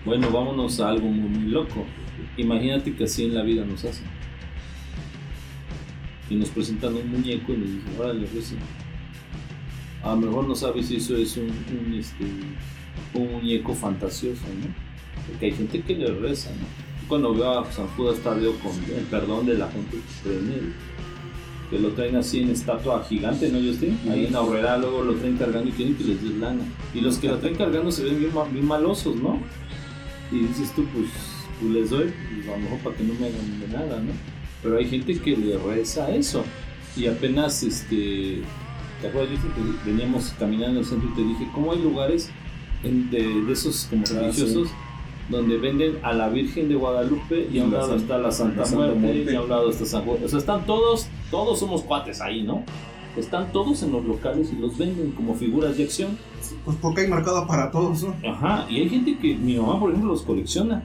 Bueno, 0.05 0.31
vámonos 0.31 0.81
a 0.81 0.89
algo 0.89 1.09
muy, 1.09 1.29
muy 1.29 1.51
loco. 1.51 1.85
Imagínate 2.37 2.95
que 2.95 3.05
así 3.05 3.25
en 3.25 3.35
la 3.35 3.43
vida 3.43 3.65
nos 3.65 3.85
hacen. 3.85 4.07
Y 6.31 6.37
nos 6.37 6.49
presentan 6.51 6.95
un 6.95 7.11
muñeco 7.11 7.53
y 7.53 7.57
nos 7.57 7.69
dicen, 7.69 7.93
órale, 7.99 8.27
recen. 8.33 8.59
A 10.03 10.11
lo 10.11 10.17
mejor 10.17 10.49
no 10.49 10.55
sabes 10.55 10.87
si 10.87 10.97
eso 10.97 11.17
es 11.17 11.37
un, 11.37 11.45
un, 11.45 11.95
este, 11.95 12.25
un 13.15 13.33
muñeco 13.33 13.75
fantasioso, 13.75 14.43
¿no? 14.61 14.75
Porque 15.29 15.47
hay 15.47 15.53
gente 15.53 15.83
que 15.83 15.95
le 15.95 16.13
reza, 16.15 16.51
¿no? 16.51 16.67
Cuando 17.09 17.35
veo 17.35 17.61
a 17.61 17.71
San 17.71 17.87
Judas 17.89 18.19
Tadeo 18.21 18.55
con 18.61 18.73
el 18.73 19.05
perdón 19.05 19.47
de 19.47 19.55
la 19.55 19.69
gente 19.71 19.97
que 19.97 20.23
cree 20.23 20.39
en 20.39 20.53
él, 20.53 20.73
que 21.73 21.79
lo 21.79 21.89
traen 21.93 22.17
así 22.17 22.41
en 22.41 22.51
estatua 22.51 23.03
gigante, 23.09 23.49
¿no, 23.49 23.59
Justin? 23.59 23.99
Ahí 24.11 24.27
en 24.27 24.37
Aurrera 24.37 24.77
luego 24.77 25.03
lo 25.03 25.15
traen 25.15 25.39
cargando 25.39 25.71
y 25.71 25.73
quieren 25.73 25.97
que 25.97 26.05
les 26.05 26.23
des 26.23 26.35
lana. 26.35 26.63
Y 26.95 27.01
los 27.01 27.17
que 27.17 27.29
lo 27.29 27.39
traen 27.39 27.57
cargando 27.57 27.91
se 27.91 28.05
ven 28.05 28.19
bien, 28.21 28.31
bien 28.53 28.67
malosos, 28.67 29.17
¿no? 29.17 29.41
Y 30.31 30.41
dices 30.41 30.71
tú, 30.77 30.85
pues, 30.95 31.07
pues 31.61 31.73
les 31.73 31.89
doy, 31.91 32.13
pues, 32.35 32.49
a 32.49 32.51
lo 32.53 32.59
mejor 32.65 32.79
para 32.81 32.97
que 32.97 33.05
no 33.05 33.15
me 33.15 33.27
hagan 33.27 33.61
de 33.61 33.69
nada, 33.69 34.01
¿no? 34.03 34.13
Pero 34.63 34.77
hay 34.77 34.85
gente 34.87 35.19
que 35.19 35.35
le 35.37 35.57
reza 35.59 36.15
eso. 36.15 36.45
Y 36.95 37.07
apenas, 37.07 37.63
este, 37.63 38.43
¿te 39.01 39.09
acuerdas? 39.09 39.31
Yo 39.43 39.49
te- 39.49 39.91
veníamos 39.91 40.35
caminando 40.39 40.73
en 40.73 40.77
el 40.79 40.85
centro 40.85 41.09
y 41.11 41.15
te 41.15 41.23
dije, 41.23 41.49
¿cómo 41.55 41.73
hay 41.73 41.81
lugares 41.83 42.29
en- 42.85 43.11
de, 43.11 43.23
de 43.45 43.53
esos 43.53 43.87
como 43.89 44.05
Ah, 44.11 44.21
religiosos 44.21 44.69
donde 45.29 45.57
venden 45.59 45.99
a 46.03 46.13
la 46.13 46.29
Virgen 46.29 46.69
de 46.69 46.75
Guadalupe 46.75 47.49
y 47.53 47.59
a 47.61 47.65
un 47.65 47.73
La 47.73 47.79
lado 47.79 47.91
San- 47.93 47.99
está 48.01 48.19
la 48.19 48.31
Santa, 48.33 48.65
Santa 48.65 48.77
Muerte, 48.87 48.99
Muerte. 49.01 49.33
y 49.33 49.37
a 49.37 49.43
un 49.43 49.49
lado 49.49 49.71
está 49.71 49.85
San 49.87 50.05
Juan? 50.05 50.19
O 50.25 50.29
sea, 50.29 50.39
están 50.39 50.67
todos, 50.67 51.07
todos 51.31 51.59
somos 51.59 51.83
cuates 51.83 52.21
ahí, 52.21 52.43
¿no? 52.43 52.65
Están 53.17 53.53
todos 53.53 53.83
en 53.83 53.93
los 53.93 54.05
locales 54.05 54.53
y 54.53 54.61
los 54.61 54.77
venden 54.79 55.13
como 55.13 55.35
figuras 55.35 55.77
de 55.77 55.85
acción. 55.85 56.17
Pues 56.65 56.77
porque 56.81 57.03
hay 57.03 57.09
marcado 57.09 57.47
para 57.47 57.71
todos, 57.71 58.03
¿no? 58.05 58.15
Ajá, 58.29 58.67
y 58.71 58.81
hay 58.81 58.89
gente 58.89 59.17
que, 59.19 59.35
mi 59.37 59.57
mamá 59.57 59.79
por 59.79 59.91
ejemplo, 59.91 60.11
los 60.13 60.23
colecciona. 60.23 60.83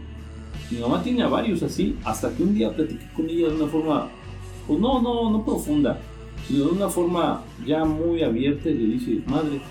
Mi 0.70 0.80
mamá 0.80 1.02
tiene 1.02 1.24
a 1.24 1.28
varios 1.30 1.64
así, 1.64 1.96
hasta 2.04 2.30
que 2.36 2.44
un 2.44 2.54
día 2.54 2.76
platiqué 2.76 3.06
con 3.16 3.30
ella 3.30 3.48
de 3.48 3.56
una 3.56 3.68
forma, 3.68 4.10
pues 4.68 4.80
no, 4.80 5.02
no, 5.02 5.30
no 5.32 5.46
profunda, 5.46 6.00
sino 6.48 6.66
de 6.66 6.72
una 6.72 6.90
forma 6.90 7.42
ya 7.66 7.86
muy 7.86 8.22
abierta 8.22 8.70
y 8.70 8.74
le 8.74 8.94
dije, 8.96 9.22
madre, 9.28 9.62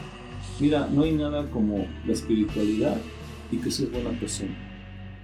mira, 0.58 0.88
no 0.90 1.02
hay 1.02 1.12
nada 1.12 1.50
como 1.50 1.84
la 2.06 2.12
espiritualidad 2.12 2.96
y 3.50 3.58
que 3.58 3.70
seas 3.70 3.90
buena 3.90 4.10
persona. 4.18 4.54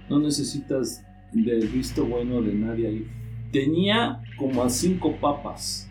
No 0.09 0.19
necesitas 0.19 1.03
del 1.31 1.67
visto 1.67 2.05
bueno 2.05 2.41
de 2.41 2.53
nadie 2.53 2.87
ahí. 2.87 3.07
Tenía 3.51 4.21
como 4.37 4.63
a 4.63 4.69
cinco 4.69 5.15
papas. 5.19 5.89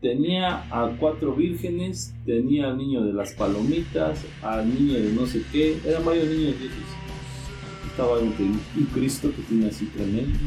Tenía 0.00 0.64
a 0.70 0.96
cuatro 0.98 1.34
vírgenes, 1.34 2.14
tenía 2.24 2.68
al 2.68 2.78
niño 2.78 3.02
de 3.02 3.12
las 3.12 3.32
palomitas, 3.32 4.24
al 4.42 4.68
niño 4.72 4.94
de 4.94 5.12
no 5.12 5.26
sé 5.26 5.42
qué, 5.50 5.76
eran 5.84 6.04
varios 6.04 6.28
niños 6.28 6.54
viejos. 6.58 6.78
estaba 7.90 8.20
un, 8.20 8.32
un 8.76 8.84
Cristo 8.94 9.32
que 9.34 9.42
tiene 9.42 9.66
así 9.66 9.86
tremendo. 9.86 10.38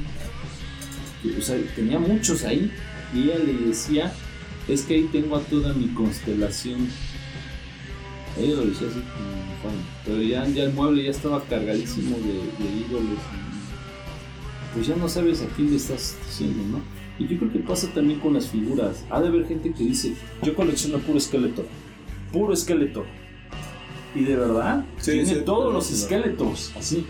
Y, 1.24 1.38
o 1.38 1.42
sea, 1.42 1.58
tenía 1.76 2.00
muchos 2.00 2.46
ahí. 2.46 2.72
Y 3.14 3.24
ella 3.24 3.40
le 3.40 3.54
decía, 3.68 4.14
es 4.68 4.84
que 4.84 4.96
ahí 4.96 5.10
tengo 5.12 5.36
a 5.36 5.42
toda 5.42 5.74
mi 5.74 5.88
constelación. 5.90 6.88
Ella 8.38 8.56
lo 8.56 8.66
decía 8.66 8.88
así, 8.88 9.00
como, 9.62 9.74
pero 10.06 10.22
ya, 10.22 10.48
ya 10.48 10.64
el 10.64 10.74
mueble 10.74 11.04
ya 11.04 11.12
estaba 11.12 11.42
cargadísimo 11.44 12.16
de, 12.18 12.64
de 12.64 12.78
ídolos. 12.88 13.04
y, 13.20 14.74
pues 14.74 14.88
ya 14.88 14.96
no 14.96 15.10
sabes 15.10 15.42
a 15.42 15.48
quién 15.56 15.70
le 15.72 15.76
estás 15.78 16.18
diciendo, 16.28 16.64
¿no? 16.78 16.82
Y 17.20 17.28
yo 17.28 17.38
creo 17.38 17.52
que 17.52 17.60
pasa 17.60 17.88
también 17.94 18.20
con 18.20 18.34
las 18.34 18.48
figuras. 18.48 19.06
Ha 19.10 19.22
de 19.22 19.28
haber 19.28 19.46
gente 19.48 19.74
que 19.74 19.84
dice, 19.84 20.16
yo 20.44 20.56
colecciono 20.56 20.98
puro 21.00 21.18
esqueleto. 21.18 21.66
Puro 22.32 22.54
esqueleto. 22.54 23.04
Y 24.16 24.24
de 24.24 24.36
verdad, 24.38 24.86
Sí, 24.98 25.12
tiene 25.12 25.26
sí, 25.26 25.42
todos 25.46 25.72
los 25.74 25.92
esqueletos, 25.92 26.72
así. 26.78 27.06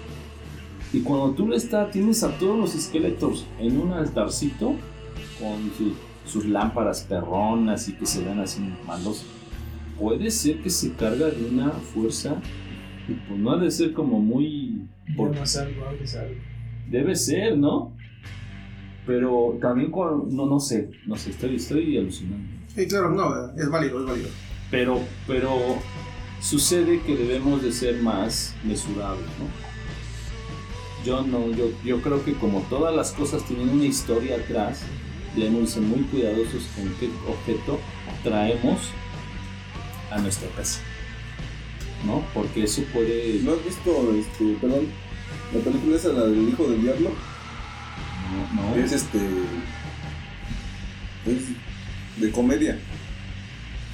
Y 0.92 1.00
cuando 1.02 1.32
tú 1.36 1.48
le 1.48 1.56
estás, 1.56 1.92
tienes 1.92 2.24
a 2.24 2.38
todos 2.38 2.58
los 2.60 2.76
esqueletos 2.76 3.46
en 3.60 3.80
un 3.80 3.94
altarcito 3.94 4.74
con 5.40 5.72
su- 5.78 5.94
sus 6.30 6.46
lámparas 6.46 7.02
perronas 7.02 7.88
y 7.88 7.94
que 7.94 8.06
se 8.06 8.24
ven 8.24 8.40
así 8.40 8.60
malos, 8.86 9.24
puede 10.02 10.32
ser 10.32 10.62
que 10.62 10.70
se 10.72 10.94
carga 10.94 11.30
de 11.30 11.46
una 11.46 11.70
fuerza, 11.70 12.42
y 13.08 13.14
pues 13.14 13.40
no 13.40 13.52
ha 13.52 13.58
de 13.58 13.70
ser 13.70 13.94
como 13.94 14.20
muy... 14.20 14.88
Ya 15.08 15.16
no 15.16 15.44
es 15.44 15.58
algo, 15.58 15.88
algo 15.88 16.04
es 16.04 16.16
algo. 16.16 16.36
Debe 16.90 17.16
ser, 17.16 17.56
¿no? 17.58 17.96
Pero 19.06 19.60
también 19.62 19.92
cuando, 19.92 20.28
no, 20.32 20.48
no 20.48 20.60
sé, 20.60 20.90
no 21.06 21.16
sé, 21.16 21.30
estoy, 21.30 21.56
estoy 21.56 21.98
alucinando. 21.98 22.50
Sí, 22.76 22.88
claro, 22.88 23.12
no, 23.12 23.52
es 23.56 23.70
válido, 23.70 24.00
es 24.00 24.06
válido. 24.08 24.30
Pero, 24.72 25.00
pero 25.28 25.50
sucede 26.40 27.02
que 27.02 27.16
debemos 27.16 27.62
de 27.62 27.72
ser 27.72 28.02
más 28.02 28.56
mesurados, 28.64 29.20
¿no? 29.20 31.06
Yo 31.06 31.22
no, 31.24 31.52
yo, 31.52 31.72
yo 31.84 32.02
creo 32.02 32.24
que 32.24 32.34
como 32.34 32.62
todas 32.70 32.96
las 32.96 33.12
cosas 33.12 33.44
tienen 33.46 33.70
una 33.70 33.86
historia 33.86 34.36
atrás, 34.38 34.84
debemos 35.36 35.72
ser 35.72 35.84
muy 35.84 36.02
cuidadosos 36.04 36.64
con 36.76 36.88
qué 37.00 37.10
objeto 37.28 37.80
traemos 38.24 38.92
a 40.12 40.20
nuestra 40.20 40.50
casa, 40.50 40.80
¿no? 42.06 42.24
Porque 42.34 42.64
eso 42.64 42.84
puede... 42.94 43.40
¿No 43.44 43.54
has 43.54 43.66
visto, 43.66 44.14
este, 44.20 44.56
perdón, 44.62 44.88
la 45.54 45.60
película 45.62 45.96
esa, 45.96 46.10
la 46.10 46.26
del 46.28 46.50
hijo 46.50 46.68
del 46.68 46.82
diablo? 46.82 47.12
No, 48.56 48.62
no. 48.76 48.76
Es 48.76 48.92
este. 48.92 49.18
Es 51.26 52.22
de 52.22 52.32
comedia. 52.32 52.78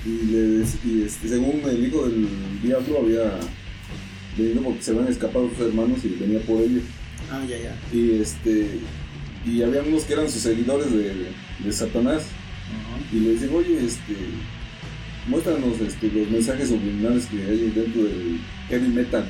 Y, 0.06 0.10
le- 0.28 0.66
y, 0.86 1.04
este, 1.06 1.28
según 1.28 1.62
el 1.68 1.86
hijo 1.88 2.08
del 2.08 2.28
diablo 2.62 3.00
había 3.00 3.40
venido 4.38 4.62
porque 4.62 4.82
se 4.82 4.92
habían 4.92 5.08
escapado 5.08 5.50
sus 5.50 5.68
hermanos 5.68 6.00
y 6.04 6.10
venía 6.10 6.40
por 6.42 6.62
ellos. 6.62 6.84
Ah, 7.32 7.44
ya, 7.48 7.58
ya. 7.58 7.76
Y 7.92 8.22
este. 8.22 8.80
Y 9.46 9.62
había 9.64 9.82
unos 9.82 10.04
que 10.04 10.14
eran 10.14 10.30
sus 10.30 10.42
seguidores 10.42 10.92
de, 10.92 11.28
de 11.60 11.72
Satanás. 11.72 12.24
Y 13.12 13.20
le 13.20 13.32
dicen, 13.32 13.50
oye, 13.56 13.86
este. 13.86 14.14
Muéstranos 15.28 15.80
este, 15.82 16.10
los 16.12 16.30
mensajes 16.30 16.70
subliminales 16.70 17.26
que 17.26 17.38
hay 17.38 17.72
dentro 17.76 18.04
del 18.04 18.40
heavy 18.70 18.88
metal. 18.90 19.30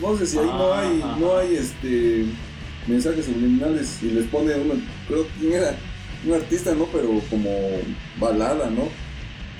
No 0.00 0.16
sé 0.16 0.26
si 0.26 0.38
ahí 0.38 0.46
no 0.46 0.74
hay, 0.74 1.00
Ah, 1.02 1.16
no 1.18 1.36
hay 1.38 1.54
este 1.54 2.24
mensajes 2.86 3.26
subliminales 3.26 3.98
y 4.02 4.10
les 4.10 4.26
pone 4.26 4.54
uno, 4.54 4.74
creo 5.08 5.26
que 5.40 5.54
era 5.54 5.76
un 6.24 6.34
artista, 6.34 6.74
¿no? 6.74 6.86
Pero 6.86 7.20
como 7.30 7.50
balada, 8.18 8.70
¿no? 8.70 8.88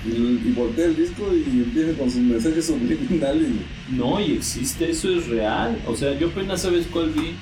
Y, 0.05 0.49
y 0.49 0.53
voltea 0.55 0.87
el 0.87 0.97
disco 0.97 1.33
y 1.35 1.63
empieza 1.63 1.99
con 1.99 2.11
sus 2.11 2.21
mensajes 2.21 2.67
subliminales. 2.67 3.49
No, 3.91 4.21
y 4.21 4.35
existe, 4.35 4.91
eso 4.91 5.11
es 5.11 5.27
real. 5.27 5.81
O 5.87 5.97
sea, 5.97 6.17
yo 6.19 6.29
apenas 6.29 6.63
sabes 6.63 6.87
cuál 6.87 7.11
vi, 7.11 7.35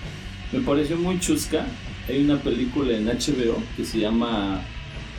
me 0.53 0.61
pareció 0.61 0.97
muy 0.97 1.19
chusca. 1.21 1.67
Hay 2.09 2.23
una 2.25 2.41
película 2.41 2.97
en 2.97 3.07
HBO 3.07 3.63
que 3.77 3.85
se 3.85 3.99
llama 3.99 4.63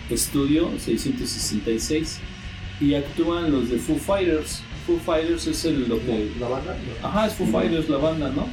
Estudio 0.10 0.72
666 0.80 2.20
y 2.82 2.94
actúan 2.96 3.52
los 3.52 3.70
de 3.70 3.78
Foo 3.78 3.96
Fighters. 3.98 4.62
Foo 4.86 4.98
Fighters 5.00 5.48
es 5.48 5.66
el, 5.66 5.88
lo 5.90 6.00
que... 6.00 6.32
¿La 6.40 6.48
banda? 6.50 6.78
Ajá, 7.02 7.28
es 7.28 7.34
Foo 7.34 7.48
Fighters 7.48 7.90
la 7.90 7.98
banda, 7.98 8.30
¿no? 8.30 8.48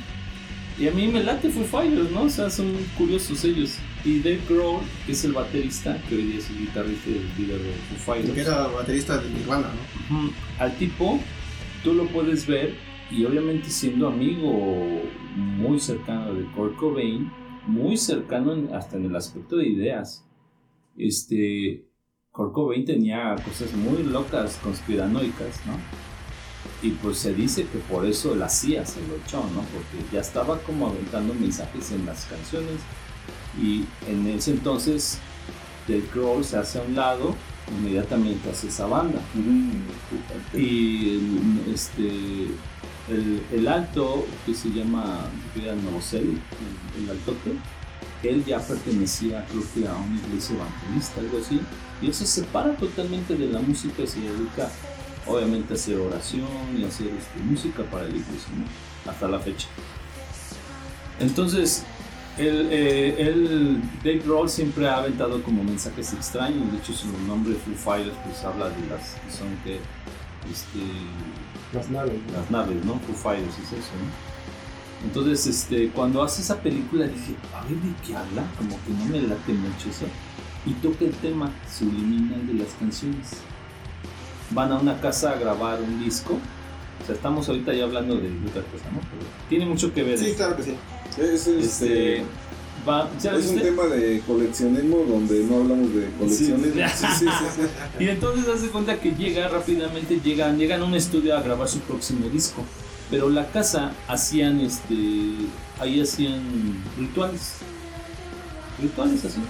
Y 0.78 0.88
a 0.88 0.90
mí 0.92 1.06
me 1.08 1.22
late 1.22 1.50
Foo 1.50 1.64
Fighters, 1.64 2.10
¿no? 2.10 2.22
O 2.22 2.30
sea, 2.30 2.48
son 2.48 2.72
curiosos 2.96 3.44
ellos. 3.44 3.76
Y 4.04 4.18
Dave 4.20 4.40
Grohl, 4.48 4.80
que 5.06 5.12
es 5.12 5.24
el 5.24 5.32
baterista, 5.32 6.00
que 6.08 6.16
hoy 6.16 6.22
día 6.22 6.38
es 6.38 6.48
el 6.50 6.58
guitarrista 6.58 7.10
y 7.10 7.12
el 7.14 7.28
líder 7.38 7.58
de 7.60 7.72
Foo 7.72 8.14
Fighters. 8.14 8.34
Que 8.34 8.40
era 8.40 8.66
baterista 8.68 9.18
de 9.18 9.28
Nirvana, 9.30 9.68
¿no? 10.10 10.16
Ujú. 10.18 10.32
Al 10.58 10.76
tipo, 10.78 11.20
tú 11.84 11.92
lo 11.94 12.06
puedes 12.06 12.46
ver 12.46 12.74
y 13.10 13.24
obviamente 13.24 13.68
siendo 13.68 14.08
amigo 14.08 15.02
muy 15.36 15.78
cercano 15.78 16.32
de 16.34 16.44
Kurt 16.52 16.76
Cobain, 16.76 17.30
muy 17.66 17.96
cercano 17.96 18.54
en- 18.54 18.74
hasta 18.74 18.96
en 18.96 19.04
el 19.04 19.14
aspecto 19.14 19.56
de 19.56 19.68
ideas. 19.68 20.24
Este, 20.96 21.84
Kurt 22.32 22.52
Cobain 22.52 22.84
tenía 22.84 23.36
cosas 23.44 23.72
muy 23.74 24.02
locas, 24.02 24.58
conspiranoicas, 24.62 25.60
¿no? 25.66 25.76
Y 26.80 26.92
pues 26.92 27.18
se 27.18 27.34
dice 27.34 27.66
que 27.66 27.78
por 27.78 28.06
eso 28.06 28.34
la 28.34 28.48
CIA 28.48 28.86
se 28.86 29.06
lo 29.06 29.16
echó, 29.16 29.38
¿no? 29.54 29.60
Porque 29.60 30.04
ya 30.10 30.20
estaba 30.20 30.58
como 30.60 30.88
aventando 30.88 31.34
mensajes 31.34 31.92
en 31.92 32.06
las 32.06 32.24
canciones 32.24 32.80
y 33.60 33.84
en 34.08 34.26
ese 34.28 34.52
entonces 34.52 35.18
Dave 35.86 36.04
Grohl 36.14 36.42
se 36.44 36.56
hace 36.56 36.78
a 36.78 36.82
un 36.82 36.94
lado, 36.94 37.34
inmediatamente 37.78 38.50
hace 38.50 38.68
esa 38.68 38.86
banda. 38.86 39.20
Y 40.54 41.10
el, 41.10 41.74
este, 41.74 42.08
el, 43.10 43.42
el 43.52 43.68
alto, 43.68 44.24
que 44.46 44.54
se 44.54 44.70
llama 44.70 45.26
era 45.54 45.74
Novoselic, 45.74 46.40
el, 46.96 47.04
el 47.04 47.10
altote, 47.10 47.52
él 48.22 48.44
ya 48.44 48.58
pertenecía, 48.60 49.44
creo 49.50 49.62
que 49.74 49.86
a 49.86 49.94
una 49.94 50.18
iglesia 50.20 50.56
evangelista, 50.56 51.20
algo 51.20 51.38
así, 51.38 51.60
y 52.02 52.06
él 52.06 52.14
se 52.14 52.26
separa 52.26 52.74
totalmente 52.76 53.36
de 53.36 53.46
la 53.46 53.60
música 53.60 54.02
y 54.02 54.06
se 54.06 54.20
dedica, 54.20 54.68
obviamente, 55.26 55.72
a 55.72 55.76
hacer 55.76 55.96
oración 55.98 56.48
y 56.76 56.84
a 56.84 56.88
hacer 56.88 57.08
este, 57.08 57.38
música 57.44 57.84
para 57.84 58.04
la 58.04 58.10
iglesia, 58.10 58.48
¿no? 58.56 59.10
hasta 59.10 59.28
la 59.28 59.38
fecha. 59.38 59.68
Entonces, 61.20 61.84
el, 62.38 62.68
eh, 62.70 63.14
el 63.18 63.80
Dave 64.02 64.22
Grohl 64.24 64.48
siempre 64.48 64.88
ha 64.88 64.96
aventado 64.96 65.42
como 65.42 65.62
mensajes 65.62 66.12
extraños. 66.12 66.72
De 66.72 66.78
hecho, 66.78 66.92
su 66.92 67.06
nombre 67.26 67.54
Foo 67.54 67.74
Fighters 67.74 68.16
pues 68.24 68.42
habla 68.44 68.70
de 68.70 68.86
las 68.88 69.14
que 69.14 69.30
son 69.30 69.48
que 69.64 69.76
este, 70.50 70.78
Las 71.72 71.90
naves. 71.90 72.18
¿no? 72.26 72.32
las 72.38 72.50
naves, 72.50 72.84
¿no? 72.84 72.94
Foo 73.00 73.14
Fighters 73.14 73.54
es 73.58 73.72
eso, 73.72 73.92
¿no? 74.00 74.32
Entonces, 75.06 75.46
este, 75.46 75.90
cuando 75.90 76.22
hace 76.22 76.42
esa 76.42 76.60
película 76.60 77.06
dije, 77.06 77.34
a 77.54 77.62
ver 77.64 77.76
de 77.76 77.94
qué 78.06 78.16
habla, 78.16 78.44
como 78.56 78.70
que 78.84 78.92
no 78.92 79.04
me 79.06 79.20
late 79.20 79.52
mucho 79.52 79.90
eso. 79.90 80.06
Y 80.64 80.72
toca 80.74 81.04
el 81.04 81.12
tema 81.12 81.50
subliminal 81.70 82.46
de 82.46 82.54
las 82.54 82.68
canciones. 82.78 83.30
Van 84.50 84.70
a 84.70 84.78
una 84.78 85.00
casa 85.00 85.32
a 85.32 85.36
grabar 85.36 85.80
un 85.80 86.04
disco. 86.04 86.38
O 87.02 87.06
sea, 87.06 87.14
estamos 87.14 87.48
ahorita 87.48 87.72
ya 87.72 87.84
hablando 87.84 88.14
de 88.14 88.28
otra 88.48 88.62
cosa, 88.62 88.84
¿no? 88.92 89.00
Pero 89.00 89.22
tiene 89.48 89.66
mucho 89.66 89.92
que 89.92 90.02
ver. 90.04 90.18
Sí, 90.18 90.34
claro 90.36 90.56
que 90.56 90.62
sí. 90.62 90.74
Es, 91.18 91.46
este, 91.46 91.60
Este, 91.60 92.24
va, 92.88 93.10
¿ya 93.20 93.36
es 93.36 93.48
un 93.48 93.60
tema 93.60 93.84
de 93.86 94.20
coleccionismo 94.26 94.98
donde 94.98 95.42
no 95.44 95.56
hablamos 95.56 95.94
de 95.94 96.08
coleccionismo. 96.18 96.74
Sí. 96.74 97.06
Sí, 97.08 97.08
sí, 97.18 97.26
sí, 97.26 97.52
sí. 97.56 98.04
Y 98.04 98.08
entonces 98.08 98.48
hace 98.48 98.68
cuenta 98.68 99.00
que 99.00 99.12
llega 99.12 99.48
rápidamente, 99.48 100.20
llegan, 100.22 100.58
llegan 100.58 100.82
a 100.82 100.84
un 100.84 100.94
estudio 100.94 101.36
a 101.36 101.42
grabar 101.42 101.68
su 101.68 101.80
próximo 101.80 102.28
disco. 102.28 102.62
Pero 103.10 103.28
la 103.28 103.46
casa 103.50 103.92
hacían 104.08 104.60
este. 104.60 104.94
Ahí 105.80 106.00
hacían 106.00 106.42
rituales. 106.98 107.56
Rituales 108.80 109.24
así. 109.24 109.40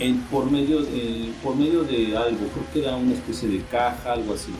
En, 0.00 0.20
por, 0.22 0.50
medio 0.50 0.80
de, 0.82 1.30
por 1.42 1.54
medio 1.54 1.84
de 1.84 2.16
algo, 2.16 2.48
creo 2.48 2.72
que 2.72 2.80
era 2.80 2.96
una 2.96 3.12
especie 3.12 3.48
de 3.48 3.62
caja, 3.70 4.14
algo 4.14 4.34
así. 4.34 4.50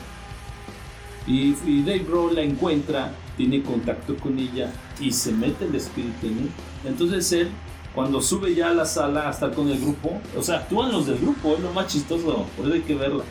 Y, 1.27 1.55
y 1.65 1.83
Dave 1.83 2.05
Grohl 2.07 2.35
la 2.35 2.41
encuentra, 2.41 3.11
tiene 3.37 3.61
contacto 3.61 4.15
con 4.17 4.37
ella 4.39 4.71
y 4.99 5.11
se 5.11 5.31
mete 5.31 5.65
el 5.65 5.75
espíritu 5.75 6.27
en 6.27 6.37
él. 6.37 6.49
Entonces 6.85 7.31
él, 7.31 7.49
cuando 7.93 8.21
sube 8.21 8.55
ya 8.55 8.69
a 8.69 8.73
la 8.73 8.85
sala 8.85 9.27
a 9.27 9.31
estar 9.31 9.51
con 9.53 9.67
el 9.69 9.79
grupo, 9.79 10.21
o 10.37 10.41
sea, 10.41 10.57
actúan 10.57 10.91
los 10.91 11.07
del 11.07 11.17
grupo, 11.17 11.55
es 11.55 11.59
lo 11.61 11.73
más 11.73 11.87
chistoso, 11.87 12.45
por 12.55 12.65
eso 12.65 12.75
hay 12.75 12.81
que 12.81 12.95
verla. 12.95 13.23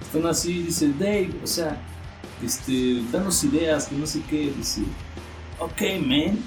Están 0.00 0.26
así, 0.26 0.62
dice 0.62 0.92
Dave, 0.98 1.30
o 1.42 1.46
sea, 1.46 1.80
este, 2.44 3.02
danos 3.12 3.44
ideas, 3.44 3.86
que 3.86 3.96
no 3.96 4.06
sé 4.06 4.22
qué, 4.28 4.52
dice, 4.56 4.82
ok, 5.58 5.82
man, 6.06 6.38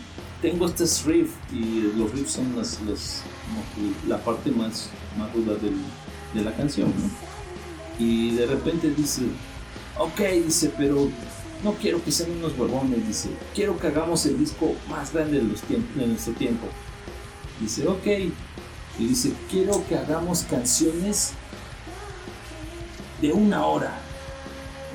tengo 0.43 0.67
este 0.67 0.83
riff, 1.09 1.31
y 1.53 1.93
los 1.97 2.11
riffs 2.11 2.33
son 2.33 2.53
las, 2.55 2.79
las- 2.81 3.21
la 4.07 4.17
parte 4.23 4.51
más, 4.51 4.89
más 5.17 5.33
ruda 5.33 5.53
del- 5.55 5.81
de 6.33 6.41
la 6.43 6.53
canción, 6.55 6.89
¿no? 6.89 7.09
Y 7.97 8.31
de 8.35 8.45
repente 8.45 8.93
dice, 8.93 9.21
ok, 9.97 10.19
dice, 10.45 10.69
pero 10.77 11.07
no 11.63 11.71
quiero 11.75 12.03
que 12.03 12.11
sean 12.11 12.31
unos 12.31 12.57
huevones, 12.59 13.07
dice, 13.07 13.29
quiero 13.55 13.79
que 13.79 13.87
hagamos 13.87 14.25
el 14.25 14.37
disco 14.37 14.73
más 14.89 15.13
grande 15.13 15.37
de, 15.37 15.43
los 15.43 15.61
de 15.69 16.07
nuestro 16.07 16.33
tiempo. 16.33 16.67
Dice, 17.61 17.87
ok, 17.87 18.05
y 18.99 19.07
dice, 19.07 19.31
quiero 19.49 19.81
que 19.87 19.95
hagamos 19.97 20.41
canciones 20.43 21.31
de 23.21 23.31
una 23.31 23.65
hora. 23.65 23.97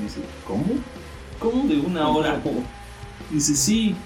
Dice, 0.03 0.21
¿cómo? 0.47 0.65
¿Cómo 1.39 1.67
de 1.67 1.81
una 1.81 2.09
hora? 2.09 2.43
Dice, 3.31 3.57
sí. 3.57 3.97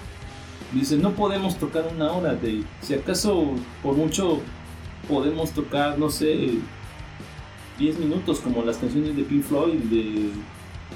Dice, 0.73 0.97
no 0.97 1.11
podemos 1.11 1.57
tocar 1.57 1.87
una 1.95 2.11
hora 2.11 2.33
de... 2.33 2.63
Si 2.81 2.93
acaso 2.95 3.51
por 3.83 3.95
mucho 3.95 4.41
podemos 5.07 5.51
tocar, 5.51 5.99
no 5.99 6.09
sé, 6.09 6.55
10 7.77 7.99
minutos 7.99 8.39
como 8.39 8.63
las 8.63 8.77
canciones 8.77 9.15
de 9.15 9.23
Pink 9.23 9.43
Floyd, 9.43 9.79
de... 9.79 10.31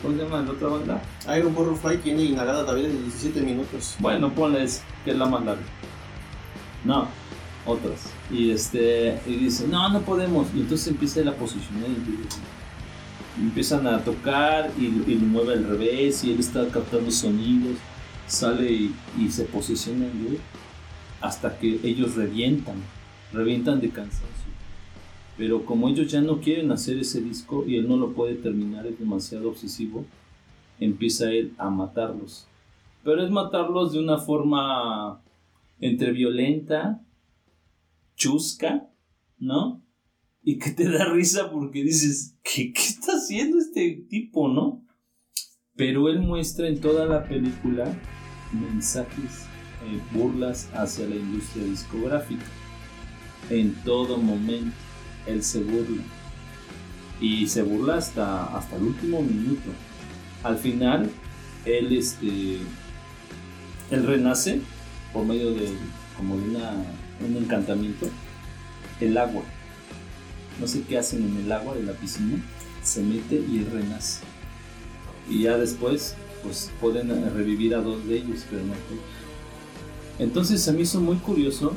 ¿Cómo 0.01 0.15
se 0.15 0.23
llama 0.23 0.41
la 0.41 0.51
otra 0.51 0.67
banda? 0.67 1.01
Iron 1.37 1.53
Butterfly 1.53 1.97
tiene 1.97 2.23
inhalada 2.23 2.65
también 2.65 2.91
de 2.91 3.01
17 3.03 3.41
minutos. 3.41 3.95
Bueno, 3.99 4.31
ponles 4.31 4.83
que 5.03 5.11
es 5.11 5.17
la 5.17 5.25
más 5.25 5.43
larga. 5.43 5.63
No, 6.83 7.07
otras. 7.65 8.11
Y 8.31 8.51
este 8.51 9.19
y 9.25 9.35
dice, 9.35 9.67
no, 9.67 9.89
no 9.89 10.01
podemos. 10.01 10.47
Y 10.55 10.61
entonces 10.61 10.87
empieza 10.87 11.21
él 11.21 11.29
a 11.29 11.35
posicionar 11.35 11.89
y 11.89 13.41
empiezan 13.41 13.87
a 13.87 14.03
tocar 14.03 14.71
y, 14.77 14.85
y 14.85 15.15
lo 15.15 15.25
mueve 15.25 15.53
al 15.53 15.67
revés 15.67 16.23
y 16.23 16.31
él 16.31 16.39
está 16.39 16.67
captando 16.67 17.09
sonidos. 17.09 17.77
Sale 18.27 18.71
y, 18.71 18.95
y 19.17 19.29
se 19.29 19.45
posiciona 19.45 20.05
el 20.05 20.23
güey, 20.23 20.37
hasta 21.21 21.57
que 21.57 21.79
ellos 21.83 22.15
revientan, 22.15 22.75
revientan 23.33 23.79
de 23.79 23.89
cansancio. 23.89 24.51
Pero 25.37 25.65
como 25.65 25.87
ellos 25.87 26.11
ya 26.11 26.21
no 26.21 26.39
quieren 26.39 26.71
hacer 26.71 26.97
ese 26.97 27.21
disco 27.21 27.63
y 27.67 27.75
él 27.75 27.87
no 27.87 27.97
lo 27.97 28.13
puede 28.13 28.35
terminar, 28.35 28.87
es 28.87 28.99
demasiado 28.99 29.49
obsesivo, 29.49 30.05
empieza 30.79 31.31
él 31.31 31.53
a 31.57 31.69
matarlos. 31.69 32.47
Pero 33.03 33.23
es 33.23 33.29
matarlos 33.29 33.93
de 33.93 33.99
una 33.99 34.17
forma 34.17 35.21
entre 35.79 36.11
violenta, 36.11 37.01
chusca, 38.15 38.89
¿no? 39.37 39.83
Y 40.43 40.57
que 40.57 40.71
te 40.71 40.89
da 40.89 41.05
risa 41.13 41.51
porque 41.51 41.83
dices, 41.83 42.35
¿qué, 42.43 42.73
qué 42.73 42.81
está 42.81 43.13
haciendo 43.13 43.59
este 43.59 44.05
tipo, 44.09 44.47
no? 44.47 44.83
Pero 45.75 46.09
él 46.09 46.19
muestra 46.19 46.67
en 46.67 46.81
toda 46.81 47.05
la 47.05 47.27
película 47.27 47.95
mensajes, 48.51 49.45
eh, 49.85 49.99
burlas 50.11 50.69
hacia 50.73 51.07
la 51.07 51.15
industria 51.15 51.65
discográfica. 51.65 52.45
En 53.49 53.73
todo 53.83 54.17
momento, 54.17 54.75
él 55.25 55.43
se 55.43 55.59
burla. 55.59 56.03
Y 57.19 57.47
se 57.47 57.61
burla 57.63 57.97
hasta, 57.97 58.45
hasta 58.57 58.75
el 58.75 58.83
último 58.83 59.21
minuto. 59.21 59.71
Al 60.43 60.57
final, 60.57 61.09
él, 61.65 61.95
este, 61.95 62.59
él 63.91 64.05
renace 64.05 64.61
por 65.13 65.25
medio 65.25 65.51
de 65.53 65.71
como 66.15 66.35
de 66.37 66.49
una, 66.49 66.71
un 67.25 67.37
encantamiento. 67.37 68.09
El 68.99 69.17
agua. 69.17 69.43
No 70.59 70.67
sé 70.67 70.81
qué 70.81 70.97
hacen 70.97 71.23
en 71.23 71.45
el 71.45 71.51
agua 71.51 71.75
de 71.75 71.83
la 71.83 71.93
piscina. 71.93 72.43
Se 72.83 73.03
mete 73.03 73.35
y 73.35 73.63
renace. 73.63 74.21
Y 75.29 75.43
ya 75.43 75.57
después, 75.57 76.15
pues 76.43 76.71
pueden 76.79 77.11
eh, 77.11 77.29
revivir 77.29 77.75
a 77.75 77.81
dos 77.81 78.05
de 78.07 78.17
ellos, 78.17 78.45
pero 78.49 78.63
no. 78.63 78.73
Entonces 80.19 80.61
se 80.61 80.71
me 80.73 80.81
hizo 80.81 80.99
muy 80.99 81.17
curioso 81.17 81.73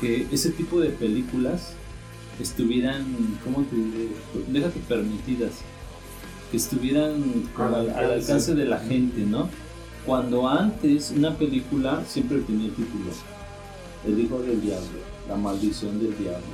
que 0.00 0.26
ese 0.32 0.50
tipo 0.50 0.80
de 0.80 0.90
películas 0.90 1.72
estuvieran, 2.40 3.04
¿cómo 3.44 3.64
te 3.64 3.76
diré? 3.76 4.08
Déjate 4.48 4.80
permitidas, 4.88 5.52
que 6.50 6.56
estuvieran 6.56 7.48
al, 7.56 7.90
al 7.90 8.12
alcance 8.12 8.54
de 8.54 8.64
la 8.64 8.78
gente, 8.78 9.22
¿no? 9.22 9.48
Cuando 10.06 10.48
antes 10.48 11.12
una 11.14 11.36
película 11.36 12.02
siempre 12.08 12.38
tenía 12.40 12.70
título, 12.70 13.10
El 14.06 14.18
Hijo 14.18 14.40
del 14.40 14.60
Diablo, 14.60 15.00
La 15.28 15.36
Maldición 15.36 16.00
del 16.00 16.16
Diablo, 16.16 16.46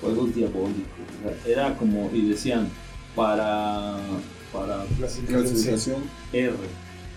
Juegos 0.00 0.34
Diabólicos, 0.34 0.84
era 1.46 1.76
como, 1.78 2.10
y 2.12 2.28
decían, 2.28 2.68
para, 3.16 3.96
para 4.52 4.84
Clasificación. 4.98 6.02
R 6.32 6.54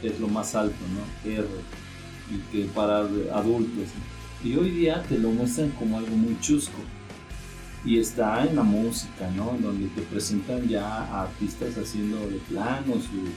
es 0.02 0.19
lo 0.19 0.27
más 0.27 0.56
alto, 0.56 0.76
¿no? 0.94 1.30
R. 1.30 1.48
Y 2.31 2.38
que 2.52 2.65
para 2.65 2.99
adultos. 2.99 3.90
Y 4.44 4.56
hoy 4.56 4.72
día 4.72 5.02
te 5.03 5.18
lo 5.18 5.30
muestran 5.30 5.69
como 5.72 5.98
algo 5.98 6.15
muy 6.15 6.38
chusco. 6.41 6.80
Y 7.85 7.99
está 7.99 8.45
en 8.45 8.56
la 8.56 8.64
música, 8.64 9.30
¿no? 9.35 9.57
Donde 9.61 9.88
te 9.90 10.02
presentan 10.03 10.68
ya 10.68 11.22
artistas 11.22 11.77
haciendo 11.77 12.18
de 12.27 12.38
plano 12.49 12.94
su, 12.94 13.27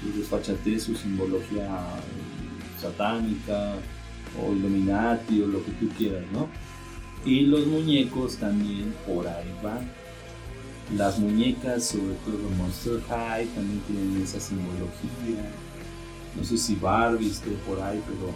su 0.00 0.18
desfachatez, 0.18 0.84
su 0.84 0.94
simbología 0.94 1.64
eh, 1.64 2.80
satánica 2.80 3.74
o 4.40 4.52
Illuminati 4.52 5.40
o 5.42 5.46
lo 5.46 5.64
que 5.64 5.72
tú 5.72 5.88
quieras, 5.96 6.24
¿no? 6.32 6.48
Y 7.24 7.42
los 7.42 7.66
muñecos 7.66 8.36
también 8.36 8.94
por 9.06 9.26
ahí 9.26 9.54
van. 9.62 9.90
Las 10.96 11.18
muñecas, 11.18 11.84
sobre 11.84 12.14
todo 12.24 12.38
Monster 12.56 13.00
High, 13.08 13.46
también 13.48 13.80
tienen 13.86 14.22
esa 14.22 14.40
simbología. 14.40 15.50
No 16.36 16.44
sé 16.44 16.56
si 16.56 16.76
Barbie 16.76 17.30
esté 17.30 17.50
por 17.66 17.80
ahí, 17.82 18.00
pero, 18.06 18.32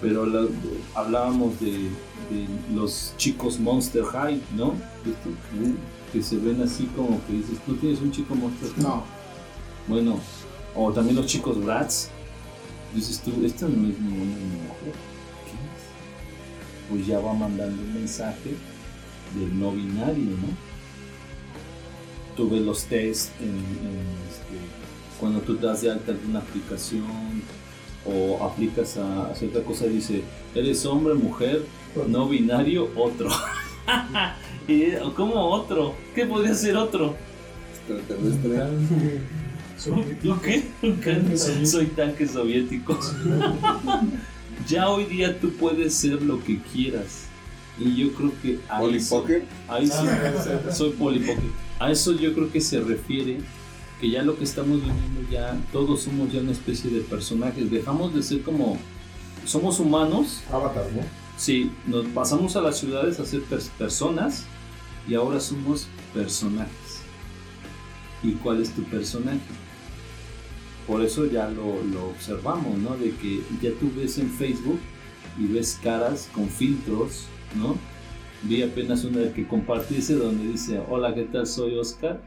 pero 0.00 0.26
la- 0.26 0.48
hablábamos 0.94 1.58
de, 1.60 1.72
de 1.72 2.46
los 2.74 3.12
chicos 3.16 3.58
Monster 3.58 4.04
High, 4.04 4.40
¿no? 4.56 4.74
¿Viste? 5.04 5.74
Que 6.12 6.22
se 6.22 6.36
ven 6.36 6.62
así 6.62 6.86
como 6.96 7.20
que 7.26 7.32
dices, 7.34 7.58
¿tú 7.66 7.74
tienes 7.76 8.00
un 8.00 8.12
chico 8.12 8.34
Monster 8.36 8.70
High? 8.74 8.82
No. 8.84 9.02
Bueno, 9.88 10.18
o 10.76 10.92
también 10.92 11.16
los 11.16 11.26
chicos 11.26 11.62
Bratz. 11.64 12.08
Dices 12.94 13.20
tú, 13.20 13.30
esto 13.44 13.68
no 13.68 13.88
es 13.88 13.98
ni 14.00 14.12
una 14.12 14.24
ni 14.36 14.44
mujer. 14.44 14.94
¿Qué 15.44 15.52
es? 15.52 16.88
Pues 16.90 17.06
ya 17.06 17.18
va 17.20 17.32
mandando 17.34 17.80
un 17.82 17.94
mensaje 17.94 18.54
del 19.36 19.58
no 19.58 19.72
binario, 19.72 20.24
¿no? 20.24 20.69
Tú 22.36 22.48
ves 22.48 22.62
los 22.62 22.84
test 22.84 23.30
en, 23.40 23.48
en, 23.48 24.06
este, 24.28 24.56
cuando 25.18 25.40
tú 25.40 25.56
das 25.56 25.82
de 25.82 25.90
alta 25.90 26.12
alguna 26.12 26.38
aplicación 26.38 27.04
o 28.06 28.42
aplicas 28.44 28.96
a, 28.96 29.30
a 29.30 29.34
cierta 29.34 29.62
cosa 29.62 29.86
y 29.86 29.90
dice, 29.90 30.22
eres 30.54 30.86
hombre, 30.86 31.14
mujer, 31.14 31.64
no 32.08 32.28
binario, 32.28 32.88
otro. 32.96 33.28
y, 34.68 34.92
¿Cómo 35.16 35.34
otro? 35.34 35.94
¿Qué 36.14 36.24
podría 36.26 36.54
ser 36.54 36.76
otro? 36.76 37.14
Extraterrestre. 37.88 39.20
¿Tú 40.22 40.36
qué? 40.40 41.66
Soy 41.66 41.86
tanque 41.86 42.26
soviético. 42.26 42.98
ya 44.68 44.88
hoy 44.88 45.04
día 45.04 45.38
tú 45.40 45.50
puedes 45.52 45.94
ser 45.94 46.22
lo 46.22 46.42
que 46.42 46.58
quieras. 46.72 47.26
Y 47.78 47.96
yo 47.96 48.12
creo 48.12 48.32
que 48.42 48.58
a 48.68 48.78
Polly 48.78 48.98
eso, 48.98 49.20
Pocket. 49.20 49.42
a 49.68 49.78
eso- 49.78 50.04
soy 50.72 50.90
polipocket. 50.90 51.50
A 51.80 51.90
eso 51.90 52.12
yo 52.12 52.32
creo 52.34 52.52
que 52.52 52.60
se 52.60 52.80
refiere 52.80 53.40
que 54.00 54.10
ya 54.10 54.22
lo 54.22 54.36
que 54.38 54.44
estamos 54.44 54.78
viviendo 54.80 55.28
ya 55.30 55.58
todos 55.72 56.02
somos 56.02 56.32
ya 56.32 56.40
una 56.40 56.52
especie 56.52 56.90
de 56.90 57.00
personajes. 57.00 57.70
Dejamos 57.70 58.14
de 58.14 58.22
ser 58.22 58.42
como 58.42 58.78
somos 59.44 59.80
humanos, 59.80 60.42
Avatar, 60.52 60.86
¿no? 60.94 61.02
sí, 61.36 61.70
nos 61.86 62.06
pasamos 62.08 62.54
a 62.56 62.60
las 62.60 62.78
ciudades 62.78 63.18
a 63.18 63.24
ser 63.24 63.40
pers- 63.48 63.70
personas 63.70 64.44
y 65.08 65.14
ahora 65.14 65.40
somos 65.40 65.86
personajes. 66.14 67.00
¿Y 68.22 68.32
cuál 68.32 68.60
es 68.62 68.70
tu 68.74 68.82
personaje? 68.84 69.40
Por 70.86 71.02
eso 71.02 71.24
ya 71.26 71.48
lo, 71.48 71.82
lo 71.84 72.08
observamos, 72.10 72.76
¿no? 72.78 72.96
De 72.96 73.12
que 73.12 73.40
ya 73.62 73.70
tú 73.80 73.90
ves 73.96 74.18
en 74.18 74.30
Facebook 74.30 74.78
y 75.38 75.46
ves 75.46 75.78
caras 75.82 76.28
con 76.34 76.48
filtros, 76.48 77.24
¿no? 77.56 77.76
Vi 78.48 78.62
apenas 78.62 79.04
una 79.04 79.32
que 79.32 79.46
compartiste 79.46 80.14
donde 80.14 80.48
dice, 80.52 80.80
hola, 80.88 81.14
¿qué 81.14 81.24
tal? 81.24 81.46
Soy 81.46 81.74
Oscar 81.76 82.22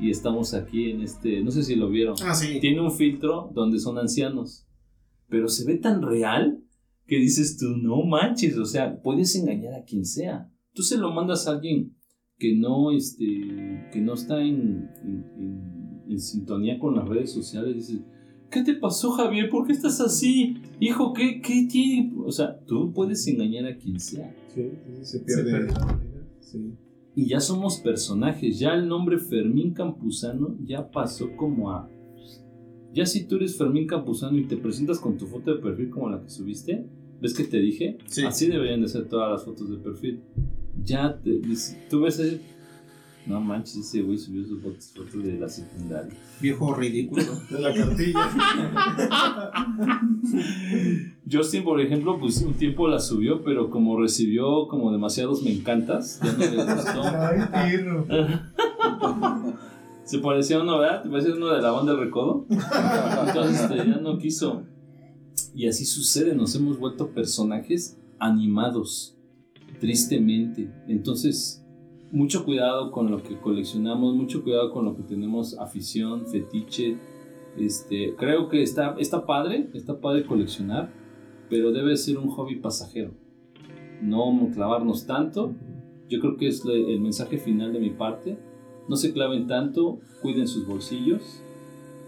y 0.00 0.10
estamos 0.10 0.54
aquí 0.54 0.90
en 0.90 1.02
este, 1.02 1.42
no 1.42 1.50
sé 1.52 1.62
si 1.62 1.76
lo 1.76 1.88
vieron. 1.88 2.16
Ah, 2.24 2.34
sí. 2.34 2.58
Tiene 2.60 2.80
un 2.80 2.90
filtro 2.90 3.50
donde 3.54 3.78
son 3.78 3.98
ancianos, 3.98 4.66
pero 5.28 5.48
se 5.48 5.64
ve 5.64 5.78
tan 5.78 6.02
real 6.02 6.62
que 7.06 7.16
dices 7.16 7.58
tú, 7.58 7.76
no 7.76 8.02
manches, 8.02 8.56
o 8.58 8.64
sea, 8.64 9.00
puedes 9.02 9.34
engañar 9.36 9.74
a 9.74 9.84
quien 9.84 10.04
sea. 10.04 10.50
Tú 10.72 10.82
se 10.82 10.98
lo 10.98 11.12
mandas 11.12 11.46
a 11.46 11.52
alguien 11.52 11.96
que 12.38 12.56
no, 12.56 12.90
este, 12.90 13.24
que 13.92 14.00
no 14.00 14.14
está 14.14 14.40
en, 14.40 14.90
en- 15.04 15.24
en- 15.38 16.02
en 16.08 16.18
sintonía 16.18 16.78
con 16.78 16.96
las 16.96 17.08
redes 17.08 17.30
sociales, 17.32 17.76
dices, 17.76 18.00
¿qué 18.52 18.62
te 18.62 18.74
pasó 18.74 19.10
Javier? 19.12 19.48
¿Por 19.48 19.66
qué 19.66 19.72
estás 19.72 20.00
así? 20.00 20.58
Hijo, 20.78 21.12
¿qué, 21.12 21.40
qué 21.40 21.66
tiene? 21.68 22.12
O 22.24 22.30
sea, 22.30 22.60
tú 22.60 22.92
puedes 22.92 23.26
engañar 23.26 23.66
a 23.66 23.76
quien 23.76 23.98
sea. 23.98 24.32
Sí, 24.54 24.70
sí, 25.02 25.04
se 25.04 25.20
pierde. 25.20 25.68
Sí. 26.40 26.74
Y 27.16 27.26
ya 27.26 27.40
somos 27.40 27.78
personajes, 27.78 28.58
ya 28.58 28.74
el 28.74 28.86
nombre 28.86 29.18
Fermín 29.18 29.72
Campuzano 29.72 30.56
ya 30.64 30.90
pasó 30.90 31.34
como 31.36 31.70
a... 31.70 31.88
Ya 32.94 33.06
si 33.06 33.26
tú 33.26 33.36
eres 33.36 33.56
Fermín 33.56 33.86
Campuzano 33.86 34.38
y 34.38 34.46
te 34.46 34.56
presentas 34.56 34.98
con 34.98 35.16
tu 35.16 35.26
foto 35.26 35.54
de 35.54 35.60
perfil 35.60 35.90
como 35.90 36.10
la 36.10 36.20
que 36.20 36.28
subiste, 36.28 36.86
¿ves 37.20 37.34
que 37.34 37.44
te 37.44 37.58
dije? 37.58 37.98
Sí. 38.06 38.24
Así 38.24 38.48
deberían 38.48 38.82
de 38.82 38.88
ser 38.88 39.08
todas 39.08 39.30
las 39.30 39.44
fotos 39.44 39.70
de 39.70 39.78
perfil. 39.78 40.20
Ya 40.82 41.18
te, 41.18 41.40
tú 41.88 42.00
ves 42.02 42.18
ese... 42.18 42.40
No 43.24 43.40
manches, 43.40 43.76
ese 43.76 44.02
güey 44.02 44.18
subió 44.18 44.44
sus 44.44 44.60
fotos, 44.60 44.92
fotos 44.96 45.22
de 45.22 45.38
la 45.38 45.48
secundaria. 45.48 46.12
Viejo 46.40 46.74
ridículo. 46.74 47.22
De 47.50 47.60
la 47.60 47.72
cartilla. 47.72 48.30
Justin, 51.30 51.62
por 51.62 51.80
ejemplo, 51.80 52.18
pues 52.18 52.42
un 52.42 52.54
tiempo 52.54 52.88
la 52.88 52.98
subió, 52.98 53.42
pero 53.44 53.70
como 53.70 54.00
recibió 54.00 54.66
como 54.66 54.90
demasiados 54.90 55.42
me 55.42 55.52
encantas, 55.52 56.20
ya 56.22 56.32
no 56.32 56.38
le 56.38 56.74
gustó. 56.74 57.02
Ay, 57.52 57.70
tierno. 57.70 58.06
Se 60.04 60.18
parecía 60.18 60.56
a 60.56 60.62
uno, 60.62 60.78
¿verdad? 60.78 61.04
¿Te 61.04 61.08
parecía 61.08 61.34
uno 61.34 61.54
de 61.54 61.62
la 61.62 61.70
banda 61.70 61.92
del 61.92 62.02
recodo? 62.02 62.44
Entonces 62.50 63.60
este, 63.62 63.76
ya 63.76 63.98
no 63.98 64.18
quiso. 64.18 64.64
Y 65.54 65.68
así 65.68 65.84
sucede, 65.84 66.34
nos 66.34 66.54
hemos 66.56 66.78
vuelto 66.78 67.10
personajes 67.10 67.98
animados, 68.18 69.16
tristemente. 69.80 70.70
Entonces, 70.88 71.61
mucho 72.12 72.44
cuidado 72.44 72.92
con 72.92 73.10
lo 73.10 73.22
que 73.22 73.38
coleccionamos, 73.38 74.14
mucho 74.14 74.42
cuidado 74.42 74.70
con 74.70 74.84
lo 74.84 74.94
que 74.94 75.02
tenemos 75.02 75.58
afición, 75.58 76.26
fetiche. 76.26 76.98
Este, 77.56 78.14
creo 78.16 78.48
que 78.48 78.62
está, 78.62 78.94
está 78.98 79.24
padre, 79.24 79.70
está 79.72 79.98
padre 79.98 80.24
coleccionar, 80.26 80.92
pero 81.48 81.72
debe 81.72 81.96
ser 81.96 82.18
un 82.18 82.28
hobby 82.28 82.56
pasajero. 82.56 83.12
No 84.02 84.50
clavarnos 84.52 85.06
tanto. 85.06 85.54
Yo 86.10 86.20
creo 86.20 86.36
que 86.36 86.48
es 86.48 86.62
el 86.66 87.00
mensaje 87.00 87.38
final 87.38 87.72
de 87.72 87.80
mi 87.80 87.90
parte. 87.90 88.38
No 88.88 88.96
se 88.96 89.12
claven 89.14 89.46
tanto, 89.46 90.00
cuiden 90.20 90.46
sus 90.46 90.66
bolsillos, 90.66 91.42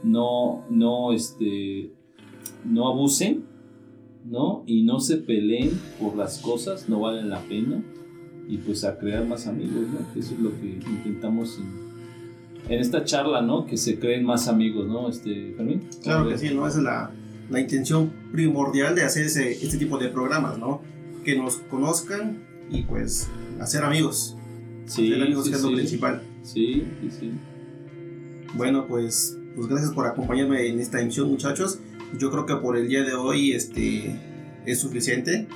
no, 0.03 0.65
no, 0.69 1.13
este, 1.13 1.93
no 2.65 2.89
abusen, 2.89 3.45
¿no? 4.25 4.65
Y 4.67 4.83
no 4.83 5.01
se 5.01 5.19
peleen 5.19 5.71
por 6.01 6.17
las 6.17 6.41
cosas, 6.41 6.89
no 6.89 7.01
valen 7.01 7.31
la 7.31 7.41
pena. 7.41 7.83
Y 8.49 8.59
pues 8.59 8.85
a 8.85 8.99
crear 8.99 9.27
más 9.27 9.47
amigos, 9.47 9.87
¿no? 9.89 10.21
Eso 10.21 10.35
es 10.35 10.41
lo 10.41 10.51
que 10.61 10.79
intentamos 10.87 11.59
en, 11.59 12.73
en 12.73 12.81
esta 12.81 13.05
charla, 13.05 13.41
¿no? 13.41 13.67
Que 13.67 13.77
se 13.77 13.99
creen 13.99 14.25
más 14.25 14.49
amigos, 14.49 14.87
¿no? 14.87 15.09
Este, 15.09 15.55
Fermín. 15.57 15.89
Claro 16.03 16.29
que 16.29 16.37
sí, 16.37 16.55
¿no? 16.55 16.67
Esa 16.67 16.79
es 16.79 16.85
la, 16.85 17.11
la 17.51 17.61
intención 17.61 18.13
primordial 18.33 18.95
de 18.95 19.03
hacer 19.03 19.27
ese, 19.27 19.53
este 19.53 19.79
tipo 19.79 19.97
de 19.99 20.09
programas, 20.09 20.59
¿no? 20.59 20.83
Que 21.25 21.37
nos 21.37 21.57
conozcan 21.57 22.43
y 22.71 22.83
pues 22.83 23.29
hacer 23.61 23.83
amigos. 23.83 24.37
Sí, 24.87 25.11
hacer 25.11 25.23
amigos 25.23 25.45
sí, 25.45 25.51
que 25.51 25.57
es 25.57 25.63
lo 25.63 25.73
principal. 25.73 26.23
Sí, 26.43 26.85
sí, 27.01 27.11
sí. 27.19 27.33
Bueno, 28.55 28.87
pues, 28.87 29.39
pues 29.57 29.67
gracias 29.67 29.93
por 29.93 30.07
acompañarme 30.07 30.67
en 30.69 30.81
esta 30.81 31.01
emisión, 31.01 31.29
muchachos. 31.29 31.79
Yo 32.19 32.31
creo 32.31 32.45
que 32.45 32.57
por 32.57 32.77
el 32.77 32.89
día 32.89 33.03
de 33.03 33.15
hoy 33.15 33.53
este, 33.53 34.21
es 34.67 34.81
suficiente. 34.81 35.49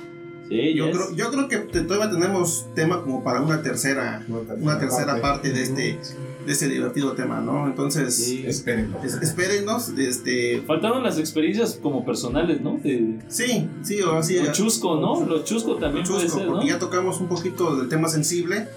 Sí, 0.49 0.73
Yo 0.73 0.87
yes. 0.87 0.97
creo, 0.97 1.15
yo 1.15 1.31
creo 1.31 1.47
que 1.47 1.57
te- 1.57 1.81
todavía 1.81 2.09
tenemos 2.09 2.65
tema 2.73 3.03
como 3.03 3.23
para 3.23 3.41
una 3.41 3.61
tercera, 3.61 4.25
una 4.59 4.79
tercera 4.79 5.21
parte 5.21 5.51
de 5.53 5.61
este, 5.61 5.99
de 6.45 6.51
este 6.51 6.67
divertido 6.67 7.11
tema, 7.11 7.39
¿no? 7.39 7.67
Entonces, 7.67 8.15
Sí. 8.15 8.43
Espérenlo. 8.47 8.97
es- 9.03 9.13
espérennos. 9.21 9.89
Este, 9.89 10.63
Faltaron 10.65 11.03
las 11.03 11.19
experiencias 11.19 11.77
como 11.81 12.03
personales, 12.03 12.61
¿no? 12.61 12.79
De, 12.83 13.19
sí, 13.27 13.67
sí, 13.83 13.99
ahora 14.01 14.23
sí. 14.23 14.39
lo 14.39 14.51
chusco, 14.51 14.95
¿no? 14.99 15.23
Lo 15.25 15.43
chusco 15.43 15.75
también 15.75 16.03
chusco, 16.03 16.17
puede 16.19 16.29
ser, 16.29 16.45
¿no? 16.47 16.53
porque 16.53 16.67
ya 16.69 16.79
tocamos 16.79 17.21
un 17.21 17.27
poquito 17.27 17.75
del 17.75 17.87
tema 17.87 18.07
sensible 18.07 18.67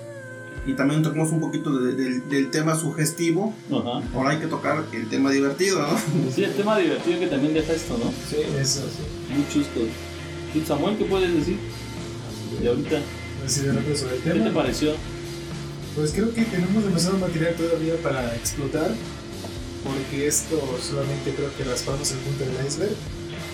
y 0.67 0.75
también 0.75 1.03
tocamos 1.03 1.31
un 1.33 1.41
poquito 1.41 1.71
de- 1.79 1.95
del- 1.95 2.29
del 2.29 2.51
tema 2.51 2.77
sugestivo. 2.77 3.55
Ajá. 3.71 4.03
Ahora 4.15 4.31
hay 4.31 4.39
que 4.39 4.47
tocar 4.47 4.85
el 4.93 5.09
tema 5.09 5.31
divertido, 5.31 5.81
¿no? 5.81 5.97
Sí, 6.35 6.45
el 6.45 6.53
tema 6.53 6.77
divertido 6.79 7.19
que 7.19 7.29
también 7.29 7.55
deja 7.55 7.73
esto, 7.73 7.97
¿no? 7.97 8.13
Sí, 8.29 8.37
eso, 8.61 8.81
sí. 8.83 9.33
Muy 9.35 9.47
chusco. 9.49 9.81
¿Tú, 10.53 10.61
Samuel, 10.67 10.97
qué 10.99 11.05
puedes 11.05 11.33
decir? 11.35 11.59
Ahorita, 12.67 12.97
de 12.97 13.71
el 13.71 14.23
¿qué 14.23 14.31
te 14.41 14.51
pareció? 14.51 14.93
Pues 15.97 16.13
creo 16.13 16.33
que 16.35 16.45
tenemos 16.45 16.85
demasiado 16.85 17.19
material 17.19 17.55
todavía 17.55 17.95
para 18.03 18.35
explotar, 18.37 18.91
porque 19.85 20.27
esto 20.27 20.57
solamente 20.83 21.33
creo 21.35 21.55
que 21.57 21.65
raspamos 21.65 22.11
el 22.13 22.19
punto 22.19 22.45
del 22.45 22.67
iceberg. 22.67 22.95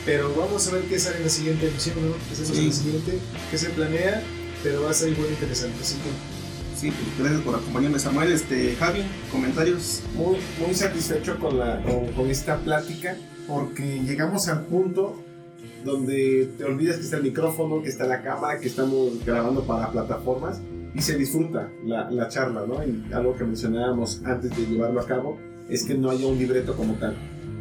Pero 0.05 0.35
vamos 0.37 0.67
a 0.69 0.73
ver 0.73 0.83
qué 0.85 0.99
sale 0.99 1.19
en 1.19 1.25
la 1.25 1.29
siguiente 1.29 1.69
emisión, 1.69 1.97
¿no? 2.05 2.13
¿Qué 2.13 2.33
hacemos 2.33 2.53
Sí. 2.57 2.63
en 2.63 2.69
la 2.69 2.75
siguiente? 2.75 3.19
¿Qué 3.51 3.59
se 3.59 3.71
planea? 3.71 4.23
Pero 4.63 4.83
va 4.83 4.91
a 4.91 4.95
ser 4.95 5.11
igual 5.11 5.29
interesante. 5.31 5.77
Así 5.81 5.95
que 5.95 6.39
Sí, 6.81 6.93
pues, 6.93 7.19
gracias 7.19 7.41
por 7.43 7.57
acompañarme, 7.57 7.99
Samuel. 7.99 8.31
Este, 8.33 8.77
Javi, 8.79 9.01
comentarios. 9.33 10.01
muy, 10.15 10.37
muy 10.65 10.75
satisfecho 10.77 11.37
con, 11.41 11.59
la, 11.59 11.83
con, 11.83 12.07
con 12.13 12.31
esta 12.31 12.57
plática 12.59 13.17
porque 13.49 14.01
llegamos 14.05 14.47
al 14.47 14.65
punto 14.67 15.21
donde 15.89 16.51
te 16.57 16.65
olvidas 16.65 16.97
que 16.97 17.03
está 17.03 17.17
el 17.17 17.23
micrófono, 17.25 17.83
que 17.83 17.89
está 17.89 18.07
la 18.07 18.23
cámara, 18.23 18.61
que 18.61 18.69
estamos 18.69 19.25
grabando 19.25 19.63
para 19.65 19.91
plataformas 19.91 20.61
y 20.95 21.01
se 21.01 21.17
disfruta 21.17 21.71
la, 21.85 22.11
la 22.11 22.29
charla, 22.29 22.65
¿no? 22.67 22.83
Y 22.85 23.13
algo 23.13 23.35
que 23.35 23.45
mencionábamos 23.45 24.23
antes 24.25 24.57
de 24.57 24.67
llevarlo 24.67 25.01
a 25.01 25.07
cabo 25.07 25.39
es 25.69 25.85
que 25.85 25.95
no 25.95 26.11
haya 26.11 26.27
un 26.27 26.39
libreto 26.39 26.77
como 26.77 26.95
tal. 26.95 27.17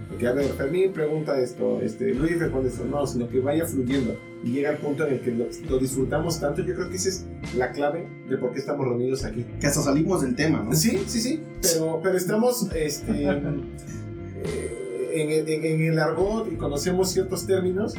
Porque, 0.09 0.27
a 0.27 0.33
ver, 0.33 0.45
Fermín 0.53 0.93
pregunta 0.93 1.39
esto, 1.39 1.79
este, 1.81 2.13
Luis 2.13 2.39
responde 2.39 2.69
esto, 2.69 2.85
no, 2.85 3.05
sino 3.05 3.29
que 3.29 3.39
vaya 3.39 3.65
fluyendo 3.65 4.15
y 4.43 4.51
llega 4.51 4.71
al 4.71 4.77
punto 4.77 5.05
en 5.05 5.13
el 5.13 5.21
que 5.21 5.31
lo, 5.31 5.45
lo 5.69 5.77
disfrutamos 5.77 6.39
tanto. 6.39 6.63
Yo 6.63 6.73
creo 6.73 6.89
que 6.89 6.95
esa 6.95 7.09
es 7.09 7.25
la 7.55 7.71
clave 7.71 8.07
de 8.29 8.37
por 8.37 8.51
qué 8.51 8.59
estamos 8.59 8.87
reunidos 8.87 9.23
aquí. 9.25 9.45
Que 9.59 9.67
hasta 9.67 9.81
salimos 9.81 10.21
del 10.21 10.35
tema, 10.35 10.63
¿no? 10.63 10.73
Sí, 10.73 11.03
sí, 11.05 11.21
sí, 11.21 11.43
pero, 11.61 11.99
pero 12.01 12.17
estamos 12.17 12.69
este, 12.73 13.27
en, 15.21 15.29
el- 15.31 15.49
en- 15.49 15.65
en 15.65 15.81
el 15.93 15.99
argot 15.99 16.51
y 16.51 16.55
conocemos 16.55 17.09
ciertos 17.11 17.45
términos 17.45 17.93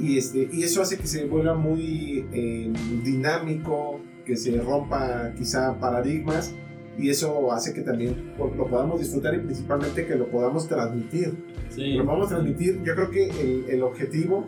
y, 0.00 0.18
este, 0.18 0.48
y 0.52 0.62
eso 0.64 0.82
hace 0.82 0.96
que 0.98 1.06
se 1.06 1.24
vuelva 1.26 1.54
muy 1.54 2.26
eh, 2.32 2.72
dinámico, 3.04 4.00
que 4.24 4.36
se 4.36 4.60
rompa 4.60 5.32
quizá 5.36 5.78
paradigmas 5.78 6.52
y 6.98 7.10
eso 7.10 7.52
hace 7.52 7.74
que 7.74 7.82
también 7.82 8.32
lo 8.38 8.54
lo 8.54 8.66
podamos 8.68 9.00
disfrutar 9.00 9.34
y 9.34 9.38
principalmente 9.38 10.06
que 10.06 10.14
lo 10.16 10.28
podamos 10.28 10.68
transmitir. 10.68 11.34
Sí. 11.74 11.94
Lo 11.94 12.04
podamos 12.04 12.28
transmitir, 12.28 12.80
yo 12.84 12.94
creo 12.94 13.10
que 13.10 13.28
el, 13.30 13.64
el 13.68 13.82
objetivo, 13.82 14.46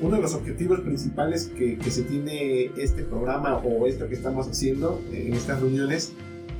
uno 0.00 0.16
de 0.16 0.22
los 0.22 0.34
objetivos 0.34 0.80
principales 0.80 1.50
que, 1.56 1.76
que 1.78 1.90
se 1.90 2.02
tiene 2.02 2.70
este 2.76 3.02
programa 3.02 3.58
o 3.58 3.86
esto 3.86 4.08
que 4.08 4.14
estamos 4.14 4.48
haciendo 4.48 5.00
en 5.12 5.34
estas 5.34 5.60
reuniones 5.60 6.12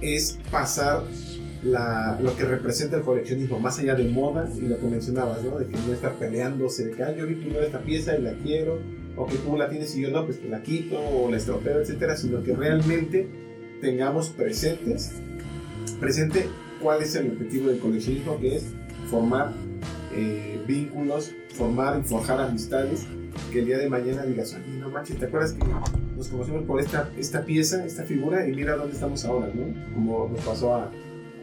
es 0.03 0.39
pasar 0.51 1.03
la, 1.63 2.19
lo 2.21 2.37
que 2.37 2.45
representa 2.45 2.97
el 2.97 3.03
coleccionismo, 3.03 3.61
más 3.61 3.79
allá 3.79 3.95
de 3.95 4.05
moda 4.09 4.49
y 4.57 4.63
lo 4.63 4.79
que 4.79 4.87
mencionabas, 4.87 5.43
¿no? 5.45 5.59
De 5.59 5.67
que 5.67 5.77
no 5.77 5.93
estar 5.93 6.13
peleándose, 6.15 6.87
de 6.87 6.91
que 6.93 7.03
"Ah, 7.03 7.15
yo 7.17 7.27
vi 7.27 7.35
primero 7.37 7.63
esta 7.63 7.81
pieza 7.81 8.17
y 8.17 8.23
la 8.23 8.33
quiero, 8.35 8.81
o 9.17 9.27
que 9.27 9.37
tú 9.37 9.57
la 9.57 9.69
tienes 9.69 9.95
y 9.97 10.03
yo 10.03 10.11
no, 10.11 10.25
pues 10.25 10.41
te 10.41 10.49
la 10.49 10.63
quito, 10.63 10.99
o 10.99 11.31
la 11.31 11.37
estropeo, 11.37 11.81
etcétera, 11.81 12.17
sino 12.17 12.43
que 12.43 12.55
realmente 12.57 13.29
tengamos 13.81 14.31
presentes, 14.31 15.13
presente 16.01 16.47
cuál 16.81 17.03
es 17.03 17.15
el 17.15 17.29
objetivo 17.31 17.69
del 17.69 17.79
coleccionismo, 17.79 18.41
que 18.41 18.57
es 18.57 18.65
formar 19.09 19.53
eh, 20.15 20.61
vínculos, 20.67 21.33
formar 21.55 22.01
y 22.01 22.03
forjar 22.03 22.41
amistades, 22.41 23.07
que 23.53 23.61
el 23.61 23.67
día 23.67 23.79
de 23.79 23.89
mañana 23.89 24.25
digas, 24.25 24.55
oye, 24.55 24.79
no 24.79 24.91
manches, 24.91 25.19
¿te 25.19 25.27
acuerdas 25.27 25.53
que 25.53 25.65
nos 26.17 26.29
conocimos 26.29 26.65
por 26.65 26.81
esta, 26.81 27.11
esta 27.19 27.45
pieza, 27.45 27.85
esta 27.85 28.05
figura, 28.05 28.49
y 28.49 28.53
mira 28.55 28.77
dónde 28.77 28.95
estamos 28.95 29.25
ahora, 29.25 29.49
¿no? 29.55 29.95
Como 29.95 30.29
nos 30.29 30.41
pasó 30.45 30.75
a, 30.75 30.91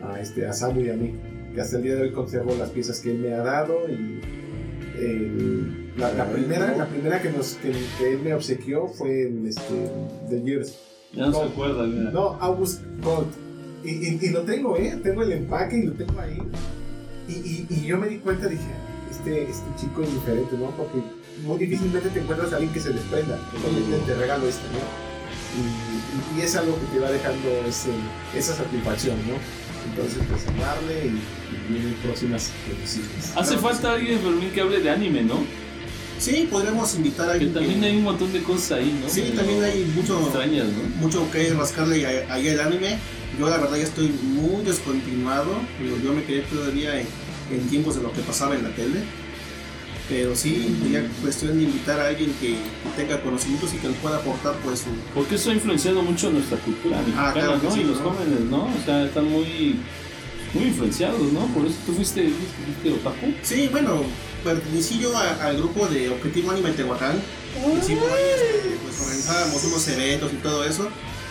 a, 0.03 0.19
este, 0.19 0.47
a 0.47 0.53
Samu 0.53 0.81
y 0.81 0.89
a 0.89 0.93
mí, 0.95 1.13
que 1.53 1.61
hasta 1.61 1.77
el 1.77 1.83
día 1.83 1.95
de 1.95 2.01
hoy 2.03 2.11
conservo 2.11 2.55
las 2.55 2.69
piezas 2.69 2.99
que 2.99 3.11
él 3.11 3.19
me 3.19 3.33
ha 3.33 3.39
dado 3.41 3.87
y 3.89 4.21
el- 4.97 5.93
la, 5.97 6.13
la 6.13 6.25
primera, 6.31 6.75
la 6.77 6.85
primera 6.87 7.21
que, 7.21 7.29
nos, 7.31 7.53
que, 7.55 7.71
que 7.97 8.13
él 8.13 8.19
me 8.23 8.33
obsequió 8.33 8.87
fue 8.87 9.27
el, 9.27 9.47
este, 9.47 9.89
The 10.29 10.41
Years. 10.41 10.77
Ya 11.13 11.25
no 11.27 11.33
se 11.33 11.43
acuerda, 11.43 11.83
mira. 11.83 12.11
No, 12.11 12.37
August 12.39 12.81
Colt. 13.03 13.27
Y, 13.83 13.89
y, 13.91 14.19
y 14.21 14.29
lo 14.29 14.41
tengo, 14.43 14.77
¿eh? 14.77 14.97
Tengo 15.01 15.23
el 15.23 15.31
empaque 15.31 15.77
y 15.77 15.83
lo 15.83 15.93
tengo 15.93 16.19
ahí. 16.19 16.37
Y, 17.27 17.31
y, 17.33 17.67
y 17.69 17.85
yo 17.85 17.97
me 17.97 18.07
di 18.07 18.17
cuenta, 18.19 18.47
dije, 18.47 18.63
este, 19.09 19.43
este 19.49 19.65
chico 19.79 20.03
es 20.03 20.13
diferente, 20.13 20.55
¿no? 20.57 20.69
Porque 20.71 20.99
muy 21.43 21.57
difícilmente 21.57 22.09
te 22.09 22.19
encuentras 22.19 22.51
a 22.53 22.57
alguien 22.57 22.71
que 22.73 22.79
se 22.79 22.91
desprenda. 22.91 23.37
No 23.37 24.05
te, 24.05 24.15
regalo 24.15 24.47
esto, 24.47 24.63
¿no? 24.71 24.79
Y, 25.57 26.37
y- 26.37 26.39
y 26.39 26.43
es 26.43 26.55
algo 26.55 26.75
que 26.79 26.85
te 26.97 26.99
va 26.99 27.11
dejando 27.11 27.49
ese, 27.67 27.89
esa 28.35 28.53
satisfacción, 28.53 29.17
¿no? 29.27 29.33
Entonces, 29.89 30.19
pues, 30.29 30.45
darle 30.59 31.05
y, 31.05 31.07
y 31.09 31.73
vienen 31.73 31.93
próximas 32.03 32.51
ediciones. 32.69 33.33
Hace 33.35 33.57
falta 33.57 33.93
alguien, 33.93 34.19
Fermín, 34.19 34.51
que 34.51 34.61
hable 34.61 34.79
de 34.79 34.89
anime, 34.89 35.23
¿no? 35.23 35.43
Sí, 36.19 36.47
podremos 36.51 36.93
invitar 36.95 37.29
a 37.29 37.33
Que 37.33 37.45
alguien. 37.45 37.53
también 37.53 37.83
hay 37.83 37.95
un 37.97 38.03
montón 38.03 38.33
de 38.33 38.43
cosas 38.43 38.73
ahí, 38.79 38.99
¿no? 39.01 39.09
Sí, 39.09 39.33
también 39.35 39.63
hay 39.63 39.85
mucho, 39.95 40.19
Extrañas, 40.19 40.65
¿no? 40.67 41.01
mucho 41.01 41.31
que 41.31 41.53
rascarle 41.53 42.05
ahí 42.29 42.49
al 42.49 42.59
anime. 42.59 42.97
Yo 43.39 43.49
la 43.49 43.57
verdad 43.57 43.77
ya 43.77 43.83
estoy 43.83 44.09
muy 44.23 44.63
descontinuado. 44.65 45.51
Digo, 45.81 45.95
Yo 46.03 46.13
me 46.13 46.23
quedé 46.23 46.41
todavía 46.41 46.99
en, 46.99 47.07
en 47.51 47.69
tiempos 47.69 47.95
de 47.95 48.01
lo 48.03 48.11
que 48.11 48.21
pasaba 48.21 48.55
en 48.55 48.63
la 48.63 48.69
tele. 48.71 48.99
Pero 50.09 50.35
sí, 50.35 50.75
sería 50.81 51.07
cuestión 51.21 51.55
de 51.57 51.63
invitar 51.65 51.99
a 51.99 52.07
alguien 52.07 52.33
que, 52.41 52.55
tenga 52.97 53.21
conocimientos 53.21 53.71
y 53.75 53.77
que 53.77 53.88
nos 53.88 53.97
pueda 53.97 54.17
aportar 54.17 54.55
pues 54.63 54.79
su... 54.79 54.85
Porque 55.13 55.35
eso 55.35 55.51
ha 55.51 55.53
influenciado 55.53 56.01
mucho 56.01 56.31
nuestra 56.31 56.57
cultura 56.57 56.97
mexicana, 56.99 57.31
claro 57.33 57.61
que 57.61 57.67
¿no? 57.67 57.73
sí, 57.73 57.81
y 57.81 57.83
los 57.83 57.99
¿no? 58.01 58.09
jóvenes, 58.09 58.39
¿no? 58.49 58.63
O 58.65 58.85
sea, 58.85 59.05
están 59.05 59.29
muy, 59.29 59.75
muy 60.55 60.63
influenciados, 60.65 61.31
¿no? 61.31 61.41
Por 61.53 61.65
eso 61.67 61.75
tú 61.85 61.93
fuiste, 61.93 62.27
fuiste, 62.83 62.99
otaku. 62.99 63.27
Sí, 63.43 63.69
bueno, 63.71 64.01
pertenecí 64.43 64.97
yo 64.99 65.15
a- 65.15 65.45
al 65.45 65.57
grupo 65.57 65.85
de 65.88 66.09
Objetivo 66.09 66.51
Anime 66.51 66.71
Tehuacán. 66.71 67.15
Y 67.55 67.85
sí, 67.85 67.95
por 67.95 68.09
ahí 68.11 68.23
este, 68.35 68.77
pues, 68.83 68.99
organizábamos 69.01 69.63
unos 69.63 69.88
eventos 69.89 70.33
y 70.33 70.38
todo 70.38 70.63
eso. 70.65 70.89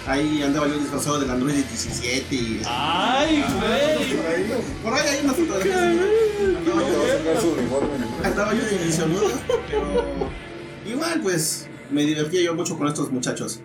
Ahí 0.08 0.42
andaba 0.42 0.66
yo 0.68 0.78
disfrazado 0.78 1.20
del 1.20 1.30
Android 1.30 1.52
17 1.54 2.34
y... 2.34 2.62
¡Ay, 2.64 3.44
güey! 3.58 4.62
Por 4.82 4.94
ahí 4.94 5.06
hay 5.06 5.24
unas 5.24 5.36
fotografías. 5.36 5.76
Andaba 5.76 6.80
yo, 6.80 8.24
andaba 8.24 8.54
yo 8.54 8.64
de 8.64 8.86
misionudo, 8.86 9.28
pero 9.70 10.30
igual 10.90 11.20
pues 11.22 11.68
me 11.90 12.06
divertía 12.06 12.40
yo 12.42 12.54
mucho 12.54 12.78
con 12.78 12.88
estos 12.88 13.10
muchachos. 13.10 13.60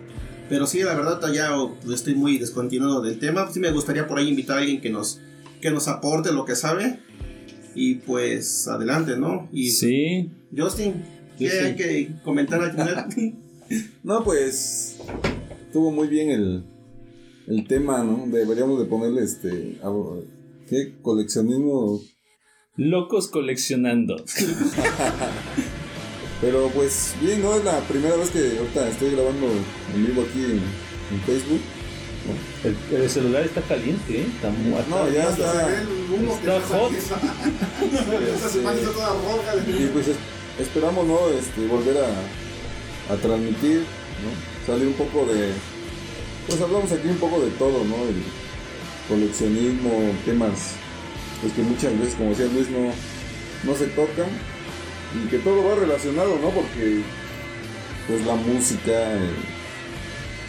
Pero 0.50 0.66
sí, 0.66 0.82
la 0.82 0.94
verdad 0.94 1.18
ya 1.32 1.50
estoy 1.92 2.14
muy 2.14 2.36
descontinuado 2.36 3.00
del 3.00 3.18
tema. 3.18 3.50
Sí 3.50 3.58
me 3.58 3.70
gustaría 3.72 4.06
por 4.06 4.18
ahí 4.18 4.28
invitar 4.28 4.58
a 4.58 4.60
alguien 4.60 4.82
que 4.82 4.90
nos, 4.90 5.20
que 5.62 5.70
nos 5.70 5.88
aporte 5.88 6.30
lo 6.30 6.44
que 6.44 6.56
sabe. 6.56 7.00
Y 7.74 7.94
pues 7.96 8.68
adelante, 8.68 9.16
¿no? 9.16 9.48
Y 9.50 9.70
Sí, 9.70 10.30
Justin, 10.54 11.02
¿qué 11.38 11.48
Sí, 11.48 11.56
sí. 11.58 11.64
hay 11.64 11.74
que 11.74 12.10
comentar 12.22 12.60
al 12.62 12.70
final? 12.72 13.08
No, 14.02 14.22
pues 14.22 14.98
estuvo 15.74 15.90
muy 15.90 16.06
bien 16.06 16.30
el, 16.30 16.64
el 17.48 17.66
tema, 17.66 18.04
¿no? 18.04 18.26
Deberíamos 18.28 18.78
de 18.78 18.84
ponerle 18.84 19.24
este... 19.24 19.80
a- 19.82 19.90
¿Qué? 20.68 20.94
Coleccionismo... 21.02 22.00
locos 22.76 23.26
coleccionando. 23.26 24.14
Pero 26.40 26.68
pues 26.68 27.16
bien, 27.20 27.42
¿no? 27.42 27.56
Es 27.56 27.64
la 27.64 27.80
primera 27.88 28.14
vez 28.14 28.30
que 28.30 28.56
ahorita 28.56 28.88
estoy 28.88 29.10
grabando 29.16 29.48
en 29.96 30.06
vivo 30.06 30.22
aquí 30.22 30.44
en, 30.44 30.60
en 31.12 31.20
Facebook. 31.26 31.60
El, 32.62 32.76
el 33.02 33.10
celular 33.10 33.42
está 33.44 33.60
caliente, 33.62 34.20
¿eh? 34.20 34.26
Está 34.32 34.50
muerto. 34.50 34.90
No, 34.90 35.10
ya 35.10 35.28
está... 35.28 35.72
Está 35.72 36.56
está 36.56 36.60
hot. 36.68 36.92
roja. 38.62 39.82
Y 39.82 39.86
pues 39.92 40.06
es- 40.06 40.16
esperamos, 40.60 41.04
¿no? 41.04 41.18
Este, 41.30 41.66
volver 41.66 41.96
a, 41.98 43.12
a 43.12 43.16
transmitir, 43.16 43.78
¿no? 43.80 44.53
Salir 44.66 44.86
un 44.88 44.94
poco 44.94 45.26
de... 45.26 45.50
Pues 46.46 46.60
hablamos 46.60 46.90
aquí 46.92 47.08
un 47.08 47.16
poco 47.18 47.40
de 47.40 47.50
todo, 47.52 47.84
¿no? 47.84 47.96
El 47.96 48.22
coleccionismo, 49.08 49.90
temas 50.24 50.76
pues 51.40 51.52
que 51.52 51.62
muchas 51.62 51.98
veces, 51.98 52.14
como 52.14 52.30
decía 52.30 52.46
Luis, 52.46 52.68
no, 52.70 52.90
no 53.70 53.76
se 53.76 53.86
tocan. 53.88 54.26
Y 55.14 55.28
que 55.28 55.38
todo 55.38 55.64
va 55.64 55.74
relacionado, 55.76 56.38
¿no? 56.40 56.50
Porque 56.50 57.00
pues 58.08 58.24
la 58.26 58.34
música, 58.34 58.92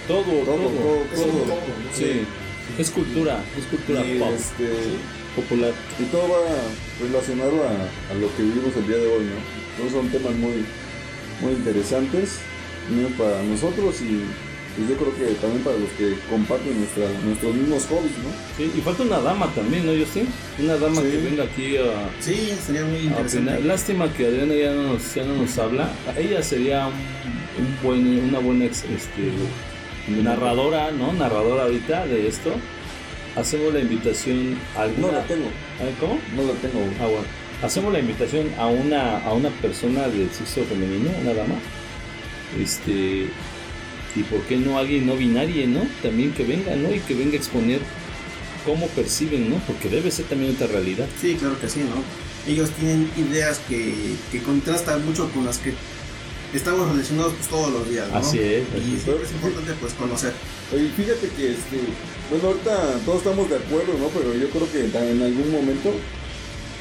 Todo, 0.08 0.24
todo, 0.24 0.44
todo. 0.46 0.70
todo, 0.70 1.04
Es 1.14 1.20
un 1.20 1.32
todo. 1.32 1.40
todo, 1.44 1.56
¿no? 1.56 1.94
Sí, 1.96 2.22
es 2.80 2.90
cultura, 2.92 3.44
es 3.58 3.66
cultura 3.66 4.06
Y, 4.06 4.20
pop, 4.20 4.30
este, 4.36 4.70
popular. 5.36 5.74
y 6.00 6.04
todo 6.06 6.28
va 6.30 6.40
relacionado 7.02 7.64
a, 7.64 8.12
a 8.12 8.14
lo 8.16 8.36
que 8.36 8.44
vivimos 8.44 8.76
el 8.76 8.88
día 8.88 8.98
de 8.98 9.08
hoy, 9.08 9.24
¿no? 9.26 9.40
Entonces 9.76 9.94
son 9.94 10.10
temas 10.10 10.34
muy, 10.36 10.66
muy 11.42 11.52
interesantes 11.54 12.40
¿no? 12.90 13.08
para 13.18 13.42
nosotros 13.44 13.96
y 14.02 14.22
pues 14.76 14.90
yo 14.90 14.96
creo 14.98 15.16
que 15.16 15.34
también 15.36 15.64
para 15.64 15.78
los 15.78 15.90
que 15.92 16.16
comparten 16.30 16.78
nuestra, 16.78 17.06
nuestros 17.26 17.56
mismos 17.56 17.86
hobbies, 17.86 18.12
¿no? 18.20 18.30
Sí, 18.58 18.70
y 18.78 18.82
falta 18.82 19.04
una 19.04 19.20
dama 19.22 19.48
también, 19.56 19.86
¿no, 19.86 19.94
Justin? 19.98 20.28
Una 20.60 20.76
dama 20.76 21.02
Sí. 21.02 21.08
que 21.12 21.18
venga 21.18 21.44
aquí 21.46 21.78
a, 21.78 22.10
sí, 22.20 22.52
sería 22.66 22.84
muy 22.84 22.98
a 22.98 23.04
interesante. 23.04 23.52
opinar. 23.54 23.62
Lástima 23.66 24.12
que 24.12 24.26
Adriana 24.28 24.54
ya 24.54 24.74
no 24.74 24.84
nos, 24.94 25.16
ya 25.16 25.24
no 25.24 25.36
nos 25.38 25.58
habla. 25.58 25.90
Ella 26.18 26.44
sería 26.44 26.88
un, 26.88 26.94
un 27.64 27.78
buen, 27.82 28.28
una 28.28 28.40
buena 28.40 28.66
ex- 28.66 28.84
este, 28.84 29.32
narradora, 30.22 30.92
¿no? 30.92 31.14
Narradora 31.14 31.64
ahorita 31.64 32.06
de 32.08 32.28
esto. 32.28 32.52
Hacemos 33.36 33.74
la 33.74 33.80
invitación 33.82 34.58
a 34.78 34.84
alguna... 34.84 35.08
No 35.08 35.14
la 35.14 35.24
tengo, 35.24 35.46
¿Ah, 35.82 35.90
¿Cómo? 36.00 36.20
no 36.36 36.44
la 36.44 36.54
tengo. 36.60 36.80
Ah, 37.02 37.06
bueno. 37.06 37.26
Hacemos 37.64 37.92
la 37.94 38.00
invitación 38.00 38.48
a 38.58 38.68
una, 38.68 39.20
a 39.26 39.34
una 39.34 39.50
persona 39.62 40.08
del 40.10 40.30
sexo 40.32 40.64
femenino, 40.66 41.10
una 41.22 41.34
dama. 41.34 41.56
Este. 42.62 43.28
Y 44.16 44.24
por 44.24 44.42
qué 44.44 44.58
no 44.58 44.78
alguien 44.80 45.06
no 45.06 45.16
binario, 45.16 45.68
¿no? 45.68 45.82
También 46.02 46.32
que 46.32 46.44
venga, 46.44 46.76
¿no? 46.76 46.94
Y 46.94 47.00
que 47.00 47.14
venga 47.14 47.34
a 47.34 47.38
exponer 47.38 47.80
cómo 48.66 48.88
perciben, 48.88 49.50
¿no? 49.50 49.58
Porque 49.68 49.90
debe 49.90 50.10
ser 50.10 50.26
también 50.26 50.56
otra 50.56 50.68
realidad. 50.68 51.08
Sí, 51.20 51.36
claro 51.36 51.60
que 51.60 51.68
sí, 51.70 51.80
¿no? 51.82 52.02
Ellos 52.52 52.70
tienen 52.80 53.10
ideas 53.18 53.60
que, 53.68 53.94
que 54.32 54.42
contrastan 54.42 55.06
mucho 55.06 55.30
con 55.32 55.46
las 55.46 55.58
que 55.58 55.74
estamos 56.54 56.90
relacionados 56.90 57.34
pues, 57.34 57.50
todos 57.50 57.74
los 57.74 57.90
días, 57.90 58.08
¿no? 58.10 58.18
Así 58.18 58.40
es, 58.40 58.64
Y 58.64 58.80
así 58.80 58.96
es. 58.96 59.04
siempre 59.04 59.26
es 59.26 59.32
importante 59.34 59.74
pues 59.82 59.94
conocer. 59.94 60.34
Oye, 60.74 60.90
fíjate 60.96 61.28
que 61.36 61.52
este, 61.52 61.78
bueno, 62.32 62.48
ahorita 62.48 63.00
todos 63.06 63.18
estamos 63.18 63.50
de 63.50 63.58
acuerdo, 63.58 63.98
¿no? 64.00 64.08
Pero 64.10 64.34
yo 64.34 64.50
creo 64.50 64.72
que 64.72 64.86
en 64.86 65.22
algún 65.22 65.52
momento 65.52 65.92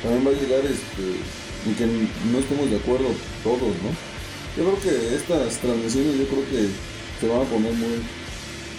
también 0.02 0.24
va 0.26 0.30
a 0.30 0.40
llegar 0.40 0.60
este, 0.64 1.18
en 1.66 1.74
que 1.74 1.86
no 2.30 2.38
estemos 2.38 2.70
de 2.70 2.76
acuerdo 2.76 3.08
todos, 3.42 3.74
¿no? 3.82 4.13
Yo 4.56 4.62
creo 4.64 4.80
que 4.80 5.14
estas 5.14 5.58
transmisiones, 5.58 6.16
yo 6.18 6.26
creo 6.28 6.44
que 6.48 6.68
se 7.20 7.28
van 7.28 7.40
a 7.42 7.44
poner 7.50 7.72
muy... 7.74 7.88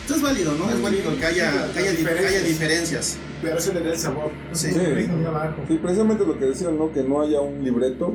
Esto 0.01 0.15
es 0.15 0.21
válido, 0.21 0.53
¿no? 0.53 0.69
Es 0.69 0.81
válido 0.81 1.17
que 1.17 1.25
haya, 1.25 1.73
que 1.73 1.79
haya, 1.79 1.91
dif- 1.93 2.03
que 2.19 2.25
haya 2.27 2.41
diferencias. 2.43 3.17
Pero 3.41 3.57
eso 3.57 3.73
le 3.73 3.81
da 3.81 3.91
el 3.91 3.97
sabor. 3.97 4.31
Sí. 4.53 4.71
Sí. 4.71 4.79
Muy 4.79 5.25
abajo. 5.25 5.63
Sí, 5.67 5.77
precisamente 5.81 6.25
lo 6.25 6.37
que 6.37 6.45
decían, 6.45 6.77
¿no? 6.77 6.93
Que 6.93 7.03
no 7.03 7.21
haya 7.21 7.41
un 7.41 7.63
libreto. 7.63 8.13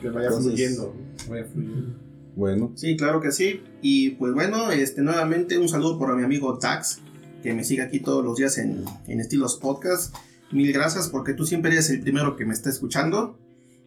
Que 0.00 0.10
vaya 0.10 0.26
Entonces- 0.28 0.52
fluyendo. 0.52 0.94
Vaya 1.28 1.44
fluyendo. 1.52 1.94
Bueno, 2.36 2.72
Sí, 2.74 2.96
claro 2.96 3.20
que 3.20 3.32
sí. 3.32 3.62
Y 3.82 4.10
pues 4.10 4.32
bueno, 4.34 4.70
este 4.70 5.02
nuevamente 5.02 5.58
un 5.58 5.68
saludo 5.68 5.98
por 5.98 6.16
mi 6.16 6.22
amigo 6.24 6.58
Tax, 6.58 7.00
que 7.42 7.52
me 7.54 7.64
sigue 7.64 7.82
aquí 7.82 8.00
todos 8.00 8.24
los 8.24 8.36
días 8.36 8.56
en, 8.58 8.84
en 9.08 9.20
Estilos 9.20 9.56
Podcast. 9.56 10.14
Mil 10.52 10.72
gracias 10.72 11.08
porque 11.08 11.32
tú 11.34 11.44
siempre 11.46 11.70
eres 11.72 11.90
el 11.90 12.00
primero 12.00 12.36
que 12.36 12.44
me 12.44 12.54
está 12.54 12.70
escuchando. 12.70 13.38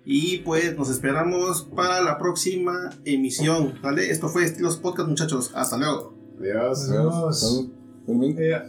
Y 0.06 0.40
pues 0.40 0.78
nos 0.78 0.90
esperamos 0.90 1.68
para 1.76 2.02
la 2.02 2.18
próxima 2.18 2.90
emisión, 3.06 3.80
¿vale? 3.82 4.10
Esto 4.12 4.28
fue 4.28 4.44
Estilos 4.44 4.78
Podcast, 4.78 5.08
muchachos. 5.08 5.52
Hasta 5.56 5.78
luego. 5.78 6.14
Adiós. 6.90 7.70
Fermín. 8.06 8.36
Eh, 8.38 8.62